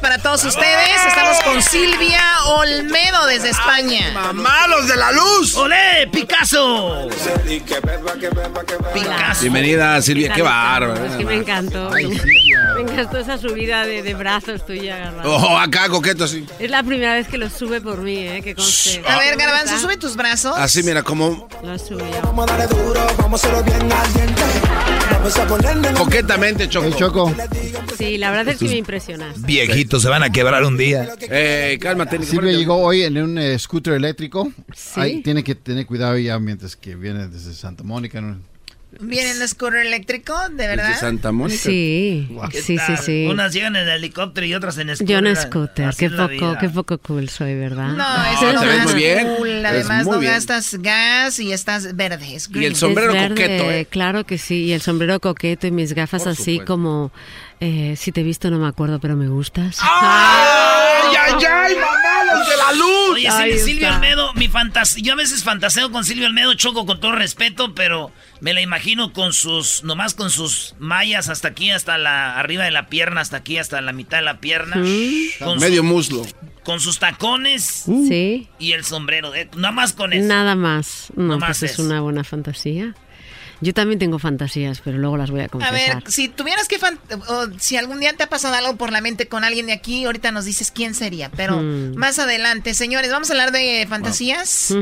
Para 0.00 0.18
todos 0.18 0.44
ustedes. 0.44 1.06
Estamos 1.06 1.40
con 1.42 1.62
Silvia 1.62 2.22
Olmedo 2.46 3.26
desde 3.26 3.50
España. 3.50 4.32
¡Malos 4.32 4.88
de 4.88 4.96
la 4.96 5.12
luz! 5.12 5.54
¡Olé, 5.56 6.08
Picasso! 6.12 7.08
Picasso. 8.94 9.40
Bienvenida, 9.40 10.00
Silvia, 10.02 10.32
qué 10.34 10.42
bárbaro. 10.42 11.04
Es 11.04 11.16
que 11.16 11.24
me 11.24 11.34
encantó. 11.34 11.90
Me 11.90 12.80
encantó 12.80 13.18
esa 13.18 13.38
subida 13.38 13.84
de, 13.84 14.14
brazos 14.14 14.64
tuya, 14.64 14.98
Garbanzo. 14.98 15.30
Ojo, 15.30 15.58
acá, 15.58 15.88
coqueto, 15.88 16.26
sí. 16.26 16.46
Es 16.58 16.70
la 16.70 16.82
primera 16.82 17.14
vez 17.14 17.28
que 17.28 17.38
lo 17.38 17.50
sube 17.50 17.80
por 17.80 17.98
mí, 17.98 18.18
¿eh? 18.18 18.40
Que 18.42 18.54
conste. 18.54 19.02
A 19.06 19.18
ver, 19.18 19.36
Garbanzo, 19.36 19.78
sube 19.78 19.96
tus 19.96 20.16
brazos. 20.16 20.54
Así, 20.56 20.82
mira, 20.82 21.02
como... 21.02 21.48
Lo 21.62 21.78
subió. 21.78 22.06
Coquetamente, 25.96 26.68
Choco. 26.68 26.90
Choco. 26.90 27.34
Sí, 27.96 28.18
la 28.18 28.30
verdad 28.30 28.54
es 28.54 28.58
que 28.58 28.64
me 28.64 28.76
impresionas. 28.76 29.40
Viejitos 29.82 30.02
se 30.02 30.08
van 30.08 30.22
a 30.22 30.30
quebrar 30.30 30.62
un 30.62 30.76
día. 30.76 31.08
Eh, 31.22 31.76
cálmate. 31.80 32.22
Silvia 32.22 32.52
llegó 32.52 32.76
hoy 32.76 33.02
en 33.02 33.18
un 33.18 33.36
eh, 33.36 33.58
scooter 33.58 33.94
eléctrico. 33.94 34.52
¿Sí? 34.72 35.22
tiene 35.24 35.42
que 35.42 35.56
tener 35.56 35.86
cuidado 35.86 36.16
ya 36.18 36.38
mientras 36.38 36.76
que 36.76 36.94
viene 36.94 37.26
desde 37.26 37.52
Santa 37.52 37.82
Mónica. 37.82 38.20
¿no? 38.20 38.38
¿Viene 39.02 39.32
en 39.32 39.48
scooter 39.48 39.84
eléctrico? 39.86 40.34
¿De 40.50 40.66
verdad? 40.66 40.88
¿De 40.88 40.94
Santa 40.94 41.32
Mónica? 41.32 41.60
Sí, 41.60 42.28
sí, 42.52 42.78
sí, 42.78 42.96
sí. 43.02 43.26
Unas 43.28 43.52
llegan 43.52 43.76
en 43.76 43.88
helicóptero 43.88 44.46
y 44.46 44.54
otras 44.54 44.78
en 44.78 44.94
scooter. 44.94 45.06
Yo 45.06 45.28
en 45.28 45.36
scooter. 45.36 45.90
Qué 45.96 46.08
poco, 46.08 46.56
qué 46.60 46.68
poco 46.68 46.98
cool 46.98 47.28
soy, 47.28 47.54
¿verdad? 47.54 47.88
No, 47.88 48.24
eso 48.26 48.52
no, 48.52 48.62
es 48.62 48.84
muy 48.84 48.94
bien. 48.94 49.34
Cool. 49.36 49.66
Además 49.66 50.06
no 50.06 50.20
gastas 50.20 50.76
gas 50.80 51.38
y 51.38 51.52
estás 51.52 51.96
verde. 51.96 52.38
Y 52.54 52.64
el 52.64 52.76
sombrero 52.76 53.12
coqueto, 53.28 53.70
¿eh? 53.70 53.86
Claro 53.90 54.24
que 54.24 54.38
sí. 54.38 54.64
Y 54.64 54.72
el 54.72 54.80
sombrero 54.80 55.20
coqueto 55.20 55.66
y 55.66 55.70
mis 55.70 55.92
gafas 55.92 56.26
así 56.26 56.60
como... 56.60 57.12
Eh, 57.64 57.94
si 57.96 58.10
te 58.10 58.22
he 58.22 58.24
visto 58.24 58.50
no 58.50 58.58
me 58.58 58.66
acuerdo, 58.66 58.98
pero 58.98 59.14
me 59.14 59.28
gustas. 59.28 59.78
¡Ay, 59.80 61.14
ay, 61.16 61.44
ay, 61.48 61.74
mamalos 61.76 62.01
de 62.48 62.56
la 62.56 62.72
luz! 62.72 63.10
Oye, 63.12 63.58
Silvio 63.58 63.88
Almedo, 63.88 64.32
mi 64.34 64.48
fantasía... 64.48 65.02
Yo 65.02 65.12
a 65.12 65.16
veces 65.16 65.44
fantaseo 65.44 65.90
con 65.90 66.04
Silvio 66.04 66.26
Almedo, 66.26 66.54
choco 66.54 66.86
con 66.86 67.00
todo 67.00 67.12
respeto, 67.12 67.74
pero 67.74 68.12
me 68.40 68.52
la 68.52 68.60
imagino 68.60 69.12
con 69.12 69.32
sus, 69.32 69.84
nomás 69.84 70.14
con 70.14 70.30
sus 70.30 70.74
mallas 70.78 71.28
hasta 71.28 71.48
aquí, 71.48 71.70
hasta 71.70 71.98
la, 71.98 72.38
arriba 72.38 72.64
de 72.64 72.70
la 72.70 72.88
pierna, 72.88 73.20
hasta 73.20 73.38
aquí, 73.38 73.58
hasta 73.58 73.80
la 73.80 73.92
mitad 73.92 74.18
de 74.18 74.24
la 74.24 74.40
pierna. 74.40 74.76
Con 75.38 75.58
Medio 75.58 75.82
muslo. 75.82 76.26
Con 76.64 76.80
sus 76.80 76.98
tacones. 76.98 77.84
Sí. 77.86 78.48
Y 78.58 78.72
el 78.72 78.84
sombrero, 78.84 79.30
de, 79.30 79.48
nada 79.56 79.72
más 79.72 79.92
con 79.92 80.12
eso. 80.12 80.26
Nada 80.26 80.54
más. 80.54 81.08
No, 81.16 81.38
pues 81.38 81.62
es 81.62 81.78
una 81.78 82.00
buena 82.00 82.22
fantasía. 82.24 82.94
Yo 83.62 83.72
también 83.72 84.00
tengo 84.00 84.18
fantasías, 84.18 84.80
pero 84.84 84.98
luego 84.98 85.16
las 85.16 85.30
voy 85.30 85.40
a 85.40 85.48
confesar. 85.48 85.74
A 85.74 85.94
ver, 86.00 86.10
si 86.10 86.28
tuvieras 86.28 86.66
que... 86.66 86.78
o 87.28 87.46
si 87.58 87.76
algún 87.76 88.00
día 88.00 88.12
te 88.12 88.24
ha 88.24 88.28
pasado 88.28 88.54
algo 88.54 88.76
por 88.76 88.90
la 88.90 89.00
mente 89.00 89.28
con 89.28 89.44
alguien 89.44 89.66
de 89.66 89.72
aquí, 89.72 90.04
ahorita 90.04 90.32
nos 90.32 90.44
dices 90.44 90.72
quién 90.72 90.94
sería, 90.94 91.30
pero 91.30 91.58
hmm. 91.58 91.94
más 91.94 92.18
adelante. 92.18 92.74
Señores, 92.74 93.12
vamos 93.12 93.30
a 93.30 93.34
hablar 93.34 93.52
de 93.52 93.86
fantasías. 93.88 94.74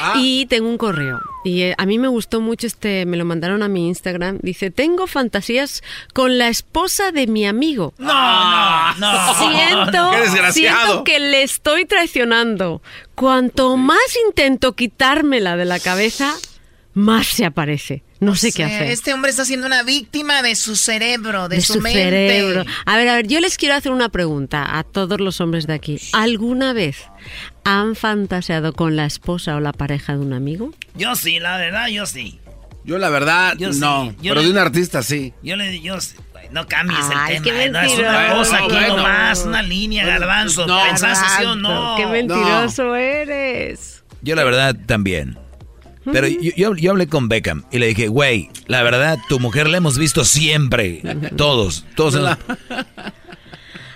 Ah. 0.00 0.14
Y 0.18 0.44
tengo 0.46 0.68
un 0.68 0.76
correo. 0.76 1.20
Y 1.42 1.62
eh, 1.62 1.74
a 1.78 1.86
mí 1.86 1.98
me 1.98 2.08
gustó 2.08 2.42
mucho 2.42 2.66
este, 2.66 3.06
me 3.06 3.16
lo 3.16 3.24
mandaron 3.24 3.62
a 3.62 3.68
mi 3.68 3.88
Instagram. 3.88 4.38
Dice, 4.42 4.70
tengo 4.70 5.06
fantasías 5.06 5.82
con 6.12 6.36
la 6.36 6.48
esposa 6.48 7.12
de 7.12 7.26
mi 7.26 7.46
amigo. 7.46 7.94
No, 7.96 8.94
no, 8.96 9.34
Siento, 9.34 10.52
siento 10.52 11.04
que 11.04 11.18
le 11.18 11.42
estoy 11.42 11.86
traicionando. 11.86 12.82
Cuanto 13.14 13.78
más 13.78 13.98
intento 14.28 14.74
quitármela 14.74 15.56
de 15.56 15.64
la 15.64 15.80
cabeza, 15.80 16.34
más 16.92 17.26
se 17.28 17.46
aparece. 17.46 18.02
No 18.20 18.34
sé 18.34 18.52
qué 18.52 18.64
hacer. 18.64 18.90
Este 18.90 19.14
hombre 19.14 19.30
está 19.30 19.44
siendo 19.44 19.66
una 19.66 19.82
víctima 19.82 20.42
de 20.42 20.56
su 20.56 20.74
cerebro, 20.74 21.48
de, 21.48 21.60
su, 21.60 21.80
mente. 21.80 22.02
cerebro. 22.02 22.64
A 22.84 22.96
ver, 22.96 23.08
a 23.08 23.14
ver, 23.16 23.26
yo 23.28 23.40
les 23.40 23.56
quiero 23.56 23.76
hacer 23.76 23.92
una 23.92 24.08
pregunta 24.08 24.78
a 24.78 24.82
todos 24.82 25.20
los 25.20 25.40
hombres 25.40 25.66
de 25.66 25.74
aquí. 25.74 26.00
¿Alguna 26.12 26.72
vez 26.72 26.96
han 27.64 27.94
fantaseado 27.94 28.72
con 28.72 28.96
la 28.96 29.06
esposa 29.06 29.56
o 29.56 29.60
la 29.60 29.72
pareja 29.72 30.14
de 30.14 30.18
un 30.18 30.32
amigo? 30.32 30.72
Yo 30.96 31.14
sí, 31.14 31.38
la 31.38 31.58
verdad, 31.58 31.88
yo 31.88 32.06
sí. 32.06 32.40
Yo 32.84 32.98
la 32.98 33.10
verdad, 33.10 33.54
no. 33.56 34.14
pero 34.22 34.42
de 34.42 34.50
un 34.50 34.58
artista 34.58 35.02
sí. 35.02 35.34
Yo 35.42 35.56
le 35.56 35.80
yo 35.80 35.98
no 36.50 36.66
cambies 36.66 37.00
el 37.28 37.42
tema. 37.42 37.68
no 37.68 37.80
es 37.80 37.98
una 37.98 38.34
cosa 38.34 38.58
aquí 38.64 38.88
nomás, 38.88 39.44
una 39.44 39.62
línea, 39.62 40.06
garbanzo. 40.06 40.66
No, 40.66 40.82
¿Pensaste 40.84 41.26
sí 41.38 41.44
o 41.44 41.54
no? 41.54 41.96
Qué 41.96 42.06
mentiroso 42.06 42.94
eres. 42.96 44.02
Yo 44.22 44.34
la 44.34 44.44
verdad 44.44 44.74
también. 44.86 45.38
Pero 46.12 46.26
yo, 46.28 46.74
yo, 46.74 46.90
hablé 46.90 47.06
con 47.06 47.28
Beckham 47.28 47.64
y 47.70 47.78
le 47.78 47.86
dije, 47.88 48.08
güey, 48.08 48.50
la 48.66 48.82
verdad, 48.82 49.18
tu 49.28 49.38
mujer 49.40 49.68
la 49.68 49.76
hemos 49.78 49.98
visto 49.98 50.24
siempre. 50.24 51.02
Todos, 51.36 51.84
todos. 51.94 52.38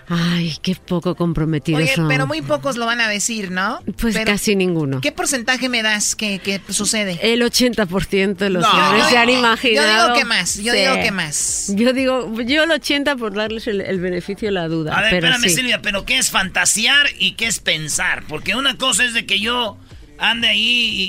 Ay, 0.09 0.57
qué 0.61 0.75
poco 0.75 1.15
comprometidos 1.15 1.81
Oye, 1.81 1.95
son. 1.95 2.09
pero 2.09 2.27
muy 2.27 2.43
pocos 2.43 2.77
lo 2.77 2.85
van 2.85 3.01
a 3.01 3.09
decir, 3.09 3.51
¿no? 3.51 3.81
Pues 3.99 4.15
Pero, 4.15 4.31
casi 4.33 4.57
ninguno. 4.57 5.01
¿Qué 5.01 5.11
porcentaje 5.13 5.71
me 5.71 5.83
das 5.83 6.17
que, 6.17 6.39
que 6.41 6.61
sucede? 6.69 7.19
El 7.23 7.41
80% 7.41 8.35
de 8.37 8.51
los 8.51 8.63
No. 8.63 8.71
hombres 8.71 9.07
se 9.09 9.17
han 9.17 9.29
Yo 9.29 9.35
digo 9.37 9.47
imaginado. 9.47 10.15
que 10.15 10.25
más, 10.27 10.57
yo 10.59 10.73
digo 10.75 10.95
que 10.97 11.13
más. 11.13 11.73
Yo 11.77 11.93
digo, 11.95 12.31
yo 12.43 12.65
el 12.65 12.71
80 12.73 13.17
por 13.17 13.33
darles 13.35 13.67
el, 13.69 13.81
el 13.81 14.01
beneficio 14.01 14.49
de 14.49 14.53
la 14.53 14.69
duda. 14.69 14.99
A 14.99 15.01
ver, 15.03 15.11
pero 15.13 15.29
espérame, 15.29 15.49
sí. 15.49 15.55
Silvia, 15.57 15.81
pero 15.81 16.05
¿qué 16.05 16.19
es 16.19 16.31
fantasear 16.31 17.07
y 17.19 17.33
qué 17.35 17.47
es 17.47 17.61
pensar? 17.61 18.25
Porque 18.29 18.55
una 18.55 18.77
cosa 18.77 19.05
es 19.05 19.15
de 19.15 19.25
que 19.25 19.41
yo 19.41 19.79
ande 20.23 20.49
ahí 20.49 20.61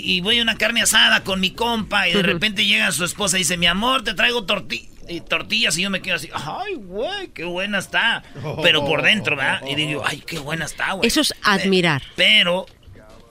y, 0.05 0.13
y 0.13 0.21
voy 0.21 0.39
a 0.39 0.41
una 0.43 0.55
carne 0.57 0.81
asada 0.81 1.23
con 1.23 1.39
mi 1.39 1.51
compa 1.51 2.07
y 2.09 2.13
de 2.13 2.23
repente 2.23 2.65
llega 2.65 2.91
su 2.91 3.03
esposa 3.05 3.37
y 3.37 3.39
dice, 3.41 3.57
mi 3.57 3.67
amor, 3.67 4.03
te 4.03 4.13
traigo 4.13 4.45
torti- 4.45 4.89
y 5.07 5.21
tortillas 5.21 5.77
y 5.77 5.81
yo 5.83 5.89
me 5.89 6.01
quedo 6.01 6.15
así, 6.15 6.29
ay, 6.33 6.75
güey, 6.75 7.27
qué 7.29 7.43
buena 7.43 7.79
está. 7.79 8.23
Pero 8.61 8.85
por 8.85 9.01
dentro, 9.01 9.35
¿verdad? 9.35 9.61
Y 9.67 9.75
digo, 9.75 10.03
ay, 10.05 10.23
qué 10.25 10.39
buena 10.39 10.65
está, 10.65 10.93
güey. 10.93 11.07
Eso 11.07 11.21
es 11.21 11.33
admirar. 11.43 12.01
Pero... 12.15 12.65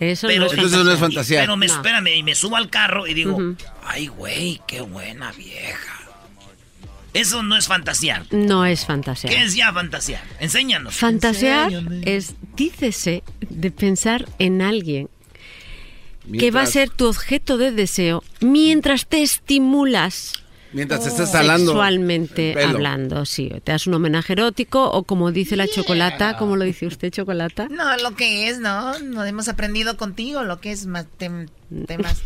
Eso 0.01 0.27
pero, 0.27 0.41
no 0.41 0.47
es 0.47 0.52
Entonces 0.55 0.85
no 0.85 0.93
es 0.93 0.99
fantasear. 0.99 1.43
Pero 1.44 1.57
me, 1.57 1.67
No. 1.69 1.75
espérame, 1.75 2.09
y 2.17 2.23
me 2.25 2.35
subo 2.35 2.57
al 2.57 2.69
carro 2.70 3.07
y 3.07 3.15
digo, 3.15 3.39
ay, 3.85 4.09
güey, 4.09 4.61
qué 4.67 4.81
buena 4.81 5.31
vieja. 5.33 5.99
Eso 7.15 7.43
no 7.43 7.57
es 7.57 7.67
fantasear. 7.69 8.25
No 8.33 8.65
es 8.67 8.85
fantasear. 8.86 9.33
¿Qué 9.33 9.43
es 9.44 9.55
ya 9.55 9.73
fantasear? 9.73 10.23
Enséñanos. 10.41 10.97
Fantasear 10.97 11.73
Enséñame. 11.73 12.02
es, 12.17 12.35
dícese, 12.57 13.23
de 13.49 13.70
pensar 13.70 14.27
en 14.39 14.62
alguien 14.62 15.09
que 16.31 16.51
va 16.51 16.62
a 16.62 16.67
ser 16.67 16.91
tu 16.91 17.07
objeto 17.07 17.59
de 17.59 17.73
deseo 17.73 18.23
mientras 18.41 19.07
te 19.07 19.23
estimulas. 19.23 20.41
Mientras 20.73 21.02
te 21.02 21.09
estás 21.10 21.31
jalando 21.33 21.73
Sexualmente 21.73 22.55
hablando, 22.65 23.26
sí. 23.26 23.51
Te 23.62 23.73
das 23.73 23.86
un 23.86 23.94
homenaje 23.94 24.33
erótico 24.33 24.91
o 24.91 25.02
como 25.02 25.31
dice 25.31 25.57
la 25.57 25.68
chocolata, 25.68 26.36
como 26.39 26.57
lo 26.57 26.65
dice 26.65 26.86
usted, 26.86 27.10
chocolata. 27.10 27.68
No, 27.70 27.97
lo 27.99 28.17
que 28.17 28.49
es, 28.49 28.59
¿no? 28.59 28.99
No 29.01 29.25
hemos 29.25 29.49
aprendido 29.49 29.97
contigo 29.97 30.42
lo 30.44 30.60
que 30.60 30.73
es 30.73 30.86
más 30.86 31.07
tem- 31.18 31.49
temas 31.86 32.23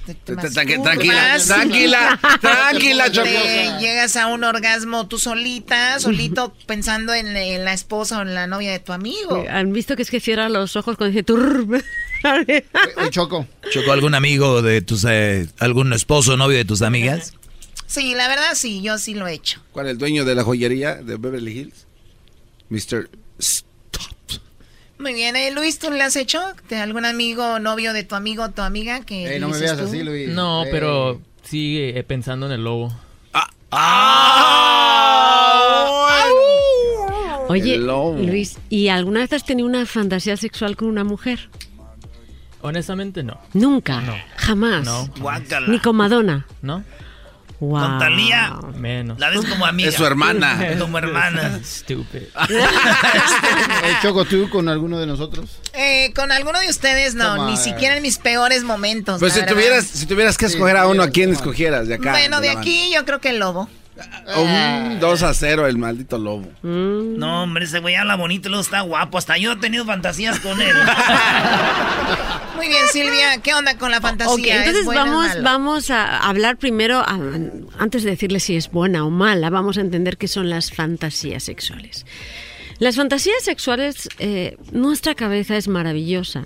tranquila, 0.52 1.38
tranquila, 1.44 2.18
tranquila, 2.40 3.04
Te 3.06 3.12
Choco. 3.12 3.80
llegas 3.80 4.16
a 4.16 4.26
un 4.28 4.44
orgasmo 4.44 5.06
tú 5.06 5.18
solita, 5.18 5.98
solito 6.00 6.52
pensando 6.66 7.14
en, 7.14 7.36
en 7.36 7.64
la 7.64 7.72
esposa 7.72 8.18
o 8.18 8.22
en 8.22 8.34
la 8.34 8.46
novia 8.46 8.70
de 8.72 8.78
tu 8.78 8.92
amigo. 8.92 9.44
¿Han 9.50 9.72
visto 9.72 9.96
que 9.96 10.02
es 10.02 10.10
que 10.10 10.20
cierra 10.20 10.48
los 10.48 10.76
ojos 10.76 10.96
cuando 10.96 11.12
dice 11.12 11.22
turr? 11.24 11.82
Choco. 13.10 13.46
¿Chocó 13.70 13.92
algún 13.92 14.14
amigo 14.14 14.62
de 14.62 14.82
tus, 14.82 15.04
eh, 15.08 15.46
algún 15.58 15.92
esposo 15.92 16.34
o 16.34 16.36
novio 16.36 16.56
de 16.56 16.64
tus 16.64 16.82
amigas? 16.82 17.34
Sí, 17.86 18.14
la 18.14 18.28
verdad 18.28 18.50
sí, 18.54 18.82
yo 18.82 18.98
sí 18.98 19.14
lo 19.14 19.26
he 19.26 19.34
hecho. 19.34 19.60
¿Cuál 19.72 19.86
el 19.88 19.98
dueño 19.98 20.24
de 20.24 20.34
la 20.34 20.42
joyería 20.44 20.96
de 20.96 21.16
Beverly 21.16 21.58
Hills? 21.60 21.86
Mr. 22.68 23.08
Muy 24.98 25.12
bien, 25.14 25.36
eh, 25.36 25.50
Luis, 25.52 25.78
¿tú 25.78 25.90
le 25.90 26.02
has 26.02 26.16
hecho? 26.16 26.40
¿De 26.70 26.76
algún 26.78 27.04
amigo 27.04 27.44
o 27.44 27.58
novio 27.58 27.92
de 27.92 28.02
tu 28.02 28.14
amigo 28.14 28.44
o 28.44 28.50
tu 28.50 28.62
amiga 28.62 29.00
que 29.04 29.34
Ey, 29.34 29.40
no 29.40 29.48
me 29.50 29.58
veas 29.58 29.76
tú? 29.76 29.84
así, 29.84 30.02
Luis. 30.02 30.30
No, 30.30 30.64
Ey. 30.64 30.70
pero 30.72 31.20
sigue 31.42 32.02
pensando 32.04 32.46
en 32.46 32.52
el 32.52 32.64
lobo. 32.64 32.92
Oye, 37.48 37.76
El 37.76 37.86
lobo. 37.86 38.18
Luis, 38.18 38.58
¿y 38.70 38.88
alguna 38.88 39.20
vez 39.20 39.32
has 39.32 39.44
tenido 39.44 39.68
una 39.68 39.86
fantasía 39.86 40.36
sexual 40.36 40.76
con 40.76 40.88
una 40.88 41.04
mujer? 41.04 41.48
Honestamente, 42.62 43.22
no. 43.22 43.38
Nunca, 43.52 44.00
No. 44.00 44.14
jamás. 44.36 44.84
No. 44.84 45.08
Guácala. 45.20 45.68
Ni 45.68 45.78
con 45.78 45.94
Madonna. 45.94 46.46
¿No? 46.62 46.82
Wow. 47.58 47.80
Con 47.80 47.98
Talía, 47.98 48.54
Menos. 48.76 49.18
la 49.18 49.30
ves 49.30 49.46
como 49.46 49.64
amiga. 49.64 49.88
Es 49.88 49.94
su 49.94 50.04
hermana. 50.04 50.76
Como 50.78 50.98
hermana. 50.98 51.60
Stupid. 51.64 52.22
Ey, 52.48 53.94
Choco, 54.02 54.24
¿tú 54.26 54.50
con 54.50 54.68
alguno 54.68 54.98
de 54.98 55.06
nosotros? 55.06 55.58
Eh, 55.72 56.12
con 56.14 56.32
alguno 56.32 56.60
de 56.60 56.68
ustedes 56.68 57.14
no, 57.14 57.36
Toma, 57.36 57.46
ni 57.50 57.54
eh. 57.54 57.56
siquiera 57.56 57.96
en 57.96 58.02
mis 58.02 58.18
peores 58.18 58.62
momentos. 58.62 59.20
Pues 59.20 59.32
si 59.32 59.40
verdad. 59.40 59.54
tuvieras, 59.54 59.86
si 59.86 60.06
tuvieras 60.06 60.36
que 60.36 60.46
escoger 60.46 60.76
a 60.76 60.86
uno, 60.86 61.02
¿a 61.02 61.08
quién 61.08 61.32
escogieras 61.32 61.88
de 61.88 61.94
acá? 61.94 62.10
Bueno, 62.10 62.40
de 62.40 62.52
la 62.52 62.60
aquí 62.60 62.90
yo 62.92 63.04
creo 63.06 63.20
que 63.20 63.30
el 63.30 63.38
lobo. 63.38 63.68
Banda? 63.96 64.38
Un 64.92 65.00
2 65.00 65.22
a 65.22 65.34
0 65.34 65.66
el 65.66 65.78
maldito 65.78 66.18
lobo. 66.18 66.46
Mm. 66.62 67.18
No, 67.18 67.42
hombre, 67.42 67.64
ese 67.64 67.78
güey 67.80 67.94
habla 67.94 68.16
bonito 68.16 68.48
y 68.48 68.50
luego 68.50 68.62
está 68.62 68.80
guapo. 68.82 69.18
Hasta 69.18 69.36
yo 69.38 69.52
he 69.52 69.56
tenido 69.56 69.84
fantasías 69.84 70.38
con 70.40 70.60
él. 70.60 70.74
Muy 72.56 72.68
bien, 72.68 72.86
Silvia, 72.90 73.38
¿qué 73.42 73.54
onda 73.54 73.76
con 73.76 73.90
la 73.90 74.00
fantasía? 74.00 74.32
Ok, 74.34 74.40
¿Es 74.46 74.66
entonces 74.66 74.86
vamos, 74.86 75.42
vamos 75.42 75.90
a 75.90 76.18
hablar 76.26 76.56
primero, 76.56 76.98
a- 77.00 77.18
antes 77.78 78.02
de 78.02 78.10
decirle 78.10 78.40
si 78.40 78.56
es 78.56 78.70
buena 78.70 79.04
o 79.04 79.10
mala, 79.10 79.50
vamos 79.50 79.76
a 79.76 79.82
entender 79.82 80.16
qué 80.16 80.26
son 80.28 80.48
las 80.48 80.70
fantasías 80.72 81.42
sexuales. 81.44 82.06
Las 82.78 82.96
fantasías 82.96 83.42
sexuales, 83.42 84.08
eh, 84.18 84.56
nuestra 84.70 85.14
cabeza 85.14 85.56
es 85.56 85.66
maravillosa 85.66 86.44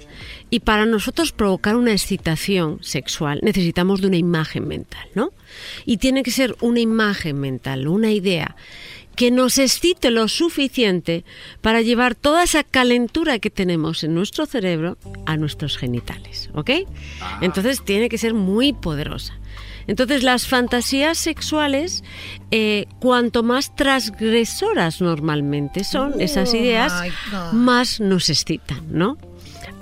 y 0.49 0.61
para 0.61 0.87
nosotros 0.87 1.33
provocar 1.33 1.75
una 1.75 1.93
excitación 1.93 2.79
sexual 2.83 3.41
necesitamos 3.43 4.01
de 4.01 4.07
una 4.07 4.17
imagen 4.17 4.69
mental, 4.69 5.09
¿no? 5.15 5.33
Y 5.87 5.97
tiene 5.97 6.23
que 6.23 6.31
ser 6.31 6.57
una 6.61 6.79
imagen 6.81 7.41
mental, 7.41 7.89
una 7.89 8.13
idea 8.13 8.55
que 9.17 9.33
nos 9.33 9.59
excite 9.59 10.11
lo 10.11 10.29
suficiente 10.29 11.25
para 11.61 11.83
llevar 11.83 12.15
toda 12.15 12.45
esa 12.45 12.63
calentura 12.63 13.39
que 13.39 13.51
tenemos 13.51 14.05
en 14.05 14.15
nuestro 14.15 14.47
cerebro 14.47 14.97
a 15.27 15.37
nuestros 15.37 15.77
genitales, 15.77 16.49
¿ok? 16.55 16.71
Entonces 17.41 17.85
tiene 17.85 18.09
que 18.09 18.19
ser 18.19 18.35
muy 18.35 18.73
poderosa. 18.73 19.35
Entonces 19.91 20.23
las 20.23 20.47
fantasías 20.47 21.19
sexuales, 21.19 22.05
eh, 22.53 22.87
cuanto 23.01 23.43
más 23.43 23.75
transgresoras 23.75 25.01
normalmente 25.01 25.83
son 25.83 26.21
esas 26.21 26.55
Oh, 26.55 26.57
ideas, 26.57 26.93
más 27.53 27.99
nos 27.99 28.31
excitan, 28.31 28.85
¿no? 28.89 29.19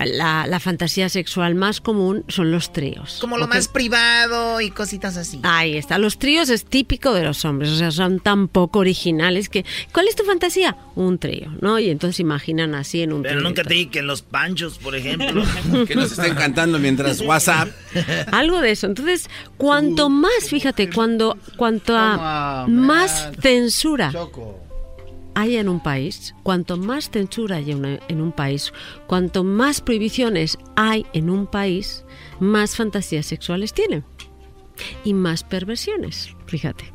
La, 0.07 0.47
la 0.47 0.61
fantasía 0.61 1.09
sexual 1.09 1.55
más 1.55 1.81
común 1.81 2.25
son 2.29 2.51
los 2.51 2.73
tríos. 2.73 3.19
Como 3.21 3.37
lo 3.39 3.49
más 3.49 3.69
privado 3.69 4.61
y 4.61 4.71
cositas 4.71 5.17
así. 5.17 5.41
Ahí 5.43 5.77
está. 5.77 5.99
Los 5.99 6.19
tríos 6.19 6.49
es 6.51 6.65
típico 6.65 7.13
de 7.15 7.25
los 7.25 7.45
hombres, 7.45 7.71
o 7.73 7.77
sea, 7.77 7.91
son 7.91 8.21
tan 8.21 8.49
poco 8.49 8.79
originales 8.79 9.49
que. 9.49 9.65
¿Cuál 9.93 10.09
es 10.09 10.15
tu 10.17 10.25
fantasía? 10.25 10.77
Un 10.95 11.19
trío, 11.19 11.51
¿no? 11.61 11.79
Y 11.79 11.91
entonces 11.91 12.21
imaginan 12.21 12.75
así 12.75 13.03
en 13.03 13.13
un 13.13 13.23
Pero 13.23 13.37
trío. 13.37 13.49
nunca 13.49 13.65
te 13.65 13.75
dije 13.75 13.91
que 13.91 14.03
los 14.03 14.23
panchos, 14.23 14.79
por 14.79 14.95
ejemplo. 14.95 15.43
Que 15.87 15.95
nos 15.95 16.13
estén 16.13 16.35
cantando 16.35 16.79
mientras 16.79 17.21
WhatsApp. 17.21 17.69
Algo 18.33 18.61
de 18.61 18.73
eso. 18.73 18.87
Entonces, 18.87 19.29
cuanto 19.57 20.09
más, 20.11 20.49
fíjate, 20.49 20.91
cuando 20.91 21.37
cuanto 21.57 21.97
a 21.97 22.67
más 22.69 23.31
censura 23.41 24.13
haya 25.35 25.61
en 25.61 25.69
un 25.69 25.81
país, 25.81 26.35
cuanto 26.43 26.77
más 26.77 27.11
censura 27.11 27.61
una- 27.61 28.01
en 28.09 28.21
un 28.21 28.33
país, 28.33 28.73
cuanto 29.07 29.45
más 29.45 29.81
prohibiciones 29.81 30.59
hay 30.77 31.07
en 31.13 31.31
un 31.31 31.47
país, 31.47 32.05
más 32.41 32.77
fantasías 32.77 33.27
sexuales 33.27 33.73
tienen 33.73 34.05
y 35.05 35.13
más 35.15 35.43
perversiones, 35.45 36.35
fíjate. 36.47 36.93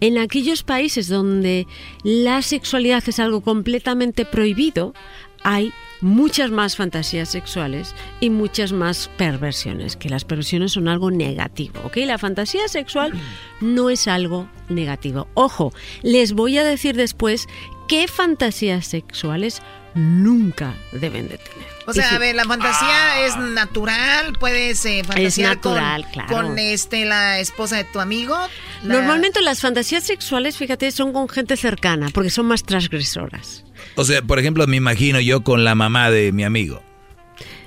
En 0.00 0.18
aquellos 0.18 0.62
países 0.62 1.08
donde 1.08 1.66
la 2.02 2.42
sexualidad 2.42 3.02
es 3.06 3.18
algo 3.18 3.40
completamente 3.40 4.24
prohibido, 4.24 4.94
hay 5.42 5.72
muchas 6.00 6.50
más 6.50 6.76
fantasías 6.76 7.28
sexuales 7.30 7.94
y 8.20 8.30
muchas 8.30 8.72
más 8.72 9.08
perversiones, 9.16 9.96
que 9.96 10.08
las 10.08 10.24
perversiones 10.24 10.72
son 10.72 10.88
algo 10.88 11.10
negativo, 11.10 11.80
¿ok? 11.84 11.96
La 12.06 12.18
fantasía 12.18 12.68
sexual 12.68 13.12
no 13.60 13.90
es 13.90 14.06
algo 14.08 14.48
negativo. 14.68 15.28
Ojo, 15.34 15.72
les 16.02 16.32
voy 16.32 16.58
a 16.58 16.64
decir 16.64 16.96
después 16.96 17.46
qué 17.88 18.08
fantasías 18.08 18.86
sexuales 18.86 19.62
nunca 19.94 20.74
deben 20.92 21.28
de 21.28 21.38
tener. 21.38 21.66
O 21.86 21.92
sea, 21.92 22.16
a 22.16 22.18
ver, 22.18 22.34
la 22.34 22.44
fantasía 22.44 23.24
es 23.24 23.36
natural, 23.36 24.34
puedes 24.38 24.84
eh, 24.84 25.02
fantasear 25.06 25.56
natural, 25.56 26.02
con, 26.02 26.12
claro. 26.12 26.28
con 26.34 26.58
este 26.58 27.04
la 27.06 27.38
esposa 27.38 27.76
de 27.76 27.84
tu 27.84 28.00
amigo. 28.00 28.36
la- 28.82 28.94
Normalmente 28.94 29.40
las 29.40 29.60
fantasías 29.60 30.02
sexuales, 30.04 30.56
fíjate, 30.58 30.90
son 30.90 31.12
con 31.12 31.28
gente 31.28 31.56
cercana, 31.56 32.08
porque 32.12 32.28
son 32.30 32.46
más 32.46 32.64
transgresoras. 32.64 33.64
O 33.96 34.04
sea, 34.04 34.22
por 34.22 34.38
ejemplo, 34.38 34.66
me 34.66 34.76
imagino 34.76 35.20
yo 35.20 35.42
con 35.42 35.64
la 35.64 35.74
mamá 35.74 36.10
de 36.10 36.30
mi 36.32 36.44
amigo. 36.44 36.82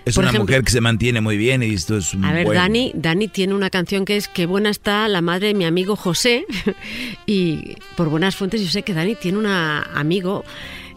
Es 0.06 0.16
Por 0.16 0.24
una 0.24 0.30
ejemplo- 0.32 0.45
mujer 0.45 0.64
que 0.64 0.72
se 0.72 0.82
mantiene 0.82 1.22
muy 1.22 1.38
bien 1.38 1.61
y 1.61 1.74
esto 1.74 1.98
es 1.98 2.14
un 2.14 2.24
A 2.25 2.32
ver, 2.32 2.48
Dani, 2.48 2.91
Dani 2.95 3.27
tiene 3.27 3.53
una 3.53 3.69
canción 3.69 4.06
que 4.06 4.16
es 4.17 4.27
Qué 4.27 4.45
buena 4.48 4.69
está 4.69 5.08
la 5.08 5.22
madre 5.22 5.48
de 5.48 5.53
mi 5.53 5.66
amigo 5.66 5.95
José. 5.95 6.45
y 7.27 7.75
por 7.95 8.09
buenas 8.09 8.35
fuentes 8.35 8.61
yo 8.61 8.69
sé 8.69 8.82
que 8.83 8.93
Dani 8.93 9.16
tiene 9.16 9.38
un 9.40 9.45
amigo 9.45 10.45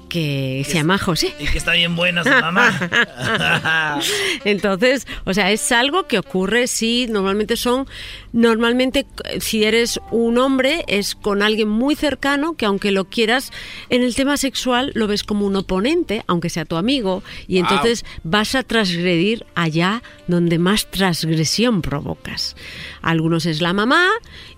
que 0.08 0.62
se 0.66 0.74
llama 0.74 0.98
José. 0.98 1.34
Y 1.40 1.46
que 1.46 1.56
está 1.58 1.72
bien 1.72 1.96
buena 1.96 2.22
su 2.22 2.28
mamá. 2.28 2.78
Entonces, 4.44 5.06
o 5.24 5.32
sea, 5.32 5.50
es 5.50 5.72
algo 5.72 6.06
que 6.06 6.18
ocurre, 6.18 6.66
sí, 6.66 7.06
normalmente 7.08 7.56
son, 7.56 7.86
normalmente 8.32 9.06
eh, 9.24 9.40
si 9.40 9.64
eres 9.64 10.00
un 10.10 10.38
hombre 10.38 10.84
es 10.88 11.14
con 11.14 11.42
alguien 11.42 11.68
muy 11.68 11.94
cercano 11.94 12.54
que 12.54 12.66
aunque 12.66 12.90
lo 12.90 13.04
quieras 13.04 13.52
en 13.90 14.02
el 14.02 14.14
tema 14.14 14.36
sexual 14.36 14.90
lo 14.94 15.06
ves 15.06 15.22
como 15.22 15.46
un 15.46 15.56
oponente, 15.56 16.24
aunque 16.26 16.50
sea 16.50 16.64
tu 16.64 16.76
amigo, 16.76 17.22
y 17.46 17.60
Wow. 17.60 17.70
entonces 17.70 18.04
vas 18.24 18.54
a 18.54 18.62
transgredir 18.62 19.44
allá 19.54 20.02
donde 20.26 20.58
más 20.58 20.90
transgresión 20.90 21.82
provocas. 21.82 22.56
Algunos 23.02 23.46
es 23.46 23.60
la 23.60 23.72
mamá 23.72 24.08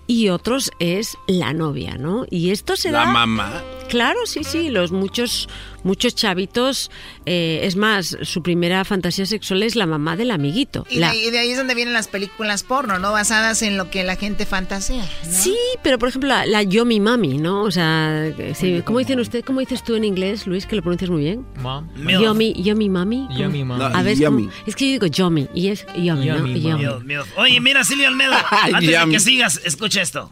y 0.07 0.29
otros 0.29 0.71
es 0.79 1.17
la 1.27 1.53
novia, 1.53 1.97
¿no? 1.97 2.25
Y 2.29 2.51
esto 2.51 2.75
se 2.75 2.91
La 2.91 2.99
da 2.99 3.05
mamá. 3.07 3.63
Claro, 3.89 4.19
sí, 4.25 4.43
sí, 4.43 4.69
los 4.69 4.91
muchos 4.91 5.47
muchos 5.85 6.15
chavitos, 6.15 6.91
eh, 7.25 7.61
es 7.63 7.75
más, 7.75 8.17
su 8.23 8.43
primera 8.43 8.83
fantasía 8.83 9.25
sexual 9.25 9.63
es 9.63 9.75
la 9.75 9.85
mamá 9.85 10.17
del 10.17 10.31
amiguito. 10.31 10.85
Y, 10.89 10.99
de, 10.99 11.05
ahí, 11.05 11.51
es 11.51 11.57
donde 11.57 11.75
vienen 11.75 11.93
las 11.93 12.07
películas 12.07 12.63
porno, 12.63 12.99
¿no? 12.99 13.11
Basadas 13.11 13.61
en 13.61 13.77
lo 13.77 13.89
que 13.89 14.03
la 14.03 14.15
gente 14.15 14.45
fantasea. 14.45 15.07
Sí, 15.29 15.55
pero 15.83 15.99
por 15.99 16.09
ejemplo, 16.09 16.29
la, 16.45 16.63
Yo 16.63 16.85
Mi 16.85 16.99
Mami, 16.99 17.37
¿no? 17.37 17.63
O 17.63 17.71
sea, 17.71 18.33
¿cómo 18.83 18.99
dicen 18.99 19.19
usted? 19.19 19.45
¿Cómo 19.45 19.59
dices 19.59 19.83
tú 19.83 19.95
en 19.95 20.03
inglés, 20.03 20.47
Luis, 20.47 20.65
que 20.65 20.75
lo 20.75 20.81
pronuncias 20.81 21.09
muy 21.09 21.21
bien? 21.21 21.45
Mom. 21.61 21.87
Yo 22.07 22.33
Mi, 22.33 22.53
yo 22.61 22.75
mi 22.75 22.89
Mami. 22.89 23.27
Yo 23.37 23.49
Mi 23.49 23.63
Mami. 23.63 23.83
A 23.95 24.01
ver, 24.01 24.17
es 24.65 24.75
que 24.75 24.85
yo 24.85 24.91
digo 24.91 25.05
Yomi 25.05 25.47
y 25.53 25.67
es 25.67 25.85
Yomi, 25.95 26.25
¿no? 26.25 27.01
Oye, 27.37 27.59
mira, 27.61 27.83
Silvio 27.83 28.07
Almedo, 28.07 28.33
antes 28.73 28.89
de 28.89 29.09
que 29.09 29.19
sigas, 29.19 29.61
escucha 29.63 30.01
esto. 30.01 30.31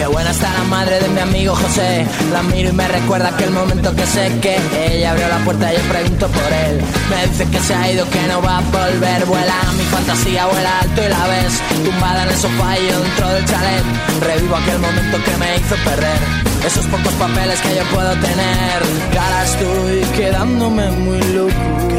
Qué 0.00 0.06
buena 0.06 0.30
está 0.30 0.50
la 0.54 0.64
madre 0.64 0.98
de 0.98 1.08
mi 1.10 1.20
amigo 1.20 1.54
José. 1.54 2.06
La 2.32 2.42
miro 2.44 2.70
y 2.70 2.72
me 2.72 2.88
recuerda 2.88 3.28
aquel 3.28 3.50
momento 3.50 3.94
que 3.94 4.06
sé 4.06 4.32
que 4.40 4.56
ella 4.86 5.10
abrió 5.10 5.28
la 5.28 5.44
puerta 5.44 5.70
y 5.70 5.76
yo 5.76 5.82
pregunto 5.90 6.26
por 6.28 6.50
él. 6.50 6.80
Me 7.10 7.26
dice 7.26 7.44
que 7.50 7.60
se 7.60 7.74
ha 7.74 7.92
ido, 7.92 8.08
que 8.08 8.22
no 8.22 8.40
va 8.40 8.56
a 8.56 8.60
volver. 8.62 9.26
Vuela 9.26 9.56
mi 9.76 9.84
fantasía, 9.84 10.46
vuela 10.46 10.80
alto 10.80 11.02
y 11.04 11.08
la 11.10 11.26
ves. 11.26 11.60
Tumbada 11.84 12.22
en 12.22 12.28
el 12.30 12.34
sofá 12.34 12.78
y 12.78 12.88
yo 12.88 12.98
dentro 12.98 13.28
del 13.28 13.44
chalet. 13.44 13.84
Revivo 14.22 14.56
aquel 14.56 14.78
momento 14.78 15.18
que 15.22 15.36
me 15.36 15.56
hizo 15.56 15.76
perder. 15.84 16.18
Esos 16.64 16.86
pocos 16.86 17.12
papeles 17.12 17.60
que 17.60 17.74
yo 17.74 17.84
puedo 17.94 18.12
tener. 18.12 18.82
Y 19.12 19.16
ahora 19.18 19.44
estoy 19.44 20.00
quedándome 20.16 20.90
muy 20.92 21.20
loco 21.34 21.89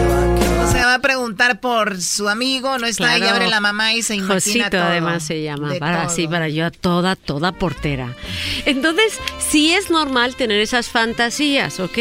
va 0.92 0.96
a 0.98 1.02
preguntar 1.02 1.60
por 1.60 2.02
su 2.02 2.28
amigo, 2.28 2.78
no 2.78 2.86
está 2.86 3.12
ahí, 3.12 3.24
abre 3.24 3.48
la 3.48 3.62
mamá 3.62 3.94
y 3.94 4.04
se 4.04 4.16
imagina 4.16 4.36
Josito 4.66 4.78
además 4.78 5.24
se 5.24 5.42
llama, 5.42 5.74
para 5.80 6.04
así, 6.04 6.28
para 6.28 6.50
yo 6.50 6.70
toda, 6.72 7.16
toda 7.16 7.52
portera. 7.54 8.14
Entonces, 8.66 9.18
sí 9.40 9.74
es 9.74 9.90
normal 9.90 10.36
tener 10.36 10.60
esas 10.60 10.90
fantasías, 10.90 11.80
¿ok? 11.80 11.98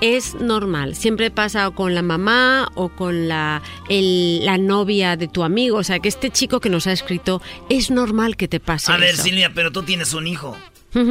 es 0.00 0.34
normal. 0.34 0.96
Siempre 0.96 1.30
pasa 1.30 1.70
con 1.70 1.94
la 1.94 2.02
mamá 2.02 2.68
o 2.74 2.90
con 2.90 3.26
la, 3.28 3.62
la 3.88 4.58
novia 4.58 5.16
de 5.16 5.28
tu 5.28 5.44
amigo. 5.44 5.78
O 5.78 5.84
sea, 5.84 5.98
que 5.98 6.08
este 6.08 6.30
chico 6.30 6.60
que 6.60 6.68
nos 6.68 6.86
ha 6.86 6.92
escrito, 6.92 7.40
es 7.70 7.90
normal 7.90 8.36
que 8.36 8.46
te 8.46 8.60
pase. 8.60 8.92
A 8.92 8.98
ver, 8.98 9.16
Silvia, 9.16 9.52
pero 9.54 9.72
tú 9.72 9.82
tienes 9.82 10.12
un 10.12 10.26
hijo. 10.26 10.58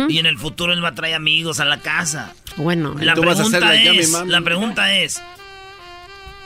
Y 0.09 0.19
en 0.19 0.25
el 0.25 0.38
futuro 0.38 0.73
él 0.73 0.83
va 0.83 0.90
a 0.90 0.95
traer 0.95 1.15
amigos 1.15 1.59
a 1.59 1.65
la 1.65 1.80
casa. 1.80 2.33
Bueno, 2.56 2.95
la, 2.99 3.15
pregunta, 3.15 3.75
es, 3.75 4.11
la 4.11 4.41
pregunta 4.41 4.93
es, 4.93 5.22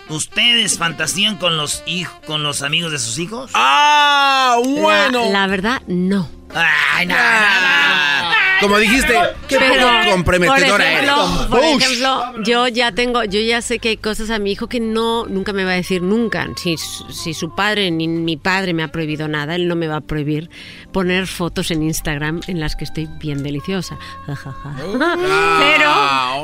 ¿Ustedes 0.10 0.78
fantasían 0.78 1.38
con 1.38 1.58
los 1.58 1.84
hijos, 1.86 2.18
con 2.26 2.44
los 2.44 2.62
amigos 2.62 2.92
de 2.92 3.00
sus 3.00 3.20
hijos? 3.20 3.52
¡Ah! 3.54 4.58
Bueno. 4.64 5.32
La, 5.32 5.48
verdad, 5.48 5.82
no. 5.88 6.30
Ay, 6.54 7.06
no, 7.06 7.16
ah. 7.18 8.34
Como 8.62 8.78
dijiste, 8.78 9.14
qué 9.48 9.60
poco 9.60 10.12
comprometedora 10.12 10.92
eres. 10.92 11.12
Por 11.50 11.64
ejemplo, 11.64 12.44
yo 12.44 12.68
ya 12.68 12.92
tengo, 12.92 13.24
yo 13.24 13.40
ya 13.40 13.62
sé 13.62 13.80
que 13.80 13.90
hay 13.90 13.98
cosas 13.98 14.30
a 14.30 14.40
mi 14.40 14.54
hijo 14.54 14.68
que 14.68 14.80
no, 14.80 15.26
nunca 15.28 15.54
me 15.54 15.64
va 15.64 15.72
a 15.72 15.76
decir 15.76 16.02
nunca. 16.02 16.48
Si, 16.56 16.76
si 16.78 17.34
su 17.34 17.54
padre 17.54 17.92
ni 17.92 18.08
mi 18.08 18.38
padre 18.38 18.74
me 18.74 18.84
ha 18.84 18.88
prohibido 18.88 19.28
nada, 19.28 19.56
él 19.56 19.68
no 19.68 19.76
me 19.76 19.88
va 19.88 19.98
a 19.98 20.02
prohibir 20.02 20.50
poner 20.92 21.28
fotos 21.28 21.70
en 21.70 21.84
Instagram 21.84 22.42
en 22.48 22.60
las 22.60 22.76
que 22.76 22.86
estoy 22.86 23.08
bien 23.20 23.44
deliciosa. 23.44 23.98
pero, 24.26 25.94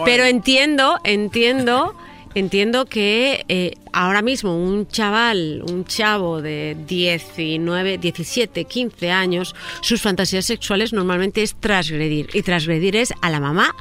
pero 0.06 0.24
entiendo, 0.25 1.00
entiendo 1.03 1.95
entiendo 2.36 2.86
que 2.86 3.45
eh, 3.48 3.74
ahora 3.92 4.22
mismo 4.22 4.58
un 4.58 4.88
chaval, 4.88 5.64
un 5.70 5.86
chavo 5.86 6.42
de 6.42 6.78
19, 6.88 7.98
17, 7.98 8.66
15 8.66 9.12
años, 9.12 9.56
sus 9.82 10.02
fantasías 10.02 10.45
sexuales 10.45 10.94
normalmente 10.94 11.44
es 11.44 11.56
transgredir. 11.56 12.30
Y 12.34 12.42
transgredir 12.42 12.95
es 12.95 13.14
a 13.22 13.30
la 13.30 13.40
mamá 13.40 13.76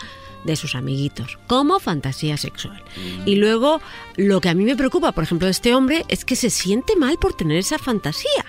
de 0.44 0.56
sus 0.56 0.74
amiguitos, 0.74 1.38
como 1.46 1.78
fantasía 1.78 2.36
sexual. 2.36 2.82
Mm. 2.96 3.28
Y 3.28 3.36
luego, 3.36 3.80
lo 4.16 4.40
que 4.40 4.48
a 4.48 4.54
mí 4.54 4.64
me 4.64 4.76
preocupa, 4.76 5.12
por 5.12 5.24
ejemplo, 5.24 5.46
de 5.46 5.52
este 5.52 5.74
hombre, 5.74 6.04
es 6.08 6.24
que 6.24 6.36
se 6.36 6.50
siente 6.50 6.96
mal 6.96 7.16
por 7.18 7.34
tener 7.34 7.58
esa 7.58 7.78
fantasía. 7.78 8.44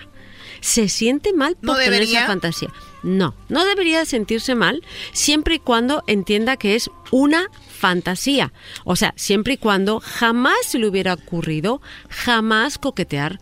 Se 0.60 0.88
siente 0.88 1.32
mal 1.32 1.56
por 1.56 1.76
tener 1.76 2.02
esa 2.02 2.26
fantasía. 2.26 2.70
No, 3.02 3.34
no 3.50 3.66
debería 3.66 4.06
sentirse 4.06 4.54
mal 4.54 4.82
siempre 5.12 5.56
y 5.56 5.58
cuando 5.58 6.02
entienda 6.06 6.56
que 6.56 6.74
es 6.74 6.90
una 7.10 7.50
fantasía. 7.84 8.50
O 8.84 8.96
sea, 8.96 9.12
siempre 9.14 9.52
y 9.52 9.56
cuando 9.58 10.00
jamás 10.00 10.56
se 10.68 10.78
le 10.78 10.88
hubiera 10.88 11.12
ocurrido 11.12 11.82
jamás 12.08 12.78
coquetear 12.78 13.38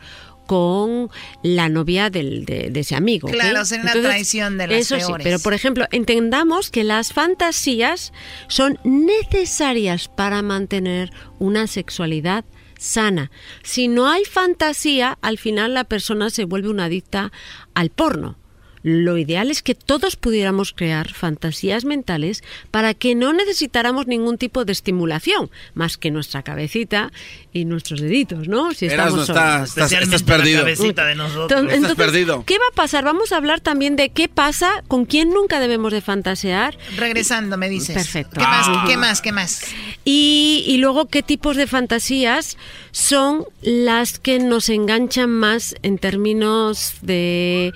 con 0.48 1.10
la 1.44 1.68
novia 1.68 2.10
del, 2.10 2.44
de, 2.44 2.72
ese 2.74 2.96
amigo. 2.96 3.28
Claro, 3.28 3.64
ser 3.64 3.82
una 3.82 3.92
traición 3.92 4.58
de 4.58 4.66
las 4.66 4.78
Eso 4.78 4.98
sí, 4.98 5.12
pero 5.22 5.38
por 5.38 5.54
ejemplo, 5.54 5.86
entendamos 5.92 6.72
que 6.72 6.82
las 6.82 7.12
fantasías 7.12 8.12
son 8.48 8.80
necesarias 8.82 10.08
para 10.08 10.42
mantener 10.42 11.12
una 11.38 11.68
sexualidad 11.68 12.44
sana. 12.80 13.30
Si 13.62 13.86
no 13.86 14.08
hay 14.08 14.24
fantasía, 14.24 15.18
al 15.22 15.38
final 15.38 15.74
la 15.74 15.84
persona 15.84 16.30
se 16.30 16.46
vuelve 16.46 16.68
una 16.68 16.86
adicta 16.86 17.30
al 17.74 17.90
porno. 17.90 18.41
Lo 18.82 19.16
ideal 19.16 19.50
es 19.50 19.62
que 19.62 19.74
todos 19.74 20.16
pudiéramos 20.16 20.72
crear 20.72 21.12
fantasías 21.12 21.84
mentales 21.84 22.42
para 22.70 22.94
que 22.94 23.14
no 23.14 23.32
necesitáramos 23.32 24.06
ningún 24.06 24.38
tipo 24.38 24.64
de 24.64 24.72
estimulación, 24.72 25.50
más 25.74 25.96
que 25.96 26.10
nuestra 26.10 26.42
cabecita 26.42 27.12
y 27.52 27.64
nuestros 27.64 28.00
deditos, 28.00 28.48
¿no? 28.48 28.72
Si 28.72 28.86
estamos 28.86 29.28
estás, 29.28 30.22
perdido. 30.22 30.66
Entonces, 30.66 31.94
perdido. 31.94 32.44
¿Qué 32.44 32.58
va 32.58 32.64
a 32.72 32.74
pasar? 32.74 33.04
Vamos 33.04 33.32
a 33.32 33.36
hablar 33.36 33.60
también 33.60 33.96
de 33.96 34.08
qué 34.08 34.28
pasa, 34.28 34.82
con 34.88 35.04
quién 35.04 35.30
nunca 35.30 35.60
debemos 35.60 35.92
de 35.92 36.00
fantasear. 36.00 36.76
Regresando, 36.96 37.56
me 37.56 37.68
dices. 37.68 37.94
Perfecto. 37.94 38.40
¿Qué 38.40 38.46
más? 38.46 38.68
¿Qué 38.86 38.96
más? 38.96 39.20
¿Qué 39.20 39.32
más? 39.32 39.64
Y, 40.04 40.64
y 40.66 40.78
luego, 40.78 41.06
¿qué 41.06 41.22
tipos 41.22 41.56
de 41.56 41.66
fantasías 41.66 42.56
son 42.90 43.44
las 43.62 44.18
que 44.18 44.38
nos 44.38 44.68
enganchan 44.68 45.30
más 45.30 45.74
en 45.82 45.98
términos 45.98 46.94
de 47.02 47.72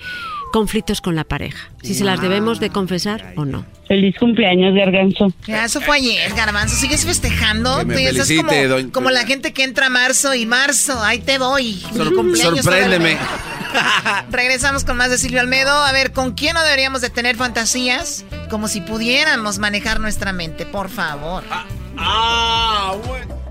conflictos 0.51 1.01
con 1.01 1.15
la 1.15 1.23
pareja. 1.23 1.69
Si 1.81 1.93
se 1.93 2.03
las 2.03 2.21
debemos 2.21 2.59
de 2.59 2.69
confesar 2.69 3.33
o 3.35 3.45
no. 3.45 3.65
Feliz 3.87 4.15
cumpleaños, 4.19 4.75
Garbanzo. 4.75 5.31
Ya, 5.45 5.65
eso 5.65 5.79
fue 5.81 5.97
ayer, 5.97 6.33
Garbanzo. 6.33 6.75
¿Sigues 6.75 7.05
festejando? 7.05 7.83
como, 8.91 9.09
la 9.09 9.25
gente 9.25 9.53
que 9.53 9.63
entra 9.63 9.87
a 9.87 9.89
marzo 9.89 10.33
y 10.33 10.45
marzo. 10.45 11.01
Ahí 11.01 11.19
te 11.19 11.37
doy. 11.37 11.81
sorpréndeme. 12.35 13.17
Regresamos 14.31 14.83
con 14.83 14.97
más 14.97 15.09
de 15.09 15.17
Silvio 15.17 15.39
Almedo. 15.39 15.71
A 15.71 15.91
ver, 15.91 16.11
¿con 16.11 16.33
quién 16.33 16.53
no 16.53 16.63
deberíamos 16.63 17.01
de 17.01 17.09
tener 17.09 17.35
fantasías? 17.35 18.25
Como 18.49 18.67
si 18.67 18.81
pudiéramos 18.81 19.59
manejar 19.59 19.99
nuestra 19.99 20.33
mente, 20.33 20.65
por 20.65 20.89
favor. 20.89 21.43
ah, 21.49 21.65
ah 21.97 22.95
bueno. 23.05 23.46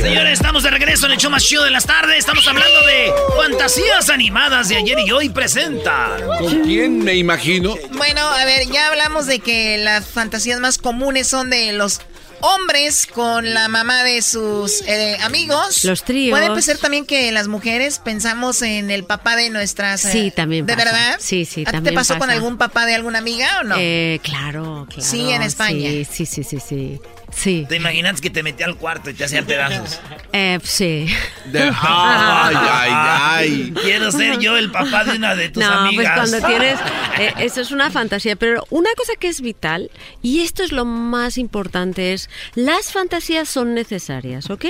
Señores, 0.00 0.34
estamos 0.34 0.62
de 0.62 0.70
regreso 0.70 1.06
en 1.06 1.12
el 1.12 1.18
show 1.18 1.30
más 1.30 1.42
chido 1.42 1.64
de 1.64 1.70
las 1.70 1.84
tardes. 1.84 2.18
Estamos 2.18 2.46
hablando 2.46 2.80
de 2.86 3.12
fantasías 3.36 4.08
animadas 4.10 4.68
de 4.68 4.76
ayer 4.76 4.98
y 5.04 5.10
hoy 5.10 5.28
presenta. 5.28 6.16
¿Con 6.38 6.60
quién 6.62 7.00
me 7.00 7.14
imagino? 7.14 7.76
Bueno, 7.92 8.20
a 8.20 8.44
ver, 8.44 8.68
ya 8.68 8.88
hablamos 8.88 9.26
de 9.26 9.40
que 9.40 9.76
las 9.78 10.06
fantasías 10.06 10.60
más 10.60 10.78
comunes 10.78 11.26
son 11.26 11.50
de 11.50 11.72
los 11.72 12.00
hombres 12.40 13.06
con 13.06 13.52
la 13.52 13.68
mamá 13.68 14.04
de 14.04 14.22
sus 14.22 14.82
eh, 14.86 15.16
amigos. 15.22 15.84
Los 15.84 16.04
tríos. 16.04 16.38
Puede 16.38 16.62
ser 16.62 16.78
también 16.78 17.04
que 17.04 17.32
las 17.32 17.48
mujeres 17.48 17.98
pensamos 17.98 18.62
en 18.62 18.90
el 18.90 19.04
papá 19.04 19.36
de 19.36 19.50
nuestras. 19.50 20.00
sí, 20.00 20.28
eh, 20.28 20.30
también. 20.30 20.66
¿De 20.66 20.76
verdad? 20.76 21.16
Sí, 21.18 21.44
sí, 21.44 21.64
¿A 21.66 21.82
¿Te 21.82 21.92
pasó 21.92 22.18
con 22.18 22.30
algún 22.30 22.56
papá 22.56 22.86
de 22.86 22.94
alguna 22.94 23.18
amiga 23.18 23.60
o 23.60 23.64
no? 23.64 23.76
Eh, 23.78 24.20
claro, 24.22 24.86
claro. 24.88 25.02
Sí, 25.02 25.30
en 25.30 25.42
España. 25.42 25.90
Sí, 26.10 26.26
sí, 26.26 26.44
sí, 26.44 26.58
sí. 26.60 27.00
Sí. 27.30 27.66
¿Te 27.68 27.76
imaginas 27.76 28.20
que 28.20 28.30
te 28.30 28.42
metía 28.42 28.66
al 28.66 28.76
cuarto 28.76 29.10
y 29.10 29.14
te 29.14 29.24
hacía 29.24 29.42
pedazos? 29.42 30.00
Eh, 30.32 30.58
sí. 30.62 31.06
ay, 31.54 32.56
ay, 32.56 32.90
ay. 32.92 33.74
Quiero 33.82 34.10
ser 34.10 34.38
yo 34.38 34.56
el 34.56 34.70
papá 34.70 35.04
de 35.04 35.16
una 35.16 35.34
de 35.34 35.48
tus 35.50 35.62
no, 35.62 35.70
amigas. 35.70 36.12
Pues 36.16 36.30
cuando 36.30 36.48
tienes. 36.48 36.78
Eh, 37.18 37.34
eso 37.38 37.60
es 37.62 37.72
una 37.72 37.90
fantasía. 37.90 38.36
Pero 38.36 38.64
una 38.70 38.90
cosa 38.96 39.14
que 39.18 39.26
es 39.26 39.40
vital, 39.40 39.90
y 40.22 40.42
esto 40.42 40.62
es 40.62 40.70
lo 40.70 40.84
más 40.84 41.36
importante, 41.36 42.12
es 42.12 42.30
las 42.54 42.92
fantasías 42.92 43.48
son 43.48 43.74
necesarias, 43.74 44.50
¿ok? 44.50 44.66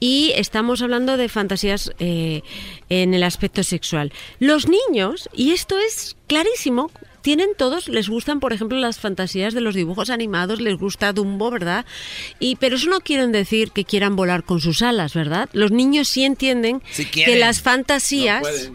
Y 0.00 0.32
estamos 0.34 0.80
hablando 0.80 1.18
de 1.18 1.28
fantasías 1.28 1.92
eh, 1.98 2.40
en 2.88 3.12
el 3.12 3.22
aspecto 3.22 3.62
sexual. 3.62 4.14
Los 4.38 4.66
niños, 4.66 5.28
y 5.34 5.52
esto 5.52 5.78
es 5.78 6.16
clarísimo, 6.26 6.90
tienen 7.24 7.52
todos, 7.56 7.88
les 7.88 8.10
gustan, 8.10 8.38
por 8.38 8.52
ejemplo, 8.52 8.76
las 8.76 8.98
fantasías 8.98 9.54
de 9.54 9.62
los 9.62 9.74
dibujos 9.74 10.10
animados, 10.10 10.60
les 10.60 10.76
gusta 10.76 11.14
Dumbo, 11.14 11.50
¿verdad? 11.50 11.86
Y 12.38 12.56
pero 12.56 12.76
eso 12.76 12.90
no 12.90 13.00
quieren 13.00 13.32
decir 13.32 13.70
que 13.70 13.86
quieran 13.86 14.14
volar 14.14 14.44
con 14.44 14.60
sus 14.60 14.82
alas, 14.82 15.14
¿verdad? 15.14 15.48
Los 15.54 15.70
niños 15.70 16.06
sí 16.06 16.22
entienden 16.24 16.82
que 17.10 17.38
las 17.38 17.62
fantasías 17.62 18.70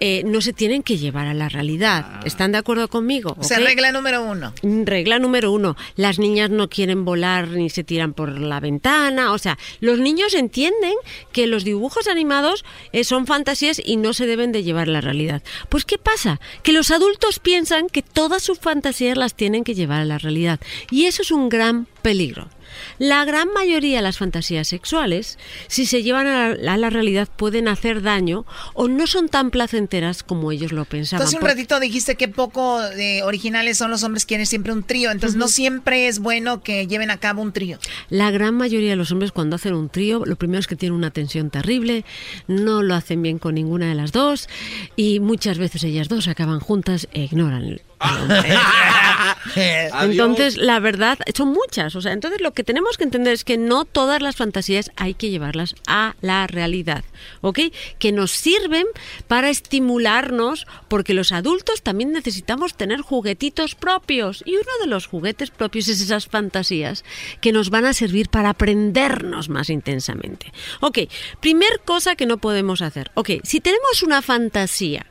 eh, 0.00 0.22
no 0.24 0.40
se 0.40 0.52
tienen 0.52 0.82
que 0.82 0.98
llevar 0.98 1.26
a 1.26 1.34
la 1.34 1.48
realidad. 1.48 2.20
¿Están 2.24 2.52
de 2.52 2.58
acuerdo 2.58 2.88
conmigo? 2.88 3.36
O 3.38 3.44
sea, 3.44 3.58
regla 3.58 3.92
número 3.92 4.22
uno. 4.22 4.52
Mm, 4.62 4.84
Regla 4.84 5.18
número 5.18 5.52
uno, 5.52 5.76
las 5.96 6.18
niñas 6.18 6.50
no 6.50 6.68
quieren 6.68 7.04
volar 7.04 7.48
ni 7.48 7.70
se 7.70 7.84
tiran 7.84 8.14
por 8.14 8.38
la 8.38 8.60
ventana. 8.60 9.32
O 9.32 9.38
sea, 9.38 9.58
los 9.80 9.98
niños 9.98 10.34
entienden 10.34 10.94
que 11.32 11.46
los 11.46 11.64
dibujos 11.64 12.08
animados 12.08 12.64
eh, 12.92 13.04
son 13.04 13.26
fantasías 13.26 13.80
y 13.84 13.96
no 13.96 14.12
se 14.12 14.26
deben 14.26 14.52
de 14.52 14.62
llevar 14.62 14.88
a 14.88 14.92
la 14.92 15.00
realidad. 15.00 15.42
Pues 15.68 15.84
¿qué 15.84 15.98
pasa? 15.98 16.40
Que 16.62 16.72
los 16.72 16.90
adultos 16.90 17.38
piensan 17.38 17.88
que 17.88 18.02
todas 18.02 18.42
sus 18.42 18.58
fantasías 18.58 19.16
las 19.16 19.34
tienen 19.34 19.64
que 19.64 19.74
llevar 19.74 20.00
a 20.00 20.04
la 20.04 20.18
realidad. 20.18 20.60
Y 20.90 21.04
eso 21.04 21.22
es 21.22 21.30
un 21.30 21.48
gran 21.48 21.86
peligro. 22.02 22.48
La 22.98 23.24
gran 23.24 23.48
mayoría 23.52 23.98
de 23.98 24.02
las 24.02 24.18
fantasías 24.18 24.68
sexuales, 24.68 25.38
si 25.68 25.86
se 25.86 26.02
llevan 26.02 26.26
a 26.26 26.54
la, 26.54 26.74
a 26.74 26.76
la 26.76 26.90
realidad, 26.90 27.28
pueden 27.36 27.68
hacer 27.68 28.02
daño 28.02 28.44
o 28.74 28.88
no 28.88 29.06
son 29.06 29.28
tan 29.28 29.50
placenteras 29.50 30.22
como 30.22 30.52
ellos 30.52 30.72
lo 30.72 30.84
pensaban. 30.84 31.22
Entonces 31.22 31.40
un 31.40 31.46
ratito 31.46 31.80
dijiste 31.80 32.16
que 32.16 32.28
poco 32.28 32.80
de 32.80 33.22
originales 33.22 33.78
son 33.78 33.90
los 33.90 34.02
hombres 34.02 34.26
quieren 34.26 34.46
siempre 34.46 34.72
un 34.72 34.82
trío. 34.82 35.10
Entonces 35.10 35.36
no 35.36 35.48
siempre 35.48 36.08
es 36.08 36.18
bueno 36.18 36.62
que 36.62 36.86
lleven 36.86 37.10
a 37.10 37.18
cabo 37.18 37.42
un 37.42 37.52
trío. 37.52 37.78
La 38.08 38.30
gran 38.30 38.54
mayoría 38.54 38.90
de 38.90 38.96
los 38.96 39.12
hombres 39.12 39.32
cuando 39.32 39.56
hacen 39.56 39.74
un 39.74 39.88
trío, 39.88 40.24
lo 40.24 40.36
primero 40.36 40.60
es 40.60 40.66
que 40.66 40.76
tienen 40.76 40.96
una 40.96 41.10
tensión 41.10 41.50
terrible, 41.50 42.04
no 42.46 42.82
lo 42.82 42.94
hacen 42.94 43.22
bien 43.22 43.38
con 43.38 43.54
ninguna 43.54 43.88
de 43.88 43.94
las 43.94 44.12
dos 44.12 44.48
y 44.96 45.20
muchas 45.20 45.58
veces 45.58 45.84
ellas 45.84 46.08
dos 46.08 46.28
acaban 46.28 46.60
juntas 46.60 47.08
e 47.12 47.22
ignoran. 47.22 47.80
Entonces, 49.56 50.56
la 50.56 50.78
verdad, 50.78 51.18
son 51.34 51.48
muchas. 51.48 51.96
O 51.96 52.00
sea, 52.00 52.12
entonces 52.12 52.40
lo 52.40 52.52
que 52.52 52.62
tenemos 52.64 52.96
que 52.96 53.04
entender 53.04 53.32
es 53.32 53.44
que 53.44 53.58
no 53.58 53.84
todas 53.84 54.22
las 54.22 54.36
fantasías 54.36 54.90
hay 54.96 55.14
que 55.14 55.30
llevarlas 55.30 55.74
a 55.86 56.14
la 56.20 56.46
realidad, 56.46 57.04
¿ok? 57.40 57.58
Que 57.98 58.12
nos 58.12 58.30
sirven 58.30 58.86
para 59.26 59.50
estimularnos, 59.50 60.66
porque 60.88 61.14
los 61.14 61.32
adultos 61.32 61.82
también 61.82 62.12
necesitamos 62.12 62.76
tener 62.76 63.00
juguetitos 63.00 63.74
propios. 63.74 64.42
Y 64.46 64.54
uno 64.54 64.70
de 64.80 64.86
los 64.86 65.06
juguetes 65.06 65.50
propios 65.50 65.88
es 65.88 66.00
esas 66.00 66.26
fantasías 66.26 67.04
que 67.40 67.52
nos 67.52 67.70
van 67.70 67.84
a 67.84 67.94
servir 67.94 68.28
para 68.28 68.50
aprendernos 68.50 69.48
más 69.48 69.70
intensamente. 69.70 70.52
Ok, 70.80 70.98
primer 71.40 71.80
cosa 71.84 72.14
que 72.14 72.26
no 72.26 72.38
podemos 72.38 72.82
hacer. 72.82 73.10
Ok, 73.14 73.30
si 73.42 73.60
tenemos 73.60 74.02
una 74.02 74.22
fantasía, 74.22 75.06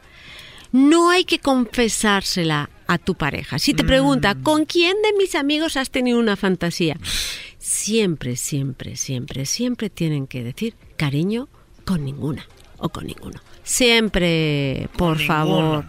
no 0.72 1.10
hay 1.10 1.26
que 1.26 1.40
confesársela 1.40 2.70
a 2.88 2.98
tu 2.98 3.16
pareja. 3.16 3.60
Si 3.60 3.74
te 3.74 3.84
pregunta, 3.84 4.36
¿con 4.36 4.66
quién 4.66 4.96
de 5.02 5.14
mis 5.18 5.36
amigos 5.36 5.78
has 5.78 5.90
tenido 5.90 6.20
una 6.20 6.36
fantasía? 6.36 6.98
Siempre, 7.58 8.36
siempre, 8.36 8.96
siempre, 8.96 9.46
siempre 9.46 9.90
tienen 9.90 10.28
que 10.28 10.44
decir, 10.44 10.76
cariño, 10.96 11.50
con 11.86 12.06
ninguna 12.06 12.48
o 12.78 12.90
con 12.90 13.08
ninguno. 13.08 13.42
Siempre, 13.64 14.90
por 14.98 15.20
favor. 15.20 15.86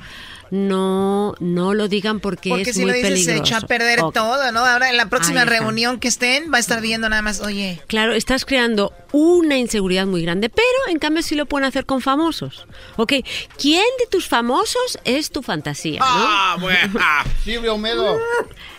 No, 0.51 1.35
no 1.41 1.75
lo 1.75 1.89
digan 1.89 2.20
porque, 2.20 2.51
Porque 2.51 2.70
es 2.70 2.77
si 2.77 2.83
muy 2.83 2.91
lo 2.91 2.97
dices 2.97 3.09
se 3.10 3.15
peligroso. 3.33 3.43
echa 3.55 3.57
a 3.59 3.68
perder 3.68 4.01
Ok. 4.02 4.15
todo, 4.15 4.51
¿no? 4.52 4.65
Ahora 4.65 4.89
en 4.91 4.97
la 4.97 5.07
próxima 5.09 5.44
reunión 5.44 6.01
que 6.01 6.09
estén 6.09 6.52
va 6.52 6.57
a 6.57 6.60
estar 6.60 6.81
viendo 6.81 7.09
nada 7.09 7.23
más, 7.23 7.41
oye, 7.41 7.81
Claro, 7.86 8.15
estás 8.15 8.44
creando 8.44 8.93
una 9.12 9.57
inseguridad 9.59 10.07
muy 10.07 10.23
grande, 10.23 10.49
pero 10.49 10.67
en 10.89 10.99
cambio 10.99 11.23
sí 11.23 11.35
lo 11.35 11.47
pueden 11.47 11.67
hacer 11.67 11.85
con 11.86 12.01
famosos. 12.01 12.67
¿Ok? 12.97 13.12
¿Quién 13.59 13.85
de 13.99 14.07
tus 14.10 14.27
famosos 14.28 14.99
es 15.05 15.31
tu 15.31 15.43
fantasía? 15.43 16.01
¿no? 16.01 16.07
Ah, 16.09 16.57
bueno. 16.60 16.99
Silvio 17.44 17.75
Olmedo. 17.75 18.17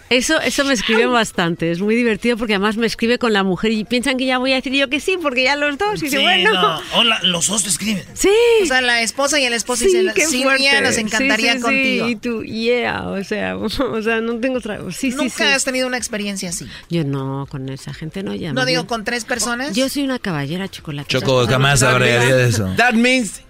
Eso, 0.09 0.39
eso 0.41 0.63
me 0.65 0.73
escribe 0.73 1.05
bastante, 1.05 1.69
es 1.71 1.81
muy 1.81 1.95
divertido 1.95 2.35
porque 2.35 2.53
además 2.55 2.77
me 2.77 2.87
escribe 2.87 3.19
con 3.19 3.31
la 3.31 3.43
mujer 3.43 3.71
y 3.71 3.83
piensan 3.83 4.17
que 4.17 4.25
ya 4.25 4.39
voy 4.39 4.53
a 4.53 4.55
decir 4.55 4.73
yo 4.73 4.89
que 4.89 4.99
sí, 4.99 5.17
porque 5.21 5.43
ya 5.43 5.55
los 5.55 5.77
dos, 5.77 6.01
y 6.01 6.05
dice, 6.05 6.17
Sí, 6.17 6.23
bueno. 6.23 6.51
no. 6.53 6.81
Hola, 6.95 7.19
los 7.23 7.47
dos 7.47 7.61
te 7.63 7.69
escriben. 7.69 8.03
Sí. 8.13 8.29
o 8.63 8.65
sea, 8.65 8.81
la 8.81 9.01
esposa 9.01 9.39
y 9.39 9.45
el 9.45 9.53
esposo 9.53 9.85
Sí, 9.85 9.95
dicen, 9.95 10.13
Silvia, 10.27 10.43
fuerte. 10.71 10.81
nos 10.81 10.95
Sí, 10.95 11.01
encantaría 11.01 11.51
sí, 11.53 11.57
sí, 11.57 11.63
contigo. 11.63 12.09
y 12.09 12.15
tú, 12.15 12.43
yeah, 12.43 13.07
o 13.07 13.23
sea, 13.23 13.55
o 13.57 14.01
sea, 14.01 14.19
no 14.21 14.39
tengo 14.39 14.57
otra. 14.57 14.79
Sí, 14.91 15.11
sí, 15.11 15.17
Nunca 15.17 15.29
sí. 15.29 15.43
has 15.43 15.63
tenido 15.63 15.85
una 15.87 15.97
experiencia 15.97 16.49
así. 16.49 16.65
Yo 16.89 17.03
no, 17.03 17.45
con 17.49 17.69
esa 17.69 17.93
gente 17.93 18.23
no, 18.23 18.33
ya. 18.33 18.51
No 18.51 18.65
digo 18.65 18.81
bien- 18.81 18.87
con 18.87 19.03
tres 19.03 19.25
personas. 19.25 19.75
Yo 19.75 19.89
soy 19.89 20.03
una 20.03 20.17
caballera 20.19 20.67
chocolate. 20.67 21.07
Choco, 21.07 21.45
jamás 21.47 21.83
habría 21.83 22.19
de 22.19 22.47
eso. 22.47 22.67
That 22.77 22.93
means 22.93 23.41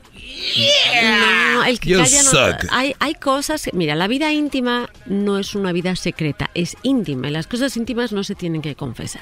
No, 1.03 1.63
el 1.65 1.79
que 1.79 1.89
You 1.89 1.97
calla 1.99 2.23
no- 2.23 2.57
hay, 2.71 2.95
hay 2.99 3.15
cosas, 3.15 3.69
mira, 3.73 3.95
la 3.95 4.07
vida 4.07 4.31
íntima 4.31 4.89
no 5.05 5.37
es 5.39 5.55
una 5.55 5.71
vida 5.71 5.95
secreta, 5.95 6.49
es 6.53 6.77
íntima 6.83 7.27
y 7.29 7.31
las 7.31 7.47
cosas 7.47 7.75
íntimas 7.77 8.11
no 8.11 8.23
se 8.23 8.35
tienen 8.35 8.61
que 8.61 8.75
confesar. 8.75 9.21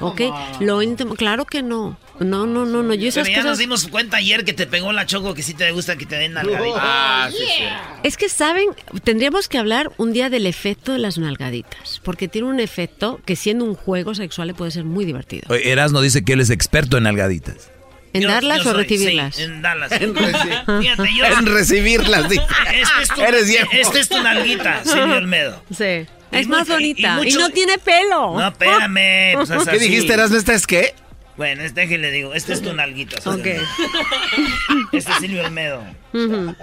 ¿Ok? 0.00 0.22
Lo 0.60 0.82
íntimo, 0.82 1.14
claro 1.14 1.44
que 1.44 1.62
no. 1.62 1.98
No, 2.20 2.46
no, 2.46 2.64
no, 2.64 2.82
no. 2.82 2.94
Yo 2.94 3.08
esas 3.08 3.24
Pero 3.26 3.42
ya 3.42 3.48
nos 3.48 3.58
dimos 3.58 3.88
cuenta 3.88 4.18
ayer 4.18 4.44
que 4.44 4.52
te 4.52 4.66
pegó 4.66 4.92
la 4.92 5.04
choco 5.04 5.34
que 5.34 5.42
sí 5.42 5.54
te 5.54 5.70
gusta 5.72 5.96
que 5.96 6.06
te 6.06 6.16
den 6.16 6.34
nalgadita. 6.34 6.78
Ah, 6.80 7.28
sí, 7.30 7.38
sí. 7.38 7.64
Es 8.04 8.16
que 8.16 8.28
saben, 8.28 8.68
tendríamos 9.02 9.48
que 9.48 9.58
hablar 9.58 9.90
un 9.96 10.12
día 10.12 10.30
del 10.30 10.46
efecto 10.46 10.92
de 10.92 10.98
las 10.98 11.18
nalgaditas, 11.18 12.00
porque 12.04 12.28
tiene 12.28 12.48
un 12.48 12.60
efecto 12.60 13.20
que 13.24 13.34
siendo 13.34 13.64
un 13.64 13.74
juego 13.74 14.14
sexual 14.14 14.48
le 14.48 14.54
puede 14.54 14.70
ser 14.70 14.84
muy 14.84 15.04
divertido. 15.04 15.42
Oye, 15.48 15.70
Erasmo 15.70 16.00
dice 16.00 16.24
que 16.24 16.34
él 16.34 16.40
es 16.40 16.50
experto 16.50 16.96
en 16.98 17.06
algaditas. 17.08 17.70
¿En 18.14 18.22
Yo- 18.22 18.28
darlas 18.28 18.62
yo 18.64 18.70
o 18.70 18.72
soy- 18.72 18.82
recibirlas? 18.84 19.34
sí, 19.36 19.42
en 19.42 19.60
darlas. 19.60 19.92
En 19.92 20.14
reci- 20.14 20.80
Fíjate, 20.82 21.08
yo. 21.16 21.24
En 21.26 21.46
recibirlas. 21.46 22.24
Este 22.32 23.02
es 23.02 23.08
tu, 23.14 23.20
Eres 23.22 23.46
viejo. 23.48 23.68
este 23.72 24.00
es 24.00 24.08
tu 24.08 24.22
nalguita, 24.22 24.82
Silvio 24.84 25.16
Olmedo. 25.16 25.62
Sí. 25.76 25.84
Y 25.84 26.36
Es 26.38 26.46
más 26.48 26.60
mucho- 26.68 26.80
y- 26.80 26.84
y 26.90 26.94
bonita 26.94 27.20
y, 27.28 27.32
no 27.34 27.50
tiene 27.50 27.78
pelo. 27.78 28.38
No, 28.38 28.48
espérame. 28.48 29.34
pues 29.34 29.50
es 29.50 29.64
¿Qué 29.64 29.70
así. 29.70 29.78
dijiste, 29.88 30.12
Erasmo? 30.14 30.36
¿Esta 30.36 30.54
es 30.54 30.66
qué? 30.66 30.94
Bueno, 31.36 31.62
este 31.64 31.88
que 31.88 31.98
le 31.98 32.10
digo, 32.12 32.32
este 32.34 32.52
es 32.52 32.62
tu 32.62 32.72
nalguita. 32.72 33.16
Ok. 33.28 33.46
Este 34.92 35.10
es 35.10 35.18
Silvio 35.18 35.44
Olmedo. 35.44 35.82
Ujú. 36.12 36.54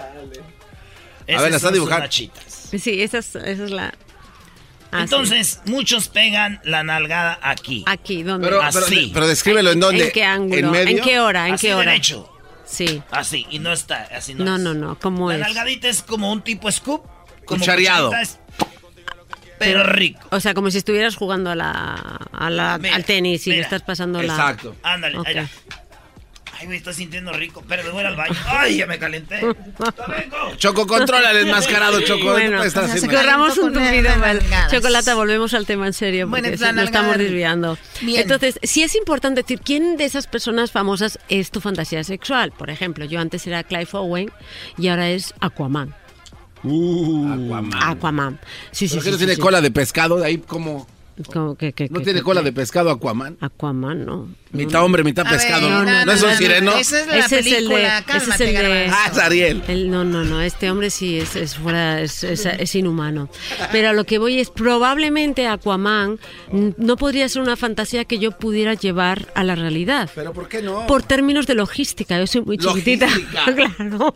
Estas 1.28 1.42
ver, 1.44 1.52
la 1.52 1.58
está 1.58 1.72
dibujando. 1.72 2.08
Sí, 2.10 3.02
esa 3.02 3.18
es, 3.20 3.36
esa 3.36 3.64
es 3.66 3.72
la. 3.72 3.94
Ah, 4.94 5.02
Entonces, 5.04 5.62
muchos 5.66 6.10
pegan 6.10 6.60
la 6.64 6.84
nalgada 6.84 7.40
aquí. 7.42 7.84
Aquí, 7.88 8.24
¿dónde? 8.24 8.48
Pero, 8.48 8.60
pero, 8.74 8.86
Así. 8.86 9.12
pero 9.14 9.28
descríbelo 9.28 9.72
en 9.72 9.80
dónde. 9.80 10.06
¿En 10.08 10.12
qué 10.12 10.24
ángulo? 10.26 10.56
¿En 10.58 10.72
medio? 10.72 11.04
qué 11.04 11.20
hora? 11.20 11.48
¿En 11.48 11.54
Así 11.54 11.68
qué 11.68 11.74
hora? 11.76 11.92
derecho. 11.92 12.28
Sí. 12.66 13.02
Así, 13.12 13.46
y 13.50 13.60
no 13.60 13.72
está, 13.74 14.08
así 14.16 14.34
no 14.34 14.44
No, 14.46 14.56
es. 14.58 14.62
no, 14.62 14.74
no. 14.74 15.00
¿Cómo 15.00 15.30
La 15.30 15.36
es? 15.36 15.42
nalgadita 15.42 15.88
es 15.90 16.02
como 16.04 16.32
un 16.32 16.42
tipo 16.42 16.72
scoop. 16.72 17.04
Como 17.46 17.60
Cuchareado. 17.60 18.14
es- 18.16 18.38
pero 19.60 19.84
rico. 19.84 20.20
O 20.32 20.40
sea, 20.40 20.54
como 20.54 20.72
si 20.72 20.80
estuvieras 20.80 21.16
jugando 21.16 21.52
a 21.52 21.56
la, 21.56 21.94
a 22.32 22.50
la- 22.50 22.78
Mira, 22.80 22.96
al 22.96 23.06
tenis 23.06 23.46
y 23.48 23.52
le 23.52 23.56
mira. 23.58 23.68
estás 23.68 23.84
pasando 23.84 24.22
la. 24.22 24.34
Exacto. 24.34 24.76
Ándale, 24.84 25.18
Ok. 25.20 25.28
mira. 25.28 25.50
Ay, 26.62 26.68
me 26.68 26.76
estoy 26.76 26.94
sintiendo 26.94 27.34
rico, 27.34 27.64
pero 27.68 27.84
me 27.84 27.90
voy 27.90 28.04
al 28.04 28.16
baño. 28.16 28.36
Ay, 28.46 28.78
ya 28.78 28.86
me 28.86 29.00
calenté. 29.00 29.42
Choco, 30.58 30.86
controla 30.86 31.32
el 31.32 31.48
enmascarado, 31.48 32.00
Choco. 32.02 32.26
no 32.26 32.32
Bueno, 32.34 32.64
estar 32.64 32.84
Corramos 33.10 33.58
un 33.58 33.74
tupido 33.74 34.16
mal. 34.18 34.40
Chocolata, 34.70 35.16
volvemos 35.16 35.54
al 35.56 35.66
tema 35.66 35.88
en 35.88 35.94
serio 35.94 36.28
Bueno, 36.28 36.48
porque 36.50 36.62
la 36.62 36.68
se- 36.68 36.74
nos 36.74 36.86
estamos 36.86 37.18
desviando. 37.18 37.78
Bien. 38.02 38.22
Entonces, 38.22 38.60
sí 38.62 38.84
es 38.84 38.96
importante 38.96 39.42
decir 39.42 39.60
quién 39.60 39.98
de 39.98 40.06
esas 40.06 40.28
personas 40.28 40.72
famosas 40.72 41.18
es 41.30 41.50
tu 41.50 41.62
fantasía 41.62 42.04
sexual. 42.04 42.52
Por 42.52 42.70
ejemplo, 42.70 43.06
yo 43.06 43.20
antes 43.20 43.46
era 43.48 43.64
Clive 43.64 43.88
Owen 43.94 44.32
y 44.78 44.88
ahora 44.90 45.10
es 45.10 45.34
Aquaman. 45.40 45.96
Aquaman. 46.60 47.72
Aquaman. 47.82 48.40
Sí, 48.72 48.88
sí, 48.88 48.96
¿Por 48.96 49.04
qué 49.04 49.10
sí, 49.10 49.12
no 49.14 49.18
tiene 49.18 49.36
sí. 49.36 49.42
cola 49.42 49.62
de 49.62 49.72
pescado? 49.72 50.24
Ahí 50.24 50.38
como... 50.38 50.88
Como 51.34 51.56
que- 51.56 51.74
que- 51.74 51.90
¿No 51.90 52.00
que- 52.00 52.06
tiene 52.06 52.20
que- 52.20 52.24
cola 52.24 52.42
que- 52.42 52.46
de 52.46 52.54
pescado 52.54 52.92
Aquaman? 52.92 53.38
Aquaman, 53.42 54.06
no. 54.06 54.30
Mitad 54.54 54.84
hombre, 54.84 55.04
mitad 55.04 55.26
A 55.26 55.32
ver, 55.32 55.40
pescado. 55.40 55.70
no, 55.70 55.84
¿No, 55.86 56.06
no, 56.06 56.12
es 56.12 56.22
no, 56.22 56.28
un 56.28 56.34
no, 56.34 56.38
sireno? 56.38 56.72
Esa 56.76 57.00
es 57.02 57.08
la 57.08 57.18
Ese 57.20 57.40
es 57.40 57.46
el 57.46 57.46
de- 57.46 57.56
película. 57.56 57.98
ese 57.98 57.98
es 57.98 58.06
Cálmate, 58.24 58.50
el 58.50 58.56
de-. 58.56 58.88
Ah, 58.92 59.10
es 59.12 59.18
Ariel. 59.18 59.64
El- 59.68 59.90
no, 59.92 60.04
no, 60.04 60.24
no, 60.26 60.42
este 60.42 60.70
hombre 60.70 60.90
sí 60.90 61.20
es, 61.20 61.36
es 61.36 61.56
fuera, 61.56 62.02
es, 62.02 62.24
es- 62.24 62.46
es 62.46 62.76
inhumano. 62.76 63.30
Pero 63.72 63.90
a 63.90 63.94
lo 63.94 64.04
que 64.06 64.18
voy 64.18 64.40
es, 64.40 64.50
probablemente 64.50 65.48
Aquaman 65.48 66.20
no 66.78 66.98
podría 66.98 67.30
ser 67.30 67.42
una 67.42 67.56
fantasía 67.56 68.04
que 68.06 68.20
yo 68.20 68.32
pudiera 68.32 68.74
llevar 68.74 69.28
a 69.36 69.44
la 69.44 69.56
realidad. 69.56 70.10
¿Pero 70.14 70.34
por 70.34 70.48
qué 70.50 70.62
no? 70.62 70.86
Por 70.88 71.04
términos 71.04 71.48
de 71.48 71.56
logística, 71.56 72.20
yo 72.20 72.28
soy 72.28 72.42
muy 72.42 72.58
chiquitita. 72.58 73.06
Logística. 73.08 73.46
claro, 73.78 74.14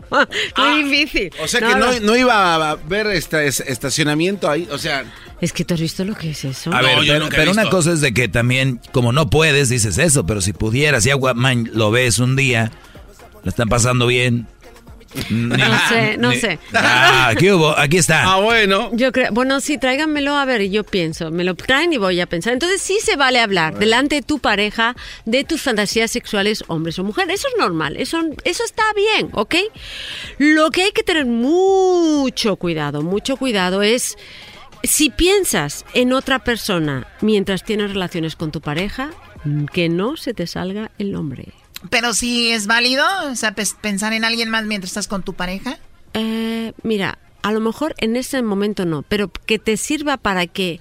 muy 0.58 0.84
difícil. 0.84 1.32
O 1.42 1.48
sea 1.48 1.60
que 1.62 1.76
no, 1.76 1.92
no. 1.94 2.00
no 2.02 2.16
iba 2.18 2.56
a 2.72 2.76
ver 2.76 3.08
este 3.08 3.48
es- 3.48 3.62
estacionamiento 3.62 4.50
ahí. 4.50 4.68
O 4.72 4.78
sea, 4.78 5.06
Es 5.42 5.52
que 5.54 5.66
tú 5.66 5.74
has 5.74 5.82
visto 5.82 6.04
lo 6.06 6.16
que 6.16 6.30
es 6.32 6.46
eso. 6.46 6.74
A 6.74 6.82
ver, 6.82 6.98
yo 7.04 7.14
pero, 7.14 7.20
nunca 7.26 7.36
he 7.38 7.40
pero 7.40 7.52
una 7.52 7.70
cosa 7.70 7.92
es 7.92 8.02
de 8.02 8.14
que 8.14 8.28
también, 8.30 8.80
como 8.94 9.12
no 9.12 9.30
puedes, 9.30 9.68
dices 9.70 9.98
eso, 9.98 10.25
pero 10.26 10.42
si 10.42 10.54
pudieras, 10.54 11.04
si 11.04 11.12
Aquaman 11.12 11.70
lo 11.74 11.92
ves 11.92 12.20
un 12.20 12.36
día, 12.36 12.72
lo 13.44 13.50
están 13.50 13.70
pasando 13.70 14.08
bien. 14.08 14.48
No 15.30 15.58
sé, 15.90 16.18
no 16.18 16.34
sé. 16.34 16.60
Ah, 16.74 17.34
¿qué 17.38 17.54
hubo? 17.54 17.78
Aquí 17.78 17.98
está. 17.98 18.24
ah, 18.24 18.42
bueno. 18.42 18.90
Yo 18.94 19.12
creo, 19.12 19.32
bueno, 19.32 19.62
sí, 19.62 19.78
tráiganmelo 19.78 20.36
a 20.36 20.46
ver 20.46 20.62
y 20.62 20.70
yo 20.70 20.84
pienso, 20.84 21.32
me 21.32 21.44
lo 21.44 21.56
traen 21.56 21.94
y 21.94 21.98
voy 21.98 22.20
a 22.20 22.28
pensar. 22.28 22.54
Entonces 22.54 22.82
sí 22.82 22.98
se 23.02 23.16
vale 23.16 23.40
hablar 23.40 23.78
delante 23.80 24.16
de 24.16 24.22
tu 24.22 24.40
pareja 24.40 24.96
de 25.26 25.44
tus 25.44 25.62
fantasías 25.62 26.12
sexuales, 26.12 26.64
hombres 26.68 27.00
o 27.00 27.04
mujeres. 27.04 27.40
Eso 27.40 27.48
es 27.48 27.56
normal, 27.58 27.96
eso, 27.98 28.20
eso 28.44 28.64
está 28.64 28.84
bien, 28.96 29.30
¿ok? 29.34 29.56
Lo 30.38 30.70
que 30.72 30.84
hay 30.84 30.92
que 30.92 31.04
tener 31.04 31.26
mucho 31.26 32.58
cuidado, 32.58 33.02
mucho 33.02 33.38
cuidado 33.38 33.84
es 33.84 34.18
si 34.84 35.10
piensas 35.10 35.86
en 35.94 36.14
otra 36.14 36.44
persona 36.44 37.08
mientras 37.22 37.64
tienes 37.64 37.92
relaciones 37.92 38.36
con 38.36 38.52
tu 38.52 38.62
pareja, 38.62 39.12
que 39.72 39.90
no 39.90 40.18
se 40.18 40.34
te 40.34 40.48
salga 40.48 40.92
el 40.98 41.12
nombre. 41.12 41.54
Pero 41.90 42.14
si 42.14 42.52
es 42.52 42.68
válido, 42.68 43.06
o 43.30 43.36
sea, 43.36 43.54
pensar 43.82 44.14
en 44.14 44.26
alguien 44.26 44.50
más 44.50 44.66
mientras 44.66 44.92
estás 44.92 45.08
con 45.08 45.24
tu 45.24 45.34
pareja. 45.34 45.78
Eh, 46.14 46.74
mira, 46.84 47.20
a 47.42 47.52
lo 47.52 47.60
mejor 47.60 47.94
en 47.98 48.16
ese 48.16 48.42
momento 48.42 48.86
no, 48.86 49.04
pero 49.04 49.30
que 49.30 49.60
te 49.60 49.78
sirva 49.78 50.18
para 50.18 50.48
que 50.48 50.80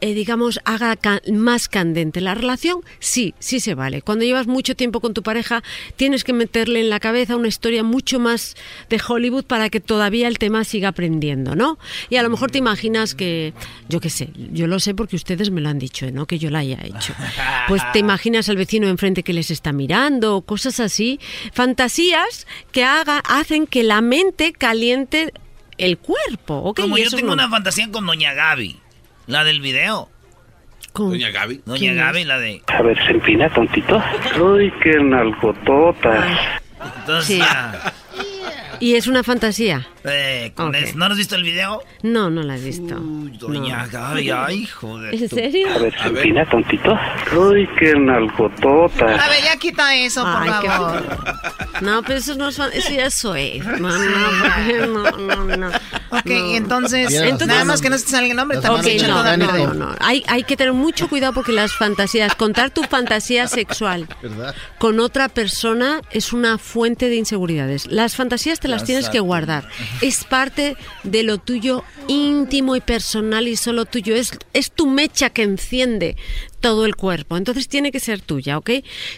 eh, 0.00 0.14
digamos, 0.14 0.60
haga 0.64 0.94
ca- 0.96 1.22
más 1.32 1.68
candente 1.68 2.20
la 2.20 2.34
relación, 2.34 2.80
sí, 2.98 3.34
sí 3.38 3.60
se 3.60 3.74
vale. 3.74 4.02
Cuando 4.02 4.24
llevas 4.24 4.46
mucho 4.46 4.74
tiempo 4.76 5.00
con 5.00 5.14
tu 5.14 5.22
pareja, 5.22 5.62
tienes 5.96 6.22
que 6.24 6.32
meterle 6.32 6.80
en 6.80 6.90
la 6.90 7.00
cabeza 7.00 7.36
una 7.36 7.48
historia 7.48 7.82
mucho 7.82 8.18
más 8.20 8.56
de 8.90 9.00
Hollywood 9.06 9.44
para 9.44 9.70
que 9.70 9.80
todavía 9.80 10.28
el 10.28 10.38
tema 10.38 10.64
siga 10.64 10.88
aprendiendo, 10.88 11.54
¿no? 11.54 11.78
Y 12.10 12.16
a 12.16 12.22
lo 12.22 12.28
mejor 12.30 12.50
te 12.50 12.58
imaginas 12.58 13.14
que, 13.14 13.54
yo 13.88 14.00
qué 14.00 14.10
sé, 14.10 14.28
yo 14.52 14.66
lo 14.66 14.80
sé 14.80 14.94
porque 14.94 15.16
ustedes 15.16 15.50
me 15.50 15.60
lo 15.60 15.68
han 15.70 15.78
dicho, 15.78 16.10
¿no? 16.10 16.26
Que 16.26 16.38
yo 16.38 16.50
la 16.50 16.58
haya 16.60 16.78
hecho. 16.82 17.14
Pues 17.68 17.82
te 17.92 17.98
imaginas 17.98 18.48
al 18.48 18.56
vecino 18.56 18.86
enfrente 18.88 19.22
que 19.22 19.32
les 19.32 19.50
está 19.50 19.72
mirando, 19.72 20.42
cosas 20.42 20.78
así. 20.78 21.18
Fantasías 21.66 22.46
que 22.70 22.84
haga, 22.84 23.18
hacen 23.18 23.66
que 23.66 23.82
la 23.82 24.00
mente 24.00 24.52
caliente 24.52 25.32
el 25.78 25.98
cuerpo. 25.98 26.74
Como 26.74 26.96
yo 26.96 27.10
tengo 27.10 27.26
no- 27.28 27.32
una 27.32 27.50
fantasía 27.50 27.90
con 27.90 28.06
Doña 28.06 28.32
Gaby, 28.34 28.76
la 29.26 29.44
del 29.44 29.60
video. 29.60 30.08
Doña 30.94 31.30
Gaby. 31.30 31.62
Doña 31.66 31.78
¿Quién 31.78 31.96
Gaby, 31.96 32.20
es? 32.22 32.26
la 32.26 32.38
de... 32.38 32.62
A 32.68 32.82
ver, 32.82 32.96
se 33.04 33.10
empina 33.12 33.50
tontito. 33.52 34.02
Uy, 34.40 34.72
qué 34.82 34.98
nalgotota. 34.98 36.24
Entonces, 37.00 37.26
Sí. 37.26 37.38
ya, 37.38 37.92
Y 38.80 38.94
es 38.94 39.06
una 39.06 39.22
fantasía. 39.22 39.86
eh, 40.08 40.52
con 40.54 40.68
Ok. 40.68 40.74
eso- 40.76 40.96
¿no 40.96 41.06
has 41.06 41.16
visto 41.16 41.34
el 41.34 41.42
video? 41.42 41.82
No, 42.02 42.30
no 42.30 42.42
la 42.42 42.56
he 42.56 42.60
visto. 42.60 42.94
Doña 42.96 43.86
No. 43.86 43.90
Gaby, 43.90 44.30
ay, 44.30 44.66
joder. 44.66 45.14
¿En 45.14 45.28
serio? 45.28 45.68
A 45.74 45.78
ver, 45.78 45.94
se 46.00 46.08
empina 46.08 46.48
tontito. 46.48 46.96
Uy, 47.36 47.68
qué 47.78 47.94
nalgotota. 47.96 49.04
A 49.04 49.28
ver, 49.28 49.42
ya 49.44 49.56
quita 49.56 49.94
eso, 49.96 50.22
por 50.22 50.42
Ay, 50.42 50.50
qué 50.62 50.68
favor. 50.68 51.18
No, 51.82 52.02
pero 52.02 52.18
eso 52.20 52.34
no 52.36 52.48
es 52.48 52.56
fan- 52.56 52.70
eso 52.72 52.90
ya. 52.92 53.02
No, 53.78 53.88
no, 53.88 55.10
no, 55.18 55.44
no, 55.44 55.56
no. 55.56 55.66
Ok, 56.10 56.26
No. 56.26 56.54
entonces, 56.54 57.12
Entonces- 57.12 57.48
nada 57.48 57.64
más 57.64 57.82
que 57.82 57.90
no 57.90 57.98
se 57.98 58.06
salga 58.06 58.30
el 58.30 58.36
nombre, 58.36 58.58
Ok, 58.58 58.64
también 58.64 59.06
no, 59.08 59.36
no, 59.36 59.74
no. 59.74 59.94
Hay, 60.00 60.22
hay 60.28 60.44
que 60.44 60.56
tener 60.56 60.72
mucho 60.72 61.08
cuidado 61.08 61.32
porque 61.34 61.52
las 61.52 61.72
fantasías, 61.72 62.34
contar 62.36 62.70
tu 62.70 62.82
fantasía 62.84 63.48
sexual 63.48 64.06
¿Verdad? 64.22 64.54
con 64.78 65.00
otra 65.00 65.28
persona 65.28 66.00
es 66.12 66.32
una 66.32 66.58
fuente 66.58 67.08
de 67.08 67.16
inseguridades. 67.16 67.86
Las 67.86 68.14
fantasías 68.16 68.60
te 68.66 68.72
las 68.72 68.84
tienes 68.84 69.08
que 69.08 69.20
guardar. 69.20 69.68
Es 70.00 70.24
parte 70.24 70.76
de 71.04 71.22
lo 71.22 71.38
tuyo 71.38 71.84
íntimo 72.08 72.74
y 72.74 72.80
personal 72.80 73.46
y 73.46 73.54
solo 73.54 73.84
tuyo. 73.84 74.16
Es, 74.16 74.36
es 74.54 74.72
tu 74.72 74.88
mecha 74.88 75.30
que 75.30 75.44
enciende 75.44 76.16
todo 76.60 76.84
el 76.84 76.96
cuerpo. 76.96 77.36
Entonces 77.36 77.68
tiene 77.68 77.92
que 77.92 78.00
ser 78.00 78.20
tuya, 78.20 78.58
¿ok? 78.58 78.70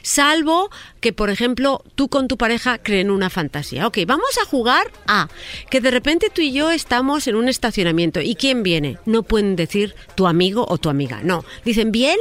Salvo 0.03 0.71
que, 1.01 1.15
por 1.15 1.31
ejemplo, 1.31 1.83
tú 1.95 2.09
con 2.09 2.29
tu 2.29 2.37
pareja 2.37 2.77
creen 2.77 3.11
una 3.11 3.31
fantasía. 3.31 3.87
Ok, 3.87 3.99
vamos 4.07 4.37
a 4.43 4.45
jugar 4.45 4.91
a 5.07 5.29
que 5.71 5.81
de 5.81 5.91
repente 5.91 6.29
tú 6.35 6.43
y 6.43 6.53
yo 6.53 6.71
estamos 6.71 7.27
en 7.27 7.37
un 7.37 7.49
estacionamiento. 7.49 8.21
¿Y 8.21 8.35
quién 8.35 8.63
viene? 8.63 8.99
No 9.07 9.23
pueden 9.23 9.57
decir 9.57 9.95
tu 10.15 10.27
amigo 10.27 10.67
o 10.69 10.77
tu 10.77 10.91
amiga. 10.91 11.21
No. 11.23 11.43
Dicen, 11.65 11.91
viene, 11.91 12.19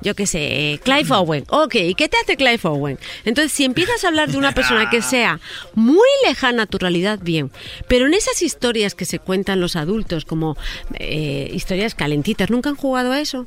yo 0.00 0.14
qué 0.14 0.26
sé, 0.26 0.80
Clive 0.84 1.14
Owen. 1.14 1.44
Ok, 1.48 1.74
¿y 1.74 1.94
qué 1.94 2.08
te 2.08 2.16
hace 2.16 2.38
Clive 2.38 2.60
Owen? 2.62 2.98
Entonces, 3.26 3.52
si 3.52 3.64
empiezas 3.64 4.04
a 4.04 4.08
hablar 4.08 4.30
de 4.30 4.38
una 4.38 4.52
persona 4.52 4.88
que 4.88 5.02
sea 5.12 5.38
muy 5.74 6.08
lejana 6.26 6.61
a 6.62 6.66
tu 6.66 6.78
realidad, 6.78 7.18
bien. 7.22 7.50
Pero 7.88 8.06
en 8.06 8.14
esas 8.14 8.42
historias 8.42 8.94
que 8.94 9.04
se 9.04 9.18
cuentan 9.18 9.60
los 9.60 9.76
adultos, 9.76 10.24
como 10.24 10.56
eh, 10.98 11.50
historias 11.52 11.94
calentitas, 11.94 12.50
¿nunca 12.50 12.70
han 12.70 12.76
jugado 12.76 13.12
a 13.12 13.20
eso? 13.20 13.46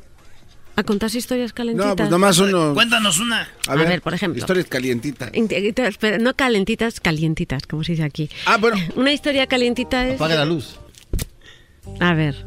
¿A 0.77 0.83
contarse 0.83 1.17
historias 1.17 1.53
calentitas? 1.53 1.87
No, 1.87 1.95
pues 1.95 2.09
nomás 2.09 2.37
uno. 2.37 2.73
Cuéntanos 2.73 3.19
una. 3.19 3.47
A 3.67 3.75
ver, 3.75 3.87
ver, 3.87 4.01
por 4.01 4.13
ejemplo. 4.13 4.39
Historias 4.39 4.65
calientitas. 4.67 5.31
Pero 5.99 6.17
no 6.17 6.33
calentitas, 6.35 6.99
calientitas, 6.99 7.65
como 7.65 7.83
se 7.85 7.93
dice 7.93 8.03
aquí. 8.03 8.29
Ah, 8.45 8.57
bueno. 8.57 8.77
Una 8.95 9.13
historia 9.13 9.47
calientita 9.47 10.05
es... 10.07 10.15
Apaga 10.15 10.35
la 10.35 10.45
luz. 10.45 10.77
A 12.01 12.13
ver, 12.13 12.45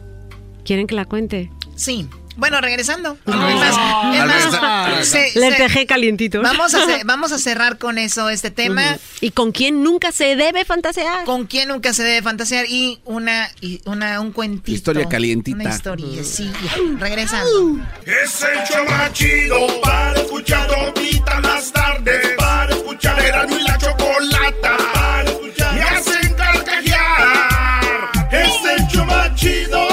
¿quieren 0.65 0.87
que 0.87 0.95
la 0.95 1.07
cuente? 1.07 1.51
Sí. 1.75 2.07
Bueno, 2.39 2.61
regresando. 2.61 3.19
No. 3.27 3.49
Es 3.49 3.55
más, 3.57 4.45
es 4.45 4.61
más, 4.61 5.07
se- 5.09 5.33
Le 5.35 5.51
se- 5.57 5.63
dejé 5.63 5.87
calientitos. 5.87 6.41
Vamos 6.43 6.73
a, 6.73 6.79
vamos 7.05 7.33
a 7.33 7.39
cerrar 7.39 7.79
con 7.79 7.99
eso 7.99 8.31
este 8.31 8.53
tema. 8.53 8.97
¿Y 9.21 9.33
con 9.33 9.51
quién 9.51 9.83
nunca 9.83 10.13
se 10.13 10.37
debe 10.37 10.65
fantasear? 10.65 11.25
¿Con 11.25 11.47
quién 11.47 11.67
nunca 11.69 11.93
se 11.93 12.05
debe 12.05 12.23
fantasear? 12.23 12.67
Y 12.69 13.01
una, 13.05 13.51
y 13.61 13.81
una 13.87 14.21
un 14.21 14.31
cuentito. 14.31 14.71
Historia 14.71 15.09
calientita. 15.09 15.57
Una 15.57 15.69
historia, 15.75 16.23
sí. 16.23 16.49
Regresando. 17.01 17.81
Es 18.07 18.41
el 18.43 18.59
show 18.69 18.85
más 18.89 19.13
chido 19.13 19.81
para 19.83 20.21
escuchar 20.21 20.69
todita 20.69 21.41
las 21.41 21.73
tardes. 21.73 22.35
Para 22.39 22.73
escuchar 22.73 23.19
era 23.19 23.47
y 23.51 23.63
la 23.65 23.77
chocolata. 23.79 24.77
Para 24.95 25.25
escuchar 25.25 25.75
me 25.75 25.83
hacen 25.83 26.35
carcajear. 26.35 28.29
Es 28.31 28.53
el 28.81 28.87
show 28.89 29.05
más 29.07 29.35
chido. 29.35 29.88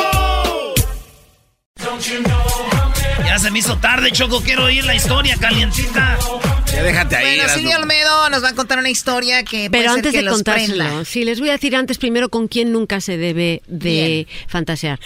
Ya 3.25 3.39
se 3.39 3.51
me 3.51 3.59
hizo 3.59 3.77
tarde, 3.77 4.11
Choco. 4.11 4.41
Quiero 4.41 4.65
oír 4.65 4.85
la 4.85 4.95
historia 4.95 5.35
calientita. 5.37 6.17
Ya 6.71 6.83
déjate 6.83 7.15
ahí. 7.15 7.37
Bueno. 7.37 7.53
Silvio 7.53 7.77
Olmedo 7.77 8.29
nos 8.29 8.43
va 8.43 8.49
a 8.49 8.53
contar 8.53 8.79
una 8.79 8.89
historia 8.89 9.43
que 9.43 9.69
puede 9.69 9.69
Pero 9.69 9.83
ser 9.83 9.97
antes 9.99 10.11
que 10.13 10.21
de 10.21 10.29
contárselo, 10.29 11.05
sí, 11.05 11.23
les 11.23 11.39
voy 11.39 11.49
a 11.49 11.53
decir 11.53 11.75
antes 11.75 11.97
primero 11.97 12.29
con 12.29 12.47
quién 12.47 12.71
nunca 12.71 13.01
se 13.01 13.17
debe 13.17 13.61
de 13.67 14.27
fantasear. 14.47 14.99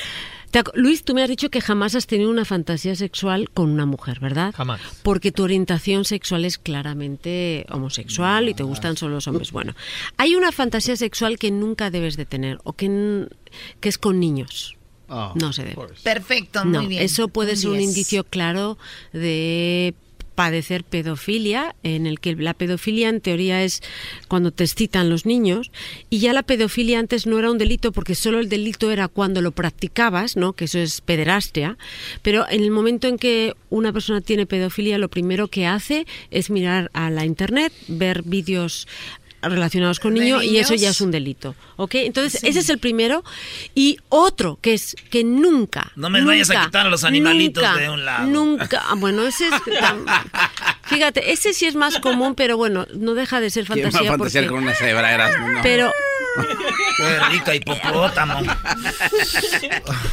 Luis, 0.73 1.03
tú 1.03 1.13
me 1.13 1.21
has 1.21 1.29
dicho 1.29 1.49
que 1.49 1.61
jamás 1.61 1.95
has 1.95 2.07
tenido 2.07 2.29
una 2.29 2.43
fantasía 2.43 2.95
sexual 2.95 3.49
con 3.51 3.69
una 3.69 3.85
mujer, 3.85 4.19
¿verdad? 4.19 4.53
Jamás. 4.55 4.81
Porque 5.03 5.31
tu 5.31 5.43
orientación 5.43 6.05
sexual 6.05 6.43
es 6.43 6.57
claramente 6.57 7.65
homosexual 7.69 8.49
y 8.49 8.55
te 8.55 8.63
gustan 8.63 8.97
solo 8.97 9.15
los 9.15 9.27
hombres. 9.27 9.51
Bueno, 9.51 9.75
hay 10.17 10.35
una 10.35 10.51
fantasía 10.51 10.95
sexual 10.95 11.37
que 11.37 11.51
nunca 11.51 11.91
debes 11.91 12.17
de 12.17 12.25
tener 12.25 12.57
o 12.63 12.73
que, 12.73 13.27
que 13.79 13.89
es 13.89 13.97
con 13.99 14.19
niños. 14.19 14.78
No 15.09 15.53
se 15.53 15.63
debe. 15.63 15.75
Perfecto, 16.03 16.63
No, 16.65 16.79
muy 16.79 16.87
bien. 16.87 17.03
eso 17.03 17.27
puede 17.27 17.55
ser 17.55 17.69
un 17.71 17.77
10. 17.77 17.89
indicio 17.89 18.23
claro 18.23 18.77
de 19.13 19.93
padecer 20.35 20.85
pedofilia, 20.85 21.75
en 21.83 22.07
el 22.07 22.21
que 22.21 22.33
la 22.33 22.53
pedofilia 22.53 23.09
en 23.09 23.19
teoría 23.19 23.61
es 23.61 23.81
cuando 24.29 24.51
te 24.51 24.63
excitan 24.63 25.09
los 25.09 25.25
niños, 25.25 25.69
y 26.09 26.19
ya 26.19 26.31
la 26.31 26.43
pedofilia 26.43 26.97
antes 26.97 27.27
no 27.27 27.37
era 27.39 27.51
un 27.51 27.57
delito 27.57 27.91
porque 27.91 28.15
solo 28.15 28.39
el 28.39 28.47
delito 28.47 28.89
era 28.89 29.09
cuando 29.09 29.41
lo 29.41 29.51
practicabas, 29.51 30.37
¿no? 30.37 30.53
que 30.53 30.63
eso 30.63 30.79
es 30.79 31.01
pederastia, 31.01 31.77
pero 32.21 32.45
en 32.49 32.63
el 32.63 32.71
momento 32.71 33.09
en 33.09 33.17
que 33.17 33.53
una 33.69 33.91
persona 33.91 34.21
tiene 34.21 34.45
pedofilia, 34.45 34.97
lo 34.97 35.09
primero 35.09 35.49
que 35.49 35.67
hace 35.67 36.07
es 36.31 36.49
mirar 36.49 36.89
a 36.93 37.09
la 37.09 37.25
internet, 37.25 37.73
ver 37.89 38.21
vídeos 38.23 38.87
relacionados 39.41 39.99
con 39.99 40.13
¿De 40.15 40.21
niños 40.21 40.43
y 40.43 40.57
eso 40.57 40.75
ya 40.75 40.89
es 40.89 41.01
un 41.01 41.11
delito, 41.11 41.55
¿ok? 41.77 41.95
Entonces 41.95 42.41
Sí. 42.41 42.47
ese 42.47 42.59
es 42.59 42.69
el 42.69 42.79
primero 42.79 43.23
y 43.75 43.97
otro 44.09 44.59
que 44.61 44.73
es 44.73 44.95
que 45.09 45.23
nunca 45.23 45.91
No 45.95 46.09
me 46.09 46.23
vayas 46.23 46.49
a 46.49 46.53
nunca, 46.53 46.65
quitar 46.65 46.87
a 46.87 46.89
los 46.89 47.03
animalitos 47.03 47.63
nunca, 47.63 47.77
de 47.79 47.89
un 47.89 48.05
lado. 48.05 48.27
Nunca, 48.27 48.83
ah, 48.89 48.95
bueno, 48.95 49.23
ese 49.25 49.47
es 49.47 49.53
fíjate, 50.83 51.31
ese 51.31 51.53
sí 51.53 51.65
es 51.65 51.75
más 51.75 51.99
común, 51.99 52.35
pero 52.35 52.57
bueno, 52.57 52.85
no 52.95 53.13
deja 53.13 53.39
de 53.39 53.49
ser 53.49 53.65
¿Quién 53.65 53.85
va 53.85 53.89
a 53.89 53.91
fantasía 53.91 54.17
porque 54.17 54.47
con 54.47 54.63
una 54.63 54.75
cebra, 54.75 55.13
Erasmo? 55.13 55.47
No. 55.49 55.59
pero 55.61 55.91
Qué 56.97 57.19
rica 57.31 57.55
hipopótamo. 57.55 58.41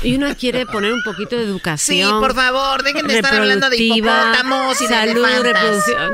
y 0.02 0.14
uno 0.16 0.34
quiere 0.38 0.66
poner 0.66 0.92
un 0.92 1.02
poquito 1.02 1.36
de 1.36 1.44
educación. 1.44 2.08
Sí, 2.08 2.14
por 2.20 2.34
favor, 2.34 2.82
dejen 2.82 3.06
de 3.06 3.16
estar 3.16 3.34
hablando 3.34 3.68
de 3.70 3.76
hipopótamos 3.76 4.80
y 4.80 4.86
salud. 4.86 5.26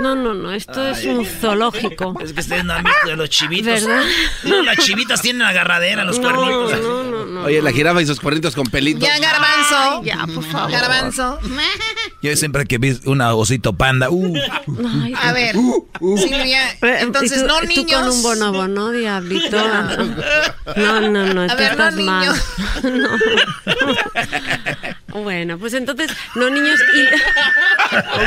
No, 0.00 0.14
no, 0.14 0.34
no, 0.34 0.52
esto 0.52 0.86
es 0.88 1.04
un 1.04 1.26
zoológico. 1.26 2.14
Es 2.22 2.32
que 2.32 2.40
ustedes 2.40 2.64
no 2.64 2.74
han 2.74 2.84
visto 2.84 3.08
de 3.08 3.16
los 3.16 3.28
chivitos. 3.30 3.66
¿Verdad? 3.84 4.02
No, 4.44 4.62
las 4.62 4.78
chivitas 4.78 5.20
tienen 5.22 5.42
agarradera, 5.42 6.04
los 6.04 6.18
No, 6.18 6.22
cuernitos. 6.32 6.80
no, 6.80 7.02
no, 7.04 7.24
no. 7.26 7.42
Oye, 7.44 7.60
la 7.62 7.72
jirafa 7.72 8.00
y 8.02 8.06
sus 8.06 8.20
cuernitos 8.20 8.54
con 8.54 8.66
pelitos. 8.66 9.02
Ya, 9.08 9.18
garbanzo. 9.18 10.00
Ay, 10.00 10.04
ya, 10.04 10.26
por 10.32 10.44
favor. 10.44 10.70
Garbanzo. 10.70 11.38
Yo 12.22 12.36
siempre 12.36 12.66
que 12.66 12.78
vi 12.78 12.98
una 13.04 13.34
osito 13.34 13.72
panda, 13.72 14.08
uh, 14.10 14.34
Ay, 15.02 15.12
A 15.20 15.32
ver, 15.32 15.56
Silvia, 16.16 16.70
Eh, 16.82 16.98
entonces 17.00 17.40
tú- 17.40 17.46
no 17.48 17.58
tú 17.60 17.66
niños. 17.66 17.92
con 18.00 18.08
un 18.10 18.22
bonobo, 18.22 18.68
¿no, 18.68 18.90
diablito? 18.90 19.56
No, 19.56 19.91
no, 20.76 21.00
no, 21.00 21.20
A 21.20 21.24
ver, 21.24 21.34
no 21.34 21.44
estás 21.44 21.94
mal. 21.96 22.20
niños. 22.26 22.44
No. 22.82 23.08
Bueno, 25.22 25.58
pues 25.58 25.74
entonces, 25.74 26.10
no 26.34 26.48
niños 26.48 26.80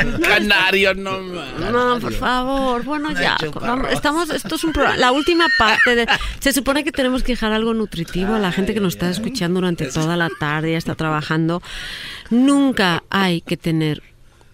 Un 0.04 0.22
canario, 0.22 0.94
no 0.94 1.20
y... 1.22 1.72
No, 1.72 2.00
por 2.00 2.14
favor, 2.14 2.84
bueno, 2.84 3.12
ya. 3.12 3.38
vamos, 3.60 3.92
estamos, 3.92 4.30
esto 4.30 4.56
es 4.56 4.64
un 4.64 4.72
programa. 4.72 4.98
La 4.98 5.12
última 5.12 5.48
parte 5.58 5.96
de... 5.96 6.08
Se 6.40 6.54
supone 6.54 6.84
que 6.84 6.92
tenemos 6.92 7.24
que 7.24 7.32
dejar 7.34 7.52
algo 7.54 7.74
nutritivo 7.74 8.36
a 8.36 8.40
la 8.40 8.52
gente 8.52 8.74
que 8.74 8.80
nos 8.80 8.94
está 8.94 9.10
escuchando 9.10 9.60
durante 9.60 9.88
toda 9.92 10.16
la 10.16 10.30
tarde, 10.40 10.74
ya 10.74 10.78
está 10.78 10.96
trabajando. 10.96 11.62
Nunca 12.30 13.04
hay 13.10 13.42
que 13.42 13.58
tener 13.58 14.04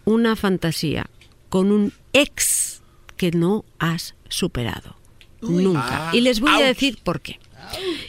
una 0.05 0.35
fantasía 0.35 1.07
con 1.49 1.71
un 1.71 1.93
ex 2.13 2.81
que 3.17 3.31
no 3.31 3.65
has 3.77 4.15
superado. 4.29 4.95
Nunca. 5.41 6.09
Ah. 6.09 6.15
Y 6.15 6.21
les 6.21 6.39
voy 6.39 6.51
a 6.51 6.65
decir 6.65 6.97
por 7.03 7.21
qué. 7.21 7.39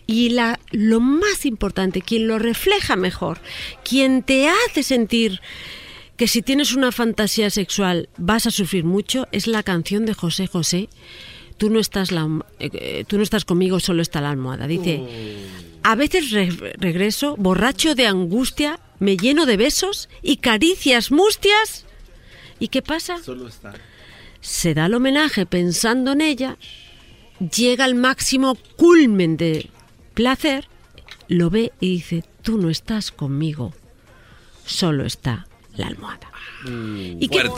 Y 0.06 0.30
la, 0.30 0.58
lo 0.72 0.98
más 1.00 1.46
importante, 1.46 2.02
quien 2.02 2.26
lo 2.26 2.38
refleja 2.38 2.96
mejor, 2.96 3.38
quien 3.84 4.22
te 4.22 4.48
hace 4.48 4.82
sentir 4.82 5.40
que 6.16 6.26
si 6.28 6.42
tienes 6.42 6.74
una 6.74 6.90
fantasía 6.92 7.48
sexual 7.50 8.08
vas 8.16 8.46
a 8.46 8.50
sufrir 8.50 8.84
mucho, 8.84 9.28
es 9.32 9.46
la 9.46 9.62
canción 9.62 10.04
de 10.04 10.14
José 10.14 10.46
José, 10.46 10.88
tú 11.58 11.70
no 11.70 11.78
estás, 11.78 12.10
la, 12.10 12.28
eh, 12.58 13.04
tú 13.06 13.16
no 13.18 13.22
estás 13.22 13.44
conmigo, 13.44 13.78
solo 13.80 14.02
está 14.02 14.20
la 14.20 14.30
almohada. 14.30 14.66
Dice, 14.66 15.00
a 15.84 15.94
veces 15.94 16.32
re- 16.32 16.74
regreso 16.78 17.36
borracho 17.38 17.94
de 17.94 18.06
angustia, 18.08 18.80
me 18.98 19.16
lleno 19.16 19.46
de 19.46 19.56
besos 19.56 20.08
y 20.22 20.36
caricias 20.38 21.10
mustias. 21.12 21.86
¿Y 22.58 22.68
qué 22.68 22.82
pasa? 22.82 23.22
Solo 23.22 23.48
está. 23.48 23.74
Se 24.40 24.74
da 24.74 24.86
el 24.86 24.94
homenaje 24.94 25.46
pensando 25.46 26.12
en 26.12 26.20
ella, 26.20 26.56
llega 27.50 27.84
al 27.84 27.94
máximo 27.94 28.56
culmen 28.76 29.36
de 29.36 29.70
placer, 30.14 30.68
lo 31.28 31.50
ve 31.50 31.72
y 31.80 31.94
dice, 31.94 32.24
tú 32.42 32.58
no 32.58 32.70
estás 32.70 33.10
conmigo, 33.10 33.72
solo 34.64 35.04
está 35.04 35.46
la 35.76 35.86
almohada. 35.86 36.30
¿Y 36.64 37.28
qué? 37.28 37.50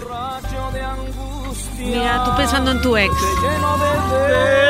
Mira, 1.79 2.25
tú 2.25 2.37
pensando 2.37 2.71
en 2.71 2.81
tu 2.81 2.97
ex. 2.97 3.13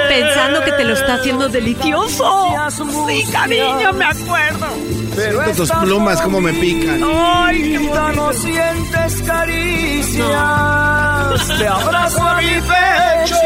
Pensando 0.09 0.65
que 0.65 0.73
te 0.73 0.84
lo 0.84 0.94
está 0.94 1.15
haciendo 1.15 1.49
delicioso. 1.49 2.49
Sí, 3.09 3.25
cariño, 3.31 3.93
me 3.93 4.05
acuerdo. 4.05 4.67
Siento 5.15 5.52
tus 5.57 5.70
plumas 5.70 6.20
como 6.20 6.41
me 6.41 6.52
pican. 6.55 7.01
Ay, 7.05 7.78
no 8.17 8.33
sientes 8.33 9.23
caricias. 9.23 10.28
Te 11.59 11.68
abrazo 11.68 12.23
a 12.23 12.41
mi 12.41 12.55
pecho. 12.55 13.36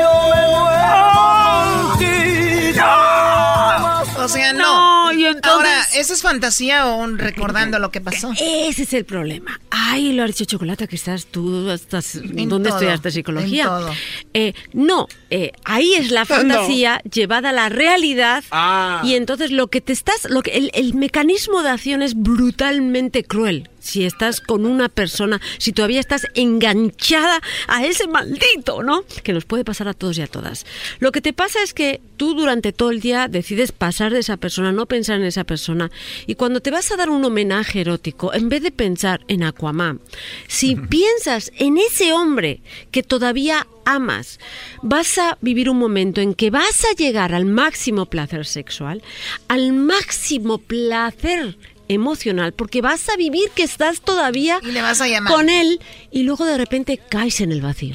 O 4.20 4.28
sea, 4.30 4.52
no. 4.52 5.06
No, 5.12 5.18
y 5.18 5.24
entonces- 5.24 5.50
Ahora, 5.52 5.82
¿eso 5.94 6.12
es 6.12 6.20
fantasía 6.22 6.86
o 6.86 6.96
un 6.96 7.18
recordando 7.18 7.78
lo 7.78 7.90
que 7.90 8.00
pasó? 8.00 8.32
Ese 8.38 8.82
es 8.82 8.92
el 8.92 9.04
problema. 9.06 9.58
Ay, 9.70 10.12
lo 10.12 10.22
ha 10.22 10.26
dicho 10.26 10.44
Chocolata, 10.44 10.86
que 10.86 10.96
estás 10.96 11.26
tú, 11.26 11.70
estás, 11.70 12.16
En 12.16 12.48
¿dónde 12.48 12.68
todo, 12.68 12.78
estudiaste 12.78 13.10
psicología? 13.10 13.62
en 13.62 13.68
todo. 13.68 13.90
Eh, 14.34 14.52
no, 14.74 15.06
eh, 15.30 15.52
ahí 15.64 15.94
es 15.94 16.10
la 16.10 16.24
fantasía 16.26 17.00
llevada 17.10 17.50
a 17.50 17.52
la 17.52 17.68
realidad 17.70 18.44
Ah. 18.50 19.00
y 19.04 19.14
entonces 19.14 19.50
lo 19.50 19.68
que 19.68 19.80
te 19.80 19.92
estás, 19.94 20.28
lo 20.28 20.42
que 20.42 20.50
el, 20.58 20.70
el 20.74 20.94
mecanismo 20.94 21.62
de 21.62 21.70
acción 21.70 22.02
es 22.02 22.14
brutalmente 22.14 23.24
cruel. 23.24 23.70
Si 23.80 24.04
estás 24.04 24.40
con 24.40 24.66
una 24.66 24.88
persona, 24.88 25.40
si 25.58 25.72
todavía 25.72 26.00
estás 26.00 26.26
enganchada 26.34 27.40
a 27.66 27.84
ese 27.84 28.06
maldito, 28.08 28.82
¿no? 28.82 29.04
Que 29.22 29.32
nos 29.32 29.44
puede 29.44 29.64
pasar 29.64 29.88
a 29.88 29.94
todos 29.94 30.18
y 30.18 30.22
a 30.22 30.26
todas. 30.26 30.66
Lo 30.98 31.12
que 31.12 31.20
te 31.20 31.32
pasa 31.32 31.62
es 31.62 31.74
que 31.74 32.00
tú 32.16 32.34
durante 32.34 32.72
todo 32.72 32.90
el 32.90 33.00
día 33.00 33.28
decides 33.28 33.72
pasar 33.72 34.12
de 34.12 34.20
esa 34.20 34.36
persona, 34.36 34.72
no 34.72 34.86
pensar 34.86 35.18
en 35.18 35.26
esa 35.26 35.44
persona. 35.44 35.90
Y 36.26 36.34
cuando 36.34 36.60
te 36.60 36.70
vas 36.70 36.90
a 36.90 36.96
dar 36.96 37.10
un 37.10 37.24
homenaje 37.24 37.80
erótico, 37.80 38.34
en 38.34 38.48
vez 38.48 38.62
de 38.62 38.70
pensar 38.70 39.20
en 39.28 39.42
Aquaman, 39.44 40.00
si 40.46 40.76
piensas 40.76 41.52
en 41.56 41.78
ese 41.78 42.12
hombre 42.12 42.60
que 42.90 43.02
todavía 43.02 43.66
amas, 43.84 44.38
vas 44.82 45.16
a 45.18 45.38
vivir 45.40 45.70
un 45.70 45.78
momento 45.78 46.20
en 46.20 46.34
que 46.34 46.50
vas 46.50 46.84
a 46.84 46.94
llegar 46.94 47.34
al 47.34 47.46
máximo 47.46 48.06
placer 48.06 48.44
sexual, 48.44 49.02
al 49.48 49.72
máximo 49.72 50.58
placer 50.58 51.56
emocional, 51.88 52.52
porque 52.52 52.80
vas 52.82 53.08
a 53.08 53.16
vivir 53.16 53.50
que 53.54 53.62
estás 53.62 54.00
todavía 54.00 54.60
Y 54.62 54.72
le 54.72 54.82
vas 54.82 55.00
a 55.00 55.08
llamar. 55.08 55.32
con 55.32 55.48
él 55.48 55.80
y 56.10 56.22
luego 56.22 56.44
de 56.44 56.56
repente 56.56 56.98
caes 56.98 57.40
en 57.40 57.52
el 57.52 57.60
vacío. 57.60 57.94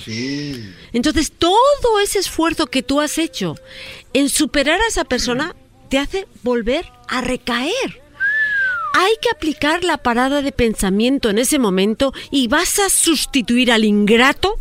Entonces 0.93 1.31
todo 1.31 1.99
ese 2.03 2.19
esfuerzo 2.19 2.67
que 2.67 2.83
tú 2.83 2.99
has 3.01 3.17
hecho 3.17 3.55
en 4.13 4.29
superar 4.29 4.79
a 4.81 4.87
esa 4.87 5.03
persona 5.05 5.55
te 5.89 5.97
hace 5.99 6.27
volver 6.41 6.85
a 7.07 7.21
recaer. 7.21 8.01
Hay 8.95 9.13
que 9.21 9.29
aplicar 9.31 9.83
la 9.83 9.97
parada 9.97 10.41
de 10.41 10.51
pensamiento 10.51 11.29
en 11.29 11.39
ese 11.39 11.57
momento 11.57 12.13
y 12.29 12.47
vas 12.47 12.77
a 12.79 12.89
sustituir 12.89 13.71
al 13.71 13.85
ingrato 13.85 14.59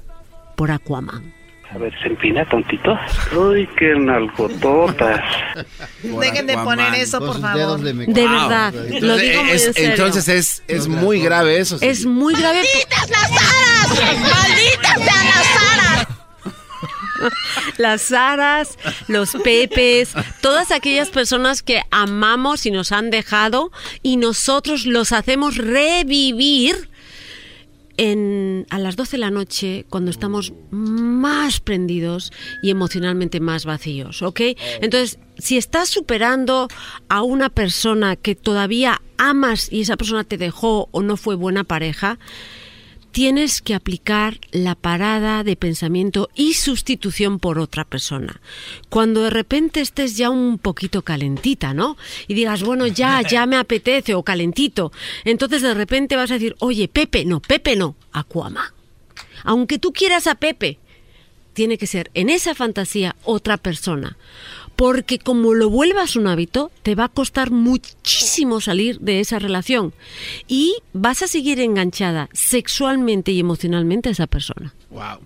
por 0.57 0.71
Aquaman. 0.71 1.35
A 1.75 1.79
ver, 1.79 1.93
se 2.03 2.09
empina 2.09 2.47
tantito. 2.49 2.99
Uy, 3.35 3.67
qué 3.79 3.95
nalgototas. 3.97 5.21
Dejen 6.03 6.47
de 6.47 6.55
poner 6.59 6.95
eso, 6.95 7.19
por 7.19 7.41
favor. 7.41 7.81
De 7.81 7.93
verdad, 8.29 8.75
lo 9.01 9.17
digo 9.17 9.43
muy 9.45 9.53
Es- 9.53 9.67
en 9.69 9.75
serio. 9.75 9.91
entonces 9.91 10.29
es, 10.29 10.63
es 10.69 10.87
muy 10.89 11.21
grave 11.21 11.59
eso. 11.59 11.79
sí. 11.79 11.87
Es 11.87 12.05
muy 12.05 12.35
grave. 12.35 12.59
¡Malditas 12.63 13.11
las 13.11 13.31
aras! 13.31 14.21
¡Malditas 14.21 14.95
sean 14.97 15.27
las 15.27 15.79
aras! 15.79 16.09
Las 17.79 18.03
Saras, 18.03 18.77
los 19.07 19.31
Pepes, 19.45 20.11
todas 20.41 20.73
aquellas 20.73 21.09
personas 21.09 21.63
que 21.63 21.81
amamos 21.93 22.67
y 22.67 22.73
nos 22.73 22.91
han 22.91 23.11
dejado 23.11 23.71
y 24.03 24.17
nosotros 24.17 24.87
los 24.87 25.13
hacemos 25.13 25.57
revivir 25.57 26.91
en, 28.03 28.67
a 28.71 28.81
las 28.81 28.97
12 28.97 29.13
de 29.13 29.19
la 29.19 29.31
noche 29.31 29.87
cuando 29.89 30.11
estamos 30.11 30.53
más 30.73 31.61
prendidos 31.61 32.33
y 32.61 32.71
emocionalmente 32.71 33.39
más 33.39 33.65
vacíos, 33.65 34.23
¿ok? 34.23 34.41
Entonces, 34.81 35.21
si 35.39 35.57
estás 35.57 35.89
superando 35.89 36.67
a 37.09 37.23
una 37.23 37.49
persona 37.49 38.17
que 38.17 38.35
todavía 38.35 39.01
amas 39.19 39.71
y 39.71 39.83
esa 39.83 39.97
persona 39.97 40.25
te 40.25 40.37
dejó 40.37 40.89
o 40.91 41.03
no 41.03 41.17
fue 41.17 41.37
buena 41.37 41.63
pareja, 41.63 42.19
tienes 43.13 43.61
que 43.61 43.75
aplicar 43.75 44.41
la 44.51 44.75
parada 44.75 45.45
de 45.45 45.55
pensamiento 45.55 46.31
y 46.35 46.55
sustitución 46.55 47.39
por 47.39 47.59
otra 47.59 47.85
persona. 47.85 48.41
Cuando 48.89 49.23
de 49.23 49.31
repente 49.31 49.81
estés 49.81 50.17
ya 50.17 50.31
un 50.31 50.59
poquito 50.59 51.03
calentita, 51.03 51.75
¿no? 51.75 51.97
Y 52.27 52.35
digas, 52.35 52.63
bueno, 52.63 52.87
ya, 52.87 53.21
ya 53.23 53.47
me 53.47 53.57
apetece 53.57 54.15
o 54.15 54.23
calentito. 54.23 54.93
Entonces 55.25 55.63
de 55.63 55.75
repente 55.75 56.17
vas 56.17 56.31
a 56.31 56.35
decir, 56.35 56.57
oye, 56.59 56.89
Pepe, 56.89 57.25
no, 57.25 57.41
Pepe 57.41 57.77
no, 57.77 57.95
Aquama. 58.13 58.75
Aunque 59.45 59.79
tú 59.79 59.93
quieras 59.93 60.27
a 60.27 60.37
Pepe, 60.37 60.79
tiene 61.53 61.79
que 61.79 61.87
ser 61.87 62.11
en 62.15 62.29
esa 62.29 62.55
fantasía 62.55 63.17
otra 63.25 63.57
persona. 63.57 64.17
Porque 64.77 65.19
como 65.19 65.53
lo 65.55 65.69
vuelvas 65.69 66.17
un 66.17 66.27
hábito, 66.27 66.71
te 66.83 66.95
va 66.95 67.05
a 67.05 67.09
costar 67.09 67.51
muchísimo 67.51 68.61
salir 68.61 68.99
de 69.01 69.21
esa 69.21 69.39
relación. 69.39 69.93
Y 70.49 70.77
vas 70.93 71.23
a 71.23 71.29
seguir 71.29 71.61
enganchada 71.61 72.29
sexualmente 72.33 73.33
y 73.33 73.41
emocionalmente 73.41 74.09
a 74.09 74.13
esa 74.13 74.27
persona. 74.27 74.75
Wow. 74.91 75.21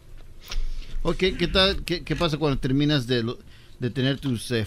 Ok, 1.03 1.19
¿qué, 1.39 1.49
tal, 1.53 1.85
qué, 1.85 2.03
qué 2.03 2.17
pasa 2.17 2.37
cuando 2.37 2.59
terminas 2.59 3.07
de, 3.07 3.25
de 3.79 3.91
tener 3.91 4.19
tus 4.19 4.51
eh, 4.51 4.67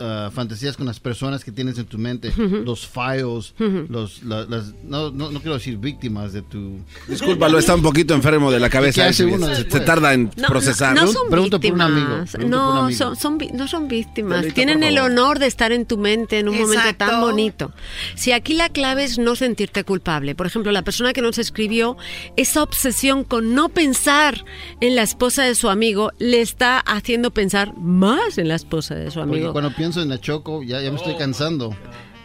ah, 0.00 0.30
fantasías 0.32 0.76
con 0.76 0.86
las 0.86 1.00
personas 1.00 1.44
que 1.44 1.52
tienes 1.52 1.78
en 1.78 1.86
tu 1.86 1.98
mente? 1.98 2.32
Los 2.36 2.86
files, 2.86 3.54
Ujú. 3.58 3.86
los, 3.88 4.22
la- 4.22 4.44
las, 4.46 4.72
no, 4.84 5.10
no, 5.10 5.30
no 5.30 5.40
quiero 5.40 5.54
decir 5.54 5.76
víctimas 5.78 6.32
de 6.32 6.42
tu... 6.42 6.78
Discúlpalo, 7.08 7.58
está 7.58 7.74
un 7.74 7.82
poquito 7.82 8.14
enfermo 8.14 8.50
de 8.50 8.60
la 8.60 8.70
cabeza. 8.70 9.02
¿Qué 9.02 9.08
hace 9.08 9.24
uno 9.24 9.46
se- 9.54 9.64
tarda 9.80 10.14
en 10.14 10.30
No, 10.36 10.48
procesar. 10.48 10.94
No, 10.94 11.02
no 11.02 11.06
son 11.12 11.30
Pregunta 11.30 11.58
por 11.58 11.70
un 11.72 11.78
víctimas. 11.78 11.86
amigo, 11.90 12.06
pregunta 12.08 12.32
por 12.32 12.44
un 12.44 12.50
no, 12.50 12.72
amigo. 12.84 13.14
son, 13.16 13.38
no 13.54 13.68
son 13.68 13.88
víctimas. 13.88 14.46
Tienen 14.54 14.82
el 14.82 14.98
honor 14.98 15.38
de 15.38 15.46
estar 15.46 15.72
en 15.72 15.86
tu 15.86 15.98
mente 15.98 16.38
en 16.38 16.48
un 16.48 16.58
momento 16.58 16.94
tan 16.96 17.20
bonito. 17.20 17.72
Si 18.14 18.32
aquí 18.32 18.54
la 18.54 18.68
clave 18.68 19.04
es 19.04 19.18
no 19.18 19.36
sentirte 19.36 19.84
culpable. 19.84 20.34
Por 20.34 20.46
ejemplo, 20.46 20.72
la 20.72 20.82
persona 20.82 21.12
que 21.12 21.22
nos 21.22 21.38
escribió, 21.38 21.96
esa 22.36 22.62
obsesión 22.62 23.24
con 23.24 23.54
no 23.54 23.68
pensar 23.68 24.44
en 24.80 24.94
la 24.96 25.02
esposa 25.02 25.44
de 25.44 25.54
su 25.54 25.68
amigo 25.68 26.12
le 26.18 26.40
está 26.40 26.78
haciendo 26.80 27.30
pensar 27.30 27.76
más 27.76 28.38
en 28.38 28.48
la 28.48 28.54
esposa 28.54 28.94
de 28.94 29.10
su 29.10 29.20
Porque 29.20 29.36
amigo. 29.36 29.52
cuando 29.52 29.70
pienso 29.88 30.02
en 30.02 30.08
la 30.10 30.20
Choco, 30.20 30.62
ya, 30.62 30.82
ya 30.82 30.90
me 30.90 30.98
estoy 30.98 31.16
cansando. 31.16 31.74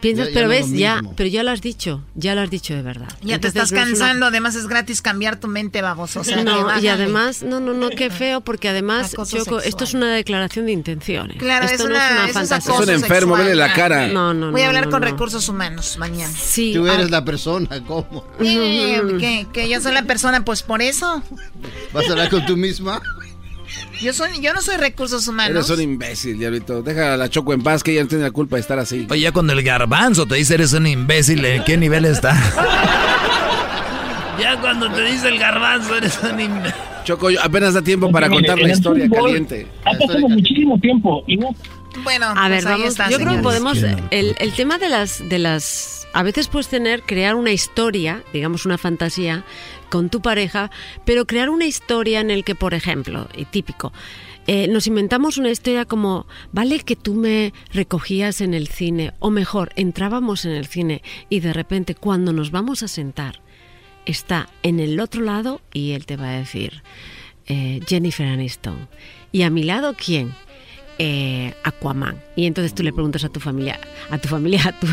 Piensas, 0.02 0.26
Ya- 0.26 0.32
ya 0.32 0.34
pero 0.34 0.48
no 0.48 0.52
es 0.52 0.70
ves, 0.70 0.78
ya, 0.78 1.00
pero 1.16 1.30
ya 1.30 1.42
lo 1.42 1.50
has 1.50 1.62
dicho, 1.62 2.02
ya 2.14 2.34
lo 2.34 2.42
has 2.42 2.50
dicho 2.50 2.74
de 2.74 2.82
verdad. 2.82 3.08
Ya 3.22 3.38
te 3.40 3.48
Entonces, 3.48 3.62
estás 3.62 3.72
no 3.72 3.78
es 3.78 3.86
una- 3.88 3.98
cansando, 3.98 4.26
además 4.26 4.54
es 4.54 4.66
gratis 4.68 5.00
cambiar 5.00 5.40
tu 5.40 5.48
mente, 5.48 5.80
baboso. 5.80 6.20
O 6.20 6.24
sea, 6.24 6.36
que 6.36 6.44
no, 6.44 6.78
y 6.78 6.88
además, 6.88 7.42
no, 7.42 7.58
no, 7.58 7.72
no, 7.72 7.88
qué 7.88 8.10
feo, 8.10 8.42
porque 8.42 8.68
además, 8.68 9.12
Choco, 9.12 9.24
sexual. 9.24 9.62
esto 9.64 9.84
es 9.84 9.94
una 9.94 10.12
declaración 10.14 10.66
de 10.66 10.72
intenciones. 10.72 11.38
Claro, 11.38 11.64
esto 11.64 11.84
es 11.84 11.88
no 11.88 11.94
una- 11.94 12.06
es 12.06 12.12
una 12.12 12.26
es 12.26 12.32
fantasía. 12.34 12.74
Es 12.74 12.80
un 12.80 12.90
enfermo, 12.90 13.34
vele 13.34 13.54
la 13.54 13.72
cara. 13.72 14.08
No, 14.08 14.34
no, 14.34 14.50
Voy 14.52 14.60
a 14.60 14.64
no, 14.64 14.68
hablar 14.68 14.84
no, 14.84 14.90
con 14.90 15.00
no. 15.00 15.06
recursos 15.06 15.48
humanos 15.48 15.96
mañana. 15.96 16.34
Sí. 16.38 16.72
Tú 16.74 16.86
eres 16.86 17.06
ah, 17.06 17.10
la 17.10 17.24
persona, 17.24 17.82
¿cómo? 17.86 18.26
Eh, 18.40 19.00
¿qué? 19.18 19.46
¿Que 19.54 19.70
yo 19.70 19.80
soy 19.80 19.94
la 19.94 20.02
persona? 20.02 20.44
Pues 20.44 20.62
por 20.62 20.82
eso. 20.82 21.22
¿Vas 21.94 22.06
a 22.10 22.12
hablar 22.12 22.28
con 22.28 22.44
tú 22.44 22.58
misma? 22.58 23.00
Yo, 24.00 24.12
soy, 24.12 24.40
yo 24.40 24.52
no 24.52 24.60
soy 24.60 24.76
recursos 24.76 25.26
humanos. 25.28 25.68
Eres 25.68 25.70
un 25.70 25.80
imbécil, 25.92 26.38
diablito. 26.38 26.82
Deja 26.82 27.14
a 27.14 27.16
la 27.16 27.28
Choco 27.30 27.52
en 27.52 27.62
paz, 27.62 27.82
que 27.82 27.92
ella 27.92 28.02
no 28.02 28.08
tiene 28.08 28.24
la 28.24 28.30
culpa 28.30 28.56
de 28.56 28.60
estar 28.62 28.78
así. 28.78 29.06
Oye, 29.10 29.20
ya 29.22 29.32
cuando 29.32 29.52
el 29.52 29.62
garbanzo 29.62 30.26
te 30.26 30.34
dice 30.36 30.54
eres 30.54 30.72
un 30.72 30.86
imbécil, 30.86 31.44
¿en 31.44 31.64
qué 31.64 31.76
nivel 31.76 32.04
está? 32.04 32.34
Ya 34.40 34.60
cuando 34.60 34.90
te 34.90 35.02
dice 35.04 35.28
el 35.28 35.38
garbanzo 35.38 35.96
eres 35.96 36.18
un 36.22 36.40
imbécil. 36.40 36.74
Choco, 37.04 37.30
yo- 37.30 37.40
apenas 37.42 37.74
da 37.74 37.82
tiempo 37.82 38.10
para 38.10 38.28
contar 38.28 38.58
la 38.58 38.68
historia 38.72 39.06
fútbol 39.08 39.26
caliente. 39.26 39.66
Ha 39.84 39.92
pasado 39.92 40.28
muchísimo 40.28 40.78
tiempo 40.80 41.22
y 41.28 41.36
no 41.36 41.54
Bueno, 42.02 42.26
A 42.36 42.48
ver, 42.48 42.62
pues 42.62 42.66
ahí 42.66 42.72
vamos. 42.80 42.88
está, 42.88 43.10
yo 43.10 43.18
creo 43.18 43.36
que 43.36 43.42
podemos. 43.42 43.78
El, 44.10 44.34
el 44.38 44.52
tema 44.54 44.78
de 44.78 44.88
las, 44.88 45.28
de 45.28 45.38
las. 45.38 46.08
A 46.12 46.22
veces 46.24 46.48
puedes 46.48 46.68
tener, 46.68 47.02
crear 47.02 47.34
una 47.36 47.52
historia, 47.52 48.22
digamos 48.32 48.66
una 48.66 48.76
fantasía, 48.78 49.44
con 49.94 50.10
tu 50.10 50.20
pareja, 50.20 50.72
pero 51.04 51.24
crear 51.24 51.48
una 51.50 51.66
historia 51.66 52.18
en 52.18 52.32
el 52.32 52.42
que, 52.42 52.56
por 52.56 52.74
ejemplo, 52.74 53.28
y 53.36 53.44
típico, 53.44 53.92
eh, 54.48 54.66
nos 54.66 54.88
inventamos 54.88 55.38
una 55.38 55.52
historia 55.52 55.84
como, 55.84 56.26
vale 56.50 56.80
que 56.80 56.96
tú 56.96 57.14
me 57.14 57.52
recogías 57.72 58.40
en 58.40 58.54
el 58.54 58.66
cine, 58.66 59.12
o 59.20 59.30
mejor, 59.30 59.70
entrábamos 59.76 60.46
en 60.46 60.50
el 60.50 60.66
cine 60.66 61.00
y 61.28 61.38
de 61.38 61.52
repente 61.52 61.94
cuando 61.94 62.32
nos 62.32 62.50
vamos 62.50 62.82
a 62.82 62.88
sentar, 62.88 63.40
está 64.04 64.48
en 64.64 64.80
el 64.80 64.98
otro 64.98 65.22
lado 65.22 65.60
y 65.72 65.92
él 65.92 66.06
te 66.06 66.16
va 66.16 66.30
a 66.30 66.38
decir, 66.38 66.82
eh, 67.46 67.78
Jennifer 67.86 68.26
Aniston. 68.26 68.88
¿Y 69.30 69.42
a 69.42 69.50
mi 69.50 69.62
lado 69.62 69.94
quién? 69.94 70.34
Eh, 70.98 71.54
Aquaman. 71.62 72.20
Y 72.34 72.46
entonces 72.46 72.74
tú 72.74 72.82
le 72.82 72.92
preguntas 72.92 73.22
a 73.22 73.28
tu 73.28 73.38
familia, 73.38 73.78
a 74.10 74.18
tu 74.18 74.26
familia, 74.26 74.60
a 74.66 74.72
tu... 74.72 74.88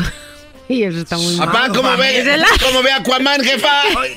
Y 0.68 0.84
eso 0.84 0.98
está 1.00 1.18
muy 1.18 1.36
Papá, 1.36 1.52
mal. 1.68 1.72
¿cómo 1.76 1.96
ve? 1.96 2.18
Es 2.20 2.26
el- 2.26 2.42
¿Cómo 2.64 2.82
ve 2.82 2.92
Aquaman, 2.92 3.42
jefa? 3.42 3.68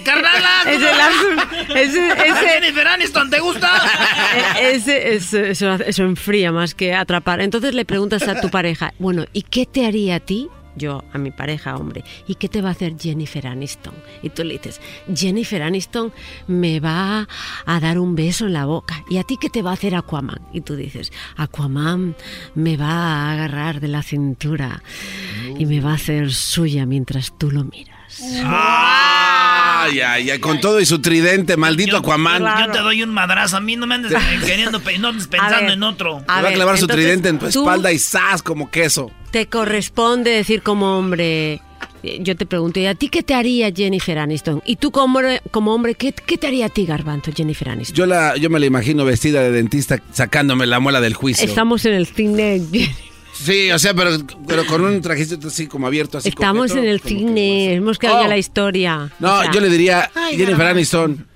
¡Carnala! 0.06 0.62
Es 0.68 0.78
el 0.82 1.02
azul. 1.02 1.76
Ese, 1.76 2.00
¿A 2.12 2.24
ese, 2.26 2.48
Jennifer 2.50 2.88
Aniston 2.88 3.30
te 3.30 3.40
gusta? 3.40 3.70
Ese- 4.62 5.16
ese- 5.16 5.50
eso, 5.52 5.74
eso 5.74 6.04
enfría 6.04 6.52
más 6.52 6.74
que 6.76 6.94
atrapar. 6.94 7.42
Entonces 7.42 7.74
le 7.74 7.84
preguntas 7.86 8.28
a 8.28 8.40
tu 8.40 8.50
pareja, 8.50 8.94
bueno, 9.00 9.26
¿y 9.34 9.42
qué 9.42 9.66
te 9.66 9.86
haría 9.86 10.16
a 10.16 10.20
ti? 10.20 10.48
Yo, 10.76 11.04
a 11.14 11.18
mi 11.18 11.32
pareja, 11.32 11.76
hombre, 11.78 12.04
¿y 12.28 12.36
qué 12.36 12.50
te 12.50 12.62
va 12.62 12.70
a 12.70 12.72
hacer 12.72 12.96
Jennifer 13.00 13.48
Aniston? 13.48 13.94
Y 14.22 14.30
tú 14.30 14.44
le 14.44 14.54
dices, 14.54 14.82
Jennifer 15.14 15.62
Aniston 15.62 16.12
me 16.48 16.80
va 16.80 17.28
a 17.66 17.80
dar 17.80 18.00
un 18.00 18.16
beso 18.16 18.46
en 18.46 18.54
la 18.54 18.66
boca. 18.66 19.04
¿Y 19.10 19.18
a 19.18 19.24
ti 19.24 19.38
qué 19.40 19.50
te 19.50 19.62
va 19.62 19.72
a 19.72 19.74
hacer 19.74 19.96
Aquaman? 19.96 20.42
Y 20.54 20.62
tú 20.62 20.76
dices, 20.76 21.12
Aquaman 21.38 22.16
me 22.56 22.78
va 22.78 22.90
a 22.90 23.32
agarrar 23.34 23.80
de 23.80 23.88
la 23.88 24.04
cintura 24.04 24.84
y 25.58 25.66
me 25.66 25.80
va 25.80 25.92
a 25.92 25.96
hacer 25.96 26.32
suya 26.32 26.86
mientras 26.86 27.38
tú 27.38 27.52
lo 27.52 27.64
miras. 27.64 27.95
Ay, 28.22 30.00
ay, 30.00 30.30
ay, 30.32 30.40
con 30.40 30.60
todo 30.60 30.80
y 30.80 30.86
su 30.86 31.00
tridente, 31.00 31.58
maldito 31.58 31.98
Aquaman. 31.98 32.44
Yo 32.66 32.72
te 32.72 32.80
doy 32.80 33.04
un 33.04 33.10
madrazo. 33.12 33.58
A 33.58 33.60
mí 33.62 33.76
no 33.76 33.86
me 33.88 33.96
andes 33.96 34.14
queriendo 34.46 34.80
pe- 34.82 34.98
no 34.98 35.10
andes 35.10 35.28
pensando 35.28 35.74
en 35.74 35.84
otro. 35.84 36.24
Te 36.26 36.42
va 36.42 36.50
a 36.50 36.54
clavar 36.54 36.78
su 36.78 36.88
tridente 36.88 37.30
en 37.30 37.40
tu 37.40 37.48
espalda 37.48 37.92
y 37.92 38.00
¡zas! 38.00 38.42
como 38.42 38.70
queso. 38.72 39.12
Te 39.32 39.48
corresponde 39.48 40.32
decir 40.32 40.62
como 40.62 40.98
hombre. 40.98 41.62
eh, 42.04 42.20
Yo 42.22 42.36
te 42.38 42.46
pregunto, 42.46 42.80
¿y 42.80 42.86
a 42.86 42.96
ti 42.96 43.10
qué 43.10 43.22
te 43.22 43.34
haría 43.34 43.70
Jennifer 43.72 44.18
Aniston? 44.18 44.62
¿Y 44.66 44.78
tú 44.78 44.92
como 44.92 45.18
hombre, 45.20 45.42
como 45.52 45.74
hombre 45.74 45.96
¿qué, 45.96 46.14
qué 46.14 46.38
te 46.38 46.48
haría 46.48 46.68
a 46.68 46.70
ti, 46.70 46.86
Garbanzo, 46.86 47.32
Jennifer 47.36 47.70
Aniston? 47.70 47.96
Yo, 47.96 48.06
la, 48.06 48.38
yo 48.38 48.50
me 48.50 48.60
la 48.60 48.66
imagino 48.66 49.04
vestida 49.06 49.42
de 49.42 49.52
dentista 49.52 50.00
sacándome 50.14 50.66
la 50.68 50.80
muela 50.80 51.02
del 51.02 51.14
juicio. 51.16 51.46
Estamos 51.46 51.86
en 51.86 51.94
el 51.94 52.08
cine. 52.08 52.62
Sí, 53.44 53.70
o 53.72 53.78
sea, 53.80 53.94
pero, 53.94 54.12
pero 54.48 54.66
con 54.66 54.82
un 54.84 55.02
trajecito 55.02 55.50
así 55.50 55.68
como 55.68 55.88
abierto, 55.88 56.18
así 56.18 56.30
Estamos 56.30 56.72
en 56.72 56.86
el 56.86 57.02
cine. 57.02 57.74
Hemos 57.74 58.00
quedado 58.00 58.20
ya 58.22 58.26
Oh. 58.26 58.30
la 58.30 58.38
historia. 58.38 59.10
No, 59.20 59.40
O 59.40 59.42
sea, 59.44 59.52
yo 59.52 59.60
le 59.62 59.70
diría, 59.70 60.10
Ay, 60.16 60.38
Jennifer. 60.38 60.66
Aniston, 60.68 61.28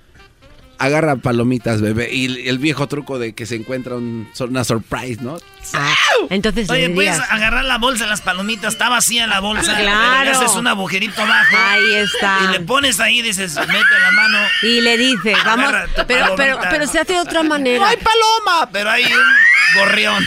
agarra 0.78 1.16
palomitas, 1.16 1.82
bebé. 1.82 2.08
Y 2.10 2.48
el 2.48 2.58
viejo 2.58 2.88
truco 2.88 3.18
de 3.18 3.34
que 3.34 3.44
se 3.44 3.56
encuentra 3.56 3.96
un- 3.96 4.26
una 4.40 4.64
surprise, 4.64 5.20
¿no? 5.20 5.36
Ah, 5.74 5.94
entonces 6.30 6.70
Oye, 6.70 6.88
puedes 6.88 7.20
agarrar 7.20 7.66
la 7.66 7.76
bolsa 7.76 8.04
de 8.04 8.10
las 8.10 8.22
palomitas, 8.22 8.72
está 8.72 8.88
vacía 8.88 9.26
la 9.26 9.40
bolsa. 9.40 9.76
Claro. 9.76 10.24
le 10.24 10.30
haces 10.30 10.56
un 10.56 10.66
agujerito 10.68 11.20
abajo. 11.20 11.54
Ahí 11.54 11.94
está. 11.96 12.38
Y 12.48 12.52
le 12.52 12.60
pones 12.60 12.98
ahí 12.98 13.20
dices, 13.20 13.54
mete 13.56 13.98
la 14.02 14.10
mano. 14.12 14.38
y 14.62 14.80
le 14.80 14.96
dice, 14.96 15.34
vamos, 15.44 15.70
pero, 16.08 16.34
pero, 16.34 16.58
pero 16.70 16.86
se 16.86 16.98
hace 16.98 17.12
de 17.12 17.20
otra 17.20 17.42
manera. 17.42 17.86
¡Ay, 17.86 17.98
paloma! 17.98 18.70
Pero 18.72 18.88
hay 18.90 19.04
un 19.04 19.80
gorrión. 19.82 20.24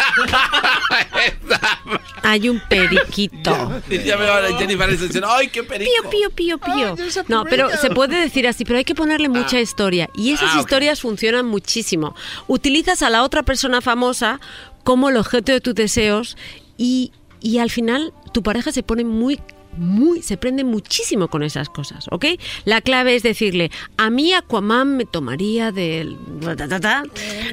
Hay 2.22 2.48
un 2.48 2.60
periquito. 2.68 3.82
Y 3.88 3.98
ya 4.02 4.16
veo 4.16 4.32
a 4.32 4.58
Jennifer 4.58 4.88
¡ay, 5.26 5.48
qué 5.48 5.62
perico! 5.62 5.90
Pío, 6.10 6.30
pío, 6.30 6.58
pío, 6.58 6.58
pío. 6.58 6.96
No, 7.28 7.44
pero 7.44 7.70
se 7.76 7.90
puede 7.90 8.20
decir 8.20 8.46
así, 8.46 8.64
pero 8.64 8.78
hay 8.78 8.84
que 8.84 8.94
ponerle 8.94 9.28
mucha 9.28 9.60
historia. 9.60 10.08
Y 10.14 10.32
esas 10.32 10.50
Ah, 10.54 10.60
historias 10.60 11.00
funcionan 11.00 11.46
muchísimo. 11.46 12.14
Utilizas 12.46 13.02
a 13.02 13.10
la 13.10 13.22
otra 13.22 13.42
persona 13.42 13.80
famosa 13.80 14.40
como 14.84 15.08
el 15.08 15.16
objeto 15.16 15.52
de 15.52 15.60
tus 15.60 15.74
deseos 15.74 16.36
y, 16.76 17.12
y 17.40 17.58
al 17.58 17.70
final 17.70 18.12
tu 18.32 18.42
pareja 18.42 18.72
se 18.72 18.82
pone 18.82 19.04
muy 19.04 19.40
muy, 19.76 20.22
se 20.22 20.36
prende 20.36 20.64
muchísimo 20.64 21.28
con 21.28 21.42
esas 21.42 21.68
cosas, 21.68 22.06
¿ok? 22.10 22.26
La 22.64 22.80
clave 22.80 23.14
es 23.14 23.22
decirle, 23.22 23.70
a 23.96 24.10
mí 24.10 24.32
Aquaman 24.32 24.96
me 24.96 25.04
tomaría 25.04 25.72
del... 25.72 26.16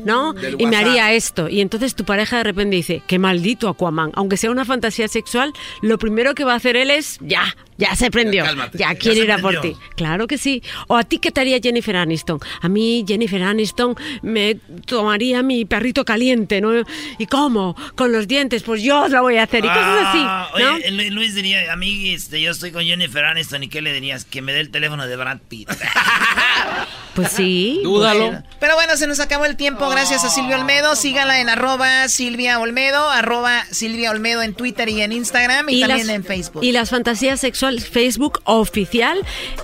¿no? 0.04 0.34
Del 0.34 0.56
Y 0.60 0.66
me 0.66 0.78
haría 0.78 1.14
esto. 1.14 1.50
Y 1.50 1.62
entonces 1.62 1.96
tu 1.96 2.06
pareja 2.06 2.38
de 2.38 2.44
repente 2.44 2.76
dice, 2.76 3.02
qué 3.08 3.20
maldito 3.20 3.70
Aquaman. 3.70 4.12
Aunque 4.14 4.38
sea 4.38 4.52
una 4.52 4.66
fantasía 4.66 5.08
sexual, 5.08 5.54
lo 5.82 5.98
primero 5.98 6.36
que 6.36 6.44
va 6.44 6.54
a 6.54 6.58
hacer 6.58 6.76
él 6.76 6.92
es, 6.92 7.18
ya, 7.22 7.56
ya 7.78 7.96
se 7.96 8.10
prendió. 8.12 8.44
Cálmate. 8.44 8.78
ya 8.78 8.94
Ya 8.94 9.00
quiere 9.00 9.22
ir 9.22 9.32
a 9.32 9.38
por 9.40 9.60
ti. 9.62 9.76
Claro 9.96 10.28
que 10.28 10.38
sí. 10.38 10.62
O 10.88 10.96
a 10.98 11.04
ti, 11.04 11.20
¿qué 11.20 11.32
te 11.32 11.42
haría 11.42 11.60
Jennifer 11.62 11.96
Aniston? 11.96 12.40
A 12.62 12.70
mí, 12.70 13.04
Jennifer 13.08 13.42
Aniston 13.44 13.96
me 14.22 14.56
tomaría 14.86 15.44
mi 15.44 15.66
perrito 15.66 16.04
caliente, 16.06 16.60
¿no? 16.62 16.72
¿Y 17.18 17.26
cómo? 17.28 17.76
Con 17.96 18.12
los 18.12 18.28
dientes, 18.28 18.64
pues 18.64 18.82
yo 18.82 19.08
lo 19.08 19.22
voy 19.22 19.38
a 19.38 19.44
hacer. 19.44 19.64
Y 19.64 19.68
cosas 19.68 20.08
así, 20.08 20.20
Ah, 20.22 20.50
¿no? 20.60 20.74
Oye, 20.76 20.92
Lu- 20.92 21.16
Luis 21.16 21.36
diría, 21.36 21.72
a 21.72 21.76
mí 21.76 22.10
este, 22.14 22.42
yo 22.42 22.52
estoy 22.52 22.72
con 22.72 22.84
Jennifer 22.84 23.24
Aniston 23.26 23.64
y 23.64 23.68
¿qué 23.70 23.82
le 23.82 23.94
dirías? 23.94 24.26
Que 24.26 24.42
me 24.42 24.54
dé 24.54 24.60
el 24.62 24.70
teléfono 24.70 25.06
de 25.08 25.16
Brad 25.16 25.40
Pitt. 25.48 25.70
Pues 27.18 27.32
sí. 27.32 27.82
Bueno, 27.84 28.44
Pero 28.60 28.76
bueno, 28.76 28.96
se 28.96 29.08
nos 29.08 29.20
acabó 29.20 29.46
el 29.46 29.56
tiempo. 29.56 29.90
Gracias 29.90 30.24
a 30.24 30.30
Silvia 30.30 30.56
Olmedo. 30.56 30.96
Sígala 30.96 31.42
en 31.42 31.50
arroba 31.50 32.08
Silvia 32.10 32.60
Olmedo, 32.60 33.10
arroba 33.10 33.66
Silvia 33.72 34.12
Olmedo 34.12 34.44
en 34.44 34.54
Twitter 34.54 34.88
y 34.88 35.02
en 35.02 35.12
Instagram 35.12 35.68
y, 35.68 35.80
también 35.82 36.06
las, 36.06 36.16
en 36.16 36.24
Facebook. 36.24 36.64
Y 36.64 36.74
las 36.74 36.92
fantasías 36.92 37.40
sexuales, 37.40 37.90
Facebook 37.90 38.42
oficial, 38.44 39.18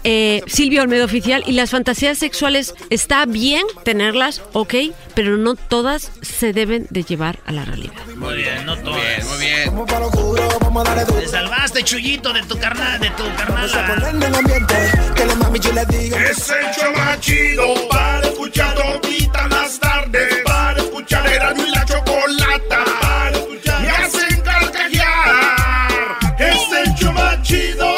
eh, 0.04 0.42
Silvia 0.48 0.82
Olmedo 0.82 1.06
oficial. 1.06 1.44
Y 1.46 1.52
las 1.52 1.70
fantasías 1.70 2.18
sexuales, 2.18 2.74
está 2.90 3.28
bien 3.28 3.68
tenerlas, 3.84 4.42
ok, 4.54 4.74
pero 5.14 5.38
no 5.38 5.54
todas 5.54 6.12
se 6.24 6.54
deben 6.54 6.88
de 6.90 7.04
llevar 7.04 7.38
a 7.46 7.52
la 7.52 7.66
realidad. 7.66 7.94
Muy 8.16 8.36
bien, 8.36 8.66
no 8.66 8.76
todas. 8.80 9.26
Muy 9.26 9.46
bien. 9.46 9.72
Te 11.20 11.28
salvaste, 11.28 11.84
chullito, 11.84 12.34
de 12.34 12.42
tu 12.42 12.58
carnal, 12.58 13.00
de 13.00 13.12
tu 13.12 13.24
carnal. 13.36 13.66
Es 16.30 16.50
el 16.50 16.72
para 17.90 18.28
escuchar 18.28 18.76
toditas 18.76 19.50
las 19.50 19.80
tardes. 19.80 20.44
Para 20.46 20.80
escuchar 20.82 21.28
Erasmo 21.28 21.64
y 21.64 21.72
la 21.72 21.86
Chocolata. 21.86 22.84
Para 23.02 23.38
escuchar 23.38 23.82
me 23.82 23.90
hacen 23.90 24.42
carcajear. 24.42 25.92
Es 26.40 26.72
el 26.72 26.96
chido 27.44 27.93